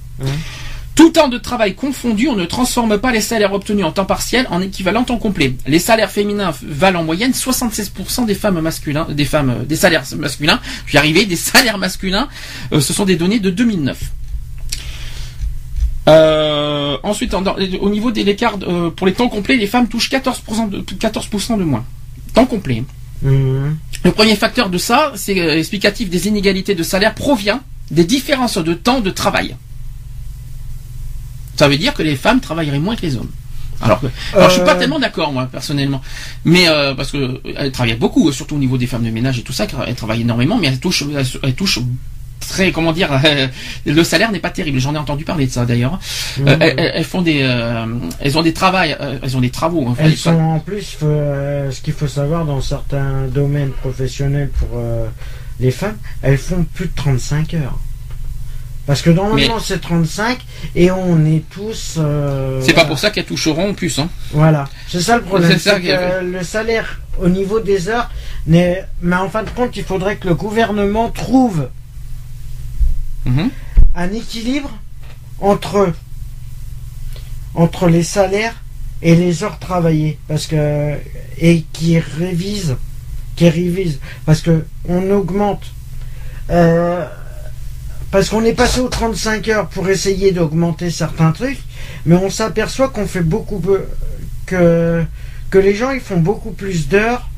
Tout 0.95 1.09
temps 1.11 1.29
de 1.29 1.39
travail 1.39 1.75
confondu, 1.75 2.29
on 2.29 2.37
ne 2.37 2.45
transforme 2.45 2.99
pas 2.99 3.13
les 3.13 3.23
salaires 3.23 3.55
obtenus 3.55 3.85
en 3.85 3.93
temps 3.93 4.05
partiel 4.05 4.47
en 4.51 4.61
équivalent 4.61 5.05
temps 5.05 5.17
complet. 5.19 5.55
Les 5.67 5.79
salaires 5.79 6.11
féminins 6.11 6.53
valent 6.63 7.01
en 7.01 7.05
moyenne 7.05 7.33
76% 7.33 8.27
des 8.27 8.35
femmes 8.35 8.61
masculins, 8.61 9.07
des 9.11 9.25
femmes, 9.25 9.65
des 9.67 9.77
salaires 9.77 10.05
masculins. 10.19 10.61
Je 10.87 10.93
vais 10.93 10.97
y 10.97 10.99
arriver, 10.99 11.25
des 11.25 11.37
salaires 11.37 11.79
masculins. 11.79 12.29
euh, 12.73 12.81
ce 12.81 12.93
sont 12.93 13.07
des 13.07 13.17
données 13.17 13.41
de 13.41 13.49
2009. 13.49 13.99
Euh, 16.09 16.99
ensuite, 17.05 17.33
en- 17.33 17.45
au 17.81 17.89
niveau 17.91 18.11
des 18.11 18.23
écarts 18.29 18.59
euh, 18.63 18.91
pour 18.91 19.07
les 19.07 19.15
temps 19.15 19.29
complets, 19.29 19.57
les 19.57 19.67
femmes 19.69 19.89
touchent 19.89 20.11
14% 20.11 20.69
de, 20.69 20.81
14% 20.83 21.57
de 21.59 21.65
moins. 21.65 21.85
Temps 22.35 22.47
complet. 22.47 22.85
Mhm. 23.23 23.79
Le 24.05 24.11
premier 24.11 24.37
facteur 24.37 24.69
de 24.69 24.79
ça, 24.79 25.13
c'est 25.15 25.37
explicatif 25.37 26.11
des 26.11 26.27
inégalités 26.29 26.75
de 26.75 26.83
salaire, 26.83 27.15
provient 27.15 27.61
des 27.91 28.05
différences 28.05 28.59
de 28.59 28.75
temps 28.75 29.01
de 29.01 29.11
travail. 29.11 29.55
Ça 31.57 31.69
veut 31.69 31.77
dire 31.77 31.95
que 31.95 32.03
les 32.03 32.17
femmes 32.17 32.41
travailleraient 32.41 32.79
moins 32.79 32.97
que 32.97 33.03
les 33.03 33.17
hommes. 33.17 33.31
Alors, 33.83 34.01
que, 34.01 34.07
alors 34.35 34.49
je 34.49 34.55
suis 34.55 34.63
pas 34.65 34.75
Euh. 34.75 34.79
tellement 34.79 35.01
d'accord 35.01 35.33
moi 35.33 35.49
personnellement, 35.51 36.01
mais 36.45 36.69
euh, 36.69 36.95
parce 36.95 37.11
que 37.11 37.17
euh, 37.17 37.41
elles 37.57 37.73
travaillent 37.73 37.95
beaucoup, 37.97 38.31
surtout 38.31 38.55
au 38.55 38.59
niveau 38.59 38.79
des 38.79 38.87
femmes 38.87 39.03
de 39.03 39.11
ménage 39.11 39.39
et 39.41 39.43
tout 39.43 39.53
ça, 39.53 39.67
car 39.67 39.85
elles 39.87 39.97
travaillent 39.97 40.21
énormément, 40.21 40.57
mais 40.57 40.69
elles 40.69 40.79
touchent, 40.79 41.05
elles, 41.17 41.27
elles 41.43 41.55
touchent 41.55 41.81
très, 42.49 42.71
comment 42.71 42.93
dire, 42.93 43.11
le 43.87 44.05
salaire 44.05 44.31
n'est 44.31 44.41
pas 44.41 44.51
terrible. 44.51 44.79
J'en 44.79 44.95
ai 44.95 44.99
entendu 44.99 45.25
parler 45.25 45.47
de 45.47 45.53
ça 45.53 45.65
d'ailleurs. 45.65 45.99
Euh, 46.47 46.57
elles, 46.61 47.05
font 47.05 47.23
des, 47.23 47.41
euh, 47.43 47.87
elles 48.21 48.39
ont 48.39 48.43
des 48.43 48.53
travails, 48.53 48.97
elles 49.23 49.37
ont 49.37 49.41
des 49.41 49.51
travaux. 49.51 49.95
Elles 49.99 50.17
sont 50.17 50.31
en 50.31 50.59
plus, 50.61 50.97
ce 51.01 51.81
qu'il 51.81 51.95
faut 51.95 52.09
savoir 52.09 52.45
dans 52.45 52.61
certains 52.61 53.27
domaines 53.29 53.71
professionnels 53.71 54.51
pour 54.59 54.81
les 55.61 55.71
femmes, 55.71 55.97
elles 56.23 56.39
font 56.39 56.65
plus 56.75 56.87
de 56.87 56.93
35 56.95 57.55
heures. 57.55 57.79
Parce 58.87 59.01
que 59.01 59.11
normalement 59.11 59.61
c'est 59.61 59.81
35 59.81 60.39
et 60.75 60.91
on 60.91 61.25
est 61.25 61.45
tous. 61.51 61.95
euh, 61.99 62.61
C'est 62.63 62.73
pas 62.75 62.85
pour 62.85 62.99
ça 62.99 63.11
qu'elles 63.11 63.25
toucheront 63.27 63.71
en 63.71 63.75
plus. 63.75 63.99
Hein. 64.01 64.09
Voilà, 64.33 64.65
c'est 64.89 65.01
ça 65.01 65.17
le 65.17 65.23
problème. 65.23 65.51
C'est 65.53 65.59
ça 65.71 65.79
que 65.81 66.25
le 66.25 66.43
salaire 66.43 67.01
au 67.21 67.29
niveau 67.29 67.61
des 67.61 67.89
heures. 67.89 68.11
Mais 68.47 68.85
en 69.13 69.29
fin 69.29 69.45
de 69.45 69.51
compte, 69.51 69.77
il 69.77 69.85
faudrait 69.85 70.17
que 70.17 70.27
le 70.29 70.35
gouvernement 70.35 71.11
trouve 71.11 71.69
Mhm. 73.25 73.51
un 73.95 74.13
équilibre 74.13 74.71
entre 75.41 75.93
entre 77.55 77.89
les 77.89 78.03
salaires 78.03 78.55
et 79.01 79.15
les 79.15 79.45
heures 79.45 79.59
travaillées 79.61 80.19
parce 80.27 80.47
que 80.49 80.97
et 81.39 81.65
qui 81.73 81.99
révise 82.01 82.77
qui 83.37 83.49
révise 83.49 84.01
parce 84.27 84.41
que 84.41 84.65
on 84.89 85.09
augmente 85.11 85.63
euh, 86.51 87.07
parce 88.13 88.29
qu'on 88.29 88.45
est 88.45 88.53
passé 88.53 88.79
aux 88.81 88.89
35 88.89 89.49
heures 89.49 89.69
pour 89.69 89.89
essayer 89.89 90.31
d'augmenter 90.31 90.91
certains 90.91 91.33
trucs 91.33 91.59
mais 92.07 92.15
on 92.15 92.31
s'aperçoit 92.31 92.89
qu'on 92.91 93.07
fait 93.07 93.23
beaucoup 93.23 93.59
peu- 93.59 93.87
que 94.47 95.03
que 95.51 95.59
les 95.59 95.75
gens 95.75 95.91
ils 95.91 96.01
font 96.01 96.19
beaucoup 96.21 96.53
plus 96.53 96.89
d'heures 96.89 97.29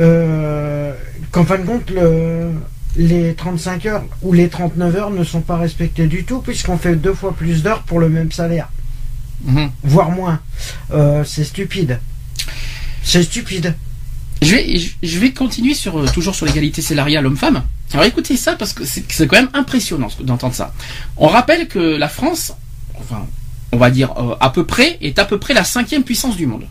euh, 0.00 0.92
qu'en 1.30 1.44
fin 1.44 1.58
de 1.58 1.64
compte 1.64 1.90
le 1.90 2.50
les 2.96 3.34
35 3.34 3.84
heures 3.86 4.04
ou 4.22 4.32
les 4.32 4.48
39 4.48 4.96
heures 4.96 5.10
ne 5.10 5.22
sont 5.22 5.42
pas 5.42 5.56
respectées 5.58 6.06
du 6.06 6.24
tout 6.24 6.40
puisqu'on 6.40 6.78
fait 6.78 6.96
deux 6.96 7.12
fois 7.12 7.34
plus 7.36 7.62
d'heures 7.62 7.82
pour 7.82 7.98
le 8.00 8.08
même 8.08 8.32
salaire, 8.32 8.68
Mhm. 9.44 9.70
voire 9.84 10.10
moins. 10.10 10.40
Euh, 10.92 11.22
c'est 11.22 11.44
stupide. 11.44 12.00
C'est 13.02 13.22
stupide. 13.22 13.74
Je 14.42 14.54
vais, 14.54 14.76
je- 15.02 15.18
vais 15.18 15.32
continuer 15.32 15.74
sur 15.74 15.98
euh, 15.98 16.06
toujours 16.12 16.34
sur 16.34 16.46
l'égalité 16.46 16.82
salariale 16.82 17.26
homme-femme. 17.26 17.62
Alors 17.92 18.04
écoutez 18.04 18.36
ça 18.36 18.54
parce 18.54 18.72
que 18.72 18.84
c'est 18.84 19.26
quand 19.26 19.36
même 19.36 19.48
impressionnant 19.54 20.08
d'entendre 20.20 20.54
ça. 20.54 20.74
On 21.16 21.28
rappelle 21.28 21.68
que 21.68 21.78
la 21.78 22.08
France, 22.08 22.52
enfin, 22.98 23.26
on 23.72 23.76
va 23.78 23.90
dire 23.90 24.12
euh, 24.18 24.34
à 24.40 24.50
peu 24.50 24.64
près, 24.66 24.98
est 25.00 25.18
à 25.18 25.24
peu 25.24 25.38
près 25.38 25.54
la 25.54 25.64
cinquième 25.64 26.02
puissance 26.02 26.36
du 26.36 26.46
monde. 26.46 26.64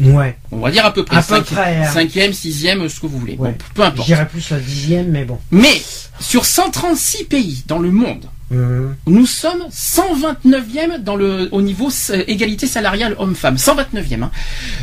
Ouais. 0.00 0.36
On 0.50 0.58
va 0.60 0.70
dire 0.70 0.84
à 0.86 0.92
peu 0.92 1.04
près. 1.04 1.16
À 1.16 1.22
peu 1.22 1.34
cinqui- 1.36 1.54
près, 1.54 1.76
hein. 1.76 1.90
Cinquième, 1.90 2.32
sixième, 2.32 2.88
ce 2.88 3.00
que 3.00 3.06
vous 3.06 3.18
voulez. 3.18 3.36
Ouais. 3.36 3.50
Bon, 3.50 3.56
peu 3.74 3.82
Je 3.82 3.88
importe. 3.88 4.06
dirais 4.06 4.28
plus 4.28 4.50
la 4.50 4.58
dixième, 4.58 5.08
mais 5.10 5.24
bon. 5.24 5.38
Mais 5.50 5.80
sur 6.20 6.44
136 6.46 7.24
pays 7.24 7.64
dans 7.66 7.78
le 7.78 7.90
monde, 7.90 8.24
Mhm. 8.50 8.96
nous 9.06 9.26
sommes 9.26 9.64
129e 9.70 10.98
dans 11.04 11.14
le 11.16 11.48
au 11.52 11.62
niveau 11.62 11.88
égalité 12.26 12.66
salariale 12.66 13.14
homme-femme. 13.18 13.56
129e. 13.56 14.22
Hein. 14.24 14.30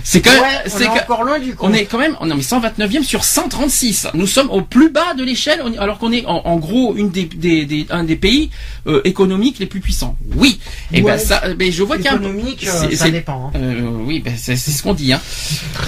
C'est 0.04 0.22
quand 0.22 0.32
même. 0.32 0.42
Ouais, 0.42 0.48
on 0.66 0.70
c'est 0.70 0.84
est 0.86 0.88
encore 0.88 1.24
loin 1.24 1.40
du 1.40 1.54
compte. 1.56 1.70
On 1.70 1.74
est 1.74 1.86
quand 1.86 1.98
même, 1.98 2.16
non 2.26 2.36
mais 2.36 2.42
129e 2.42 3.04
sur 3.04 3.24
136. 3.24 4.08
Nous 4.14 4.28
sommes 4.28 4.50
au 4.52 4.62
plus 4.62 4.90
bas 4.90 5.14
de 5.18 5.24
l'échelle, 5.24 5.62
alors 5.80 5.98
qu'on 6.00 6.12
est 6.12 6.26
en, 6.26 6.42
en 6.46 6.56
gros 6.58 6.96
une 6.96 7.10
des, 7.10 7.26
des- 7.26 7.66
des- 7.66 7.86
un 7.90 8.04
des 8.04 8.16
pays 8.16 8.50
euh, 8.88 9.02
économiques 9.04 9.60
les 9.60 9.66
plus 9.66 9.80
puissants. 9.82 10.16
Oui. 10.36 10.60
Et 10.94 11.02
ben 11.02 11.08
Ouais. 11.12 11.18
ça, 11.18 11.42
euh, 11.46 11.54
ben 11.56 11.72
je 11.72 11.84
vois 11.84 11.98
qu'il 11.98 12.06
y 12.06 12.10
a 12.10 12.14
un- 12.14 12.16
Économique, 12.22 12.66
euh, 12.68 12.96
ça 12.96 13.10
dépend. 13.10 13.52
hein. 13.54 13.58
euh, 13.60 13.82
oui, 14.06 14.20
ben 14.20 14.34
c'est 14.38 14.56
ce 14.56 14.82
qu'on 14.84 14.94
dit. 14.94 15.12
Hein. 15.14 15.22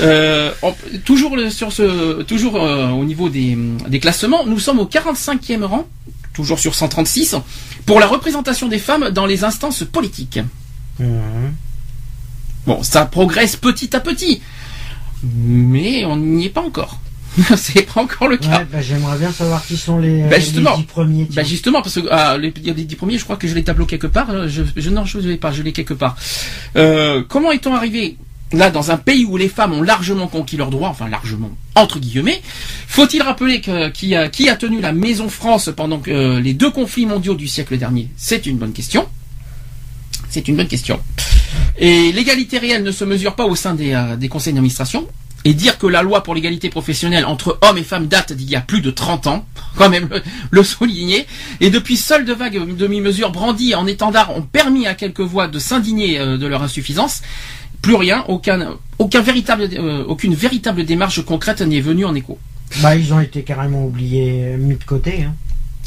Euh, 0.02 0.52
on- 0.62 0.74
toujours 1.06 1.36
le- 1.36 1.50
sur 1.50 1.72
ce, 1.72 2.22
toujours 2.24 2.56
au 2.56 3.04
niveau 3.06 3.30
des, 3.30 3.58
des 3.88 4.00
classements, 4.00 4.46
nous 4.46 4.60
sommes 4.60 4.80
au 4.80 4.86
45e 4.86 5.64
rang, 5.64 5.88
toujours 6.40 6.60
sur 6.60 6.74
136, 6.74 7.36
pour 7.86 8.00
la 8.00 8.08
représentation 8.08 8.70
des 8.70 8.80
femmes 8.80 9.10
dans 9.10 9.26
les 9.26 9.44
instances 9.44 9.84
politiques. 9.84 10.40
Mhm. 10.98 11.54
Bon, 12.66 12.82
ça 12.82 13.06
progresse 13.06 13.58
petit 13.58 13.94
à 13.94 14.00
petit, 14.00 14.42
mais 15.24 16.06
on 16.06 16.16
n'y 16.16 16.46
est 16.46 16.50
pas 16.50 16.62
encore. 16.62 17.02
c'est 17.58 17.82
pas 17.94 18.02
encore 18.02 18.30
le 18.30 18.38
cas. 18.38 18.60
Ouais, 18.60 18.68
bah, 18.72 18.82
j'aimerais 18.82 19.18
bien 19.18 19.32
savoir 19.34 19.66
qui 19.66 19.76
sont 19.76 20.00
les, 20.00 20.24
Bah, 20.24 20.38
les 20.38 20.46
dix 20.46 20.84
premiers. 20.88 21.28
Bah 21.36 21.44
justement 21.44 21.82
parce 21.82 21.96
que 22.02 22.08
ah, 22.10 22.38
les, 22.38 22.54
il 22.56 22.68
y 22.68 22.70
a 22.70 22.74
les 22.74 22.86
dix 22.86 22.96
premiers, 22.96 23.18
je 23.18 23.24
crois 23.26 23.36
que 23.36 23.48
je 23.50 23.54
les 23.54 23.64
tableau 23.66 23.86
quelque 23.86 24.08
part. 24.08 24.30
euh, 24.30 24.48
Je, 24.48 24.64
je 24.78 24.90
non, 24.90 25.04
je 25.06 25.18
ne 25.20 25.28
l'ai 25.28 25.38
pas, 25.38 25.52
je 25.52 25.62
l'ai 25.62 25.74
quelque 25.74 25.94
part. 25.94 26.16
Euh, 26.78 27.22
comment 27.28 27.52
est-on 27.52 27.76
arrivé 27.76 28.18
là 28.52 28.72
dans 28.72 28.92
un 28.92 28.98
pays 28.98 29.26
où 29.26 29.38
les 29.38 29.50
femmes 29.50 29.74
ont 29.74 29.82
largement 29.82 30.28
conquis 30.28 30.58
leurs 30.58 30.70
droits, 30.70 30.90
enfin 30.90 31.08
largement 31.08 31.52
entre 31.76 32.00
guillemets 32.00 32.42
Faut-il 32.88 33.22
rappeler 33.22 33.62
que 33.62 33.90
qui 33.90 34.16
a, 34.16 34.56
tenu 34.56 34.82
la 34.82 34.92
Maison 34.92 35.30
France 35.30 35.70
pendant 35.76 36.02
euh, 36.08 36.40
les 36.40 36.54
deux 36.54 36.72
conflits 36.72 37.06
mondiaux 37.06 37.36
du 37.36 37.48
siècle 37.48 37.78
dernier? 37.78 38.10
C'est 38.18 38.46
une 38.46 38.58
bonne 38.58 38.74
question. 38.74 39.08
C'est 40.30 40.48
une 40.48 40.56
bonne 40.56 40.68
question. 40.68 41.00
Et 41.78 42.12
l'égalité 42.12 42.58
réelle 42.58 42.84
ne 42.84 42.92
se 42.92 43.04
mesure 43.04 43.36
pas 43.36 43.46
au 43.46 43.56
sein 43.56 43.74
des, 43.74 43.94
euh, 43.94 44.28
conseils 44.30 44.54
d'administration. 44.54 45.08
Et 45.46 45.54
dire 45.54 45.78
que 45.78 45.88
la 45.88 46.02
loi 46.02 46.22
pour 46.22 46.36
l'égalité 46.36 46.70
professionnelle 46.70 47.26
entre 47.26 47.58
hommes 47.62 47.78
et 47.78 47.84
femmes 47.84 48.08
date 48.08 48.34
d'il 48.34 48.50
y 48.50 48.58
a 48.58 48.62
plus 48.62 48.82
de 48.82 48.92
30 48.92 49.28
ans, 49.28 49.46
quand 49.78 49.90
même 49.90 50.10
le, 50.12 50.22
le 50.52 50.64
souligner, 50.64 51.26
et 51.62 51.70
depuis 51.70 51.96
seules 51.96 52.26
de 52.26 52.34
vagues 52.34 52.76
demi-mesures 52.76 53.32
brandies 53.32 53.74
en 53.74 53.88
étendard 53.88 54.36
ont 54.36 54.42
permis 54.42 54.86
à 54.86 54.96
quelques 54.96 55.22
voix 55.22 55.48
de 55.48 55.58
s'indigner 55.58 56.20
euh, 56.20 56.38
de 56.38 56.46
leur 56.46 56.62
insuffisance, 56.62 57.22
plus 57.82 57.96
rien, 57.96 58.24
aucun, 58.28 58.76
aucun 58.98 59.22
véritable, 59.22 59.70
euh, 59.74 60.04
aucune 60.08 60.34
véritable 60.36 60.84
démarche 60.86 61.24
concrète 61.24 61.62
n'est 61.62 61.82
venue 61.82 62.06
en 62.06 62.16
écho. 62.16 62.38
Bah, 62.82 62.96
ils 62.96 63.14
ont 63.14 63.20
été 63.20 63.44
carrément 63.44 63.86
oubliés, 63.86 64.56
mis 64.58 64.76
de 64.76 64.84
côté. 64.84 65.24
Hein. 65.24 65.34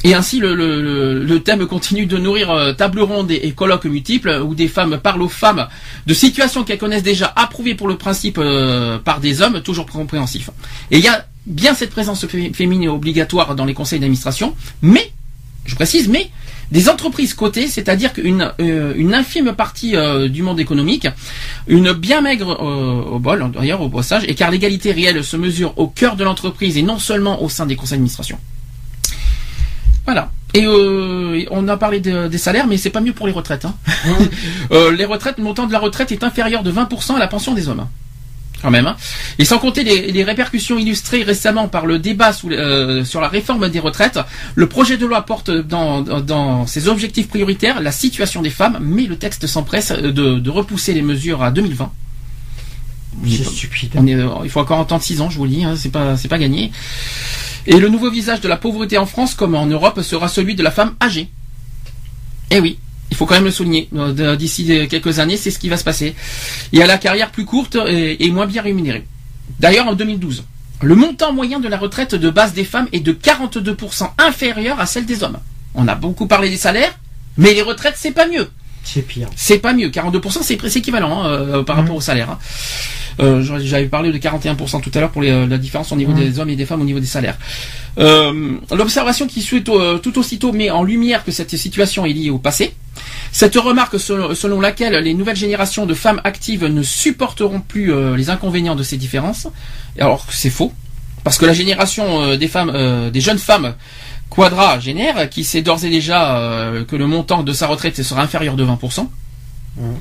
Et 0.05 0.15
ainsi, 0.15 0.41
le, 0.41 0.57
le, 0.57 0.83
le- 0.83 1.23
le 1.25 1.41
thème 1.45 1.65
continue 1.67 2.07
de 2.07 2.19
nourrir 2.19 2.51
euh, 2.51 2.73
table 2.73 3.01
ronde 3.03 3.31
et, 3.31 3.47
et 3.47 3.53
colloques 3.53 3.85
multiples 3.85 4.41
où 4.45 4.55
des 4.57 4.67
femmes 4.67 4.99
parlent 4.99 5.23
aux 5.23 5.29
femmes 5.29 5.69
de 6.07 6.15
situations 6.15 6.65
qu'elles 6.65 6.79
connaissent 6.79 7.05
déjà, 7.05 7.33
approuvées 7.37 7.77
pour 7.77 7.87
le 7.87 7.97
principe 7.97 8.39
euh, 8.39 8.99
par 8.99 9.21
des 9.21 9.43
hommes, 9.43 9.61
toujours 9.63 9.87
compréhensifs. 9.87 10.51
Et 10.91 10.99
il 10.99 11.05
y 11.05 11.09
a 11.09 11.25
bien 11.47 11.75
cette 11.75 11.91
présence 11.91 12.27
fé- 12.27 12.51
féminine 12.53 12.89
obligatoire 12.89 13.55
dans 13.55 13.65
les 13.65 13.75
conseils 13.75 14.01
d'administration, 14.01 14.57
mais, 14.81 15.13
je 15.67 15.77
précise, 15.77 16.09
mais 16.09 16.31
des 16.73 16.89
entreprises 16.89 17.35
cotées, 17.35 17.69
c'est-à-dire 17.69 18.13
qu'une 18.13 18.51
euh, 18.61 18.95
une 18.97 19.15
infime 19.15 19.53
partie 19.53 19.95
euh, 19.95 20.29
du 20.29 20.43
monde 20.43 20.59
économique, 20.59 21.07
une 21.69 21.93
bien 21.93 22.21
maigre 22.23 22.51
euh, 22.61 23.15
au 23.15 23.19
bol, 23.21 23.49
d'ailleurs 23.55 23.83
au 23.83 23.89
bossage, 23.89 24.25
et 24.27 24.35
car 24.35 24.51
l'égalité 24.51 24.91
réelle 24.91 25.23
se 25.23 25.37
mesure 25.37 25.75
au 25.79 25.87
cœur 25.87 26.17
de 26.17 26.25
l'entreprise 26.25 26.77
et 26.79 26.83
non 26.83 26.99
seulement 26.99 27.43
au 27.43 27.49
sein 27.49 27.67
des 27.67 27.77
conseils 27.77 27.99
d'administration. 27.99 28.39
Voilà. 30.07 30.31
Et 30.55 30.65
euh, 30.67 31.45
on 31.51 31.69
a 31.69 31.77
parlé 31.77 32.01
de- 32.01 32.27
des 32.29 32.39
salaires, 32.39 32.67
mais 32.67 32.77
c'est 32.77 32.91
pas 32.91 33.01
mieux 33.01 33.13
pour 33.13 33.27
les 33.27 33.33
retraites. 33.33 33.65
Hein. 33.67 33.75
Euh, 34.73 34.91
les 34.93 35.05
retraites, 35.05 35.37
le 35.37 35.45
montant 35.45 35.67
de 35.67 35.73
la 35.73 35.79
retraite 35.79 36.11
est 36.13 36.25
inférieur 36.25 36.63
de 36.63 36.73
20% 36.73 37.15
à 37.17 37.19
la 37.19 37.27
pension 37.29 37.53
des 37.53 37.69
hommes. 37.69 37.87
Quand 38.63 38.71
même. 38.71 38.87
hein. 38.87 38.97
Et 39.39 39.45
sans 39.45 39.59
compter 39.59 39.83
les, 39.83 40.13
les 40.13 40.23
répercussions 40.25 40.79
illustrées 40.79 41.25
récemment 41.25 41.67
par 41.67 41.85
le 41.85 41.99
débat 41.99 42.33
sous- 42.33 42.49
euh, 42.51 43.05
sur 43.05 43.21
la 43.21 43.27
réforme 43.29 43.69
des 43.69 43.81
retraites, 43.81 44.21
le 44.55 44.69
projet 44.69 44.97
de 44.97 45.05
loi 45.05 45.23
porte 45.23 45.51
dans, 45.51 46.01
dans, 46.03 46.21
dans 46.21 46.67
ses 46.67 46.87
objectifs 46.87 47.29
prioritaires 47.29 47.81
la 47.81 47.91
situation 47.91 48.41
des 48.41 48.51
femmes, 48.51 48.79
mais 48.81 49.03
le 49.07 49.17
texte 49.17 49.47
s'empresse 49.49 49.91
de, 49.91 50.11
de 50.39 50.51
repousser 50.51 50.95
les 50.95 51.03
mesures 51.03 51.43
à 51.43 51.51
2020. 51.51 51.91
C'est 53.29 53.45
stupide. 53.45 53.91
On 53.97 54.07
est, 54.07 54.15
euh, 54.15 54.29
il 54.45 54.51
faut 54.51 54.61
encore 54.61 54.79
entendre 54.79 55.03
6 55.03 55.21
ans, 55.21 55.29
je 55.29 55.37
vous 55.39 55.45
le 55.45 55.51
dis, 55.51 55.65
hein, 55.65 55.75
c'est 55.77 55.91
pas, 55.91 56.17
c'est 56.17 56.29
pas 56.29 56.39
gagné. 56.39 56.71
Et 57.67 57.79
le 57.79 57.89
nouveau 57.89 58.11
visage 58.11 58.41
de 58.41 58.49
la 58.49 58.57
pauvreté 58.57 58.97
en 58.97 59.07
France, 59.07 59.35
comme 59.35 59.55
en 59.55 59.67
Europe, 59.67 60.01
sera 60.03 60.29
celui 60.29 60.55
de 60.55 60.63
la 60.63 60.71
femme 60.71 60.95
âgée. 61.03 61.29
Eh 62.51 62.61
oui. 62.61 62.79
Il 63.13 63.15
faut 63.15 63.27
quand 63.27 63.35
même 63.35 63.45
le 63.45 63.51
souligner. 63.51 63.91
Euh, 63.95 64.37
D'ici 64.37 64.89
quelques 64.89 65.19
années, 65.19 65.37
c'est 65.37 65.51
ce 65.51 65.59
qui 65.59 65.69
va 65.69 65.77
se 65.77 65.85
passer. 65.85 66.15
Il 66.73 66.79
y 66.79 66.83
a 66.83 66.87
la 66.87 66.97
carrière 66.97 67.31
plus 67.31 67.45
courte 67.45 67.77
et, 67.87 68.25
et 68.25 68.31
moins 68.31 68.47
bien 68.47 68.63
rémunérée. 68.63 69.05
D'ailleurs, 69.61 69.87
en 69.87 69.93
2012, 69.93 70.45
le 70.81 70.95
montant 70.95 71.31
moyen 71.35 71.61
de 71.61 71.69
la 71.69 71.77
retraite 71.77 72.15
de 72.15 72.31
base 72.31 72.55
des 72.55 72.65
femmes 72.65 72.89
est 72.91 73.01
de 73.01 73.13
42% 73.13 74.09
inférieur 74.17 74.81
à 74.81 74.87
celle 74.87 75.05
des 75.05 75.23
hommes. 75.23 75.37
On 75.75 75.89
a 75.89 75.95
beaucoup 75.95 76.27
parlé 76.27 76.49
des 76.49 76.57
salaires, 76.57 76.99
mais 77.37 77.53
les 77.53 77.61
retraites, 77.61 77.97
c'est 77.99 78.13
pas 78.13 78.27
mieux. 78.27 78.49
C'est 78.85 79.03
pire. 79.03 79.29
C'est 79.37 79.59
pas 79.59 79.73
mieux. 79.73 79.89
42%, 79.89 80.39
c'est 80.43 80.77
équivalent 80.77 81.23
hein, 81.23 81.27
euh, 81.29 81.63
par 81.63 81.77
rapport 81.77 81.97
au 81.97 82.01
salaire. 82.01 82.31
hein. 82.31 82.39
Euh, 83.21 83.43
j'avais- 83.63 83.87
parlé 83.87 84.11
de 84.11 84.17
41% 84.19 84.81
tout 84.81 84.91
à 84.95 85.01
l'heure 85.01 85.11
pour 85.11 85.21
les, 85.21 85.31
euh, 85.31 85.47
la 85.47 85.59
différence 85.59 85.93
au 85.93 85.97
niveau 85.97 86.13
Mhm. 86.13 86.19
des 86.19 86.39
hommes 86.41 86.49
et 86.49 86.57
des 86.57 86.65
femmes 86.65 86.81
au 86.81 86.85
niveau 86.85 86.99
des 86.99 87.07
salaires. 87.07 87.37
Euh, 87.99 88.53
L'observation 88.75 89.27
qui 89.27 89.43
suit 89.43 89.63
tout 89.63 90.19
aussitôt 90.19 90.53
met 90.53 90.71
en 90.71 90.83
lumière 90.83 91.23
que 91.25 91.31
cette 91.31 91.55
situation 91.57 92.07
est 92.07 92.13
liée 92.15 92.31
au 92.31 92.39
passé. 92.39 92.75
Cette 93.31 93.55
remarque 93.57 94.01
selon, 94.01 94.35
selon 94.35 94.61
laquelle 94.61 94.95
les 95.05 95.13
nouvelles 95.15 95.37
générations 95.37 95.85
de 95.87 95.95
femmes 95.95 96.21
actives 96.25 96.65
ne 96.65 96.83
supporteront 96.83 97.61
plus 97.61 97.93
euh, 97.93 98.17
les 98.17 98.31
inconvénients 98.31 98.77
de 98.77 98.83
ces 98.83 98.97
différences, 98.97 99.47
alors 99.99 100.27
que 100.27 100.35
c'est 100.35 100.51
faux, 100.51 100.73
parce 101.23 101.37
que 101.39 101.45
la 101.47 101.53
génération 101.53 102.35
des 102.37 102.49
femmes, 102.49 103.11
des 103.11 103.21
jeunes 103.21 103.39
femmes 103.39 103.75
quadragénaires, 104.35 105.29
qui 105.29 105.45
sait 105.45 105.63
d'ores 105.63 105.85
et 105.85 105.91
déjà 105.91 106.37
euh, 106.39 106.85
que 106.85 106.97
le 106.97 107.07
montant 107.07 107.43
de 107.43 107.53
sa 107.53 107.67
retraite 107.67 108.03
sera 108.03 108.23
inférieur 108.23 108.55
de 108.57 108.65
20%, 108.65 109.07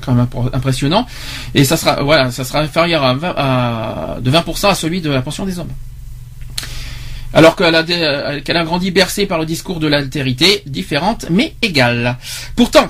quand 0.00 0.12
même 0.12 0.26
impr- 0.26 0.50
impressionnant, 0.54 1.06
et 1.54 1.64
ça 1.64 1.76
sera 1.76 2.02
voilà, 2.02 2.30
ça 2.30 2.44
sera 2.44 2.60
inférieur 2.60 3.04
à, 3.04 3.14
20 3.14 3.34
à- 3.36 4.16
de 4.20 4.30
20% 4.30 4.68
à 4.70 4.74
celui 4.74 5.00
de 5.00 5.10
la 5.10 5.22
pension 5.22 5.44
des 5.46 5.58
hommes. 5.58 5.72
Alors 7.34 7.56
qu'elle 7.56 7.74
a, 7.74 7.82
dé- 7.82 7.96
euh, 7.98 8.40
qu'elle 8.42 8.56
a 8.58 8.64
grandi 8.64 8.90
bercée 8.90 9.24
par 9.26 9.38
le 9.38 9.46
discours 9.46 9.80
de 9.80 9.86
l'altérité, 9.86 10.62
différente 10.66 11.26
mais 11.30 11.54
égale. 11.62 12.18
Pourtant, 12.56 12.88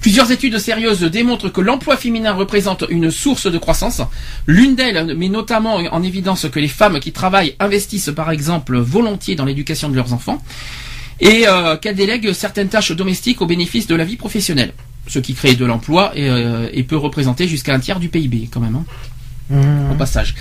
Plusieurs 0.00 0.30
études 0.30 0.58
sérieuses 0.58 1.00
démontrent 1.02 1.48
que 1.48 1.60
l'emploi 1.60 1.96
féminin 1.96 2.32
représente 2.32 2.84
une 2.90 3.10
source 3.10 3.50
de 3.50 3.58
croissance. 3.58 4.00
L'une 4.46 4.76
d'elles 4.76 5.14
met 5.16 5.28
notamment 5.28 5.76
en 5.76 6.02
évidence 6.02 6.46
que 6.50 6.60
les 6.60 6.68
femmes 6.68 7.00
qui 7.00 7.12
travaillent 7.12 7.56
investissent 7.58 8.12
par 8.14 8.30
exemple 8.30 8.78
volontiers 8.78 9.34
dans 9.34 9.44
l'éducation 9.44 9.88
de 9.88 9.96
leurs 9.96 10.12
enfants 10.12 10.42
et 11.20 11.46
euh, 11.48 11.76
qu'elles 11.76 11.96
délèguent 11.96 12.32
certaines 12.32 12.68
tâches 12.68 12.92
domestiques 12.92 13.42
au 13.42 13.46
bénéfice 13.46 13.86
de 13.86 13.94
la 13.94 14.04
vie 14.04 14.16
professionnelle, 14.16 14.72
ce 15.06 15.18
qui 15.18 15.34
crée 15.34 15.54
de 15.54 15.64
l'emploi 15.66 16.12
et, 16.14 16.30
euh, 16.30 16.68
et 16.72 16.82
peut 16.82 16.96
représenter 16.96 17.46
jusqu'à 17.48 17.74
un 17.74 17.80
tiers 17.80 18.00
du 18.00 18.08
PIB 18.08 18.48
quand 18.50 18.60
même, 18.60 18.76
hein, 18.76 18.84
Mhm. 19.50 19.90
au 19.90 19.94
passage. 19.96 20.34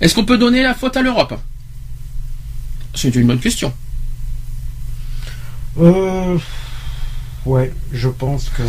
Est-ce 0.00 0.14
qu'on 0.14 0.24
peut 0.24 0.38
donner 0.38 0.62
la 0.62 0.74
faute 0.74 0.96
à 0.96 1.02
l'Europe? 1.02 1.34
C'est 2.94 3.14
une 3.16 3.26
bonne 3.26 3.40
question. 3.40 3.72
Euh, 5.80 6.38
ouais, 7.46 7.72
je 7.92 8.08
pense 8.08 8.50
que. 8.50 8.62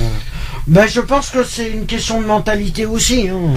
Ben, 0.68 0.88
je 0.88 1.02
pense 1.02 1.30
que 1.30 1.44
c'est 1.44 1.70
une 1.72 1.86
question 1.86 2.22
de 2.22 2.26
mentalité 2.26 2.86
aussi. 2.86 3.28
Hein. 3.30 3.54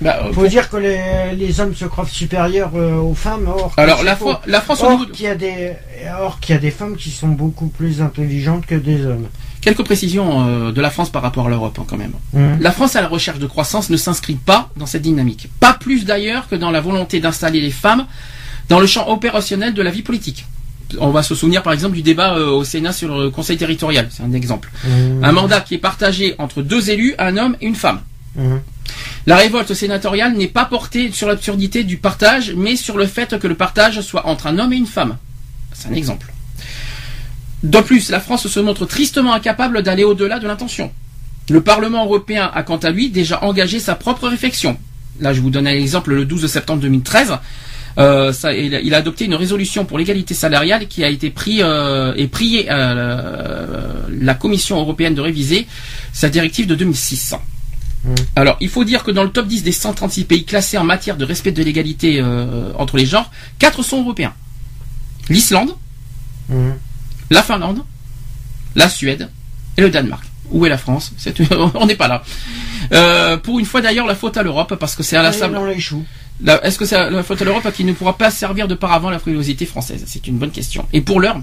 Bah, 0.00 0.24
euh, 0.24 0.32
Faut 0.32 0.46
dire 0.46 0.68
que 0.68 0.76
les, 0.76 1.34
les 1.36 1.60
hommes 1.60 1.74
se 1.74 1.84
croient 1.84 2.06
supérieurs 2.06 2.72
euh, 2.74 2.96
aux 2.96 3.14
femmes. 3.14 3.46
Or, 3.48 3.72
alors 3.76 4.02
la, 4.02 4.18
la 4.46 4.60
France 4.60 4.82
Or 4.82 5.06
qu'il 5.12 5.26
y 5.26 5.28
a 5.28 5.34
des, 5.34 5.72
or 6.20 6.40
qu'il 6.40 6.54
y 6.54 6.58
a 6.58 6.60
des 6.60 6.70
femmes 6.72 6.96
qui 6.96 7.10
sont 7.10 7.28
beaucoup 7.28 7.68
plus 7.68 8.02
intelligentes 8.02 8.66
que 8.66 8.74
des 8.74 9.06
hommes. 9.06 9.28
Quelques 9.60 9.84
précisions 9.84 10.44
euh, 10.48 10.72
de 10.72 10.80
la 10.80 10.90
France 10.90 11.10
par 11.10 11.22
rapport 11.22 11.46
à 11.46 11.50
l'Europe 11.50 11.78
hein, 11.80 11.84
quand 11.86 11.96
même. 11.96 12.14
Mhm. 12.32 12.58
La 12.60 12.72
France 12.72 12.96
à 12.96 13.00
la 13.00 13.06
recherche 13.06 13.38
de 13.38 13.46
croissance 13.46 13.90
ne 13.90 13.96
s'inscrit 13.96 14.34
pas 14.34 14.70
dans 14.76 14.86
cette 14.86 15.02
dynamique. 15.02 15.48
Pas 15.60 15.74
plus 15.74 16.04
d'ailleurs 16.04 16.48
que 16.48 16.56
dans 16.56 16.72
la 16.72 16.80
volonté 16.80 17.20
d'installer 17.20 17.60
les 17.60 17.70
femmes 17.70 18.06
dans 18.68 18.80
le 18.80 18.86
champ 18.86 19.08
opérationnel 19.08 19.72
de 19.72 19.82
la 19.82 19.90
vie 19.90 20.02
politique. 20.02 20.46
On 21.00 21.10
va 21.10 21.22
se 21.22 21.34
souvenir 21.34 21.62
par 21.62 21.72
exemple 21.72 21.94
du 21.94 22.02
débat 22.02 22.36
euh, 22.36 22.50
au 22.50 22.64
Sénat 22.64 22.92
sur 22.92 23.16
le 23.18 23.30
conseil 23.30 23.56
territorial, 23.56 24.08
c'est 24.10 24.22
un 24.22 24.32
exemple. 24.32 24.70
Mhm. 24.84 25.24
Un 25.24 25.32
mandat 25.32 25.60
qui 25.60 25.74
est 25.74 25.78
partagé 25.78 26.34
entre 26.38 26.62
deux 26.62 26.90
élus, 26.90 27.14
un 27.18 27.36
homme 27.36 27.56
et 27.60 27.66
une 27.66 27.74
femme. 27.74 28.00
Mhm. 28.36 28.60
La 29.26 29.36
révolte 29.36 29.74
sénatoriale 29.74 30.34
n'est 30.34 30.48
pas 30.48 30.64
portée 30.64 31.12
sur 31.12 31.28
l'absurdité 31.28 31.84
du 31.84 31.96
partage, 31.96 32.52
mais 32.56 32.76
sur 32.76 32.96
le 32.98 33.06
fait 33.06 33.38
que 33.38 33.46
le 33.46 33.54
partage 33.54 34.00
soit 34.00 34.26
entre 34.26 34.46
un 34.48 34.58
homme 34.58 34.72
et 34.72 34.76
une 34.76 34.86
femme. 34.86 35.16
C'est 35.72 35.88
un 35.88 35.94
exemple. 35.94 36.32
De 37.62 37.80
plus, 37.80 38.10
la 38.10 38.18
France 38.18 38.48
se 38.48 38.60
montre 38.60 38.86
tristement 38.86 39.32
incapable 39.32 39.82
d'aller 39.82 40.02
au-delà 40.02 40.40
de 40.40 40.48
l'intention. 40.48 40.90
Le 41.48 41.60
Parlement 41.60 42.04
européen 42.04 42.50
a 42.52 42.62
quant 42.62 42.76
à 42.78 42.90
lui 42.90 43.10
déjà 43.10 43.44
engagé 43.44 43.78
sa 43.78 43.94
propre 43.94 44.28
réflexion. 44.28 44.76
Là, 45.20 45.32
je 45.32 45.40
vous 45.40 45.50
donne 45.50 45.66
un 45.66 45.72
exemple 45.72 46.12
le 46.14 46.24
12 46.24 46.46
septembre 46.46 46.80
2013. 46.82 47.34
Euh, 47.98 48.32
ça, 48.32 48.52
il, 48.54 48.74
a, 48.74 48.80
il 48.80 48.94
a 48.94 48.98
adopté 48.98 49.24
une 49.26 49.34
résolution 49.34 49.84
pour 49.84 49.98
l'égalité 49.98 50.34
salariale 50.34 50.86
qui 50.88 51.04
a 51.04 51.08
été 51.08 51.30
pris 51.30 51.62
euh, 51.62 52.14
et 52.16 52.26
prié 52.26 52.66
euh, 52.70 53.92
la 54.20 54.34
Commission 54.34 54.78
européenne 54.80 55.14
de 55.14 55.20
réviser 55.20 55.66
sa 56.12 56.28
directive 56.28 56.66
de 56.66 56.74
2006. 56.74 57.34
Alors, 58.34 58.56
il 58.60 58.68
faut 58.68 58.82
dire 58.84 59.04
que 59.04 59.10
dans 59.12 59.22
le 59.22 59.30
top 59.30 59.46
10 59.46 59.62
des 59.62 59.70
136 59.72 60.24
pays 60.24 60.44
classés 60.44 60.76
en 60.78 60.84
matière 60.84 61.16
de 61.16 61.24
respect 61.24 61.52
de 61.52 61.62
l'égalité 61.62 62.18
euh, 62.20 62.72
entre 62.78 62.96
les 62.96 63.06
genres, 63.06 63.30
4 63.60 63.82
sont 63.82 64.00
européens. 64.00 64.34
L'Islande, 65.28 65.74
Mhm. 66.48 66.74
la 67.30 67.42
Finlande, 67.42 67.82
la 68.74 68.88
Suède 68.88 69.28
et 69.76 69.80
le 69.82 69.90
Danemark. 69.90 70.24
Où 70.50 70.66
est 70.66 70.68
la 70.68 70.76
France? 70.78 71.12
On 71.74 71.86
n'est 71.86 71.94
pas 71.94 72.08
là. 72.08 73.36
Pour 73.38 73.58
une 73.60 73.64
fois 73.64 73.80
d'ailleurs, 73.80 74.06
la 74.06 74.16
faute 74.16 74.36
à 74.36 74.42
l'Europe, 74.42 74.74
parce 74.78 74.96
que 74.96 75.02
c'est 75.04 75.16
choux. 75.16 75.22
La- 75.44 75.52
Est-ce 76.62 76.78
que 76.78 76.84
c'est 76.84 77.10
la 77.10 77.22
faute 77.22 77.40
à 77.42 77.44
l'Europe 77.44 77.66
qui 77.74 77.84
ne 77.84 77.92
pourra 77.92 78.16
pas 78.16 78.30
servir 78.30 78.66
de 78.68 78.74
paravent 78.74 79.08
à 79.08 79.12
la 79.12 79.18
frilosité 79.18 79.66
française? 79.66 80.04
C'est 80.06 80.26
une 80.26 80.38
bonne 80.38 80.50
question. 80.50 80.86
Et 80.92 81.00
pour 81.00 81.20
l'heure, 81.20 81.40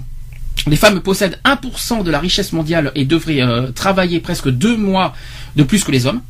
les 0.66 0.76
femmes 0.76 1.00
possèdent 1.00 1.38
1% 1.44 2.02
de 2.02 2.10
la 2.10 2.18
richesse 2.18 2.52
mondiale 2.52 2.92
et 2.94 3.04
devraient 3.04 3.40
euh, 3.40 3.70
travailler 3.72 4.20
presque 4.20 4.48
deux 4.50 4.76
mois 4.76 5.14
de 5.56 5.62
plus 5.62 5.84
que 5.84 5.90
les 5.90 6.06
hommes 6.06 6.20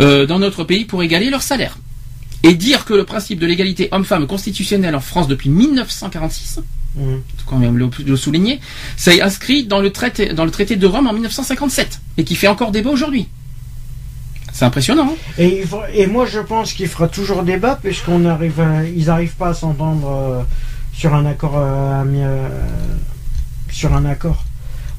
euh, 0.00 0.26
dans 0.26 0.38
notre 0.40 0.64
pays 0.64 0.84
pour 0.84 1.02
égaler 1.02 1.30
leur 1.30 1.42
salaire. 1.42 1.78
Et 2.42 2.54
dire 2.54 2.84
que 2.84 2.94
le 2.94 3.04
principe 3.04 3.38
de 3.38 3.46
l'égalité 3.46 3.88
homme-femme 3.92 4.26
constitutionnelle 4.26 4.94
en 4.94 5.00
France 5.00 5.28
depuis 5.28 5.48
1946, 5.48 6.60
Mhm. 6.96 7.22
faut 7.38 7.50
quand 7.50 7.58
même 7.58 7.76
le, 7.76 7.90
le 8.06 8.16
souligner, 8.16 8.60
ça 8.96 9.14
est 9.14 9.20
inscrit 9.20 9.64
dans 9.64 9.80
le 9.80 9.90
traité, 9.90 10.32
dans 10.32 10.44
le 10.44 10.50
traité 10.50 10.76
de 10.76 10.86
Rome 10.86 11.06
en 11.06 11.12
1957 11.12 12.00
et 12.18 12.24
qui 12.24 12.36
fait 12.36 12.48
encore 12.48 12.70
débat 12.70 12.90
aujourd'hui. 12.90 13.26
C'est 14.56 14.64
impressionnant. 14.64 15.08
hein 15.10 15.16
Et, 15.36 15.62
il 15.62 15.66
faut- 15.66 15.82
et 15.92 16.06
moi, 16.06 16.26
je 16.26 16.38
pense 16.38 16.72
qu'il 16.74 16.86
fera 16.86 17.08
toujours 17.08 17.42
débat 17.42 17.76
puisqu'on 17.82 18.24
arrive, 18.24 18.60
à- 18.60 18.84
ils 18.84 19.06
n'arrivent 19.06 19.34
pas 19.34 19.48
à 19.48 19.54
s'entendre 19.54 20.08
euh, 20.08 20.42
sur 20.92 21.12
un 21.12 21.26
accord, 21.26 21.54
euh, 21.56 22.04
euh, 22.06 22.48
sur 23.72 23.92
un 23.94 24.04
accord. 24.04 24.44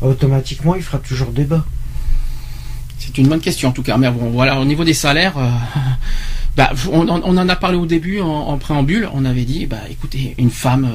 Automatiquement, 0.02 0.76
il 0.76 0.84
fera 0.84 0.98
toujours 0.98 1.30
débat. 1.32 1.64
C'est 3.00 3.18
une 3.18 3.30
bonne 3.30 3.40
question 3.40 3.70
en 3.70 3.72
tout 3.72 3.82
cas. 3.82 3.96
Mais 3.98 4.12
bon, 4.12 4.30
voilà, 4.32 4.60
au 4.60 4.66
niveau 4.66 4.84
des 4.84 4.94
salaires, 4.94 5.38
euh, 5.38 5.50
bah, 6.56 6.72
on, 6.92 7.08
en 7.10 7.50
a 7.50 7.56
parlé 7.56 7.78
au 7.78 7.86
début 7.86 8.22
en, 8.22 8.28
en 8.28 8.58
préambule. 8.58 9.10
On 9.14 9.26
avait 9.26 9.44
dit, 9.44 9.66
bah, 9.66 9.78
écoutez, 9.90 10.36
une 10.38 10.50
femme, 10.50 10.88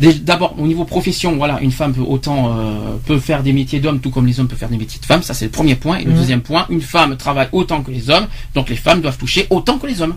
euh, 0.00 0.12
d'abord 0.22 0.54
au 0.58 0.66
niveau 0.66 0.84
profession, 0.84 1.36
voilà, 1.36 1.58
une 1.62 1.72
femme 1.72 1.94
peut 1.94 2.02
autant 2.02 2.54
euh, 2.58 2.96
peut 3.06 3.18
faire 3.18 3.42
des 3.42 3.52
métiers 3.52 3.80
d'hommes, 3.80 4.00
tout 4.00 4.10
comme 4.10 4.26
les 4.26 4.38
hommes 4.40 4.48
peuvent 4.48 4.58
faire 4.58 4.68
des 4.68 4.76
métiers 4.76 5.00
de 5.00 5.06
femmes. 5.06 5.22
Ça 5.22 5.32
c'est 5.34 5.46
le 5.46 5.50
premier 5.50 5.74
point. 5.74 5.98
Et 5.98 6.04
le 6.04 6.10
Mhm. 6.12 6.16
deuxième 6.18 6.40
point, 6.42 6.66
une 6.68 6.82
femme 6.82 7.16
travaille 7.16 7.48
autant 7.52 7.82
que 7.82 7.90
les 7.90 8.10
hommes, 8.10 8.26
donc 8.54 8.68
les 8.68 8.76
femmes 8.76 9.00
doivent 9.00 9.18
toucher 9.18 9.46
autant 9.50 9.78
que 9.78 9.86
les 9.86 10.02
hommes. 10.02 10.16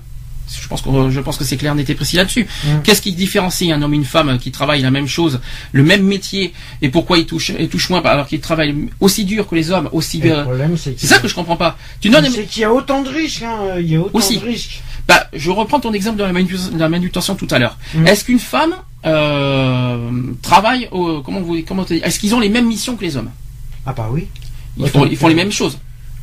Je 0.49 0.67
pense 0.67 0.81
que 0.81 0.89
je 1.09 1.19
pense 1.19 1.37
que 1.37 1.43
c'est 1.43 1.57
clair, 1.57 1.75
net 1.75 1.89
et 1.89 1.95
précis 1.95 2.15
là-dessus. 2.15 2.47
Mhm. 2.65 2.81
Qu'est-ce 2.83 3.01
qui 3.01 3.11
différencie 3.13 3.71
un 3.71 3.81
homme 3.81 3.93
et 3.93 3.97
une 3.97 4.05
femme 4.05 4.37
qui 4.39 4.51
travaillent 4.51 4.81
la 4.81 4.91
même 4.91 5.07
chose, 5.07 5.39
le 5.73 5.83
même 5.83 6.03
métier, 6.03 6.53
et 6.81 6.89
pourquoi 6.89 7.17
ils 7.17 7.25
touchent, 7.25 7.51
ils 7.59 7.67
touchent 7.69 7.89
moins 7.89 8.01
alors 8.03 8.27
qu'ils 8.27 8.39
travaillent 8.39 8.75
aussi 8.99 9.25
dur 9.25 9.47
que 9.47 9.55
les 9.55 9.71
hommes, 9.71 9.89
aussi 9.91 10.21
euh, 10.23 10.37
le 10.37 10.43
problème, 10.43 10.77
c'est 10.77 10.97
ça 10.99 11.19
que 11.19 11.27
je 11.27 11.35
comprends 11.35 11.57
pas. 11.57 11.77
Tu 11.99 12.09
donnes, 12.09 12.25
c'est 12.29 12.45
qu'il 12.45 12.61
y 12.61 12.65
a 12.65 12.73
autant 12.73 13.01
de 13.01 13.09
risques. 13.09 13.43
hein, 13.43 13.75
Il 13.79 13.87
y 13.91 13.95
a 13.95 13.99
autant 14.01 14.17
Aussi. 14.17 14.37
de 14.37 14.45
risques. 14.45 14.81
bah, 15.07 15.27
je 15.33 15.51
reprends 15.51 15.79
ton 15.79 15.91
exemple 15.93 16.17
de 16.17 16.23
la, 16.23 16.31
manu- 16.31 16.71
de 16.73 16.79
la 16.79 16.89
manutention 16.89 17.35
tout 17.35 17.47
à 17.51 17.59
l'heure. 17.59 17.77
Mm. 17.93 18.07
Est-ce 18.07 18.23
qu'une 18.23 18.39
femme 18.39 18.73
euh, 19.05 20.09
travaille 20.41 20.87
au, 20.91 21.21
comment 21.21 21.41
vous 21.41 21.61
comment 21.67 21.85
Est-ce 21.85 22.19
qu'ils 22.19 22.33
ont 22.35 22.39
les 22.39 22.49
mêmes 22.49 22.67
missions 22.67 22.95
que 22.95 23.03
les 23.03 23.17
hommes? 23.17 23.31
Ah 23.85 23.93
bah 23.93 24.09
oui. 24.11 24.27
ils 24.77 24.87
font, 24.87 25.05
ils 25.05 25.17
font 25.17 25.27
les 25.27 25.35
mêmes 25.35 25.51
choses, 25.51 25.77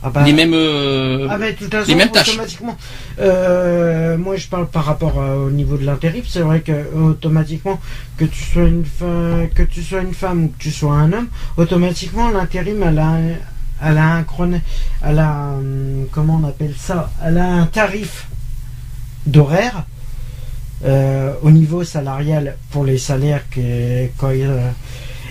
Ah 0.06 0.10
bah, 0.10 0.22
les 0.22 0.34
mêmes. 0.34 0.52
euh, 0.52 1.26
Ah 1.30 1.38
de 1.38 1.56
toute 1.56 1.70
façon, 1.72 1.88
les 1.88 1.94
mêmes 1.94 2.10
tâches. 2.10 2.28
automatiquement. 2.28 2.76
Euh, 3.20 4.18
moi, 4.18 4.36
je 4.36 4.46
parle 4.48 4.66
par 4.68 4.84
rapport 4.84 5.18
euh, 5.18 5.46
au 5.46 5.50
niveau 5.50 5.78
de 5.78 5.84
l'intérim. 5.86 6.22
C'est 6.28 6.40
vrai 6.40 6.60
que 6.60 6.94
automatiquement, 6.94 7.80
que 8.18 8.26
tu 8.26 8.44
sois 8.44 8.64
une 8.64 8.84
femme, 8.84 9.48
que 9.54 9.62
tu 9.62 9.82
sois 9.82 10.02
une 10.02 10.12
femme 10.12 10.44
ou 10.44 10.48
que 10.48 10.58
tu 10.58 10.70
sois 10.70 10.92
un 10.94 11.10
homme, 11.12 11.28
automatiquement, 11.56 12.28
l'intérim, 12.30 12.82
elle 12.86 12.98
a, 12.98 13.06
un- 13.06 13.36
elle 13.82 13.96
a 13.98 14.16
un 14.16 14.22
elle 15.02 15.18
a, 15.18 15.54
comment 16.12 16.40
on 16.44 16.46
appelle 16.48 16.74
ça, 16.78 17.10
elle 17.24 17.38
a 17.38 17.46
un 17.46 17.66
tarif 17.66 18.26
d'horaire 19.26 19.84
au 21.42 21.50
niveau 21.50 21.82
salarial 21.82 22.56
pour 22.70 22.84
les 22.84 22.98
salaires 22.98 23.44
quand 24.18 24.30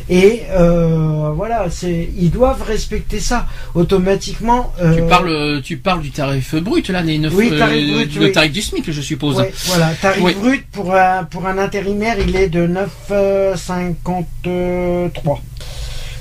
et 0.10 0.43
euh, 0.51 1.32
voilà, 1.36 1.68
c'est 1.70 2.10
ils 2.18 2.32
doivent 2.32 2.64
respecter 2.64 3.20
ça 3.20 3.45
automatiquement. 3.76 4.74
tu 4.78 4.84
euh, 4.84 5.08
parles, 5.08 5.62
tu 5.64 5.78
parles 5.78 6.01
du 6.01 6.12
tarif 6.12 6.56
brut 6.56 6.89
là, 6.89 7.01
les 7.01 7.18
neuf- 7.20 7.34
Oui, 7.36 7.51
tarif 7.58 7.89
euh, 7.89 7.93
brut, 7.93 8.16
le 8.16 8.26
oui. 8.26 8.32
tarif 8.32 8.51
du 8.51 8.62
SMIC, 8.62 8.91
je 8.91 9.01
suppose. 9.01 9.43
Voilà, 9.68 9.91
tarif 10.01 10.24
Oui. 10.24 10.34
brut 10.36 10.66
pour 10.72 10.93
un, 10.95 11.24
pour 11.24 11.45
un 11.47 11.58
intérimaire, 11.58 12.18
il 12.20 12.36
est 12.36 12.49
de 12.49 12.68
9,53. 12.68 15.39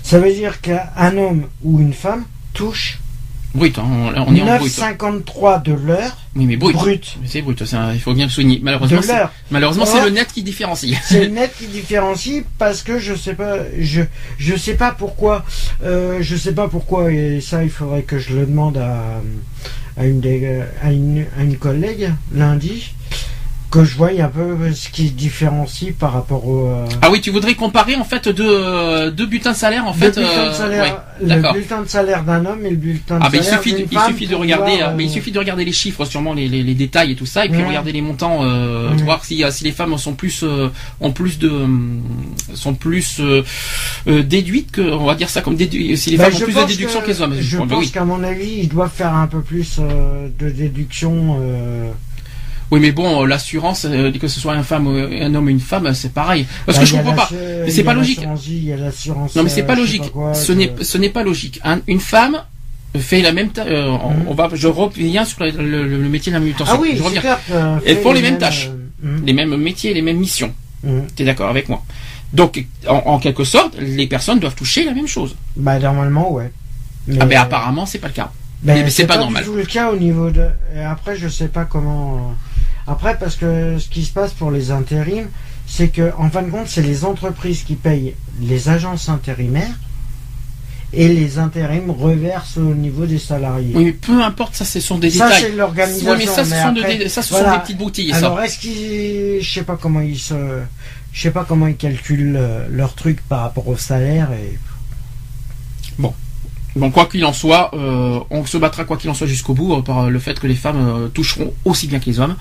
Ça 0.02 0.18
veut 0.18 0.32
dire 0.32 0.60
qu'un 0.60 1.16
homme 1.16 1.46
ou 1.62 1.80
une 1.80 1.92
femme 1.94 2.24
touche. 2.54 2.98
Brut, 3.54 3.78
hein, 3.78 3.84
on, 3.86 4.06
on 4.28 4.34
est 4.34 4.40
en 4.42 4.56
brut. 4.58 4.72
9,53 4.72 5.62
de 5.62 5.72
l'heure. 5.74 6.16
Oui, 6.34 6.46
mais 6.46 6.56
brut. 6.56 7.16
C'est 7.26 7.42
brut, 7.42 7.62
il 7.94 8.00
faut 8.00 8.14
bien 8.14 8.24
le 8.24 8.30
souligner. 8.30 8.60
Malheureusement, 8.62 9.00
De 9.00 9.04
c'est- 9.04 9.12
l'heure. 9.14 9.32
malheureusement, 9.50 9.84
c'est 9.84 10.02
le 10.02 10.10
net 10.10 10.28
qui 10.32 10.42
différencie. 10.42 10.96
C'est 11.04 11.24
le 11.24 11.30
net 11.30 11.52
qui 11.58 11.66
différencie 11.66 12.44
parce 12.58 12.82
que 12.82 12.98
je 12.98 13.14
sais 13.14 13.34
pas, 13.34 13.56
je 13.78 14.02
je 14.38 14.56
sais 14.56 14.74
pas 14.74 14.92
pourquoi, 14.92 15.44
euh, 15.84 16.18
je 16.22 16.36
sais 16.36 16.52
pas 16.54 16.68
pourquoi 16.68 17.12
et 17.12 17.40
ça 17.42 17.62
il 17.62 17.70
faudrait 17.70 18.02
que 18.02 18.18
je 18.18 18.34
le 18.34 18.46
demande 18.46 18.78
à 18.78 19.20
à 19.98 20.06
une 20.06 20.20
des- 20.20 20.62
à 20.82 20.90
une, 20.90 21.26
à 21.38 21.42
une 21.42 21.56
collègue 21.58 22.10
lundi 22.34 22.94
que 23.72 23.84
je 23.84 23.96
voie 23.96 24.10
un 24.20 24.28
peu 24.28 24.70
ce 24.74 24.90
qui 24.90 25.08
se 25.08 25.12
différencie 25.14 25.92
par 25.98 26.12
rapport 26.12 26.46
au 26.46 26.66
euh, 26.68 26.86
Ah 27.00 27.10
oui, 27.10 27.20
tu 27.22 27.30
voudrais 27.30 27.54
comparer 27.54 27.96
en 27.96 28.04
fait 28.04 28.28
deux, 28.28 29.10
deux 29.10 29.26
bulletins 29.26 29.52
de 29.52 29.56
salaire 29.56 29.86
en 29.86 29.92
le 29.92 29.98
fait. 29.98 30.10
bulletin 30.14 30.28
euh, 30.38 30.48
de 30.50 30.54
salaire, 30.54 31.04
ouais, 31.22 31.36
le 31.36 31.52
bulletin 31.52 31.82
de 31.82 31.88
salaire 31.88 32.22
d'un 32.22 32.44
homme 32.44 32.66
et 32.66 32.70
le 32.70 32.76
bulletin 32.76 33.18
de 33.18 33.24
Ah 33.24 33.30
ben 33.30 33.38
il 33.38 33.44
salaire 33.44 33.62
suffit, 33.62 33.72
de, 33.72 33.78
d'une 33.78 33.88
il 33.90 34.12
suffit 34.12 34.26
de 34.26 34.34
regarder, 34.34 34.76
voir, 34.76 34.90
euh, 34.90 34.94
mais 34.96 35.04
il 35.04 35.08
euh, 35.10 35.12
suffit 35.12 35.32
de 35.32 35.38
regarder 35.38 35.64
les 35.64 35.72
chiffres, 35.72 36.04
sûrement 36.04 36.34
les, 36.34 36.48
les, 36.48 36.62
les 36.62 36.74
détails 36.74 37.12
et 37.12 37.16
tout 37.16 37.26
ça, 37.26 37.46
et 37.46 37.48
puis 37.48 37.60
Ouais. 37.62 37.66
regarder 37.68 37.92
les 37.92 38.02
montants, 38.02 38.40
euh, 38.44 38.90
Ouais. 38.90 39.02
voir 39.02 39.24
si, 39.24 39.42
euh, 39.42 39.50
si 39.50 39.64
les 39.64 39.72
femmes 39.72 39.96
sont 39.96 40.12
plus, 40.12 40.42
euh, 40.42 40.68
ont 41.00 41.12
plus 41.12 41.38
de, 41.38 41.50
sont 42.54 42.74
plus 42.74 43.20
euh, 43.20 43.42
euh, 44.06 44.22
déduites 44.22 44.70
que, 44.70 44.82
on 44.82 45.06
va 45.06 45.14
dire 45.14 45.30
ça 45.30 45.40
comme 45.40 45.56
dédu 45.56 45.96
si 45.96 46.10
les 46.10 46.18
Bah, 46.18 46.24
femmes 46.30 46.34
ont 46.34 46.44
plus 46.44 46.52
de 46.54 46.58
pense 46.60 46.68
déduction 46.68 47.00
que, 47.00 47.04
que- 47.06 47.10
les 47.10 47.22
hommes. 47.22 47.34
Je 47.40 47.56
pense 47.56 47.72
oui. 47.78 47.90
qu'à 47.90 48.04
mon 48.04 48.22
avis, 48.22 48.50
ils 48.64 48.68
doivent 48.68 48.92
faire 48.94 49.14
un 49.14 49.26
peu 49.26 49.40
plus 49.40 49.76
euh, 49.80 50.28
de 50.38 50.50
déduction. 50.50 51.38
Euh, 52.72 52.76
oui, 52.76 52.80
mais 52.80 52.92
bon, 52.92 53.22
euh, 53.22 53.26
l'assurance, 53.26 53.84
euh, 53.88 54.10
que 54.12 54.28
ce 54.28 54.40
soit 54.40 54.54
un 54.54 54.62
femme, 54.62 54.86
un 54.88 55.34
homme 55.34 55.46
ou 55.46 55.50
une 55.50 55.60
femme, 55.60 55.92
c'est 55.94 56.12
pareil. 56.12 56.46
Parce 56.66 56.78
bah, 56.78 56.84
que 56.84 56.88
je 56.88 56.94
y 56.94 56.98
a 56.98 57.02
comprends 57.02 57.16
pas. 57.16 57.28
c'est 57.68 57.84
pas 57.84 57.94
logique. 57.94 58.20
vie. 58.36 58.72
Non 59.36 59.42
mais 59.42 59.48
c'est 59.48 59.62
euh, 59.62 59.66
pas 59.66 59.74
je 59.74 59.80
sais 59.80 59.80
logique. 59.98 60.10
quoi, 60.12 60.34
ce 60.34 60.52
n'est 60.52 60.72
ce 60.80 60.98
n'est 60.98 61.10
pas 61.10 61.22
logique. 61.22 61.60
Un- 61.64 61.80
une 61.86 62.00
femme 62.00 62.42
fait 62.98 63.22
la 63.22 63.32
même 63.32 63.50
euh, 63.58 63.88
on- 63.88 64.10
Mhm. 64.10 64.24
on 64.28 64.34
va 64.34 64.50
je 64.54 64.68
reviens 64.68 65.24
sur 65.24 65.42
le, 65.44 65.50
le- 65.50 65.86
le 65.86 66.08
métier 66.08 66.30
de 66.32 66.36
la 66.36 66.40
manutention. 66.40 66.74
Ah 66.76 66.80
oui, 66.80 66.90
je 66.92 66.98
c'est 67.02 67.04
reviens. 67.08 67.38
Elles 67.86 67.96
fait 67.96 68.02
font 68.02 68.12
les 68.12 68.22
mêmes 68.22 68.38
tâches. 68.38 68.68
euh, 69.04 69.16
hum, 69.18 69.22
Les 69.26 69.32
mêmes 69.32 69.56
métiers, 69.56 69.94
les 69.94 70.02
mêmes 70.02 70.18
missions. 70.18 70.52
hum. 70.86 71.02
Tu 71.16 71.22
es 71.22 71.26
d'accord 71.26 71.48
avec 71.50 71.68
moi? 71.68 71.82
Donc 72.32 72.64
en, 72.88 73.02
en 73.06 73.18
quelque 73.18 73.44
sorte, 73.44 73.76
les 73.78 74.06
personnes 74.06 74.38
doivent 74.40 74.54
toucher 74.54 74.84
la 74.84 74.92
même 74.94 75.06
chose. 75.08 75.36
Bah 75.56 75.78
normalement, 75.78 76.32
ouais. 76.32 76.50
Mais, 77.06 77.16
Ah 77.20 77.26
ben 77.26 77.38
apparemment, 77.38 77.84
c'est 77.86 77.98
pas 77.98 78.08
le 78.08 78.14
cas. 78.14 78.30
ben, 78.62 78.82
mais 78.84 78.90
c'est 78.90 79.06
pas 79.06 79.18
normal. 79.18 79.42
du 79.42 79.48
tout 79.50 79.56
le 79.56 79.64
cas 79.64 79.90
au 79.90 79.96
niveau 79.96 80.30
de. 80.30 80.46
et 80.76 80.80
après, 80.82 81.16
je 81.16 81.28
sais 81.28 81.48
pas 81.48 81.64
comment. 81.64 82.34
Après, 82.86 83.16
parce 83.18 83.36
que 83.36 83.78
ce 83.78 83.88
qui 83.88 84.04
se 84.04 84.12
passe 84.12 84.32
pour 84.32 84.50
les 84.50 84.70
intérims, 84.70 85.28
c'est 85.66 85.88
que 85.88 86.12
en 86.18 86.28
fin 86.30 86.42
de 86.42 86.50
compte, 86.50 86.66
c'est 86.68 86.82
les 86.82 87.04
entreprises 87.04 87.62
qui 87.62 87.74
payent 87.76 88.14
les 88.40 88.68
agences 88.68 89.08
intérimaires 89.08 89.78
et 90.92 91.08
les 91.08 91.38
intérims 91.38 91.90
reversent 91.90 92.58
au 92.58 92.74
niveau 92.74 93.06
des 93.06 93.18
salariés. 93.18 93.72
Oui, 93.74 93.84
mais 93.86 93.92
peu 93.92 94.22
importe, 94.22 94.54
ça 94.54 94.64
ce 94.66 94.80
sont 94.80 94.98
des 94.98 95.10
ça, 95.10 95.26
détails. 95.28 95.42
c'est 95.42 95.52
l'organisation. 95.56 96.10
Oui, 96.12 96.16
mais 96.18 96.26
ça 96.26 96.44
ce 96.44 96.50
sont, 96.50 96.56
après- 96.76 96.98
des, 96.98 97.08
ça, 97.08 97.22
ce 97.22 97.30
voilà. 97.30 97.48
sont 97.50 97.54
des 97.56 97.62
petites 97.62 97.78
boutilles. 97.78 98.10
ça. 98.10 98.16
Alors 98.18 98.40
est-ce 98.42 98.58
qu'ils, 98.58 99.40
je 99.42 99.52
sais 99.52 99.62
pas 99.62 99.78
comment 99.80 100.00
ils 100.02 100.18
se, 100.18 100.34
je 101.12 101.22
sais 101.22 101.30
pas 101.30 101.44
comment 101.48 101.66
ils 101.68 101.76
calculent 101.76 102.36
euh, 102.36 102.66
leur 102.70 102.94
truc 102.94 103.20
par 103.28 103.40
rapport 103.40 103.68
au 103.68 103.76
salaire 103.76 104.30
et 104.32 104.58
Bon, 106.74 106.90
quoi 106.90 107.04
qu'il 107.06 107.24
en 107.26 107.32
soit, 107.34 107.70
euh, 107.74 108.18
on 108.30 108.46
se 108.46 108.56
battra 108.56 108.84
quoi 108.84 108.96
qu'il 108.96 109.10
en 109.10 109.14
soit 109.14 109.26
jusqu'au 109.26 109.52
bout 109.52 109.74
euh, 109.74 109.82
par 109.82 110.08
le 110.08 110.18
fait 110.18 110.40
que 110.40 110.46
les 110.46 110.54
femmes 110.54 110.78
euh, 111.04 111.08
toucheront 111.08 111.52
aussi 111.66 111.86
bien 111.86 111.98
que 112.00 112.06
les 112.06 112.18
hommes. 112.18 112.34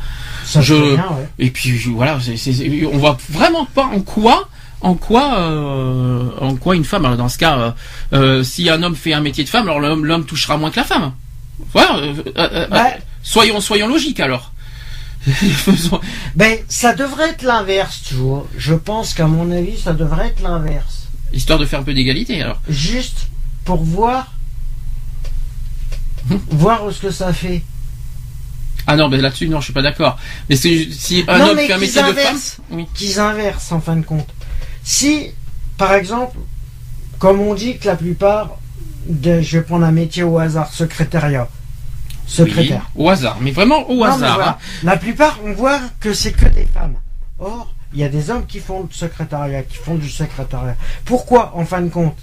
ça 0.45 0.61
Je- 0.61 0.73
bien, 0.95 1.05
ouais. 1.11 1.27
Et 1.39 1.49
puis 1.51 1.77
je- 1.77 1.89
voilà, 1.89 2.17
c'est, 2.21 2.37
c'est- 2.37 2.85
on 2.85 2.97
voit 2.97 3.17
vraiment 3.29 3.65
pas 3.65 3.85
en 3.85 3.99
quoi, 3.99 4.47
en 4.79 4.95
quoi, 4.95 5.37
euh, 5.39 6.29
en 6.39 6.55
quoi 6.55 6.75
une 6.77 6.85
femme. 6.85 7.05
Alors 7.05 7.17
dans 7.17 7.27
ce 7.29 7.37
cas, 7.37 7.75
si 8.43 8.69
un 8.69 8.81
homme 8.83 8.95
fait 8.95 9.13
un 9.13 9.21
métier 9.21 9.43
de 9.43 9.49
femme, 9.49 9.63
alors 9.67 9.79
l'homme, 9.81 10.05
l'homme 10.05 10.25
touchera 10.25 10.55
moins 10.57 10.71
que 10.71 10.77
la 10.77 10.85
femme. 10.85 11.11
Voilà. 11.73 12.13
Bah, 12.69 12.87
soyons, 13.23 13.59
soyons 13.59 13.87
logiques 13.87 14.19
alors. 14.21 14.51
Ben, 16.35 16.57
ça 16.67 16.93
devrait 16.93 17.29
être 17.29 17.43
l'inverse 17.43 18.01
toujours. 18.09 18.47
Je 18.57 18.73
pense 18.73 19.13
qu'à 19.13 19.27
mon 19.27 19.51
avis, 19.51 19.77
ça 19.77 19.93
devrait 19.93 20.27
être 20.27 20.41
l'inverse. 20.41 21.07
Histoire 21.33 21.59
de 21.59 21.65
faire 21.65 21.79
un 21.79 21.83
peu 21.83 21.93
d'égalité 21.93 22.41
alors. 22.41 22.59
Juste 22.69 23.27
pour 23.65 23.83
voir, 23.83 24.33
voir 26.49 26.81
ce 26.91 26.99
que 27.01 27.11
ça 27.11 27.33
fait. 27.33 27.61
Ah 28.87 28.95
non, 28.95 29.09
ben 29.09 29.21
là-dessus 29.21 29.47
non, 29.47 29.59
je 29.59 29.65
suis 29.65 29.73
pas 29.73 29.81
d'accord. 29.83 30.17
Mais 30.49 30.55
c'est, 30.55 30.87
si 30.91 31.23
un 31.27 31.37
Non, 31.37 31.49
homme 31.49 31.55
mais 31.57 31.67
fait 31.67 31.73
un 31.73 31.77
métier 31.77 32.01
de 32.01 32.13
femme, 32.13 32.37
oui. 32.71 32.87
Qu'ils 32.93 33.19
inversent 33.19 33.71
en 33.71 33.79
fin 33.79 33.95
de 33.95 34.03
compte. 34.05 34.27
Si, 34.83 35.27
par 35.77 35.93
exemple, 35.93 36.37
comme 37.19 37.39
on 37.41 37.53
dit 37.53 37.77
que 37.77 37.85
la 37.85 37.95
plupart, 37.95 38.57
de, 39.07 39.41
je 39.41 39.57
vais 39.59 39.63
prendre 39.63 39.85
un 39.85 39.91
métier 39.91 40.23
au 40.23 40.39
hasard, 40.39 40.73
secrétariat, 40.73 41.47
secrétaire. 42.25 42.89
Oui, 42.95 43.05
au 43.05 43.09
hasard, 43.09 43.37
mais 43.39 43.51
vraiment 43.51 43.87
au 43.89 43.95
Non, 43.97 44.17
mais 44.17 44.25
hasard. 44.25 44.35
voilà. 44.35 44.49
hein. 44.51 44.57
La 44.83 44.97
plupart, 44.97 45.39
on 45.45 45.53
voit 45.53 45.79
que 45.99 46.13
c'est 46.13 46.31
que 46.31 46.47
des 46.47 46.65
femmes. 46.73 46.95
Or, 47.37 47.71
il 47.93 47.99
y 47.99 48.03
a 48.03 48.09
des 48.09 48.31
hommes 48.31 48.45
qui 48.47 48.59
font 48.59 48.83
du 48.85 48.95
secrétariat, 48.95 49.61
qui 49.63 49.77
font 49.77 49.95
du 49.95 50.09
secrétariat. 50.09 50.75
Pourquoi, 51.05 51.53
en 51.55 51.65
fin 51.65 51.81
de 51.81 51.89
compte, 51.89 52.17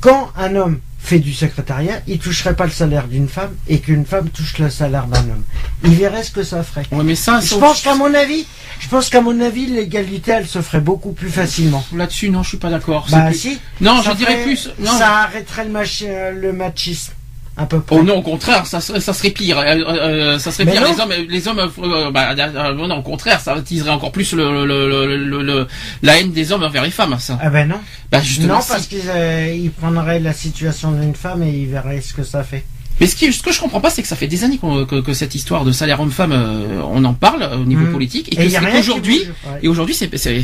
quand 0.00 0.30
un 0.36 0.56
homme 0.56 0.80
fait 1.02 1.18
du 1.18 1.32
secrétariat, 1.32 2.00
il 2.06 2.18
toucherait 2.18 2.54
pas 2.54 2.66
le 2.66 2.70
salaire 2.70 3.08
d'une 3.08 3.28
femme 3.28 3.54
et 3.68 3.78
qu'une 3.80 4.04
femme 4.04 4.28
touche 4.28 4.58
le 4.58 4.68
salaire 4.70 5.06
d'un 5.06 5.20
homme 5.20 5.42
Il 5.84 5.94
verrait 5.94 6.22
ce 6.22 6.30
que 6.30 6.42
ça 6.42 6.62
ferait. 6.62 6.84
Ouais, 6.92 7.02
mais 7.04 7.14
ça, 7.14 7.40
Je 7.40 7.54
pense 7.54 7.80
qu'à 7.80 7.94
mon 7.94 8.12
avis, 8.12 8.46
je 8.80 8.88
pense 8.88 9.08
qu'à 9.08 9.20
mon 9.22 9.40
avis, 9.40 9.66
l'égalité, 9.66 10.32
elle 10.32 10.46
se 10.46 10.60
ferait 10.60 10.80
beaucoup 10.80 11.12
plus 11.12 11.30
facilement. 11.30 11.82
là-dessus, 11.94 12.28
non, 12.28 12.42
je 12.42 12.48
suis 12.50 12.58
pas 12.58 12.68
d'accord. 12.70 13.06
Bah 13.10 13.26
plus- 13.28 13.34
si. 13.38 13.58
Non, 13.80 14.02
je 14.02 14.12
dirais 14.12 14.42
plus. 14.42 14.68
Non, 14.78 14.90
Ça 14.92 15.18
arrêterait 15.22 15.64
le, 15.64 15.70
machi- 15.70 16.04
euh, 16.06 16.32
le 16.32 16.52
machisme, 16.52 17.12
à 17.60 17.66
peu 17.66 17.80
près. 17.80 17.96
Oh 17.96 18.02
non, 18.02 18.16
au 18.16 18.22
contraire, 18.22 18.66
ça 18.66 18.80
serait, 18.80 19.00
ça 19.00 19.12
serait 19.12 19.30
pire. 19.30 19.58
Euh, 19.58 19.64
euh, 19.86 20.38
ça 20.38 20.50
serait 20.50 20.64
Mais 20.64 20.72
pire. 20.72 20.82
non. 20.82 20.88
Les 20.92 21.00
hommes, 21.00 21.12
les 21.28 21.48
hommes, 21.48 21.70
euh, 21.82 22.10
bah, 22.10 22.30
euh, 22.38 22.74
non, 22.74 22.96
au 22.96 23.02
contraire, 23.02 23.40
ça 23.40 23.52
attiserait 23.54 23.90
encore 23.90 24.12
plus 24.12 24.32
le, 24.32 24.64
le, 24.66 24.86
le, 24.88 25.16
le- 25.16 25.42
le- 25.42 25.68
la 26.02 26.18
haine 26.20 26.32
des 26.32 26.52
hommes 26.52 26.62
envers 26.62 26.82
les 26.82 26.90
femmes. 26.90 27.16
Ça. 27.18 27.38
Ah 27.42 27.50
ben 27.50 27.68
non. 27.68 27.80
Bah 28.10 28.20
justement. 28.22 28.54
Non, 28.54 28.60
si. 28.60 28.68
parce 28.70 28.86
qu'ils 28.86 29.02
euh, 29.08 29.52
ils 29.54 29.70
prendraient 29.70 30.20
la 30.20 30.32
situation 30.32 30.92
d'une 30.92 31.14
femme 31.14 31.42
et 31.42 31.50
ils 31.50 31.68
verraient 31.68 32.00
ce 32.00 32.14
que 32.14 32.22
ça 32.24 32.42
fait. 32.44 32.64
Mais 33.00 33.06
ce, 33.06 33.16
qui, 33.16 33.32
ce 33.32 33.42
que 33.42 33.50
je 33.52 33.60
comprends 33.60 33.80
pas, 33.80 33.88
c'est 33.90 34.02
que 34.02 34.08
ça 34.08 34.14
fait 34.16 34.26
des 34.26 34.44
années 34.44 34.58
que, 34.58 35.00
que 35.00 35.12
cette 35.14 35.34
histoire 35.34 35.64
de 35.64 35.72
salaire 35.72 36.00
homme-femme, 36.00 36.32
euh, 36.32 36.82
on 36.84 37.02
en 37.04 37.14
parle 37.14 37.48
au 37.54 37.64
niveau 37.64 37.80
Mhm. 37.86 37.92
politique, 37.92 38.28
et 38.38 38.48
qu'aujourd'hui, 38.50 39.22
et 39.62 39.68
aujourd'hui, 39.68 39.94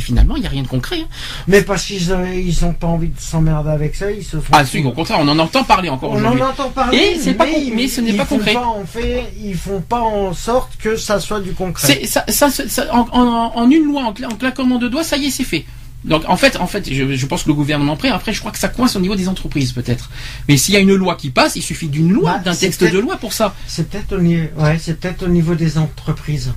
finalement, 0.00 0.36
il 0.36 0.42
y 0.42 0.46
a 0.46 0.48
rien 0.48 0.62
de 0.62 0.66
concret. 0.68 1.00
hein. 1.02 1.08
Mais 1.48 1.62
parce 1.62 1.84
qu'ils 1.84 2.12
ont, 2.12 2.24
ils 2.24 2.64
ont 2.64 2.72
pas 2.72 2.86
envie 2.86 3.08
de 3.08 3.20
s'emmerder 3.20 3.70
avec 3.70 3.94
ça, 3.94 4.10
ils 4.10 4.24
se 4.24 4.38
font. 4.38 4.52
Ah, 4.52 4.64
si, 4.64 4.82
au 4.82 4.90
contraire, 4.92 5.18
on 5.20 5.28
en 5.28 5.38
entend 5.38 5.64
parler 5.64 5.88
encore 5.90 6.12
on 6.12 6.16
aujourd'hui. 6.16 6.42
en 6.42 6.48
entend 6.48 6.70
parler. 6.70 6.96
Et 6.98 7.18
c'est 7.20 7.34
pas 7.34 7.46
mais 7.74 7.88
ce 7.88 8.00
n'est 8.00 8.14
pas 8.14 8.24
concret. 8.24 8.56
en 8.56 8.84
fait, 8.86 9.24
ils 9.42 9.54
font 9.54 9.80
pas 9.80 10.00
en 10.00 10.32
sorte 10.32 10.72
que 10.78 10.96
ça 10.96 11.20
soit 11.20 11.40
du 11.40 11.52
concret. 11.52 11.86
C'est 11.86 12.06
ça, 12.06 12.24
ça, 12.28 12.50
ça- 12.50 12.68
ça- 12.68 12.86
en, 12.94 13.06
en- 13.12 13.52
en 13.54 13.70
une 13.70 13.84
loi, 13.84 14.02
en, 14.02 14.12
cla- 14.12 14.26
en 14.32 14.36
claquement 14.36 14.78
de 14.78 14.88
doigts, 14.88 15.04
ça 15.04 15.16
y 15.16 15.26
est, 15.26 15.30
c'est 15.30 15.44
fait. 15.44 15.64
Donc 16.06 16.22
en 16.28 16.36
fait, 16.36 16.56
en 16.58 16.66
fait, 16.68 16.88
je, 16.92 17.14
je 17.16 17.26
pense 17.26 17.42
que 17.42 17.48
le 17.48 17.54
gouvernement 17.54 17.96
prêt. 17.96 18.08
Après, 18.10 18.32
je 18.32 18.38
crois 18.40 18.52
que 18.52 18.58
ça 18.58 18.68
coince 18.68 18.94
au 18.96 19.00
niveau 19.00 19.16
des 19.16 19.28
entreprises, 19.28 19.72
peut-être. 19.72 20.08
Mais 20.48 20.56
s'il 20.56 20.72
y 20.74 20.76
a 20.76 20.80
une 20.80 20.94
loi 20.94 21.16
qui 21.16 21.30
passe, 21.30 21.56
il 21.56 21.62
suffit 21.62 21.88
d'une 21.88 22.12
loi, 22.12 22.34
Bah, 22.34 22.38
d'un 22.44 22.54
texte 22.54 22.80
de 22.92 22.98
loi 22.98 23.16
pour 23.16 23.32
ça. 23.32 23.54
C'est 23.66 23.88
peut-être 23.90 24.16
au 24.16 24.20
niveau, 24.20 24.46
ouais, 24.58 24.78
au 25.22 25.28
niveau 25.28 25.54
des 25.56 25.78
entreprises. 25.78 26.52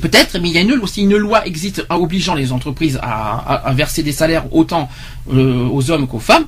Peut-être, 0.00 0.38
mais 0.40 0.48
il 0.48 0.54
y 0.54 0.58
a 0.58 0.60
une, 0.62 0.72
aussi 0.80 1.02
une 1.02 1.16
loi 1.16 1.46
existe 1.46 1.84
en 1.88 1.96
obligeant 1.96 2.34
les 2.34 2.50
entreprises 2.52 2.98
à, 3.02 3.36
à- 3.36 3.68
à 3.68 3.72
verser 3.74 4.02
des 4.02 4.12
salaires 4.12 4.44
autant 4.52 4.88
euh, 5.32 5.68
aux 5.68 5.90
hommes 5.90 6.06
qu'aux 6.08 6.18
femmes. 6.18 6.46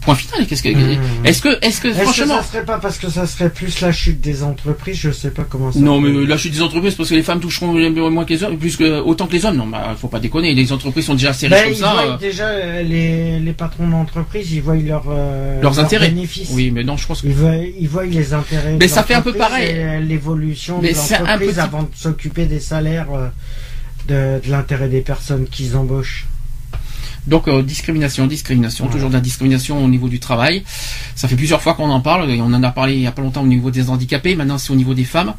Point 0.00 0.14
final. 0.14 0.46
Qu'est-ce 0.46 0.62
que, 0.62 0.70
Mmh. 0.70 1.26
est-ce 1.26 1.42
que, 1.42 1.48
est-ce 1.48 1.80
que 1.80 1.88
Est-ce 1.88 1.98
que 1.98 2.02
franchement, 2.04 2.38
ça 2.38 2.42
serait 2.42 2.64
pas 2.64 2.78
parce 2.78 2.96
que 2.98 3.10
ça 3.10 3.26
serait 3.26 3.50
plus 3.50 3.80
la 3.82 3.92
chute 3.92 4.20
des 4.22 4.42
entreprises 4.42 4.96
Je 4.96 5.10
sais 5.10 5.30
pas 5.30 5.44
comment 5.44 5.70
ça. 5.72 5.78
non, 5.78 6.00
mais 6.00 6.24
la 6.26 6.38
chute 6.38 6.52
des 6.54 6.62
entreprises 6.62 6.94
parce 6.94 7.10
que 7.10 7.14
les 7.14 7.22
femmes 7.22 7.40
toucheront 7.40 7.72
moins 8.10 8.24
que 8.24 8.32
les 8.32 8.42
hommes, 8.42 8.56
plus 8.56 8.76
que 8.78 9.00
autant 9.00 9.26
que 9.26 9.32
les 9.32 9.44
hommes. 9.44 9.56
Non, 9.56 9.66
bah, 9.66 9.94
faut 10.00 10.08
pas 10.08 10.18
déconner. 10.20 10.54
Les 10.54 10.72
entreprises 10.72 11.04
sont 11.04 11.14
déjà 11.14 11.30
assez 11.30 11.48
riches 11.48 11.56
Ben, 11.58 11.64
comme 11.64 11.72
ils 11.72 11.76
ça. 11.76 11.92
voient 11.92 12.14
euh. 12.14 12.16
déjà 12.16 12.44
euh, 12.46 12.82
les, 12.82 13.40
les 13.40 13.52
patrons 13.52 13.86
d'entreprise, 13.88 14.50
ils 14.52 14.62
voient 14.62 14.76
leur, 14.76 15.04
euh, 15.10 15.60
Leurs 15.60 15.78
intérêts. 15.78 16.08
bénéfices. 16.08 16.48
Oui, 16.52 16.70
mais 16.70 16.82
non, 16.82 16.96
je 16.96 17.06
pense 17.06 17.20
que 17.20 17.26
Ils 17.26 17.34
voient, 17.34 17.56
ils 17.56 17.88
voient 17.88 18.06
les 18.06 18.32
intérêts. 18.32 18.76
Mais 18.80 18.86
de 18.86 18.90
ça 18.90 19.02
fait 19.02 19.14
un 19.14 19.22
peu 19.22 19.34
pareil. 19.34 19.74
L'évolution 20.08 20.78
de 20.80 20.88
l'entreprise 20.88 21.48
petit- 21.50 21.60
avant 21.60 21.82
de 21.82 21.88
s'occuper 21.94 22.46
des 22.46 22.60
salaires 22.60 23.08
euh, 23.12 23.28
de, 24.08 24.44
de 24.46 24.50
l'intérêt 24.50 24.88
des 24.88 25.02
personnes 25.02 25.46
qu'ils 25.46 25.76
embauchent. 25.76 26.26
Donc 27.26 27.48
euh, 27.48 27.62
discrimination, 27.62 28.26
discrimination, 28.26 28.86
Ouais. 28.86 28.92
toujours 28.92 29.08
de 29.10 29.14
la 29.14 29.20
discrimination 29.20 29.84
au 29.84 29.88
niveau 29.88 30.08
du 30.08 30.18
travail. 30.20 30.62
Ça 31.14 31.28
fait 31.28 31.36
plusieurs 31.36 31.60
fois 31.62 31.74
qu'on 31.74 31.90
en 31.90 32.00
parle 32.00 32.30
et 32.30 32.40
on 32.40 32.46
en 32.46 32.62
a 32.62 32.70
parlé 32.70 32.94
il 32.94 33.00
y 33.02 33.06
a 33.06 33.12
pas 33.12 33.22
longtemps 33.22 33.42
au 33.42 33.46
niveau 33.46 33.70
des 33.70 33.90
handicapés. 33.90 34.34
Maintenant 34.36 34.58
c'est 34.58 34.72
au 34.72 34.76
niveau 34.76 34.94
des 34.94 35.04
femmes. 35.04 35.34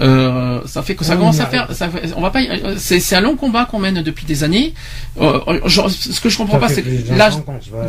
Euh, 0.00 0.60
ça 0.66 0.82
fait 0.82 0.94
que 0.94 1.04
ça 1.04 1.14
On 1.14 1.18
commence 1.18 1.40
à 1.40 1.46
faire. 1.46 1.68
Ça, 1.74 1.88
fait- 1.88 2.12
on 2.16 2.20
va 2.20 2.30
pas. 2.30 2.40
euh, 2.42 2.74
C'est 2.78 3.14
un 3.14 3.20
long 3.20 3.36
combat 3.36 3.64
qu'on 3.66 3.78
mène 3.78 4.02
depuis 4.02 4.24
des 4.26 4.42
années. 4.44 4.74
Euh, 5.20 5.38
ce 5.68 6.20
que 6.20 6.28
je 6.28 6.36
comprends 6.38 6.60
Ça 6.60 6.66
pas, 6.66 6.72
c'est 6.72 6.82
que 6.82 7.14
là, 7.16 7.30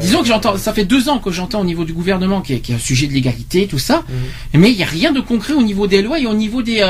disons 0.02 0.22
que 0.22 0.28
j'entends. 0.28 0.58
Ça 0.58 0.74
fait 0.74 0.86
deux 0.86 1.08
ans 1.10 1.20
que 1.20 1.32
j'entends 1.32 1.62
au 1.62 1.66
niveau 1.66 1.86
du 1.86 1.94
gouvernement 1.94 2.42
qui 2.42 2.54
est, 2.54 2.60
qui 2.60 2.72
est 2.74 2.76
un 2.76 2.80
sujet 2.80 3.08
de 3.08 3.14
l'égalité, 3.14 3.68
tout 3.68 3.80
ça. 3.80 4.04
Mhm. 4.54 4.62
Mais 4.62 4.72
il 4.72 4.78
y 4.78 4.84
a 4.84 4.88
rien 4.88 5.12
de 5.12 5.22
concret 5.22 5.54
au 5.54 5.62
niveau 5.64 5.88
des 5.88 6.02
lois 6.02 6.20
et 6.20 6.26
au 6.26 6.34
niveau 6.34 6.62
des, 6.62 6.82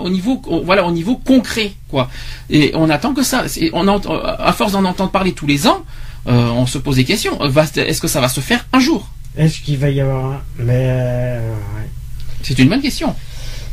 au 0.00 0.08
niveau, 0.10 0.40
au- 0.46 0.62
voilà, 0.62 0.84
au 0.86 0.92
niveau 0.92 1.16
concret, 1.16 1.72
quoi. 1.90 2.08
Et 2.50 2.70
on 2.74 2.88
attend 2.90 3.12
que 3.14 3.22
ça. 3.22 3.44
On 3.72 3.88
entend, 3.88 4.14
à 4.22 4.52
force 4.52 4.72
d'en 4.72 4.84
entendre 4.84 5.10
parler 5.10 5.32
tous 5.32 5.46
les 5.46 5.66
ans, 5.66 5.84
euh, 6.28 6.48
on 6.50 6.66
se 6.66 6.78
pose 6.78 6.96
des 6.96 7.04
questions. 7.04 7.36
Va- 7.48 7.64
Est-ce 7.76 8.00
que 8.00 8.08
ça 8.08 8.20
va 8.20 8.28
se 8.28 8.40
faire 8.40 8.66
un 8.72 8.80
jour? 8.80 9.08
Est-ce 9.36 9.60
qu'il 9.60 9.78
va 9.78 9.90
y 9.90 10.00
avoir 10.00 10.24
un 10.32 10.40
Mais 10.58 10.72
euh, 10.88 11.50
ouais. 11.50 11.88
C'est 12.42 12.58
une 12.58 12.68
bonne 12.68 12.82
question. 12.82 13.14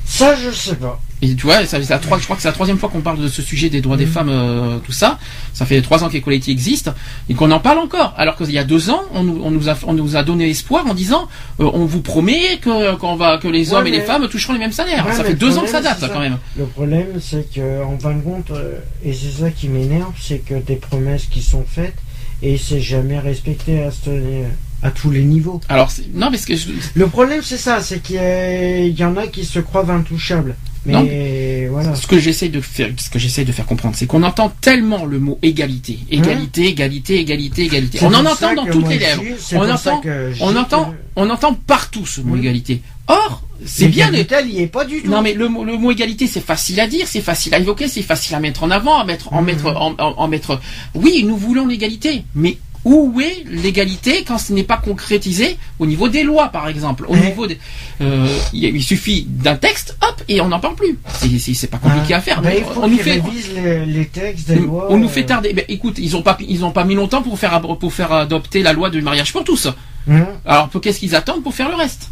ça, 0.05 0.35
je 0.35 0.51
sais 0.51 0.75
pas. 0.75 0.99
Et 1.21 1.35
tu 1.35 1.43
vois, 1.45 1.65
ça, 1.65 1.81
c'est 1.81 1.89
la 1.89 1.99
trois- 1.99 2.17
je 2.19 2.25
crois 2.25 2.35
que 2.35 2.41
c'est 2.41 2.49
la 2.49 2.53
troisième 2.53 2.77
fois 2.77 2.89
qu'on 2.89 2.99
parle 2.99 3.21
de 3.21 3.29
ce 3.29 3.41
sujet 3.41 3.69
des 3.69 3.79
droits 3.79 3.95
des 3.95 4.05
Mhm. 4.05 4.11
femmes, 4.11 4.29
euh, 4.29 4.77
tout 4.79 4.91
ça. 4.91 5.17
Ça 5.53 5.65
fait 5.65 5.81
trois 5.81 6.03
ans 6.03 6.09
qu'Equality 6.09 6.51
existe 6.51 6.91
et 7.29 7.33
qu'on 7.33 7.49
en 7.51 7.61
parle 7.61 7.77
encore. 7.79 8.13
Alors 8.17 8.35
qu'il 8.35 8.51
y 8.51 8.57
a 8.57 8.65
deux 8.65 8.89
ans, 8.89 9.03
on 9.13 9.23
nous, 9.23 9.39
on 9.41 9.49
nous 9.49 9.69
a, 9.69 9.75
on 9.87 9.93
nous 9.93 10.17
a 10.17 10.23
donné 10.23 10.49
espoir 10.49 10.85
en 10.85 10.93
disant, 10.93 11.29
euh, 11.61 11.69
on 11.73 11.85
vous 11.85 12.01
promet 12.01 12.57
que, 12.61 13.15
va, 13.15 13.37
que 13.37 13.47
les 13.47 13.69
Ouais, 13.69 13.75
hommes 13.77 13.87
et 13.87 13.91
les 13.91 14.01
femmes 14.01 14.27
toucheront 14.27 14.51
les 14.51 14.59
mêmes 14.59 14.73
salaires. 14.73 15.05
Ouais, 15.07 15.13
ça 15.13 15.23
fait 15.23 15.35
deux 15.35 15.57
ans 15.57 15.61
que 15.61 15.69
ça 15.69 15.81
date, 15.81 16.01
ça. 16.01 16.09
quand 16.09 16.19
même. 16.19 16.37
Le 16.57 16.65
problème, 16.65 17.07
c'est 17.21 17.49
que 17.55 17.81
en 17.85 17.97
fin 17.97 18.13
de 18.15 18.21
compte, 18.21 18.51
euh, 18.51 18.79
et 19.05 19.13
c'est 19.13 19.41
ça 19.43 19.49
qui 19.49 19.69
m'énerve, 19.69 20.11
c'est 20.21 20.39
que 20.39 20.55
des 20.55 20.75
promesses 20.75 21.27
qui 21.31 21.41
sont 21.41 21.63
faites 21.65 21.95
et 22.43 22.57
c'est 22.57 22.81
jamais 22.81 23.17
respecté 23.19 23.81
à, 23.81 23.89
ce- 23.89 24.43
à 24.83 24.91
tous 24.91 25.09
les 25.09 25.23
niveaux. 25.23 25.61
Alors, 25.69 25.89
non, 26.13 26.29
mais 26.29 26.37
ce 26.37 26.45
que 26.45 26.55
je, 26.55 26.67
Le 26.93 27.07
problème, 27.07 27.41
c'est 27.41 27.57
ça, 27.57 27.81
c'est 27.81 28.01
qu'il 28.01 28.17
y, 28.17 28.87
il 28.89 29.05
en 29.05 29.15
a 29.17 29.27
qui 29.27 29.45
se 29.45 29.59
croient 29.59 29.89
intouchables. 29.89 30.55
Mais 30.85 31.67
voilà. 31.71 31.95
ce 31.95 32.05
que 32.07 32.19
j'essaie 32.19 32.49
de 32.49 32.59
faire, 32.59 32.89
ce 32.97 33.09
que 33.09 33.17
j'essaie 33.17 33.45
de 33.45 33.53
faire 33.53 33.65
comprendre, 33.65 33.95
c'est 33.95 34.05
qu'on 34.05 34.21
entend 34.23 34.51
tellement 34.59 35.05
le 35.05 35.17
mot 35.17 35.39
égalité, 35.41 35.97
égalité, 36.11 36.67
égalité, 36.67 37.19
égalité, 37.21 37.63
égalité. 37.63 37.97
C'est 37.99 38.05
On 38.05 38.13
en 38.13 38.25
entend 38.25 38.53
dans 38.53 38.65
toutes 38.65 38.89
les 38.89 38.99
lèvres. 38.99 39.23
On 39.53 39.69
entend, 39.69 40.01
on 40.41 40.55
entend, 40.57 40.85
que 40.91 40.95
on 41.15 41.29
entend 41.29 41.53
partout 41.53 42.05
ce 42.05 42.19
mot 42.19 42.33
Oui. 42.33 42.39
égalité. 42.41 42.81
Or, 43.07 43.43
c'est 43.65 43.87
bien 43.87 44.11
de, 44.11 44.17
y 44.17 44.61
est 44.61 44.67
pas 44.67 44.83
du 44.83 45.01
tout. 45.01 45.09
Non 45.09 45.21
mais 45.21 45.33
le, 45.33 45.47
mot- 45.47 45.63
le 45.63 45.77
mot 45.77 45.91
égalité 45.91 46.27
c'est 46.27 46.41
facile 46.43 46.81
à 46.81 46.87
dire, 46.87 47.05
c'est 47.07 47.21
facile 47.21 47.53
à 47.55 47.59
évoquer, 47.59 47.87
c'est 47.87 48.01
facile 48.01 48.35
à 48.35 48.41
mettre 48.41 48.63
en 48.63 48.71
avant, 48.71 48.99
à 48.99 49.05
mettre, 49.05 49.31
en 49.31 49.39
Mhm. 49.39 49.45
mettre, 49.45 49.65
en, 49.67 49.91
en- 49.97 50.15
en 50.17 50.27
mettre. 50.27 50.59
Oui, 50.95 51.23
nous 51.25 51.37
voulons 51.37 51.65
l'égalité, 51.65 52.23
mais 52.35 52.57
où 52.85 53.19
est 53.21 53.43
l'égalité 53.49 54.23
quand 54.27 54.37
ce 54.37 54.51
n'est 54.53 54.63
pas 54.63 54.77
concrétisé 54.77 55.57
au 55.79 55.85
niveau 55.85 56.09
des 56.09 56.23
lois, 56.23 56.49
par 56.49 56.67
exemple, 56.67 57.05
au 57.07 57.15
niveau 57.15 57.47
des, 57.47 57.57
euh, 58.01 58.27
il, 58.53 58.83
suffit 58.83 59.25
d'un 59.29 59.55
texte, 59.55 59.97
hop, 60.01 60.21
et 60.27 60.41
on 60.41 60.49
n'en 60.49 60.59
parle 60.59 60.75
plus. 60.75 60.97
C'est- 61.19 61.67
pas 61.67 61.77
compliqué 61.77 62.13
Ah. 62.13 62.17
à 62.17 62.21
faire. 62.21 62.41
Bah, 62.41 62.49
Donc, 62.51 62.59
il 62.59 62.65
faut 62.73 62.81
on 62.83 62.87
nous 62.89 62.97
fait, 62.97 63.21
les, 63.55 63.85
les 63.85 64.05
textes 64.07 64.51
on, 64.51 64.61
lois. 64.61 64.87
on 64.89 64.97
nous 64.97 65.07
fait 65.07 65.23
euh, 65.23 65.27
tarder. 65.27 65.53
Ben, 65.53 65.63
écoute, 65.69 65.95
ils 65.97 66.15
ont 66.17 66.21
pas, 66.21 66.37
ils 66.41 66.65
ont 66.65 66.71
pas 66.71 66.83
mis 66.83 66.95
longtemps 66.95 67.21
pour 67.21 67.39
faire, 67.39 67.59
pour 67.61 67.93
faire 67.93 68.11
adopter 68.11 68.61
la 68.63 68.73
loi 68.73 68.89
du 68.89 69.01
mariage 69.01 69.31
pour 69.31 69.43
tous. 69.43 69.67
hein. 70.07 70.25
Alors, 70.45 70.69
qu'est-ce 70.81 70.99
qu'ils 70.99 71.15
attendent 71.15 71.43
pour 71.43 71.53
faire 71.53 71.69
le 71.69 71.75
reste? 71.75 72.09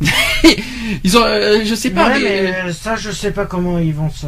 Ils 1.04 1.16
ont, 1.18 1.24
euh, 1.24 1.64
je 1.64 1.74
sais 1.74 1.90
pas, 1.90 2.08
Ouais, 2.10 2.20
mais, 2.20 2.40
euh, 2.40 2.52
mais 2.66 2.72
ça, 2.72 2.94
je 2.96 3.10
sais 3.10 3.32
pas 3.32 3.46
comment 3.46 3.78
ils 3.78 3.92
vont 3.94 4.10
se. 4.10 4.26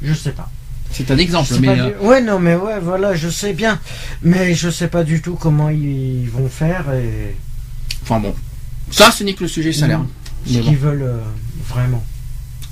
Je 0.00 0.14
sais 0.14 0.30
pas. 0.32 0.48
C'est 0.92 1.10
un 1.10 1.18
exemple, 1.18 1.52
mais. 1.60 1.68
euh, 1.68 1.90
du- 1.90 2.06
Ouais, 2.06 2.20
non, 2.20 2.38
mais 2.38 2.54
ouais, 2.54 2.78
voilà, 2.80 3.14
je 3.14 3.28
sais 3.28 3.52
bien. 3.52 3.78
Mais 4.22 4.54
je 4.54 4.70
sais 4.70 4.88
pas 4.88 5.04
du 5.04 5.20
tout 5.22 5.34
comment 5.34 5.68
ils 5.70 6.28
vont 6.30 6.48
faire 6.48 6.86
et 6.94 7.34
Enfin 8.02 8.18
bon, 8.20 8.34
ça 8.90 9.10
ce 9.10 9.24
n'est 9.24 9.34
que 9.34 9.42
le 9.44 9.48
sujet 9.48 9.72
salaire. 9.72 10.00
Ce 10.46 10.54
bon. 10.54 10.60
qu'ils 10.62 10.76
veulent 10.76 11.02
euh, 11.02 11.18
vraiment. 11.68 12.02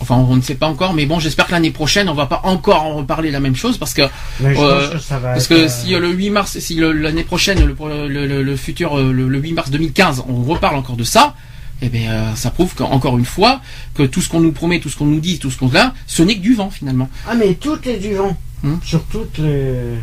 Enfin 0.02 0.16
on 0.16 0.34
ne 0.34 0.40
sait 0.40 0.54
pas 0.54 0.66
encore, 0.66 0.94
mais 0.94 1.04
bon 1.06 1.20
j'espère 1.20 1.46
que 1.46 1.52
l'année 1.52 1.70
prochaine 1.70 2.08
on 2.08 2.14
va 2.14 2.24
pas 2.26 2.40
encore 2.44 2.82
en 2.84 2.96
reparler 2.96 3.30
la 3.30 3.38
même 3.38 3.54
chose 3.54 3.76
parce 3.76 3.92
que 3.92 4.02
Mais 4.40 4.54
je 4.54 4.60
Euh, 4.60 4.80
pense 4.80 4.94
que 4.94 4.98
ça 4.98 5.18
va 5.18 5.32
parce 5.34 5.44
être, 5.44 5.48
que 5.50 5.64
euh, 5.66 5.68
si 5.68 5.90
le 5.90 6.08
8 6.10 6.30
mars, 6.30 6.58
si 6.58 6.74
l'année 6.76 7.22
prochaine 7.22 7.58
le, 7.64 7.76
le, 8.08 8.26
le- 8.26 8.42
le 8.42 8.56
futur 8.56 8.98
euh, 8.98 9.12
le, 9.12 9.28
le 9.28 9.38
8 9.38 9.52
mars 9.52 9.70
2015 9.70 10.24
on 10.26 10.42
reparle 10.42 10.76
encore 10.76 10.96
de 10.96 11.04
ça, 11.04 11.34
eh 11.82 11.88
bien 11.88 12.12
euh, 12.12 12.34
ça 12.34 12.50
prouve 12.50 12.74
qu'encore 12.74 13.18
une 13.18 13.24
fois 13.24 13.60
que 13.94 14.02
tout 14.02 14.20
ce 14.20 14.28
qu'on 14.28 14.40
nous 14.40 14.52
promet, 14.52 14.80
tout 14.80 14.88
ce 14.88 14.96
qu'on 14.96 15.06
nous 15.06 15.20
dit, 15.20 15.38
tout 15.38 15.50
ce 15.50 15.58
qu'on 15.58 15.74
a, 15.74 15.94
ce 16.06 16.22
n'est 16.22 16.36
que 16.36 16.40
du 16.40 16.54
vent 16.54 16.70
finalement. 16.70 17.08
Ah, 17.28 17.34
mais 17.34 17.54
tout 17.54 17.78
est 17.88 17.98
du 17.98 18.14
vent. 18.14 18.36
Hmm. 18.62 18.76
Sur 18.82 19.02
toutes 19.04 19.38
les. 19.38 19.94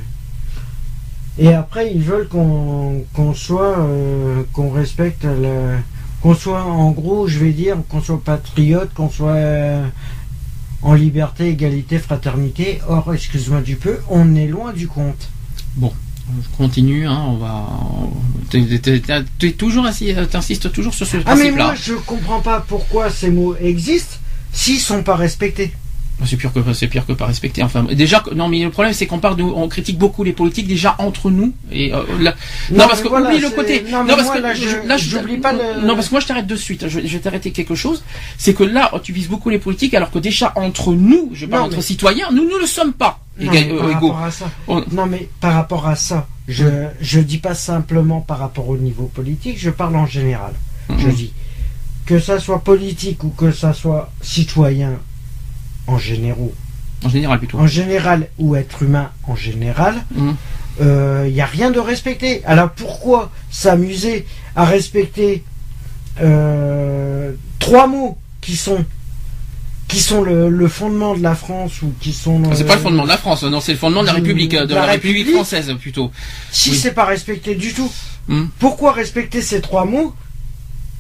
Et 1.40 1.54
après, 1.54 1.94
ils 1.94 2.02
veulent 2.02 2.28
qu'on 2.28 3.34
soit. 3.36 3.78
euh, 3.80 4.44
qu'on 4.54 4.72
respecte 4.72 5.24
le. 5.24 5.78
Qu'on 6.22 6.34
soit, 6.34 6.64
en 6.64 6.90
gros, 6.92 7.28
je 7.28 7.38
vais 7.38 7.52
dire, 7.52 7.78
qu'on 7.90 8.02
soit 8.02 8.20
patriote, 8.24 8.92
qu'on 8.96 9.10
soit 9.10 9.36
euh, 9.36 9.86
en 10.82 10.96
liberté, 10.96 11.50
égalité, 11.50 12.00
fraternité. 12.00 12.80
Or, 12.90 13.14
excuse-moi 13.14 13.62
du 13.62 13.76
peu, 13.76 14.00
on 14.10 14.34
est 14.36 14.48
loin 14.48 14.74
du 14.74 14.88
compte. 14.88 15.30
Je 16.30 16.58
continue, 16.58 17.08
hein, 17.08 17.24
on 17.28 17.38
va. 17.38 17.66
T'es 19.40 19.52
toujours 19.54 19.86
assis, 19.86 20.14
euh, 20.14 20.26
t'insistes 20.26 20.72
toujours 20.72 20.94
sur 20.94 21.08
ce 21.08 21.18
Ah, 21.18 21.36
mais 21.36 21.52
principe-là. 21.52 21.64
moi, 21.66 21.76
je 21.76 21.94
comprends 21.94 22.42
pas 22.42 22.64
pourquoi 22.68 23.10
ces 23.10 23.30
mots 23.30 23.56
existent 23.62 24.16
s'ils 24.52 24.80
sont 24.80 25.04
pas 25.04 25.16
respectés. 25.16 25.72
C'est 26.26 26.36
pire 26.36 26.52
que 26.52 26.74
c'est 26.74 26.88
pire 26.88 27.06
que 27.06 27.14
pas 27.14 27.28
respecter. 27.28 27.62
Enfin, 27.62 27.84
déjà, 27.84 28.24
non, 28.36 28.48
mais 28.48 28.64
le 28.64 28.72
problème 28.72 28.94
c'est 28.94 29.06
qu'on 29.06 29.20
parle 29.20 29.36
de, 29.38 29.44
on 29.44 29.68
critique 29.68 29.98
beaucoup 30.00 30.24
les 30.24 30.34
politiques 30.34 30.68
déjà 30.68 30.96
entre 30.98 31.30
nous 31.30 31.54
et 31.72 31.94
euh, 31.94 32.02
là- 32.20 32.34
non, 32.72 32.80
Non, 32.80 32.88
parce 32.88 33.02
que 33.02 33.08
voilà, 33.08 33.30
oublie 33.30 33.40
le 33.40 33.50
côté. 33.52 33.84
non, 33.92 34.04
parce 34.08 34.24
moi, 34.24 34.36
que 34.38 34.42
là, 34.42 34.54
je- 34.56 34.88
là, 34.88 34.98
pas 35.42 35.54
le- 35.54 35.86
Non, 35.86 35.94
parce 35.96 36.08
que 36.08 36.14
moi 36.16 36.20
je 36.20 36.26
t'arrête 36.28 36.48
de 36.48 36.56
suite. 36.56 36.88
Je, 36.88 37.02
je 37.02 37.08
vais 37.08 37.20
t'arrêter 37.20 37.52
quelque 37.52 37.76
chose. 37.76 38.04
C'est 38.40 38.56
que 38.56 38.64
là, 38.64 38.92
tu 39.04 39.14
vises 39.14 39.28
beaucoup 39.30 39.50
les 39.52 39.60
politiques, 39.60 39.94
alors 39.94 40.10
que 40.10 40.18
déjà 40.20 40.54
entre 40.56 40.94
nous, 40.94 41.30
je 41.34 41.46
parle 41.46 41.62
Non, 41.62 41.68
entre 41.68 41.78
mais- 41.78 41.82
citoyens, 41.84 42.30
nous 42.32 42.50
nous 42.50 42.60
ne 42.62 42.66
sommes 42.66 42.94
pas 42.94 43.20
Non, 43.40 43.52
mais 43.52 43.72
euh, 43.72 43.78
par 43.80 43.92
égaux. 43.92 44.08
rapport 44.12 44.24
à 44.26 44.32
ça. 44.32 44.46
On- 44.68 44.84
Non, 44.92 45.06
mais 45.06 45.30
par 45.40 45.54
rapport 45.54 45.88
à 45.88 45.96
ça, 45.96 46.28
je 46.48 46.66
je 47.00 47.20
dis 47.20 47.38
pas 47.38 47.54
simplement 47.54 48.22
par 48.22 48.40
rapport 48.40 48.68
au 48.70 48.78
niveau 48.78 49.06
politique, 49.14 49.58
je 49.60 49.70
parle 49.70 49.96
en 49.96 50.08
général. 50.08 50.54
Je 50.90 51.08
Mhm. 51.08 51.14
dis 51.14 51.32
que 52.08 52.20
ça 52.20 52.40
soit 52.40 52.60
politique 52.64 53.24
ou 53.24 53.30
que 53.30 53.52
ça 53.52 53.74
soit 53.74 54.10
citoyen 54.22 54.94
en 55.88 55.98
généraux, 55.98 56.54
En 57.06 57.10
général 57.10 57.40
plutôt. 57.40 57.58
en 57.60 57.68
général 57.68 58.28
ou 58.38 58.56
être 58.56 58.84
humain 58.84 59.12
en 59.24 59.36
général, 59.36 59.96
Mhm. 60.16 60.36
il 61.26 61.34
n'y 61.34 61.42
a 61.42 61.46
rien 61.46 61.72
de 61.72 61.80
respecté. 61.80 62.44
Alors 62.46 62.70
pourquoi 62.72 63.32
s'amuser 63.50 64.26
à 64.56 64.66
respecter 64.66 65.44
euh, 66.22 67.32
trois 67.60 67.88
mots 67.88 68.18
qui 68.42 68.56
sont 68.56 68.84
qui 69.88 70.02
sont 70.02 70.22
le, 70.22 70.50
le 70.50 70.68
fondement 70.68 71.16
de 71.16 71.24
la 71.24 71.34
France 71.34 71.82
ou 71.82 71.94
qui 72.02 72.12
sont 72.12 72.42
Ah, 72.52 72.56
C'est 72.56 72.64
euh, 72.64 72.68
pas 72.68 72.76
le 72.76 72.82
fondement 72.82 73.04
de 73.04 73.08
la 73.08 73.18
France, 73.18 73.44
non, 73.44 73.62
c'est 73.62 73.72
le 73.72 73.78
fondement 73.78 74.02
de 74.02 74.08
la 74.08 74.14
République, 74.14 74.54
euh, 74.54 74.66
de 74.66 74.74
la, 74.76 74.82
la 74.82 74.88
République, 74.88 75.20
République 75.20 75.36
française 75.36 75.74
plutôt. 75.80 76.12
Si 76.52 76.72
Oui. 76.72 76.76
c'est 76.76 76.92
pas 76.92 77.06
respecté 77.06 77.56
du 77.56 77.74
tout, 77.74 77.90
Hmm. 78.28 78.48
pourquoi 78.60 78.92
respecter 78.92 79.42
ces 79.42 79.62
trois 79.62 79.86
mots 79.86 80.14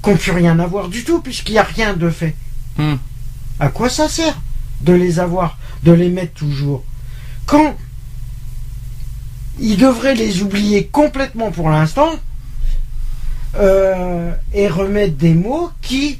qui 0.01 0.09
n'ont 0.11 0.15
plus 0.15 0.31
rien 0.31 0.57
à 0.59 0.65
voir 0.67 0.87
du 0.87 1.03
tout 1.03 1.19
puisqu'il 1.21 1.51
n'y 1.51 1.57
a 1.57 1.63
rien 1.63 1.93
de 1.93 2.09
fait? 2.09 2.33
Hmm. 2.77 2.95
À 3.59 3.67
quoi 3.67 3.89
ça 3.89 4.07
sert? 4.07 4.37
De 4.81 4.93
les 4.93 5.19
avoir, 5.19 5.57
de 5.83 5.91
les 5.91 6.09
mettre 6.09 6.33
toujours 6.33 6.83
Quand 7.45 7.75
ils 9.59 9.77
devraient 9.77 10.15
les 10.15 10.41
oublier 10.43 10.85
complètement 10.85 11.51
pour 11.51 11.69
l'instant 11.69 12.09
euh, 13.55 14.31
et 14.53 14.67
remettre 14.67 15.15
des 15.15 15.33
mots 15.33 15.71
qui 15.81 16.19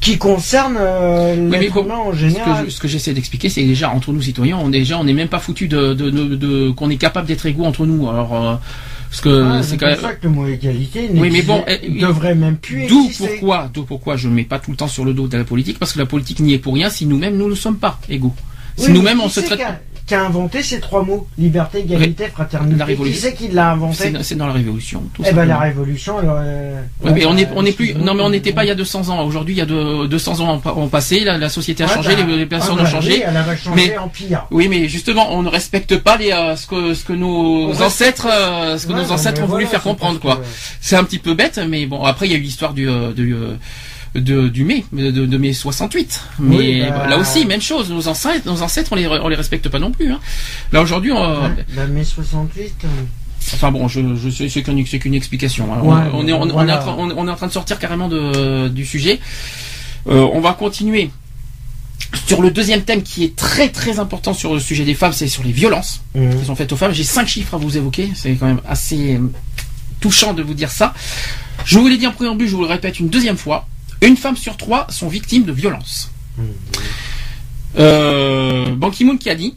qui 0.00 0.16
concernent 0.16 0.78
euh, 0.80 1.36
mais 1.36 1.68
bon, 1.68 1.90
en 1.90 2.12
Ce 2.12 2.16
général. 2.18 2.70
ce 2.70 2.80
que 2.80 2.88
j'essaie 2.88 3.12
d'expliquer, 3.12 3.50
c'est 3.50 3.64
déjà 3.64 3.90
entre 3.90 4.12
nous 4.12 4.22
citoyens, 4.22 4.56
on 4.56 4.70
déjà, 4.70 4.98
on 4.98 5.04
n'est 5.04 5.12
même 5.12 5.28
pas 5.28 5.40
foutu 5.40 5.68
de, 5.68 5.92
de, 5.92 6.08
de- 6.08 6.36
de- 6.36 6.70
qu'on 6.70 6.88
est 6.88 6.96
capable 6.96 7.26
d'être 7.28 7.44
égaux 7.44 7.66
entre 7.66 7.84
nous. 7.84 8.08
Alors, 8.08 8.34
euh, 8.34 8.54
parce 9.10 9.20
que 9.22 9.42
Ah, 9.44 9.62
c'est 9.62 9.76
quand 9.76 9.86
même. 9.86 9.98
ça 10.00 10.14
que 10.14 10.24
le 10.24 10.30
mot 10.30 10.46
égalité 10.46 11.10
Oui, 11.12 11.30
mais 11.32 11.42
bon, 11.42 11.64
eh, 11.66 11.88
devrait 12.00 12.34
même 12.36 12.56
plus 12.56 12.86
D'où 12.86 13.10
pourquoi, 13.18 13.68
d'où 13.74 13.82
pourquoi 13.84 14.16
je 14.16 14.28
ne 14.28 14.34
mets 14.34 14.44
pas 14.44 14.58
tout 14.60 14.70
le 14.70 14.76
temps 14.76 14.86
sur 14.88 15.04
le 15.04 15.12
dos 15.12 15.26
de 15.28 15.36
la 15.36 15.44
politique, 15.44 15.78
parce 15.78 15.92
que 15.92 15.98
la 15.98 16.06
politique 16.06 16.38
n'y 16.40 16.54
est 16.54 16.58
pour 16.58 16.74
rien 16.74 16.88
si 16.90 17.06
nous-mêmes 17.06 17.36
nous 17.36 17.48
ne 17.50 17.54
sommes 17.56 17.76
pas 17.78 17.98
égaux. 18.08 18.34
Si 18.76 18.86
Oui, 18.86 18.92
nous-mêmes 18.92 19.20
on 19.20 19.28
se 19.28 19.40
traite. 19.40 19.60
Qui 20.10 20.14
a, 20.14 20.22
a 20.22 20.26
inventé 20.26 20.62
ces 20.62 20.80
trois 20.80 21.02
mots 21.04 21.26
Liberté, 21.38 21.78
égalité, 21.80 22.26
fraternité. 22.28 22.78
la 22.78 22.84
révolution. 22.84 23.14
Qui 23.16 23.20
c'est 23.20 23.34
qui 23.34 23.48
l'a 23.48 23.70
inventé 23.70 24.12
C'est 24.22 24.34
dans 24.34 24.46
la 24.46 24.52
révolution. 24.52 25.02
Tout 25.14 25.22
Eh 25.26 25.32
ben 25.32 25.44
la 25.44 25.58
révolution. 25.58 26.18
alors, 26.18 26.36
euh, 26.40 26.80
Ouais, 27.02 27.12
mais 27.12 27.24
on 27.26 27.36
est, 27.36 27.48
on 27.54 27.64
est 27.64 27.72
plus, 27.72 27.94
non 27.94 28.14
mais 28.14 28.22
on 28.22 28.30
n'était 28.30 28.52
pas 28.52 28.64
il 28.64 28.68
y 28.68 28.70
a 28.70 28.74
ouais. 28.74 28.78
200 28.78 29.08
ans. 29.08 29.24
Aujourd'hui, 29.24 29.54
il 29.54 29.58
y 29.58 29.60
a 29.60 29.66
de, 29.66 30.06
200 30.06 30.40
ans 30.40 30.60
ont 30.76 30.88
passé, 30.88 31.20
la, 31.20 31.38
la 31.38 31.48
société 31.48 31.84
a 31.84 31.86
Ouais, 31.86 31.94
changé, 31.94 32.16
bah, 32.16 32.22
les, 32.28 32.36
les 32.38 32.46
personnes 32.46 32.76
ah, 32.78 32.80
ont 32.80 32.84
bah 32.84 32.90
changé. 32.90 33.12
oui, 33.12 33.22
elle 33.26 33.34
va 33.34 33.56
changer 33.56 33.88
mais- 33.90 33.98
en 33.98 34.08
pire. 34.08 34.46
Oui, 34.50 34.68
mais 34.68 34.88
justement, 34.88 35.32
on 35.32 35.42
ne 35.42 35.48
respecte 35.48 35.96
pas 35.98 36.16
les, 36.16 36.32
euh, 36.32 36.56
ce 36.56 36.66
que, 36.66 36.94
ce 36.94 37.04
que 37.04 37.12
nos 37.12 37.70
On 37.70 37.80
ancêtres, 37.82 38.26
euh, 38.30 38.78
ce 38.78 38.86
que 38.86 38.92
nos 38.92 39.10
ancêtres 39.12 39.42
ont 39.42 39.46
voulu 39.46 39.66
faire 39.66 39.82
comprendre, 39.82 40.18
quoi. 40.20 40.36
que- 40.36 40.42
C'est 40.80 40.96
un 40.96 41.04
petit 41.04 41.18
peu 41.18 41.34
bête, 41.34 41.60
mais 41.68 41.86
bon, 41.86 42.02
après 42.04 42.26
il 42.26 42.32
y 42.32 42.34
a 42.34 42.38
eu 42.38 42.42
l'histoire 42.42 42.72
du, 42.74 42.88
euh, 42.88 43.12
du, 43.12 43.34
euh, 43.34 43.54
de, 44.14 44.48
du 44.48 44.64
mai, 44.64 44.84
de, 44.92 45.10
de 45.10 45.36
mai 45.38 45.52
68. 45.52 46.20
Mais 46.40 46.56
Oui, 46.56 46.80
bah- 46.88 47.06
là 47.08 47.18
aussi, 47.18 47.44
même 47.46 47.60
chose, 47.60 47.90
nos 47.90 48.08
ancêtres, 48.08 48.46
nos 48.46 48.62
ancêtres, 48.62 48.90
on 48.92 48.96
les, 48.96 49.06
on 49.06 49.28
les 49.28 49.36
respecte 49.36 49.68
pas 49.68 49.78
non 49.78 49.90
plus. 49.92 50.10
Hein. 50.12 50.20
Là 50.72 50.82
aujourd'hui, 50.82 51.12
on- 51.12 51.42
Ouais, 51.42 51.64
bah, 51.76 51.86
mai 51.86 52.04
68. 52.04 52.72
euh, 52.84 52.88
enfin 53.54 53.70
bon, 53.70 53.86
je, 53.88 54.00
je 54.16 54.30
sais, 54.30 54.48
c'est 54.48 54.62
qu'une, 54.62 55.14
explication. 55.14 55.72
hein. 55.72 55.80
Ouais, 55.82 56.10
on, 56.12 56.18
on 56.20 56.26
est, 56.28 56.32
on, 56.32 56.46
est 56.48 56.52
voilà. 56.52 56.78
en 56.78 56.82
train, 56.82 56.94
on, 57.16 57.28
est 57.28 57.30
en 57.30 57.36
train 57.36 57.46
de 57.46 57.52
sortir 57.52 57.78
carrément 57.78 58.08
de, 58.08 58.68
du 58.68 58.84
sujet. 58.84 59.20
Euh, 60.08 60.26
on 60.32 60.40
va 60.40 60.52
continuer. 60.54 61.10
Sur 62.26 62.42
le 62.42 62.50
deuxième 62.50 62.82
thème 62.82 63.02
qui 63.04 63.22
est 63.22 63.36
très 63.36 63.68
très 63.68 64.00
important 64.00 64.34
sur 64.34 64.52
le 64.54 64.58
sujet 64.58 64.84
des 64.84 64.94
femmes, 64.94 65.12
c'est 65.12 65.28
sur 65.28 65.44
les 65.44 65.52
violences. 65.52 66.00
hum. 66.16 66.40
qui 66.40 66.44
sont 66.46 66.56
faites 66.56 66.72
aux 66.72 66.76
femmes. 66.76 66.92
J'ai 66.92 67.04
cinq 67.04 67.28
chiffres 67.28 67.54
à 67.54 67.56
vous 67.58 67.76
évoquer. 67.76 68.10
C'est 68.16 68.32
quand 68.34 68.46
même 68.46 68.60
assez 68.68 69.14
euh, 69.14 69.30
touchant 70.00 70.32
de 70.32 70.42
vous 70.42 70.54
dire 70.54 70.70
ça. 70.70 70.92
Je 71.64 71.78
vous 71.78 71.86
l'ai 71.86 71.98
dit 71.98 72.06
en 72.08 72.12
préambule, 72.12 72.48
je 72.48 72.56
vous 72.56 72.62
le 72.62 72.68
répète 72.68 72.98
une 72.98 73.08
deuxième 73.10 73.36
fois. 73.36 73.68
Une 74.02 74.16
femme 74.16 74.36
sur 74.36 74.56
trois 74.56 74.86
sont 74.90 75.08
victimes 75.08 75.44
de 75.44 75.52
violences. 75.52 76.10
Euh, 77.78 78.74
Ban 78.74 78.90
Ki-moon 78.90 79.16
qui 79.18 79.30
a 79.30 79.34
dit 79.34 79.54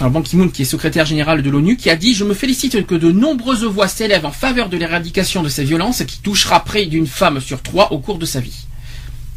alors 0.00 0.12
Ban 0.12 0.22
Ki-moon, 0.22 0.48
qui 0.48 0.62
est 0.62 0.64
secrétaire 0.64 1.04
général 1.04 1.42
de 1.42 1.50
l'ONU, 1.50 1.76
qui 1.76 1.90
a 1.90 1.96
dit 1.96 2.14
Je 2.14 2.24
me 2.24 2.32
félicite 2.32 2.86
que 2.86 2.94
de 2.94 3.12
nombreuses 3.12 3.64
voix 3.64 3.86
s'élèvent 3.86 4.24
en 4.24 4.32
faveur 4.32 4.70
de 4.70 4.78
l'éradication 4.78 5.42
de 5.42 5.50
ces 5.50 5.62
violences 5.62 6.02
qui 6.04 6.20
touchera 6.20 6.64
près 6.64 6.86
d'une 6.86 7.06
femme 7.06 7.38
sur 7.38 7.60
trois 7.60 7.92
au 7.92 7.98
cours 7.98 8.16
de 8.16 8.24
sa 8.24 8.40
vie. 8.40 8.64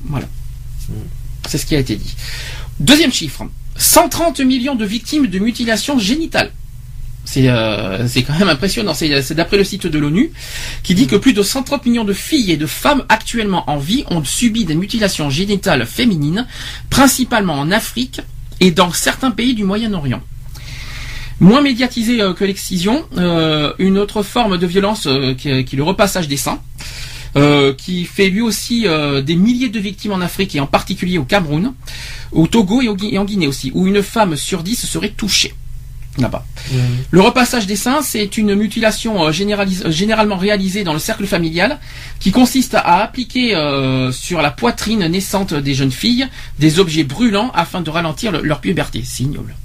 Voilà. 0.05 0.27
C'est 1.49 1.57
ce 1.57 1.65
qui 1.65 1.75
a 1.75 1.79
été 1.79 1.97
dit. 1.97 2.15
Deuxième 2.79 3.11
chiffre 3.11 3.43
130 3.75 4.39
millions 4.39 4.75
de 4.75 4.85
victimes 4.85 5.27
de 5.27 5.39
mutilations 5.39 5.99
génitales. 5.99 6.51
C'est 7.25 7.47
euh, 7.47 8.07
quand 8.27 8.37
même 8.37 8.49
impressionnant. 8.49 8.93
C'est 8.93 9.33
d'après 9.33 9.57
le 9.57 9.63
site 9.63 9.87
de 9.87 9.97
l'ONU 9.97 10.31
qui 10.83 10.93
dit 10.93 11.07
que 11.07 11.15
plus 11.15 11.33
de 11.33 11.41
130 11.41 11.85
millions 11.85 12.03
de 12.03 12.13
filles 12.13 12.51
et 12.51 12.57
de 12.57 12.65
femmes 12.65 13.03
actuellement 13.09 13.69
en 13.69 13.77
vie 13.77 14.03
ont 14.09 14.23
subi 14.23 14.65
des 14.65 14.75
mutilations 14.75 15.29
génitales 15.29 15.85
féminines, 15.85 16.45
principalement 16.89 17.53
en 17.53 17.71
Afrique 17.71 18.21
et 18.59 18.71
dans 18.71 18.91
certains 18.91 19.31
pays 19.31 19.53
du 19.53 19.63
Moyen-Orient. 19.63 20.21
Moins 21.39 21.61
médiatisé 21.61 22.21
euh, 22.21 22.33
que 22.33 22.45
l'excision, 22.45 23.05
euh, 23.17 23.73
une 23.79 23.97
autre 23.97 24.23
forme 24.23 24.57
de 24.57 24.67
violence 24.67 25.07
euh, 25.07 25.33
qui, 25.33 25.49
est 25.49 25.73
le 25.73 25.83
repassage 25.83 26.27
des 26.27 26.37
seins, 26.37 26.59
qui 27.77 28.05
fait 28.05 28.29
lui 28.29 28.41
aussi 28.41 28.85
des 29.23 29.35
milliers 29.35 29.69
de 29.69 29.79
victimes 29.79 30.11
en 30.11 30.21
Afrique 30.21 30.55
et 30.55 30.59
en 30.59 30.67
particulier 30.67 31.17
au 31.17 31.23
Cameroun, 31.23 31.73
au 32.31 32.45
Togo 32.45 32.83
et, 32.83 32.95
et 33.11 33.17
en 33.17 33.25
Guinée 33.25 33.47
aussi, 33.47 33.71
où 33.73 33.87
une 33.87 34.03
femme 34.03 34.35
sur 34.35 34.61
dix 34.61 34.85
serait 34.85 35.09
touchée. 35.09 35.55
Là-bas. 36.19 36.45
Le 37.09 37.21
repassage 37.21 37.65
des 37.65 37.75
seins, 37.75 38.01
c'est 38.03 38.37
une 38.37 38.53
mutilation 38.53 39.23
euh, 39.25 39.31
généralis- 39.31 39.83
euh, 39.85 39.91
généralement 39.91 40.37
réalisée 40.37 40.83
dans 40.83 40.93
le 40.93 40.99
cercle 40.99 41.25
familial, 41.25 41.79
qui 42.19 42.31
consiste 42.31 42.75
à 42.75 43.01
appliquer 43.01 43.55
euh, 43.55 44.11
sur 44.11 44.41
la 44.41 44.51
poitrine 44.51 45.07
naissante 45.07 45.55
des 45.55 45.73
jeunes 45.73 45.91
filles 45.91 46.27
des 46.59 46.79
objets 46.79 47.03
brûlants 47.03 47.51
afin 47.55 47.81
de 47.81 47.89
ralentir 47.89 48.31
le- 48.31 48.41
leur 48.41 48.61
puberté. 48.61 49.01
C'est 49.03 49.23
ignoble. 49.23 49.55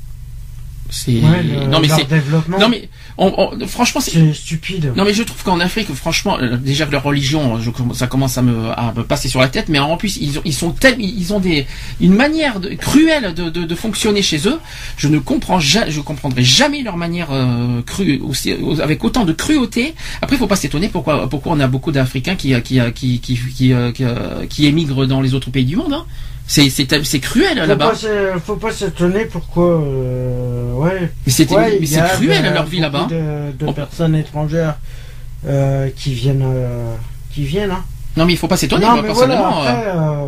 C'est 0.90 1.12
Ouais, 1.12 1.43
non 1.70 1.81
mais 1.81 1.89
c'est 1.89 2.09
développement. 2.09 2.59
non 2.59 2.69
mais 2.69 2.89
on- 3.19 3.32
on- 3.60 3.66
franchement 3.66 4.01
c'est 4.01 4.32
stupide. 4.32 4.93
non 4.97 5.05
mais 5.05 5.12
je 5.12 5.23
trouve 5.23 5.43
qu'en 5.43 5.60
Afrique, 5.60 5.93
franchement, 5.94 6.39
euh, 6.40 6.56
déjà 6.56 6.86
que 6.86 6.93
leur 6.93 7.02
religion, 7.02 7.60
je, 7.60 7.70
ça 7.94 8.06
commence 8.06 8.39
à 8.39 8.43
me, 8.43 8.70
à 8.70 8.93
me 8.97 9.05
passer 9.05 9.28
sur 9.28 9.40
la 9.40 9.48
tête, 9.48 9.69
mais 9.69 9.78
en 9.78 9.97
plus 9.97 10.16
ils, 10.20 10.39
ont, 10.39 10.43
ils 10.44 10.55
sont 10.55 10.70
tels, 10.70 10.97
ils 11.01 11.32
ont 11.32 11.40
des, 11.40 11.66
une 12.01 12.15
manière 12.15 12.59
de, 12.60 12.70
cruelle 12.70 13.35
de, 13.35 13.51
de, 13.51 13.65
de 13.65 13.74
fonctionner 13.74 14.23
chez 14.23 14.48
eux. 14.48 14.59
Je 14.97 15.09
ne 15.09 15.19
comprends, 15.19 15.60
je 15.60 16.01
comprendrai 16.01 16.43
jamais 16.43 16.82
leur 16.82 16.97
manière 16.97 17.28
euh, 17.32 17.82
crue, 17.82 18.20
aussi, 18.23 18.55
avec 18.82 19.05
autant 19.05 19.24
de 19.24 19.32
cruauté. 19.32 19.94
Après, 20.23 20.36
il 20.36 20.39
faut 20.39 20.47
pas 20.47 20.56
s'étonner 20.56 20.89
pourquoi, 20.89 21.28
pourquoi 21.28 21.52
on 21.52 21.60
a 21.60 21.66
beaucoup 21.66 21.93
d'Africains 21.93 22.35
qui, 22.36 22.55
qui, 22.62 22.81
qui, 22.94 23.20
qui, 23.20 23.39
qui, 23.55 23.73
euh, 23.73 23.93
qui, 23.93 24.05
euh, 24.05 24.47
qui 24.48 24.66
émigrent 24.66 25.06
dans 25.06 25.20
les 25.20 25.35
autres 25.35 25.51
pays 25.51 25.65
du 25.65 25.77
monde. 25.77 25.93
Hein. 25.93 26.06
C'est, 26.51 27.20
cruel 27.20 27.61
Faut 27.61 27.66
là-bas. 27.66 27.93
faut 28.45 28.57
pas 28.57 28.73
s'étonner 28.73 29.27
pourquoi. 29.27 29.65
euh, 29.83 30.73
ouais. 30.73 31.12
Mais 31.27 31.33
c'est, 31.33 31.51
Ouais, 31.53 31.79
cruel 32.16 32.43
de- 32.43 32.55
leur 32.55 32.65
vie 32.65 32.81
là-bas. 32.81 33.07
De, 33.11 33.53
de 33.53 33.66
On- 33.66 33.73
personnes 33.75 34.15
étrangères 34.16 34.77
euh, 35.47 35.91
qui 35.95 36.15
viennent, 36.15 36.43
euh, 36.45 36.95
qui 37.35 37.45
viennent. 37.45 37.70
Hein. 37.70 37.85
Non 38.16 38.25
mais 38.25 38.33
il 38.33 38.37
faut 38.39 38.49
pas 38.49 38.57
s'étonner. 38.57 38.87
non, 38.87 38.93
moi, 38.93 39.03
voilà. 39.03 39.15
personnellement, 39.15 39.62
euh, 39.62 39.69
Après, 39.69 39.91
euh, 39.95 40.27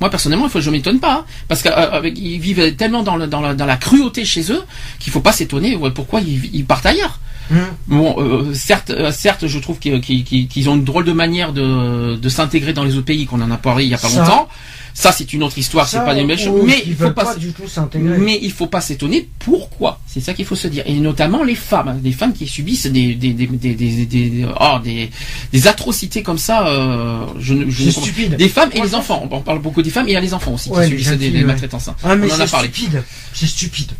Moi 0.00 0.10
personnellement, 0.10 0.44
il 0.46 0.50
faut, 0.50 0.60
je 0.60 0.70
m'étonne 0.70 1.00
pas, 1.00 1.14
hein, 1.20 1.24
parce 1.48 1.62
qu'ils 1.62 2.38
vivent 2.40 2.76
tellement 2.76 3.02
dans, 3.02 3.16
le- 3.16 3.26
dans, 3.26 3.40
la, 3.40 3.54
dans 3.54 3.66
la 3.66 3.76
cruauté 3.78 4.24
chez 4.26 4.52
eux 4.52 4.62
qu'il 5.00 5.10
faut 5.12 5.20
pas 5.20 5.32
s'étonner 5.32 5.78
pourquoi 5.94 6.20
ils, 6.20 6.54
ils 6.54 6.64
partent 6.66 6.86
ailleurs. 6.86 7.18
hum, 7.50 7.58
Bon, 7.88 8.14
euh, 8.18 8.52
certes, 8.54 8.90
euh, 8.90 9.10
certes, 9.10 9.46
je 9.46 9.58
trouve 9.58 9.78
qu'ils 9.78 10.68
ont 10.68 10.74
une 10.76 10.84
drôle 10.84 11.04
de 11.04 11.12
manière 11.12 11.52
de, 11.54 12.16
de 12.16 12.28
s'intégrer 12.28 12.72
dans 12.74 12.84
les 12.84 12.94
autres 12.96 13.06
pays 13.06 13.24
qu'on 13.26 13.40
en 13.40 13.50
a 13.50 13.56
parlé 13.56 13.84
il 13.84 13.90
y 13.90 13.94
a 13.94 13.98
pas 13.98 14.08
Ça. 14.08 14.18
longtemps. 14.20 14.48
Ça, 14.94 15.10
c'est 15.10 15.32
une 15.32 15.42
autre 15.42 15.56
histoire, 15.58 15.88
c'est 15.88 15.98
pas 15.98 16.14
des 16.14 16.24
méchants. 16.24 16.50
ou 16.52 16.62
Mais 16.64 16.82
ils 16.84 16.90
il 16.90 16.94
faut 16.96 17.10
pas, 17.10 17.24
pas 17.24 17.34
du 17.36 17.52
tout 17.52 17.66
s'intégrer. 17.66 18.18
mais 18.18 18.38
il 18.42 18.52
faut 18.52 18.66
pas 18.66 18.80
s'étonner 18.80 19.28
pourquoi? 19.38 20.00
C'est 20.06 20.20
ça 20.20 20.34
qu'il 20.34 20.44
faut 20.44 20.54
se 20.56 20.68
dire. 20.68 20.82
Et 20.86 20.94
notamment 20.94 21.42
les 21.44 21.54
femmes, 21.54 21.88
hein, 21.88 21.96
des 22.00 22.12
femmes 22.12 22.32
qui 22.34 22.46
subissent 22.46 22.86
des 22.86 23.14
des 23.14 23.32
des 23.32 23.46
des 23.46 23.74
des, 23.74 24.06
des, 24.06 24.46
oh, 24.60 24.78
des, 24.84 25.10
des 25.52 25.66
atrocités 25.66 26.22
comme 26.22 26.38
ça. 26.38 26.66
Euh, 26.68 27.24
je, 27.40 27.54
C'est 27.70 27.90
stupide. 27.90 28.36
des 28.36 28.48
femmes 28.48 28.70
et 28.74 28.80
les 28.82 28.94
enfants. 28.94 29.26
On 29.30 29.40
parle 29.40 29.60
beaucoup 29.60 29.82
des 29.82 29.90
femmes 29.90 30.06
et 30.08 30.10
il 30.12 30.14
y 30.14 30.16
a 30.16 30.20
les 30.20 30.34
enfants 30.34 30.52
aussi 30.54 30.68
Ouais, 30.70 30.84
qui 30.84 30.90
subissent 31.02 31.18
des, 31.18 31.30
ouais. 31.32 31.44
maltraitances. 31.44 31.88
hein. 31.88 31.96
Ah, 32.04 32.14
mais 32.14 32.30
On 32.30 32.34
en 32.34 32.40
a 32.40 32.46
c'est 32.46 32.50
parlé. 32.52 32.68
stupide. 32.68 33.02
C'est 33.32 33.46
stupide. 33.46 33.92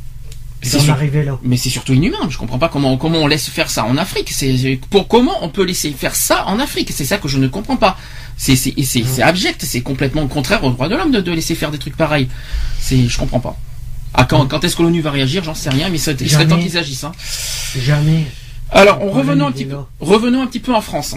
C'est 0.62 0.86
là. 0.86 1.38
Mais 1.42 1.56
c'est 1.56 1.70
surtout 1.70 1.92
inhumain. 1.92 2.18
Je 2.30 2.38
comprends 2.38 2.58
pas 2.58 2.68
comment 2.68 2.96
comment 2.96 3.18
on 3.18 3.26
laisse 3.26 3.48
faire 3.48 3.68
ça 3.68 3.84
en 3.84 3.96
Afrique. 3.96 4.30
C'est 4.30 4.78
pour 4.90 5.08
comment 5.08 5.44
on 5.44 5.48
peut 5.48 5.64
laisser 5.64 5.90
faire 5.92 6.14
ça 6.14 6.46
en 6.46 6.58
Afrique? 6.60 6.90
C'est 6.94 7.04
ça 7.04 7.18
que 7.18 7.28
je 7.28 7.38
ne 7.38 7.48
comprends 7.48 7.76
pas. 7.76 7.96
C'est 8.36 8.56
c'est 8.56 8.74
c'est 8.84 9.22
abject. 9.22 9.62
C'est 9.64 9.80
complètement 9.82 10.26
contraire 10.28 10.62
aux 10.64 10.70
droits 10.70 10.88
de 10.88 10.96
l'homme 10.96 11.10
de, 11.10 11.20
de 11.20 11.32
laisser 11.32 11.54
faire 11.54 11.70
des 11.70 11.78
trucs 11.78 11.96
pareils. 11.96 12.28
C'est 12.80 13.08
je 13.08 13.18
comprends 13.18 13.40
pas. 13.40 13.56
Ah 14.14 14.24
quand 14.24 14.46
quand 14.46 14.62
est-ce 14.62 14.76
que 14.76 14.82
l'ONU 14.82 15.00
va 15.00 15.10
réagir? 15.10 15.42
J'en 15.42 15.54
sais 15.54 15.70
rien. 15.70 15.88
Mais 15.88 15.96
il 15.98 16.00
serait 16.00 16.46
temps 16.46 16.58
qu'ils 16.58 16.78
agissent. 16.78 17.04
hein. 17.04 17.12
Jamais. 17.78 18.24
Alors, 18.70 19.02
on 19.02 19.10
revenons 19.10 19.46
un 19.48 19.52
petit 19.52 19.64
peu, 19.66 19.76
revenons 20.00 20.42
un 20.42 20.46
petit 20.46 20.60
peu 20.60 20.74
en 20.74 20.80
France. 20.80 21.14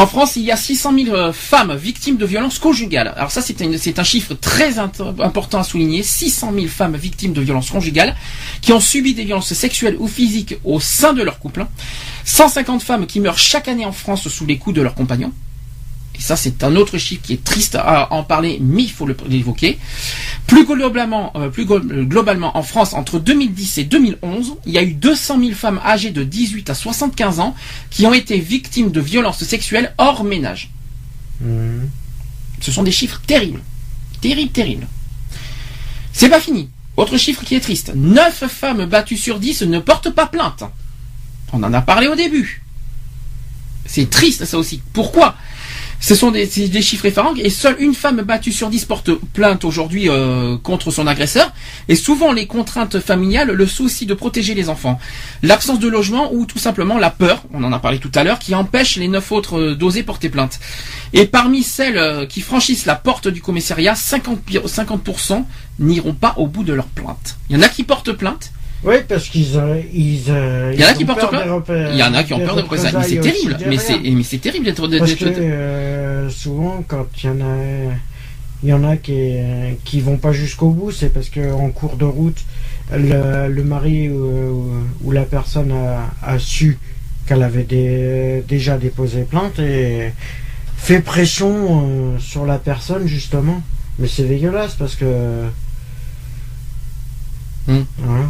En 0.00 0.06
France, 0.06 0.36
il 0.36 0.44
y 0.44 0.50
a 0.50 0.56
600 0.56 0.94
000 1.04 1.14
euh, 1.14 1.30
femmes 1.30 1.76
victimes 1.76 2.16
de 2.16 2.24
violences 2.24 2.58
conjugales. 2.58 3.12
Alors 3.16 3.30
ça, 3.30 3.42
c'est 3.42 3.60
un, 3.98 4.02
chiffre 4.02 4.32
très 4.32 4.78
important 4.78 5.58
à 5.58 5.62
souligner. 5.62 6.02
600 6.02 6.54
000 6.54 6.68
femmes 6.68 6.96
victimes 6.96 7.34
de 7.34 7.42
violences 7.42 7.68
conjugales 7.68 8.16
qui 8.62 8.72
ont 8.72 8.80
subi 8.80 9.12
des 9.12 9.24
violences 9.24 9.52
sexuelles 9.52 9.96
ou 9.98 10.08
physiques 10.08 10.54
au 10.64 10.80
sein 10.80 11.12
de 11.12 11.22
leur 11.22 11.38
couple. 11.38 11.66
150 12.24 12.82
femmes 12.82 13.06
qui 13.06 13.20
meurent 13.20 13.36
chaque 13.36 13.68
année 13.68 13.84
en 13.84 13.92
France 13.92 14.26
sous 14.28 14.46
les 14.46 14.56
coups 14.56 14.74
de 14.74 14.80
leurs 14.80 14.94
compagnons. 14.94 15.34
Et 16.20 16.22
ça, 16.22 16.36
c'est 16.36 16.62
un 16.62 16.76
autre 16.76 16.98
chiffre 16.98 17.22
qui 17.22 17.32
est 17.32 17.42
triste 17.42 17.76
à 17.76 18.12
en 18.12 18.22
parler, 18.22 18.58
mais 18.60 18.82
il 18.82 18.90
faut 18.90 19.06
le- 19.06 19.16
l'évoquer. 19.26 19.78
Plus 20.46 20.66
globalement, 20.66 21.32
euh, 21.34 21.48
plus 21.48 21.64
globalement, 21.64 22.56
en 22.58 22.62
France, 22.62 22.92
entre 22.92 23.18
2010 23.18 23.78
et 23.78 23.84
2011, 23.84 24.56
il 24.66 24.72
y 24.72 24.78
a 24.78 24.82
eu 24.82 24.92
200 24.92 25.38
000 25.40 25.52
femmes 25.52 25.80
âgées 25.82 26.10
de 26.10 26.22
18 26.22 26.68
à 26.68 26.74
75 26.74 27.40
ans 27.40 27.54
qui 27.88 28.04
ont 28.04 28.12
été 28.12 28.38
victimes 28.38 28.90
de 28.90 29.00
violences 29.00 29.42
sexuelles 29.44 29.94
hors 29.96 30.22
ménage. 30.22 30.70
Hum. 31.42 31.88
Ce 32.60 32.70
sont 32.70 32.82
des 32.82 32.92
chiffres 32.92 33.22
terribles. 33.26 33.62
Terribles, 34.20 34.52
terribles. 34.52 34.86
C'est 36.12 36.28
pas 36.28 36.40
fini. 36.40 36.68
Autre 36.98 37.16
chiffre 37.16 37.42
qui 37.44 37.54
est 37.54 37.60
triste. 37.60 37.92
9 37.94 38.46
femmes 38.46 38.84
battues 38.84 39.16
sur 39.16 39.38
10 39.40 39.62
ne 39.62 39.78
portent 39.78 40.10
pas 40.10 40.26
plainte. 40.26 40.64
On 41.54 41.62
en 41.62 41.72
a 41.72 41.80
parlé 41.80 42.08
au 42.08 42.14
début. 42.14 42.62
C'est 43.86 44.10
triste 44.10 44.44
ça 44.44 44.58
aussi. 44.58 44.82
Pourquoi? 44.92 45.34
Ce 46.02 46.14
sont 46.14 46.30
des, 46.30 46.46
des 46.46 46.80
chiffres 46.82 47.04
effarants 47.04 47.34
et 47.36 47.50
seule 47.50 47.76
une 47.78 47.94
femme 47.94 48.22
battue 48.22 48.52
sur 48.52 48.70
10 48.70 48.86
porte 48.86 49.10
plainte 49.34 49.64
aujourd'hui 49.64 50.08
euh, 50.08 50.56
contre 50.56 50.90
son 50.90 51.06
agresseur. 51.06 51.52
Et 51.88 51.94
souvent 51.94 52.32
les 52.32 52.46
contraintes 52.46 52.98
familiales, 53.00 53.50
le 53.52 53.66
souci 53.66 54.06
de 54.06 54.14
protéger 54.14 54.54
les 54.54 54.70
enfants, 54.70 54.98
l'absence 55.42 55.78
de 55.78 55.88
logement 55.88 56.32
ou 56.32 56.46
tout 56.46 56.58
simplement 56.58 56.96
la 56.98 57.10
peur, 57.10 57.42
on 57.52 57.62
en 57.64 57.72
a 57.72 57.78
parlé 57.78 57.98
tout 57.98 58.10
à 58.14 58.24
l'heure, 58.24 58.38
qui 58.38 58.54
empêche 58.54 58.96
les 58.96 59.08
9 59.08 59.30
autres 59.32 59.58
euh, 59.58 59.74
d'oser 59.74 60.02
porter 60.02 60.30
plainte. 60.30 60.58
Et 61.12 61.26
parmi 61.26 61.62
celles 61.62 61.98
euh, 61.98 62.24
qui 62.24 62.40
franchissent 62.40 62.86
la 62.86 62.94
porte 62.94 63.28
du 63.28 63.42
commissariat, 63.42 63.92
50%, 63.92 64.36
pi- 64.38 64.58
50% 64.58 65.44
n'iront 65.80 66.14
pas 66.14 66.32
au 66.38 66.46
bout 66.46 66.64
de 66.64 66.72
leur 66.72 66.86
plainte. 66.86 67.36
Il 67.50 67.56
y 67.56 67.58
en 67.58 67.62
a 67.62 67.68
qui 67.68 67.84
portent 67.84 68.12
plainte, 68.12 68.52
Oui, 68.82 68.94
parce 69.06 69.28
qu'ils 69.28 69.56
euh, 69.58 69.80
ils, 69.92 70.22
euh, 70.30 70.72
il 70.74 70.80
y 70.80 70.84
en 70.84 70.88
a 70.88 70.94
qui 70.94 71.04
portent 71.04 71.20
peur 71.30 71.62
il 71.92 71.98
y 71.98 72.02
en 72.02 72.14
a 72.14 72.22
qui 72.22 72.32
ont 72.32 72.38
peur 72.38 72.56
de 72.56 72.62
représailles. 72.62 72.94
Mais 72.96 73.02
c'est 73.04 73.20
terrible, 73.20 73.56
mais 73.68 73.76
c'est, 73.78 73.98
mais 73.98 74.22
c'est 74.22 74.38
terrible 74.38 74.64
d'être, 74.64 74.88
Parce 74.98 75.10
d'être- 75.10 75.18
que 75.34 75.40
euh, 75.40 76.30
souvent, 76.30 76.82
quand 76.88 77.06
il 77.22 77.26
y 77.26 77.28
en 77.28 77.40
a, 77.42 77.92
il 78.62 78.68
y 78.68 78.72
en 78.72 78.84
a 78.84 78.96
qui, 78.96 79.34
qui 79.84 80.00
vont 80.00 80.16
pas 80.16 80.32
jusqu'au 80.32 80.70
bout, 80.70 80.92
c'est 80.92 81.12
parce 81.12 81.28
que 81.28 81.52
en 81.52 81.68
cours 81.70 81.96
de 81.96 82.06
route, 82.06 82.38
le, 82.92 83.48
le 83.48 83.64
mari 83.64 84.08
ou, 84.08 84.70
ou 85.04 85.12
la 85.12 85.22
personne 85.24 85.72
a, 85.72 86.10
a 86.26 86.38
su 86.38 86.78
qu'elle 87.26 87.42
avait 87.42 87.64
des- 87.64 88.42
déjà 88.48 88.78
déposé 88.78 89.22
plainte 89.22 89.58
et 89.58 90.12
fait 90.78 91.00
pression 91.00 91.84
euh, 92.14 92.18
sur 92.18 92.46
la 92.46 92.56
personne 92.58 93.06
justement. 93.06 93.62
Mais 93.98 94.08
c'est 94.08 94.24
dégueulasse 94.24 94.74
parce 94.74 94.96
que. 94.96 95.44
Hmm. 97.68 97.82
Voilà. 97.98 98.24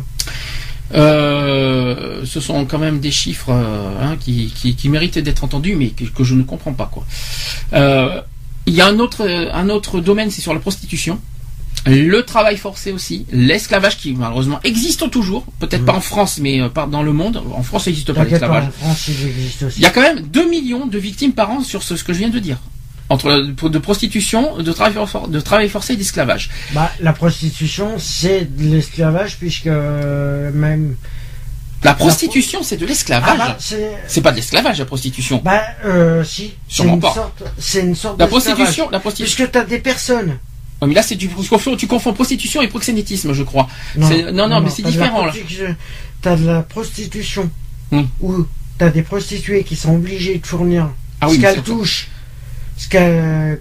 Euh, 0.92 2.22
ce 2.24 2.40
sont 2.40 2.64
quand 2.64 2.78
même 2.78 3.00
des 3.00 3.10
chiffres 3.10 3.50
euh, 3.50 3.94
hein, 4.02 4.16
qui, 4.18 4.52
qui, 4.54 4.74
qui 4.74 4.88
méritent 4.88 5.18
d'être 5.18 5.44
entendus, 5.44 5.76
mais 5.76 5.88
que, 5.88 6.04
que 6.04 6.24
je 6.24 6.34
ne 6.34 6.42
comprends 6.42 6.72
pas. 6.72 6.90
Quoi. 6.92 7.04
Euh, 7.72 8.20
il 8.66 8.74
y 8.74 8.80
a 8.80 8.86
un 8.86 8.98
autre, 8.98 9.26
un 9.52 9.68
autre 9.68 10.00
domaine, 10.00 10.30
c'est 10.30 10.42
sur 10.42 10.54
la 10.54 10.60
prostitution. 10.60 11.20
Le 11.86 12.20
travail 12.22 12.58
forcé 12.58 12.92
aussi, 12.92 13.24
l'esclavage 13.32 13.96
qui 13.96 14.12
malheureusement 14.12 14.60
existe 14.64 15.10
toujours, 15.10 15.46
peut-être 15.60 15.84
pas 15.86 15.94
en 15.94 16.00
France, 16.00 16.38
mais 16.38 16.60
dans 16.90 17.02
le 17.02 17.12
monde. 17.12 17.42
En 17.54 17.62
France, 17.62 17.84
ça 17.84 17.90
n'existe 17.90 18.12
pas 18.12 18.24
l'esclavage. 18.24 18.64
il. 19.08 19.14
Il 19.76 19.82
y 19.82 19.86
a 19.86 19.90
quand 19.90 20.02
même 20.02 20.20
2 20.20 20.50
millions 20.50 20.86
de 20.86 20.98
victimes 20.98 21.32
par 21.32 21.50
an 21.50 21.62
sur 21.62 21.82
ce, 21.82 21.96
ce 21.96 22.04
que 22.04 22.12
je 22.12 22.18
viens 22.18 22.28
de 22.28 22.38
dire. 22.38 22.58
Entre 23.10 23.68
de 23.68 23.78
prostitution, 23.78 24.58
de 24.58 24.72
travail, 24.72 24.94
for- 25.06 25.28
de 25.28 25.40
travail 25.40 25.68
forcé 25.68 25.92
et 25.94 25.96
d'esclavage. 25.96 26.48
Bah, 26.72 26.90
la 27.00 27.12
prostitution, 27.12 27.98
c'est 27.98 28.44
de 28.56 28.72
l'esclavage 28.72 29.36
puisque 29.36 29.66
euh, 29.66 30.50
même. 30.54 30.94
La 31.82 31.94
prostitution, 31.94 32.62
c'est 32.62 32.76
de 32.76 32.84
Ah 32.84 32.88
l'esclavage. 32.88 33.38
bah, 33.38 33.56
c'est. 34.06 34.20
Pas 34.22 34.30
de 34.30 34.36
l'esclavage, 34.36 34.78
la 34.78 34.84
prostitution. 34.84 35.40
Bah, 35.44 35.60
euh, 35.84 36.22
si. 36.22 36.52
Sûrement 36.68 36.98
pas. 36.98 37.32
C'est 37.58 37.80
une 37.80 37.94
sorte 37.96 38.18
La 38.20 38.26
d'esclavage. 38.26 38.54
prostitution, 38.56 38.90
la 38.90 39.00
prostitution. 39.00 39.34
Puisque 39.36 39.50
t'as 39.52 39.64
des 39.64 39.78
personnes 39.80 40.38
Oh, 40.82 40.86
mais 40.86 40.94
là, 40.94 41.02
c'est 41.02 41.14
du, 41.16 41.28
tu 41.28 41.48
confonds, 41.48 41.76
tu 41.76 41.86
confonds 41.86 42.14
prostitution 42.14 42.62
et 42.62 42.68
proxénétisme, 42.68 43.34
je 43.34 43.42
crois. 43.42 43.68
Non, 43.96 44.48
non, 44.48 44.60
mais 44.62 44.70
c'est 44.70 44.80
de 44.82 44.86
la 44.86 44.92
différent 44.92 45.26
là. 45.26 45.32
T'as 46.22 46.36
de 46.36 46.46
la 46.46 46.62
prostitution 46.62 47.50
Hmm. 47.92 48.04
où 48.20 48.46
t'as 48.78 48.88
des 48.90 49.02
prostituées 49.02 49.64
qui 49.64 49.74
sont 49.74 49.94
obligées 49.96 50.38
de 50.38 50.46
fournir 50.46 50.90
Ah 51.20 51.28
oui, 51.28 51.36
ce 51.36 51.40
mais 51.40 51.54
qu'elles 51.54 51.62
touchent, 51.64 52.06
ce 52.80 52.88
qu'elles 52.88 53.60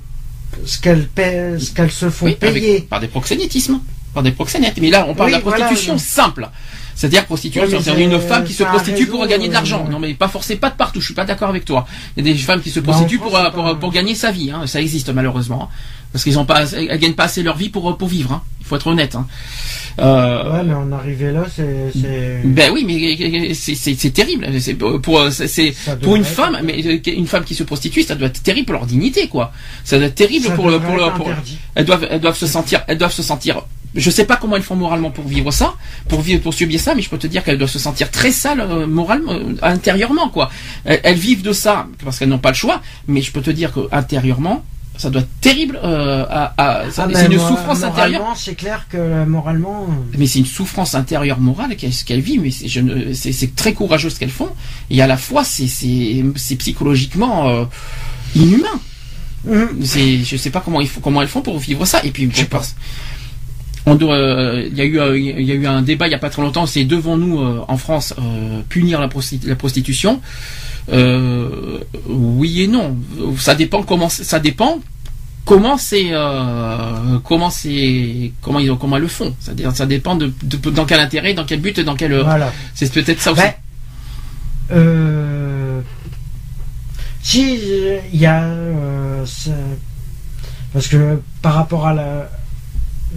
ce 0.65 1.71
qu'elles 1.73 1.91
se 1.91 2.09
font 2.09 2.25
Oui, 2.25 2.37
avec- 2.41 2.53
payer. 2.53 2.81
par 2.81 2.99
des 2.99 3.07
proxénétismes, 3.07 3.79
par 4.13 4.23
des 4.23 4.31
proxénètes. 4.31 4.77
Mais 4.81 4.89
là, 4.89 5.05
on 5.07 5.13
parle 5.15 5.29
Oui, 5.31 5.39
de 5.39 5.45
la 5.45 5.51
prostitution 5.51 5.93
voilà. 5.95 6.07
simple. 6.07 6.49
C'est-à-dire 6.95 7.25
prostitution, 7.25 7.65
c'est-à-dire 7.81 7.97
une 8.09 8.19
c'est- 8.19 8.27
femme 8.27 8.43
qui 8.43 8.51
se 8.51 8.57
c'est 8.57 8.65
prostitue 8.65 9.07
pour 9.07 9.25
gagner 9.25 9.45
de 9.47 9.51
euh, 9.51 9.53
l'argent. 9.53 9.87
Non, 9.89 9.99
mais 9.99 10.13
pas 10.15 10.27
forcément, 10.27 10.59
pas 10.59 10.69
de 10.69 10.75
partout. 10.75 10.99
Je 10.99 11.05
suis 11.05 11.13
pas 11.13 11.23
d'accord 11.23 11.47
avec 11.47 11.63
toi. 11.63 11.85
Il 12.17 12.27
y 12.27 12.29
a 12.29 12.33
des 12.33 12.37
femmes 12.39 12.61
qui 12.61 12.71
se 12.71 12.81
Bah, 12.81 12.91
en 12.91 12.95
prostituent 12.95 13.19
pour, 13.19 13.37
c'est 13.37 13.51
pour, 13.53 13.63
pas- 13.63 13.75
pour 13.75 13.91
gagner 13.93 14.15
sa 14.15 14.31
vie. 14.31 14.51
Hein. 14.51 14.67
Ça 14.67 14.81
existe 14.81 15.09
malheureusement. 15.09 15.69
Parce 16.11 16.23
qu'ils 16.23 16.39
ont 16.39 16.45
pas, 16.45 16.63
elles 16.73 16.97
gagnent 16.99 17.13
pas 17.13 17.25
assez 17.25 17.43
leur 17.43 17.55
vie 17.57 17.69
pour 17.69 17.97
pour 17.97 18.07
vivre. 18.07 18.31
Hein. 18.33 18.41
Il 18.61 18.65
faut 18.65 18.75
être 18.75 18.87
honnête. 18.87 19.15
Hein. 19.15 19.25
Euh, 19.99 20.51
Ouais, 20.53 20.63
mais 20.63 20.73
en 20.73 20.91
là, 21.31 21.43
c'est. 21.53 21.91
ben 22.45 22.71
oui, 22.73 22.83
mais 22.85 23.53
c'est- 23.53 23.75
terrible. 24.13 24.47
C'est 24.59 24.73
pour 24.75 24.99
c'est- 25.31 25.73
une 26.15 26.23
femme, 26.23 26.55
être- 26.55 26.63
mais 26.63 26.85
euh, 26.85 26.99
une 27.15 27.27
femme 27.27 27.43
qui 27.43 27.55
se 27.55 27.63
prostitue, 27.63 28.03
ça 28.03 28.15
doit 28.15 28.27
être 28.27 28.41
terrible 28.41 28.65
pour 28.67 28.75
leur 28.75 28.85
dignité, 28.85 29.27
quoi. 29.27 29.51
Ça 29.83 29.97
doit 29.97 30.07
être 30.07 30.15
terrible 30.15 30.45
ça 30.47 30.53
pour 30.53 30.67
le 30.67 30.73
devrait 30.73 30.87
pour 31.13 31.27
elles 31.75 31.85
doivent, 31.85 32.07
elles 32.09 32.19
doivent 32.21 32.37
se 32.37 32.47
sentir, 32.47 32.81
elles 32.87 32.97
doivent 32.97 33.13
se 33.13 33.23
sentir. 33.23 33.61
Je 33.95 34.09
sais 34.11 34.25
pas 34.25 34.35
comment 34.35 34.55
elles 34.55 34.61
font 34.61 34.75
moralement 34.75 35.09
pour 35.09 35.27
vivre 35.27 35.49
ça, 35.51 35.73
pour 36.07 36.21
vivre, 36.21 36.41
pour 36.41 36.53
subir 36.53 36.79
ça, 36.79 36.93
mais 36.95 37.01
je 37.01 37.09
peux 37.09 37.17
te 37.17 37.25
dire 37.27 37.43
qu'elles 37.43 37.57
doivent 37.57 37.71
se 37.71 37.79
sentir 37.79 38.11
très 38.11 38.31
sales 38.31 38.61
euh, 38.61 38.85
moralement, 38.85 39.31
euh, 39.33 39.55
intérieurement, 39.63 40.29
quoi. 40.29 40.49
Elles, 40.85 41.01
elles 41.03 41.17
vivent 41.17 41.41
de 41.41 41.53
ça 41.53 41.87
parce 42.03 42.19
qu'elles 42.19 42.29
n'ont 42.29 42.37
pas 42.37 42.49
le 42.49 42.55
choix, 42.55 42.81
mais 43.07 43.21
je 43.21 43.31
peux 43.31 43.41
te 43.41 43.49
dire 43.51 43.73
que 43.73 43.81
intérieurement, 43.91 44.63
ça 44.99 45.09
doit 45.09 45.21
être 45.21 45.39
terrible. 45.41 45.79
euh, 45.83 46.25
à, 46.29 46.53
à- 46.57 46.91
ça- 46.91 47.07
Ah, 47.07 47.11
c'est 47.15 47.27
mais 47.29 47.35
une 47.35 47.39
souffrance 47.41 47.81
intérieure. 47.83 48.33
C'est 48.35 48.53
clair 48.55 48.85
que 48.89 48.97
euh, 48.97 49.25
moralement. 49.25 49.87
euh, 49.89 50.17
Mais 50.19 50.27
c'est 50.27 50.39
une 50.39 50.45
souffrance 50.45 50.93
intérieure 50.93 51.39
morale 51.39 51.75
qu'elles 51.75 51.93
qu'elles 52.05 52.19
vivent, 52.21 52.41
mais 52.41 52.51
c'est 52.51 52.67
c'est- 53.13 53.31
c'est 53.31 53.55
très 53.55 53.73
courageux 53.73 54.09
ce 54.11 54.19
qu'elles 54.19 54.29
font, 54.29 54.49
et 54.91 55.01
à 55.01 55.07
la 55.07 55.17
fois 55.17 55.43
c'est 55.43 55.67
c'est 55.67 56.23
c'est 56.35 56.55
psychologiquement 56.57 57.49
euh, 57.49 57.65
inhumain. 58.35 58.79
hum, 59.49 59.69
C'est, 59.83 60.17
je 60.23 60.35
sais 60.37 60.49
pas 60.51 60.59
comment 60.59 60.81
ils 60.81 60.87
font, 60.87 61.01
comment 61.01 61.21
elles 61.21 61.27
font 61.29 61.41
pour 61.41 61.57
vivre 61.59 61.85
ça. 61.85 62.01
Et 62.03 62.11
puis, 62.11 62.29
je 62.31 62.43
pense. 62.45 62.75
On 63.85 63.95
doit, 63.95 64.13
euh, 64.15 64.67
il 64.69 64.77
y 64.77 64.81
a 64.81 64.85
eu, 64.85 64.99
euh, 64.99 65.17
il 65.17 65.41
y 65.41 65.51
a 65.51 65.55
eu 65.55 65.65
un 65.65 65.81
débat 65.81 66.07
il 66.07 66.11
y 66.11 66.13
a 66.13 66.19
pas 66.19 66.29
très 66.29 66.41
longtemps. 66.41 66.65
C'est 66.67 66.83
devons-nous 66.83 67.39
euh, 67.39 67.63
en 67.67 67.77
France 67.77 68.13
euh, 68.19 68.61
punir 68.67 68.99
la, 68.99 69.07
prosti- 69.07 69.39
la 69.47 69.55
prostitution? 69.55 70.21
Oui 72.07 72.61
et 72.61 72.67
non. 72.67 72.97
Ça 73.37 73.55
dépend 73.55 73.83
comment, 73.83 74.09
c'est- 74.09 74.23
ça 74.23 74.39
dépend 74.39 74.79
comment 75.45 75.77
c'est, 75.77 76.09
euh, 76.11 77.19
comment 77.23 77.49
c'est, 77.49 78.31
comment 78.41 78.59
ils, 78.59 78.75
comment 78.79 78.95
elles 78.97 79.03
le 79.03 79.07
font. 79.07 79.35
Ça 79.39 79.85
dépend 79.85 80.15
de, 80.15 80.31
de- 80.43 80.69
dans 80.69 80.85
quel 80.85 80.99
intérêt, 80.99 81.33
dans 81.33 81.45
quel 81.45 81.59
but, 81.61 81.79
dans 81.79 81.95
quel. 81.95 82.13
Voilà. 82.21 82.51
C'est 82.75 82.91
peut-être 82.91 83.21
ça 83.21 83.31
aussi. 83.31 83.41
Ben, 83.41 83.53
euh, 84.71 85.81
si 87.21 87.59
euh, 87.63 87.99
il 88.13 88.19
y 88.19 88.25
a 88.25 88.43
euh, 88.43 89.25
parce 90.73 90.87
que 90.87 91.19
par 91.41 91.53
rapport 91.55 91.87
à 91.87 91.93
la 91.93 92.29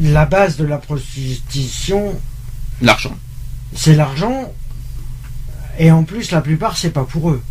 la 0.00 0.24
base 0.24 0.56
de 0.56 0.64
la 0.64 0.78
prostitution, 0.78 2.18
L'argent. 2.80 3.14
c'est 3.74 3.94
l'argent 3.94 4.50
et 5.78 5.90
en 5.90 6.04
plus 6.04 6.30
la 6.30 6.40
plupart 6.40 6.76
c'est 6.78 6.90
pas 6.90 7.04
pour 7.04 7.30
eux. 7.30 7.42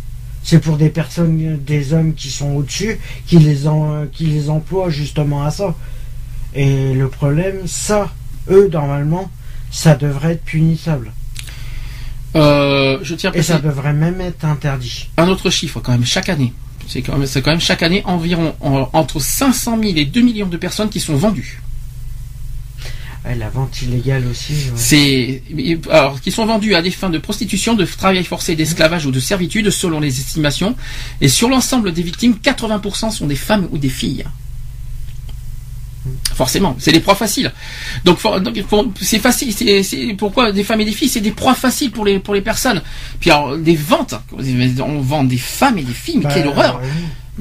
C'est 0.44 0.58
pour 0.58 0.76
des 0.76 0.88
personnes, 0.88 1.58
des 1.64 1.92
hommes 1.92 2.14
qui 2.14 2.30
sont 2.30 2.50
au-dessus, 2.56 2.98
qui 3.26 3.38
les 3.38 3.66
en- 3.68 4.06
qui 4.12 4.26
les 4.26 4.50
emploient 4.50 4.90
justement 4.90 5.44
à 5.44 5.50
ça. 5.50 5.74
Et 6.54 6.94
le 6.94 7.08
problème, 7.08 7.60
ça, 7.66 8.12
eux 8.50 8.68
normalement, 8.72 9.30
ça 9.70 9.94
devrait 9.94 10.32
être 10.32 10.44
punissable. 10.44 11.12
Euh, 12.34 12.98
je 13.02 13.14
tiens 13.14 13.30
à 13.30 13.36
Et 13.36 13.42
ça 13.42 13.58
devrait 13.58 13.92
même 13.92 14.20
être 14.20 14.44
interdit. 14.44 15.08
un 15.16 15.28
autre 15.28 15.50
chiffre 15.50 15.80
quand 15.80 15.92
même 15.92 16.04
chaque 16.04 16.28
année. 16.28 16.52
C'est 16.88 17.02
quand 17.02 17.16
même, 17.16 17.26
c'est 17.26 17.42
quand 17.42 17.50
même 17.52 17.60
chaque 17.60 17.82
année 17.82 18.02
environ 18.04 18.54
en- 18.60 18.88
entre 18.92 19.20
500 19.20 19.78
000 19.80 19.92
et 19.96 20.04
2 20.04 20.22
millions 20.22 20.46
de 20.48 20.56
personnes 20.56 20.88
qui 20.88 20.98
sont 21.00 21.14
vendues. 21.16 21.62
Ouais, 23.24 23.36
la 23.36 23.48
vente 23.50 23.80
illégale 23.82 24.26
aussi. 24.26 24.52
ouais. 24.52 24.72
C'est 24.74 25.42
alors 25.90 26.20
qui 26.20 26.32
sont 26.32 26.44
vendues 26.44 26.74
à 26.74 26.82
des 26.82 26.90
fins 26.90 27.08
de 27.10 27.18
prostitution, 27.18 27.74
de 27.74 27.84
travail 27.84 28.24
forcé, 28.24 28.56
d'esclavage 28.56 29.06
ou 29.06 29.12
de 29.12 29.20
servitude 29.20 29.70
selon 29.70 30.00
les 30.00 30.18
estimations. 30.18 30.74
Et 31.20 31.28
sur 31.28 31.48
l'ensemble 31.48 31.92
des 31.92 32.02
victimes, 32.02 32.34
80% 32.42 33.10
sont 33.12 33.26
des 33.26 33.36
femmes 33.36 33.68
ou 33.70 33.78
des 33.78 33.88
filles. 33.90 34.24
Forcément, 36.34 36.74
c'est 36.80 36.90
des 36.90 36.98
proies 36.98 37.14
faciles. 37.14 37.52
Donc, 38.04 38.18
c'est 39.00 39.20
facile. 39.20 39.52
C'est, 39.52 39.84
c'est- 39.84 40.14
pourquoi 40.18 40.50
des 40.50 40.64
femmes 40.64 40.80
et 40.80 40.84
des 40.84 40.90
filles, 40.92 41.08
c'est 41.08 41.20
des 41.20 41.30
proies 41.30 41.54
faciles 41.54 41.92
pour 41.92 42.04
les 42.04 42.18
pour 42.18 42.34
les 42.34 42.40
personnes. 42.40 42.82
Puis 43.20 43.30
alors 43.30 43.56
des 43.56 43.76
ventes, 43.76 44.14
on 44.84 45.00
vend 45.00 45.22
des 45.22 45.36
femmes 45.36 45.78
et 45.78 45.82
des 45.84 45.92
filles, 45.94 46.16
mais 46.18 46.24
Bah, 46.24 46.30
quelle 46.34 46.48
horreur 46.48 46.80
oui. 46.82 46.88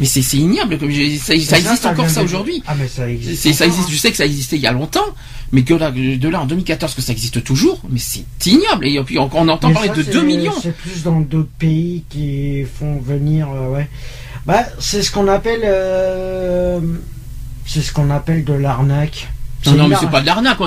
Mais 0.02 0.08
c'est, 0.08 0.38
ignoble. 0.38 0.78
Comme 0.78 0.92
ça, 0.92 1.34
ça 1.40 1.58
existe 1.58 1.86
encore 1.86 2.10
ça 2.10 2.24
aujourd'hui. 2.24 2.62
Ah 2.68 2.74
mais 2.78 2.88
ça 2.88 3.08
existe. 3.10 3.54
Ça 3.54 3.66
existe. 3.66 3.90
Je 3.90 3.96
sais 3.98 4.12
que 4.12 4.18
ça 4.18 4.26
existait 4.26 4.58
il 4.58 4.62
y 4.62 4.68
a 4.68 4.72
longtemps, 4.74 5.06
mais 5.54 5.62
que 5.64 5.74
là, 5.76 5.92
de 5.92 6.28
là 6.28 6.42
en 6.42 6.46
2014 6.46 6.94
que 6.96 7.02
ça 7.02 7.12
existe 7.14 7.44
toujours, 7.44 7.80
mais 7.90 8.00
c'est 8.00 8.26
ignoble. 8.48 8.88
Et 8.88 9.02
puis 9.04 9.18
on, 9.20 9.30
on 9.34 9.48
entend 9.48 9.68
Mais 9.70 9.74
parler 9.76 9.90
de 9.90 10.02
c'est- 10.04 10.12
2 10.12 10.24
millions. 10.24 10.54
C'est 10.62 10.76
plus 10.76 11.04
dans 11.04 11.22
d'autres 11.22 11.50
pays 11.60 12.04
qui 12.10 12.66
font 12.78 13.00
venir. 13.00 13.48
euh, 13.50 13.70
ouais. 13.70 13.88
Bah, 14.46 14.66
c'est 14.80 15.04
ce 15.04 15.12
qu'on 15.12 15.28
appelle. 15.28 15.62
euh, 15.64 16.80
c'est 17.66 17.82
ce 17.82 17.94
qu'on 17.94 18.10
appelle 18.10 18.44
de 18.44 18.54
l'arnaque. 18.54 19.30
Non, 19.68 19.74
non, 19.74 19.88
mais 19.88 19.96
c'est 20.00 20.10
pas 20.10 20.22
de 20.22 20.26
l'arnaque. 20.26 20.58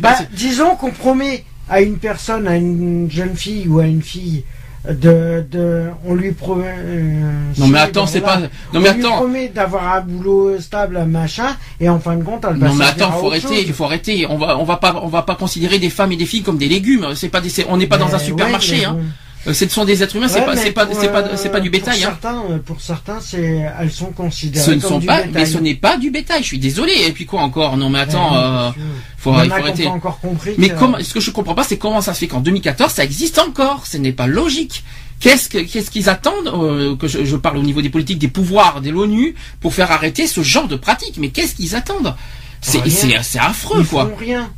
Bah, 0.00 0.16
disons 0.32 0.76
qu'on 0.76 0.92
promet 0.92 1.44
à 1.68 1.80
une 1.80 1.98
personne, 1.98 2.46
à 2.46 2.56
une 2.56 3.10
jeune 3.10 3.36
fille 3.36 3.66
ou 3.66 3.80
à 3.80 3.86
une 3.86 4.02
fille, 4.02 4.44
de, 4.88 5.44
de 5.50 5.84
on 6.06 6.14
lui 6.14 6.32
promet. 6.32 6.64
euh, 6.78 7.30
Non 7.58 7.66
mais 7.68 7.78
attends, 7.78 8.06
c'est 8.06 8.20
pas. 8.20 8.38
Non 8.38 8.48
mais 8.80 8.90
on 8.90 8.94
lui 8.94 9.04
attends. 9.04 9.16
promet 9.16 9.48
d'avoir 9.48 9.94
un 9.96 10.00
boulot 10.00 10.58
stable, 10.60 11.04
machin, 11.06 11.56
et 11.80 11.88
en 11.88 11.98
fin 12.00 12.16
de 12.16 12.24
compte, 12.24 12.44
elle 12.48 12.56
va 12.56 12.68
Non 12.68 12.74
mais 12.74 12.84
attends, 12.86 13.12
faut 13.12 13.28
arrêter, 13.28 13.62
il 13.66 13.72
faut 13.72 13.84
arrêter. 13.84 14.26
On 14.28 14.38
va, 14.38 14.58
on 14.58 14.64
va 14.64 14.76
pas, 14.76 15.00
on 15.02 15.08
va 15.08 15.22
pas 15.22 15.34
considérer 15.34 15.78
des 15.78 15.90
femmes 15.90 16.12
et 16.12 16.16
des 16.16 16.26
filles 16.26 16.42
comme 16.42 16.58
des 16.58 16.68
légumes. 16.68 17.06
C'est 17.14 17.28
pas 17.28 17.40
des, 17.40 17.50
on 17.68 17.76
n'est 17.76 17.86
pas 17.86 17.98
dans 17.98 18.14
un 18.14 18.18
Mais 18.18 18.24
supermarché. 18.24 18.74
ouais, 18.76 18.80
mais 18.80 18.86
hein. 18.86 18.92
bon. 18.94 19.04
Euh, 19.48 19.52
Ce 19.54 19.68
sont 19.68 19.84
des 19.84 20.02
êtres 20.02 20.14
humains. 20.16 20.28
C'est 20.28 20.44
pas, 20.44 20.56
c'est 20.56 20.72
pas, 20.72 20.86
c'est 20.92 21.08
pas, 21.10 21.20
euh, 21.22 21.36
c'est 21.36 21.48
pas 21.50 21.60
du 21.60 21.70
bétail. 21.70 22.00
Pour 22.00 22.08
Hein. 22.10 22.18
certains, 22.20 22.42
euh, 22.50 22.58
pour 22.58 22.80
certains, 22.80 23.18
c'est, 23.20 23.66
elles 23.80 23.90
sont 23.90 24.12
considérées 24.12 24.64
Ce 24.64 24.70
ne 24.72 24.80
comme 24.80 24.90
sont 24.90 25.00
pas, 25.00 25.18
bétail. 25.22 25.30
mais 25.34 25.46
ce 25.46 25.58
n'est 25.58 25.74
pas 25.74 25.96
du 25.96 26.10
bétail. 26.10 26.42
Je 26.42 26.46
suis 26.46 26.58
désolé. 26.58 26.92
Et 27.06 27.12
puis 27.12 27.26
quoi 27.26 27.40
encore? 27.42 27.76
Non 27.76 27.88
mais 27.90 28.00
attends, 28.00 28.36
euh, 28.36 28.70
faut, 29.16 29.32
Il 29.42 29.48
faut 29.48 29.54
arrêter. 29.54 29.86
encore 29.86 30.20
compris. 30.20 30.54
Mais 30.58 30.68
comment, 30.70 30.98
ce 31.00 31.14
que 31.14 31.20
je 31.20 31.30
comprends 31.30 31.54
pas, 31.54 31.64
c'est 31.64 31.78
comment 31.78 32.00
ça 32.00 32.14
se 32.14 32.20
fait 32.20 32.28
qu'en 32.28 32.40
2014 32.40 32.92
ça 32.92 33.04
existe 33.04 33.38
encore. 33.38 33.86
Ce 33.86 33.96
n'est 33.96 34.12
pas 34.12 34.26
logique. 34.26 34.84
Qu'est-ce 35.20 35.48
que, 35.48 35.58
qu'est-ce 35.58 35.90
qu'ils 35.90 36.08
attendent 36.08 36.46
euh, 36.46 36.94
que 36.94 37.08
je, 37.08 37.24
je 37.24 37.36
parle 37.36 37.56
au 37.56 37.62
niveau 37.62 37.82
des 37.82 37.90
politiques, 37.90 38.18
des 38.20 38.28
pouvoirs, 38.28 38.80
de 38.80 38.90
l'ONU, 38.90 39.34
pour 39.60 39.74
faire 39.74 39.90
arrêter 39.90 40.28
ce 40.28 40.42
genre 40.42 40.68
de 40.68 40.76
pratique? 40.76 41.16
Mais 41.18 41.30
qu'est-ce 41.30 41.56
qu'ils 41.56 41.74
attendent? 41.74 42.14
C'est, 42.60 42.80
Rien. 42.80 42.92
c'est, 42.92 43.22
c'est 43.22 43.38
affreux 43.40 43.80
Ils 43.80 43.86
quoi. 43.86 44.06
font 44.06 44.16
rien. 44.16 44.50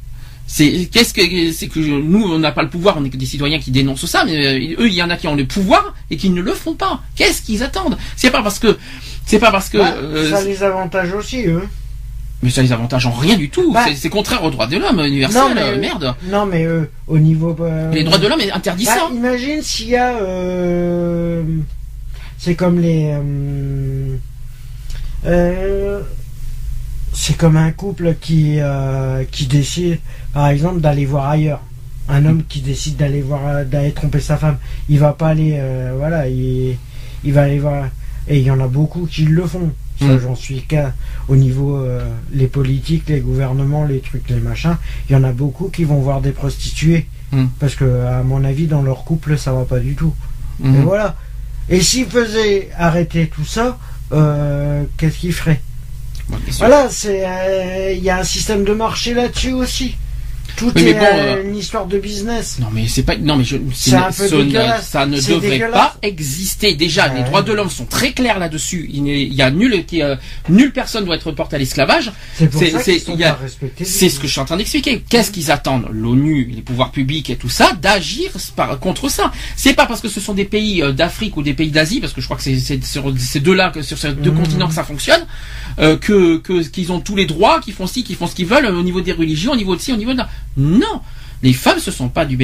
C'est 0.52 0.88
qu'est-ce 0.90 1.14
que 1.14 1.52
c'est 1.52 1.68
que 1.68 1.78
nous 1.78 2.24
on 2.24 2.40
n'a 2.40 2.50
pas 2.50 2.64
le 2.64 2.68
pouvoir, 2.68 2.96
on 2.98 3.04
est 3.04 3.10
que 3.10 3.16
des 3.16 3.24
citoyens 3.24 3.60
qui 3.60 3.70
dénoncent 3.70 4.06
ça, 4.06 4.24
mais 4.24 4.34
euh, 4.36 4.82
eux 4.82 4.88
il 4.88 4.94
y 4.94 5.00
en 5.02 5.08
a 5.08 5.16
qui 5.16 5.28
ont 5.28 5.36
le 5.36 5.44
pouvoir 5.46 5.94
et 6.10 6.16
qui 6.16 6.28
ne 6.28 6.40
le 6.42 6.52
font 6.54 6.74
pas. 6.74 7.02
Qu'est-ce 7.14 7.42
qu'ils 7.42 7.62
attendent? 7.62 7.96
C'est 8.16 8.32
pas 8.32 8.42
parce 8.42 8.58
que 8.58 8.76
c'est 9.26 9.38
pas 9.38 9.52
parce 9.52 9.68
que 9.68 9.78
Bah, 9.78 9.94
euh, 9.96 10.28
ça 10.28 10.42
les 10.42 10.64
avantage 10.64 11.12
aussi, 11.14 11.46
eux. 11.46 11.62
mais 12.42 12.50
ça 12.50 12.62
les 12.62 12.72
avantage 12.72 13.06
en 13.06 13.12
rien 13.12 13.36
du 13.36 13.48
tout. 13.48 13.72
Bah, 13.72 13.84
c'est, 13.94 14.08
contraire 14.08 14.42
aux 14.42 14.50
droits 14.50 14.66
de 14.66 14.76
l'homme 14.76 14.98
universel. 15.06 15.40
Non, 15.40 15.54
mais, 15.54 15.62
euh, 15.62 15.76
euh, 15.76 15.80
merde. 15.80 16.14
Non, 16.24 16.46
mais 16.46 16.64
eux, 16.64 16.90
au 17.06 17.18
niveau. 17.20 17.56
euh, 17.60 17.92
Les 17.92 18.02
droits 18.02 18.18
de 18.18 18.26
l'homme 18.26 18.40
interdisent 18.52 18.86
bah, 18.88 18.94
ça. 19.08 19.14
Imagine 19.14 19.62
s'il 19.62 19.90
y 19.90 19.96
a. 19.96 20.16
euh, 20.16 21.44
c'est 22.38 22.56
comme 22.56 22.80
les. 22.80 23.14
C'est 27.22 27.36
comme 27.36 27.56
un 27.58 27.70
couple 27.72 28.14
qui, 28.20 28.56
euh, 28.60 29.24
qui 29.30 29.44
décide, 29.46 29.98
par 30.32 30.48
exemple, 30.48 30.80
d'aller 30.80 31.04
voir 31.04 31.28
ailleurs. 31.28 31.60
Un 32.08 32.24
homme 32.24 32.42
qui 32.48 32.60
décide 32.60 32.96
d'aller 32.96 33.20
voir, 33.20 33.64
d'aller 33.66 33.92
tromper 33.92 34.20
sa 34.20 34.36
femme, 34.38 34.56
il 34.88 34.98
va 34.98 35.12
pas 35.12 35.28
aller, 35.28 35.52
euh, 35.58 35.92
voilà, 35.98 36.28
il, 36.28 36.76
il 37.22 37.32
va 37.32 37.42
aller 37.42 37.58
voir. 37.58 37.84
Et 38.26 38.38
il 38.40 38.44
y 38.46 38.50
en 38.50 38.58
a 38.60 38.68
beaucoup 38.68 39.04
qui 39.06 39.24
le 39.26 39.44
font. 39.46 39.70
Ça, 40.00 40.06
Mm. 40.06 40.20
j'en 40.22 40.34
suis 40.34 40.62
qu'à 40.62 40.94
au 41.28 41.36
niveau 41.36 41.76
euh, 41.76 42.02
les 42.32 42.46
politiques, 42.46 43.06
les 43.10 43.20
gouvernements, 43.20 43.84
les 43.84 44.00
trucs, 44.00 44.28
les 44.30 44.40
machins. 44.40 44.76
Il 45.08 45.12
y 45.12 45.16
en 45.16 45.24
a 45.24 45.32
beaucoup 45.32 45.68
qui 45.68 45.84
vont 45.84 46.00
voir 46.00 46.22
des 46.22 46.32
prostituées 46.32 47.06
Mm. 47.32 47.44
parce 47.60 47.74
que, 47.74 47.84
à 48.06 48.22
mon 48.22 48.42
avis, 48.44 48.66
dans 48.66 48.82
leur 48.82 49.04
couple, 49.04 49.36
ça 49.36 49.52
va 49.52 49.64
pas 49.64 49.78
du 49.78 49.94
tout. 49.94 50.14
Et 50.64 50.68
Mhm. 50.68 50.82
voilà. 50.84 51.16
Et 51.68 51.80
s'ils 51.82 52.06
faisaient 52.06 52.70
arrêter 52.78 53.26
tout 53.34 53.44
ça, 53.44 53.78
euh, 54.12 54.84
qu'est-ce 54.96 55.18
qu'ils 55.18 55.34
feraient? 55.34 55.60
Voilà, 56.58 56.88
c'est 56.90 57.26
euh, 57.26 57.92
il 57.92 58.02
y 58.02 58.10
a 58.10 58.18
un 58.18 58.24
système 58.24 58.64
de 58.64 58.72
marché 58.72 59.14
là-dessus 59.14 59.52
aussi. 59.52 59.96
Tout 60.56 60.72
Oui, 60.74 60.82
est 60.88 60.94
bon, 60.94 61.00
euh, 61.04 61.36
euh, 61.36 61.44
une 61.44 61.56
histoire 61.56 61.86
de 61.86 61.98
business. 61.98 62.58
Non 62.60 62.68
mais 62.72 62.86
c'est 62.88 63.02
pas 63.02 63.16
non 63.16 63.36
mais 63.36 63.44
je 63.44 63.56
C'est 63.74 63.94
un 63.94 64.04
peu 64.12 64.28
ce 64.28 64.34
ne- 64.34 64.42
dégueulasse. 64.44 64.88
ça 64.88 65.06
ne 65.06 65.16
devrait 65.16 65.70
pas 65.70 65.96
exister. 66.02 66.74
Déjà 66.74 67.08
les 67.12 67.22
droits 67.22 67.42
de 67.42 67.52
l'homme 67.52 67.70
sont 67.70 67.86
très 67.86 68.12
clairs 68.12 68.38
là-dessus. 68.38 68.88
Il, 68.92 69.04
n'est- 69.04 69.22
il 69.22 69.34
y 69.34 69.42
a 69.42 69.50
nul 69.50 69.84
qui 69.86 70.02
euh, 70.02 70.16
nulle 70.48 70.72
personne 70.72 71.04
doit 71.04 71.16
être 71.16 71.32
portée 71.32 71.56
à 71.56 71.58
l'esclavage. 71.58 72.12
C'est 72.34 72.48
pour 72.50 72.60
ça 72.60 72.66
c'est- 72.80 72.92
qu'ils 72.94 73.00
sont 73.02 73.14
il 73.14 73.20
y 73.20 73.24
a- 73.24 73.32
pas 73.34 73.42
respectés. 73.42 73.84
C'est 73.84 74.08
ce 74.08 74.18
que 74.20 74.26
je 74.26 74.32
suis 74.32 74.40
en 74.40 74.44
train 74.44 74.56
d'expliquer. 74.56 75.02
Qu'est-ce 75.08 75.30
qu'ils 75.30 75.50
attendent 75.50 75.86
l'ONU, 75.90 76.50
les 76.54 76.62
pouvoirs 76.62 76.90
publics 76.90 77.30
et 77.30 77.36
tout 77.36 77.48
ça 77.48 77.72
d'agir 77.80 78.30
contre 78.80 79.08
ça? 79.08 79.32
C'est 79.56 79.74
pas 79.74 79.86
parce 79.86 80.00
que 80.00 80.08
ce 80.08 80.20
sont 80.20 80.34
des 80.34 80.44
pays 80.44 80.82
d'Afrique 80.94 81.36
ou 81.36 81.42
des 81.42 81.54
pays 81.54 81.70
d'Asie 81.70 82.00
parce 82.00 82.12
que 82.12 82.20
je 82.20 82.26
crois 82.26 82.36
que 82.36 82.42
c'est 82.42 82.58
c'est 82.58 82.82
sur 82.84 83.12
ces 83.18 83.40
deux-là 83.40 83.70
que 83.70 83.82
sur 83.82 83.98
ces 83.98 84.12
deux 84.12 84.30
Mhm. 84.30 84.38
continents 84.42 84.68
que 84.68 84.74
ça 84.74 84.84
fonctionne 84.84 85.24
euh, 85.78 85.96
que 85.96 86.38
que- 86.38 86.62
qu'ils 86.68 86.92
ont 86.92 87.00
tous 87.00 87.16
les 87.16 87.26
droits, 87.26 87.60
qu'ils 87.60 87.74
font 87.74 87.86
ci, 87.86 88.04
qu'ils 88.04 88.16
font 88.16 88.26
ce 88.26 88.34
qu'ils 88.34 88.46
veulent 88.46 88.66
au 88.66 88.82
niveau 88.82 89.00
des 89.00 89.12
religions, 89.12 89.52
au 89.52 89.56
niveau 89.56 89.76
de 89.76 89.80
ci, 89.80 89.92
au 89.92 89.96
niveau 89.96 90.12
de 90.12 90.18
là. 90.18 90.28
Non. 90.56 91.00
Les 91.42 91.54
femmes, 91.54 91.78
ce 91.78 91.90
sont 91.90 92.10
pas 92.10 92.26
du 92.26 92.36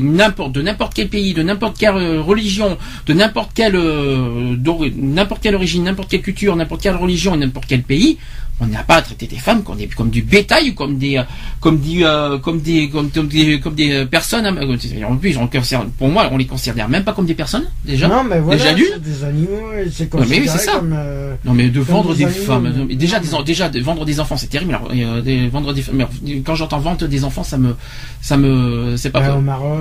n'importe 0.00 0.52
de 0.52 0.62
n'importe 0.62 0.94
quel 0.94 1.08
pays, 1.08 1.34
de 1.34 1.42
n'importe 1.42 1.76
quelle 1.76 1.96
euh, 1.96 2.22
religion, 2.22 2.78
de 3.06 3.12
n'importe 3.12 3.50
quelle 3.54 3.76
euh, 3.76 4.56
n'importe 4.96 5.42
quelle 5.42 5.54
origine, 5.54 5.84
n'importe 5.84 6.10
quelle 6.10 6.22
culture, 6.22 6.56
n'importe 6.56 6.80
quelle 6.82 6.96
religion, 6.96 7.34
et 7.34 7.38
n'importe 7.38 7.66
quel 7.68 7.82
pays. 7.82 8.16
On 8.60 8.66
n'a 8.66 8.82
pas 8.82 8.96
à 8.96 9.02
traiter 9.02 9.26
des 9.28 9.36
femmes 9.36 9.62
comme 9.62 9.76
des, 9.76 9.86
comme 9.86 10.10
du 10.10 10.22
bétail 10.22 10.70
ou 10.70 10.74
comme 10.74 10.98
des 10.98 11.16
euh, 11.18 11.22
comme 11.60 11.78
des 11.78 12.02
euh, 12.02 12.38
comme 12.38 12.60
des 12.60 12.88
comme, 12.90 13.08
comme 13.10 13.28
des 13.28 13.60
comme 13.60 13.74
des 13.74 13.92
euh, 13.92 14.04
personnes. 14.04 14.46
euh, 14.46 15.04
En 15.08 15.16
plus, 15.16 15.36
on 15.36 15.46
considère- 15.46 15.84
pour 15.96 16.08
moi, 16.08 16.28
on 16.32 16.36
les 16.36 16.46
considère 16.46 16.88
même 16.88 17.04
pas 17.04 17.12
comme 17.12 17.26
des 17.26 17.34
personnes 17.34 17.66
déjà. 17.84 18.08
Non, 18.08 18.24
mais 18.24 18.40
voilà, 18.40 18.58
Déjà 18.74 18.84
c'est 18.94 19.02
des 19.02 19.24
animaux 19.24 19.48
c'est 19.92 20.12
Ouais, 20.14 20.26
mais 20.28 20.40
oui, 20.40 20.48
c'est 20.50 20.58
ça. 20.58 20.72
comme. 20.72 20.92
euh, 20.96 21.34
Non 21.44 21.54
mais 21.54 21.68
de 21.68 21.80
vendre 21.80 22.12
des 22.14 22.24
des 22.24 22.30
animaux, 22.30 22.44
femmes, 22.44 22.86
mais- 22.88 22.96
déjà 22.96 23.20
non, 23.20 23.38
des 23.38 23.44
déjà 23.44 23.68
de 23.68 23.80
vendre 23.80 24.04
des 24.04 24.18
enfants, 24.18 24.36
c'est 24.36 24.48
terrible. 24.48 24.74
Alors, 24.74 24.88
euh, 24.92 25.20
des- 25.22 25.46
vendre 25.48 25.72
des 25.72 25.84
alors, 25.90 26.10
quand 26.44 26.54
j'entends 26.56 26.80
vente 26.80 27.04
des 27.04 27.24
enfants, 27.24 27.44
ça 27.44 27.58
me 27.58 27.76
ça 28.20 28.36
me 28.36 28.96
c'est 28.96 29.10
pas 29.10 29.20
ouais, 29.20 29.28
au 29.36 29.40
Maroc, 29.40 29.78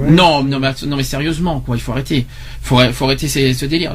ouais. 0.00 0.10
non, 0.10 0.42
non, 0.42 0.58
mais, 0.60 0.70
non, 0.86 0.96
mais 0.96 1.02
sérieusement, 1.02 1.60
quoi, 1.60 1.76
il 1.76 1.80
faut 1.82 1.92
arrêter. 1.92 2.26
Faut, 2.62 2.78
faut 2.92 3.04
arrêter 3.04 3.28
ces- 3.28 3.52
ce 3.52 3.66
délire. 3.66 3.94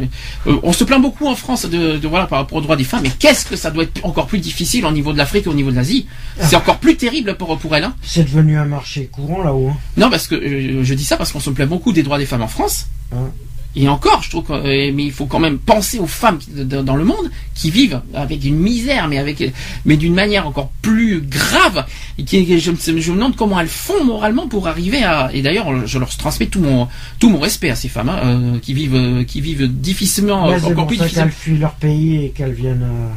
On 0.64 0.72
se 0.72 0.84
plaint 0.84 1.02
beaucoup 1.02 1.26
en 1.28 1.36
France 1.36 1.66
de, 1.66 1.98
de 1.98 2.08
voilà 2.08 2.28
par 2.28 2.40
rapport 2.40 2.60
aux 2.60 2.62
droits 2.62 2.76
des 2.76 2.84
femmes, 2.84 3.02
mais 3.04 3.12
qu'est-ce 3.18 3.46
que 3.46 3.56
ça 3.56 3.72
doit 3.72 3.84
être 3.84 4.06
encore 4.06 4.19
plus 4.28 4.40
difficile 4.40 4.86
au 4.86 4.92
niveau 4.92 5.14
de 5.14 5.18
l'Afrique 5.18 5.46
et 5.46 5.50
au 5.50 5.54
niveau 5.54 5.72
de 5.72 5.76
l'Asie 5.76 6.06
C'est 6.42 6.56
encore 6.56 6.78
plus 6.78 6.96
terrible 6.98 7.36
pour 7.38 7.58
pour 7.58 7.76
elles. 7.76 7.84
Hein. 7.84 7.96
C'est 8.02 8.24
devenu 8.24 8.58
un 8.58 8.66
marché 8.66 9.06
courant 9.12 9.44
là-haut. 9.44 9.70
hein. 9.72 9.78
Non, 9.98 10.10
parce 10.10 10.28
que 10.28 10.36
euh, 10.36 10.84
je 10.84 10.94
dis 10.94 11.06
ça 11.06 11.18
parce 11.18 11.32
qu'on 11.32 11.40
se 11.40 11.50
plaint 11.50 11.70
beaucoup 11.70 11.94
des 11.94 12.04
droits 12.04 12.18
des 12.18 12.26
femmes 12.26 12.42
en 12.44 12.48
France. 12.48 12.88
Hein. 13.14 13.30
Et 13.76 13.88
encore, 13.88 14.24
je 14.24 14.32
trouve 14.32 14.46
que, 14.46 14.54
euh, 14.54 14.92
mais 14.96 15.04
il 15.06 15.12
faut 15.12 15.28
quand 15.28 15.38
même 15.40 15.60
penser 15.60 16.00
aux 16.00 16.08
femmes 16.08 16.40
dans 16.56 16.96
le 16.96 17.04
monde 17.04 17.30
qui 17.54 17.70
vivent 17.70 18.02
avec 18.16 18.44
une 18.44 18.56
misère, 18.58 19.08
mais 19.08 19.20
avec, 19.20 19.54
mais 19.86 19.96
d'une 19.96 20.16
manière 20.16 20.48
encore 20.48 20.72
plus 20.82 21.22
grave. 21.22 21.86
Et 22.18 22.24
qui, 22.24 22.60
je, 22.60 22.72
me- 22.72 22.78
je 23.00 23.12
me 23.12 23.16
demande 23.16 23.36
comment 23.36 23.60
elles 23.60 23.68
font 23.68 24.04
moralement 24.04 24.48
pour 24.48 24.68
arriver 24.68 25.04
à. 25.04 25.30
Et 25.36 25.44
d'ailleurs, 25.44 25.86
je 25.86 26.00
leur 26.00 26.10
transmets 26.18 26.48
tout 26.48 26.62
mon 26.62 26.88
tout 27.20 27.30
mon 27.30 27.40
respect 27.40 27.70
à 27.70 27.76
ces 27.76 27.90
femmes 27.90 28.10
hein, 28.10 28.20
euh, 28.24 28.60
qui 28.60 28.74
vivent 28.74 29.24
qui 29.26 29.40
vivent 29.40 29.68
difficilement, 29.72 30.48
Mais 30.50 30.56
encore 30.56 30.74
pour 30.74 30.88
plus 30.88 30.98
difficilement. 30.98 31.26
qu'elles 31.28 31.34
fuient 31.36 31.58
leur 31.60 31.74
pays 31.76 32.26
et 32.26 32.30
qu'elles 32.32 32.54
viennent. 32.54 32.82
euh, 32.84 33.10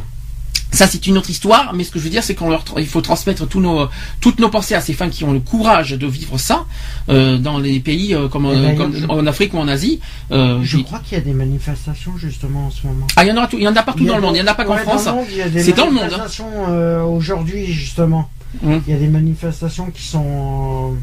Ça, 0.72 0.86
c'est 0.86 1.06
une 1.06 1.18
autre 1.18 1.28
histoire, 1.30 1.74
mais 1.74 1.84
ce 1.84 1.90
que 1.90 1.98
je 1.98 2.04
veux 2.04 2.10
dire, 2.10 2.24
c'est 2.24 2.34
qu'on 2.34 2.48
leur, 2.48 2.64
il 2.78 2.86
faut 2.86 3.02
transmettre 3.02 3.46
tous 3.46 3.60
nos, 3.60 3.88
toutes 4.20 4.40
nos 4.40 4.48
pensées 4.48 4.74
à 4.74 4.80
ces 4.80 4.94
femmes 4.94 5.10
qui 5.10 5.22
ont 5.22 5.32
le 5.32 5.40
courage 5.40 5.90
de 5.92 6.06
vivre 6.06 6.38
ça 6.38 6.64
euh, 7.10 7.36
dans 7.36 7.58
les 7.58 7.78
pays 7.78 8.14
euh, 8.14 8.26
comme, 8.28 8.46
euh, 8.46 8.54
d'ailleurs, 8.54 8.76
comme 8.76 8.96
je- 8.96 9.06
en 9.06 9.26
Afrique 9.26 9.52
ou 9.52 9.58
en 9.58 9.68
Asie. 9.68 10.00
Euh, 10.30 10.60
Je 10.62 10.78
crois 10.78 11.00
qu'il 11.00 11.18
y 11.18 11.20
a 11.20 11.24
des 11.24 11.34
manifestations 11.34 12.16
justement 12.16 12.66
en 12.66 12.70
ce 12.70 12.86
moment. 12.86 13.06
Ah, 13.16 13.24
il 13.24 13.28
y 13.28 13.32
en 13.32 13.36
aura 13.36 13.48
tout, 13.48 13.58
il 13.58 13.64
y 13.64 13.68
en 13.68 13.76
a 13.76 13.82
partout 13.82 14.04
a 14.04 14.06
dans 14.08 14.16
le 14.16 14.22
monde. 14.22 14.34
Il 14.36 14.38
y 14.38 14.42
en 14.42 14.46
a 14.46 14.54
pas 14.54 14.64
qu'en 14.64 14.74
ouais, 14.76 14.82
France. 14.82 15.04
dans 15.04 15.10
le 15.12 15.16
monde, 15.18 15.26
il 15.30 15.36
y 15.36 15.42
a 15.42 15.48
des 15.50 15.62
C'est 15.62 15.72
dans 15.74 15.84
le 15.86 15.92
monde, 15.92 16.04
hein. 16.04 16.08
manifestations, 16.08 16.50
euh, 16.70 17.02
aujourd'hui 17.04 17.66
justement. 17.66 18.30
Hum. 18.64 18.82
Il 18.86 18.92
y 18.92 18.96
a 18.96 18.98
des 18.98 19.08
manifestations 19.08 19.90
qui 19.90 20.02
sont. 20.02 20.94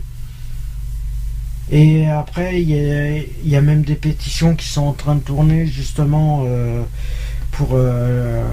euh, 1.71 1.75
Et 1.75 2.07
après, 2.09 2.61
il 2.61 2.69
y, 2.71 2.73
a, 2.79 3.17
il 3.17 3.49
y 3.49 3.55
a 3.55 3.61
même 3.61 3.83
des 3.83 3.93
pétitions 3.95 4.55
qui 4.55 4.67
sont 4.67 4.81
en 4.87 4.93
train 4.93 5.13
de 5.15 5.19
tourner 5.21 5.67
justement 5.67 6.43
euh, 6.47 6.81
pour 7.51 7.69
euh, 7.73 8.43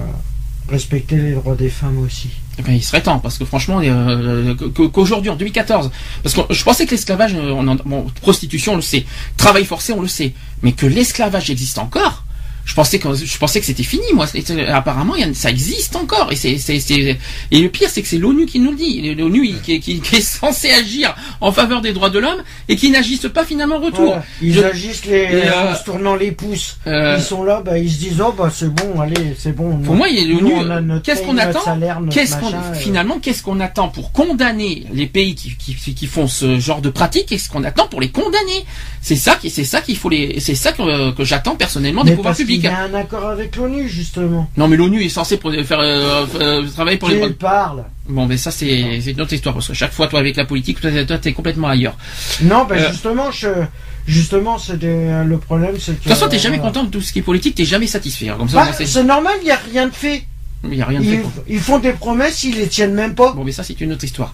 respecter 0.69 1.17
les 1.17 1.31
droits 1.33 1.55
des 1.55 1.69
femmes 1.69 1.99
aussi. 1.99 2.29
Eh 2.59 2.61
ben, 2.63 2.73
il 2.73 2.83
serait 2.83 3.01
temps, 3.01 3.19
parce 3.19 3.37
que 3.37 3.45
franchement, 3.45 3.79
euh, 3.83 4.55
qu'aujourd'hui, 4.91 5.29
en 5.29 5.35
2014, 5.35 5.91
parce 6.23 6.35
que 6.35 6.53
je 6.53 6.63
pensais 6.63 6.85
que 6.85 6.91
l'esclavage, 6.91 7.35
euh, 7.35 7.75
bon, 7.85 8.07
prostitution, 8.21 8.73
on 8.73 8.77
le 8.77 8.81
sait, 8.81 9.05
travail 9.37 9.65
forcé, 9.65 9.93
on 9.93 10.01
le 10.01 10.07
sait, 10.07 10.33
mais 10.63 10.71
que 10.71 10.85
l'esclavage 10.85 11.51
existe 11.51 11.77
encore. 11.77 12.23
Je 12.67 12.73
pensais 12.75 12.99
que 12.99 13.07
je 13.15 13.37
pensais 13.37 13.59
que 13.61 13.65
c'était 13.65 13.81
fini, 13.81 14.03
moi. 14.13 14.25
Apparemment, 14.67 15.15
il 15.15 15.21
y 15.21 15.23
a- 15.23 15.33
ça 15.33 15.49
existe 15.49 15.95
encore. 15.95 16.31
Et 16.33 16.35
c'est, 16.35 16.57
et 17.51 17.61
le 17.61 17.69
pire, 17.69 17.89
c'est 17.89 18.01
que 18.01 18.07
c'est 18.09 18.17
l'ONU 18.17 18.45
qui 18.45 18.59
nous 18.59 18.71
le 18.71 18.77
dit. 18.77 19.15
L'ONU 19.15 19.53
qui, 19.63 19.79
qui- 19.79 20.01
qui 20.01 20.15
est 20.17 20.21
censé 20.21 20.69
agir 20.71 21.15
en 21.39 21.51
faveur 21.53 21.81
des 21.81 21.93
droits 21.93 22.09
de 22.09 22.19
l'homme 22.19 22.43
et 22.67 22.75
qui 22.75 22.91
n'agissent 22.91 23.29
pas 23.33 23.45
finalement 23.45 23.77
en 23.77 23.81
retour. 23.81 24.05
Voilà. 24.07 24.25
Ils 24.41 24.53
Je- 24.53 24.61
agissent 24.61 25.05
les, 25.05 25.27
euh, 25.31 25.71
en 25.71 25.75
se 25.75 25.83
tournant 25.85 26.15
les 26.15 26.31
pouces. 26.33 26.77
Euh, 26.87 27.15
Ils 27.17 27.23
sont 27.23 27.43
là, 27.45 27.61
bah, 27.65 27.77
ils 27.79 27.89
se 27.91 27.97
disent 27.99 28.21
oh 28.21 28.33
bah 28.37 28.51
c'est 28.53 28.73
bon, 28.73 28.99
allez, 28.99 29.33
c'est 29.39 29.55
bon. 29.55 29.77
Pour 29.77 29.95
moi, 29.95 30.09
il 30.09 30.19
y 30.19 30.23
a 30.23 30.33
Nous, 30.33 30.41
l'ONU. 30.41 30.69
a 30.71 30.81
notre 30.81 31.03
Qu'est-ce 31.03 31.21
qu'on 31.23 31.37
attend 31.37 31.61
salaire, 31.63 32.01
machin, 32.01 32.19
euh. 32.21 32.73
finalement 32.75 33.19
qu'est-ce 33.19 33.43
qu'on 33.43 33.59
attend 33.61 33.87
pour 33.87 34.11
condamner 34.11 34.85
les 34.93 35.07
pays 35.07 35.35
qui, 35.35 36.07
font 36.07 36.27
ce 36.27 36.59
genre 36.59 36.81
de 36.81 36.89
pratique 36.89 37.27
Qu'est-ce 37.27 37.49
qu'on 37.49 37.63
attend 37.63 37.87
pour 37.87 38.01
les 38.01 38.09
condamner? 38.09 38.65
C'est 39.01 39.15
ça 39.15 39.35
qui 39.35 39.49
c'est 39.49 39.63
ça 39.63 39.79
qu'il 39.81 39.95
faut 39.95 40.09
les 40.09 40.39
c'est 40.41 40.55
ça 40.55 40.73
que, 40.73 41.11
que 41.11 41.23
j'attends 41.23 41.55
personnellement 41.55 42.03
des 42.03 42.11
Mais 42.11 42.15
pouvoirs 42.17 42.31
parce 42.35 42.39
publics. 42.57 42.63
y 42.63 42.67
a 42.67 42.79
un 42.83 42.93
accord 42.93 43.25
avec 43.27 43.55
l'ONU 43.55 43.87
justement. 43.87 44.49
Non 44.57 44.67
mais 44.67 44.75
l'ONU 44.77 45.03
est 45.03 45.09
censé 45.09 45.37
pour- 45.37 45.53
faire 45.53 45.79
euh, 45.79 46.25
euh, 46.39 46.67
travailler 46.67 46.97
pour 46.97 47.09
les 47.09 47.17
droits. 47.17 47.29
Parle 47.39 47.83
Bon 48.09 48.25
mais 48.25 48.37
ça 48.37 48.51
c'est 48.51 48.99
une 49.07 49.21
autre 49.21 49.33
histoire 49.33 49.53
parce 49.55 49.67
que 49.67 49.73
chaque 49.73 49.91
fois 49.93 50.07
toi 50.07 50.19
avec 50.19 50.35
la 50.35 50.45
politique 50.45 50.79
toi 50.79 51.17
t'es 51.17 51.33
complètement 51.33 51.67
ailleurs. 51.67 51.97
Non, 52.41 52.65
bah 52.65 52.75
Euh. 52.77 52.91
justement, 52.91 53.31
je, 53.31 53.49
justement, 54.07 54.57
c'est 54.57 54.81
le 54.81 55.37
problème, 55.37 55.75
c'est 55.79 55.91
que. 55.93 55.97
De 55.97 56.03
toute 56.03 56.11
façon 56.13 56.27
t'es 56.29 56.39
jamais 56.39 56.59
content 56.59 56.83
de 56.83 56.89
tout 56.89 57.01
ce 57.01 57.11
qui 57.11 57.19
est 57.19 57.23
politique, 57.23 57.55
t'es 57.55 57.65
jamais 57.65 57.87
satisfait. 57.87 58.27
Comme 58.37 58.49
ça 58.49 58.65
Bah, 58.65 58.71
c'est- 58.85 59.03
normal, 59.03 59.33
il 59.41 59.45
n'y 59.45 59.51
a 59.51 59.59
rien 59.71 59.87
de 59.87 59.93
fait. 59.93 60.23
il 60.63 60.75
y 60.75 60.81
a 60.81 60.85
rien 60.85 60.99
de 61.01 61.05
fait. 61.05 61.11
Ils, 61.15 61.21
pour- 61.21 61.31
ils 61.47 61.59
font 61.59 61.79
des 61.79 61.91
promesses, 61.91 62.43
ils 62.43 62.55
les 62.55 62.67
tiennent 62.67 62.93
même 62.93 63.13
pas. 63.15 63.33
Bon 63.33 63.43
mais 63.43 63.51
ça 63.51 63.63
c'est 63.63 63.79
une 63.81 63.91
autre 63.91 64.03
histoire. 64.05 64.33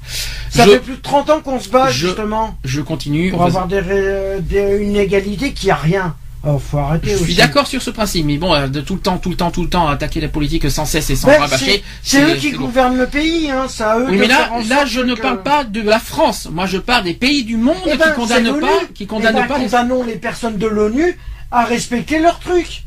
Ça 0.50 0.66
je, 0.66 0.72
fait 0.72 0.80
plus 0.80 0.96
de 0.96 1.02
30 1.02 1.30
ans 1.32 1.42
qu'on 1.42 1.60
se 1.60 1.70
bat 1.70 1.90
je- 1.90 2.08
justement 2.08 2.56
je 2.64 2.82
continue. 2.82 3.32
pour 3.32 3.44
avoir 3.44 3.68
des, 3.68 3.80
ré- 3.80 4.40
des- 4.42 4.78
une 4.82 4.96
égalité 4.96 5.52
qui 5.54 5.70
a 5.72 5.76
rien. 5.76 6.16
Faut 6.60 6.78
arrêter 6.78 7.12
Je 7.12 7.16
aussi. 7.16 7.24
suis 7.24 7.36
d'accord 7.36 7.68
sur 7.68 7.82
ce 7.82 7.90
principe, 7.90 8.26
mais 8.26 8.38
bon, 8.38 8.54
euh, 8.54 8.68
de 8.68 8.82
tout 8.82 8.96
le 8.96 9.00
temps, 9.00 9.18
tout 9.18 9.30
le 9.30 9.38
temps, 9.38 9.50
tout 9.50 9.64
le 9.64 9.70
temps, 9.70 9.88
attaquer 9.88 10.20
la 10.20 10.28
politique 10.28 10.70
sans 10.70 10.86
cesse 10.86 11.10
et 11.10 11.16
sans 11.16 11.28
Ben, 11.28 11.40
rabâcher. 11.40 11.82
c'est 12.04 12.22
eux 12.22 12.36
qui 12.36 12.52
gouvernent 12.52 12.98
le 12.98 13.08
pays, 13.08 13.50
hein, 13.50 13.68
c'est 13.70 13.84
à 13.86 13.98
eux 13.98 14.08
Oui, 14.10 14.18
de 14.18 14.22
mais 14.22 14.28
là, 14.28 14.36
faire 14.38 14.54
en 14.54 14.60
là, 14.68 14.86
je 14.86 15.00
ne 15.00 15.16
parle 15.16 15.42
pas 15.42 15.64
de 15.64 15.82
la 15.82 16.00
France. 16.00 16.50
Moi, 16.52 16.66
je 16.66 16.78
parle 16.80 17.06
des 17.06 17.14
pays 17.14 17.46
du 17.46 17.56
monde 17.56 17.78
Eh 17.86 17.92
qui 17.92 17.98
ben, 17.98 18.12
condamnent 18.12 18.60
pas, 18.60 18.68
qui 18.94 19.08
condamnent 19.08 19.36
Eh 19.38 19.42
ben, 19.42 19.48
pas 19.48 19.60
condamnons 19.60 20.04
les 20.04 20.16
personnes 20.16 20.58
de 20.58 20.68
l'ONU 20.68 21.18
à 21.50 21.64
respecter 21.64 22.20
leurs 22.20 22.40
trucs. 22.40 22.84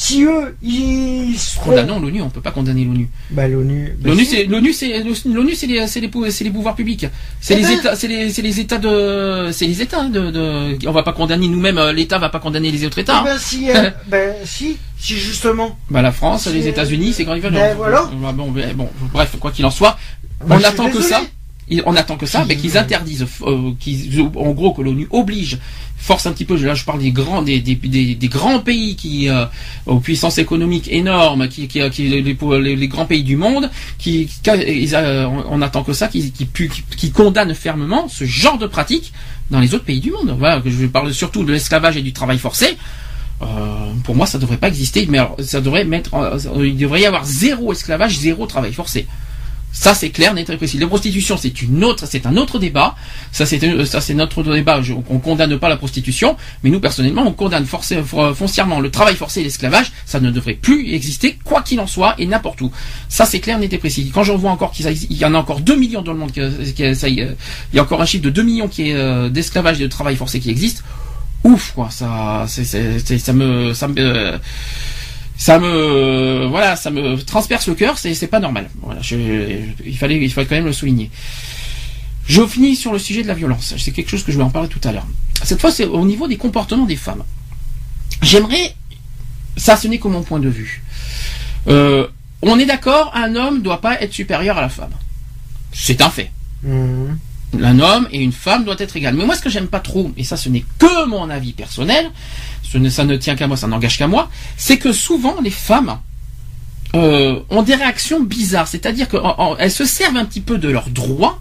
Si 0.00 0.22
eux, 0.22 0.54
ils 0.62 1.36
seront... 1.36 1.70
Condamnons 1.70 1.98
l'ONU, 1.98 2.22
on 2.22 2.30
peut 2.30 2.40
pas 2.40 2.52
condamner 2.52 2.84
l'ONU. 2.84 3.10
Bah, 3.30 3.48
l'ONU... 3.48 3.96
bah, 3.98 4.10
L'ONU, 4.10 4.24
c'est 4.24 4.44
l'ONU, 4.44 4.72
c'est 4.72 5.02
l'ONU, 5.24 5.56
c'est 5.56 5.66
les, 5.66 5.84
c'est 5.88 5.98
les, 6.00 6.08
c'est 6.30 6.44
les 6.44 6.50
pouvoirs 6.50 6.76
publics. 6.76 7.06
C'est 7.40 7.54
Eh 7.54 7.56
les 7.56 7.62
ben- 7.64 7.78
États, 7.80 7.96
c'est 7.96 8.06
les, 8.06 8.30
c'est 8.30 8.42
les 8.42 8.60
États 8.60 8.78
de, 8.78 9.48
c'est 9.50 9.66
les 9.66 9.82
États 9.82 10.02
hein, 10.02 10.08
de, 10.08 10.30
de. 10.30 10.86
On 10.86 10.92
va 10.92 11.02
pas 11.02 11.12
condamner 11.12 11.48
nous-mêmes. 11.48 11.78
euh, 11.78 11.92
L'État 11.92 12.18
va 12.18 12.28
pas 12.28 12.38
condamner 12.38 12.70
les 12.70 12.84
autres 12.86 12.98
Eh 12.98 13.02
États. 13.02 13.18
hein. 13.18 13.24
ben, 13.24 13.38
si, 13.40 13.70
euh, 13.72 13.90
ben, 14.06 14.36
si, 14.44 14.76
si 15.00 15.14
justement. 15.16 15.76
Bah 15.90 16.00
la 16.00 16.12
France, 16.12 16.46
les 16.46 16.68
États-Unis, 16.68 17.12
c'est 17.12 17.24
quand 17.24 17.34
ils 17.34 17.42
veulent. 17.42 17.54
Ben, 17.54 17.74
voilà. 17.76 18.08
Bon, 18.32 18.52
bon, 18.52 18.88
bref, 19.12 19.34
quoi 19.40 19.50
qu'il 19.50 19.66
en 19.66 19.70
soit, 19.72 19.98
on 20.48 20.62
attend 20.62 20.90
que 20.90 21.02
ça. 21.02 21.22
On 21.84 21.96
attend 21.96 22.16
que 22.16 22.26
ça, 22.26 22.44
mais 22.46 22.56
qu'ils 22.56 22.78
interdisent, 22.78 23.26
euh, 23.42 23.72
qu'ils, 23.78 24.20
en 24.22 24.52
gros, 24.52 24.72
que 24.72 24.82
l'ONU 24.82 25.06
oblige, 25.10 25.58
force 25.98 26.26
un 26.26 26.32
petit 26.32 26.44
peu. 26.44 26.56
Là, 26.56 26.74
je 26.74 26.84
parle 26.84 27.00
des 27.00 27.10
grands, 27.10 27.42
des, 27.42 27.60
grands 28.24 28.60
pays 28.60 28.96
qui, 28.96 29.28
euh, 29.28 29.44
aux 29.86 30.00
puissances 30.00 30.38
économiques 30.38 30.88
énormes, 30.90 31.48
qui, 31.48 31.68
qui, 31.68 31.80
les, 32.08 32.88
grands 32.88 33.04
pays 33.04 33.22
du 33.22 33.36
monde, 33.36 33.70
qui, 33.98 34.28
euh, 34.48 35.28
on, 35.50 35.60
attend 35.60 35.82
que 35.82 35.92
ça, 35.92 36.08
qui, 36.08 36.32
qui, 36.32 37.10
condamnent 37.10 37.54
fermement 37.54 38.08
ce 38.08 38.24
genre 38.24 38.58
de 38.58 38.66
pratique 38.66 39.12
dans 39.50 39.60
les 39.60 39.74
autres 39.74 39.84
pays 39.84 40.00
du 40.00 40.10
monde. 40.10 40.34
Voilà, 40.38 40.62
je 40.64 40.86
parle 40.86 41.12
surtout 41.12 41.44
de 41.44 41.52
l'esclavage 41.52 41.96
et 41.96 42.02
du 42.02 42.12
travail 42.12 42.38
forcé. 42.38 42.78
Euh, 43.42 43.46
pour 44.04 44.16
moi, 44.16 44.26
ça 44.26 44.38
devrait 44.38 44.56
pas 44.56 44.68
exister, 44.68 45.06
mais 45.08 45.20
ça 45.40 45.60
devrait 45.60 45.84
mettre, 45.84 46.10
il 46.56 46.76
devrait 46.76 47.02
y 47.02 47.06
avoir 47.06 47.24
zéro 47.24 47.72
esclavage, 47.72 48.18
zéro 48.18 48.46
travail 48.46 48.72
forcé. 48.72 49.06
Ça 49.70 49.94
c'est 49.94 50.10
clair, 50.10 50.34
net 50.34 50.48
et 50.50 50.56
précis. 50.56 50.78
La 50.78 50.86
prostitution 50.88 51.36
c'est 51.36 51.62
une 51.62 51.84
autre, 51.84 52.04
c'est 52.06 52.26
un 52.26 52.36
autre 52.36 52.58
débat. 52.58 52.96
Ça 53.30 53.46
c'est 53.46 53.62
euh, 53.62 53.84
ça 53.84 54.00
c'est 54.00 54.14
notre 54.14 54.42
débat. 54.42 54.82
Je- 54.82 54.94
on 54.94 55.18
condamne 55.18 55.56
pas 55.58 55.68
la 55.68 55.76
prostitution, 55.76 56.36
mais 56.64 56.70
nous 56.70 56.80
personnellement 56.80 57.24
on 57.26 57.32
condamne 57.32 57.64
forcé- 57.64 58.02
for- 58.02 58.34
foncièrement 58.36 58.80
le 58.80 58.90
travail 58.90 59.14
forcé 59.14 59.40
et 59.40 59.44
l'esclavage. 59.44 59.92
Ça 60.04 60.18
ne 60.20 60.30
devrait 60.30 60.54
plus 60.54 60.92
exister 60.94 61.38
quoi 61.44 61.62
qu'il 61.62 61.78
en 61.80 61.86
soit 61.86 62.14
et 62.18 62.26
n'importe 62.26 62.60
où. 62.62 62.72
Ça 63.08 63.24
c'est 63.24 63.38
clair, 63.40 63.58
net 63.58 63.72
et 63.72 63.78
précis. 63.78 64.10
Quand 64.12 64.24
j'en 64.24 64.36
vois 64.36 64.50
encore 64.50 64.72
qu'il 64.72 64.86
y 65.16 65.24
en 65.24 65.34
a 65.34 65.38
encore 65.38 65.60
2 65.60 65.76
millions 65.76 66.02
dans 66.02 66.12
le 66.12 66.18
monde, 66.18 66.32
que- 66.32 66.94
ça 66.94 67.08
y 67.08 67.22
a 67.22 67.82
encore 67.82 68.00
un 68.02 68.06
chiffre 68.06 68.24
de 68.24 68.30
2 68.30 68.42
millions 68.42 68.68
qui 68.68 68.92
euh, 68.92 69.28
d'esclavage 69.28 69.80
et 69.80 69.84
de 69.84 69.88
travail 69.88 70.16
forcé 70.16 70.40
qui 70.40 70.50
existe. 70.50 70.82
Ouf 71.44 71.70
quoi, 71.72 71.88
ça 71.90 72.46
c'est- 72.48 72.64
ça 73.18 73.32
me 73.32 73.72
ça 73.74 73.86
me 73.86 73.94
euh, 73.98 74.38
ça 75.38 75.58
me 75.58 77.16
transperce 77.22 77.68
le 77.68 77.74
cœur 77.74 77.96
c'est 77.96 78.26
pas 78.26 78.40
normal 78.40 78.68
il 79.10 79.96
fallait 79.96 80.28
quand 80.28 80.50
même 80.50 80.66
le 80.66 80.72
souligner 80.72 81.10
Je 82.28 82.46
finis 82.46 82.76
sur 82.76 82.92
le 82.92 82.98
sujet 82.98 83.22
de 83.22 83.28
la 83.28 83.34
violence. 83.34 83.74
C'est 83.78 83.90
quelque 83.90 84.10
chose 84.10 84.22
que 84.22 84.30
je 84.30 84.36
vais 84.36 84.44
en 84.44 84.50
parler 84.50 84.68
tout 84.68 84.80
à 84.84 84.92
l'heure. 84.92 85.06
Cette 85.42 85.60
fois, 85.60 85.70
c'est 85.70 85.86
au 85.86 86.04
niveau 86.04 86.28
des 86.28 86.36
comportements 86.36 86.84
des 86.84 86.96
femmes. 86.96 87.24
J'aimerais, 88.20 88.74
ça 89.56 89.76
ce 89.76 89.88
n'est 89.88 89.98
que 89.98 90.08
mon 90.08 90.22
point 90.22 90.38
de 90.38 90.50
vue. 90.50 90.82
Euh, 91.68 92.06
on 92.42 92.58
est 92.58 92.66
d'accord, 92.66 93.12
un 93.14 93.34
homme 93.34 93.58
ne 93.58 93.62
doit 93.62 93.80
pas 93.80 94.00
être 94.02 94.12
supérieur 94.12 94.58
à 94.58 94.60
la 94.60 94.68
femme. 94.68 94.92
C'est 95.72 96.02
un 96.02 96.10
fait. 96.10 96.30
Mhm. 96.62 97.18
Un 97.62 97.80
homme 97.80 98.08
et 98.12 98.18
une 98.18 98.32
femme 98.32 98.64
doivent 98.64 98.80
être 98.80 98.96
égales. 98.96 99.14
Mais 99.14 99.24
moi, 99.24 99.34
ce 99.34 99.40
que 99.40 99.48
j'aime 99.48 99.68
pas 99.68 99.80
trop, 99.80 100.10
et 100.16 100.24
ça, 100.24 100.36
ce 100.36 100.48
n'est 100.48 100.64
que 100.78 101.06
mon 101.06 101.30
avis 101.30 101.52
personnel, 101.52 102.10
ça 102.90 103.04
ne 103.04 103.16
tient 103.16 103.36
qu'à 103.36 103.46
moi, 103.46 103.56
ça 103.56 103.66
n'engage 103.66 103.96
qu'à 103.96 104.06
moi, 104.06 104.30
c'est 104.56 104.76
que 104.76 104.92
souvent 104.92 105.36
les 105.42 105.50
femmes 105.50 105.98
euh, 106.94 107.40
ont 107.50 107.62
des 107.62 107.74
réactions 107.74 108.20
bizarres. 108.20 108.68
C'est-à-dire 108.68 109.08
qu'elles 109.08 109.70
se 109.70 109.84
servent 109.84 110.16
un 110.16 110.24
petit 110.24 110.40
peu 110.40 110.58
de 110.58 110.68
leurs 110.68 110.90
droits 110.90 111.38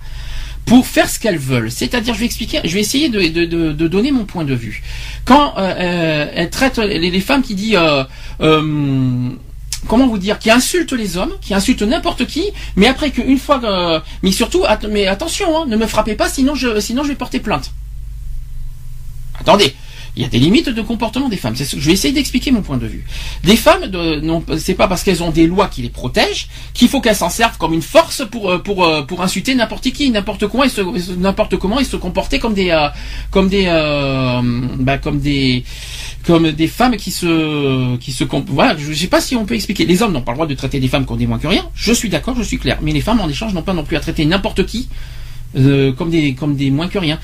pour 0.68 0.86
faire 0.86 1.10
ce 1.10 1.18
qu'elles 1.18 1.40
veulent. 1.40 1.72
C'est-à-dire, 1.72 2.14
je 2.14 2.20
vais 2.20 2.26
expliquer, 2.26 2.60
je 2.64 2.74
vais 2.74 2.82
essayer 2.82 3.10
de, 3.10 3.88
donner 3.88 4.12
mon 4.12 4.26
point 4.26 4.44
de 4.44 4.54
vue. 4.54 4.84
Quand 5.26 5.54
euh, 5.58 5.74
euh, 5.80 6.32
elles 6.36 6.50
traitent 6.50 6.78
les, 6.78 7.10
les 7.10 7.22
femmes 7.22 7.42
qui 7.42 7.56
disent 7.56 7.76
euh, 7.76 8.04
euh, 8.42 9.30
comment 9.88 10.08
vous 10.08 10.18
dire, 10.18 10.40
qui 10.40 10.52
insultent 10.52 10.94
les 10.94 11.18
hommes, 11.18 11.34
qui 11.42 11.54
insultent 11.54 11.82
n'importe 11.82 12.26
qui, 12.28 12.44
mais 12.76 12.88
après 12.88 13.12
qu'une 13.12 13.38
fois, 13.40 13.60
que- 13.60 14.02
mais 14.24 14.32
surtout, 14.32 14.64
mais 14.90 15.08
attention, 15.08 15.58
hein, 15.58 15.66
ne 15.68 15.76
me 15.78 15.88
frappez 15.88 16.16
pas, 16.16 16.30
sinon 16.30 16.56
je 16.56 16.68
vais 17.08 17.16
porter 17.16 17.40
plainte. 17.40 17.72
Attendez, 19.40 19.76
il 20.18 20.24
y 20.24 20.26
a 20.26 20.30
des 20.30 20.40
limites 20.40 20.70
de 20.70 20.82
comportement 20.82 21.30
des 21.30 21.38
femmes. 21.38 21.56
Je 21.56 21.78
vais 21.78 21.94
essayer 21.94 22.14
d'expliquer 22.14 22.52
mon 22.52 22.64
point 22.64 22.78
de 22.78 22.88
vue. 22.88 23.06
Des 23.44 23.56
femmes, 23.56 23.86
non, 24.24 24.44
c'est 24.58 24.74
pas 24.74 24.88
parce 24.88 25.04
qu'elles 25.04 25.22
ont 25.22 25.30
des 25.30 25.46
lois 25.48 25.68
qui 25.68 25.84
les 25.84 25.90
protègent 25.90 26.48
qu'il 26.74 26.90
faut 26.90 27.02
qu'elles 27.02 27.16
s'en 27.16 27.30
servent 27.30 27.58
comme 27.58 27.74
une 27.74 27.82
force 27.82 28.24
pour 28.30 28.50
euh, 28.50 28.58
pour 28.58 28.84
euh, 28.84 29.04
pour 29.04 29.22
insulter 29.22 29.54
n'importe 29.56 29.92
qui, 29.92 30.10
n'importe 30.10 30.48
se 30.70 31.14
n'importe 31.16 31.58
comment 31.58 31.80
et 31.80 31.84
se 31.84 31.96
comporter 31.96 32.40
comme 32.40 32.54
des 32.54 32.72
euh, 32.72 32.88
comme 33.32 33.50
des 33.50 33.66
euh, 33.68 34.42
bah, 34.80 34.98
comme 34.98 35.20
des 35.20 35.64
comme 36.26 36.52
des 36.52 36.68
femmes 36.68 36.98
qui 36.98 37.12
se 37.12 37.96
qui 37.98 38.12
se 38.12 38.24
voilà 38.48 38.76
je 38.78 38.94
sais 38.94 39.08
pas 39.08 39.22
si 39.22 39.36
on 39.36 39.46
peut 39.46 39.56
expliquer 39.56 39.86
les 39.86 40.02
hommes 40.02 40.14
n'ont 40.14 40.22
pas 40.22 40.32
le 40.32 40.38
droit 40.38 40.48
de 40.48 40.56
traiter 40.56 40.80
des 40.80 40.88
femmes 40.88 41.06
comme 41.06 41.18
des 41.18 41.28
moins 41.28 41.40
que 41.40 41.48
rien 41.48 41.66
je 41.76 41.94
suis 41.94 42.10
d'accord 42.10 42.36
je 42.36 42.44
suis 42.44 42.58
clair 42.58 42.80
mais 42.82 42.92
les 42.92 43.02
femmes 43.02 43.22
en 43.22 43.30
échange 43.30 43.54
n'ont 43.54 43.62
pas 43.62 43.74
non 43.74 43.84
plus 43.84 43.98
à 43.98 44.00
traiter 44.00 44.26
n'importe 44.26 44.66
qui 44.66 44.90
euh, 45.56 45.92
comme 45.94 46.10
des 46.10 46.34
comme 46.34 46.56
des 46.56 46.72
moins 46.72 46.88
que 46.88 46.98
rien. 47.00 47.20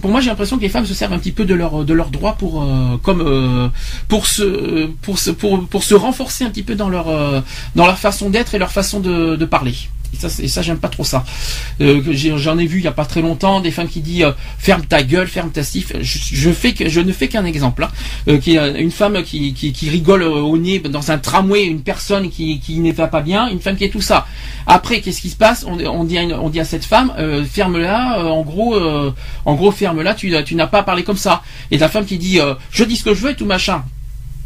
Pour 0.00 0.10
moi, 0.10 0.20
j'ai 0.20 0.30
l'impression 0.30 0.56
que 0.56 0.62
les 0.62 0.68
femmes 0.68 0.86
se 0.86 0.94
servent 0.94 1.12
un 1.12 1.18
petit 1.18 1.32
peu 1.32 1.44
de 1.44 1.54
leur 1.54 1.84
de 1.84 1.94
leurs 1.94 2.10
droits 2.10 2.34
pour 2.34 2.62
euh, 2.62 2.96
comme 3.02 3.20
euh, 3.20 3.68
pour 4.08 4.26
se 4.26 4.86
pour 5.02 5.18
se 5.18 5.30
pour 5.30 5.66
pour 5.66 5.82
se 5.84 5.94
renforcer 5.94 6.44
un 6.44 6.50
petit 6.50 6.62
peu 6.62 6.74
dans 6.74 6.88
leur 6.88 7.08
euh, 7.08 7.40
dans 7.74 7.86
leur 7.86 7.98
façon 7.98 8.30
d'être 8.30 8.54
et 8.54 8.58
leur 8.58 8.72
façon 8.72 9.00
de, 9.00 9.36
de 9.36 9.44
parler. 9.44 9.74
Et 10.42 10.48
ça, 10.48 10.62
j'aime 10.62 10.78
pas 10.78 10.88
trop 10.88 11.04
ça. 11.04 11.24
Euh, 11.80 12.02
J'en 12.36 12.58
ai, 12.58 12.66
vu 12.66 12.78
il 12.78 12.84
y 12.84 12.88
a 12.88 12.92
pas 12.92 13.04
très 13.04 13.22
longtemps 13.22 13.60
des 13.60 13.70
femmes 13.70 13.88
qui 13.88 14.00
disent 14.00 14.24
euh, 14.24 14.32
ferme 14.58 14.82
ta 14.84 15.02
gueule, 15.02 15.28
ferme 15.28 15.50
ta 15.50 15.62
sif. 15.62 15.92
Je, 16.00 16.48
ne 17.00 17.12
fais 17.12 17.28
qu'un 17.28 17.44
exemple. 17.44 17.84
Hein. 17.84 17.90
Euh, 18.28 18.74
une 18.76 18.90
femme 18.90 19.22
qui, 19.22 19.74
rigole 19.90 20.22
au 20.22 20.56
nez 20.58 20.80
dans 20.80 21.10
un 21.10 21.18
tramway, 21.18 21.64
une 21.64 21.82
personne 21.82 22.30
qui, 22.30 22.60
qui 22.60 22.78
n'est 22.80 22.92
pas 22.92 23.08
bien, 23.20 23.48
une 23.48 23.60
femme 23.60 23.76
qui 23.76 23.84
est 23.84 23.90
tout 23.90 24.00
ça. 24.00 24.26
Après, 24.66 25.00
qu'est-ce 25.00 25.20
qui 25.20 25.30
se 25.30 25.36
passe? 25.36 25.64
On, 25.66 26.04
dit 26.04 26.60
à 26.60 26.64
cette 26.64 26.84
femme 26.84 27.12
ferme-la. 27.50 28.24
en 28.24 28.42
gros, 28.42 29.70
ferme-la. 29.70 30.14
Tu, 30.14 30.34
tu 30.44 30.54
n'as 30.54 30.66
pas 30.66 30.80
à 30.80 30.82
parler 30.82 31.04
comme 31.04 31.16
ça. 31.16 31.42
Et 31.70 31.78
la 31.78 31.88
femme 31.88 32.04
qui 32.04 32.18
dit 32.18 32.38
je 32.70 32.84
dis 32.84 32.96
ce 32.96 33.04
que 33.04 33.14
je 33.14 33.20
veux 33.20 33.30
et 33.30 33.36
tout 33.36 33.46
machin. 33.46 33.84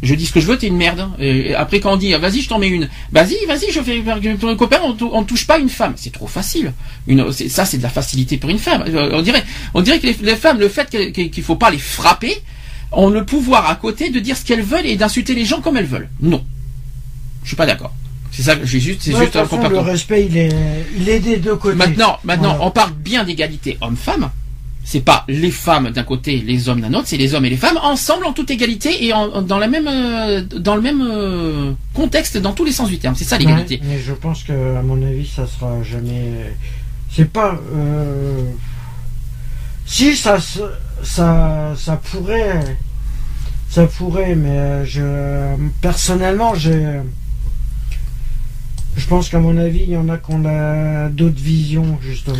Je 0.05 0.15
dis 0.15 0.25
ce 0.25 0.33
que 0.33 0.41
je 0.41 0.47
veux, 0.47 0.57
t'es 0.57 0.67
une 0.67 0.75
merde. 0.75 1.07
Et 1.17 1.55
après, 1.55 1.79
quand 1.79 1.93
on 1.93 1.95
dit, 1.97 2.13
vas-y, 2.13 2.41
je 2.41 2.49
t'en 2.49 2.59
mets 2.59 2.67
une. 2.67 2.89
Vas-y, 3.13 3.37
vas-y, 3.47 3.71
je 3.71 3.81
fais 3.81 4.03
ton 4.39 4.55
copain, 4.57 4.79
on, 4.83 4.95
on 5.01 5.23
touche 5.23 5.47
pas 5.47 5.57
une 5.57 5.69
femme. 5.69 5.93
C'est 5.95 6.11
trop 6.11 6.27
facile. 6.27 6.73
Une, 7.07 7.31
c'est- 7.31 7.47
ça, 7.49 7.63
c'est 7.63 7.77
de 7.77 7.83
la 7.83 7.89
facilité 7.89 8.37
pour 8.37 8.49
une 8.49 8.59
femme. 8.59 8.83
Euh, 8.87 9.11
On 9.13 9.21
dirait, 9.21 9.43
on 9.73 9.81
dirait 9.81 9.99
que 9.99 10.07
les, 10.07 10.17
les 10.21 10.35
femmes, 10.35 10.59
le 10.59 10.67
fait 10.67 10.89
qu'il 10.89 11.31
qu'il 11.31 11.43
faut 11.43 11.55
pas 11.55 11.71
les 11.71 11.77
frapper, 11.77 12.35
ont 12.91 13.09
le 13.09 13.25
pouvoir 13.25 13.69
à 13.69 13.75
côté 13.75 14.09
de 14.09 14.19
dire 14.19 14.35
ce 14.37 14.43
qu'elles 14.45 14.61
veulent 14.61 14.85
et 14.85 14.97
d'insulter 14.97 15.33
les 15.35 15.45
gens 15.45 15.61
comme 15.61 15.77
elles 15.77 15.85
veulent. 15.85 16.09
Non. 16.21 16.43
Je 17.43 17.47
suis 17.49 17.55
pas 17.55 17.65
d'accord. 17.65 17.93
C'est 18.31 18.43
ça, 18.43 18.55
j'ai 18.63 18.79
juste, 18.79 19.01
c'est 19.03 19.13
Ouais, 19.13 19.21
juste 19.25 19.35
un 19.35 19.69
le 19.69 19.79
respect, 19.79 20.25
il 20.29 20.35
est, 20.37 20.49
il 20.97 21.07
est 21.07 21.19
des 21.19 21.37
deux 21.37 21.55
côtés. 21.55 21.75
Maintenant, 21.75 22.17
maintenant, 22.23 22.49
Voilà. 22.55 22.65
on 22.65 22.71
parle 22.71 22.91
bien 22.93 23.23
d'égalité 23.23 23.77
homme-femme. 23.79 24.31
C'est 24.85 24.99
pas 24.99 25.23
les 25.29 25.49
femmes 25.51 25.91
d'un 25.91 26.03
côté, 26.03 26.43
les 26.45 26.67
hommes 26.67 26.81
d'un 26.81 26.93
autre, 26.93 27.07
c'est 27.07 27.17
les 27.17 27.33
hommes 27.35 27.45
et 27.45 27.49
les 27.49 27.57
femmes 27.57 27.77
ensemble 27.81 28.25
en 28.25 28.33
toute 28.33 28.51
égalité 28.51 29.05
et 29.05 29.13
en- 29.13 29.41
dans 29.41 29.57
la 29.57 29.67
même, 29.67 29.87
euh, 29.87 30.43
dans 30.43 30.75
le 30.75 30.81
même 30.81 31.01
euh, 31.01 31.71
contexte 31.93 32.37
dans 32.37 32.51
tous 32.51 32.65
les 32.65 32.73
sens 32.73 32.89
du 32.89 32.97
terme. 32.99 33.15
C'est 33.15 33.23
ça 33.23 33.37
l'égalité. 33.37 33.75
Ouais, 33.81 33.87
mais 33.95 33.99
je 34.01 34.11
pense 34.13 34.43
que, 34.43 34.75
à 34.77 34.81
mon 34.81 35.01
avis, 35.01 35.25
ça 35.25 35.47
sera 35.47 35.81
jamais. 35.83 36.53
C'est 37.11 37.31
pas. 37.31 37.57
euh, 37.75 38.43
Si 39.85 40.15
ça, 40.15 40.37
ça, 41.03 41.73
ça 41.77 41.97
pourrait, 41.97 42.77
ça 43.69 43.85
pourrait, 43.87 44.35
mais 44.35 44.85
je, 44.85 45.55
personnellement, 45.81 46.55
je, 46.55 46.99
je 48.95 49.05
pense 49.07 49.29
qu'à 49.29 49.39
mon 49.39 49.57
avis, 49.57 49.83
il 49.83 49.91
y 49.91 49.97
en 49.97 50.09
a 50.09 50.17
qu'on 50.17 50.45
a 50.45 51.09
d'autres 51.09 51.41
visions 51.41 51.97
justement. 52.01 52.37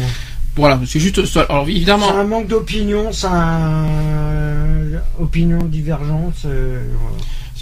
Voilà, 0.56 0.80
c'est 0.86 1.00
juste 1.00 1.26
ça. 1.26 1.42
Alors 1.50 1.68
évidemment, 1.68 2.08
C'est 2.10 2.20
un 2.20 2.24
manque 2.26 2.48
d'opinion, 2.48 3.12
c'est 3.12 3.28
un 3.28 3.88
opinion 5.20 5.64
divergente. 5.64 6.36
euh, 6.46 6.80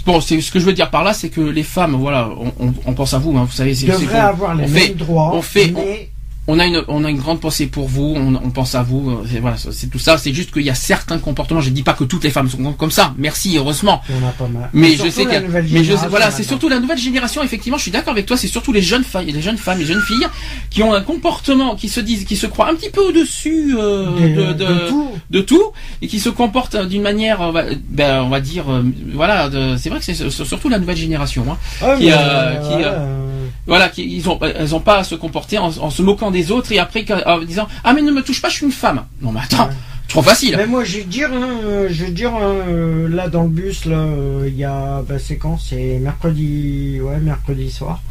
bon, 0.04 0.20
c'est 0.20 0.40
ce 0.40 0.50
que 0.52 0.58
je 0.60 0.64
veux 0.66 0.72
dire 0.74 0.90
par 0.90 1.04
là, 1.04 1.14
c'est 1.14 1.28
que 1.30 1.40
les 1.40 1.62
femmes, 1.62 1.94
voilà, 1.94 2.28
on, 2.38 2.52
on- 2.66 2.74
on 2.86 2.92
pense 2.92 3.14
à 3.14 3.18
vous, 3.18 3.36
hein, 3.38 3.44
vous 3.44 3.52
savez, 3.52 3.74
c'est 3.74 3.86
c'est 3.86 3.92
devraient 3.92 4.18
avoir 4.18 4.54
les 4.54 4.64
on 4.64 4.68
mêmes 4.68 4.82
fait- 4.88 4.94
droits. 4.94 5.30
on 5.34 5.42
fait- 5.42 5.72
mais 5.74 6.10
on 6.52 6.58
a 6.58 6.66
une 6.66 6.82
on 6.88 7.04
a 7.04 7.10
une 7.10 7.16
grande 7.24 7.40
pensée 7.40 7.66
pour 7.66 7.88
vous, 7.88 8.14
on, 8.16 8.34
on 8.34 8.50
pense 8.50 8.74
à 8.74 8.82
vous, 8.82 9.10
euh, 9.10 9.26
c'est- 9.30 9.40
voilà, 9.40 9.56
c'est 9.56 9.88
tout 9.90 9.98
ça. 9.98 10.18
C'est 10.18 10.34
juste 10.34 10.50
qu'il 10.52 10.62
y 10.62 10.70
a 10.70 10.74
certains 10.74 11.18
comportements. 11.18 11.60
Je 11.60 11.70
dis 11.70 11.82
pas 11.82 11.94
que 11.94 12.04
toutes 12.04 12.24
les 12.24 12.30
femmes 12.30 12.48
sont 12.50 12.72
comme 12.74 12.90
ça. 12.90 13.14
Merci, 13.16 13.56
heureusement. 13.56 14.02
en 14.22 14.28
a 14.28 14.32
pas 14.32 14.48
mal. 14.48 14.68
Mais 14.72 14.92
je 14.96 15.08
sais 15.08 15.24
nouvelle 15.24 15.66
mais 15.72 15.84
je 15.84 15.94
voilà, 16.08 16.30
c'est 16.30 16.42
surtout 16.42 16.68
la 16.68 16.78
nouvelle 16.80 16.98
génération. 16.98 17.42
Effectivement, 17.42 17.78
je 17.78 17.82
suis 17.82 17.90
d'accord 17.96 18.12
avec 18.12 18.26
toi. 18.26 18.36
C'est 18.36 18.48
surtout 18.48 18.72
les 18.72 18.82
jeunes 18.82 19.04
filles, 19.04 19.32
les 19.32 19.42
jeunes 19.42 19.56
femmes, 19.58 19.78
les 19.78 19.86
jeunes 19.86 20.02
filles 20.02 20.26
qui 20.70 20.82
ont 20.82 20.92
un 20.92 21.00
comportement, 21.02 21.74
qui 21.76 21.88
se 21.88 22.00
disent, 22.00 22.24
qui 22.24 22.36
se 22.36 22.46
croient 22.46 22.68
un 22.70 22.74
petit 22.74 22.90
peu 22.90 23.00
au-dessus 23.00 23.74
euh, 23.78 24.06
de, 24.36 24.52
de, 24.52 24.64
de 24.64 24.88
tout. 24.88 25.10
de 25.30 25.40
tout 25.40 25.72
et 26.02 26.06
qui 26.08 26.20
se 26.20 26.28
comportent 26.28 26.76
d'une 26.76 27.02
manière, 27.02 27.40
on 27.40 27.52
va, 27.52 27.64
ben, 27.88 28.22
on 28.22 28.28
va 28.28 28.40
dire, 28.40 28.64
euh, 28.70 28.82
voilà. 29.14 29.50
C'est 29.78 29.88
vrai 29.90 29.98
que 30.00 30.04
c'est 30.04 30.30
surtout 30.30 30.68
la 30.68 30.78
nouvelle 30.78 30.96
génération. 30.96 31.44
Hein. 31.50 31.56
Ah, 31.80 31.94
qui, 31.98 32.10
euh, 32.10 32.54
qui, 32.56 32.72
voilà, 32.72 32.88
euh, 32.92 32.98
euh, 32.98 33.46
Voilà, 33.66 33.90
ils 33.96 34.28
ont, 34.28 34.38
elles 34.42 34.74
ont 34.74 34.80
pas 34.80 34.98
à 34.98 35.04
se 35.04 35.14
comporter 35.14 35.56
en, 35.58 35.66
en 35.68 35.90
se 35.90 36.02
moquant 36.02 36.30
des 36.32 36.50
autres 36.50 36.72
et 36.72 36.78
après 36.80 37.04
en 37.26 37.38
disant 37.42 37.68
ah 37.84 37.92
mais 37.92 38.02
ne 38.02 38.10
me 38.10 38.22
touche 38.22 38.42
pas, 38.42 38.48
je 38.48 38.54
suis 38.56 38.66
une 38.66 38.72
femme. 38.72 39.04
Non 39.20 39.30
mais 39.32 39.40
attends, 39.40 39.66
Ouais. 39.68 39.72
trop 40.08 40.22
facile. 40.22 40.54
Mais 40.56 40.66
moi, 40.66 40.82
je 40.84 40.98
vais 40.98 41.04
dire, 41.04 41.30
hein, 41.32 41.48
euh, 41.64 41.88
je 41.90 42.04
vais 42.04 42.10
dire, 42.10 42.34
hein, 42.34 42.54
euh, 42.68 43.08
là 43.08 43.28
dans 43.28 43.44
le 43.44 43.48
bus, 43.48 43.84
là, 43.84 43.96
euh, 43.96 44.44
il 44.48 44.56
y 44.56 44.64
a, 44.64 45.02
bah, 45.08 45.18
c'est 45.18 45.36
quand? 45.36 45.58
C'est 45.58 45.98
mercredi, 46.00 46.98
ouais, 47.00 47.18
mercredi 47.18 47.70
soir. 47.70 48.02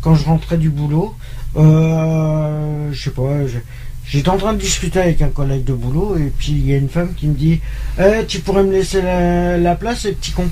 Quand 0.00 0.14
je 0.14 0.24
rentrais 0.24 0.56
du 0.58 0.70
boulot, 0.70 1.14
euh, 1.56 2.88
je 2.92 3.02
sais 3.04 3.10
pas, 3.10 3.46
je- 3.46 3.58
j'étais 4.06 4.28
en 4.28 4.36
train 4.38 4.52
de 4.54 4.58
discuter 4.58 5.00
avec 5.00 5.22
un 5.22 5.28
collègue 5.28 5.64
de 5.64 5.72
boulot 5.72 6.16
et 6.16 6.32
puis 6.36 6.52
il 6.52 6.66
y 6.68 6.74
a 6.74 6.76
une 6.76 6.88
femme 6.88 7.12
qui 7.14 7.26
me 7.26 7.34
dit, 7.34 7.60
Eh, 7.98 8.24
tu 8.26 8.40
pourrais 8.40 8.62
me 8.64 8.72
laisser 8.72 9.02
la, 9.02 9.56
la 9.58 9.74
place, 9.76 10.04
et 10.06 10.12
petit 10.12 10.32
con. 10.32 10.48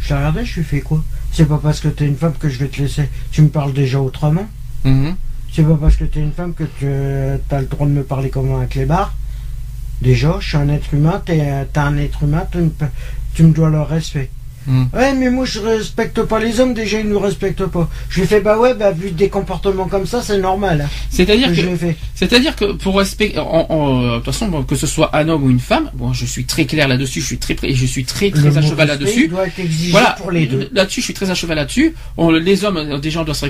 Je 0.00 0.10
la 0.14 0.18
regardais, 0.20 0.44
je 0.44 0.56
lui 0.60 0.64
fais 0.64 0.80
quoi? 0.80 1.02
C'est 1.32 1.46
pas 1.46 1.60
parce 1.62 1.80
que 1.80 1.88
t'es 1.88 2.06
une 2.06 2.16
femme 2.16 2.34
que 2.38 2.48
je 2.48 2.58
vais 2.58 2.68
te 2.68 2.80
laisser. 2.80 3.08
Tu 3.30 3.42
me 3.42 3.48
parles 3.48 3.72
déjà 3.72 4.00
autrement. 4.00 4.46
Mhm. 4.84 5.16
C'est 5.52 5.64
pas 5.64 5.78
parce 5.80 5.96
que 5.96 6.04
t'es 6.04 6.20
une 6.20 6.32
femme 6.32 6.54
que 6.54 6.64
tu 6.64 6.86
as 6.86 7.60
le 7.60 7.66
droit 7.66 7.86
de 7.86 7.92
me 7.92 8.02
parler 8.02 8.30
comme 8.30 8.52
un 8.54 8.66
clébard. 8.66 9.14
Déjà, 10.02 10.36
je 10.40 10.48
suis 10.48 10.56
un 10.56 10.68
être 10.68 10.92
humain, 10.92 11.22
t'es 11.24 11.66
t'es 11.72 11.80
un 11.80 11.96
être 11.96 12.22
humain, 12.22 12.44
tu 12.50 12.58
me, 12.58 12.70
tu 13.34 13.42
me 13.42 13.52
dois 13.52 13.70
le 13.70 13.80
respect. 13.80 14.30
Mm. 14.66 14.84
Ouais, 14.94 15.14
mais 15.14 15.30
moi 15.30 15.44
je 15.44 15.60
respecte 15.60 16.22
pas 16.22 16.38
les 16.40 16.60
hommes, 16.60 16.74
déjà 16.74 16.98
ils 17.00 17.08
nous 17.08 17.18
respectent 17.20 17.66
pas. 17.66 17.88
Je 18.08 18.16
lui 18.16 18.22
ai 18.24 18.26
fait, 18.26 18.40
bah 18.40 18.58
ouais, 18.58 18.74
bah 18.74 18.90
vu 18.90 19.10
des 19.12 19.28
comportements 19.28 19.86
comme 19.86 20.06
ça, 20.06 20.22
c'est 20.22 20.38
normal. 20.38 20.82
hein, 20.84 20.88
C'est-à-dire 21.10 21.48
que 21.50 21.54
que. 21.54 21.94
C'est-à-dire 22.14 22.56
que 22.56 22.72
pour 22.72 22.98
respecter, 22.98 23.38
en, 23.38 23.44
en- 23.68 24.02
de 24.12 24.16
toute 24.16 24.24
façon, 24.26 24.48
bon, 24.48 24.62
que 24.64 24.74
ce 24.76 24.86
soit 24.86 25.14
un 25.16 25.28
homme 25.28 25.44
ou 25.44 25.50
une 25.50 25.60
femme, 25.60 25.90
bon, 25.94 26.12
je 26.12 26.24
suis 26.26 26.44
très 26.44 26.64
clair 26.66 26.88
là-dessus, 26.88 27.20
je 27.20 27.26
suis 27.26 27.38
très, 27.38 27.56
je 27.62 27.86
suis 27.86 28.04
très, 28.04 28.30
Le 28.30 28.32
très 28.40 28.58
à 28.58 28.62
cheval 28.62 28.88
là-dessus. 28.88 29.28
Voilà, 29.90 30.10
pour 30.12 30.30
les 30.30 30.46
deux. 30.46 30.68
là-dessus, 30.72 31.00
je 31.00 31.04
suis 31.04 31.14
très 31.14 31.30
à 31.30 31.34
cheval 31.34 31.56
là-dessus. 31.56 31.94
On- 32.16 32.30
les 32.30 32.64
hommes, 32.64 32.98
déjà, 33.00 33.20
on 33.20 33.24
doit 33.24 33.34
se 33.34 33.46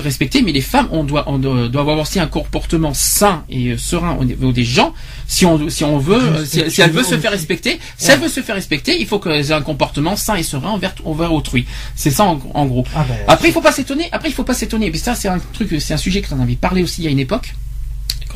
respecter, 0.00 0.42
mais 0.42 0.52
les 0.52 0.60
femmes, 0.60 0.88
on 0.90 1.04
doit, 1.04 1.24
on 1.28 1.38
doit, 1.38 1.68
doit 1.68 1.80
avoir 1.82 1.98
aussi 1.98 2.18
un 2.20 2.26
comportement 2.26 2.94
sain 2.94 3.44
et 3.50 3.72
euh, 3.72 3.76
serein 3.78 4.16
au 4.18 4.24
niveau 4.24 4.52
des 4.52 4.64
gens. 4.64 4.94
Si 5.28 5.44
on, 5.44 5.68
si 5.68 5.84
on 5.84 5.98
veut, 5.98 6.44
si, 6.46 6.70
si 6.70 6.80
elle 6.82 6.90
veut 6.92 7.02
se 7.02 7.18
faire 7.18 7.32
respecter, 7.32 7.80
si 7.96 8.10
elle 8.10 8.20
veut 8.20 8.28
se 8.28 8.40
faire 8.42 8.54
respecter, 8.54 9.00
il 9.00 9.06
faut 9.06 9.18
qu'elle 9.18 9.32
ait 9.32 9.52
un 9.52 9.62
comportement 9.62 10.14
sain 10.16 10.36
et 10.36 10.42
serein 10.42 10.70
envers, 10.70 10.94
envers 11.04 11.32
autrui. 11.32 11.66
C'est 11.96 12.10
ça, 12.12 12.24
en, 12.24 12.40
en 12.54 12.66
gros. 12.66 12.84
Ah 12.94 13.04
ben, 13.08 13.16
Après, 13.26 13.48
il 13.48 13.52
faut 13.52 13.60
pas 13.60 13.72
s'étonner. 13.72 14.08
Après, 14.12 14.28
il 14.28 14.32
faut 14.32 14.44
pas 14.44 14.54
s'étonner. 14.54 14.90
Mais 14.90 14.98
ça, 14.98 15.14
c'est 15.14 15.28
un 15.28 15.38
truc, 15.52 15.74
c'est 15.80 15.94
un 15.94 15.98
sujet 15.98 16.22
que 16.22 16.28
t'en 16.28 16.40
avais 16.40 16.54
parlé 16.54 16.82
aussi 16.82 17.02
il 17.02 17.04
y 17.04 17.08
a 17.08 17.10
une 17.10 17.18
époque. 17.18 17.54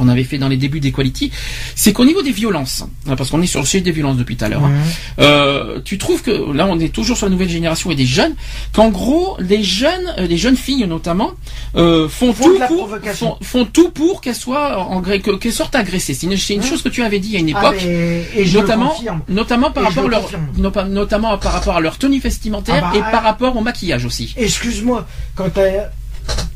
Qu'on 0.01 0.09
avait 0.09 0.25
fait 0.25 0.39
dans 0.39 0.49
les 0.49 0.57
débuts 0.57 0.81
d'Equality, 0.81 1.31
c'est 1.75 1.93
qu'au 1.93 2.05
niveau 2.07 2.23
des 2.23 2.33
violences, 2.33 2.85
hein, 3.09 3.15
parce 3.17 3.29
qu'on 3.31 3.43
est 3.43 3.47
sur 3.47 3.61
le 3.61 3.67
sujet 3.67 3.83
des 3.83 3.93
violences 3.93 4.17
depuis 4.17 4.37
tout 4.37 4.45
à 4.47 4.49
l'heure, 4.49 4.65
hein, 4.65 4.73
euh, 5.21 5.79
tu 5.85 5.99
trouves 5.99 6.23
que 6.23 6.31
là 6.55 6.67
on 6.67 6.79
est 6.81 6.89
toujours 6.93 7.17
sur 7.19 7.27
la 7.27 7.33
nouvelle 7.33 7.51
génération 7.51 7.91
et 7.91 7.95
des 7.95 8.07
jeunes, 8.07 8.35
qu'en 8.73 8.89
gros 8.89 9.37
les 9.41 9.63
jeunes, 9.63 10.15
euh, 10.19 10.27
les 10.27 10.39
jeunes 10.39 10.57
filles 10.57 10.87
notamment, 10.87 11.33
euh, 11.77 12.09
font, 12.09 12.33
Font 12.33 12.45
tout 12.45 12.59
pour 12.69 12.99
font, 13.15 13.37
font 13.43 13.65
tout 13.67 13.91
pour 13.91 14.21
qu'elles 14.23 14.35
soient 14.35 14.79
en 14.79 15.03
qu'elles 15.03 15.53
sortent 15.53 15.75
agressées. 15.75 16.15
C'est 16.15 16.27
une, 16.27 16.33
une 16.33 16.63
chose 16.63 16.83
que 16.83 16.89
tu 16.89 17.03
avais 17.03 17.19
dit 17.19 17.37
à 17.37 17.41
une 17.41 17.53
Ah, 17.55 17.61
époque. 17.61 17.83
mais- 17.87 18.25
et 18.37 18.45
Notamment, 18.51 19.71
par 19.71 19.83
Et 19.83 19.87
rapport 19.87 20.05
le 20.05 20.11
leur, 20.11 20.89
notamment 20.89 21.37
par 21.39 21.53
rapport 21.53 21.77
à 21.77 21.81
leur 21.81 21.99
tenue 21.99 22.21
vestimentaire 22.21 22.83
Ah 22.87 22.91
bah, 22.93 22.99
et 22.99 23.03
ah. 23.05 23.11
par 23.11 23.23
rapport 23.23 23.57
au 23.57 23.61
maquillage 23.61 24.05
aussi. 24.07 24.35
Excuse-moi, 24.37 25.07
quand 25.35 25.51
t'as 25.53 25.89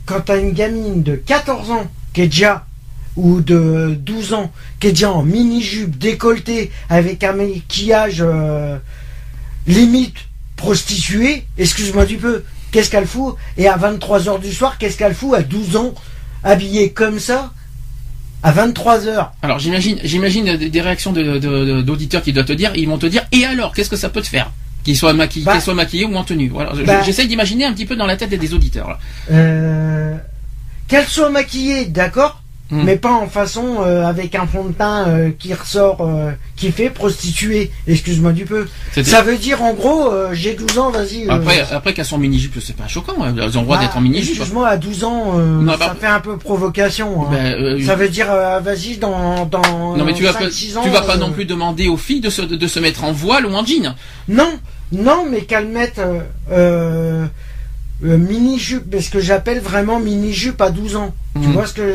quand 0.07 0.21
t'as 0.21 0.39
une 0.39 0.53
gamine 0.53 1.03
de 1.03 1.17
14 1.17 1.71
ans 1.71 1.87
qui 2.13 2.23
est 2.23 2.27
déjà 2.29 2.65
ou 3.17 3.41
de 3.41 3.97
12 3.99 4.33
ans 4.35 4.53
qui 4.81 4.89
est 4.89 4.91
déjà 4.93 5.13
en 5.13 5.23
mini-jupe 5.23 5.99
décolletée 5.99 6.71
avec 6.89 7.23
un 7.25 7.33
maquillage 7.33 8.19
euh, 8.21 8.79
limite 9.67 10.17
prostituée, 10.57 11.45
excuse-moi 11.59 12.07
du 12.07 12.17
peu, 12.17 12.45
qu'est-ce 12.71 12.91
qu'elle 12.91 13.07
fout? 13.07 13.37
Et 13.57 13.69
à 13.69 13.77
23h 13.77 14.41
du 14.41 14.53
soir, 14.53 14.79
qu'est-ce 14.79 14.97
qu'elle 14.97 15.15
fout 15.15 15.35
à 15.35 15.43
12 15.43 15.77
ans 15.77 15.95
habillée 16.43 16.91
comme 16.93 17.19
ça? 17.19 17.53
À 18.43 18.53
23h 18.53 19.29
Alors 19.43 19.59
j'imagine, 19.59 19.99
j'imagine 20.05 20.57
des 20.57 20.81
réactions 20.81 21.13
d'auditeurs 21.13 22.23
qui 22.23 22.33
doivent 22.33 22.47
te 22.47 22.53
dire, 22.53 22.73
ils 22.77 22.87
vont 22.89 22.99
te 22.99 23.07
dire, 23.07 23.25
et 23.33 23.45
alors, 23.47 23.73
qu'est-ce 23.73 23.89
que 23.91 23.97
ça 23.97 24.11
peut 24.11 24.21
te 24.21 24.27
faire? 24.27 24.51
Qu'ils 24.85 24.99
soient 24.99 25.15
maquillés, 25.15 25.47
Bah. 25.47 25.53
qu'ils 25.53 25.63
soient 25.63 25.73
maquillés 25.75 26.05
ou 26.05 26.15
en 26.15 26.25
tenue. 26.25 26.51
Bah. 26.51 27.03
J'essaye 27.03 27.27
d'imaginer 27.27 27.65
un 27.65 27.73
petit 27.73 27.87
peu 27.87 27.97
dans 27.97 28.05
la 28.07 28.19
tête 28.19 28.29
des 28.29 28.53
auditeurs. 28.53 28.99
Euh, 29.31 30.15
qu'elle 30.89 31.07
soit 31.07 31.31
maquillée, 31.31 31.87
d'accord 31.87 32.43
Hmm. 32.75 32.83
Mais 32.85 32.97
pas 32.97 33.13
en 33.13 33.29
façon 33.29 33.77
euh, 33.83 34.05
avec 34.05 34.35
un 34.35 34.47
fond 34.47 34.65
de 34.65 34.73
teint 34.73 35.07
euh, 35.07 35.31
qui 35.39 35.55
ressort, 35.55 35.99
euh, 36.01 36.33
qui 36.57 36.73
fait 36.73 36.91
prostituée. 36.91 37.71
Excuse-moi 37.87 38.33
du 38.33 38.47
peu. 38.47 38.67
Ça 39.05 39.23
veut 39.23 39.37
dire 39.37 39.63
en 39.63 39.75
gros, 39.75 40.11
euh, 40.11 40.31
j'ai 40.33 40.55
12 40.55 40.79
ans, 40.79 40.91
vas-y. 40.91 41.29
euh, 41.29 41.33
Après, 41.33 41.61
après 41.71 41.93
qu'elles 41.95 42.05
sont 42.05 42.17
en 42.17 42.19
mini-jupe, 42.19 42.57
c'est 42.61 42.75
pas 42.77 42.89
choquant. 42.89 43.15
hein. 43.23 43.33
Elles 43.37 43.57
ont 43.57 43.61
le 43.61 43.67
droit 43.67 43.77
bah, 43.77 43.83
d'être 43.85 43.97
en 43.97 44.01
mini-jupe. 44.01 44.31
Excuse-moi, 44.37 44.67
à 44.69 44.77
12 44.77 45.05
ans, 45.05 45.35
euh, 45.37 45.61
Non, 45.63 45.73
ça 45.73 45.79
bah- 45.79 45.97
fait 46.01 46.07
un 46.07 46.21
peu 46.21 46.37
provocation. 46.37 47.27
hein. 47.31 47.35
Euh, 47.35 47.85
ça 47.85 47.95
veut 47.95 48.09
dire, 48.09 48.27
vas-y, 48.63 48.97
dans, 48.97 49.47
dans 49.47 49.97
non 49.97 50.05
mais 50.05 50.13
tu 50.15 50.25
vas, 50.25 50.33
5, 50.33 50.39
pas, 50.41 50.51
6 50.51 50.77
ans. 50.77 50.83
tu 50.83 50.91
vas 50.91 51.03
pas 51.03 51.17
non 51.17 51.31
plus 51.31 51.45
demander 51.45 51.89
aux 51.89 51.97
filles 51.97 52.21
de 52.21 52.31
se, 52.31 52.43
de, 52.43 52.57
de 52.57 52.67
se 52.67 52.81
mettre 52.81 53.05
en 53.05 53.13
voile 53.13 53.47
ou 53.47 53.55
en 53.55 53.65
jean. 53.65 53.95
Non, 54.29 54.51
non, 54.91 55.27
mais 55.31 55.43
qu'elle 55.43 55.69
mette 55.69 56.01
euh, 58.05 58.17
mini-jupe, 58.19 58.95
ce 59.01 59.11
que 59.11 59.21
j'appelle 59.21 59.61
vraiment 59.61 60.01
mini-jupe 60.01 60.61
à 60.61 60.71
12 60.71 60.97
ans. 60.97 61.15
Tu 61.41 61.47
Mhm. 61.49 61.53
vois 61.53 61.67
ce 61.67 61.75
que 61.75 61.95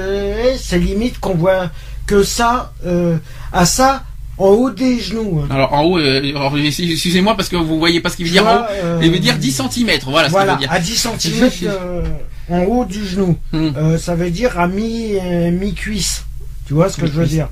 c'est 0.57 0.79
limite 0.79 1.19
qu'on 1.19 1.35
voit 1.35 1.69
que 2.07 2.23
ça, 2.23 2.73
euh, 2.85 3.17
à 3.51 3.65
ça, 3.65 4.03
en 4.37 4.47
haut 4.49 4.69
des 4.69 4.99
genoux. 4.99 5.41
hein. 5.43 5.47
Alors 5.53 5.73
en 5.73 5.83
haut, 5.83 5.99
euh, 5.99 6.21
excusez-moi 6.65 7.35
parce 7.35 7.49
que 7.49 7.57
vous 7.57 7.77
voyez 7.77 7.99
pas 7.99 8.09
ce 8.09 8.15
qu'il 8.15 8.25
veut 8.25 8.31
dire 8.31 8.47
en 8.47 8.55
haut. 8.61 8.65
euh, 8.71 8.99
Il 9.03 9.11
veut 9.11 9.19
dire 9.19 9.37
10 9.37 9.51
cm, 9.51 9.99
voilà, 10.07 10.27
ce 10.29 10.31
Voilà, 10.31 10.55
qu'il 10.55 10.61
veut 10.61 10.67
dire. 10.67 10.71
à 10.71 10.79
10 10.79 11.07
cm 11.19 11.71
en 12.49 12.63
haut 12.63 12.85
du 12.85 13.05
genou. 13.05 13.37
Euh, 13.53 13.97
ça 13.97 14.15
veut 14.15 14.29
dire 14.31 14.57
à 14.59 14.67
mi, 14.67 15.13
mi-cuisse. 15.51 16.23
Tu 16.65 16.73
vois 16.73 16.89
ce 16.89 16.97
que 16.97 17.07
je 17.07 17.11
veux 17.11 17.25
dire? 17.25 17.49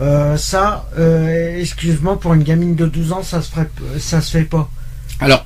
Euh, 0.00 0.36
Ça, 0.36 0.88
euh, 0.98 1.60
excuse-moi, 1.60 2.18
pour 2.18 2.34
une 2.34 2.42
gamine 2.42 2.74
de 2.74 2.86
12 2.86 3.12
ans, 3.12 3.22
ça 3.22 3.40
se, 3.42 3.50
ferait, 3.50 3.68
ça 3.98 4.20
se 4.20 4.30
fait 4.30 4.44
pas. 4.44 4.68
Alors, 5.20 5.44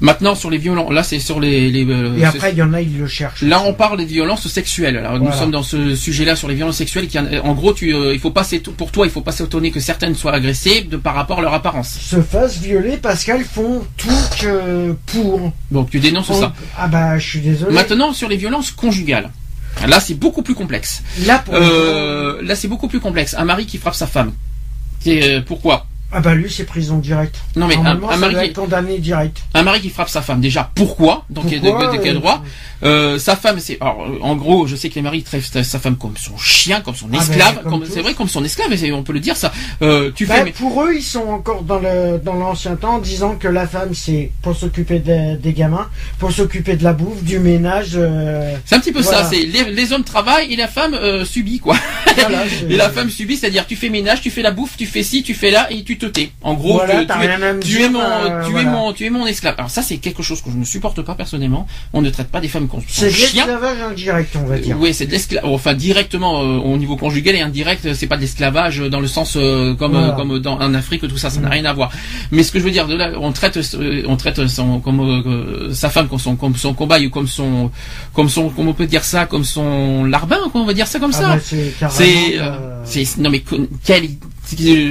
maintenant 0.00 0.34
sur 0.34 0.50
les 0.50 0.58
violences, 0.58 0.92
là 0.92 1.02
c'est 1.02 1.18
sur 1.18 1.40
les... 1.40 1.70
les 1.70 1.84
euh, 1.88 2.16
Et 2.16 2.24
après, 2.24 2.52
il 2.52 2.58
y 2.58 2.62
en 2.62 2.72
a, 2.72 2.80
ils 2.80 2.98
le 2.98 3.06
cherchent. 3.06 3.42
Là, 3.42 3.62
on 3.64 3.74
parle 3.74 3.98
des 3.98 4.04
violences 4.04 4.48
sexuelles. 4.48 4.96
Alors, 4.96 5.18
nous 5.18 5.32
sommes 5.32 5.50
dans 5.50 5.62
ce 5.62 5.94
sujet-là 5.94 6.36
sur 6.36 6.48
les 6.48 6.54
violences 6.54 6.76
sexuelles. 6.76 7.06
Qui, 7.06 7.18
en 7.18 7.54
gros, 7.54 7.72
tu, 7.72 7.94
euh, 7.94 8.14
il 8.14 8.20
faut 8.20 8.30
pas 8.30 8.46
pour 8.76 8.90
toi, 8.90 9.06
il 9.06 9.10
faut 9.12 9.20
pas 9.20 9.32
s'étonner 9.32 9.70
que 9.70 9.80
certaines 9.80 10.14
soient 10.14 10.32
agressées 10.32 10.82
de 10.82 10.96
par 10.96 11.14
rapport 11.14 11.38
à 11.38 11.42
leur 11.42 11.54
apparence. 11.54 11.98
se 12.00 12.20
fassent 12.22 12.58
violer 12.58 12.96
parce 12.96 13.24
qu'elles 13.24 13.44
font 13.44 13.84
tout 13.96 14.08
que 14.40 14.94
pour. 15.06 15.52
Donc, 15.70 15.90
tu 15.90 16.00
dénonces 16.00 16.32
ça. 16.32 16.54
Ah 16.76 16.88
bah, 16.88 17.18
je 17.18 17.26
suis 17.28 17.40
désolé. 17.40 17.74
Maintenant, 17.74 18.12
sur 18.12 18.28
les 18.28 18.36
violences 18.36 18.70
conjugales. 18.70 19.30
Là, 19.86 20.00
c'est 20.00 20.14
beaucoup 20.14 20.42
plus 20.42 20.54
complexe. 20.54 21.02
Là, 21.24 21.38
pour 21.38 21.54
Euh, 21.54 22.40
là, 22.42 22.56
c'est 22.56 22.68
beaucoup 22.68 22.88
plus 22.88 23.00
complexe. 23.00 23.34
Un 23.38 23.44
mari 23.44 23.66
qui 23.66 23.78
frappe 23.78 23.94
sa 23.94 24.06
femme. 24.06 24.32
Euh, 25.06 25.40
pourquoi? 25.46 25.86
Ah 26.10 26.20
bah, 26.20 26.34
lui, 26.34 26.50
c'est 26.50 26.64
prison 26.64 26.96
directe. 26.98 27.36
Non, 27.54 27.66
mais 27.66 27.76
un, 27.76 28.02
un 28.02 28.16
mari 28.16 28.48
qui, 28.48 28.52
condamné 28.54 28.98
direct. 28.98 29.36
un 29.52 29.62
mari 29.62 29.80
qui 29.82 29.90
frappe 29.90 30.08
sa 30.08 30.22
femme. 30.22 30.40
Déjà, 30.40 30.70
pourquoi 30.74 31.26
Donc, 31.28 31.46
de, 31.50 31.58
Pourquoi, 31.58 31.88
de- 31.92 31.98
de 31.98 32.02
quel 32.02 32.16
euh, 32.16 32.20
droit 32.20 32.42
Euh, 32.82 33.18
Sa 33.18 33.36
femme, 33.36 33.58
c'est. 33.60 33.76
euh, 33.82 33.86
en 34.22 34.34
gros, 34.36 34.66
je 34.66 34.74
sais 34.76 34.88
que 34.88 34.94
les 34.94 35.02
maris 35.02 35.22
traitent 35.22 35.42
sa- 35.64 35.78
femme 35.78 35.96
comme 35.96 36.16
son 36.16 36.38
chien, 36.38 36.80
comme 36.80 36.94
son 36.94 37.08
Ah, 37.12 37.16
esclave. 37.18 37.60
ben, 37.64 37.70
tous. 37.80 37.86
c'est 37.92 38.00
vrai, 38.00 38.14
comme 38.14 38.28
son 38.28 38.42
esclave. 38.44 38.72
et 38.72 38.76
c'est- 38.78 38.92
On 38.92 39.02
peut 39.02 39.12
le 39.12 39.20
dire 39.20 39.36
ça. 39.36 39.52
Euh, 39.82 40.10
tu 40.14 40.24
Bah, 40.26 40.36
fais. 40.36 40.44
mais- 40.44 40.52
pour 40.52 40.82
eux, 40.82 40.94
ils 40.94 41.02
sont 41.02 41.26
encore 41.28 41.62
dans 41.62 41.78
le 41.78 42.18
dans 42.24 42.34
l'ancien 42.34 42.76
temps, 42.76 42.94
en 42.94 42.98
disant 43.00 43.34
que 43.34 43.48
la 43.48 43.66
femme, 43.66 43.90
c'est 43.92 44.30
pour 44.40 44.56
s'occuper 44.56 45.00
de- 45.00 45.36
des 45.36 45.52
gamins, 45.52 45.88
pour 46.18 46.32
s'occuper 46.32 46.76
de 46.76 46.84
la 46.84 46.94
bouffe, 46.94 47.22
du 47.22 47.38
ménage. 47.38 47.98
C'est 48.64 48.74
un 48.76 48.80
petit 48.80 48.92
peu 48.92 49.00
Voilà. 49.02 49.24
ça, 49.24 49.28
c'est 49.30 49.40
les, 49.44 49.64
les 49.72 49.92
hommes 49.92 50.04
travaillent 50.04 50.50
et 50.52 50.56
la 50.56 50.68
femme 50.68 50.96
subit 51.26 51.58
quoi. 51.58 51.76
voilà, 52.16 52.44
c'est- 52.48 52.72
Et 52.72 52.76
la 52.76 52.88
femme 52.88 53.10
subit, 53.10 53.36
c'est-à-dire 53.36 53.66
tu 53.66 53.76
fais 53.76 53.90
ménage, 53.90 54.22
tu 54.22 54.30
fais 54.30 54.42
la 54.42 54.52
bouffe, 54.52 54.76
tu 54.78 54.86
fais 54.86 55.02
ci, 55.02 55.22
tu 55.22 55.34
fais 55.34 55.50
là 55.50 55.66
et 55.70 55.82
tu 55.84 55.97
te 55.98 56.06
tais. 56.06 56.30
En 56.42 56.54
gros, 56.54 56.74
Voilà, 56.74 57.04
tu, 57.04 57.10
es, 57.12 57.60
tu 57.60 57.78
dire, 57.78 57.90
mon, 57.90 58.00
euh, 58.00 58.42
tu 58.44 58.48
es 58.50 58.52
voilà. 58.52 58.70
mon, 58.70 58.92
tu 58.92 59.04
es 59.06 59.10
mon 59.10 59.26
esclave. 59.26 59.54
Alors 59.58 59.70
ça 59.70 59.82
c'est 59.82 59.98
quelque 59.98 60.22
chose 60.22 60.40
que 60.42 60.50
je 60.50 60.56
ne 60.56 60.64
supporte 60.64 61.02
pas 61.02 61.14
personnellement. 61.14 61.66
On 61.92 62.00
ne 62.02 62.10
traite 62.10 62.28
pas 62.28 62.40
des 62.40 62.48
femmes 62.48 62.68
comme 62.68 62.80
C'est 62.88 63.06
de 63.06 63.10
l'esclavage 63.10 63.80
indirect, 63.80 64.36
on 64.36 64.46
va 64.46 64.58
dire. 64.58 64.76
Oui, 64.78 64.94
c'est 64.94 65.06
de 65.06 65.10
l'esclavage. 65.12 65.50
Enfin, 65.50 65.74
directement 65.74 66.42
euh, 66.42 66.58
au 66.58 66.76
niveau 66.76 66.96
conjugal 66.96 67.34
et 67.36 67.40
indirect, 67.40 67.84
euh, 67.86 67.94
c'est 67.94 68.06
pas 68.06 68.16
de 68.16 68.22
l'esclavage 68.22 68.80
euh, 68.80 68.88
dans 68.90 69.00
le 69.00 69.06
sens 69.08 69.36
euh, 69.36 69.74
comme 69.74 69.92
Voilà. 69.92 70.08
euh, 70.08 70.12
comme 70.12 70.38
dans 70.38 70.58
en 70.58 70.74
Afrique 70.74 71.06
tout 71.08 71.16
ça, 71.18 71.30
ça 71.30 71.40
n'a 71.40 71.48
Mm. 71.48 71.52
rien 71.52 71.64
à 71.64 71.72
voir. 71.72 71.90
Mais 72.30 72.42
ce 72.42 72.52
que 72.52 72.58
je 72.58 72.64
veux 72.64 72.70
dire, 72.70 72.86
de 72.86 72.94
là, 72.96 73.10
on 73.20 73.32
traite 73.32 73.56
euh, 73.74 74.02
on 74.06 74.16
traite 74.16 74.46
son 74.48 74.80
comme 74.80 75.00
euh, 75.00 75.72
sa 75.72 75.88
femme 75.90 76.08
comme 76.08 76.18
son 76.18 76.36
comme 76.36 76.56
son 76.56 76.74
combat 76.74 76.98
ou 77.00 77.10
comme 77.10 77.26
son 77.28 77.70
comme 78.12 78.28
son 78.28 78.50
comment 78.50 78.70
on 78.70 78.74
peut 78.74 78.86
dire 78.86 79.04
ça 79.04 79.26
comme 79.26 79.44
son 79.44 80.04
larbin, 80.04 80.38
quoi, 80.52 80.60
on 80.60 80.64
va 80.66 80.74
dire 80.74 80.86
ça 80.86 80.98
comme 80.98 81.12
Ah 81.14 81.18
ça. 81.20 81.28
bah, 81.28 81.38
c'est 81.42 81.72
C'est, 81.90 82.38
euh, 82.38 82.82
euh, 82.96 83.04
non 83.18 83.30
mais 83.30 83.40
con- 83.40 83.66
quel, 83.84 84.04
c'est- 84.04 84.18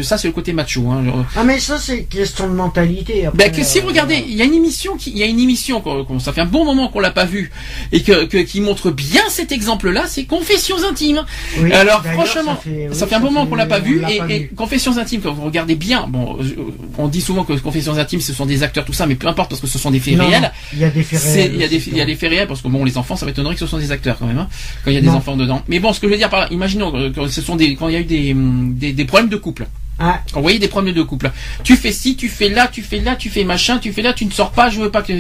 ça 0.04 0.18
c'est 0.18 0.28
le 0.28 0.34
côté 0.34 0.54
macho. 0.54 0.90
Hein. 0.90 1.04
Ah 1.36 1.44
mais 1.44 1.60
ça 1.60 1.78
c'est 1.78 2.04
question 2.04 2.48
de 2.50 2.54
mentalité. 2.54 3.28
Ben, 3.34 3.48
après, 3.50 3.64
si 3.64 3.80
euh, 3.80 3.82
vous 3.82 3.88
regardez, 3.88 4.24
il 4.28 4.36
y 4.36 4.42
a 4.42 4.46
une 4.46 4.54
émission 4.54 4.96
qui, 4.98 5.12
il 5.12 5.18
y 5.18 5.24
a 5.24 5.26
une 5.26 5.40
émission 5.40 5.82
qu'on, 5.82 6.20
ça 6.20 6.34
fait 6.34 6.42
un 6.42 6.46
bon 6.46 6.66
moment 6.66 6.88
qu'on 6.90 7.00
l'a 7.00 7.12
pas 7.12 7.26
vue 7.26 7.52
et 7.92 8.02
que, 8.02 8.26
que- 8.26 8.38
qui 8.38 8.62
montre 8.62 8.92
bien 8.92 9.22
cet 9.30 9.52
exemple-là, 9.52 10.04
c'est 10.08 10.26
Confessions 10.26 10.78
intimes. 10.90 11.24
oui, 11.60 11.72
Alors 11.74 12.04
franchement, 12.04 12.56
ça 12.56 12.62
fait, 12.64 12.90
ça 12.92 13.08
un 13.16 13.20
moment 13.20 13.44
fait- 13.44 13.50
qu'on 13.50 13.56
l'a 13.56 13.66
pas 13.66 13.80
vu 13.80 13.98
et, 14.10 14.18
pas 14.20 14.30
et 14.30 14.40
vu. 14.40 14.52
Confessions 14.56 14.98
intimes 14.98 15.22
quand 15.22 15.34
vous 15.34 15.44
regardez 15.46 15.76
bien, 15.76 16.06
bon, 16.08 16.38
euh, 16.40 16.56
on 16.98 17.08
dit 17.08 17.22
souvent 17.22 17.44
que 17.44 17.54
Confessions 17.54 17.98
intimes 17.98 18.22
ce 18.22 18.34
sont 18.34 18.46
des 18.46 18.64
acteurs 18.64 18.86
tout 18.86 18.94
ça, 18.94 19.06
mais 19.08 19.16
peu 19.16 19.28
importe 19.28 19.50
parce 19.50 19.62
que 19.62 19.68
ce 19.68 19.80
sont 19.80 19.92
des 19.92 20.00
faits 20.00 20.16
Non, 20.18 20.28
réels. 20.28 20.52
Il 20.74 20.80
y 20.80 20.84
a 20.84 20.90
des 20.90 21.04
faits 21.04 21.22
réels. 21.22 21.52
Il 21.56 21.62
y 21.62 21.64
a 21.64 21.68
des, 21.68 21.78
aussi, 21.78 21.90
il 21.92 21.98
y 21.98 22.02
a 22.02 22.04
donc. 22.06 22.08
des 22.14 22.16
faits 22.16 22.30
réels 22.30 22.48
parce 22.48 22.62
que 22.62 22.68
bon, 22.68 22.84
les 22.84 22.98
enfants, 22.98 23.16
ça 23.16 23.26
m'étonnerait 23.26 23.54
que 23.54 23.60
ce 23.60 23.68
sont 23.68 23.78
des 23.78 23.92
acteurs 23.92 24.18
quand 24.20 24.26
même, 24.28 24.38
hein, 24.40 24.48
quand 24.84 24.92
il 24.92 24.96
y 24.96 24.98
a 24.98 25.02
des 25.02 25.08
Non. 25.08 25.14
enfants 25.16 25.36
dedans. 25.38 25.62
Mais 25.68 25.80
bon, 25.80 25.94
ce 25.94 26.00
que 26.00 26.08
je 26.08 26.12
veux 26.12 26.18
dire 26.18 26.30
par 26.30 26.42
là, 26.42 26.48
imaginons 26.52 26.92
euh, 26.96 27.12
que 27.12 27.28
ce 27.28 27.42
sont 27.42 27.56
des, 27.56 27.76
quand 27.76 27.88
il 27.90 27.94
y 27.94 27.98
a 27.98 28.00
eu 28.02 28.04
des, 28.06 28.36
des, 28.36 28.94
des 28.94 29.06
problèmes 29.06 29.30
de 29.30 29.38
couple. 29.48 29.68
Ah, 30.00 30.22
des 30.60 30.68
problèmes 30.68 30.94
de 30.94 31.02
couple. 31.02 31.32
Tu 31.64 31.76
fais 31.76 31.92
ci, 31.92 32.16
tu 32.16 32.28
fais 32.30 32.50
là, 32.50 32.68
tu 32.68 32.84
fais 32.84 33.00
là, 33.00 33.16
tu 33.16 33.30
fais 33.32 33.44
machin, 33.44 33.80
tu 33.80 33.92
fais 33.94 34.04
là, 34.04 34.14
tu 34.14 34.26
ne 34.26 34.32
sors 34.32 34.52
pas, 34.52 34.70
je 34.70 34.80
veux 34.80 34.92
pas 34.92 35.02
que. 35.02 35.14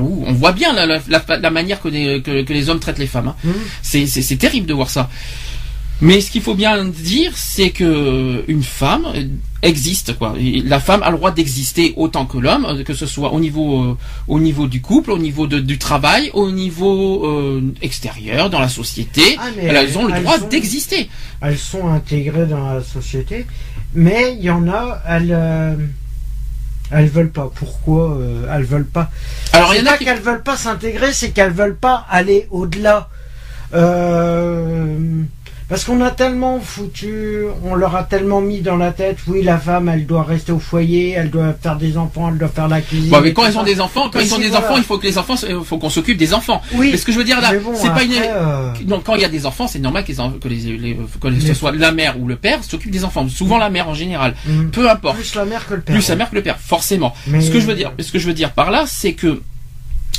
Ouh, 0.00 0.24
on 0.26 0.32
voit 0.32 0.52
bien 0.52 0.72
la, 0.72 0.86
la, 0.86 1.00
la- 1.08 1.36
la 1.38 1.50
manière 1.50 1.80
que, 1.80 1.88
les- 1.88 2.22
que, 2.22 2.42
que 2.42 2.52
les 2.52 2.68
hommes 2.68 2.78
traitent 2.78 2.98
les 3.00 3.08
femmes. 3.08 3.28
hein. 3.28 3.36
hum. 3.44 3.52
C'est, 3.82 4.06
terrible 4.36 4.66
de 4.66 4.74
voir 4.74 4.90
ça. 4.90 5.10
Mais 6.00 6.20
ce 6.20 6.30
qu'il 6.30 6.42
faut 6.42 6.54
bien 6.54 6.84
dire, 6.84 7.32
c'est 7.34 7.70
que 7.70 8.44
une 8.46 8.62
femme 8.62 9.06
existe 9.62 10.16
quoi. 10.18 10.34
Et 10.38 10.62
la 10.62 10.80
femme 10.80 11.02
a 11.02 11.10
le 11.10 11.16
droit 11.16 11.30
d'exister 11.32 11.92
autant 11.96 12.24
que 12.26 12.38
l'homme, 12.38 12.64
euh, 12.66 12.82
que 12.84 12.94
ce 12.94 13.06
soit 13.06 13.32
au 13.32 13.40
niveau 13.40 13.82
euh, 13.82 13.96
au 14.26 14.40
niveau 14.40 14.66
du 14.66 14.80
couple, 14.80 15.10
au 15.10 15.18
niveau 15.18 15.46
de- 15.46 15.60
du 15.60 15.78
travail, 15.78 16.30
au 16.34 16.50
niveau 16.50 17.26
euh, 17.26 17.62
extérieur 17.82 18.48
dans 18.50 18.60
la 18.60 18.68
société. 18.68 19.36
Ah, 19.38 19.48
elles 19.60 19.98
ont 19.98 20.06
le 20.06 20.14
elles 20.14 20.22
droit 20.22 20.38
d'exister. 20.38 21.10
elles 21.42 21.58
sont 21.58 21.88
intégrées 21.88 22.46
dans 22.46 22.72
la 22.74 22.82
société, 22.82 23.46
mais 23.94 24.34
il 24.38 24.44
y 24.44 24.50
en 24.50 24.66
a, 24.68 25.02
elles, 25.06 25.32
euh, 25.32 25.74
elles 26.90 27.08
veulent 27.08 27.30
pas. 27.30 27.50
Pourquoi 27.54 28.18
elles 28.52 28.64
veulent 28.64 28.86
pas? 28.86 29.10
Alors 29.52 29.74
il 29.74 29.80
y 29.84 29.88
en 29.88 29.92
a 29.92 29.96
qui... 29.98 30.04
qu'elles 30.04 30.20
veulent 30.20 30.42
pas 30.42 30.56
s'intégrer, 30.56 31.12
c'est 31.12 31.30
qu'elles 31.30 31.52
veulent 31.52 31.76
pas 31.76 32.06
aller 32.10 32.46
au-delà. 32.50 33.08
Euh, 33.72 35.22
parce 35.70 35.84
qu'on 35.84 36.00
a 36.02 36.10
tellement 36.10 36.60
foutu, 36.60 37.44
on 37.64 37.74
leur 37.74 37.96
a 37.96 38.02
tellement 38.02 38.40
mis 38.42 38.60
dans 38.60 38.76
la 38.76 38.90
tête, 38.92 39.16
oui, 39.28 39.42
la 39.42 39.56
femme, 39.56 39.88
elle 39.88 40.04
doit 40.04 40.24
rester 40.24 40.52
au 40.52 40.58
foyer, 40.58 41.12
elle 41.12 41.30
doit 41.30 41.54
faire 41.54 41.76
des 41.76 41.96
enfants, 41.96 42.28
elle 42.30 42.38
doit 42.38 42.48
faire 42.48 42.68
la 42.68 42.80
cuisine. 42.82 43.10
Bon, 43.10 43.20
mais 43.22 43.32
quand 43.32 43.46
ils 43.46 43.56
ont 43.56 43.62
des 43.62 43.80
enfants, 43.80 44.10
quand 44.12 44.18
Mais 44.18 44.26
ils 44.26 44.32
ont 44.34 44.36
si, 44.36 44.42
des 44.42 44.48
voilà. 44.48 44.66
enfants, 44.66 44.76
il 44.76 44.82
faut 44.84 44.98
que 44.98 45.06
les 45.06 45.16
enfants, 45.16 45.34
il 45.48 45.64
faut 45.64 45.78
qu'on 45.78 45.88
s'occupe 45.88 46.18
des 46.18 46.34
enfants. 46.34 46.60
Oui, 46.74 46.90
Mais 46.90 46.98
ce 46.98 47.06
que 47.06 47.12
je 47.12 47.18
veux 47.18 47.24
dire 47.24 47.40
là, 47.40 47.52
bon, 47.62 47.72
c'est 47.74 47.88
pas 47.94 48.02
une. 48.02 48.12
euh, 48.12 48.72
Non, 48.86 49.00
quand 49.02 49.14
il 49.14 49.22
y 49.22 49.24
a 49.24 49.28
des 49.28 49.46
enfants, 49.46 49.66
c'est 49.68 49.78
normal 49.78 50.04
que, 50.04 50.08
les, 50.12 50.20
en- 50.20 50.32
que, 50.32 50.48
les, 50.48 50.56
les- 50.76 50.96
que 50.96 51.40
ce 51.40 51.54
soit 51.54 51.72
la 51.72 51.92
mère 51.92 52.20
ou 52.20 52.26
le 52.26 52.36
père 52.36 52.62
s'occupe 52.64 52.90
des 52.90 53.04
enfants. 53.04 53.26
Souvent 53.28 53.56
la 53.58 53.70
mère 53.70 53.88
en 53.88 53.94
général. 53.94 54.34
hum, 54.48 54.70
Peu 54.70 54.90
importe. 54.90 55.16
plus 55.16 55.34
la 55.36 55.44
mère 55.44 55.66
que 55.68 55.74
le 55.74 55.80
père. 55.80 55.94
Plus 55.94 56.02
sa 56.02 56.16
mère 56.16 56.28
que 56.30 56.34
le 56.34 56.42
père, 56.42 56.58
forcément. 56.58 57.14
Mais- 57.28 57.40
Ce 57.40 57.50
que 57.50 57.60
je 57.60 57.66
veux 57.66 57.74
dire, 57.76 57.92
ce 58.00 58.10
que 58.10 58.18
je 58.18 58.26
veux 58.26 58.34
dire 58.34 58.50
par 58.52 58.70
là, 58.72 58.84
c'est 58.88 59.12
que 59.12 59.40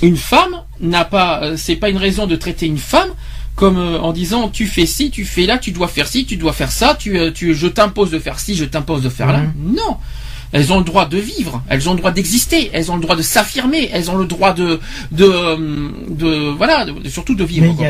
une 0.01 0.17
femme 0.17 0.55
n'a 0.79 1.05
pas, 1.05 1.43
euh, 1.43 1.57
c'est 1.57 1.75
pas 1.75 1.89
une 1.89 1.97
raison 1.97 2.25
de 2.25 2.35
traiter 2.35 2.65
une 2.65 2.77
femme 2.79 3.09
comme 3.61 3.77
euh, 3.77 3.99
en 3.99 4.11
disant 4.11 4.49
tu 4.49 4.65
fais 4.65 4.87
ci, 4.87 5.11
tu 5.11 5.23
fais 5.23 5.45
là, 5.45 5.59
tu 5.59 5.71
dois 5.71 5.87
faire 5.87 6.07
ci, 6.07 6.25
tu 6.25 6.35
dois 6.35 6.51
faire 6.51 6.71
ça, 6.71 6.95
tu, 6.97 7.19
euh, 7.19 7.29
tu 7.31 7.53
je 7.53 7.67
t'impose 7.67 8.09
de 8.09 8.17
faire 8.17 8.39
ci, 8.39 8.55
je 8.55 8.65
t'impose 8.65 9.03
de 9.03 9.09
faire 9.09 9.31
là. 9.31 9.41
Mhm. 9.41 9.75
Non. 9.77 9.97
Elles 10.51 10.73
ont 10.73 10.79
le 10.79 10.83
droit 10.83 11.05
de 11.05 11.19
vivre, 11.19 11.61
elles 11.69 11.87
ont 11.87 11.93
le 11.93 11.99
droit 11.99 12.09
d'exister, 12.09 12.71
elles 12.73 12.91
ont 12.91 12.95
le 12.95 13.03
droit 13.03 13.15
de 13.15 13.21
s'affirmer, 13.21 13.87
elles 13.93 14.09
ont 14.09 14.17
le 14.17 14.25
droit 14.25 14.53
de 14.53 14.79
de 15.11 15.25
euh, 15.25 15.89
de 16.09 16.49
voilà, 16.57 16.85
de- 16.85 17.07
surtout 17.07 17.35
de 17.35 17.43
vivre 17.43 17.67
il 17.67 17.73
y, 17.73 17.77
que 17.77 17.83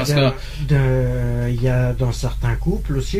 y 1.63 1.69
a 1.69 1.93
dans 1.93 2.11
certains 2.11 2.55
couples 2.55 2.97
aussi, 2.97 3.19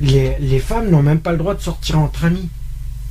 les, 0.00 0.32
les 0.40 0.58
femmes 0.58 0.90
n'ont 0.90 1.04
même 1.04 1.20
pas 1.20 1.30
le 1.30 1.38
droit 1.38 1.54
de 1.54 1.62
sortir 1.62 2.00
entre 2.00 2.24
amis. 2.24 2.48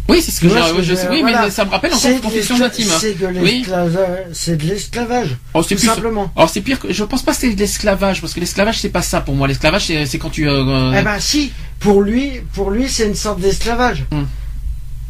Oui, 0.08 0.22
c'est 0.22 0.32
ce 0.32 0.40
que 0.42 0.48
que 0.48 0.82
je 0.84 0.94
sais, 0.96 1.08
oui, 1.10 1.22
voilà. 1.22 1.44
mais 1.46 1.50
ça 1.50 1.66
me 1.66 1.72
rappelle 1.72 1.94
encore 1.94 2.12
une 2.12 2.20
confession 2.22 2.62
intime. 2.62 2.88
hein. 2.92 2.98
C'est 3.00 3.18
de 3.18 3.26
Oui. 3.28 3.66
l'esclavage. 3.68 4.60
L'esclavage. 4.64 5.30
Oh, 5.54 5.64
tout 5.64 5.70
plus 5.76 5.78
simplement. 5.88 6.32
Alors 6.36 6.50
c'est 6.50 6.62
pire 6.62 6.80
que 6.80 6.94
je 6.94 7.04
pense 7.04 7.24
pas 7.24 7.32
que 7.34 7.40
c'est 7.40 7.54
de 7.54 7.60
l'esclavage 7.60 8.22
parce 8.22 8.34
que 8.34 8.40
l'esclavage 8.40 8.80
c'est 8.80 8.90
pas 8.90 9.02
ça 9.02 9.22
pour 9.22 9.34
moi. 9.36 9.48
L'esclavage 9.48 9.86
c'est 10.06 10.18
quand 10.20 10.30
tu 10.30 10.48
euh, 10.48 10.64
euh, 10.66 10.96
Eh 11.00 11.04
ben 11.04 11.20
si, 11.20 11.52
pour 11.80 12.02
lui, 12.02 12.42
pour 12.54 12.70
lui, 12.72 12.88
c'est 12.88 13.08
une 13.08 13.16
sorte 13.16 13.40
d'esclavage. 13.40 14.06
Hmm. 14.12 14.24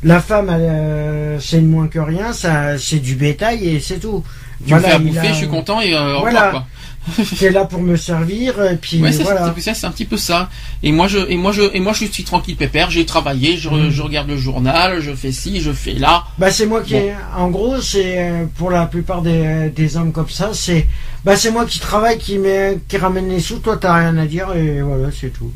La 0.03 0.21
femme, 0.21 0.49
euh, 0.51 1.39
c'est 1.41 1.61
moins 1.61 1.87
que 1.87 1.99
rien, 1.99 2.31
ça, 2.31 2.77
c'est 2.77 2.99
du 2.99 3.15
bétail 3.15 3.67
et 3.67 3.79
c'est 3.79 3.99
tout. 3.99 4.23
tu 4.65 4.73
me 4.73 4.79
fais 4.79 4.91
à 4.91 4.99
bouffer, 4.99 5.19
a- 5.19 5.31
je 5.33 5.37
suis 5.37 5.47
content 5.47 5.81
et 5.81 5.93
euh, 5.95 6.17
Voilà. 6.19 6.45
revoir, 6.47 6.51
quoi. 6.51 6.67
T'es 7.39 7.51
là 7.51 7.65
pour 7.65 7.81
me 7.81 7.95
servir 7.95 8.63
et 8.63 8.77
puis 8.77 9.01
Ouais, 9.01 9.11
voilà. 9.11 9.53
c'est- 9.57 9.85
un 9.85 9.91
petit 9.91 10.05
peu 10.05 10.17
ça. 10.17 10.49
Et 10.83 10.91
moi 10.91 11.07
je 11.07 11.19
et 11.29 11.37
moi 11.37 11.51
je 11.51 11.61
et 11.73 11.79
moi 11.79 11.93
je 11.93 12.05
suis 12.05 12.23
tranquille 12.23 12.55
pépère, 12.55 12.89
j'ai 12.89 13.05
travaillé, 13.05 13.57
je, 13.57 13.69
Mm. 13.69 13.89
je 13.91 14.01
regarde 14.01 14.27
le 14.27 14.37
journal, 14.37 14.99
je 15.01 15.13
fais 15.13 15.31
ci, 15.31 15.61
je 15.61 15.71
fais 15.71 15.93
là. 15.93 16.23
Bah 16.37 16.49
c'est 16.51 16.65
moi 16.65 16.81
qui, 16.81 16.93
Bon. 16.95 17.11
en 17.37 17.49
gros, 17.49 17.79
c'est 17.81 18.31
pour 18.57 18.71
la 18.71 18.85
plupart 18.85 19.21
des, 19.21 19.69
des 19.75 19.97
hommes 19.97 20.11
comme 20.11 20.29
ça, 20.29 20.49
c'est, 20.53 20.87
bah 21.23 21.35
c'est 21.35 21.51
moi 21.51 21.65
qui 21.65 21.79
travaille, 21.79 22.17
qui 22.17 22.37
met, 22.37 22.79
qui 22.87 22.97
ramène 22.97 23.29
les 23.29 23.39
sous, 23.39 23.59
toi 23.59 23.77
t'as 23.77 23.93
rien 23.93 24.17
à 24.17 24.25
dire 24.25 24.53
et 24.55 24.81
voilà, 24.81 25.09
c'est 25.11 25.31
tout. 25.31 25.51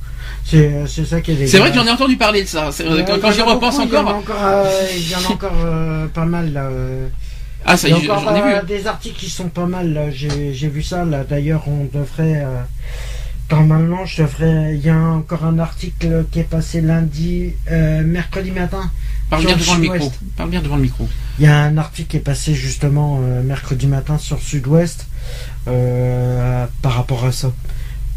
C'est, 0.46 0.86
ça 1.06 1.22
qui 1.22 1.32
est 1.32 1.48
C'est 1.48 1.60
vrai 1.60 1.70
que 1.70 1.76
j'en 1.76 1.86
ai 1.86 1.92
entendu 1.92 2.18
parler 2.18 2.44
de 2.44 2.48
ça. 2.48 2.70
Quand 3.22 3.32
j'y 3.32 3.42
repense 3.42 3.78
beaucoup, 3.78 3.88
Il 3.90 3.94
y 3.94 3.98
en 3.98 4.08
a 4.08 4.12
encore. 4.14 4.36
encore, 4.36 4.44
euh, 4.44 4.88
il 4.98 5.10
y 5.10 5.16
en 5.16 5.20
a 5.20 5.32
encore 5.34 5.52
euh, 5.66 6.08
pas 6.08 6.26
mal 6.26 6.54
là. 6.54 6.64
euh. 6.64 7.08
Ah 7.66 7.78
ça 7.78 7.88
Il 7.90 7.96
y 7.98 7.98
est, 8.00 8.06
j'en 8.06 8.36
ai 8.36 8.42
vu. 8.42 8.54
euh, 8.56 8.64
des 8.64 8.88
articles 8.88 9.18
qui 9.20 9.30
sont 9.30 9.50
pas 9.50 9.66
mal. 9.66 9.94
là. 9.94 10.10
J'ai 10.12 10.68
vu 10.70 10.82
ça 10.84 11.06
là. 11.06 11.24
D'ailleurs, 11.24 11.64
on 11.68 11.86
devrait. 11.96 12.44
euh, 12.46 12.62
normalement, 13.52 14.06
je 14.06 14.24
devrais. 14.24 14.76
Il 14.76 14.82
y 14.86 14.90
a 14.90 14.98
encore 14.98 15.44
un 15.46 15.60
article 15.60 16.26
qui 16.32 16.40
est 16.40 16.44
passé 16.44 16.82
lundi, 16.82 17.54
euh, 17.72 18.04
mercredi 18.04 18.52
matin. 18.52 18.90
Parle 19.30 19.46
bien 19.46 19.58
devant 19.58 19.76
le 19.76 19.82
micro. 19.82 20.12
Parle 20.38 20.50
bien 20.50 20.62
devant 20.62 20.76
le 20.78 20.82
micro. 20.84 21.08
Il 21.38 21.46
y 21.46 21.48
a 21.48 21.58
un 21.60 21.78
article 21.78 22.10
qui 22.10 22.18
est 22.18 22.22
passé 22.22 22.54
justement 22.56 23.20
euh, 23.22 23.44
mercredi 23.44 23.86
matin 23.88 24.18
sur 24.18 24.40
Sud-Ouest 24.42 25.06
par 25.66 26.94
rapport 26.94 27.26
à 27.26 27.32
ça. 27.32 27.52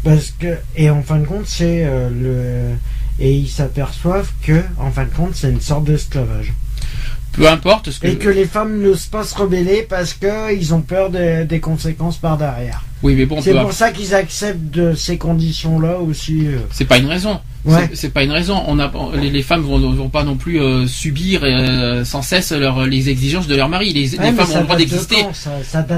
Parce 0.03 0.31
que 0.31 0.57
et 0.75 0.89
en 0.89 1.01
fin 1.03 1.19
de 1.19 1.25
compte, 1.25 1.45
c'est 1.47 1.85
le 1.85 2.71
et 3.19 3.31
ils 3.33 3.47
s'aperçoivent 3.47 4.31
que 4.41 4.63
en 4.79 4.89
fin 4.91 5.03
de 5.05 5.09
compte, 5.11 5.35
c'est 5.35 5.49
une 5.51 5.61
sorte 5.61 5.83
d'esclavage. 5.85 6.51
Peu 7.33 7.47
importe 7.49 7.89
ce 7.91 7.99
que. 7.99 8.07
Et 8.07 8.15
que 8.17 8.29
les 8.29 8.45
femmes 8.45 8.79
n'osent 8.81 9.07
pas 9.07 9.23
se 9.23 9.35
rebeller 9.35 9.85
parce 9.89 10.13
que 10.13 10.53
ils 10.55 10.73
ont 10.73 10.81
peur 10.81 11.09
des- 11.09 11.45
des 11.45 11.59
conséquences 11.59 12.17
par 12.17 12.37
derrière. 12.37 12.83
Oui 13.01 13.15
mais 13.15 13.25
bon, 13.25 13.41
C'est 13.41 13.53
pour 13.53 13.73
ça 13.73 13.91
qu'ils 13.91 14.13
acceptent 14.15 14.69
de 14.71 14.93
ces 14.93 15.17
conditions-là 15.17 15.99
aussi. 15.99 16.47
euh. 16.47 16.59
C'est 16.71 16.85
pas 16.85 16.97
une 16.99 17.07
raison. 17.07 17.39
Ouais. 17.65 17.89
C'est- 17.93 18.09
pas 18.09 18.23
une 18.23 18.31
raison. 18.31 18.61
On 18.67 18.77
a 18.79 18.91
les, 19.15 19.29
les 19.29 19.41
femmes 19.41 19.61
vont, 19.61 19.79
vont 19.79 20.09
pas 20.09 20.23
non 20.23 20.35
plus 20.35 20.61
euh, 20.61 20.85
subir 20.87 21.41
euh, 21.43 22.03
sans 22.05 22.21
cesse 22.21 22.51
leur, 22.51 22.85
les 22.85 23.09
exigences 23.09 23.47
de 23.47 23.55
leur 23.55 23.69
mari. 23.69 23.93
Les, 23.93 24.13
Ouais, 24.19 24.31
les 24.31 24.31
femmes 24.37 24.51
ont 24.51 24.57
le 24.59 24.63
droit 24.63 24.75
de 24.75 24.81
d'exister. 24.81 25.25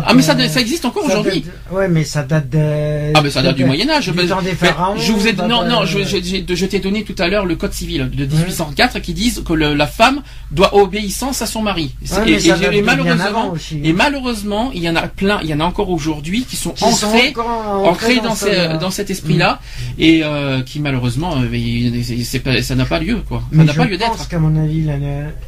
Ah 0.05 0.13
mais 0.13 0.21
ça, 0.21 0.35
ça 0.47 0.61
existe 0.61 0.85
encore 0.85 1.05
aujourd'hui. 1.05 1.43
Ouais, 1.71 1.87
mais 1.87 2.03
ça 2.03 2.23
date 2.23 2.49
de. 2.49 3.13
Ah 3.13 3.21
mais 3.21 3.29
ça 3.29 3.41
date 3.41 3.55
du 3.55 3.65
Moyen 3.65 3.89
Âge. 3.89 4.09
Du 4.09 4.25
temps 4.27 4.41
des 4.41 4.51
pharaons. 4.55 4.95
je 4.97 5.11
vous 5.11 5.27
ai 5.27 5.33
non 5.33 5.65
non 5.67 5.85
je, 5.85 5.99
je, 6.03 6.55
je 6.55 6.65
t'ai 6.65 6.79
donné 6.79 7.03
tout 7.03 7.15
à 7.19 7.27
l'heure 7.27 7.45
le 7.45 7.55
code 7.55 7.73
civil 7.73 8.09
de 8.13 8.25
1804 8.25 8.99
qui 8.99 9.13
disent 9.13 9.43
que 9.45 9.53
le- 9.53 9.73
la 9.73 9.87
femme 9.87 10.21
doit 10.51 10.75
obéissance 10.75 11.41
à 11.41 11.45
son 11.47 11.61
mari. 11.61 11.95
Et, 12.03 12.07
ça 12.07 12.23
et- 12.25 12.37
bien 12.69 12.81
malheureusement 12.83 13.25
avant 13.25 13.49
aussi. 13.51 13.79
et 13.83 13.93
malheureusement 13.93 14.71
il 14.73 14.83
y 14.83 14.89
en 14.89 14.95
a 14.95 15.07
plein 15.07 15.39
il 15.43 15.49
y 15.49 15.53
en 15.53 15.59
a 15.59 15.63
encore 15.65 15.89
aujourd'hui 15.89 16.45
qui 16.45 16.55
sont 16.55 16.71
Qui 16.71 16.91
sont 16.91 17.07
ancrés 17.07 17.29
encore 17.29 17.85
ancrés 17.87 18.19
dans, 18.19 18.35
ces- 18.35 18.51
là. 18.55 18.77
dans 18.77 18.91
cet 18.91 19.09
esprit-là 19.09 19.59
et 19.99 20.21
euh, 20.23 20.61
qui 20.61 20.79
malheureusement 20.79 21.35
pas- 22.43 22.61
ça 22.61 22.75
n'a 22.75 22.85
pas 22.85 22.99
lieu 22.99 23.21
quoi. 23.27 23.43
Ça 23.51 23.63
n'a 23.63 23.71
je 23.71 23.77
pas 23.77 23.85
lieu 23.85 23.97
pense 23.97 24.17
d'être. 24.17 24.27
qu'à 24.29 24.39
mon 24.39 24.55
avis, 24.61 24.83
la- 24.83 24.95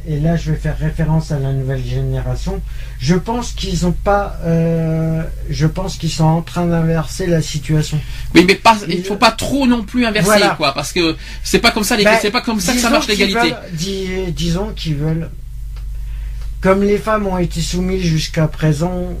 et 0.08 0.20
là 0.20 0.36
je 0.36 0.50
vais 0.52 0.56
faire 0.56 0.76
référence 0.78 1.30
à 1.32 1.38
la 1.38 1.52
nouvelle 1.52 1.84
génération, 1.84 2.60
je 3.00 3.14
pense 3.14 3.52
qu'ils 3.52 3.86
ont 3.86 3.92
pas, 3.92 4.38
euh, 4.44 5.22
je 5.50 5.66
pense 5.66 5.96
qu'ils 5.96 6.10
sont 6.10 6.24
en 6.24 6.42
train 6.42 6.66
d'inverser 6.66 7.26
la 7.26 7.42
situation. 7.42 8.00
Oui 8.34 8.44
mais 8.46 8.54
pas 8.54 8.76
il 8.88 9.02
faut 9.04 9.16
pas 9.16 9.30
trop 9.32 9.66
non 9.66 9.82
plus 9.82 10.04
inverser 10.06 10.26
Voilà. 10.26 10.50
quoi 10.56 10.74
parce 10.74 10.92
que 10.92 11.16
c'est 11.42 11.58
pas 11.60 11.70
comme 11.70 11.84
ça 11.84 11.96
les- 11.96 12.04
Ben, 12.04 12.18
c'est 12.20 12.30
pas 12.30 12.40
comme 12.42 12.60
ça 12.60 12.72
que 12.72 12.78
ça 12.80 12.90
marche 12.90 13.06
l'égalité. 13.08 13.54
dis- 13.72 14.32
disons 14.34 14.72
qu'ils 14.74 14.96
veulent, 14.96 15.30
comme 16.60 16.82
les 16.82 16.98
femmes 16.98 17.26
ont 17.26 17.38
été 17.38 17.60
soumises 17.60 18.02
jusqu'à 18.02 18.48
présent, 18.48 19.14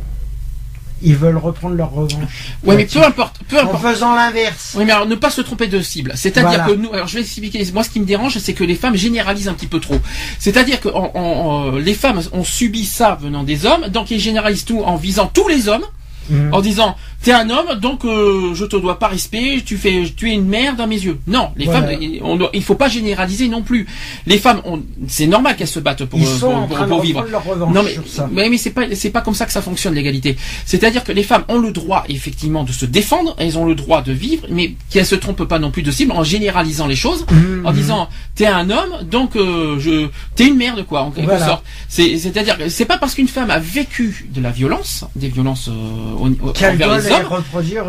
ils 1.02 1.16
veulent 1.16 1.36
reprendre 1.36 1.74
leur 1.76 1.90
revanche. 1.92 2.54
Ouais 2.64 2.76
mais 2.76 2.84
peu 2.86 3.02
importe 3.04 3.36
peu 3.48 3.58
En 3.58 3.64
importe. 3.64 3.82
faisant 3.82 4.14
l'inverse. 4.14 4.74
Oui, 4.76 4.84
mais 4.84 4.92
alors 4.92 5.06
ne 5.06 5.14
pas 5.14 5.30
se 5.30 5.40
tromper 5.40 5.66
de 5.68 5.80
cible. 5.80 6.12
C'est-à-dire 6.16 6.50
Voilà. 6.50 6.64
que 6.66 6.72
nous, 6.72 6.92
alors 6.92 7.06
je 7.06 7.14
vais 7.14 7.20
expliquer. 7.20 7.64
Moi, 7.72 7.84
ce 7.84 7.90
qui 7.90 8.00
me 8.00 8.04
dérange, 8.06 8.38
c'est 8.38 8.54
que 8.54 8.64
les 8.64 8.74
femmes 8.74 8.96
généralisent 8.96 9.48
un 9.48 9.54
petit 9.54 9.66
peu 9.66 9.80
trop. 9.80 9.98
C'est-à-dire 10.38 10.80
que 10.80 10.88
en- 10.88 11.10
en- 11.14 11.18
en- 11.20 11.70
les 11.72 11.94
femmes 11.94 12.20
ont 12.32 12.44
subi 12.44 12.84
ça 12.84 13.18
venant 13.20 13.44
des 13.44 13.66
hommes, 13.66 13.88
donc 13.88 14.10
ils 14.10 14.20
généralisent 14.20 14.64
tout 14.64 14.82
en 14.82 14.96
visant 14.96 15.26
tous 15.32 15.48
les 15.48 15.68
hommes, 15.68 15.84
Mhm. 16.30 16.52
en 16.52 16.60
disant 16.60 16.96
t'es 17.22 17.32
un 17.32 17.50
homme, 17.50 17.78
donc 17.80 18.04
euh, 18.04 18.54
je 18.54 18.64
te 18.64 18.76
dois 18.76 18.98
pas 18.98 19.08
respect, 19.08 19.62
tu 19.64 19.76
fais, 19.76 20.04
tu 20.16 20.30
es 20.30 20.34
une 20.34 20.46
mère 20.46 20.76
dans 20.76 20.86
mes 20.86 20.96
yeux. 20.98 21.18
Non, 21.26 21.50
les 21.56 21.64
Voilà. 21.66 21.88
femmes, 21.88 21.98
on 22.22 22.38
il 22.52 22.62
faut 22.62 22.74
pas 22.76 22.88
généraliser 22.88 23.48
non 23.48 23.62
plus. 23.62 23.86
Les 24.26 24.38
femmes, 24.38 24.60
c'est 25.08 25.26
normal 25.26 25.56
qu'elles 25.56 25.66
se 25.68 25.80
battent 25.80 26.04
pour, 26.04 26.18
Ils 26.20 26.26
sont 26.26 26.66
pour- 26.66 26.80
en 26.80 26.86
pour- 26.86 26.98
de 26.98 27.02
vivre. 27.02 27.20
reprendre 27.20 27.30
leur 27.30 27.44
revanche 27.44 27.74
Non 27.74 27.82
mais, 27.82 27.92
sur 27.92 28.06
ça. 28.06 28.28
mais, 28.32 28.48
mais 28.48 28.56
c'est 28.58 28.70
pas 28.70 28.82
c'est 28.94 29.10
pas 29.10 29.20
comme 29.20 29.34
ça 29.34 29.46
que 29.46 29.52
ça 29.52 29.62
fonctionne 29.62 29.94
l'égalité. 29.94 30.36
C'est-à-dire 30.64 31.04
que 31.04 31.12
les 31.12 31.22
femmes 31.22 31.44
ont 31.48 31.58
le 31.58 31.72
droit 31.72 32.04
effectivement 32.08 32.64
de 32.64 32.72
se 32.72 32.86
défendre, 32.86 33.34
elles 33.38 33.58
ont 33.58 33.64
le 33.64 33.74
droit 33.74 34.00
de 34.02 34.12
vivre, 34.12 34.46
mais 34.50 34.74
qu'elles 34.90 35.06
se 35.06 35.14
trompent 35.16 35.44
pas 35.44 35.58
non 35.58 35.70
plus 35.70 35.82
de 35.82 35.90
cible 35.90 36.12
en 36.12 36.22
généralisant 36.24 36.86
les 36.86 36.96
choses, 36.96 37.26
Mhm. 37.30 37.66
en 37.66 37.72
disant 37.72 38.08
t'es 38.34 38.46
un 38.46 38.70
homme 38.70 39.04
donc 39.10 39.36
euh, 39.36 39.78
je 39.78 40.08
t'es 40.36 40.46
une 40.46 40.56
merde 40.56 40.84
quoi 40.86 41.02
en 41.02 41.10
quelque 41.10 41.26
Voilà. 41.30 41.46
sorte. 41.46 41.64
C'est 41.88 42.16
c'est-à-dire 42.18 42.56
que 42.58 42.68
c'est 42.68 42.84
pas 42.84 42.98
parce 42.98 43.14
qu'une 43.14 43.28
femme 43.28 43.50
a 43.50 43.58
vécu 43.58 44.28
de 44.32 44.40
la 44.40 44.50
violence, 44.50 45.04
des 45.16 45.28
violences 45.28 45.68
euh, 45.68 45.72
au- 46.18 46.28
au- 46.46 46.50
envers 46.50 46.94
les 46.96 47.07
hommes. 47.12 47.22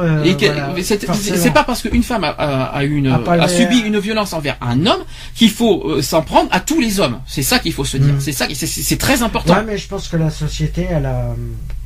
euh, 0.02 0.24
Et 0.24 0.34
voilà, 0.48 0.68
c'est 1.42 1.54
pas 1.54 1.64
parce 1.64 1.82
qu'une 1.82 2.04
femme 2.04 2.24
a, 2.24 2.30
a- 2.30 2.64
a 2.78 2.84
une, 2.84 3.08
A 3.44 3.48
subi 3.48 3.80
une 3.80 4.00
violence 4.00 4.34
envers 4.34 4.58
un 4.62 4.86
homme 4.86 5.04
qu'il 5.36 5.50
faut 5.52 5.84
euh, 5.90 6.02
s'en 6.02 6.22
prendre 6.22 6.50
à 6.52 6.60
tous 6.60 6.80
les 6.80 7.00
hommes. 7.00 7.20
C'est 7.28 7.44
ça 7.44 7.60
qu'il 7.60 7.74
faut 7.74 7.86
se 7.86 7.98
dire. 7.98 8.14
Mhm. 8.14 8.20
C'est 8.22 8.32
ça, 8.32 8.48
c'est- 8.54 8.98
très 8.98 9.22
important. 9.24 9.54
Ouais, 9.56 9.64
mais 9.66 9.78
je 9.78 9.88
pense 9.88 10.08
que 10.08 10.18
la 10.18 10.30
société, 10.30 10.88
elle 10.90 11.06
a. 11.06 11.36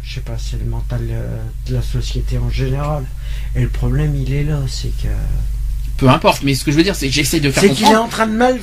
Je 0.04 0.16
sais 0.16 0.22
pas, 0.22 0.34
c'est 0.38 0.60
le 0.60 0.70
mental 0.70 1.00
euh, 1.10 1.38
de 1.68 1.76
la 1.76 1.82
société 1.82 2.38
en 2.38 2.50
général. 2.50 3.04
Et 3.56 3.62
le 3.62 3.70
problème, 3.70 4.16
il 4.16 4.34
est 4.34 4.44
là, 4.44 4.60
c'est 4.68 4.90
que. 5.02 5.08
Peu 5.98 6.10
importe. 6.10 6.44
Mais 6.44 6.56
ce 6.56 6.64
que 6.66 6.72
je 6.72 6.78
veux 6.78 6.84
dire, 6.84 6.96
c'est 6.96 7.08
que 7.08 7.14
j'essaie 7.14 7.40
de 7.40 7.52
faire 7.52 7.64
C'est 7.64 7.70
qu'il 7.70 7.86
est 7.88 7.96
en 7.96 8.08
train 8.10 8.28
de 8.28 8.34
mal. 8.34 8.60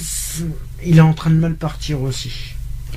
Il 0.85 0.99
est 0.99 1.03
en 1.03 1.13
train 1.15 1.31
de 1.31 1.37
mal 1.37 1.55
partir 1.55 2.03
aussi. 2.03 2.31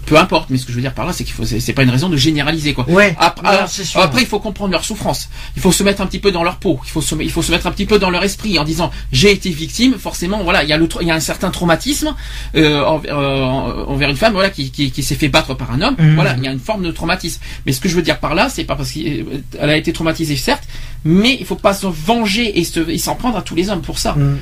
Peu 0.05 0.17
importe. 0.17 0.49
Mais 0.49 0.57
ce 0.57 0.65
que 0.65 0.71
je 0.71 0.75
veux 0.77 0.81
dire 0.81 0.93
par 0.93 1.05
là, 1.05 1.13
c'est 1.13 1.23
qu'il 1.23 1.33
faut, 1.33 1.45
c'est 1.45 1.73
pas 1.73 1.83
une 1.83 1.89
raison 1.89 2.09
de 2.09 2.17
généraliser 2.17 2.73
quoi. 2.73 2.89
Ouais. 2.89 3.15
Après, 3.19 3.47
alors, 3.47 3.69
après, 3.95 4.21
il 4.21 4.27
faut 4.27 4.39
comprendre 4.39 4.71
leur 4.71 4.83
souffrance. 4.83 5.29
Il 5.55 5.61
faut 5.61 5.71
se 5.71 5.83
mettre 5.83 6.01
un 6.01 6.07
petit 6.07 6.19
peu 6.19 6.31
dans 6.31 6.43
leur 6.43 6.57
peau. 6.57 6.79
Il 6.85 6.89
faut 6.89 7.01
se, 7.01 7.15
il 7.15 7.31
faut 7.31 7.41
se 7.41 7.51
mettre 7.51 7.67
un 7.67 7.71
petit 7.71 7.85
peu 7.85 7.99
dans 7.99 8.09
leur 8.09 8.23
esprit 8.23 8.59
en 8.59 8.63
disant 8.63 8.91
j'ai 9.11 9.31
été 9.31 9.49
victime. 9.49 9.95
Forcément, 9.97 10.43
voilà, 10.43 10.63
il 10.63 10.69
y 10.69 10.73
a 10.73 10.77
le, 10.77 10.87
il 11.01 11.07
y 11.07 11.11
a 11.11 11.15
un 11.15 11.19
certain 11.19 11.51
traumatisme 11.51 12.13
euh, 12.55 12.83
envers, 12.83 13.17
euh, 13.17 13.85
envers 13.87 14.09
une 14.09 14.17
femme, 14.17 14.33
voilà, 14.33 14.49
qui, 14.49 14.71
qui, 14.71 14.91
qui 14.91 15.03
s'est 15.03 15.15
fait 15.15 15.29
battre 15.29 15.53
par 15.53 15.71
un 15.71 15.81
homme. 15.81 15.95
Mhm. 15.97 16.15
Voilà, 16.15 16.35
il 16.37 16.43
y 16.43 16.47
a 16.47 16.51
une 16.51 16.59
forme 16.59 16.83
de 16.83 16.91
traumatisme. 16.91 17.41
Mais 17.65 17.71
ce 17.71 17.79
que 17.79 17.89
je 17.89 17.95
veux 17.95 18.01
dire 18.01 18.19
par 18.19 18.35
là, 18.35 18.49
c'est 18.49 18.63
pas 18.63 18.75
parce 18.75 18.91
qu'elle 18.91 19.43
a 19.59 19.77
été 19.77 19.93
traumatisée, 19.93 20.35
certes, 20.35 20.63
mais 21.05 21.37
il 21.39 21.45
faut 21.45 21.55
pas 21.55 21.73
se 21.73 21.87
venger 21.87 22.59
et 22.59 22.63
se, 22.63 22.89
et 22.89 22.97
s'en 22.97 23.15
prendre 23.15 23.37
à 23.37 23.41
tous 23.41 23.55
les 23.55 23.69
hommes 23.69 23.81
pour 23.81 23.99
ça. 23.99 24.13
Hum. 24.13 24.39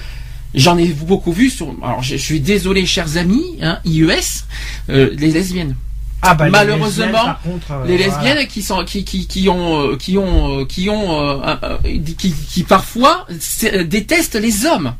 J'en 0.53 0.77
ai 0.77 0.87
beaucoup 0.87 1.31
vu 1.31 1.49
sur. 1.49 1.73
Alors, 1.81 2.03
je, 2.03 2.17
je 2.17 2.21
suis 2.21 2.39
désolé, 2.39 2.85
chers 2.85 3.17
amis, 3.17 3.57
hein, 3.61 3.79
IES, 3.85 4.43
euh, 4.89 5.09
les 5.17 5.31
lesbiennes 5.31 5.75
Ah 6.21 6.35
bah, 6.35 6.45
les 6.45 6.51
malheureusement, 6.51 7.05
lesbiennes, 7.05 7.11
par 7.11 7.41
contre, 7.41 7.71
euh, 7.71 7.85
les 7.85 7.97
voilà. 7.97 8.21
lesbiennes 8.21 8.47
qui 8.47 8.61
sont 8.61 8.83
qui 8.83 9.05
qui 9.05 9.27
qui 9.27 9.47
ont 9.49 9.91
euh, 9.91 9.95
qui 9.97 10.17
ont 10.17 10.65
qui 10.65 10.89
ont 10.89 11.41
qui, 12.17 12.33
qui 12.33 12.63
parfois 12.63 13.25
détestent 13.85 14.35
les 14.35 14.65
hommes. 14.65 14.93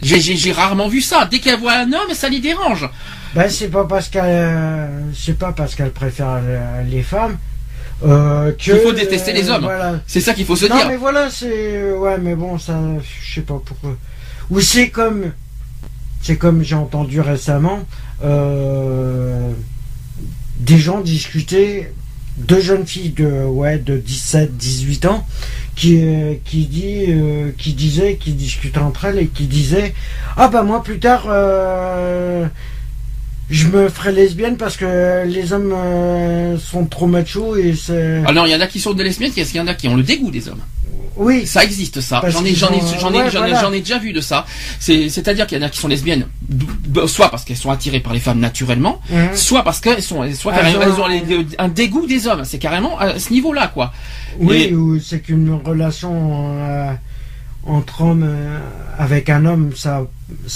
J'ai 0.00 0.52
rarement 0.52 0.88
vu 0.88 1.00
ça. 1.00 1.26
Dès 1.30 1.40
qu'elles 1.40 1.58
voient 1.58 1.78
un 1.78 1.92
homme, 1.92 2.14
ça 2.14 2.28
les 2.28 2.40
dérange. 2.40 2.88
Ben, 3.34 3.50
c'est 3.50 3.68
pas 3.68 3.84
parce 3.84 4.08
qu'elle. 4.08 4.88
C'est 5.14 5.38
pas 5.38 5.52
parce 5.52 5.74
qu'elle 5.74 5.90
préfère 5.92 6.40
les 6.88 7.02
femmes. 7.02 7.36
Euh, 8.04 8.52
que, 8.52 8.56
Qu'il 8.56 8.76
faut 8.78 8.92
détester 8.92 9.32
les 9.32 9.50
hommes. 9.50 9.64
Voilà. 9.64 10.00
C'est 10.06 10.20
ça 10.20 10.34
qu'il 10.34 10.46
faut 10.46 10.56
se 10.56 10.66
non, 10.66 10.76
dire. 10.76 10.88
mais 10.88 10.96
voilà, 10.96 11.30
c'est. 11.30 11.92
Ouais, 11.92 12.16
mais 12.18 12.34
bon, 12.34 12.58
ça. 12.58 12.78
Je 13.22 13.34
sais 13.34 13.40
pas 13.40 13.60
pourquoi. 13.64 13.96
Ou 14.50 14.60
c'est 14.60 14.90
comme. 14.90 15.32
C'est 16.22 16.36
comme 16.36 16.62
j'ai 16.62 16.74
entendu 16.74 17.20
récemment. 17.20 17.80
euh, 18.22 19.52
des 20.58 20.78
gens 20.78 21.00
discuter 21.00 21.92
deux 22.36 22.60
jeunes 22.60 22.86
filles 22.86 23.10
de 23.10 23.44
ouais 23.44 23.78
de 23.78 23.96
17 23.96 24.56
18 24.56 25.06
ans 25.06 25.26
qui 25.74 26.00
euh, 26.02 26.34
qui 26.44 26.66
dit 26.66 27.06
euh, 27.08 27.50
qui 27.56 27.74
disaient 27.74 28.16
qui 28.16 28.32
discutaient 28.32 28.78
entre 28.78 29.06
elles 29.06 29.18
et 29.18 29.26
qui 29.26 29.46
disaient 29.46 29.94
ah 30.36 30.48
bah 30.48 30.62
moi 30.62 30.82
plus 30.82 30.98
tard 30.98 31.26
je 33.50 33.66
me 33.68 33.88
ferai 33.88 34.12
lesbienne 34.12 34.56
parce 34.56 34.76
que 34.76 35.24
les 35.26 35.52
hommes 35.52 35.72
euh, 35.74 36.58
sont 36.58 36.84
trop 36.86 37.06
machos 37.06 37.56
et 37.56 37.74
c'est 37.74 38.22
Alors 38.26 38.46
il 38.46 38.50
y 38.52 38.54
en 38.56 38.60
a 38.60 38.66
qui 38.66 38.80
sont 38.80 38.92
des 38.94 39.04
lesbiennes, 39.04 39.32
il 39.36 39.56
y 39.56 39.60
en 39.60 39.66
a 39.66 39.74
qui 39.74 39.88
ont 39.88 39.96
le 39.96 40.02
dégoût 40.02 40.30
des 40.30 40.48
hommes. 40.48 40.60
oui 41.16 41.46
Ça 41.46 41.64
existe 41.64 42.00
ça. 42.00 42.22
J'en 42.28 42.44
ai, 42.44 42.54
j'en 42.54 42.68
ai, 42.70 42.80
j'en 43.00 43.12
ai, 43.12 43.18
ouais, 43.22 43.30
j'en 43.30 43.44
ai- 43.44 43.48
voilà. 43.50 43.60
j'en 43.62 43.72
ai 43.72 43.80
déjà 43.80 43.98
vu 43.98 44.12
de 44.12 44.20
ça. 44.20 44.44
C'est, 44.78 45.08
c'est-à-dire 45.08 45.46
qu'il 45.46 45.58
y 45.58 45.60
en 45.62 45.66
a 45.66 45.70
qui 45.70 45.78
sont 45.78 45.88
lesbiennes, 45.88 46.26
d- 46.48 47.06
soit 47.06 47.30
parce 47.30 47.44
qu'elles 47.44 47.56
sont 47.56 47.70
attirées 47.70 48.00
par 48.00 48.12
les 48.12 48.20
femmes 48.20 48.38
naturellement, 48.38 49.00
Mhm. 49.10 49.34
soit 49.34 49.64
parce 49.64 49.80
qu'elles 49.80 50.02
sont, 50.02 50.22
soit 50.34 50.52
ont- 50.52 50.80
elles 50.82 51.00
ont 51.00 51.06
les- 51.08 51.46
un 51.58 51.68
dégoût 51.68 52.06
des 52.06 52.26
hommes. 52.28 52.44
C'est 52.44 52.58
carrément 52.58 52.98
à 52.98 53.18
ce 53.18 53.32
niveau-là, 53.32 53.68
quoi. 53.68 53.92
Oui, 54.38 54.68
Et- 54.70 54.74
ou 54.74 55.00
c'est 55.00 55.20
qu'une 55.20 55.52
relation 55.64 56.12
euh, 56.60 56.92
entre 57.68 58.00
hommes 58.02 58.24
euh, 58.26 58.58
avec 58.98 59.28
un 59.30 59.44
homme, 59.44 59.70
ça 59.76 60.06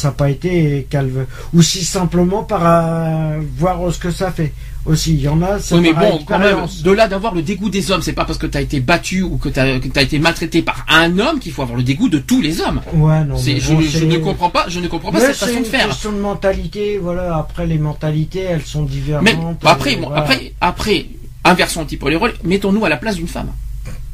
n'a 0.05 0.11
pas 0.11 0.31
été 0.31 0.87
veut. 0.93 1.27
Ou 1.55 1.63
si 1.63 1.85
simplement 1.85 2.43
par 2.43 2.63
euh, 2.65 3.41
voir 3.59 3.93
ce 3.93 3.99
que 3.99 4.11
ça 4.11 4.31
fait. 4.33 4.53
Aussi, 4.85 5.15
il 5.15 5.21
y 5.21 5.29
en 5.29 5.41
a, 5.43 5.61
c'est 5.61 5.77
Oui, 5.77 5.81
mais 5.81 5.93
bon, 5.93 6.19
quand 6.27 6.41
même, 6.41 6.67
de 6.83 6.91
là 6.91 7.07
d'avoir 7.07 7.35
le 7.37 7.43
dégoût 7.43 7.71
des 7.71 7.93
hommes, 7.93 8.03
c'est 8.03 8.15
pas 8.15 8.25
parce 8.25 8.39
que 8.39 8.49
t'as 8.49 8.61
été 8.61 8.81
battu 8.81 9.23
ou 9.23 9.37
que 9.37 9.49
que 9.49 9.89
t'as 9.89 10.03
été 10.03 10.19
maltraité 10.19 10.61
par 10.63 10.85
un 10.89 11.17
homme 11.21 11.39
qu'il 11.39 11.53
faut 11.53 11.63
avoir 11.63 11.77
le 11.77 11.85
dégoût 11.85 12.09
de 12.09 12.19
tous 12.19 12.41
les 12.41 12.61
hommes. 12.61 12.81
Ouais, 12.95 13.23
non, 13.25 13.37
C'est, 13.37 13.55
mais 13.55 13.61
je, 13.61 13.73
bon, 13.75 13.81
je 13.81 13.99
c'est- 13.99 14.07
ne 14.07 14.19
comprends 14.19 14.51
pas, 14.51 14.65
je 14.67 14.81
ne 14.81 14.89
comprends 14.89 15.13
pas 15.13 15.21
Mais 15.21 15.27
cette 15.27 15.37
c'est 15.37 15.47
façon 15.47 15.61
de 15.61 15.65
une 15.65 15.65
faire. 15.71 15.87
question 15.87 16.11
de 16.11 16.19
mentalité, 16.19 16.99
voilà. 17.01 17.37
Après, 17.37 17.65
les 17.69 17.79
mentalités, 17.79 18.41
elles 18.41 18.63
sont 18.63 18.83
divergentes. 18.83 19.23
Mais 19.25 19.37
bah, 19.63 19.71
après, 19.71 19.93
euh, 19.95 20.01
bon, 20.01 20.09
voilà. 20.09 20.23
après, 20.23 20.53
après, 20.61 21.07
inversons 21.45 21.83
un 21.83 21.85
petit 21.85 21.97
peu 21.97 22.11
les 22.11 22.17
rôles. 22.17 22.35
Mettons-nous 22.43 22.85
à 22.85 22.89
la 22.89 22.97
place 22.97 23.15
d'une 23.15 23.29
femme 23.29 23.53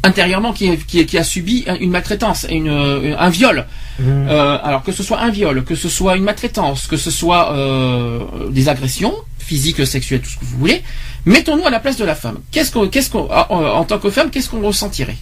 intérieurement 0.09 0.53
qui, 0.53 0.67
qui, 0.91 1.05
qui 1.07 1.17
a 1.19 1.25
subi 1.25 1.57
une 1.81 1.91
maltraitance, 1.91 2.47
une, 2.51 2.69
euh, 2.69 3.15
un 3.27 3.31
viol. 3.31 3.59
Mhm. 4.01 4.27
Euh, 4.29 4.59
alors 4.69 4.83
que 4.87 4.93
ce 4.99 5.03
soit 5.03 5.21
un 5.21 5.31
viol, 5.31 5.65
que 5.65 5.75
ce 5.75 5.89
soit 5.89 6.17
une 6.17 6.25
maltraitance, 6.25 6.87
que 6.87 6.97
ce 6.97 7.11
soit 7.21 7.45
euh, 7.53 8.21
des 8.51 8.69
agressions 8.69 9.15
physiques, 9.39 9.85
sexuelles, 9.87 10.21
tout 10.25 10.31
ce 10.35 10.39
que 10.41 10.45
vous 10.45 10.59
voulez. 10.59 10.83
Mettons-nous 11.25 11.67
à 11.67 11.71
la 11.71 11.81
place 11.81 11.97
de 11.97 12.05
la 12.05 12.15
femme. 12.15 12.39
Qu'est-ce 12.53 12.71
qu'on, 12.73 12.87
qu'est-ce 12.89 13.11
qu'on, 13.11 13.27
en, 13.31 13.65
en 13.81 13.85
tant 13.85 13.99
que 13.99 14.11
femme, 14.11 14.31
qu'est-ce 14.31 14.49
qu'on 14.51 14.63
ressentirait? 14.63 15.17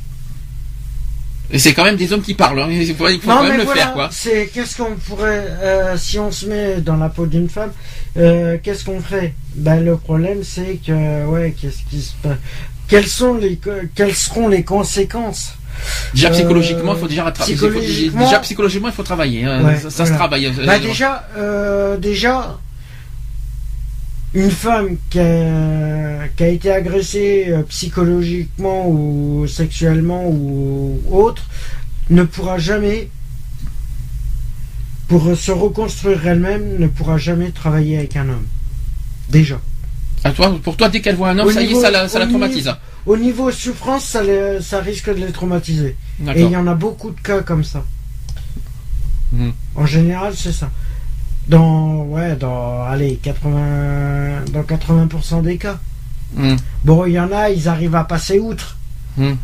Et 1.53 1.61
c'est 1.61 1.75
quand 1.75 1.85
même 1.85 1.97
des 1.97 2.13
hommes 2.13 2.23
qui 2.23 2.35
parlent. 2.35 2.61
hein. 2.61 2.69
Il 2.71 2.95
faut, 2.97 3.09
il 3.09 3.21
faut 3.21 3.29
Non, 3.31 3.37
quand 3.37 3.43
même 3.45 3.53
mais 3.53 3.59
le 3.59 3.65
voilà, 3.65 3.83
faire, 3.83 3.93
quoi. 3.95 4.09
C'est 4.11 4.51
qu'est-ce 4.53 4.77
qu'on 4.77 4.97
pourrait, 4.97 5.47
euh, 5.63 5.97
si 5.97 6.19
on 6.19 6.33
se 6.33 6.45
met 6.47 6.81
dans 6.81 6.97
la 6.97 7.09
peau 7.09 7.25
d'une 7.27 7.49
femme, 7.49 7.71
euh, 8.17 8.59
qu'est-ce 8.63 8.85
qu'on 8.85 9.01
ferait? 9.01 9.33
Ben 9.55 9.79
le 9.85 9.97
problème, 9.97 10.41
c'est 10.43 10.81
que, 10.85 11.25
ouais, 11.27 11.55
qu'est-ce 11.59 11.83
qui 11.89 12.03
se 12.03 12.13
passe 12.21 12.37
Quelles 12.89 13.07
sont 13.09 13.35
les, 13.35 13.59
quelles 13.95 14.15
seront 14.15 14.49
les 14.49 14.63
conséquences? 14.63 15.55
Déjà 16.15 16.29
Euh, 16.29 16.33
psychologiquement, 16.33 16.95
il 16.95 17.01
faut 17.01 17.09
déjà 17.09 17.31
psychologiquement- 17.33 18.25
déjà 18.25 18.39
psychologiquement, 18.41 18.89
il 18.89 18.95
faut 18.95 19.03
travailler. 19.03 19.45
hein. 19.45 19.63
Ouais, 19.65 19.77
ça, 19.79 19.91
ça 19.91 20.07
se 20.07 20.13
travaille. 20.13 20.51
Bah 20.65 20.79
déjà, 20.79 21.29
euh, 21.37 21.97
déjà, 21.99 22.59
une 24.35 24.51
femme 24.51 24.97
qui 25.11 25.19
a, 25.21 26.29
qui 26.37 26.45
a 26.45 26.49
été 26.49 26.71
agressée 26.71 27.47
euh, 27.49 27.63
psychologiquement 27.65 28.87
ou 28.89 29.47
sexuellement 29.49 30.25
ou 30.29 31.01
autre 31.11 31.45
ne 32.09 32.23
pourra 32.23 32.57
jamais, 32.59 33.09
pour 35.09 35.37
se 35.37 35.53
reconstruire 35.53 36.27
elle-même, 36.27 36.79
ne 36.79 36.87
pourra 36.87 37.19
jamais 37.19 37.51
travailler 37.51 37.99
avec 37.99 38.17
un 38.17 38.29
homme. 38.29 38.47
Déjà. 39.29 39.61
À 40.27 40.31
toi, 40.33 40.59
pour 40.63 40.77
toi, 40.77 40.89
dès 40.89 41.01
qu'elle 41.01 41.17
voit 41.17 41.31
un 41.31 41.39
homme, 41.39 41.49
Au 41.49 41.53
ça 41.53 41.63
y 41.63 41.73
est, 41.73 41.81
ça 41.81 41.91
la, 41.91 42.09
ça 42.09 42.19
la 42.19 42.27
au 42.27 42.29
traumatise. 42.29 42.73
Au 43.07 43.17
niveau 43.17 43.51
souffrance, 43.51 44.05
ça, 44.05 44.23
les- 44.23 44.61
ça 44.61 44.81
risque 44.81 45.09
de 45.09 45.25
les 45.25 45.33
traumatiser. 45.33 45.97
Et 46.35 46.43
il 46.43 46.51
y 46.51 46.57
en 46.57 46.67
a 46.67 46.75
beaucoup 46.75 47.11
de 47.11 47.21
cas 47.21 47.41
comme 47.43 47.65
ça. 47.65 47.85
Mhm. 49.33 49.53
En 49.75 49.87
général, 49.87 50.33
c'est 50.37 50.53
ça. 50.53 50.71
Dans, 51.49 52.03
ouais, 52.05 52.35
dans, 52.37 52.83
allez, 52.85 53.17
80, 53.23 54.45
dans 54.53 54.63
80% 54.63 55.43
des 55.43 55.59
cas. 55.59 55.79
Mhm. 56.35 56.57
Bon, 56.85 57.05
il 57.07 57.13
y 57.13 57.21
en 57.21 57.31
a, 57.33 57.51
ils 57.51 57.69
arrivent 57.69 57.95
à 57.95 58.05
passer 58.05 58.39
outre. 58.41 58.77
Mhm. 59.17 59.37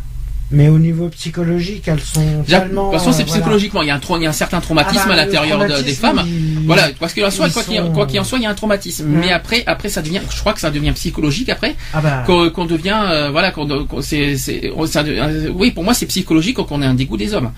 Mais 0.52 0.68
au 0.68 0.78
niveau 0.78 1.08
psychologique, 1.08 1.88
elles 1.88 2.00
sont 2.00 2.42
Déjà, 2.44 2.60
tellement. 2.60 2.88
de 2.88 2.92
toute 2.92 2.98
façon, 3.00 3.12
c'est 3.12 3.22
euh, 3.22 3.26
voilà. 3.26 3.40
psychologiquement. 3.40 3.82
Il 3.82 3.88
y, 3.88 3.90
a 3.90 3.94
un, 3.96 4.00
il 4.18 4.22
y 4.22 4.26
a 4.26 4.30
un 4.30 4.32
certain 4.32 4.60
traumatisme 4.60 5.00
Ah 5.04 5.08
bah, 5.08 5.14
à 5.14 5.16
l'intérieur 5.24 5.58
de- 5.66 5.82
des 5.82 5.92
femmes. 5.92 6.22
il- 6.26 6.66
Voilà, 6.66 6.88
parce 7.00 7.12
qu'il 7.14 7.24
en 7.24 7.30
soit, 7.30 7.48
quoi 7.50 7.62
qu'il 7.64 7.76
sont- 7.76 8.20
en 8.20 8.24
soit, 8.24 8.38
il 8.38 8.42
y 8.44 8.46
a 8.46 8.50
un 8.50 8.54
traumatisme. 8.54 9.06
Mais 9.08 9.32
après, 9.32 9.64
après, 9.66 9.88
ça 9.88 10.02
devient, 10.02 10.20
je 10.30 10.38
crois 10.40 10.52
que 10.52 10.60
ça 10.60 10.70
devient 10.70 10.92
psychologique 10.92 11.48
après, 11.48 11.74
Ah 11.94 12.00
bah, 12.00 12.22
qu'on 12.26 12.50
qu'on 12.50 12.66
devient, 12.66 13.00
euh, 13.04 13.30
voilà, 13.30 13.50
qu'on, 13.50 13.66
qu'on- 13.86 14.02
c'est, 14.02 14.36
on- 14.76 14.84
euh, 14.96 15.50
oui, 15.54 15.70
pour 15.70 15.84
moi, 15.84 15.94
c'est 15.94 16.06
psychologique 16.06 16.56
qu'on 16.58 16.82
ait 16.82 16.86
un 16.86 16.94
dégoût 16.94 17.16
des 17.16 17.34
hommes. 17.34 17.50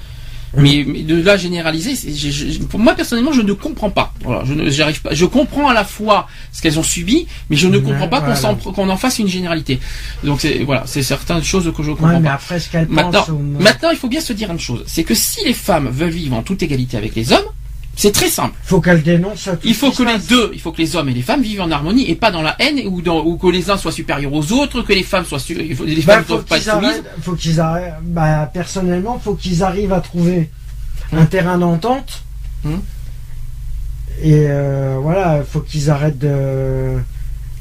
Mais, 0.56 0.84
mais 0.86 1.00
de 1.02 1.20
là 1.22 1.36
généraliser, 1.36 1.94
c'est- 1.96 2.12
je- 2.14 2.30
je- 2.30 2.58
pour 2.60 2.78
moi 2.80 2.94
personnellement, 2.94 3.32
je 3.32 3.42
ne 3.42 3.52
comprends 3.52 3.90
pas. 3.90 4.12
Voilà, 4.22 4.44
je 4.44 4.54
ne, 4.54 4.70
j'arrive 4.70 5.00
pas. 5.02 5.12
Je 5.14 5.24
comprends 5.26 5.68
à 5.68 5.74
la 5.74 5.84
fois 5.84 6.26
ce 6.52 6.62
qu'elles 6.62 6.78
ont 6.78 6.82
subi, 6.84 7.26
mais 7.50 7.56
je 7.56 7.66
ne 7.68 7.78
comprends 7.78 8.08
pas 8.08 8.20
qu'on, 8.20 8.34
s'en- 8.36 8.54
qu'on 8.56 8.88
en 8.88 8.96
fasse 8.96 9.18
une 9.18 9.28
généralité. 9.28 9.80
Donc 10.22 10.40
c'est, 10.40 10.58
voilà, 10.64 10.84
c'est 10.86 11.02
certaines 11.02 11.42
choses 11.42 11.72
que 11.76 11.82
je 11.82 11.90
comprends 11.90 12.08
ouais, 12.08 12.20
mais 12.20 12.28
pas. 12.28 12.34
après, 12.34 12.60
ce 12.60 12.70
qu'elles 12.70 12.88
Maintenant, 12.88 13.22
pensent. 13.22 13.30
maintenant, 13.60 13.90
il 13.90 13.96
faut 13.96 14.08
bien 14.08 14.20
se 14.20 14.32
dire 14.32 14.50
une 14.50 14.60
chose, 14.60 14.84
c'est 14.86 15.04
que 15.04 15.14
si 15.14 15.44
les 15.44 15.54
femmes 15.54 15.88
veulent 15.90 16.10
vivre 16.10 16.36
en 16.36 16.42
toute 16.42 16.62
égalité 16.62 16.96
avec 16.96 17.14
les 17.14 17.32
hommes, 17.32 17.44
c'est 17.96 18.12
très 18.12 18.28
simple. 18.28 18.54
faut 18.62 18.80
qu'elles 18.80 19.02
dénoncent 19.02 19.44
tout 19.44 19.58
Il 19.64 19.74
faut 19.74 19.90
que 19.90 20.02
les 20.02 20.18
deux, 20.18 20.50
il 20.54 20.60
faut 20.60 20.72
que 20.72 20.78
les 20.78 20.96
hommes 20.96 21.08
et 21.08 21.14
les 21.14 21.22
femmes 21.22 21.42
vivent 21.42 21.60
en 21.62 21.70
harmonie 21.70 22.10
et 22.10 22.14
pas 22.14 22.30
dans 22.30 22.42
la 22.42 22.56
haine 22.60 22.80
ou, 22.86 23.00
dans, 23.02 23.24
ou 23.24 23.36
que 23.36 23.46
les 23.48 23.70
uns 23.70 23.76
soient 23.76 23.92
supérieurs 23.92 24.32
aux 24.32 24.52
autres, 24.52 24.82
que 24.82 24.92
les 24.92 25.02
femmes 25.02 25.24
soient 25.24 25.38
su- 25.38 25.56
il 25.60 25.74
faut- 25.76 25.84
les 25.84 25.96
Bah, 26.02 26.14
femmes 26.14 26.20
ne 26.20 26.24
faut 26.24 26.32
doivent 26.34 26.44
pas 26.46 26.56
être 26.56 26.62
qu'ils 26.62 26.72
soumises. 26.72 27.02
faut 27.22 27.34
qu'ils 27.34 27.60
arrêtent, 27.60 27.94
bah, 28.02 28.50
personnellement, 28.52 29.18
faut 29.18 29.34
qu'ils 29.34 29.62
arrivent 29.62 29.92
à 29.92 30.00
trouver 30.00 30.50
un 31.12 31.26
terrain 31.26 31.58
d'entente. 31.58 32.22
Hum. 32.64 32.80
Et 34.22 34.46
euh, 34.48 34.96
voilà, 35.00 35.42
faut 35.42 35.60
qu'ils 35.60 35.90
arrêtent 35.90 36.18
de. 36.18 36.98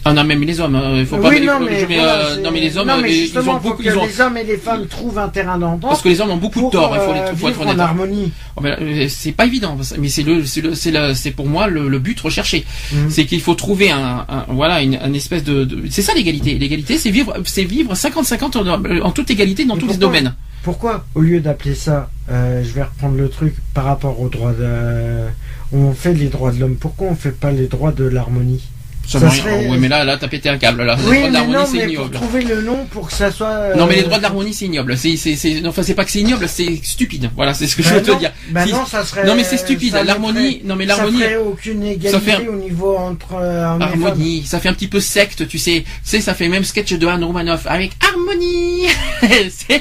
Ah 0.06 0.12
non, 0.14 0.24
même 0.26 0.42
les 0.44 0.60
hommes, 0.60 0.76
hein, 0.76 0.96
il 0.98 1.06
faut 1.06 1.18
pas 1.18 1.30
oui, 1.30 1.40
les- 1.40 1.46
non, 1.46 1.60
mais, 1.62 1.80
je 1.80 1.86
mets, 1.86 1.96
voilà, 1.96 2.26
euh, 2.26 2.42
non 2.42 2.52
mais 2.52 2.60
les 2.60 2.78
hommes, 2.78 2.88
non, 2.88 2.98
mais 3.02 3.18
ils 3.26 3.38
ont 3.40 3.42
faut 3.42 3.54
beaucoup, 3.60 3.78
que 3.82 3.84
ils 3.88 3.98
ont 3.98 4.06
les 4.06 4.20
hommes 4.20 4.36
et 4.38 4.44
les 4.44 4.58
femmes 4.58 4.86
trouvent 4.88 5.18
un 5.18 5.30
terrain 5.30 5.58
d'entente. 5.58 5.90
parce 5.92 6.02
que 6.02 6.10
les 6.10 6.20
hommes 6.20 6.32
ont 6.32 6.38
beaucoup 6.38 6.66
de 6.66 6.70
tort, 6.72 6.94
il 6.94 7.00
faut, 7.02 7.14
les, 7.14 7.20
euh, 7.20 7.36
faut 7.36 7.48
être 7.50 7.62
honnête. 7.62 7.76
en 7.78 7.80
harmonie. 7.80 8.32
Oh, 8.58 8.62
euh, 8.66 9.06
c'est 9.08 9.32
pas 9.32 9.46
évident, 9.46 9.78
mais 9.98 10.10
c'est 10.10 10.24
le, 10.24 10.44
c'est 10.46 10.92
le, 10.92 11.14
c'est 11.14 11.32
pour 11.32 11.48
moi 11.48 11.68
le, 11.68 11.88
le 11.88 12.00
but 12.00 12.20
recherché. 12.20 12.66
Mhm. 12.92 13.10
C'est 13.10 13.26
qu'il 13.26 13.40
faut 13.40 13.56
trouver 13.56 13.92
un, 13.92 14.26
un- 14.28 14.46
voilà, 14.50 14.82
une, 14.82 14.96
un 15.02 15.14
espèce 15.14 15.44
de, 15.46 15.64
de- 15.64 15.84
c'est 15.90 16.02
ça 16.02 16.14
l'égalité. 16.14 16.56
L'égalité, 16.60 16.98
c'est 16.98 17.10
vivre, 17.12 17.34
c'est 17.46 17.64
vivre 17.64 17.94
50-50 17.94 18.58
en, 18.58 19.06
en 19.06 19.12
toute 19.12 19.32
égalité 19.32 19.64
dans 19.64 19.76
Mais 19.76 19.82
tous 19.82 19.88
les 19.88 19.98
domaines. 19.98 20.34
Pourquoi, 20.64 21.06
au 21.16 21.22
lieu 21.22 21.40
d'appeler 21.40 21.76
ça, 21.76 22.10
euh, 22.30 22.62
je 22.64 22.72
vais 22.74 22.84
reprendre 22.84 23.16
le 23.18 23.30
truc 23.30 23.54
par 23.74 23.86
rapport 23.86 24.20
aux 24.20 24.30
droits 24.30 24.54
de. 24.54 25.28
On 25.72 25.92
fait 25.94 26.14
les 26.14 26.28
droits 26.28 26.52
de 26.52 26.60
l'homme. 26.60 26.76
Pourquoi 26.76 27.08
on 27.10 27.16
fait 27.16 27.32
pas 27.38 27.52
les 27.52 27.68
droits 27.68 27.92
de 27.92 28.04
l'harmonie? 28.06 28.62
Veut 29.06 29.30
serait- 29.30 29.60
rien- 29.60 29.70
ouais, 29.72 29.78
mais 29.78 29.90
là, 29.90 30.04
là, 30.06 30.18
t'as 30.18 30.28
pété 30.30 30.48
un 30.50 30.58
câble, 30.58 30.84
là. 30.84 30.96
les 30.96 31.04
Oui, 31.08 31.18
droits 31.18 31.28
de 31.30 31.34
l'harmonie, 31.34 31.58
non, 31.60 31.66
c'est 31.70 31.78
ignoble. 31.90 32.16
trouver 32.16 32.42
le 32.44 32.62
nom 32.62 32.86
pour 32.90 33.08
que 33.08 33.14
ça 33.14 33.32
soit. 33.32 33.48
euh, 33.50 33.76
Non, 33.76 33.86
mais 33.86 33.96
les 33.98 34.04
droits 34.04 34.18
de 34.18 34.24
l'harmonie, 34.24 34.54
c'est 34.54 34.66
ignoble. 34.66 34.98
C'est, 34.98 35.18
c'est, 35.18 35.36
enfin, 35.68 35.84
c'est 35.84 35.94
pas 35.94 36.06
que 36.06 36.12
c'est 36.12 36.22
ignoble, 36.22 36.48
c'est 36.48 36.80
stupide. 36.84 37.30
Voilà, 37.36 37.54
c'est 37.54 37.68
ce 37.68 37.76
que 37.76 37.84
je 37.84 37.90
Bah 37.90 37.96
veux 37.96 38.02
te 38.02 38.12
non, 38.12 38.18
dire. 38.18 38.32
bah 38.50 38.66
Si- 38.66 38.72
non, 38.72 38.86
ça 38.86 39.04
serait. 39.04 39.26
non, 39.26 39.36
mais 39.36 39.44
c'est 39.44 39.58
stupide. 39.58 39.94
L'harmonie, 40.06 40.62
non, 40.64 40.76
mais 40.76 40.86
l'harmonie, 40.86 41.20
Ça 41.20 41.26
ferait 41.26 41.36
aucune 41.38 41.84
égalité 41.84 42.10
ça 42.10 42.20
fait 42.22 42.48
au 42.48 42.54
niveau 42.56 42.96
entre 42.98 43.36
euh, 43.36 43.66
harmonie, 43.80 44.44
ça 44.48 44.60
fait 44.60 44.70
un 44.70 44.74
petit 44.74 44.88
peu 44.88 45.00
secte, 45.02 45.48
tu 45.48 45.60
sais. 45.60 45.84
Tu 45.84 46.10
sais, 46.10 46.22
ça 46.22 46.34
fait 46.34 46.48
même 46.48 46.64
sketch 46.64 46.94
de 46.94 47.06
Anne 47.08 47.24
Romanoff 47.24 47.68
avec 47.68 47.92
harmonie. 48.02 48.88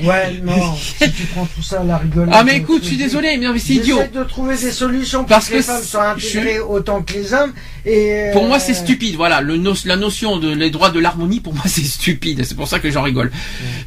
Ouais, 0.03 0.41
non, 0.43 0.75
si 0.77 1.11
tu 1.13 1.23
prends 1.35 1.47
tout 1.47 1.63
ça 1.63 1.81
à 1.81 1.85
la 1.85 1.99
rigolade. 1.99 2.31
Ah, 2.33 2.45
mais 2.45 2.57
écoute, 2.57 2.83
je 2.83 2.89
suis 2.89 2.97
désolé, 2.97 3.37
mais 3.39 3.47
c'est 3.59 3.75
idiot. 3.75 4.01
De 4.13 4.25
trouver 4.25 4.57
des 4.57 4.71
solutions 4.73 5.21
pour 5.21 5.29
Parce 5.29 5.49
que 5.49 5.57
les 5.57 5.63
femmes 5.63 5.83
soient 5.83 6.11
intégrées 6.11 6.61
autant 6.61 7.03
que 7.03 7.13
les 7.15 7.33
hommes. 7.35 7.53
Et 7.85 8.31
Pour 8.33 8.47
moi, 8.47 8.57
euh, 8.57 8.61
c'est 8.61 8.75
stupide. 8.75 9.17
Voilà, 9.17 9.41
le 9.41 9.57
no- 9.57 9.75
la 9.85 9.97
notion 9.97 10.37
de 10.39 10.53
les 10.55 10.71
droits 10.71 10.91
de 10.91 11.01
l'harmonie, 11.01 11.41
pour 11.41 11.53
moi, 11.55 11.65
c'est 11.67 11.83
stupide. 11.85 12.45
C'est 12.45 12.55
pour 12.57 12.69
ça 12.69 12.79
que 12.79 12.91
j'en 12.91 13.03
rigole. 13.03 13.31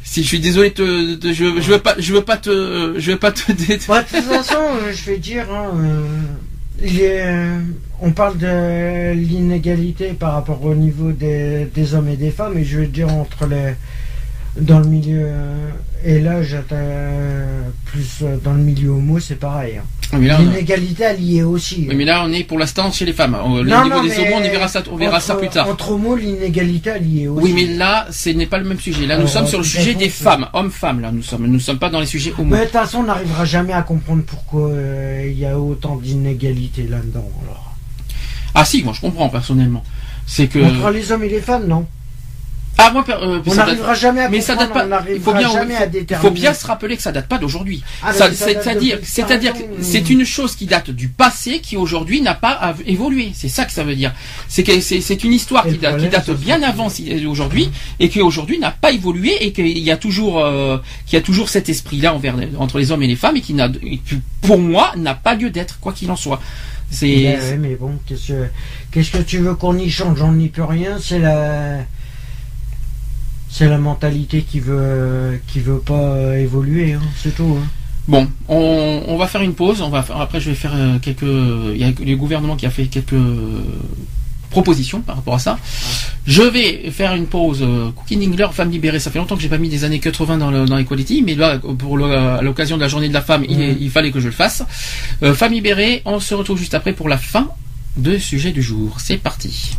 Si 0.04 0.22
je 0.22 0.28
suis 0.28 0.40
désolé, 0.40 0.70
te- 0.72 1.14
de- 1.14 1.32
je, 1.32 1.60
je 1.60 1.70
veux 1.72 1.78
pas, 1.78 1.94
je 1.98 2.12
veux 2.12 2.22
pas 2.24 2.36
te, 2.36 2.94
je 2.98 3.12
veux 3.12 3.18
pas 3.18 3.32
te. 3.32 3.40
Bah, 3.88 4.02
de 4.12 4.16
toute 4.18 4.24
façon, 4.26 4.54
euh, 4.58 4.92
je 4.92 5.10
vais 5.10 5.18
dire, 5.18 5.46
hein, 5.50 5.70
euh, 5.82 6.06
euh, 6.84 7.58
on 8.02 8.10
parle 8.10 8.36
de 8.36 9.12
l'inégalité 9.14 10.08
par 10.08 10.32
rapport 10.34 10.62
au 10.62 10.74
niveau 10.74 11.12
des, 11.12 11.66
des 11.74 11.94
hommes 11.94 12.08
et 12.08 12.16
des 12.16 12.30
femmes, 12.30 12.58
et 12.58 12.64
je 12.64 12.80
vais 12.80 12.86
dire 12.86 13.08
entre 13.12 13.46
les, 13.46 13.74
dans 14.60 14.78
le 14.80 14.86
milieu 14.86 15.20
euh, 15.24 15.70
et 16.04 16.20
là, 16.20 16.42
j'attends 16.42 16.76
plus 17.86 18.18
euh, 18.22 18.36
dans 18.42 18.52
le 18.52 18.62
milieu 18.62 18.90
homo, 18.90 19.18
c'est 19.18 19.36
pareil. 19.36 19.78
hein. 19.78 19.84
On- 20.12 20.18
L'inégalité 20.18 21.02
elle 21.02 21.20
y 21.20 21.38
est 21.38 21.42
aussi. 21.42 21.84
oui, 21.88 21.94
mais 21.96 22.04
là, 22.04 22.22
on 22.24 22.32
est 22.32 22.44
pour 22.44 22.58
l'instant 22.60 22.92
chez 22.92 23.04
les 23.04 23.12
femmes. 23.12 23.34
Au 23.34 23.64
Non, 23.64 23.82
niveau 23.84 23.96
non, 23.96 24.02
des 24.04 24.10
mais 24.10 24.18
homos, 24.28 24.36
on 24.40 24.44
y 24.44 24.48
verra 24.50 24.68
ça, 24.68 24.82
on 24.92 24.96
verra 24.96 25.18
ça 25.18 25.32
entre- 25.32 25.40
plus 25.40 25.48
tard. 25.50 25.68
Entre 25.68 25.90
homos, 25.90 26.14
l'inégalité 26.14 26.90
elle 26.94 27.06
y 27.08 27.22
est 27.24 27.26
aussi. 27.26 27.42
Oui, 27.44 27.52
mais 27.52 27.74
là, 27.76 28.06
ce 28.12 28.30
n'est 28.30 28.46
pas 28.46 28.58
le 28.58 28.64
même 28.68 28.78
sujet. 28.78 29.04
Là, 29.06 29.18
nous 29.18 29.26
sommes 29.26 29.48
sur 29.48 29.58
le 29.58 29.64
sujet 29.64 29.94
des 29.94 30.08
femmes, 30.08 30.46
hommes-femmes. 30.52 31.00
Là, 31.00 31.10
nous 31.10 31.22
sommes, 31.22 31.46
nous 31.48 31.58
sommes 31.58 31.78
pas 31.80 31.90
dans 31.90 31.98
les 31.98 32.06
sujets 32.06 32.32
homo. 32.38 32.50
Mais 32.54 32.58
de 32.60 32.62
toute 32.64 32.72
façon, 32.74 32.98
on 32.98 33.02
n'arrivera 33.04 33.44
jamais 33.44 33.72
à 33.72 33.82
comprendre 33.82 34.22
pourquoi 34.24 34.68
euh, 34.70 35.28
il 35.28 35.38
y 35.38 35.44
a 35.44 35.58
autant 35.58 35.96
d'inégalité 35.96 36.84
là-dedans. 36.88 37.28
alors. 37.42 37.74
Ah 38.54 38.64
si, 38.64 38.84
moi, 38.84 38.92
je 38.94 39.00
comprends 39.00 39.28
personnellement. 39.28 39.82
C'est 40.24 40.46
que 40.46 40.60
Entre 40.60 40.90
les 40.90 41.10
hommes 41.10 41.24
et 41.24 41.28
les 41.28 41.40
femmes, 41.40 41.66
non? 41.66 41.84
Ah, 42.78 42.90
moi, 42.90 43.04
euh, 43.08 43.40
on 43.46 43.54
n'arrivera 43.54 43.94
jamais 43.94 44.22
à 44.22 44.28
mais 44.28 44.40
ça 44.40 44.54
date 44.54 44.72
pas. 44.72 44.86
il 45.10 45.20
faut 45.20 45.32
bien, 45.32 45.50
jamais 45.50 45.76
à 45.76 45.86
déterminer. 45.86 46.28
Il 46.28 46.34
faut 46.34 46.40
bien 46.40 46.52
se 46.52 46.66
rappeler 46.66 46.96
que 46.96 47.02
ça 47.02 47.12
date 47.12 47.26
pas 47.26 47.38
d'aujourd'hui. 47.38 47.82
Ah, 48.02 48.12
c'est-à-dire, 48.12 48.98
c'est-à-dire 49.02 49.52
que 49.54 49.58
c'est 49.80 50.10
une 50.10 50.24
chose 50.24 50.54
qui 50.54 50.66
date 50.66 50.90
du 50.90 51.08
passé, 51.08 51.60
qui 51.60 51.76
aujourd'hui 51.76 52.20
n'a 52.20 52.34
pas 52.34 52.74
évolué. 52.86 53.30
C'est 53.34 53.48
ça 53.48 53.64
que 53.64 53.72
ça 53.72 53.82
veut 53.82 53.94
dire. 53.94 54.12
C'est 54.48 54.62
que 54.62 54.80
c'est 54.80 55.24
une 55.24 55.32
histoire 55.32 55.66
qui 55.66 55.78
date, 55.78 55.98
qui 55.98 56.08
date 56.08 56.30
bien 56.30 56.62
avant 56.62 56.88
aujourd'hui 57.28 57.70
et 57.98 58.08
qui 58.08 58.20
aujourd'hui 58.20 58.58
n'a 58.58 58.70
pas 58.70 58.92
évolué 58.92 59.36
et 59.40 59.52
qu'il 59.52 59.78
y 59.78 59.90
a 59.90 59.96
toujours, 59.96 60.44
euh, 60.44 60.78
qu'il 61.06 61.18
y 61.18 61.22
a 61.22 61.24
toujours 61.24 61.48
cet 61.48 61.68
esprit-là 61.68 62.14
envers 62.14 62.36
entre 62.58 62.78
les 62.78 62.92
hommes 62.92 63.02
et 63.02 63.06
les 63.06 63.16
femmes 63.16 63.36
et 63.36 63.40
qui 63.40 63.54
n'a, 63.54 63.68
pour 64.42 64.58
moi, 64.58 64.92
n'a 64.96 65.14
pas 65.14 65.34
lieu 65.34 65.50
d'être, 65.50 65.80
quoi 65.80 65.92
qu'il 65.92 66.10
en 66.10 66.16
soit. 66.16 66.40
C'est. 66.90 67.36
Ben 67.40 67.60
mais 67.60 67.74
bon, 67.74 67.98
qu'est-ce 68.06 68.28
que, 68.28 68.46
qu'est-ce 68.92 69.10
que 69.10 69.22
tu 69.22 69.38
veux 69.38 69.54
qu'on 69.54 69.76
y 69.76 69.90
change? 69.90 70.22
On 70.22 70.32
n'y 70.32 70.48
peut 70.48 70.64
rien. 70.64 70.98
C'est 71.00 71.18
la 71.18 71.78
c'est 73.56 73.68
la 73.68 73.78
mentalité 73.78 74.42
qui 74.42 74.60
veut 74.60 75.40
qui 75.46 75.60
veut 75.60 75.78
pas 75.78 75.94
euh, 75.94 76.34
évoluer, 76.34 76.92
hein, 76.92 77.00
c'est 77.16 77.34
tout. 77.34 77.56
Hein. 77.58 77.66
Bon, 78.06 78.28
on, 78.48 79.16
va 79.16 79.26
faire 79.26 79.40
une 79.40 79.54
pause. 79.54 79.80
On 79.80 79.88
va 79.88 80.04
après 80.20 80.40
je 80.40 80.50
vais 80.50 80.54
faire 80.54 80.74
euh, 80.74 80.98
quelques. 80.98 81.22
Il 81.22 81.78
y 81.78 81.84
a 81.84 81.88
le 81.88 82.16
gouvernement 82.16 82.54
qui 82.54 82.66
a 82.66 82.70
fait 82.70 82.84
quelques 82.84 83.14
propositions 84.50 85.00
par 85.00 85.16
rapport 85.16 85.34
à 85.34 85.38
ça. 85.38 85.58
Je 86.26 86.42
vais 86.42 86.90
faire 86.90 87.14
une 87.14 87.26
pause. 87.26 87.62
Euh, 87.62 87.90
Cooking 87.92 88.28
Engler, 88.28 88.48
femme 88.52 88.70
libérée. 88.70 89.00
Ça 89.00 89.10
fait 89.10 89.18
longtemps 89.18 89.36
que 89.36 89.42
j'ai 89.42 89.48
pas 89.48 89.56
mis 89.58 89.70
des 89.70 89.84
années 89.84 90.00
80 90.00 90.36
dans, 90.36 90.50
le, 90.50 90.66
dans 90.66 90.76
Equality, 90.76 91.22
mais 91.22 91.34
là, 91.34 91.58
pour 91.58 91.96
l'occasion 91.96 92.76
de 92.76 92.82
la 92.82 92.88
journée 92.88 93.08
de 93.08 93.14
la 93.14 93.22
femme, 93.22 93.44
il, 93.48 93.90
fallait 93.90 94.10
que 94.10 94.20
je 94.20 94.26
le 94.26 94.32
fasse. 94.32 94.64
femme 95.34 95.52
libérée. 95.52 96.02
On 96.04 96.20
se 96.20 96.34
retrouve 96.34 96.58
juste 96.58 96.74
après 96.74 96.92
pour 96.92 97.08
la 97.08 97.16
fin 97.16 97.48
de 97.96 98.18
sujet 98.18 98.52
du 98.52 98.60
jour. 98.60 98.98
C'est 99.00 99.16
parti. 99.16 99.78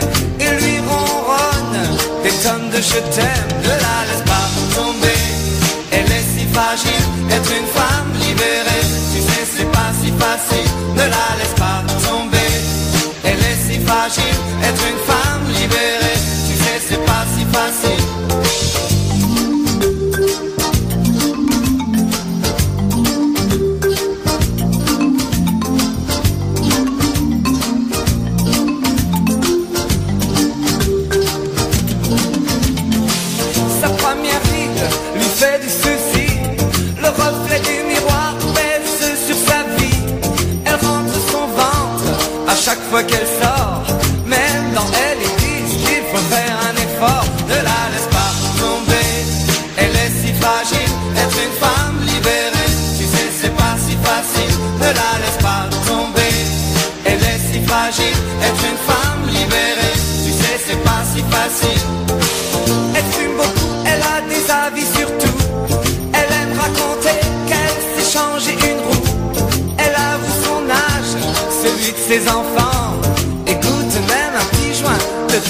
de 2.43 2.81
je 2.81 2.97
t'aime. 3.13 3.47
Ne 3.61 3.69
la 3.69 3.97
laisse 4.09 4.23
pas 4.25 4.47
tomber, 4.75 5.21
elle 5.91 6.11
est 6.11 6.25
si 6.33 6.47
fragile, 6.51 7.05
être 7.29 7.51
une 7.51 7.67
femme 7.67 8.11
libérée. 8.19 8.85
Tu 9.13 9.21
sais, 9.21 9.45
c'est 9.57 9.71
pas 9.71 9.91
si 10.01 10.11
facile, 10.11 10.71
ne 10.95 11.01
la 11.01 11.27
laisse 11.37 11.55
pas 11.55 11.83
tomber. 12.07 12.51
Elle 13.23 13.39
est 13.39 13.59
si 13.67 13.79
fragile, 13.85 14.37
être 14.63 14.83
une 14.89 15.01
femme 15.05 15.45
libérée. 15.53 16.19
Tu 16.47 16.55
sais, 16.63 16.81
c'est 16.89 17.05
pas 17.05 17.25
si 17.35 17.45
facile. 17.45 18.10
Fois 42.91 43.03
qu'elle 43.03 43.31
sort, 43.41 43.83
même 44.25 44.73
dans 44.75 44.89
elle, 45.05 45.17
ils 45.23 45.37
disent 45.43 45.77
qu'il 45.81 46.03
faut 46.11 46.25
faire 46.35 46.55
un 46.69 46.75
effort. 46.75 47.25
Ne 47.47 47.55
la 47.55 47.81
laisse 47.91 48.09
pas 48.17 48.31
tomber, 48.59 49.11
elle 49.77 49.95
est 50.03 50.13
si 50.19 50.33
fragile, 50.41 50.91
être 51.23 51.37
une 51.47 51.55
femme 51.63 51.97
libérée. 52.11 52.71
Tu 52.97 53.05
sais, 53.05 53.29
c'est 53.39 53.55
pas 53.55 53.75
si 53.85 53.95
facile, 54.07 54.55
ne 54.83 54.89
la 54.99 55.11
laisse 55.23 55.39
pas 55.47 55.63
tomber. 55.87 56.35
Elle 57.05 57.23
est 57.31 57.41
si 57.49 57.65
fragile, 57.65 58.19
être 58.47 58.63
une 58.71 58.81
femme 58.89 59.23
libérée. 59.39 59.95
Tu 60.25 60.31
sais, 60.41 60.55
c'est 60.67 60.83
pas 60.83 61.01
si 61.13 61.21
facile. 61.35 61.83
Elle 62.95 63.09
fume 63.15 63.37
beaucoup, 63.37 63.71
elle 63.89 64.03
a 64.15 64.19
des 64.33 64.43
avis 64.65 64.87
sur 64.97 65.07
tout. 65.21 65.39
Elle 66.17 66.31
aime 66.41 66.53
raconter 66.59 67.19
qu'elle 67.47 67.77
s'est 67.93 68.11
changé 68.17 68.51
une 68.69 68.81
roue. 68.87 69.05
Elle 69.77 69.95
avoue 69.95 70.35
son 70.43 70.61
âge, 70.69 71.11
celui 71.63 71.91
de 71.93 72.01
ses 72.09 72.27
enfants 72.27 72.60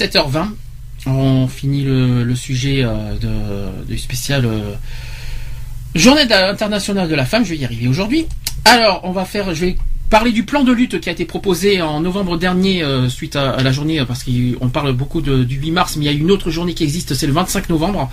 17h20. 0.00 0.48
On 1.06 1.46
finit 1.46 1.82
le, 1.82 2.34
sujet 2.34 2.82
euh, 2.84 3.70
du 3.86 3.98
spécial 3.98 4.44
euh, 4.46 4.74
Journée 5.94 6.22
internationale 6.32 7.08
de 7.08 7.14
la 7.14 7.24
femme. 7.24 7.44
Je 7.44 7.50
vais 7.50 7.56
y 7.56 7.64
arriver 7.64 7.88
aujourd'hui. 7.88 8.26
Alors, 8.64 9.00
on 9.04 9.10
va 9.10 9.24
faire. 9.24 9.54
Je 9.54 9.66
vais 9.66 9.76
parler 10.08 10.32
du 10.32 10.44
plan 10.44 10.62
de 10.62 10.72
lutte 10.72 11.00
qui 11.00 11.08
a 11.08 11.12
été 11.12 11.24
proposé 11.24 11.82
en 11.82 12.00
novembre 12.00 12.36
dernier 12.36 12.82
euh, 12.82 13.08
suite 13.08 13.34
à, 13.36 13.62
la 13.62 13.72
journée, 13.72 14.02
parce 14.06 14.24
qu'on 14.24 14.68
parle 14.68 14.92
beaucoup 14.92 15.20
du 15.20 15.56
8 15.56 15.70
mars, 15.70 15.96
mais 15.96 16.04
il 16.04 16.06
y 16.06 16.14
a 16.14 16.16
une 16.16 16.30
autre 16.30 16.50
journée 16.50 16.74
qui 16.74 16.84
existe, 16.84 17.14
c'est 17.14 17.26
le 17.26 17.32
25 17.32 17.68
novembre. 17.68 18.10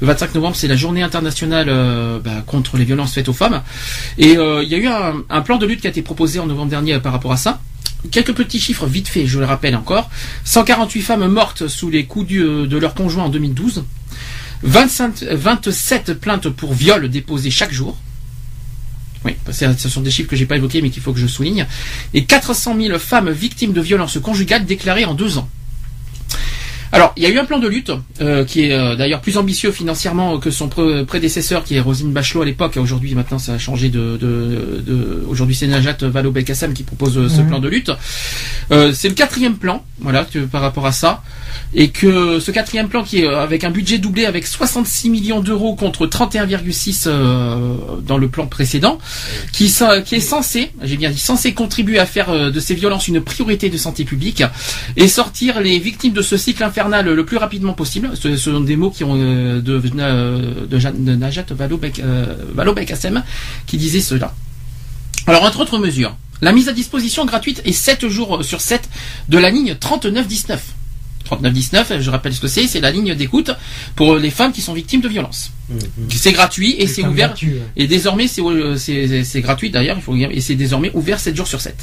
Le 0.00 0.06
25 0.06 0.34
novembre, 0.34 0.56
c'est 0.56 0.68
la 0.68 0.76
journée 0.76 1.02
internationale 1.02 1.66
bah, 2.24 2.42
contre 2.46 2.78
les 2.78 2.84
violences 2.84 3.12
faites 3.12 3.28
aux 3.28 3.34
femmes. 3.34 3.62
Et 4.16 4.32
il 4.32 4.68
y 4.68 4.74
a 4.74 4.78
eu 4.78 4.86
un, 4.86 5.40
plan 5.42 5.58
de 5.58 5.66
lutte 5.66 5.82
qui 5.82 5.86
a 5.86 5.90
été 5.90 6.02
proposé 6.02 6.38
en 6.40 6.46
novembre 6.46 6.70
dernier 6.70 6.98
par 6.98 7.12
rapport 7.12 7.32
à 7.32 7.36
ça. 7.36 7.60
Quelques 8.10 8.32
petits 8.32 8.60
chiffres 8.60 8.86
vite 8.86 9.08
fait, 9.08 9.26
je 9.26 9.38
le 9.38 9.44
rappelle 9.44 9.74
encore. 9.74 10.08
148 10.44 11.02
femmes 11.02 11.26
mortes 11.26 11.68
sous 11.68 11.90
les 11.90 12.04
coups 12.06 12.28
de 12.28 12.78
leur 12.78 12.94
conjoint 12.94 13.24
en 13.24 13.28
2012. 13.28 13.84
25 14.62 15.22
27 15.22 16.14
plaintes 16.14 16.48
pour 16.48 16.74
viol 16.74 17.08
déposées 17.08 17.50
chaque 17.50 17.72
jour. 17.72 17.96
Oui, 19.24 19.34
ce 19.50 19.88
sont 19.88 20.00
des 20.00 20.10
chiffres 20.10 20.30
que 20.30 20.36
j'ai 20.36 20.46
pas 20.46 20.56
évoqués 20.56 20.80
mais 20.80 20.90
qu'il 20.90 21.02
faut 21.02 21.12
que 21.12 21.18
je 21.18 21.26
souligne. 21.26 21.66
Et 22.14 22.24
400 22.24 22.76
000 22.80 22.98
femmes 22.98 23.30
victimes 23.30 23.72
de 23.72 23.80
violences 23.80 24.18
conjugales 24.20 24.64
déclarées 24.64 25.04
en 25.04 25.14
deux 25.14 25.38
ans. 25.38 25.48
Alors, 26.90 27.12
il 27.16 27.22
y 27.22 27.26
a 27.26 27.28
eu 27.28 27.38
un 27.38 27.44
plan 27.44 27.58
de 27.58 27.68
lutte 27.68 27.92
euh, 28.22 28.44
qui 28.44 28.62
est 28.64 28.72
euh, 28.72 28.96
d'ailleurs 28.96 29.20
plus 29.20 29.36
ambitieux 29.36 29.72
financièrement 29.72 30.38
que 30.38 30.50
son 30.50 30.68
pré- 30.68 31.04
prédécesseur, 31.04 31.62
qui 31.64 31.74
est 31.76 31.80
Rosine 31.80 32.12
Bachelot 32.12 32.42
à 32.42 32.44
l'époque. 32.46 32.78
Aujourd'hui, 32.80 33.14
maintenant, 33.14 33.38
ça 33.38 33.52
a 33.54 33.58
changé 33.58 33.90
de. 33.90 34.16
de, 34.16 34.82
de- 34.86 35.24
Aujourd'hui, 35.28 35.54
c'est 35.54 35.66
Najat 35.66 35.98
Vallaud-Belkacem 36.00 36.72
qui 36.72 36.84
propose 36.84 37.18
euh, 37.18 37.28
ce 37.28 37.42
Mhm. 37.42 37.48
plan 37.48 37.58
de 37.58 37.68
lutte. 37.68 37.90
Euh, 38.72 38.92
c'est 38.94 39.08
le 39.08 39.14
quatrième 39.14 39.56
plan, 39.56 39.84
voilà, 40.00 40.24
que- 40.24 40.38
par 40.46 40.62
rapport 40.62 40.86
à 40.86 40.92
ça, 40.92 41.22
et 41.74 41.88
que 41.90 42.40
ce 42.40 42.50
quatrième 42.50 42.88
plan 42.88 43.02
qui 43.04 43.20
est 43.20 43.26
avec 43.28 43.64
un 43.64 43.70
budget 43.70 43.98
doublé 43.98 44.24
avec 44.24 44.46
66 44.46 45.10
millions 45.10 45.40
d'euros 45.40 45.74
contre 45.74 46.06
31,6 46.06 47.04
euh, 47.06 47.74
dans 48.06 48.16
le 48.16 48.28
plan 48.28 48.46
précédent, 48.46 48.98
qui, 49.52 49.66
est 49.66 50.20
censé, 50.20 50.70
j'ai 50.82 50.96
bien 50.96 51.10
dit 51.10 51.18
censé 51.18 51.52
contribuer 51.52 51.98
à 51.98 52.06
faire 52.06 52.32
de 52.50 52.60
ces 52.60 52.74
violences 52.74 53.08
une 53.08 53.20
priorité 53.20 53.68
de 53.68 53.76
santé 53.76 54.04
publique 54.04 54.42
et 54.96 55.06
sortir 55.08 55.60
les 55.60 55.78
victimes 55.78 56.14
de 56.14 56.22
ce 56.22 56.36
cycle 56.38 56.62
infernal 56.64 56.77
le 56.86 57.24
plus 57.24 57.36
rapidement 57.36 57.72
possible. 57.72 58.10
Ce, 58.14 58.36
sont 58.36 58.60
des 58.60 58.76
mots 58.76 58.90
qui 58.90 59.04
ont 59.04 59.14
euh, 59.16 59.60
de, 59.60 59.78
de, 59.78 61.14
Najat 61.14 61.46
Vallaud-Belk- 61.50 62.00
euh, 62.02 62.34
Vallaud-Belkacem 62.54 63.22
qui 63.66 63.76
disait 63.76 64.00
cela. 64.00 64.34
Alors, 65.26 65.42
entre 65.44 65.60
autres 65.60 65.78
mesures, 65.78 66.16
la 66.40 66.52
mise 66.52 66.68
à 66.68 66.72
disposition 66.72 67.24
gratuite 67.24 67.62
et 67.64 67.72
7 67.72 68.08
jours 68.08 68.44
sur 68.44 68.60
7 68.60 68.88
de 69.28 69.38
la 69.38 69.50
ligne 69.50 69.76
3919. 69.78 70.62
3919, 71.24 72.00
je 72.00 72.10
rappelle 72.10 72.34
ce 72.34 72.40
que 72.40 72.48
c'est, 72.48 72.66
c'est 72.66 72.80
la 72.80 72.90
ligne 72.90 73.14
d'écoute 73.14 73.50
pour 73.96 74.16
les 74.16 74.30
femmes 74.30 74.52
qui 74.52 74.62
sont 74.62 74.72
victimes 74.72 75.00
de 75.00 75.08
violences. 75.08 75.50
C'est 76.10 76.32
gratuit 76.32 76.74
et 76.78 76.86
c'est 76.86 77.02
ouvert. 77.02 77.28
gratuit, 77.28 77.52
ouais. 77.54 77.60
Et 77.76 77.86
désormais, 77.86 78.26
c'est 78.28 78.40
euh, 78.42 78.76
c'est- 78.76 79.40
gratuit 79.40 79.70
d'ailleurs, 79.70 79.96
il 79.98 80.02
faut 80.02 80.14
dire, 80.16 80.28
et 80.32 80.40
c'est 80.40 80.54
désormais 80.54 80.90
ouvert 80.94 81.20
7 81.20 81.36
jours 81.36 81.46
sur 81.46 81.60
7. 81.60 81.76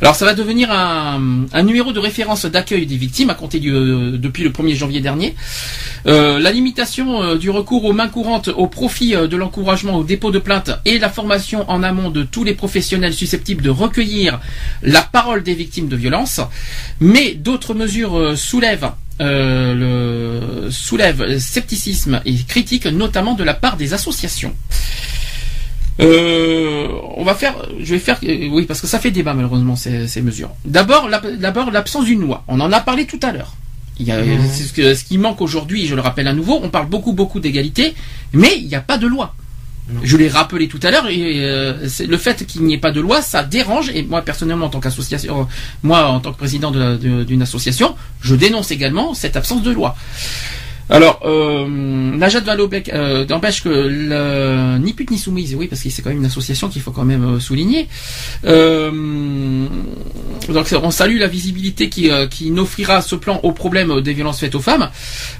Alors 0.00 0.14
ça 0.14 0.24
va 0.24 0.34
devenir 0.34 0.70
un, 0.70 1.46
un 1.52 1.62
numéro 1.62 1.92
de 1.92 1.98
référence 1.98 2.46
d'accueil 2.46 2.86
des 2.86 2.96
victimes 2.96 3.30
à 3.30 3.34
compter 3.34 3.58
du, 3.58 3.72
euh, 3.72 4.16
depuis 4.16 4.44
le 4.44 4.50
1er 4.50 4.74
janvier 4.76 5.00
dernier. 5.00 5.34
Euh, 6.06 6.38
la 6.38 6.52
limitation 6.52 7.22
euh, 7.22 7.36
du 7.36 7.50
recours 7.50 7.84
aux 7.84 7.92
mains 7.92 8.08
courantes 8.08 8.48
au 8.48 8.68
profit 8.68 9.14
euh, 9.16 9.26
de 9.26 9.36
l'encouragement 9.36 9.96
au 9.96 10.04
dépôt 10.04 10.30
de 10.30 10.38
plainte 10.38 10.70
et 10.84 10.98
la 10.98 11.08
formation 11.10 11.68
en 11.68 11.82
amont 11.82 12.10
de 12.10 12.22
tous 12.22 12.44
les 12.44 12.54
professionnels 12.54 13.14
susceptibles 13.14 13.62
de 13.62 13.70
recueillir 13.70 14.40
la 14.82 15.02
parole 15.02 15.42
des 15.42 15.54
victimes 15.54 15.88
de 15.88 15.96
violences. 15.96 16.40
Mais 17.00 17.34
d'autres 17.34 17.74
mesures 17.74 18.16
euh, 18.16 18.36
euh, 19.20 19.74
le 20.62 20.70
soulèvent 20.70 21.38
scepticisme 21.38 22.20
et 22.24 22.34
critique, 22.46 22.86
notamment 22.86 23.34
de 23.34 23.44
la 23.44 23.54
part 23.54 23.76
des 23.76 23.94
associations. 23.94 24.54
Euh, 26.00 26.88
on 27.16 27.24
va 27.24 27.34
faire, 27.34 27.54
je 27.80 27.94
vais 27.94 27.98
faire, 27.98 28.18
euh, 28.24 28.48
oui, 28.50 28.64
parce 28.66 28.82
que 28.82 28.86
ça 28.86 28.98
fait 28.98 29.10
débat 29.10 29.32
malheureusement 29.32 29.76
ces, 29.76 30.06
ces 30.08 30.20
mesures. 30.20 30.50
D'abord, 30.66 31.08
la- 31.08 31.20
d'abord 31.20 31.70
l'absence 31.70 32.04
d'une 32.04 32.20
loi. 32.20 32.44
On 32.48 32.60
en 32.60 32.70
a 32.70 32.80
parlé 32.80 33.06
tout 33.06 33.20
à 33.22 33.32
l'heure. 33.32 33.54
Il 33.98 34.06
y 34.06 34.12
a, 34.12 34.20
Mhm. 34.22 34.40
c'est 34.52 34.64
ce, 34.64 34.72
que- 34.74 34.94
ce 34.94 35.04
qui 35.04 35.16
manque 35.16 35.40
aujourd'hui, 35.40 35.86
je 35.86 35.94
le 35.94 36.02
rappelle 36.02 36.28
à 36.28 36.34
nouveau, 36.34 36.60
on 36.62 36.68
parle 36.68 36.86
beaucoup 36.88 37.14
beaucoup 37.14 37.40
d'égalité, 37.40 37.94
mais 38.34 38.58
il 38.58 38.66
n'y 38.66 38.74
a 38.74 38.80
pas 38.82 38.98
de 38.98 39.06
loi. 39.06 39.34
Je 40.02 40.16
l'ai 40.16 40.28
rappelé 40.28 40.66
tout 40.66 40.80
à 40.82 40.90
l'heure, 40.90 41.08
et 41.08 41.44
euh, 41.44 41.86
le 42.06 42.16
fait 42.16 42.44
qu'il 42.44 42.62
n'y 42.64 42.74
ait 42.74 42.78
pas 42.78 42.90
de 42.90 43.00
loi, 43.00 43.22
ça 43.22 43.44
dérange. 43.44 43.90
Et 43.90 44.02
moi 44.02 44.22
personnellement, 44.22 44.66
en 44.66 44.70
tant 44.70 44.80
qu'association, 44.80 45.46
moi 45.82 46.06
en 46.06 46.20
tant 46.20 46.32
que 46.32 46.38
président 46.38 46.70
d'une 46.72 47.42
association, 47.42 47.94
je 48.20 48.34
dénonce 48.34 48.70
également 48.72 49.14
cette 49.14 49.36
absence 49.36 49.62
de 49.62 49.70
loi. 49.70 49.96
Alors, 50.88 51.20
euh, 51.24 51.66
Najat 51.66 52.40
Vallaud-Belk 52.40 52.90
euh, 52.90 53.26
n'empêche 53.26 53.62
que 53.62 53.68
le, 53.68 54.78
ni 54.78 54.92
pute 54.92 55.10
ni 55.10 55.18
soumise, 55.18 55.54
oui, 55.56 55.66
parce 55.66 55.82
que 55.82 55.90
c'est 55.90 56.00
quand 56.00 56.10
même 56.10 56.18
une 56.20 56.26
association 56.26 56.68
qu'il 56.68 56.80
faut 56.80 56.92
quand 56.92 57.04
même 57.04 57.24
euh, 57.24 57.40
souligner. 57.40 57.88
Euh, 58.44 59.66
donc, 60.48 60.74
on 60.82 60.90
salue 60.92 61.18
la 61.18 61.26
visibilité 61.26 61.88
qui, 61.88 62.08
euh, 62.10 62.28
qui 62.28 62.52
n'offrira 62.52 63.02
ce 63.02 63.16
plan 63.16 63.40
au 63.42 63.50
problème 63.50 64.00
des 64.00 64.12
violences 64.12 64.38
faites 64.38 64.54
aux 64.54 64.60
femmes. 64.60 64.88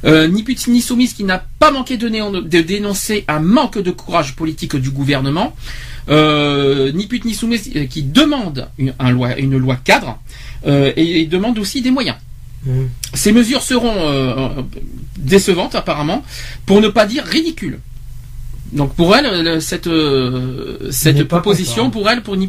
Euh, 0.04 0.26
ni 0.26 0.42
pute 0.42 0.66
ni 0.66 0.80
soumise 0.80 1.14
qui 1.14 1.22
n'a 1.22 1.44
pas 1.60 1.70
manqué 1.70 1.96
de, 1.96 2.08
de 2.08 2.60
dénoncer 2.60 3.24
un 3.28 3.38
manque 3.40 3.78
de 3.78 3.92
courage 3.92 4.34
politique 4.34 4.74
du 4.74 4.90
gouvernement. 4.90 5.54
Euh, 6.08 6.90
ni 6.92 7.06
pute 7.06 7.24
ni 7.24 7.34
soumise 7.34 7.70
qui 7.88 8.02
demande 8.02 8.68
une, 8.78 8.94
un 8.98 9.10
loi, 9.10 9.36
une 9.38 9.56
loi 9.58 9.76
cadre 9.76 10.18
euh, 10.66 10.92
et, 10.96 11.20
et 11.20 11.26
demande 11.26 11.58
aussi 11.58 11.82
des 11.82 11.90
moyens. 11.92 12.16
Mhm. 12.66 12.88
Ces 13.14 13.32
mesures 13.32 13.62
seront 13.62 13.94
euh, 13.96 14.34
euh, 14.36 14.48
décevantes 15.18 15.74
apparemment, 15.74 16.24
pour 16.66 16.80
ne 16.80 16.88
pas 16.88 17.06
dire 17.06 17.24
ridicules. 17.24 17.78
Donc 18.72 18.94
pour 18.96 19.14
elle, 19.14 19.44
le- 19.44 19.60
cette, 19.60 19.86
euh, 19.86 20.90
cette 20.90 21.22
proposition, 21.24 21.90
pour 21.90 22.10
elle, 22.10 22.22
pour 22.22 22.36
ni 22.36 22.48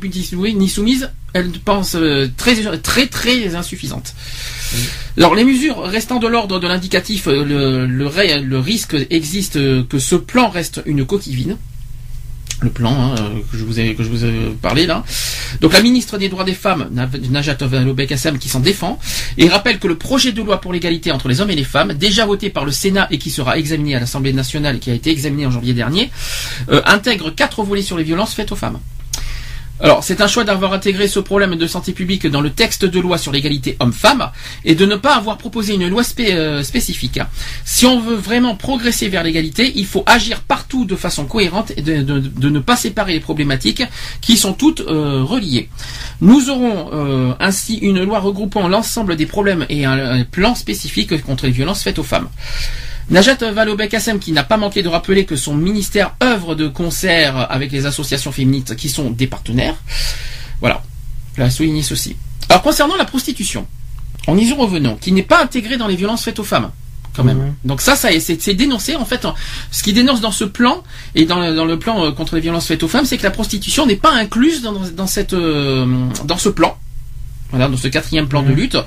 ni 0.56 0.68
soumise, 0.70 1.12
elle 1.34 1.52
pense 1.52 1.96
euh, 1.96 2.28
très 2.36 2.56
très 2.80 3.06
très 3.06 3.56
insuffisante. 3.56 4.16
Alors 5.18 5.36
les 5.36 5.44
mesures 5.44 5.84
restant 5.84 6.18
de 6.20 6.28
l'ordre 6.28 6.60
de 6.60 6.68
l'indicatif, 6.68 7.28
le, 7.28 7.86
le, 7.86 8.60
risque 8.60 8.98
existe 9.12 9.54
que 9.88 10.00
ce 10.00 10.16
plan 10.16 10.50
reste 10.50 10.82
une 10.88 11.06
coquille 11.06 11.36
vide. 11.36 11.58
Le 12.62 12.72
plan 12.72 13.14
hein, 13.14 13.16
que 13.52 13.58
je 13.58 13.64
vous 13.64 13.80
ai 13.80 13.94
que 13.94 14.04
je 14.04 14.10
vous 14.10 14.26
ai 14.26 14.34
parlé 14.62 14.88
là. 14.88 15.04
Donc 15.62 15.74
la 15.74 15.82
ministre 15.82 16.18
des 16.18 16.28
droits 16.28 16.44
des 16.44 16.56
femmes, 16.56 16.90
Najat 17.30 17.58
Vallaud-Belkacem, 17.62 18.40
qui 18.40 18.50
s'en 18.50 18.60
défend 18.60 19.00
et 19.38 19.48
rappelle 19.48 19.78
que 19.78 19.88
le 19.88 19.96
projet 19.96 20.32
de 20.32 20.42
loi 20.42 20.60
pour 20.60 20.74
l'égalité 20.74 21.12
entre 21.12 21.28
les 21.28 21.40
hommes 21.40 21.52
et 21.52 21.56
les 21.56 21.64
femmes, 21.64 21.94
déjà 21.94 22.26
voté 22.26 22.50
par 22.50 22.66
le 22.66 22.72
Sénat 22.72 23.08
et 23.12 23.20
qui 23.20 23.30
sera 23.30 23.60
examiné 23.60 23.96
à 23.96 24.00
l'Assemblée 24.00 24.34
nationale 24.34 24.78
et 24.78 24.80
qui 24.80 24.90
a 24.90 24.96
été 24.96 25.12
examiné 25.12 25.46
en 25.46 25.52
janvier 25.52 25.74
dernier, 25.74 26.10
euh, 26.70 26.82
intègre 26.86 27.30
quatre 27.30 27.62
volets 27.64 27.84
sur 27.84 27.98
les 27.98 28.04
violences 28.04 28.34
faites 28.34 28.52
aux 28.52 28.56
femmes. 28.56 28.80
Alors, 29.80 30.04
c'est 30.04 30.22
un 30.22 30.28
choix 30.28 30.44
d'avoir 30.44 30.74
intégré 30.74 31.08
ce 31.08 31.20
problème 31.20 31.56
de 31.56 31.68
santé 31.68 31.92
publique 31.92 32.26
dans 32.26 32.42
le 32.42 32.50
texte 32.50 32.84
de 32.84 33.00
loi 33.00 33.18
sur 33.20 33.32
l'égalité 33.32 33.78
homme-femme 33.80 34.32
et 34.66 34.74
de 34.74 34.86
ne 34.86 34.96
pas 34.96 35.16
avoir 35.16 35.38
proposé 35.38 35.76
une 35.76 35.88
loi 35.88 36.02
euh, 36.20 36.64
spécifique. 36.64 37.20
Si 37.64 37.86
on 37.86 38.00
veut 38.00 38.16
vraiment 38.16 38.56
progresser 38.56 39.08
vers 39.08 39.24
l'égalité, 39.24 39.72
il 39.76 39.86
faut 39.86 40.04
agir 40.08 40.42
partout 40.42 40.86
de 40.86 40.96
façon 40.96 41.26
cohérente 41.26 41.74
et 41.78 41.82
de, 41.82 42.50
ne 42.50 42.60
pas 42.60 42.76
séparer 42.76 43.14
les 43.14 43.20
problématiques 43.20 43.84
qui 44.22 44.36
sont 44.36 44.54
toutes 44.54 44.82
euh, 44.82 45.24
reliées. 45.24 45.70
Nous 46.22 46.50
aurons 46.50 46.90
euh, 46.94 47.34
ainsi 47.40 47.76
une 47.76 48.04
loi 48.04 48.20
regroupant 48.20 48.68
l'ensemble 48.68 49.16
des 49.16 49.28
problèmes 49.28 49.66
et 49.70 49.86
un 49.86 50.24
plan 50.24 50.56
spécifique 50.56 51.22
contre 51.24 51.46
les 51.46 51.52
violences 51.52 51.84
faites 51.84 52.00
aux 52.00 52.04
femmes. 52.04 52.30
Najat 53.10 53.38
Vallaud-Belkacem 53.52 54.20
qui 54.20 54.32
n'a 54.34 54.44
pas 54.44 54.58
manqué 54.58 54.84
de 54.84 54.90
rappeler 54.90 55.26
que 55.26 55.36
son 55.38 55.56
ministère 55.56 56.16
œuvre 56.22 56.56
de 56.56 56.68
concert 56.68 57.48
avec 57.50 57.72
les 57.72 57.86
associations 57.86 58.32
féministes 58.34 58.76
qui 58.76 58.90
sont 58.90 59.12
des 59.12 59.28
partenaires. 59.28 59.76
Voilà, 60.60 60.84
je 61.38 61.44
vais 61.44 61.50
souligner 61.50 61.84
ceci. 61.84 62.18
Alors 62.50 62.62
concernant 62.62 62.96
la 62.98 63.06
prostitution, 63.06 63.66
en 64.28 64.38
y 64.38 64.52
revenant, 64.52 64.96
qui 64.96 65.12
n'est 65.14 65.24
pas 65.24 65.42
intégrée 65.42 65.78
dans 65.78 65.88
les 65.88 65.96
violences 65.96 66.24
faites 66.24 66.40
aux 66.40 66.44
femmes, 66.44 66.70
quand 67.16 67.24
même. 67.24 67.54
Donc 67.64 67.80
ça, 67.82 67.96
ça 67.96 68.10
c'est 68.20 68.54
dénoncé 68.56 68.96
en 68.98 69.06
fait. 69.06 69.26
Ce 69.72 69.84
qui 69.84 69.94
dénonce 69.94 70.20
dans 70.20 70.32
ce 70.34 70.44
plan 70.44 70.84
et 71.16 71.26
dans, 71.26 71.40
le- 71.40 71.56
dans 71.56 71.66
le 71.66 71.80
plan 71.80 72.04
euh, 72.06 72.12
contre 72.12 72.36
les 72.36 72.42
violences 72.42 72.68
faites 72.68 72.84
aux 72.84 72.88
femmes, 72.90 73.06
c'est 73.06 73.18
que 73.18 73.24
la 73.24 73.32
prostitution 73.32 73.86
n'est 73.86 73.96
pas 73.96 74.12
incluse 74.14 74.62
dans, 74.62 74.74
dans 74.74 75.08
cette 75.08 75.34
euh, 75.34 75.86
dans 76.26 76.38
ce 76.38 76.50
plan. 76.50 76.78
Voilà, 77.50 77.70
dans 77.70 77.78
ce 77.78 77.88
quatrième 77.88 78.28
plan 78.28 78.44
de 78.44 78.52
lutte. 78.52 78.78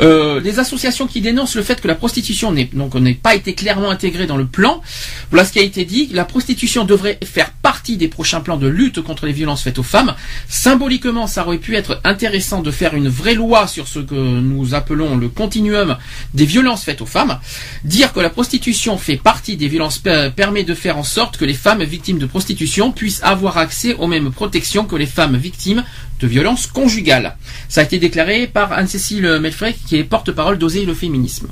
Euh, 0.00 0.40
les 0.40 0.58
associations 0.58 1.06
qui 1.06 1.20
dénoncent 1.20 1.54
le 1.54 1.62
fait 1.62 1.80
que 1.80 1.86
la 1.86 1.94
prostitution 1.94 2.50
n'est 2.50 2.68
donc 2.72 2.94
n'est 2.96 3.14
pas 3.14 3.34
été 3.36 3.54
clairement 3.54 3.90
intégrée 3.90 4.26
dans 4.26 4.36
le 4.36 4.46
plan. 4.46 4.82
Voilà 5.30 5.44
ce 5.44 5.52
qui 5.52 5.60
a 5.60 5.62
été 5.62 5.84
dit. 5.84 6.08
La 6.12 6.24
prostitution 6.24 6.84
devrait 6.84 7.18
faire 7.24 7.52
partie 7.62 7.96
des 7.96 8.08
prochains 8.08 8.40
plans 8.40 8.56
de 8.56 8.66
lutte 8.66 9.00
contre 9.02 9.26
les 9.26 9.32
violences 9.32 9.62
faites 9.62 9.78
aux 9.78 9.84
femmes. 9.84 10.14
Symboliquement, 10.48 11.26
ça 11.26 11.46
aurait 11.46 11.58
pu 11.58 11.76
être 11.76 12.00
intéressant 12.02 12.60
de 12.60 12.70
faire 12.70 12.94
une 12.94 13.08
vraie 13.08 13.34
loi 13.34 13.66
sur 13.68 13.86
ce 13.86 14.00
que 14.00 14.14
nous 14.14 14.74
appelons 14.74 15.16
le 15.16 15.28
continuum 15.28 15.96
des 16.34 16.44
violences 16.44 16.82
faites 16.84 17.02
aux 17.02 17.06
femmes. 17.06 17.38
Dire 17.84 18.12
que 18.12 18.20
la 18.20 18.30
prostitution 18.30 18.98
fait 18.98 19.16
partie 19.16 19.56
des 19.56 19.68
violences 19.68 19.98
per- 19.98 20.30
permet 20.34 20.64
de 20.64 20.74
faire 20.74 20.98
en 20.98 21.04
sorte 21.04 21.36
que 21.36 21.44
les 21.44 21.54
femmes 21.54 21.84
victimes 21.84 22.18
de 22.18 22.26
prostitution 22.26 22.90
puissent 22.90 23.22
avoir 23.22 23.58
accès 23.58 23.94
aux 23.94 24.08
mêmes 24.08 24.32
protections 24.32 24.84
que 24.84 24.96
les 24.96 25.06
femmes 25.06 25.36
victimes 25.36 25.84
de 26.22 26.28
violences 26.28 26.66
conjugales. 26.66 27.36
Ça 27.68 27.80
a 27.80 27.84
été 27.84 27.98
déclaré 27.98 28.46
par 28.46 28.72
Anne-Cécile 28.72 29.38
Melfray, 29.40 29.74
qui 29.86 29.96
est 29.96 30.04
porte-parole 30.04 30.56
d'Oser 30.56 30.86
le 30.86 30.94
féminisme. 30.94 31.48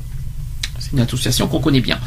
C'est 0.79 0.93
une 0.93 1.01
association 1.01 1.49
qu'on 1.49 1.61
connaît 1.61 1.81
bien. 1.81 1.99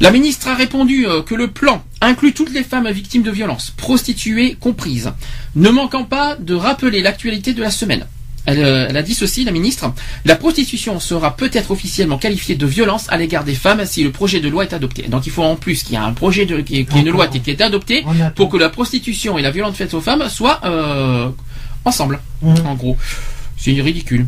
La 0.00 0.10
ministre 0.10 0.48
a 0.48 0.54
répondu 0.54 1.06
euh, 1.06 1.22
que 1.22 1.34
le 1.34 1.48
plan 1.48 1.82
inclut 2.02 2.34
toutes 2.34 2.52
les 2.52 2.64
femmes 2.64 2.90
victimes 2.90 3.22
de 3.22 3.30
violences, 3.30 3.72
prostituées 3.78 4.54
comprises, 4.60 5.10
ne 5.54 5.70
manquant 5.70 6.04
pas 6.04 6.36
de 6.36 6.54
rappeler 6.54 7.00
l'actualité 7.00 7.54
de 7.54 7.62
la 7.62 7.70
semaine. 7.70 8.04
Elle, 8.46 8.60
euh, 8.60 8.86
elle 8.88 8.96
a 8.96 9.02
dit 9.02 9.14
ceci, 9.14 9.44
la 9.44 9.52
ministre. 9.52 9.92
La 10.24 10.36
prostitution 10.36 10.98
sera 11.00 11.36
peut-être 11.36 11.70
officiellement 11.72 12.16
qualifiée 12.18 12.54
de 12.54 12.66
violence 12.66 13.06
à 13.10 13.16
l'égard 13.16 13.44
des 13.44 13.54
femmes 13.54 13.84
si 13.84 14.02
le 14.04 14.10
projet 14.12 14.40
de 14.40 14.48
loi 14.48 14.64
est 14.64 14.72
adopté. 14.72 15.02
Donc 15.08 15.26
il 15.26 15.32
faut 15.32 15.42
en 15.42 15.56
plus 15.56 15.82
qu'il 15.82 15.92
y 15.94 15.96
ait 15.96 16.00
un 16.04 16.12
projet 16.12 16.46
de, 16.46 16.60
qu'il 16.60 16.76
y 16.76 16.80
ait- 16.80 16.86
une 16.96 17.10
loi 17.10 17.26
qui 17.28 17.50
est 17.50 17.60
adoptée 17.60 18.04
pour 18.34 18.48
que 18.48 18.56
la 18.56 18.68
prostitution 18.68 19.36
et 19.38 19.42
la 19.42 19.50
violence 19.50 19.76
faite 19.76 19.92
aux 19.94 20.00
femmes 20.00 20.28
soient 20.28 20.60
euh, 20.64 21.28
ensemble. 21.84 22.20
Mhm. 22.42 22.66
En 22.66 22.74
gros, 22.74 22.96
c'est 23.56 23.72
ridicule, 23.72 24.26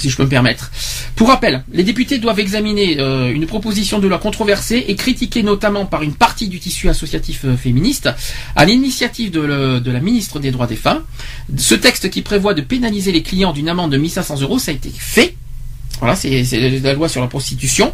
si 0.00 0.10
je 0.10 0.16
peux 0.16 0.24
me 0.24 0.28
permettre. 0.28 0.70
Pour 1.16 1.28
rappel, 1.28 1.62
les 1.72 1.84
députés 1.84 2.18
doivent 2.18 2.40
examiner 2.40 2.98
euh, 2.98 3.32
une 3.32 3.46
proposition 3.46 3.98
de 3.98 4.08
loi 4.08 4.18
controversée 4.18 4.84
et 4.88 4.96
critiquée 4.96 5.42
notamment 5.42 5.86
par 5.86 6.02
une 6.02 6.14
partie 6.14 6.48
du 6.48 6.58
tissu 6.58 6.88
associatif 6.88 7.42
euh, 7.44 7.56
féministe, 7.56 8.08
à 8.56 8.64
l'initiative 8.64 9.30
de, 9.30 9.40
le- 9.40 9.80
de 9.80 9.90
la 9.90 10.00
ministre 10.00 10.38
des 10.40 10.50
droits 10.50 10.66
des 10.66 10.76
femmes. 10.76 11.02
Ce 11.56 11.74
texte 11.74 12.10
qui 12.10 12.22
prévoit 12.22 12.54
de 12.54 12.62
pénaliser 12.62 13.12
les 13.12 13.22
clients 13.22 13.52
d'une 13.52 13.68
amende 13.68 13.92
de 13.92 13.96
1500 13.98 14.40
euros, 14.40 14.58
ça 14.58 14.70
a 14.70 14.74
été 14.74 14.90
fait. 14.96 15.34
Voilà, 15.98 16.16
c'est 16.16 16.44
c'est 16.44 16.80
la 16.80 16.94
loi 16.94 17.10
sur 17.10 17.20
la 17.20 17.26
prostitution, 17.26 17.92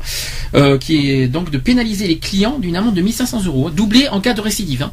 euh, 0.55 0.79
qui 0.79 1.11
est 1.11 1.27
donc 1.27 1.51
de 1.51 1.59
pénaliser 1.59 2.07
les 2.07 2.19
clients 2.19 2.59
d'une 2.61 2.77
amende 2.77 2.95
de 2.95 3.01
1500 3.03 3.45
euros, 3.47 3.69
doublée 3.71 4.07
en 4.09 4.21
cas 4.21 4.33
de 4.33 4.41
récidive, 4.41 4.83
hein. 4.85 4.93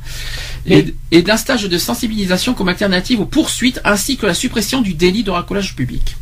et, 0.65 0.95
et 1.11 1.21
d'un 1.21 1.37
stage 1.37 1.63
de 1.65 1.77
sensibilisation 1.77 2.55
comme 2.55 2.69
alternative 2.69 3.19
aux 3.21 3.27
poursuites, 3.27 3.79
ainsi 3.83 4.17
que 4.17 4.25
la 4.25 4.33
suppression 4.33 4.81
du 4.81 4.95
délit 4.95 5.21
de 5.23 5.29
racolage 5.29 5.75
public. 5.75 6.15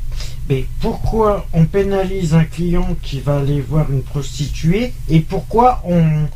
Mais 0.50 0.66
pourquoi 0.82 1.48
on 1.54 1.66
pénalise 1.66 2.34
un 2.34 2.44
client 2.44 2.96
qui 3.02 3.20
va 3.20 3.38
aller 3.38 3.62
voir 3.62 3.90
une 3.92 4.02
prostituée 4.04 4.94
et 5.10 5.20
pourquoi 5.22 5.82
on 5.86 6.28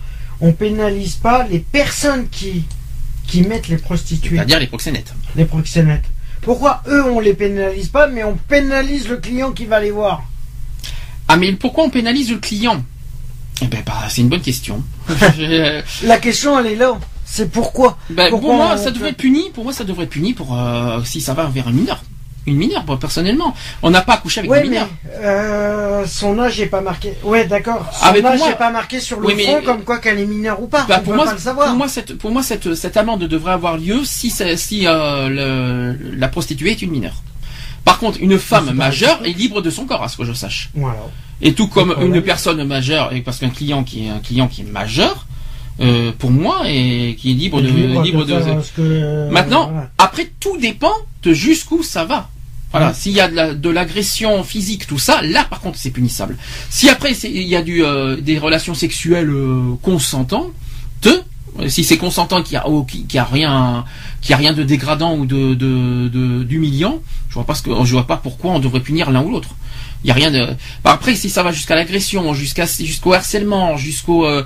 on 0.41 0.51
pénalise 0.51 1.15
pas 1.15 1.47
les 1.47 1.59
personnes 1.59 2.27
qui 2.29 2.63
qui 3.25 3.41
mettent 3.41 3.67
les 3.69 3.77
prostituées, 3.77 4.35
C'est-à-dire 4.35 4.59
les 4.59 4.67
proxénètes. 4.67 5.13
les 5.35 5.45
proxénètes 5.45 6.05
Pourquoi 6.41 6.83
eux 6.87 7.03
on 7.05 7.19
les 7.19 7.33
pénalise 7.33 7.87
pas 7.89 8.07
mais 8.07 8.23
on 8.23 8.35
pénalise 8.35 9.07
le 9.07 9.17
client 9.17 9.51
qui 9.51 9.65
va 9.65 9.79
les 9.79 9.91
voir? 9.91 10.23
Ah 11.27 11.37
mais 11.37 11.51
pourquoi 11.53 11.85
on 11.85 11.89
pénalise 11.89 12.29
le 12.31 12.37
client? 12.37 12.83
Eh 13.61 13.67
ben 13.67 13.81
bah, 13.85 13.93
c'est 14.09 14.21
une 14.21 14.29
bonne 14.29 14.41
question. 14.41 14.83
La 16.03 16.17
question 16.19 16.59
elle 16.59 16.67
est 16.67 16.75
là. 16.75 16.99
C'est 17.25 17.51
pourquoi? 17.51 17.97
Ben, 18.11 18.29
Pourquoi 18.29 18.49
pour 18.49 18.57
moi, 18.57 18.75
on 18.75 18.77
ça 18.77 18.91
devrait 18.91 19.09
être 19.09 19.17
puni. 19.17 19.49
Pour 19.53 19.63
moi, 19.63 19.73
ça 19.73 19.83
devrait 19.83 20.03
être 20.03 20.11
puni 20.11 20.33
pour 20.33 20.55
euh, 20.55 21.01
si 21.03 21.21
ça 21.21 21.33
va 21.33 21.45
vers 21.47 21.67
un 21.67 21.71
mineur. 21.71 22.03
Une 22.47 22.57
mineure, 22.57 22.83
moi, 22.85 22.99
personnellement. 22.99 23.55
On 23.81 23.89
n'a 23.89 24.01
pas 24.01 24.13
accouché 24.13 24.39
avec 24.41 24.51
Ouais, 24.51 24.59
une 24.63 24.69
mais 24.69 24.75
mineure. 24.75 24.89
euh, 25.23 26.05
son 26.05 26.37
âge 26.39 26.59
est 26.61 26.67
pas 26.67 26.81
marqué. 26.81 27.13
Ouais, 27.23 27.45
d'accord. 27.45 27.85
Son 27.91 27.99
Ah, 28.05 28.11
mais 28.13 28.23
âge 28.23 28.37
moi- 28.39 28.49
est 28.51 28.55
pas 28.57 28.69
marqué 28.71 28.99
sur 28.99 29.19
le 29.19 29.27
Oui, 29.27 29.33
mais- 29.35 29.43
front 29.45 29.61
comme 29.63 29.83
quoi 29.83 29.97
qu'elle 29.97 30.19
est 30.19 30.25
mineure 30.25 30.61
ou 30.61 30.67
pas. 30.67 30.85
Bah, 30.87 30.97
on 30.99 31.03
pour 31.03 31.11
peut 31.13 31.15
moi, 31.17 31.25
pas 31.25 31.33
le 31.33 31.39
savoir. 31.39 31.67
pour 31.67 31.75
moi, 31.77 31.87
cette, 31.87 32.17
pour 32.17 32.31
moi, 32.31 32.43
cette, 32.43 32.75
cette 32.75 32.97
amende 32.97 33.23
devrait 33.23 33.53
avoir 33.53 33.77
lieu 33.77 34.01
si, 34.03 34.29
si 34.57 34.85
euh, 34.85 35.27
le- 35.29 36.15
la 36.17 36.27
prostituée 36.27 36.71
est 36.71 36.81
une 36.83 36.91
mineure. 36.91 37.21
Par 37.83 37.97
contre, 37.99 38.19
une 38.21 38.37
femme 38.37 38.71
majeure 38.73 39.21
est 39.25 39.33
libre 39.33 39.61
de 39.61 39.69
son 39.69 39.85
corps, 39.85 40.03
à 40.03 40.07
ce 40.09 40.17
que 40.17 40.23
je 40.25 40.33
sache. 40.33 40.69
Voilà. 40.75 40.97
Et 41.41 41.53
tout 41.53 41.67
comme 41.67 41.95
une 42.01 42.21
personne 42.21 42.63
majeure, 42.63 43.13
et 43.13 43.21
parce 43.21 43.39
qu'un 43.39 43.49
client 43.49 43.83
qui 43.83 44.07
est 44.07 44.09
un 44.09 44.19
client 44.19 44.47
qui 44.47 44.61
est 44.61 44.65
majeur, 44.71 45.25
euh, 45.81 46.11
pour 46.17 46.31
moi, 46.31 46.61
et 46.67 47.15
qui 47.19 47.31
est 47.31 47.33
libre 47.33 47.61
de, 47.61 47.67
Libre 47.67 48.23
de, 48.25 48.39
que- 48.75 49.29
Maintenant, 49.29 49.69
voilà. 49.71 49.89
après, 49.97 50.31
tout 50.39 50.57
dépend 50.57 50.93
de 51.23 51.33
jusqu'où 51.33 51.83
ça 51.83 52.05
va. 52.05 52.29
Voilà, 52.79 52.93
s'il 52.93 53.13
y 53.13 53.21
a 53.21 53.27
de 53.27 53.35
la- 53.35 53.53
de 53.53 53.69
l'agression 53.69 54.43
physique, 54.43 54.85
tout 54.87 54.99
ça, 54.99 55.21
là 55.21 55.45
par 55.49 55.61
contre 55.61 55.77
c'est 55.77 55.91
punissable. 55.91 56.37
Si 56.69 56.89
après 56.89 57.13
il 57.13 57.43
y 57.43 57.55
a 57.55 57.61
du, 57.61 57.83
euh, 57.83 58.17
des 58.19 58.37
relations 58.37 58.73
sexuelles 58.73 59.29
euh, 59.29 59.75
consentantes, 59.81 60.51
euh, 61.05 61.69
si 61.69 61.83
c'est 61.85 61.97
consentant 61.97 62.43
qui 62.43 62.55
a, 62.57 62.67
oh, 62.67 62.85
a 63.15 63.23
rien, 63.23 63.85
a 64.29 64.35
rien 64.35 64.51
de 64.53 64.63
dégradant 64.63 65.15
ou 65.15 65.25
de, 65.25 65.53
de, 65.53 66.09
de- 66.09 66.43
d'humiliant, 66.43 66.99
je 67.29 67.35
vois 67.35 67.45
pas 67.45 67.55
ce 67.55 67.61
que, 67.61 67.69
je 67.85 67.91
vois 67.93 68.07
pas 68.07 68.17
pourquoi 68.17 68.51
on 68.51 68.59
devrait 68.59 68.81
punir 68.81 69.09
l'un 69.11 69.21
ou 69.23 69.31
l'autre. 69.31 69.49
Il 70.03 70.07
y 70.09 70.11
a 70.11 70.13
rien 70.13 70.29
de. 70.29 70.45
Bah, 70.83 70.91
après, 70.91 71.15
si 71.15 71.29
ça 71.31 71.41
va 71.41 71.51
jusqu'à 71.51 71.73
l'agression, 71.75 72.33
jusqu'à 72.35 72.65
jusqu'au 72.67 73.13
harcèlement, 73.13 73.75
jusqu'au 73.77 74.25
euh, 74.25 74.43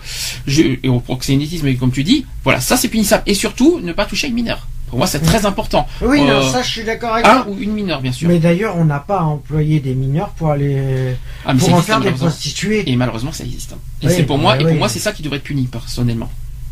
au 0.87 0.99
proxénétisme, 1.01 1.73
comme 1.75 1.91
tu 1.91 2.03
dis, 2.03 2.25
voilà, 2.43 2.61
ça 2.61 2.77
c'est 2.77 2.87
punissable. 2.87 3.23
Et 3.25 3.33
surtout, 3.33 3.79
ne 3.81 3.91
pas 3.91 4.05
toucher 4.05 4.27
une 4.27 4.35
mineure. 4.35 4.67
Pour 4.89 4.97
moi, 4.97 5.07
c'est 5.07 5.19
très 5.19 5.45
important. 5.45 5.87
Oui, 6.01 6.21
non, 6.21 6.29
Euh, 6.41 6.51
ça 6.51 6.61
je 6.63 6.69
suis 6.69 6.83
d'accord 6.83 7.13
avec 7.13 7.25
un 7.27 7.41
toi. 7.43 7.47
ou 7.51 7.57
une 7.59 7.71
mineure, 7.73 8.01
bien 8.01 8.11
sûr. 8.11 8.27
Mais 8.27 8.39
d'ailleurs, 8.39 8.75
on 8.77 8.85
n'a 8.85 8.99
pas 8.99 9.21
employé 9.21 9.79
des 9.79 9.93
mineurs 9.93 10.29
pour 10.29 10.49
aller 10.51 11.15
Ah, 11.45 11.53
pour 11.53 11.73
en 11.73 11.81
faire 11.81 12.01
des 12.01 12.11
prostituées. 12.11 12.89
Et 12.89 12.95
malheureusement, 12.95 13.31
ça 13.31 13.43
existe. 13.43 13.73
Et 14.01 14.07
Oui, 14.07 14.13
c'est 14.15 14.23
pour 14.23 14.37
moi, 14.39 14.53
bah 14.55 14.61
et 14.61 14.63
pour 14.63 14.71
oui. 14.73 14.77
moi, 14.79 14.89
c'est 14.89 14.99
ça 14.99 15.11
qui 15.11 15.21
devrait 15.21 15.37
être 15.37 15.43
puni 15.43 15.63
personnellement. 15.67 16.29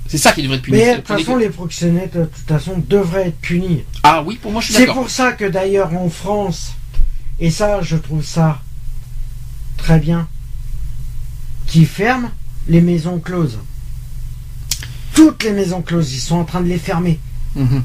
C'est 0.07 0.18
ça 0.18 0.31
qui 0.31 0.41
devrait 0.41 0.57
être 0.57 0.64
puni. 0.64 0.77
Mais 0.77 0.84
de 0.85 0.89
C'est 0.91 0.95
toute 1.03 1.07
façon, 1.18 1.35
les 1.35 1.49
proxénètes, 1.49 2.18
de 2.18 2.26
toute 2.26 2.48
façon, 2.48 2.81
devraient 2.88 3.27
être 3.27 3.39
punis. 3.39 3.84
Ah 4.03 4.23
oui, 4.26 4.39
pour 4.41 4.52
moi, 4.52 4.61
je 4.61 4.68
suis 4.68 4.73
C'est 4.76 4.81
d'accord. 4.88 4.95
pour 5.03 5.10
ça 5.10 5.34
que 5.34 5.45
d'ailleurs 5.45 5.94
en 5.95 6.10
France, 6.10 6.72
et 7.39 7.52
ça, 7.52 7.81
je 7.81 7.98
trouve 7.98 8.23
ça 8.26 8.60
très 9.77 9.99
bien, 9.99 10.27
qui 11.68 11.85
ferment 11.85 12.31
les 12.68 12.81
maisons 12.81 13.19
closes. 13.19 13.60
Toutes 15.14 15.44
les 15.44 15.52
maisons 15.52 15.81
closes, 15.81 16.14
ils 16.14 16.19
sont 16.19 16.38
en 16.38 16.45
train 16.45 16.61
de 16.61 16.68
les 16.68 16.77
fermer 16.80 17.19
Mhm. 17.56 17.84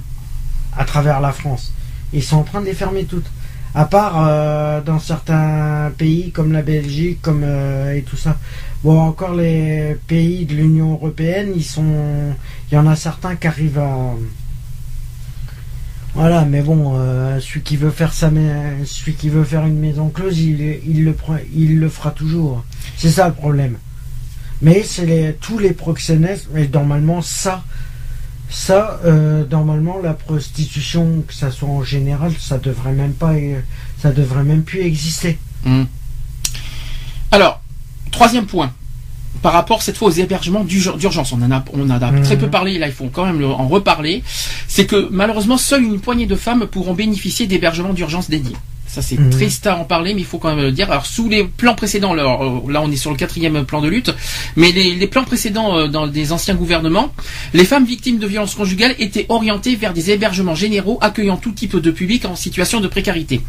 À 0.76 0.84
travers 0.84 1.20
la 1.20 1.32
France. 1.32 1.72
Ils 2.12 2.22
sont 2.22 2.36
en 2.36 2.42
train 2.42 2.60
de 2.60 2.66
les 2.66 2.74
fermer 2.74 3.04
toutes. 3.04 3.30
À 3.74 3.86
part 3.86 4.26
euh, 4.26 4.82
dans 4.82 4.98
certains 4.98 5.90
pays 5.96 6.30
comme 6.30 6.52
la 6.52 6.60
Belgique, 6.60 7.22
comme 7.22 7.42
euh, 7.42 7.94
et 7.94 8.02
tout 8.02 8.18
ça. 8.18 8.36
Bon, 8.84 9.00
encore 9.00 9.34
les 9.34 9.96
pays 10.06 10.44
de 10.44 10.54
l'Union 10.54 10.92
européenne, 10.92 11.52
ils 11.56 11.64
sont, 11.64 12.34
il 12.70 12.74
y 12.74 12.78
en 12.78 12.86
a 12.86 12.96
certains 12.96 13.36
qui 13.36 13.46
arrivent 13.46 13.78
à. 13.78 14.14
Voilà, 16.14 16.44
mais 16.44 16.60
bon, 16.60 16.96
euh, 16.96 17.40
celui 17.40 17.62
qui 17.62 17.78
veut 17.78 17.90
faire 17.90 18.12
sa, 18.12 18.30
celui 18.84 19.14
qui 19.14 19.30
veut 19.30 19.44
faire 19.44 19.64
une 19.64 19.78
maison 19.78 20.10
close, 20.10 20.38
il, 20.38 21.04
le 21.04 21.12
prend, 21.14 21.36
il 21.54 21.78
le 21.78 21.88
fera 21.88 22.10
toujours. 22.10 22.64
C'est 22.98 23.10
ça 23.10 23.28
le 23.28 23.34
problème. 23.34 23.78
Mais 24.60 24.82
c'est 24.82 25.38
tous 25.40 25.58
les 25.58 25.72
proxénètes, 25.72 26.48
mais 26.52 26.68
normalement 26.68 27.22
ça, 27.22 27.64
ça, 28.52 29.00
euh, 29.04 29.44
normalement, 29.50 29.96
la 30.02 30.12
prostitution, 30.14 31.24
que 31.26 31.34
ça 31.34 31.50
soit 31.50 31.68
en 31.68 31.82
général, 31.82 32.32
ça 32.38 32.58
devrait 32.58 32.92
même 32.92 33.14
pas, 33.14 33.32
euh, 33.32 33.60
ça 34.00 34.12
devrait 34.12 34.44
même 34.44 34.62
plus 34.62 34.80
exister. 34.82 35.38
Mhm. 35.64 35.86
Alors, 37.30 37.60
troisième 38.10 38.46
point. 38.46 38.72
Par 39.40 39.54
rapport 39.54 39.82
cette 39.82 39.96
fois 39.96 40.08
aux 40.08 40.12
hébergements 40.12 40.62
d'urg- 40.64 40.98
d'urgence, 40.98 41.32
on 41.32 41.40
en 41.42 41.50
a, 41.50 41.64
on 41.72 41.88
en 41.90 42.00
a 42.00 42.10
Mhm. 42.12 42.22
très 42.22 42.36
peu 42.36 42.48
parlé, 42.50 42.78
là 42.78 42.86
il 42.86 42.92
faut 42.92 43.08
quand 43.08 43.24
même 43.24 43.40
le- 43.40 43.46
en 43.46 43.66
reparler. 43.66 44.22
C'est 44.68 44.84
que 44.86 45.08
malheureusement, 45.10 45.56
seule 45.56 45.82
une 45.82 45.98
poignée 46.00 46.26
de 46.26 46.36
femmes 46.36 46.66
pourront 46.66 46.94
bénéficier 46.94 47.46
d'hébergements 47.46 47.94
d'urgence 47.94 48.28
dédiés. 48.28 48.56
Ça 48.92 49.00
c'est 49.00 49.18
Mhm. 49.18 49.30
triste 49.30 49.66
à 49.66 49.76
en 49.78 49.84
parler, 49.84 50.12
mais 50.12 50.20
il 50.20 50.26
faut 50.26 50.36
quand 50.36 50.54
même 50.54 50.64
le 50.66 50.70
dire. 50.70 50.90
Alors 50.90 51.06
sous 51.06 51.26
les 51.26 51.44
plans 51.44 51.74
précédents, 51.74 52.12
là, 52.12 52.24
euh, 52.42 52.70
là 52.70 52.82
on 52.82 52.90
est 52.90 52.96
sur 52.96 53.10
le 53.10 53.16
quatrième 53.16 53.64
plan 53.64 53.80
de 53.80 53.88
lutte, 53.88 54.12
mais 54.54 54.70
les, 54.70 54.94
les 54.94 55.06
plans 55.06 55.24
précédents 55.24 55.78
euh, 55.78 55.88
dans 55.88 56.06
des 56.06 56.30
anciens 56.32 56.54
gouvernements, 56.54 57.10
les 57.54 57.64
femmes 57.64 57.86
victimes 57.86 58.18
de 58.18 58.26
violences 58.26 58.54
conjugales 58.54 58.94
étaient 58.98 59.24
orientées 59.30 59.76
vers 59.76 59.94
des 59.94 60.10
hébergements 60.10 60.54
généraux 60.54 60.98
accueillant 61.00 61.38
tout 61.38 61.52
type 61.52 61.76
de 61.76 61.90
public 61.90 62.26
en 62.26 62.36
situation 62.36 62.80
de 62.80 62.88
précarité. 62.88 63.40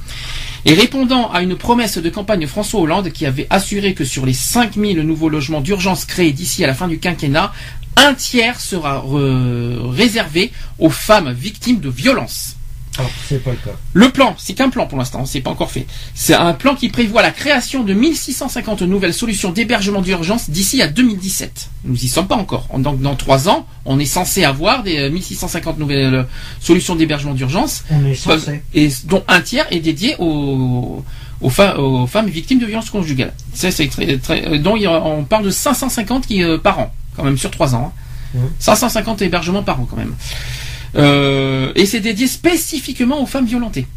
Et 0.66 0.74
répondant 0.76 1.30
à 1.30 1.42
une 1.42 1.58
promesse 1.58 1.98
de 1.98 2.10
campagne 2.10 2.48
François 2.48 2.80
Hollande 2.80 3.10
qui 3.12 3.26
avait 3.26 3.48
assuré 3.50 3.94
que 3.94 4.06
sur 4.06 4.26
les 4.26 4.32
5000 4.34 5.02
nouveaux 5.02 5.28
logements 5.28 5.60
d'urgence 5.60 6.06
créés 6.06 6.32
d'ici 6.32 6.64
à 6.64 6.68
la 6.68 6.74
fin 6.74 6.88
du 6.88 7.00
quinquennat, 7.00 7.52
un 7.98 8.14
tiers 8.14 8.62
sera 8.62 9.04
euh, 9.14 9.78
réservé 9.90 10.52
aux 10.80 10.90
femmes 10.90 11.34
victimes 11.34 11.82
de 11.82 11.90
violences. 11.90 12.56
Alors, 13.00 13.10
c'est 13.28 13.44
pas 13.44 13.50
le 13.52 13.58
cas. 13.58 13.76
Le 13.94 14.10
plan, 14.10 14.36
c'est 14.38 14.54
qu'un 14.54 14.70
plan 14.70 14.86
pour 14.86 14.98
l'instant, 15.00 15.26
c'est 15.26 15.42
pas 15.42 15.50
encore 15.50 15.72
fait. 15.72 15.88
C'est 16.14 16.36
un 16.36 16.54
plan 16.54 16.76
qui 16.76 16.90
prévoit 16.90 17.24
la 17.24 17.32
création 17.32 17.84
de 17.84 17.94
1650 17.94 18.84
nouvelles 18.84 19.16
solutions 19.16 19.52
d'hébergement 19.52 20.02
d'urgence 20.02 20.50
d'ici 20.52 20.80
à 20.82 20.88
2017. 20.88 21.70
Nous 21.86 21.96
y 22.06 22.08
sommes 22.08 22.28
pas 22.28 22.36
encore. 22.36 22.68
Donc 22.78 23.02
dans 23.02 23.16
trois 23.16 23.50
ans, 23.50 23.66
on 23.86 23.98
est 24.00 24.06
censé 24.06 24.44
avoir 24.44 24.84
des 24.84 24.98
euh, 25.00 25.10
1650 25.10 25.80
nouvelles 25.80 26.14
euh, 26.14 26.24
solutions 26.60 26.96
d'hébergement 26.96 27.34
d'urgence, 27.34 27.84
On 27.90 28.06
est 28.06 28.14
censé. 28.16 28.62
et 28.76 28.90
dont 29.06 29.24
un 29.28 29.42
tiers 29.42 29.66
est 29.72 29.80
dédié 29.80 30.16
aux, 30.20 31.04
aux, 31.42 31.50
fa- 31.50 31.80
aux 31.80 32.06
femmes 32.06 32.28
victimes 32.30 32.60
de 32.60 32.66
violences 32.68 32.92
conjugales. 32.92 33.34
Ça, 33.56 33.72
c'est 33.72 33.88
très, 33.88 34.18
très, 34.18 34.46
euh, 34.48 34.58
dont 34.60 34.76
on 34.78 35.24
parle 35.24 35.46
de 35.46 35.50
550 35.52 36.28
qui, 36.28 36.44
euh, 36.44 36.60
par 36.60 36.78
an, 36.78 36.94
quand 37.16 37.24
même 37.24 37.38
sur 37.40 37.50
trois 37.50 37.74
ans. 37.74 37.92
hein. 37.96 38.00
Mhm. 38.36 38.50
550 38.60 39.22
hébergements 39.24 39.64
par 39.64 39.80
an 39.80 39.88
quand 39.90 39.98
même. 39.98 40.14
Euh, 40.96 41.72
et 41.76 41.86
c'est 41.86 42.00
dédié 42.00 42.28
spécifiquement 42.28 43.22
aux 43.22 43.26
femmes 43.26 43.46
violentées. 43.46 43.88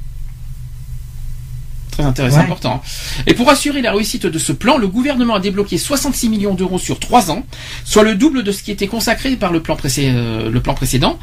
Très 1.90 2.04
intéressant, 2.04 2.38
Ouais. 2.38 2.44
important. 2.44 2.82
hein. 2.84 3.22
Et 3.26 3.32
pour 3.32 3.48
assurer 3.48 3.80
la 3.80 3.92
réussite 3.92 4.26
de 4.26 4.38
ce 4.38 4.52
plan, 4.52 4.76
le 4.76 4.86
gouvernement 4.86 5.34
a 5.34 5.40
débloqué 5.40 5.78
66 5.78 6.28
millions 6.28 6.54
d'euros 6.54 6.78
sur 6.78 6.98
3 6.98 7.30
ans, 7.30 7.44
soit 7.84 8.02
le 8.02 8.14
double 8.16 8.42
de 8.42 8.52
ce 8.52 8.62
qui 8.62 8.70
était 8.70 8.86
consacré 8.86 9.36
par 9.36 9.50
le 9.50 9.60
plan, 9.62 9.76
précé- 9.76 10.12
euh, 10.14 10.50
le 10.50 10.60
plan 10.60 10.74
précédent. 10.74 11.18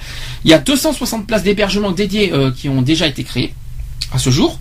Il 0.45 0.50
y 0.52 0.54
a 0.56 0.58
260 0.60 1.28
places 1.28 1.44
d'hébergement 1.44 1.91
dédiées 1.91 2.34
euh, 2.34 2.52
qui 2.52 2.70
ont 2.70 2.82
déjà 2.82 3.06
été 3.06 3.24
créées 3.24 3.54
à 4.12 4.18
ce 4.20 4.30
jour. 4.30 4.60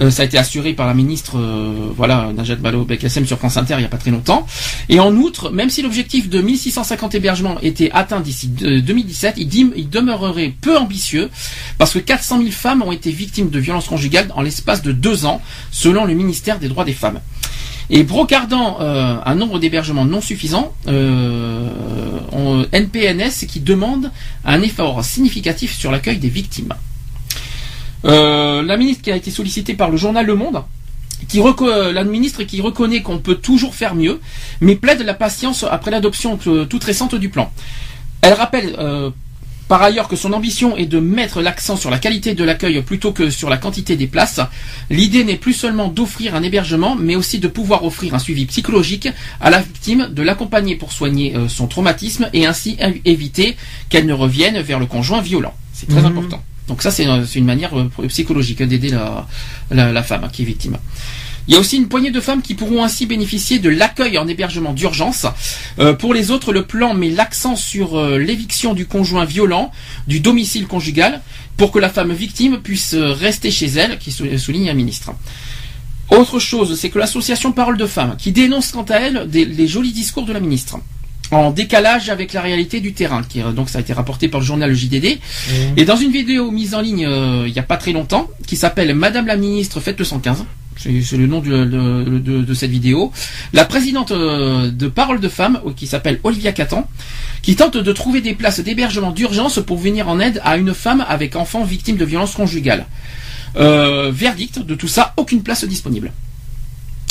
Euh, 0.00 0.10
ça 0.10 0.22
a 0.22 0.24
été 0.24 0.38
assuré 0.38 0.72
par 0.72 0.86
la 0.86 0.94
ministre, 0.94 1.38
euh, 1.38 1.90
voilà, 1.96 2.32
Najat 2.34 2.56
Vallaud-Belkacem 2.56 3.26
sur 3.26 3.38
France 3.38 3.56
Inter 3.56 3.74
il 3.74 3.80
n'y 3.80 3.84
a 3.84 3.88
pas 3.88 3.98
très 3.98 4.10
longtemps. 4.10 4.46
Et 4.88 4.98
en 5.00 5.14
outre, 5.14 5.50
même 5.50 5.70
si 5.70 5.82
l'objectif 5.82 6.28
de 6.28 6.40
1650 6.40 7.14
hébergements 7.14 7.58
était 7.60 7.90
atteint 7.92 8.20
d'ici 8.20 8.48
de- 8.48 8.80
2017, 8.80 9.34
il, 9.36 9.48
il 9.76 9.88
demeurerait 9.90 10.54
peu 10.60 10.76
ambitieux 10.78 11.28
parce 11.78 11.92
que 11.92 11.98
400 11.98 12.38
000 12.38 12.50
femmes 12.50 12.82
ont 12.82 12.92
été 12.92 13.10
victimes 13.10 13.50
de 13.50 13.58
violences 13.58 13.88
conjugales 13.88 14.28
en 14.34 14.42
l'espace 14.42 14.82
de 14.82 14.92
deux 14.92 15.26
ans, 15.26 15.42
selon 15.70 16.04
le 16.04 16.14
ministère 16.14 16.58
des 16.58 16.68
droits 16.68 16.84
des 16.84 16.92
femmes. 16.94 17.20
Et 17.92 18.04
brocardant 18.04 18.78
euh, 18.80 19.16
un 19.26 19.34
nombre 19.34 19.58
d'hébergements 19.58 20.04
non 20.04 20.20
suffisant, 20.20 20.72
euh, 20.86 21.68
on- 22.32 22.64
NPNS 22.72 23.46
qui 23.48 23.58
demande 23.60 24.10
un 24.44 24.62
effort 24.62 25.04
significatif 25.04 25.76
sur 25.76 25.90
l'accueil 25.90 26.18
des 26.18 26.28
victimes. 26.28 26.72
Euh, 28.06 28.62
la 28.62 28.76
ministre 28.76 29.02
qui 29.02 29.10
a 29.12 29.16
été 29.16 29.30
sollicitée 29.30 29.74
par 29.74 29.90
le 29.90 29.96
journal 29.98 30.24
Le 30.24 30.34
Monde, 30.34 30.62
qui 31.28 31.40
euh, 31.40 31.92
la 31.92 32.04
ministre 32.04 32.42
qui 32.44 32.60
reconnaît 32.62 33.02
qu'on 33.02 33.18
peut 33.18 33.34
toujours 33.34 33.74
faire 33.74 33.94
mieux, 33.94 34.20
mais 34.60 34.74
plaide 34.76 35.02
la 35.02 35.14
patience 35.14 35.64
après 35.70 35.90
l'adoption 35.90 36.38
euh, 36.46 36.64
toute 36.64 36.82
récente 36.84 37.14
du 37.14 37.28
plan. 37.28 37.52
Elle 38.22 38.32
rappelle 38.34 38.74
euh, 38.78 39.10
par 39.68 39.82
ailleurs 39.82 40.08
que 40.08 40.16
son 40.16 40.32
ambition 40.32 40.76
est 40.78 40.86
de 40.86 40.98
mettre 40.98 41.42
l'accent 41.42 41.76
sur 41.76 41.90
la 41.90 41.98
qualité 41.98 42.34
de 42.34 42.42
l'accueil 42.42 42.80
plutôt 42.82 43.12
que 43.12 43.30
sur 43.30 43.50
la 43.50 43.56
quantité 43.58 43.96
des 43.96 44.06
places. 44.06 44.40
L'idée 44.88 45.22
n'est 45.22 45.36
plus 45.36 45.52
seulement 45.52 45.88
d'offrir 45.88 46.34
un 46.34 46.42
hébergement, 46.42 46.96
mais 46.96 47.16
aussi 47.16 47.38
de 47.38 47.48
pouvoir 47.48 47.84
offrir 47.84 48.14
un 48.14 48.18
suivi 48.18 48.46
psychologique 48.46 49.08
à 49.42 49.50
la 49.50 49.60
victime, 49.60 50.08
de 50.10 50.22
l'accompagner 50.22 50.74
pour 50.76 50.90
soigner 50.92 51.36
euh, 51.36 51.48
son 51.48 51.66
traumatisme 51.66 52.30
et 52.32 52.46
ainsi 52.46 52.76
év- 52.80 53.00
éviter 53.04 53.56
qu'elle 53.90 54.06
ne 54.06 54.14
revienne 54.14 54.58
vers 54.60 54.78
le 54.80 54.86
conjoint 54.86 55.20
violent. 55.20 55.54
C'est 55.74 55.86
très 55.88 56.00
Mhm. 56.00 56.06
important. 56.06 56.42
Donc 56.70 56.82
ça, 56.82 56.92
c'est 56.92 57.04
une 57.34 57.44
manière 57.44 57.76
euh, 57.76 57.90
psychologique 58.06 58.62
d'aider 58.62 58.90
la, 59.72 60.02
femme 60.04 60.22
hein, 60.22 60.28
qui 60.32 60.42
est 60.42 60.44
victime. 60.44 60.76
Il 61.48 61.54
y 61.54 61.56
a 61.56 61.60
aussi 61.60 61.76
une 61.78 61.88
poignée 61.88 62.12
de 62.12 62.20
femmes 62.20 62.42
qui 62.42 62.54
pourront 62.54 62.84
ainsi 62.84 63.06
bénéficier 63.06 63.58
de 63.58 63.68
l'accueil 63.68 64.16
en 64.18 64.28
hébergement 64.28 64.72
d'urgence. 64.72 65.26
Euh, 65.80 65.94
pour 65.94 66.14
les 66.14 66.30
autres, 66.30 66.52
le 66.52 66.64
plan 66.64 66.94
met 66.94 67.10
l'accent 67.10 67.56
sur 67.56 67.98
euh, 67.98 68.18
l'éviction 68.18 68.72
du 68.72 68.86
conjoint 68.86 69.24
violent 69.24 69.72
du 70.06 70.20
domicile 70.20 70.68
conjugal 70.68 71.22
pour 71.56 71.72
que 71.72 71.80
la 71.80 71.90
femme 71.90 72.12
victime 72.12 72.60
puisse 72.60 72.94
rester 72.94 73.50
chez 73.50 73.66
elle, 73.66 73.98
qui 73.98 74.12
sou- 74.12 74.38
souligne 74.38 74.70
un 74.70 74.74
ministre. 74.74 75.10
Autre 76.10 76.38
chose, 76.38 76.78
c'est 76.78 76.90
que 76.90 77.00
l'association 77.00 77.50
Parole 77.50 77.78
de 77.78 77.86
Femmes, 77.86 78.14
qui 78.16 78.30
dénonce 78.30 78.70
quant 78.70 78.86
à 78.88 78.94
elle 78.96 79.28
les 79.32 79.66
jolis 79.66 79.92
discours 79.92 80.26
de 80.26 80.32
la 80.32 80.40
ministre, 80.40 80.78
en 81.30 81.50
décalage 81.50 82.08
avec 82.10 82.32
la 82.32 82.40
réalité 82.40 82.80
du 82.80 82.92
terrain, 82.92 83.22
qui 83.22 83.40
euh, 83.42 83.52
donc 83.52 83.68
ça 83.68 83.78
a 83.78 83.80
été 83.80 83.92
rapporté 83.92 84.28
par 84.28 84.40
le 84.40 84.46
journal 84.46 84.74
JDD, 84.74 85.18
et 85.76 85.84
dans 85.84 85.96
une 85.96 86.10
vidéo 86.10 86.50
mise 86.50 86.74
en 86.74 86.80
ligne 86.80 87.06
euh, 87.06 87.44
il 87.46 87.52
n'y 87.52 87.58
a 87.58 87.62
pas 87.64 87.76
très 87.76 87.92
longtemps, 87.92 88.28
qui 88.46 88.56
s'appelle 88.56 88.94
Madame 88.94 89.26
la 89.26 89.36
ministre 89.36 89.80
faites 89.80 89.98
le 89.98 90.04
115, 90.04 90.44
c'est 90.76 91.16
le 91.16 91.26
nom 91.26 91.40
de, 91.40 91.64
de- 91.64 92.18
de- 92.18 92.42
de 92.42 92.54
cette 92.54 92.70
vidéo, 92.70 93.12
la 93.52 93.64
présidente 93.64 94.12
euh, 94.12 94.70
de 94.70 94.88
Parole 94.88 95.20
de 95.20 95.28
Femmes, 95.28 95.60
qui 95.76 95.86
s'appelle 95.86 96.18
Olivia 96.24 96.52
Catan, 96.52 96.88
qui 97.42 97.54
tente 97.54 97.76
de 97.76 97.92
trouver 97.92 98.20
des 98.22 98.34
places 98.34 98.60
d'hébergement 98.60 99.12
d'urgence 99.12 99.60
pour 99.64 99.78
venir 99.78 100.08
en 100.08 100.18
aide 100.20 100.40
à 100.44 100.56
une 100.56 100.72
femme 100.74 101.04
avec 101.08 101.36
enfant 101.36 101.64
victime 101.64 101.96
de 101.96 102.04
violences 102.04 102.34
conjugales. 102.34 102.86
Euh, 103.56 104.10
verdict 104.12 104.60
de 104.64 104.74
tout 104.74 104.88
ça, 104.88 105.12
aucune 105.16 105.42
place 105.42 105.64
disponible. 105.64 106.12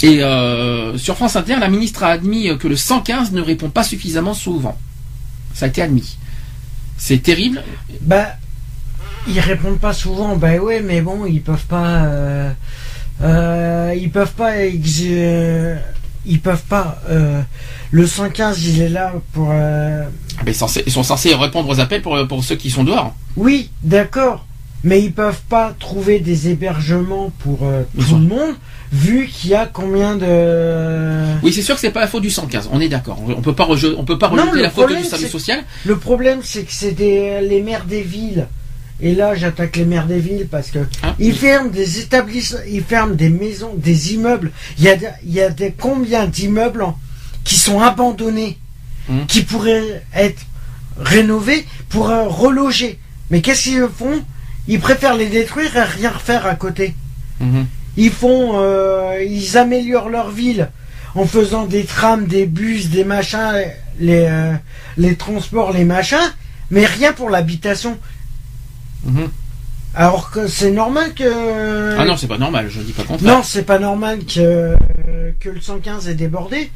Et 0.04 0.24
euh, 0.24 0.98
sur 0.98 1.16
France 1.16 1.36
Inter, 1.36 1.58
la 1.60 1.68
ministre 1.70 2.04
a 2.04 2.08
admis 2.10 2.50
que 2.58 2.68
le 2.68 2.76
115 2.78 3.32
ne 3.34 3.42
répond 3.42 3.70
pas 3.70 3.84
suffisamment 3.84 4.34
souvent. 4.34 4.78
Ça 5.54 5.66
a 5.66 5.70
été 5.70 5.82
admis. 5.82 6.18
C'est 6.98 7.18
terrible. 7.22 7.64
Bah, 8.02 8.28
ils 9.28 9.40
répondent 9.40 9.80
pas 9.80 9.94
souvent. 9.94 10.36
Bah 10.38 10.56
ouais, 10.58 10.82
mais 10.82 11.02
bon, 11.02 11.26
ils 11.26 11.42
peuvent 11.42 11.66
pas. 11.66 12.04
euh, 12.06 12.52
euh, 13.22 13.94
ils 13.98 14.10
peuvent 14.12 14.34
pas. 14.34 14.58
ex- 14.66 15.02
euh, 15.04 15.78
ils 16.26 16.40
peuvent 16.40 16.64
pas. 16.64 17.02
euh, 17.10 17.42
le 17.92 18.08
115, 18.08 18.64
il 18.66 18.82
est 18.82 18.90
là 18.90 19.14
pour. 19.34 19.50
Mais 19.50 20.54
ils 20.86 20.92
sont 20.92 21.04
censés 21.04 21.34
répondre 21.36 21.68
aux 21.70 21.80
appels 21.80 22.02
pour, 22.02 22.18
pour 22.28 22.44
ceux 22.44 22.56
qui 22.56 22.70
sont 22.70 22.84
dehors. 22.86 23.16
Oui, 23.36 23.70
d'accord. 23.84 24.46
Mais 24.84 25.02
ils 25.02 25.12
peuvent 25.12 25.42
pas 25.50 25.76
trouver 25.78 26.20
des 26.20 26.48
hébergements 26.50 27.32
pour 27.40 27.60
euh, 27.64 27.84
tout 28.08 28.16
le 28.16 28.22
monde, 28.22 28.56
vu 28.94 29.28
qu'il 29.28 29.50
y 29.50 29.56
a 29.56 29.66
combien 29.66 30.16
de. 30.16 31.36
Oui, 31.44 31.52
c'est 31.52 31.62
sûr 31.62 31.76
que 31.76 31.82
c'est 31.82 31.92
pas 31.92 32.00
la 32.00 32.08
faute 32.08 32.22
du 32.22 32.30
115. 32.30 32.70
On 32.72 32.80
est 32.80 32.88
d'accord. 32.88 33.22
On 33.28 33.42
peut 33.42 33.54
pas 33.54 33.68
on 33.68 34.06
peut 34.06 34.18
pas 34.18 34.28
rejeter 34.30 34.62
la 34.62 34.70
faute 34.70 34.96
du 34.96 35.04
service 35.04 35.30
social. 35.30 35.64
Le 35.86 35.98
problème, 35.98 36.40
c'est 36.44 36.64
que 36.64 36.72
c'est 36.72 36.94
des, 36.94 37.42
les 37.42 37.62
maires 37.62 37.84
des 37.86 38.02
villes. 38.02 38.48
Et 39.02 39.16
là, 39.16 39.34
j'attaque 39.36 39.76
les 39.78 39.86
maires 39.86 40.08
des 40.08 40.20
villes 40.20 40.48
parce 40.50 40.72
que 40.72 40.80
Hein 41.04 41.16
ils 41.20 41.34
ferment 41.34 41.70
des 41.70 42.00
établissements, 42.00 42.60
ils 42.70 42.84
ferment 42.84 43.16
des 43.16 43.30
maisons, 43.30 43.74
des 43.76 44.14
immeubles. 44.14 44.52
Il 44.78 44.84
y 44.86 44.90
a, 44.90 44.96
des- 44.98 45.08
il 45.26 45.32
y 45.34 45.42
a 45.42 45.50
des, 45.50 45.72
combien 45.78 46.26
d'immeubles 46.26 46.86
qui 47.44 47.56
sont 47.58 47.82
abandonnés, 47.82 48.58
Hum. 49.10 49.26
qui 49.26 49.42
pourraient 49.42 50.04
être 50.14 50.42
rénovés 51.00 51.66
pour 51.90 52.10
euh, 52.12 52.28
reloger. 52.28 53.00
Mais 53.32 53.42
qu'est-ce 53.42 53.64
qu'ils 53.64 53.88
font? 53.94 54.22
Ils 54.68 54.80
préfèrent 54.80 55.16
les 55.16 55.28
détruire 55.28 55.76
et 55.76 55.84
rien 55.84 56.12
refaire 56.12 56.46
à 56.46 56.56
côté. 56.56 56.96
Mhm. 57.40 57.66
Ils 57.98 58.12
font, 58.12 58.52
euh, 58.56 59.24
ils 59.28 59.58
améliorent 59.58 60.10
leur 60.10 60.30
ville 60.30 60.70
en 61.16 61.26
faisant 61.26 61.66
des 61.66 61.86
trams, 61.86 62.26
des 62.26 62.46
bus, 62.46 62.90
des 62.90 63.04
machins, 63.04 63.54
les, 64.00 64.28
euh, 64.30 64.54
les 64.98 65.16
transports, 65.16 65.72
les 65.72 65.86
machins, 65.86 66.18
mais 66.72 66.86
rien 66.86 67.14
pour 67.14 67.30
l'habitation. 67.30 67.98
Mhm. 69.04 69.30
Alors 69.96 70.30
que 70.30 70.48
c'est 70.48 70.72
normal 70.72 71.14
que. 71.16 71.98
Ah 71.98 72.06
non, 72.06 72.16
c'est 72.16 72.28
pas 72.28 72.38
normal. 72.38 72.68
Je 72.70 72.82
dis 72.82 72.92
pas 72.92 73.02
le 73.02 73.08
contraire. 73.08 73.38
Non, 73.38 73.44
c'est 73.44 73.64
pas 73.64 73.80
normal 73.80 74.20
que, 74.20 74.76
que 75.40 75.50
le 75.50 75.60
115 75.60 76.08
est 76.08 76.14
débordé. 76.14 76.70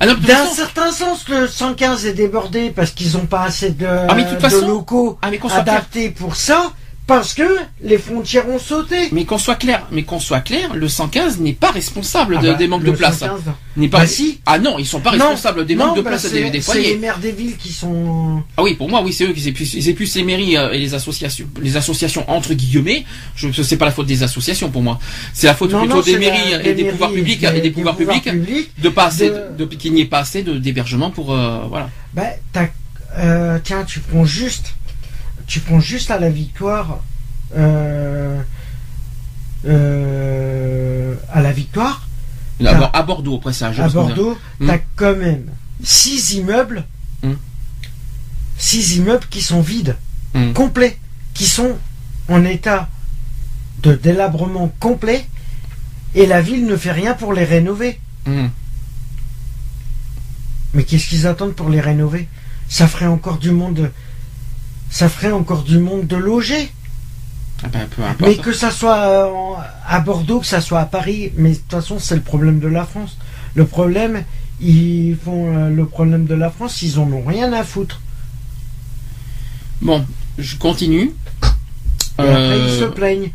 Ah 0.00 0.06
D'un 0.06 0.16
façon- 0.16 0.54
certain 0.54 0.92
sens, 0.92 1.28
le 1.28 1.46
115 1.48 2.06
est 2.06 2.12
débordé 2.14 2.70
parce 2.70 2.90
qu'ils 2.90 3.12
n'ont 3.16 3.26
pas 3.26 3.42
assez 3.42 3.70
de, 3.70 3.86
Ah, 3.86 4.14
mais 4.14 4.24
de 4.24 4.28
toute 4.30 4.36
de 4.38 4.42
façon- 4.42 4.66
locaux 4.66 5.18
Ah, 5.22 5.30
mais 5.30 5.38
adaptés 5.52 6.10
pour 6.10 6.36
ça, 6.36 6.72
parce 7.06 7.34
que 7.34 7.42
les 7.82 7.98
frontières 7.98 8.48
ont 8.48 8.58
sauté. 8.58 9.08
Mais 9.12 9.24
qu'on 9.26 9.36
soit 9.38 9.56
clair, 9.56 9.86
mais 9.90 10.04
qu'on 10.04 10.18
soit 10.20 10.40
clair, 10.40 10.74
le 10.74 10.88
115 10.88 11.38
n'est 11.40 11.52
pas 11.52 11.70
responsable 11.70 12.34
de- 12.40 12.48
Ah 12.48 12.52
bah, 12.52 12.54
des 12.58 12.66
manques 12.66 12.84
de 12.84 12.90
place. 12.92 13.18
115, 13.18 13.40
N'est 13.76 13.88
pas. 13.88 13.98
Bah 14.00 14.06
si. 14.06 14.40
Ah 14.46 14.58
non, 14.58 14.78
ils 14.78 14.86
sont 14.86 15.00
pas 15.00 15.10
Non, 15.16 15.28
responsables 15.30 15.66
des 15.66 15.74
non, 15.74 15.86
manques 15.88 15.96
de 15.96 16.02
bah, 16.02 16.10
place 16.10 16.30
des, 16.30 16.48
des 16.50 16.60
C'est 16.62 16.74
les 16.74 16.82
foyers. 16.82 16.96
maires 16.96 17.18
des 17.18 17.32
villes 17.32 17.56
qui 17.56 17.72
sont. 17.72 18.42
Ah 18.56 18.62
oui, 18.62 18.74
pour 18.74 18.88
moi, 18.88 19.02
oui, 19.02 19.12
c'est 19.12 19.24
eux 19.24 19.32
qui 19.32 19.40
c'est 19.40 19.52
plus, 19.52 19.66
c'est 19.66 19.92
plus 19.92 20.14
les 20.14 20.22
mairies 20.24 20.56
euh, 20.56 20.72
et 20.72 20.78
les 20.78 20.94
associations, 20.94 21.46
les 21.60 21.76
associations 21.76 22.24
entre 22.30 22.54
guillemets. 22.54 23.04
Je, 23.36 23.50
c'est 23.62 23.76
pas 23.76 23.84
la 23.86 23.90
faute 23.90 24.06
des 24.06 24.22
associations 24.22 24.70
pour 24.70 24.82
moi. 24.82 24.98
C'est 25.32 25.46
la 25.48 25.54
faute 25.54 25.72
Non, 25.72 25.80
plutôt 25.80 26.02
des 26.02 26.16
mairies 26.18 26.52
la- 26.52 26.62
et 26.64 26.72
des 26.74 26.84
pouvoirs 26.84 27.10
publics 27.10 27.40
des- 27.40 27.58
et 27.58 27.60
des 27.60 27.70
pouvoirs 27.70 27.96
publics 27.96 28.24
publics 28.24 28.70
de 28.80 28.88
pas 28.88 29.06
assez, 29.06 29.28
de- 29.28 29.42
de, 29.58 29.64
de- 29.64 29.74
qu'il 29.74 29.92
n'y 29.92 30.00
ait 30.02 30.06
pas 30.06 30.20
assez 30.20 30.42
de- 30.42 30.56
d'hébergement 30.58 31.10
pour 31.10 31.32
euh, 31.34 31.64
voilà. 31.68 31.90
Bah, 32.14 32.22
t'as- 32.52 32.68
euh, 33.18 33.58
tiens, 33.62 33.84
tu 33.84 34.00
prends 34.00 34.24
juste, 34.24 34.74
tu 35.46 35.60
prends 35.60 35.80
juste 35.80 36.10
à 36.10 36.18
la 36.18 36.30
victoire, 36.30 37.00
euh, 37.56 38.40
euh, 39.66 41.14
à 41.32 41.40
la 41.40 41.52
victoire, 41.52 42.06
À, 42.64 42.98
à 42.98 43.02
Bordeaux, 43.02 43.36
après 43.36 43.52
ça. 43.52 43.72
je 43.72 43.82
à 43.82 43.88
Bordeaux, 43.88 44.38
Hmm. 44.60 44.66
t'as 44.68 44.78
quand 44.96 45.16
même 45.16 45.46
six 45.82 46.34
immeubles, 46.34 46.84
Hmm. 47.22 47.34
six 48.58 48.96
immeubles 48.96 49.26
qui 49.30 49.42
sont 49.42 49.60
vides, 49.60 49.96
Hmm. 50.34 50.52
complets, 50.52 50.98
qui 51.34 51.46
sont 51.46 51.76
en 52.28 52.44
état 52.44 52.88
de 53.82 53.94
délabrement 53.94 54.72
complet, 54.80 55.26
et 56.14 56.26
la 56.26 56.40
ville 56.40 56.64
ne 56.66 56.76
fait 56.76 56.92
rien 56.92 57.14
pour 57.14 57.32
les 57.32 57.44
rénover. 57.44 58.00
Mais 60.72 60.84
qu'est-ce 60.84 61.08
qu'ils 61.08 61.26
attendent 61.26 61.54
pour 61.54 61.68
les 61.68 61.80
rénover? 61.80 62.28
Ça 62.68 62.88
ferait 62.88 63.06
encore 63.06 63.38
du 63.38 63.50
monde. 63.52 63.90
Ça 64.90 65.08
ferait 65.08 65.32
encore 65.32 65.62
du 65.64 65.78
monde 65.78 66.06
de 66.06 66.16
loger. 66.16 66.72
Ah 67.62 67.68
ben, 67.68 67.88
peu 67.88 68.02
importe. 68.02 68.20
Mais 68.20 68.36
que 68.36 68.52
ça 68.52 68.70
soit 68.70 68.96
euh, 68.96 69.28
à 69.86 70.00
Bordeaux, 70.00 70.40
que 70.40 70.46
ça 70.46 70.60
soit 70.60 70.80
à 70.80 70.86
Paris, 70.86 71.32
mais 71.36 71.50
de 71.50 71.56
toute 71.56 71.70
façon, 71.70 71.98
c'est 71.98 72.14
le 72.14 72.20
problème 72.20 72.60
de 72.60 72.68
la 72.68 72.84
France. 72.84 73.16
Le 73.54 73.64
problème, 73.66 74.24
ils 74.60 75.16
font 75.16 75.56
euh, 75.56 75.70
le 75.70 75.86
problème 75.86 76.26
de 76.26 76.34
la 76.34 76.50
France, 76.50 76.82
ils 76.82 76.98
en 76.98 77.10
ont 77.12 77.24
rien 77.24 77.52
à 77.52 77.64
foutre. 77.64 78.00
Bon, 79.80 80.04
je 80.38 80.56
continue. 80.56 81.12
Et 82.18 82.22
après, 82.22 82.32
Euh, 82.32 82.66
ils 82.68 82.78
se 82.80 82.84
plaignent. 82.84 83.30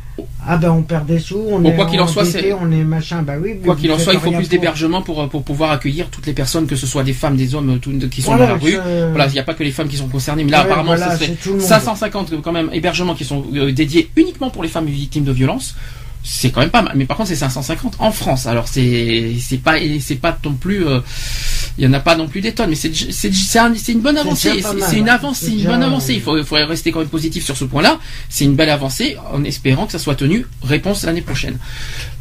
Ah 0.47 0.55
ben, 0.57 0.71
on 0.71 0.83
perd 0.83 1.05
des 1.05 1.19
sous, 1.19 1.37
on 1.49 1.63
est 1.65 1.75
quoi 1.75 1.85
qu'il 1.85 1.99
en 1.99 2.07
soit, 2.07 2.23
c'est- 2.23 2.53
on 2.53 2.71
est 2.71 2.83
machin. 2.83 3.21
Bah 3.23 3.33
oui. 3.41 3.57
Quoi 3.63 3.75
qu'il 3.75 3.91
en 3.91 3.97
soit, 3.99 4.13
il 4.13 4.19
faut 4.19 4.31
plus 4.31 4.47
d'hébergement 4.47 5.01
pour, 5.01 5.27
pour 5.27 5.43
pouvoir 5.43 5.71
accueillir 5.71 6.07
toutes 6.09 6.25
les 6.25 6.33
personnes, 6.33 6.65
que 6.65 6.75
ce 6.77 6.87
soit 6.87 7.03
des 7.03 7.11
femmes, 7.13 7.35
des 7.35 7.55
hommes, 7.55 7.77
tout- 7.79 7.91
qui 8.09 8.21
sont 8.21 8.31
Voilà, 8.31 8.47
dans 8.47 8.53
la 8.53 8.59
rue. 8.59 8.71
je- 8.71 9.09
Voilà, 9.09 9.27
il 9.27 9.33
n'y 9.33 9.39
a 9.39 9.43
pas 9.43 9.53
que 9.53 9.63
les 9.63 9.71
femmes 9.71 9.89
qui 9.89 9.97
sont 9.97 10.07
concernées, 10.07 10.43
mais 10.45 10.51
là, 10.51 10.59
Ouais, 10.59 10.65
apparemment, 10.65 10.95
voilà, 10.95 11.11
ce 11.11 11.15
serait 11.17 11.25
c'est 11.27 11.41
tout 11.43 11.49
le 11.49 11.55
monde. 11.59 11.65
550 11.67 12.41
quand 12.41 12.51
même 12.53 12.69
hébergements 12.71 13.15
qui 13.15 13.25
sont 13.25 13.43
euh, 13.53 13.71
dédiés 13.73 14.09
uniquement 14.15 14.49
pour 14.49 14.63
les 14.63 14.69
femmes 14.69 14.85
victimes 14.85 15.25
de 15.25 15.31
violences. 15.33 15.75
C'est 16.21 16.51
quand 16.51 16.59
même 16.59 16.69
pas 16.69 16.81
mal, 16.81 16.93
mais 16.95 17.05
par 17.05 17.15
contre 17.17 17.29
c'est 17.29 17.35
550 17.35 17.95
en 17.99 18.11
France. 18.11 18.45
Alors 18.45 18.67
c'est 18.67 19.35
c'est 19.39 19.57
pas 19.57 19.75
c'est 20.01 20.15
pas 20.15 20.37
non 20.43 20.53
plus 20.53 20.85
euh, 20.85 20.99
il 21.77 21.85
y 21.85 21.87
en 21.87 21.93
a 21.93 21.99
pas 22.01 22.17
non 22.17 22.27
plus 22.27 22.41
des 22.41 22.51
tonnes, 22.51 22.69
mais 22.71 22.75
c'est 22.75 22.93
c'est 22.93 23.33
c'est 23.33 23.57
un- 23.59 23.73
une 23.73 24.01
bonne 24.01 24.17
avancée. 24.17 24.61
C'est 24.61 24.97
une 24.97 25.05
ouais. 25.05 25.09
avancée, 25.09 25.45
C'est 25.45 25.51
une 25.51 25.57
déjà- 25.59 25.69
bonne 25.69 25.83
avancée. 25.83 26.13
Il 26.15 26.21
faut 26.21 26.37
il 26.37 26.43
faudrait 26.43 26.65
rester 26.65 26.91
quand 26.91 26.99
même 26.99 27.07
positif 27.07 27.45
sur 27.45 27.55
ce 27.55 27.63
point-là. 27.63 27.99
C'est 28.27 28.43
une 28.43 28.55
belle 28.55 28.69
avancée 28.69 29.15
en 29.33 29.43
espérant 29.45 29.85
que 29.85 29.93
ça 29.93 29.99
soit 29.99 30.15
tenu. 30.15 30.45
Réponse 30.61 31.03
l'année 31.05 31.21
prochaine. 31.21 31.57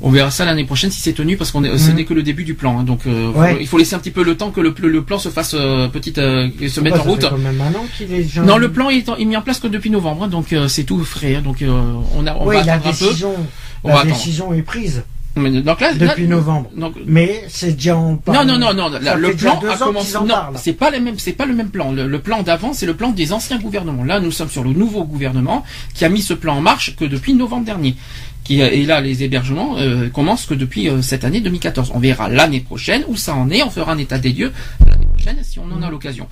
On 0.00 0.10
verra 0.10 0.30
ça 0.30 0.44
l'année 0.44 0.64
prochaine 0.64 0.92
si 0.92 1.00
c'est 1.00 1.12
tenu 1.12 1.36
parce 1.36 1.50
qu'on 1.50 1.64
est 1.64 1.76
ce 1.76 1.90
Mhm. 1.90 1.96
n'est 1.96 2.04
que 2.04 2.14
le 2.14 2.22
début 2.22 2.44
du 2.44 2.54
plan. 2.54 2.78
hein. 2.78 2.84
donc 2.84 3.00
euh, 3.06 3.32
faut- 3.32 3.40
Ouais. 3.40 3.58
il 3.60 3.66
faut 3.66 3.78
laisser 3.78 3.96
un 3.96 3.98
petit 3.98 4.12
peu 4.12 4.22
le 4.22 4.36
temps 4.36 4.50
que 4.52 4.60
le, 4.60 4.72
le 4.78 5.02
plan 5.02 5.18
se 5.18 5.28
fasse 5.28 5.54
euh, 5.54 5.88
petite 5.88 6.18
euh, 6.18 6.48
se 6.68 6.80
mette 6.80 6.94
en 6.94 7.02
route. 7.02 7.20
fait 7.22 7.28
quand 7.30 7.38
même 7.38 7.60
un 7.60 7.74
an 7.76 7.84
qu'il 7.96 8.12
est 8.14 8.22
déjà- 8.22 8.42
Non, 8.42 8.58
le 8.58 8.70
plan 8.70 8.90
est, 8.90 9.08
en- 9.08 9.16
est 9.16 9.24
mis 9.24 9.36
en 9.36 9.42
place 9.42 9.58
que 9.58 9.66
depuis 9.66 9.90
novembre, 9.90 10.22
hein, 10.24 10.28
donc 10.28 10.52
euh, 10.52 10.68
c'est 10.68 10.84
tout 10.84 11.04
frais. 11.04 11.34
hein, 11.34 11.42
donc 11.42 11.62
euh, 11.62 11.68
on, 12.14 12.26
a, 12.28 12.34
on 12.36 12.46
Oui, 12.46 12.54
va 12.54 12.74
attendre 12.74 12.86
un 12.86 12.92
peu. 12.92 13.87
La 13.94 14.04
décision 14.04 14.52
est 14.52 14.62
prise 14.62 15.02
Mais 15.36 15.50
donc 15.62 15.80
là, 15.80 15.92
depuis 15.94 16.22
là- 16.24 16.28
novembre. 16.36 16.70
donc- 16.76 16.94
Mais 17.06 17.44
c'est 17.48 17.72
déjà 17.72 17.96
en 17.96 18.10
non, 18.12 18.16
parle. 18.16 18.46
non, 18.46 18.58
non, 18.58 18.74
non. 18.74 18.88
Là, 18.88 19.12
fait 19.12 19.18
le 19.18 19.34
plan 19.34 19.60
a 19.70 19.76
commencé. 19.76 20.18
Non, 20.18 20.34
c'est 20.56 20.72
pas 20.72 20.90
le 20.90 20.98
même. 21.00 21.18
C'est 21.18 21.32
pas 21.32 21.46
le 21.46 21.54
même 21.54 21.68
plan. 21.70 21.92
Le, 21.92 22.06
le 22.08 22.18
plan 22.20 22.42
d'avant, 22.42 22.72
c'est 22.72 22.86
le 22.86 22.94
plan 22.94 23.10
des 23.10 23.32
anciens 23.32 23.58
gouvernements. 23.58 24.02
Là, 24.04 24.18
nous 24.20 24.32
sommes 24.32 24.48
sur 24.50 24.64
le 24.64 24.72
nouveau 24.72 25.04
gouvernement 25.04 25.64
qui 25.94 26.04
a 26.04 26.08
mis 26.08 26.22
ce 26.22 26.34
plan 26.34 26.56
en 26.56 26.60
marche 26.60 26.96
que 26.96 27.04
depuis 27.04 27.34
novembre 27.34 27.64
dernier. 27.66 27.94
Qui, 28.44 28.60
et 28.62 28.86
là, 28.86 29.00
les 29.02 29.22
hébergements 29.22 29.76
euh, 29.76 30.08
commencent 30.08 30.46
que 30.46 30.54
depuis 30.54 30.88
euh, 30.88 31.02
cette 31.02 31.22
année 31.24 31.40
2014. 31.42 31.92
On 31.94 31.98
verra 32.00 32.28
l'année 32.30 32.60
prochaine 32.60 33.04
où 33.06 33.14
ça 33.16 33.34
en 33.34 33.50
est. 33.50 33.62
On 33.62 33.70
fera 33.70 33.92
un 33.92 33.98
état 33.98 34.18
des 34.18 34.32
lieux 34.32 34.52
l'année 34.80 35.06
prochaine 35.06 35.36
si 35.42 35.58
on 35.60 35.70
en 35.70 35.82
a 35.82 35.90
l'occasion. 35.90 36.26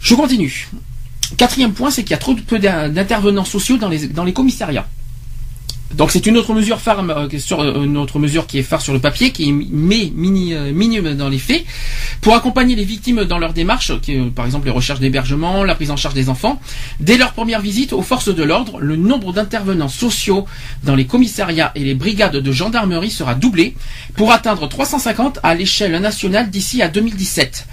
Je 0.00 0.14
continue. 0.14 0.68
Quatrième 1.36 1.72
point, 1.72 1.90
c'est 1.90 2.02
qu'il 2.02 2.12
y 2.12 2.14
a 2.14 2.18
trop 2.18 2.34
de 2.34 2.40
peu 2.40 2.58
d'in- 2.58 2.88
d'intervenants 2.88 3.44
sociaux 3.44 3.76
dans 3.76 3.88
les, 3.88 4.06
dans 4.08 4.24
les 4.24 4.32
commissariats. 4.32 4.86
Donc 5.94 6.10
c'est 6.10 6.26
une 6.26 6.36
autre 6.36 6.52
mesure 6.52 6.80
phare, 6.80 6.98
euh, 6.98 7.28
euh, 7.52 7.84
une 7.84 7.96
autre 7.96 8.18
mesure 8.18 8.46
qui 8.46 8.58
est 8.58 8.62
phare 8.62 8.82
sur 8.82 8.92
le 8.92 8.98
papier, 8.98 9.30
qui 9.30 9.48
est 9.48 9.52
mais 9.52 10.10
euh, 10.52 10.72
minime 10.72 11.14
dans 11.14 11.28
les 11.28 11.38
faits, 11.38 11.64
pour 12.20 12.34
accompagner 12.34 12.74
les 12.74 12.84
victimes 12.84 13.24
dans 13.24 13.38
leur 13.38 13.52
démarche, 13.52 13.92
par 14.34 14.44
exemple 14.44 14.66
les 14.66 14.72
recherches 14.72 14.98
d'hébergement, 14.98 15.62
la 15.62 15.74
prise 15.74 15.90
en 15.90 15.96
charge 15.96 16.14
des 16.14 16.28
enfants. 16.28 16.60
Dès 16.98 17.16
leur 17.16 17.32
première 17.32 17.60
visite 17.60 17.92
aux 17.92 18.02
forces 18.02 18.34
de 18.34 18.42
l'ordre, 18.42 18.80
le 18.80 18.96
nombre 18.96 19.32
d'intervenants 19.32 19.88
sociaux 19.88 20.44
dans 20.82 20.96
les 20.96 21.06
commissariats 21.06 21.70
et 21.76 21.84
les 21.84 21.94
brigades 21.94 22.36
de 22.36 22.52
gendarmerie 22.52 23.10
sera 23.10 23.34
doublé 23.34 23.76
pour 24.16 24.32
atteindre 24.32 24.68
350 24.68 25.38
à 25.42 25.54
l'échelle 25.54 25.98
nationale 26.00 26.50
d'ici 26.50 26.82
à 26.82 26.88
2017. 26.88 27.66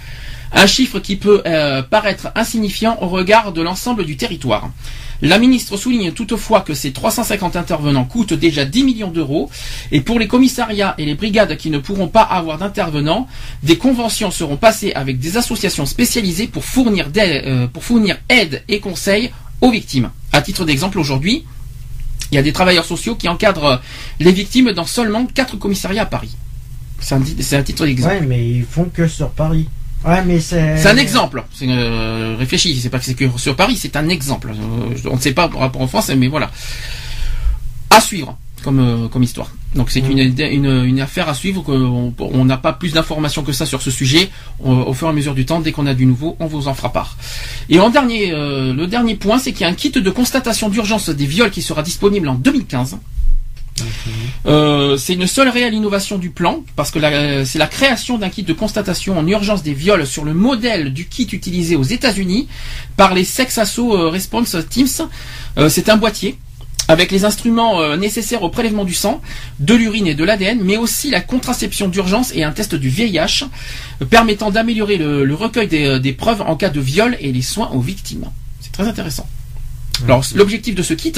Un 0.52 0.66
chiffre 0.66 1.00
qui 1.00 1.16
peut 1.16 1.42
paraître 1.90 2.28
insignifiant 2.36 2.96
au 3.00 3.08
regard 3.08 3.52
de 3.52 3.60
l'ensemble 3.60 4.04
du 4.04 4.16
territoire. 4.16 4.70
La 5.22 5.38
ministre 5.38 5.76
souligne 5.76 6.12
toutefois 6.12 6.60
que 6.60 6.74
ces 6.74 6.92
350 6.92 7.56
intervenants 7.56 8.04
coûtent 8.04 8.34
déjà 8.34 8.64
10 8.64 8.84
millions 8.84 9.10
d'euros 9.10 9.50
et 9.92 10.00
pour 10.00 10.18
les 10.18 10.28
commissariats 10.28 10.94
et 10.98 11.04
les 11.04 11.14
brigades 11.14 11.56
qui 11.56 11.70
ne 11.70 11.78
pourront 11.78 12.08
pas 12.08 12.22
avoir 12.22 12.58
d'intervenants, 12.58 13.26
des 13.62 13.78
conventions 13.78 14.30
seront 14.30 14.56
passées 14.56 14.92
avec 14.92 15.18
des 15.18 15.36
associations 15.36 15.86
spécialisées 15.86 16.46
pour 16.46 16.64
fournir, 16.64 17.08
euh, 17.16 17.66
aide 18.28 18.62
et 18.68 18.80
conseils 18.80 19.30
aux 19.60 19.70
victimes. 19.70 20.10
À 20.32 20.42
titre 20.42 20.64
d'exemple, 20.64 20.98
aujourd'hui, 20.98 21.44
il 22.30 22.34
y 22.34 22.38
a 22.38 22.42
des 22.42 22.52
travailleurs 22.52 22.84
sociaux 22.84 23.14
qui 23.14 23.28
encadrent 23.28 23.80
les 24.20 24.32
victimes 24.32 24.72
dans 24.72 24.86
seulement 24.86 25.26
4 25.26 25.56
commissariats 25.56 26.02
à 26.02 26.06
Paris. 26.06 26.34
C'est 27.00 27.14
un, 27.14 27.58
un 27.58 27.62
titre 27.62 27.86
d'exemple. 27.86 28.14
Ouais, 28.14 28.26
mais 28.26 28.48
ils 28.48 28.64
font 28.64 28.86
que 28.86 29.06
sur 29.06 29.30
Paris. 29.30 29.68
Ouais, 30.04 30.22
mais 30.24 30.38
c'est. 30.40 30.86
Un 30.86 30.96
exemple. 30.96 31.44
C'est 31.54 31.66
euh, 31.68 32.36
réfléchi. 32.38 32.78
C'est 32.80 32.90
pas 32.90 32.98
que 32.98 33.04
c'est 33.04 33.14
que 33.14 33.24
sur 33.38 33.56
Paris. 33.56 33.76
C'est 33.80 33.96
un 33.96 34.08
exemple. 34.08 34.50
Euh, 34.50 35.08
on 35.10 35.16
ne 35.16 35.20
sait 35.20 35.32
pas 35.32 35.48
par 35.48 35.60
rapport 35.60 35.80
en 35.82 35.86
France, 35.88 36.10
mais 36.16 36.28
voilà. 36.28 36.50
À 37.90 38.00
suivre 38.00 38.36
comme 38.62 38.80
euh, 38.80 39.08
comme 39.08 39.22
histoire. 39.22 39.50
Donc 39.74 39.90
c'est 39.90 40.00
une, 40.00 40.18
une 40.18 40.84
une 40.84 41.00
affaire 41.00 41.28
à 41.28 41.34
suivre. 41.34 41.64
On 42.18 42.44
n'a 42.44 42.56
pas 42.56 42.72
plus 42.72 42.92
d'informations 42.92 43.42
que 43.42 43.52
ça 43.52 43.66
sur 43.66 43.82
ce 43.82 43.90
sujet. 43.90 44.30
On- 44.60 44.82
au 44.82 44.92
fur 44.94 45.06
et 45.06 45.10
à 45.10 45.12
mesure 45.12 45.34
du 45.34 45.44
temps, 45.46 45.60
dès 45.60 45.72
qu'on 45.72 45.86
a 45.86 45.94
du 45.94 46.06
nouveau, 46.06 46.36
on 46.40 46.46
vous 46.46 46.68
en 46.68 46.74
fera 46.74 46.92
part. 46.92 47.16
Et 47.68 47.80
en 47.80 47.90
dernier, 47.90 48.30
le 48.30 48.86
dernier 48.86 49.14
point, 49.16 49.38
c'est 49.38 49.52
qu'il 49.52 49.62
y 49.62 49.64
a 49.64 49.68
un 49.68 49.74
kit 49.74 49.90
de 49.90 50.10
constatation 50.10 50.68
d'urgence 50.68 51.08
des 51.10 51.26
viols 51.26 51.50
qui 51.50 51.60
sera 51.62 51.82
disponible 51.82 52.28
en 52.28 52.34
2015. 52.34 52.98
Euh, 54.46 54.96
c'est 54.96 55.14
une 55.14 55.26
seule 55.26 55.48
réelle 55.48 55.74
innovation 55.74 56.18
du 56.18 56.30
plan, 56.30 56.62
parce 56.76 56.90
que 56.90 56.98
c'est 57.44 57.58
la 57.58 57.66
création 57.66 58.18
d'un 58.18 58.28
kit 58.28 58.42
de 58.42 58.52
constatation 58.52 59.18
en 59.18 59.26
urgence 59.26 59.62
des 59.62 59.74
viols 59.74 60.06
sur 60.06 60.24
le 60.24 60.34
modèle 60.34 60.92
du 60.92 61.06
kit 61.06 61.28
utilisé 61.32 61.76
aux 61.76 61.82
États-Unis 61.82 62.48
par 62.96 63.14
les 63.14 63.24
Sex 63.24 63.58
Asso 63.58 63.78
euh, 63.78 64.08
Response 64.10 64.56
Teams. 64.68 65.08
Euh, 65.58 65.68
c'est 65.68 65.88
un 65.88 65.96
boîtier 65.96 66.38
avec 66.86 67.10
les 67.10 67.24
instruments 67.24 67.96
nécessaires 67.96 68.42
au 68.42 68.50
prélèvement 68.50 68.84
du 68.84 68.92
sang, 68.92 69.22
de 69.58 69.72
l'urine 69.72 70.06
et 70.06 70.14
de 70.14 70.22
l'ADN, 70.22 70.60
mais 70.62 70.76
aussi 70.76 71.08
la 71.08 71.22
contraception 71.22 71.88
d'urgence 71.88 72.30
et 72.34 72.44
un 72.44 72.52
test 72.52 72.74
du 72.74 72.90
VIH, 72.90 73.46
permettant 74.10 74.50
d'améliorer 74.50 74.98
le, 74.98 75.34
recueil 75.34 75.66
des 75.66 76.12
preuves 76.12 76.42
en 76.42 76.56
cas 76.56 76.68
de 76.68 76.80
viol 76.80 77.16
et 77.20 77.32
les 77.32 77.40
soins 77.40 77.70
aux 77.70 77.80
victimes. 77.80 78.26
C'est 78.60 78.72
très 78.72 78.86
intéressant. 78.86 79.26
Alors 80.02 80.24
l'objectif 80.34 80.74
de 80.74 80.82
ce 80.82 80.94
kit, 80.94 81.12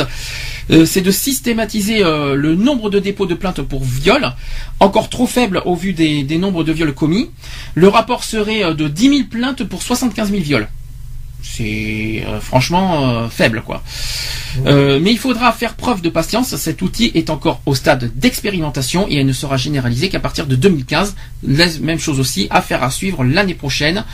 euh, 0.71 0.85
c'est 0.85 1.01
de 1.01 1.11
systématiser 1.11 2.05
euh, 2.05 2.35
le 2.35 2.55
nombre 2.55 2.91
de 2.91 2.99
dépôts 2.99 3.27
de 3.27 3.35
plaintes 3.35 3.63
pour 3.63 3.83
viol, 3.83 4.33
encore 4.81 5.09
trop 5.09 5.27
faible 5.27 5.63
au 5.65 5.75
vu 5.75 5.93
des, 5.93 6.23
des 6.25 6.39
nombres 6.39 6.63
de 6.63 6.73
viols 6.73 6.95
commis. 6.95 7.31
Le 7.75 7.89
rapport 7.89 8.25
serait 8.25 8.65
euh, 8.65 8.75
de 8.75 8.89
10 8.89 9.09
000 9.09 9.21
plaintes 9.31 9.65
pour 9.65 9.83
75 9.83 10.31
000 10.31 10.43
viols. 10.43 10.69
C'est 11.49 12.25
euh, 12.27 12.41
franchement 12.41 13.09
euh, 13.09 13.29
faible, 13.29 13.63
quoi. 13.65 13.83
Euh, 14.67 14.99
mais 15.03 15.13
il 15.13 15.19
faudra 15.19 15.53
faire 15.53 15.75
preuve 15.75 16.03
de 16.03 16.09
patience. 16.11 16.55
Cet 16.57 16.83
outil 16.83 17.13
est 17.15 17.31
encore 17.31 17.61
au 17.67 17.75
stade 17.75 18.11
d'expérimentation 18.17 19.07
et 19.09 19.17
elle 19.17 19.27
ne 19.27 19.33
sera 19.33 19.57
généralisée 19.57 20.09
qu'à 20.09 20.21
partir 20.21 20.47
de 20.47 20.57
2015. 20.57 21.15
La 21.47 21.67
même 21.83 21.99
chose 21.99 22.21
aussi, 22.21 22.47
affaire 22.51 22.83
à 22.83 22.91
suivre 22.91 23.25
l'année 23.25 23.55
prochaine 23.55 24.05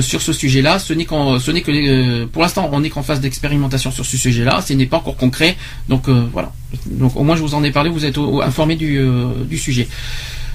sur 0.00 0.20
ce 0.22 0.32
sujet-là. 0.32 0.78
Ce 0.78 0.92
n'est 0.92 1.04
qu'en, 1.04 1.38
ce 1.40 1.50
n'est 1.50 1.62
que, 1.62 2.24
pour 2.26 2.42
l'instant, 2.42 2.68
on 2.72 2.80
n'est 2.80 2.90
qu'en 2.90 3.02
phase 3.02 3.20
d'expérimentation 3.20 3.90
sur 3.90 4.04
ce 4.06 4.16
sujet-là. 4.16 4.60
Ce 4.62 4.72
n'est 4.74 4.86
pas 4.86 4.98
encore 4.98 5.16
concret. 5.16 5.56
Donc 5.88 6.08
voilà. 6.08 6.52
Donc 6.86 7.16
au 7.16 7.24
moins 7.24 7.36
je 7.36 7.42
vous 7.42 7.54
en 7.54 7.64
ai 7.64 7.70
parlé. 7.72 7.90
Vous 7.90 8.04
êtes 8.04 8.18
au- 8.18 8.40
informé 8.42 8.76
du, 8.76 9.00
du 9.48 9.58
sujet. 9.58 9.88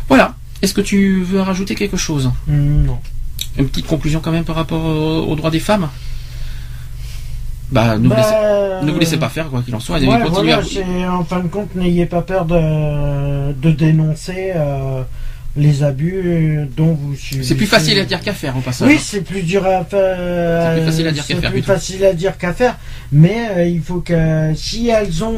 Voilà. 0.08 0.36
Est-ce 0.62 0.74
que 0.74 0.82
tu 0.82 1.22
veux 1.24 1.42
rajouter 1.42 1.76
quelque 1.76 1.98
chose? 1.98 2.30
Hmm, 2.48 2.86
Non. 2.86 3.00
Une 3.58 3.68
petite 3.68 3.88
conclusion 3.88 4.20
quand 4.22 4.32
même 4.32 4.44
par 4.44 4.56
rapport 4.58 4.84
au- 4.84 5.24
aux 5.32 5.36
droits 5.36 5.52
des 5.52 5.60
femmes? 5.62 5.90
Bah, 7.72 7.98
ne, 7.98 8.04
vous 8.04 8.10
Bah, 8.10 8.16
laissez, 8.18 8.86
ne 8.86 8.92
vous 8.92 9.00
laissez 9.00 9.18
pas 9.18 9.30
faire 9.30 9.50
quoi 9.50 9.62
qu'il 9.62 9.76
en 9.76 9.80
soit. 9.80 10.00
et 10.00 10.08
Ouais, 10.08 10.18
voilà, 10.28 10.58
à- 10.58 11.12
en 11.14 11.24
fin 11.24 11.40
de 11.42 11.48
compte, 11.48 11.76
n'ayez 11.76 12.06
pas 12.08 12.22
peur 12.22 12.46
de, 12.46 13.52
de 13.54 13.72
dénoncer 13.72 14.54
euh, 14.56 15.04
les 15.56 15.84
abus 15.84 16.68
dont 16.76 16.94
vous 17.00 17.16
subissez. 17.16 17.50
C'est 17.50 17.56
plus 17.56 17.68
facile 17.68 18.00
à 18.00 18.06
dire 18.06 18.22
qu'à 18.22 18.34
faire 18.34 18.58
au 18.58 18.62
passage. 18.62 18.88
Oui, 18.88 18.98
c'est 19.00 19.22
plus 19.22 19.44
dur 19.44 19.66
à 19.66 19.84
faire. 19.86 20.74
C'est 20.76 20.82
plus 20.82 20.86
facile 20.92 21.08
à 21.08 21.12
dire 21.12 21.26
qu'à 21.28 21.36
faire, 21.36 21.52
plus 21.52 21.62
plutôt. 21.62 21.74
facile 21.74 22.06
à 22.06 22.14
dire 22.14 22.38
qu'à 22.38 22.54
faire. 22.54 22.78
Mais 23.12 23.38
euh, 23.56 23.66
il 23.66 23.82
faut 23.82 24.00
que 24.02 24.52
si 24.56 24.90
elles 24.90 25.24
ont, 25.24 25.38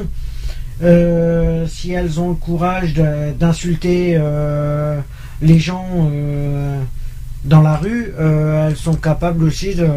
euh, 0.84 1.66
si 1.68 1.91
elles 1.91 2.20
ont 2.20 2.30
le 2.30 2.36
courage 2.36 2.94
d'insulter 3.38 4.16
euh, 4.18 4.99
les 5.41 5.60
gens 5.60 5.86
euh, 6.14 6.80
dans 7.44 7.62
la 7.62 7.76
rue, 7.76 8.14
euh, 8.20 8.70
elles 8.70 8.78
sont 8.78 8.95
capables 8.95 9.44
aussi 9.44 9.76
de 9.76 9.88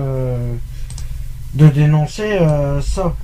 de 1.55 1.69
dénoncer 1.69 2.39
euh, 2.41 2.81
ça. 2.81 3.15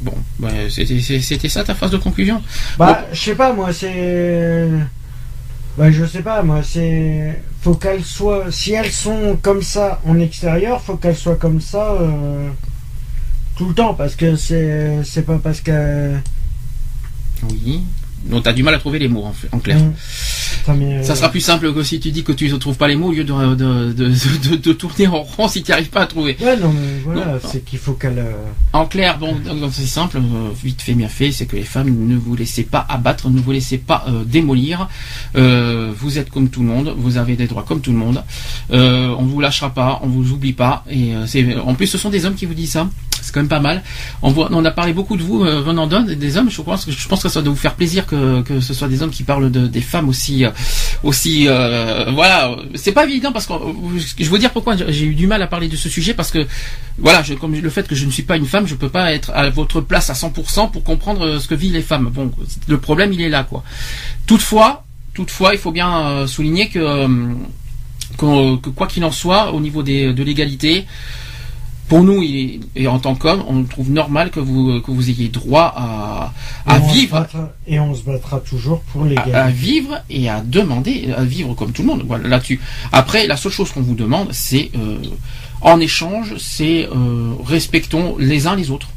Bon, 0.00 0.14
bah, 0.38 0.50
c'était 0.68 1.48
ça 1.48 1.64
ta 1.64 1.74
phrase 1.74 1.90
de 1.90 1.96
conclusion? 1.96 2.42
Bah, 2.78 3.06
je 3.12 3.20
sais 3.20 3.34
pas, 3.34 3.52
moi, 3.52 3.72
c'est. 3.72 4.68
Bah, 5.78 5.90
je 5.90 6.04
sais 6.04 6.22
pas, 6.22 6.42
moi, 6.42 6.62
c'est. 6.62 7.40
Faut 7.62 7.74
qu'elles 7.74 8.04
soient. 8.04 8.50
Si 8.50 8.72
elles 8.72 8.92
sont 8.92 9.38
comme 9.40 9.62
ça 9.62 10.00
en 10.06 10.18
extérieur, 10.18 10.82
faut 10.82 10.96
qu'elles 10.96 11.16
soient 11.16 11.36
comme 11.36 11.60
ça 11.60 11.92
euh, 11.92 12.50
tout 13.56 13.68
le 13.68 13.74
temps, 13.74 13.94
parce 13.94 14.14
que 14.14 14.36
c'est. 14.36 15.02
C'est 15.04 15.22
pas 15.22 15.38
parce 15.38 15.60
que. 15.60 16.14
Oui. 17.50 17.84
Donc 18.24 18.42
tu 18.44 18.48
as 18.48 18.52
du 18.52 18.62
mal 18.62 18.74
à 18.74 18.78
trouver 18.78 18.98
les 18.98 19.08
mots 19.08 19.24
en, 19.24 19.34
en 19.56 19.58
clair. 19.58 19.78
Mm. 19.78 19.92
Ça, 20.66 20.72
mais, 20.74 21.02
Ça 21.02 21.12
euh, 21.12 21.16
sera 21.16 21.28
plus 21.30 21.40
simple 21.40 21.72
que 21.74 21.82
si 21.82 22.00
tu 22.00 22.10
dis 22.10 22.22
que 22.24 22.32
tu 22.32 22.50
ne 22.50 22.56
trouves 22.56 22.76
pas 22.76 22.88
les 22.88 22.96
mots 22.96 23.08
au 23.08 23.12
lieu 23.12 23.24
de, 23.24 23.54
de, 23.54 23.92
de, 23.92 24.08
de- 24.50 24.56
de 24.56 24.72
tourner 24.72 25.06
en 25.08 25.22
rond 25.22 25.46
si 25.48 25.62
tu 25.62 25.70
n'y 25.70 25.74
arrives 25.74 25.90
pas 25.90 26.00
à 26.02 26.06
trouver. 26.06 26.36
Ouais, 26.40 26.56
non, 26.56 26.72
mais 26.72 27.00
voilà, 27.04 27.38
c'est 27.44 27.64
qu'il 27.64 27.78
faut 27.78 27.92
qu'elle. 27.92 28.18
euh, 28.18 28.32
En 28.72 28.86
clair, 28.86 29.18
bon, 29.18 29.36
c'est 29.72 29.84
simple, 29.86 30.16
euh, 30.18 30.50
vite 30.62 30.80
fait, 30.80 30.94
bien 30.94 31.08
fait, 31.08 31.32
c'est 31.32 31.44
que 31.46 31.56
les 31.56 31.62
femmes 31.64 31.94
ne 32.08 32.16
vous 32.16 32.34
laissez 32.34 32.62
pas 32.64 32.86
abattre, 32.88 33.28
ne 33.28 33.40
vous 33.40 33.52
laissez 33.52 33.76
pas 33.78 34.04
euh, 34.08 34.24
démolir. 34.24 34.88
Euh, 35.36 35.92
vous 35.96 36.18
êtes 36.18 36.30
comme 36.30 36.48
tout 36.48 36.62
le 36.62 36.68
monde, 36.68 36.94
vous 36.96 37.18
avez 37.18 37.36
des 37.36 37.46
droits 37.46 37.64
comme 37.66 37.80
tout 37.80 37.92
le 37.92 37.98
monde. 37.98 38.22
Euh, 38.72 39.14
on 39.18 39.24
vous 39.24 39.40
lâchera 39.40 39.70
pas, 39.70 40.00
on 40.02 40.08
vous 40.08 40.30
oublie 40.32 40.52
pas. 40.54 40.84
Et 40.88 41.14
euh, 41.14 41.26
c'est, 41.26 41.56
en 41.56 41.74
plus, 41.74 41.86
ce 41.88 41.98
sont 41.98 42.10
des 42.10 42.24
hommes 42.24 42.34
qui 42.36 42.46
vous 42.46 42.54
disent 42.54 42.72
ça. 42.72 42.88
C'est 43.24 43.32
quand 43.32 43.40
même 43.40 43.48
pas 43.48 43.60
mal. 43.60 43.82
On, 44.22 44.30
voit, 44.30 44.48
on 44.52 44.64
a 44.64 44.70
parlé 44.70 44.92
beaucoup 44.92 45.16
de 45.16 45.22
vous 45.22 45.44
euh, 45.44 45.62
venant 45.62 45.86
des 45.86 46.36
hommes. 46.36 46.50
Je 46.50 46.60
pense 46.62 46.84
que 46.84 46.92
je 46.92 47.08
pense 47.08 47.22
que 47.22 47.28
ça 47.28 47.40
doit 47.42 47.52
vous 47.52 47.58
faire 47.58 47.74
plaisir 47.74 48.06
que, 48.06 48.42
que 48.42 48.60
ce 48.60 48.74
soit 48.74 48.88
des 48.88 49.02
hommes 49.02 49.10
qui 49.10 49.22
parlent 49.22 49.50
de, 49.50 49.66
des 49.66 49.80
femmes 49.80 50.08
aussi, 50.08 50.44
euh, 50.44 50.50
aussi. 51.02 51.46
euh, 51.48 52.10
voilà, 52.12 52.54
c'est 52.74 52.92
pas 52.92 53.04
évident 53.04 53.32
parce 53.32 53.46
que 53.46 53.54
je 54.18 54.28
veux 54.30 54.38
dire 54.38 54.50
pourquoi 54.52 54.76
j'ai 54.76 55.06
eu 55.06 55.14
du 55.14 55.26
mal 55.26 55.42
à 55.42 55.46
parler 55.46 55.68
de 55.68 55.76
ce 55.76 55.88
sujet 55.88 56.12
parce 56.14 56.30
que 56.30 56.46
voilà, 56.98 57.22
comme 57.40 57.54
le 57.54 57.70
fait 57.70 57.88
que 57.88 57.94
je 57.94 58.04
ne 58.04 58.10
suis 58.10 58.22
pas 58.22 58.36
une 58.36 58.46
femme, 58.46 58.66
je 58.66 58.74
peux 58.74 58.90
pas 58.90 59.12
être 59.12 59.30
à 59.34 59.48
votre 59.50 59.80
place 59.80 60.10
à 60.10 60.14
100% 60.14 60.70
pour 60.70 60.84
comprendre 60.84 61.38
ce 61.38 61.48
que 61.48 61.54
vivent 61.54 61.72
les 61.72 61.82
femmes. 61.82 62.10
Bon, 62.14 62.30
le 62.68 62.78
problème 62.78 63.12
il 63.12 63.20
est 63.20 63.28
là 63.30 63.44
quoi. 63.44 63.64
Toutefois, 64.26 64.84
toutefois, 65.14 65.54
il 65.54 65.58
faut 65.58 65.72
bien 65.72 66.06
euh, 66.06 66.26
souligner 66.26 66.68
que, 66.68 67.06
que, 68.18 68.56
que 68.56 68.70
quoi 68.70 68.86
qu'il 68.86 69.04
en 69.04 69.10
soit, 69.12 69.52
au 69.52 69.60
niveau 69.60 69.82
des, 69.82 70.12
de 70.12 70.22
l'égalité, 70.22 70.86
pour 71.88 72.02
nous 72.02 72.22
il- 72.22 72.60
et 72.76 72.88
en 72.88 72.98
tant 72.98 73.14
qu'homme, 73.14 73.44
on 73.46 73.62
trouve 73.64 73.90
normal 73.90 74.30
que 74.30 74.40
vous 74.40 74.80
que 74.80 74.90
vous 74.90 75.10
ayez 75.10 75.28
droit 75.28 75.72
à, 75.76 76.32
à 76.66 76.78
et 76.78 76.92
vivre 76.92 77.18
battra- 77.20 77.52
et 77.66 77.78
on 77.78 77.94
se 77.94 78.02
battra 78.02 78.40
toujours 78.40 78.80
pour 78.82 79.02
à, 79.02 79.04
à 79.04 79.08
l'égalité. 79.08 79.52
vivre 79.52 80.00
et 80.08 80.28
à 80.28 80.40
demander 80.40 81.12
à 81.16 81.24
vivre 81.24 81.54
comme 81.54 81.72
tout 81.72 81.82
le 81.82 81.88
monde. 81.88 82.04
Voilà 82.06 82.26
là-dessus. 82.28 82.60
Après, 82.92 83.26
la 83.26 83.36
seule 83.36 83.52
chose 83.52 83.70
qu'on 83.70 83.82
vous 83.82 83.94
demande, 83.94 84.28
c'est 84.32 84.70
euh, 84.76 84.98
en 85.60 85.78
échange, 85.80 86.34
c'est 86.38 86.86
euh, 86.90 87.32
respectons 87.44 88.16
les 88.18 88.46
uns 88.46 88.56
les 88.56 88.70
autres. 88.70 88.88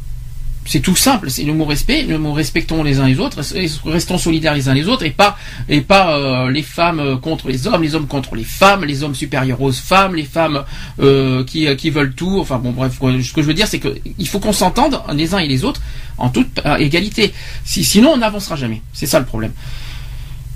C'est 0.68 0.81
tout 0.81 0.95
simple, 0.95 1.30
c'est 1.30 1.44
le 1.44 1.53
mot 1.53 1.65
respect, 1.65 2.03
le 2.03 2.18
mot 2.18 2.34
respectons 2.34 2.84
les 2.84 2.99
uns 2.99 3.07
les 3.07 3.19
autres, 3.19 3.41
restons 3.85 4.18
solidaires 4.18 4.53
les 4.53 4.68
uns 4.68 4.73
les 4.73 4.88
autres, 4.88 5.03
et 5.03 5.11
pas 5.11 5.38
et 5.69 5.81
pas 5.81 6.18
euh, 6.18 6.52
les 6.52 6.61
femmes 6.61 6.99
euh, 6.99 7.15
contre 7.15 7.48
les 7.48 7.68
hommes, 7.68 7.81
les 7.81 7.95
hommes 7.95 8.07
contre 8.07 8.35
les 8.35 8.44
femmes, 8.44 8.84
les 8.84 9.03
hommes 9.03 9.15
supérieurs 9.15 9.61
aux 9.61 9.72
femmes, 9.72 10.15
les 10.15 10.26
femmes 10.26 10.64
euh, 10.99 11.45
qui 11.45 11.89
veulent 11.89 12.14
tout. 12.14 12.39
Enfin 12.39 12.57
bon, 12.57 12.72
bref, 12.72 12.99
ce 12.99 13.34
que 13.34 13.41
je 13.41 13.48
veux 13.48 13.53
dire, 13.53 13.68
c'est 13.68 13.80
que 13.80 13.95
il 14.18 14.27
faut 14.27 14.39
qu'on 14.39 14.53
s'entende 14.53 15.02
les 15.14 15.34
uns 15.34 15.39
et 15.39 15.48
les 15.48 15.64
autres 15.64 15.81
en 16.18 16.30
toute 16.30 16.61
égalité. 16.80 17.34
Si, 17.64 17.84
sinon, 17.84 18.11
on 18.11 18.18
n'avancera 18.18 18.56
jamais. 18.56 18.81
C'est 18.91 19.06
ça 19.06 19.19
le 19.19 19.26
problème. 19.26 19.53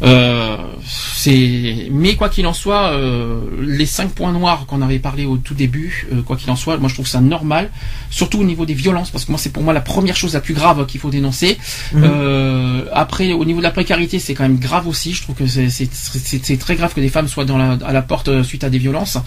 Euh, 0.03 0.57
c'est 0.83 1.87
mais 1.91 2.15
quoi 2.15 2.29
qu'il 2.29 2.47
en 2.47 2.53
soit, 2.53 2.91
euh, 2.91 3.41
les 3.61 3.85
cinq 3.85 4.11
points 4.11 4.31
noirs 4.31 4.65
qu'on 4.65 4.81
avait 4.81 4.99
parlé 4.99 5.25
au 5.25 5.37
tout 5.37 5.53
début, 5.53 6.07
euh, 6.11 6.21
quoi 6.21 6.35
qu'il 6.35 6.49
en 6.49 6.55
soit, 6.55 6.77
moi 6.77 6.89
je 6.89 6.95
trouve 6.95 7.07
ça 7.07 7.21
normal, 7.21 7.69
surtout 8.09 8.39
au 8.39 8.43
niveau 8.43 8.65
des 8.65 8.73
violences, 8.73 9.11
parce 9.11 9.25
que 9.25 9.31
moi 9.31 9.39
c'est 9.39 9.51
pour 9.51 9.63
moi 9.63 9.73
la 9.73 9.81
première 9.81 10.15
chose 10.15 10.33
la 10.33 10.41
plus 10.41 10.53
grave 10.53 10.85
qu'il 10.87 10.99
faut 10.99 11.09
dénoncer. 11.09 11.57
Euh, 11.95 12.85
après, 12.91 13.33
au 13.33 13.45
niveau 13.45 13.59
de 13.59 13.63
la 13.63 13.71
précarité, 13.71 14.19
c'est 14.19 14.33
quand 14.33 14.43
même 14.43 14.59
grave 14.59 14.87
aussi. 14.87 15.13
Je 15.13 15.23
trouve 15.23 15.35
que 15.35 15.47
c'est 15.47 16.57
très 16.57 16.75
grave 16.75 16.93
que 16.93 16.99
des 17.01 17.09
femmes 17.09 17.27
soient 17.27 17.45
dans 17.45 17.57
la, 17.57 17.77
à 17.85 17.93
la 17.93 18.01
porte 18.01 18.29
euh, 18.29 18.43
suite 18.43 18.63
à 18.63 18.69
des 18.69 18.79
violences. 18.79 19.17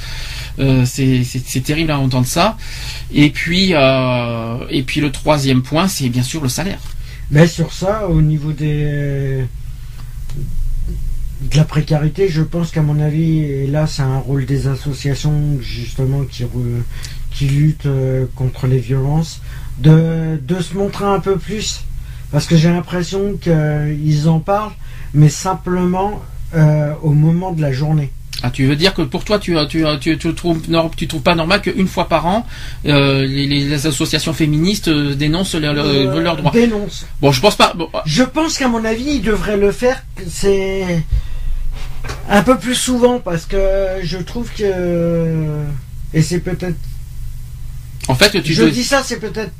Euh, 0.58 0.84
c'est 0.84 1.62
terrible 1.62 1.90
à 1.90 1.98
entendre 1.98 2.26
ça. 2.26 2.56
Et 3.12 3.30
puis 3.30 3.70
euh, 3.72 4.58
et 4.70 4.82
puis 4.82 5.00
le 5.00 5.10
troisième 5.10 5.62
point, 5.62 5.88
c'est 5.88 6.08
bien 6.08 6.22
sûr 6.22 6.42
le 6.42 6.48
salaire. 6.48 6.80
Mais 7.30 7.46
sur 7.46 7.72
ça, 7.72 8.06
au 8.08 8.20
niveau 8.20 8.52
des 8.52 9.44
de 11.50 11.56
la 11.56 11.64
précarité, 11.64 12.28
je 12.28 12.42
pense 12.42 12.70
qu'à 12.70 12.82
mon 12.82 12.98
avis, 13.00 13.40
et 13.40 13.66
là 13.66 13.86
c'est 13.86 14.02
un 14.02 14.18
rôle 14.18 14.46
des 14.46 14.66
associations 14.66 15.58
justement 15.60 16.22
qui, 16.24 16.44
qui 17.32 17.46
luttent 17.46 17.86
euh, 17.86 18.24
contre 18.34 18.66
les 18.66 18.78
violences, 18.78 19.40
de, 19.78 20.38
de 20.40 20.60
se 20.60 20.74
montrer 20.74 21.04
un 21.04 21.20
peu 21.20 21.36
plus. 21.36 21.82
Parce 22.32 22.46
que 22.46 22.56
j'ai 22.56 22.70
l'impression 22.70 23.38
qu'ils 23.40 24.28
en 24.28 24.40
parlent, 24.40 24.72
mais 25.12 25.28
simplement 25.28 26.20
euh, 26.54 26.92
au 27.02 27.10
moment 27.10 27.52
de 27.52 27.60
la 27.62 27.72
journée. 27.72 28.10
Ah, 28.42 28.50
tu 28.50 28.66
veux 28.66 28.76
dire 28.76 28.92
que 28.92 29.02
pour 29.02 29.24
toi, 29.24 29.38
tu, 29.38 29.56
tu, 29.68 29.84
tu, 30.00 30.18
tu 30.18 30.34
trouves, 30.34 30.60
tu 30.96 31.06
trouves 31.06 31.22
pas 31.22 31.34
normal 31.36 31.62
qu'une 31.62 31.86
fois 31.86 32.08
par 32.08 32.26
an, 32.26 32.44
euh, 32.86 33.24
les, 33.24 33.86
associations 33.86 34.32
féministes 34.32 34.88
euh, 34.88 35.14
dénoncent 35.14 35.54
leur- 35.54 35.72
leur- 35.74 35.86
Euh, 35.86 36.20
leurs 36.20 36.36
droits. 36.36 36.50
dénonce. 36.50 37.06
Bon, 37.22 37.30
je 37.32 37.40
pense 37.40 37.56
pas. 37.56 37.72
bon, 37.74 37.88
Je 38.04 38.22
pense 38.24 38.58
qu'à 38.58 38.68
mon 38.68 38.84
avis, 38.84 39.04
ils 39.16 39.22
devraient 39.22 39.56
le 39.56 39.70
faire. 39.72 40.02
C'est 40.28 41.02
un 42.28 42.42
peu 42.42 42.58
plus 42.58 42.74
souvent 42.74 43.20
parce 43.20 43.46
que 43.46 43.56
je 44.02 44.18
trouve 44.18 44.50
que 44.56 45.62
et 46.12 46.22
c'est 46.22 46.40
peut-être. 46.40 46.76
en 48.08 48.14
fait, 48.14 48.40
tu 48.42 48.54
Je 48.54 48.64
dis 48.64 48.84
ça, 48.84 49.02
c'est 49.04 49.18
peut-être 49.18 49.52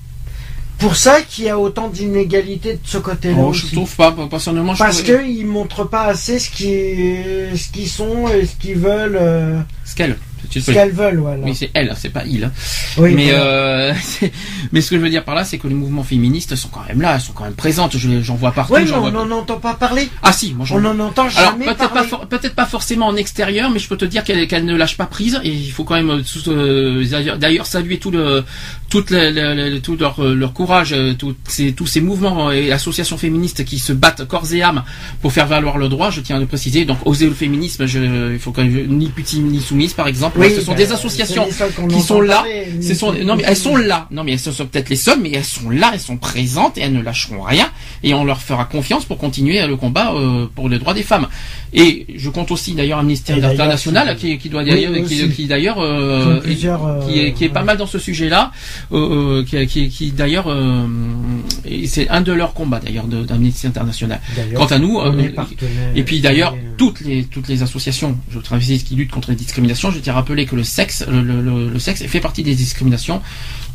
pour 0.79 0.97
ça 0.97 1.23
qu'il 1.23 1.45
y 1.45 1.49
a 1.49 1.59
autant 1.59 1.89
d'inégalités 1.89 2.75
de 2.75 2.81
ce 2.85 2.99
côté-là 2.99 3.37
Oh, 3.39 3.53
je 3.53 3.67
trouve 3.67 3.95
pas. 3.95 4.15
Personnellement, 4.29 4.75
je 4.75 4.79
Parce 4.79 5.03
trouve... 5.03 5.19
qu'ils 5.23 5.47
montrent 5.47 5.85
pas 5.85 6.05
assez 6.05 6.39
ce 6.39 6.51
qui 6.51 7.57
ce 7.57 7.71
qu'ils 7.73 7.89
sont 7.89 8.29
et 8.29 8.47
ce 8.47 8.55
qu'ils 8.57 8.79
veulent, 8.79 9.19
euh, 9.21 9.61
ce 9.85 9.95
qu'elle. 9.95 10.19
Ce 10.61 10.71
qu'elles 10.71 10.93
veulent, 10.93 11.19
voilà. 11.19 11.43
Oui, 11.45 11.55
c'est 11.55 11.71
elle, 11.75 11.95
c'est 11.97 12.09
pas 12.11 12.25
il. 12.27 12.45
hein. 12.45 12.53
Oui, 12.99 13.13
mais 13.15 13.31
voilà. 13.31 13.45
euh, 13.45 13.95
mais 14.73 14.81
ce 14.81 14.91
que 14.91 14.97
je 14.97 15.01
veux 15.03 15.11
dire 15.11 15.25
par 15.25 15.35
là, 15.35 15.45
c'est 15.45 15.59
que 15.59 15.67
les 15.69 15.75
mouvements 15.75 16.03
féministes 16.05 16.57
sont 16.57 16.69
quand 16.69 16.85
même 16.89 17.01
là, 17.01 17.15
elles 17.15 17.21
sont 17.21 17.33
quand 17.33 17.45
même 17.45 17.55
présentes. 17.55 17.97
Je 17.97 18.21
J'en 18.23 18.35
vois 18.37 18.53
partout. 18.53 18.75
Oui, 18.75 18.83
mais 18.85 18.93
on 18.93 19.11
n'en 19.11 19.31
entend 19.31 19.57
pas 19.59 19.75
parler. 19.75 20.09
Ah 20.23 20.33
si, 20.33 20.55
moi 20.55 20.65
j'en 20.67 20.77
On 20.77 20.81
n'en 20.81 20.99
entend 21.07 21.23
Alors 21.23 21.33
jamais 21.53 21.65
peut-être 21.67 21.79
pas, 21.79 21.89
parler. 21.89 22.09
for- 22.09 22.27
peut-être 22.27 22.55
pas 22.55 22.67
forcément 22.67 23.07
en 23.07 23.17
extérieur, 23.17 23.71
mais 23.71 23.79
je 23.79 23.89
peux 23.89 23.97
te 23.97 24.05
dire 24.05 24.25
qu'elle 24.25 24.47
qu'elle 24.49 24.65
ne 24.65 24.77
lâche 24.77 24.97
pas 24.97 25.07
prise 25.07 25.41
et 25.43 25.51
il 25.51 25.71
faut 25.71 25.85
quand 25.85 25.95
même 25.95 26.11
euh, 26.11 26.23
euh, 26.49 27.37
d'ailleurs- 27.39 27.67
saluer 27.67 27.99
tout 27.99 28.11
le 28.11 28.45
tout, 28.91 29.05
le, 29.11 29.31
le- 29.31 29.71
le- 29.71 29.81
tout 29.81 29.97
leur, 29.99 30.23
leur 30.23 30.53
courage, 30.53 30.93
euh, 30.93 31.15
tous 31.15 31.35
ces, 31.49 31.73
tous 31.73 31.87
ces 31.87 32.01
mouvements 32.01 32.53
et 32.53 32.71
associations 32.73 33.19
féministes 33.19 33.65
qui 33.65 33.79
se 33.79 33.93
battent 33.93 34.25
corps 34.27 34.53
et 34.53 34.63
âme 34.63 34.85
pour 35.21 35.33
faire 35.33 35.47
valoir 35.47 35.79
le 35.79 35.89
droit. 35.89 36.11
Je 36.11 36.21
tiens 36.21 36.37
à 36.37 36.41
le 36.41 36.47
préciser. 36.47 36.85
Donc 36.85 36.99
oser 37.05 37.27
le 37.27 37.35
féminisme, 37.35 37.87
je, 37.87 38.33
il 38.33 38.39
faut 38.39 38.53
quand 38.53 38.63
même 38.63 38.87
ni 38.89 39.09
putine 39.09 39.47
ni 39.49 39.61
soumise 39.61 39.93
par 39.95 40.07
exemple. 40.07 40.39
Oui, 40.41 40.44
ce 40.51 40.61
sont 40.61 40.73
bah, 40.73 40.79
des 40.79 40.93
associations 40.93 41.47
qui 41.89 42.01
sont 42.01 42.21
là. 42.21 42.37
parler, 42.37 42.67
Ce 42.83 42.95
sont, 42.95 43.13
non 43.13 43.37
mais 43.37 43.45
elles 43.47 43.57
sont 43.57 43.77
là. 43.77 44.07
Non 44.11 44.25
mais 44.25 44.33
elles 44.33 44.39
sont 44.39 44.53
peut-être 44.67 44.89
les 44.89 44.97
seules, 44.97 45.21
mais 45.21 45.33
elles 45.33 45.45
sont 45.45 45.71
là, 45.71 45.91
elles 45.93 46.01
sont 46.01 46.17
présentes 46.17 46.79
et 46.79 46.83
elles 46.83 46.93
ne 46.93 47.03
lâcheront 47.03 47.43
rien. 47.43 47.71
Et 48.03 48.15
on 48.15 48.25
leur 48.25 48.41
fera 48.41 48.65
confiance 48.65 49.05
pour 49.05 49.19
continuer 49.19 49.65
le 49.67 49.77
combat 49.77 50.13
euh, 50.15 50.47
pour 50.55 50.69
les 50.69 50.79
droits 50.79 50.95
des 50.95 51.03
femmes. 51.03 51.29
Et 51.77 52.07
je 52.17 52.31
compte 52.31 52.51
aussi 52.53 52.73
d'ailleurs 52.75 52.99
Amnesty 53.01 53.33
Et 53.33 53.35
d'ailleurs, 53.41 53.53
International 53.55 54.07
qui, 54.17 54.39
qui 54.39 54.49
doit 54.49 54.63
d'ailleurs, 54.71 54.93
qui, 55.09 55.17
qui 55.35 55.47
d'ailleurs, 55.47 55.79
euh, 55.81 56.41
euh, 56.99 57.05
qui 57.07 57.19
est, 57.19 57.33
qui 57.33 57.45
est 57.45 57.49
pas 57.49 57.65
mal 57.65 57.77
dans 57.79 57.87
ce 57.87 57.99
sujet-là, 57.99 58.53
euh, 58.93 59.41
euh, 59.41 59.45
qui, 59.45 59.67
qui, 59.67 59.89
qui 59.89 60.11
d'ailleurs, 60.13 60.47
euh, 60.49 60.87
c'est 61.87 62.09
un 62.09 62.21
de 62.21 62.33
leurs 62.33 62.55
combats 62.55 62.81
d'ailleurs 62.81 63.07
d'Amnesty 63.07 63.67
International. 63.67 64.21
Quant 64.55 64.67
à 64.67 64.79
nous, 64.79 64.99
euh, 65.01 65.11
et 65.97 66.03
puis 66.05 66.21
d'ailleurs, 66.21 66.53
euh, 66.55 66.75
toutes 66.77 67.01
les 67.01 67.25
toutes 67.25 67.49
les 67.49 67.63
associations, 67.63 68.17
je 68.31 68.39
travaille 68.39 68.79
qui 68.79 68.95
luttent 68.95 69.11
contre 69.11 69.31
les 69.31 69.37
discriminations, 69.37 69.91
je 69.91 69.99
tiens 69.99 70.13
à 70.13 70.17
rappeler 70.17 70.47
que 70.47 70.57
le 70.57 70.65
sexe, 70.65 71.05
le, 71.11 71.23
le- 71.23 71.43
le- 71.43 71.69
le 71.71 71.79
sexe 71.79 72.05
fait 72.05 72.21
partie 72.21 72.43
des 72.43 72.55
discriminations 72.55 73.21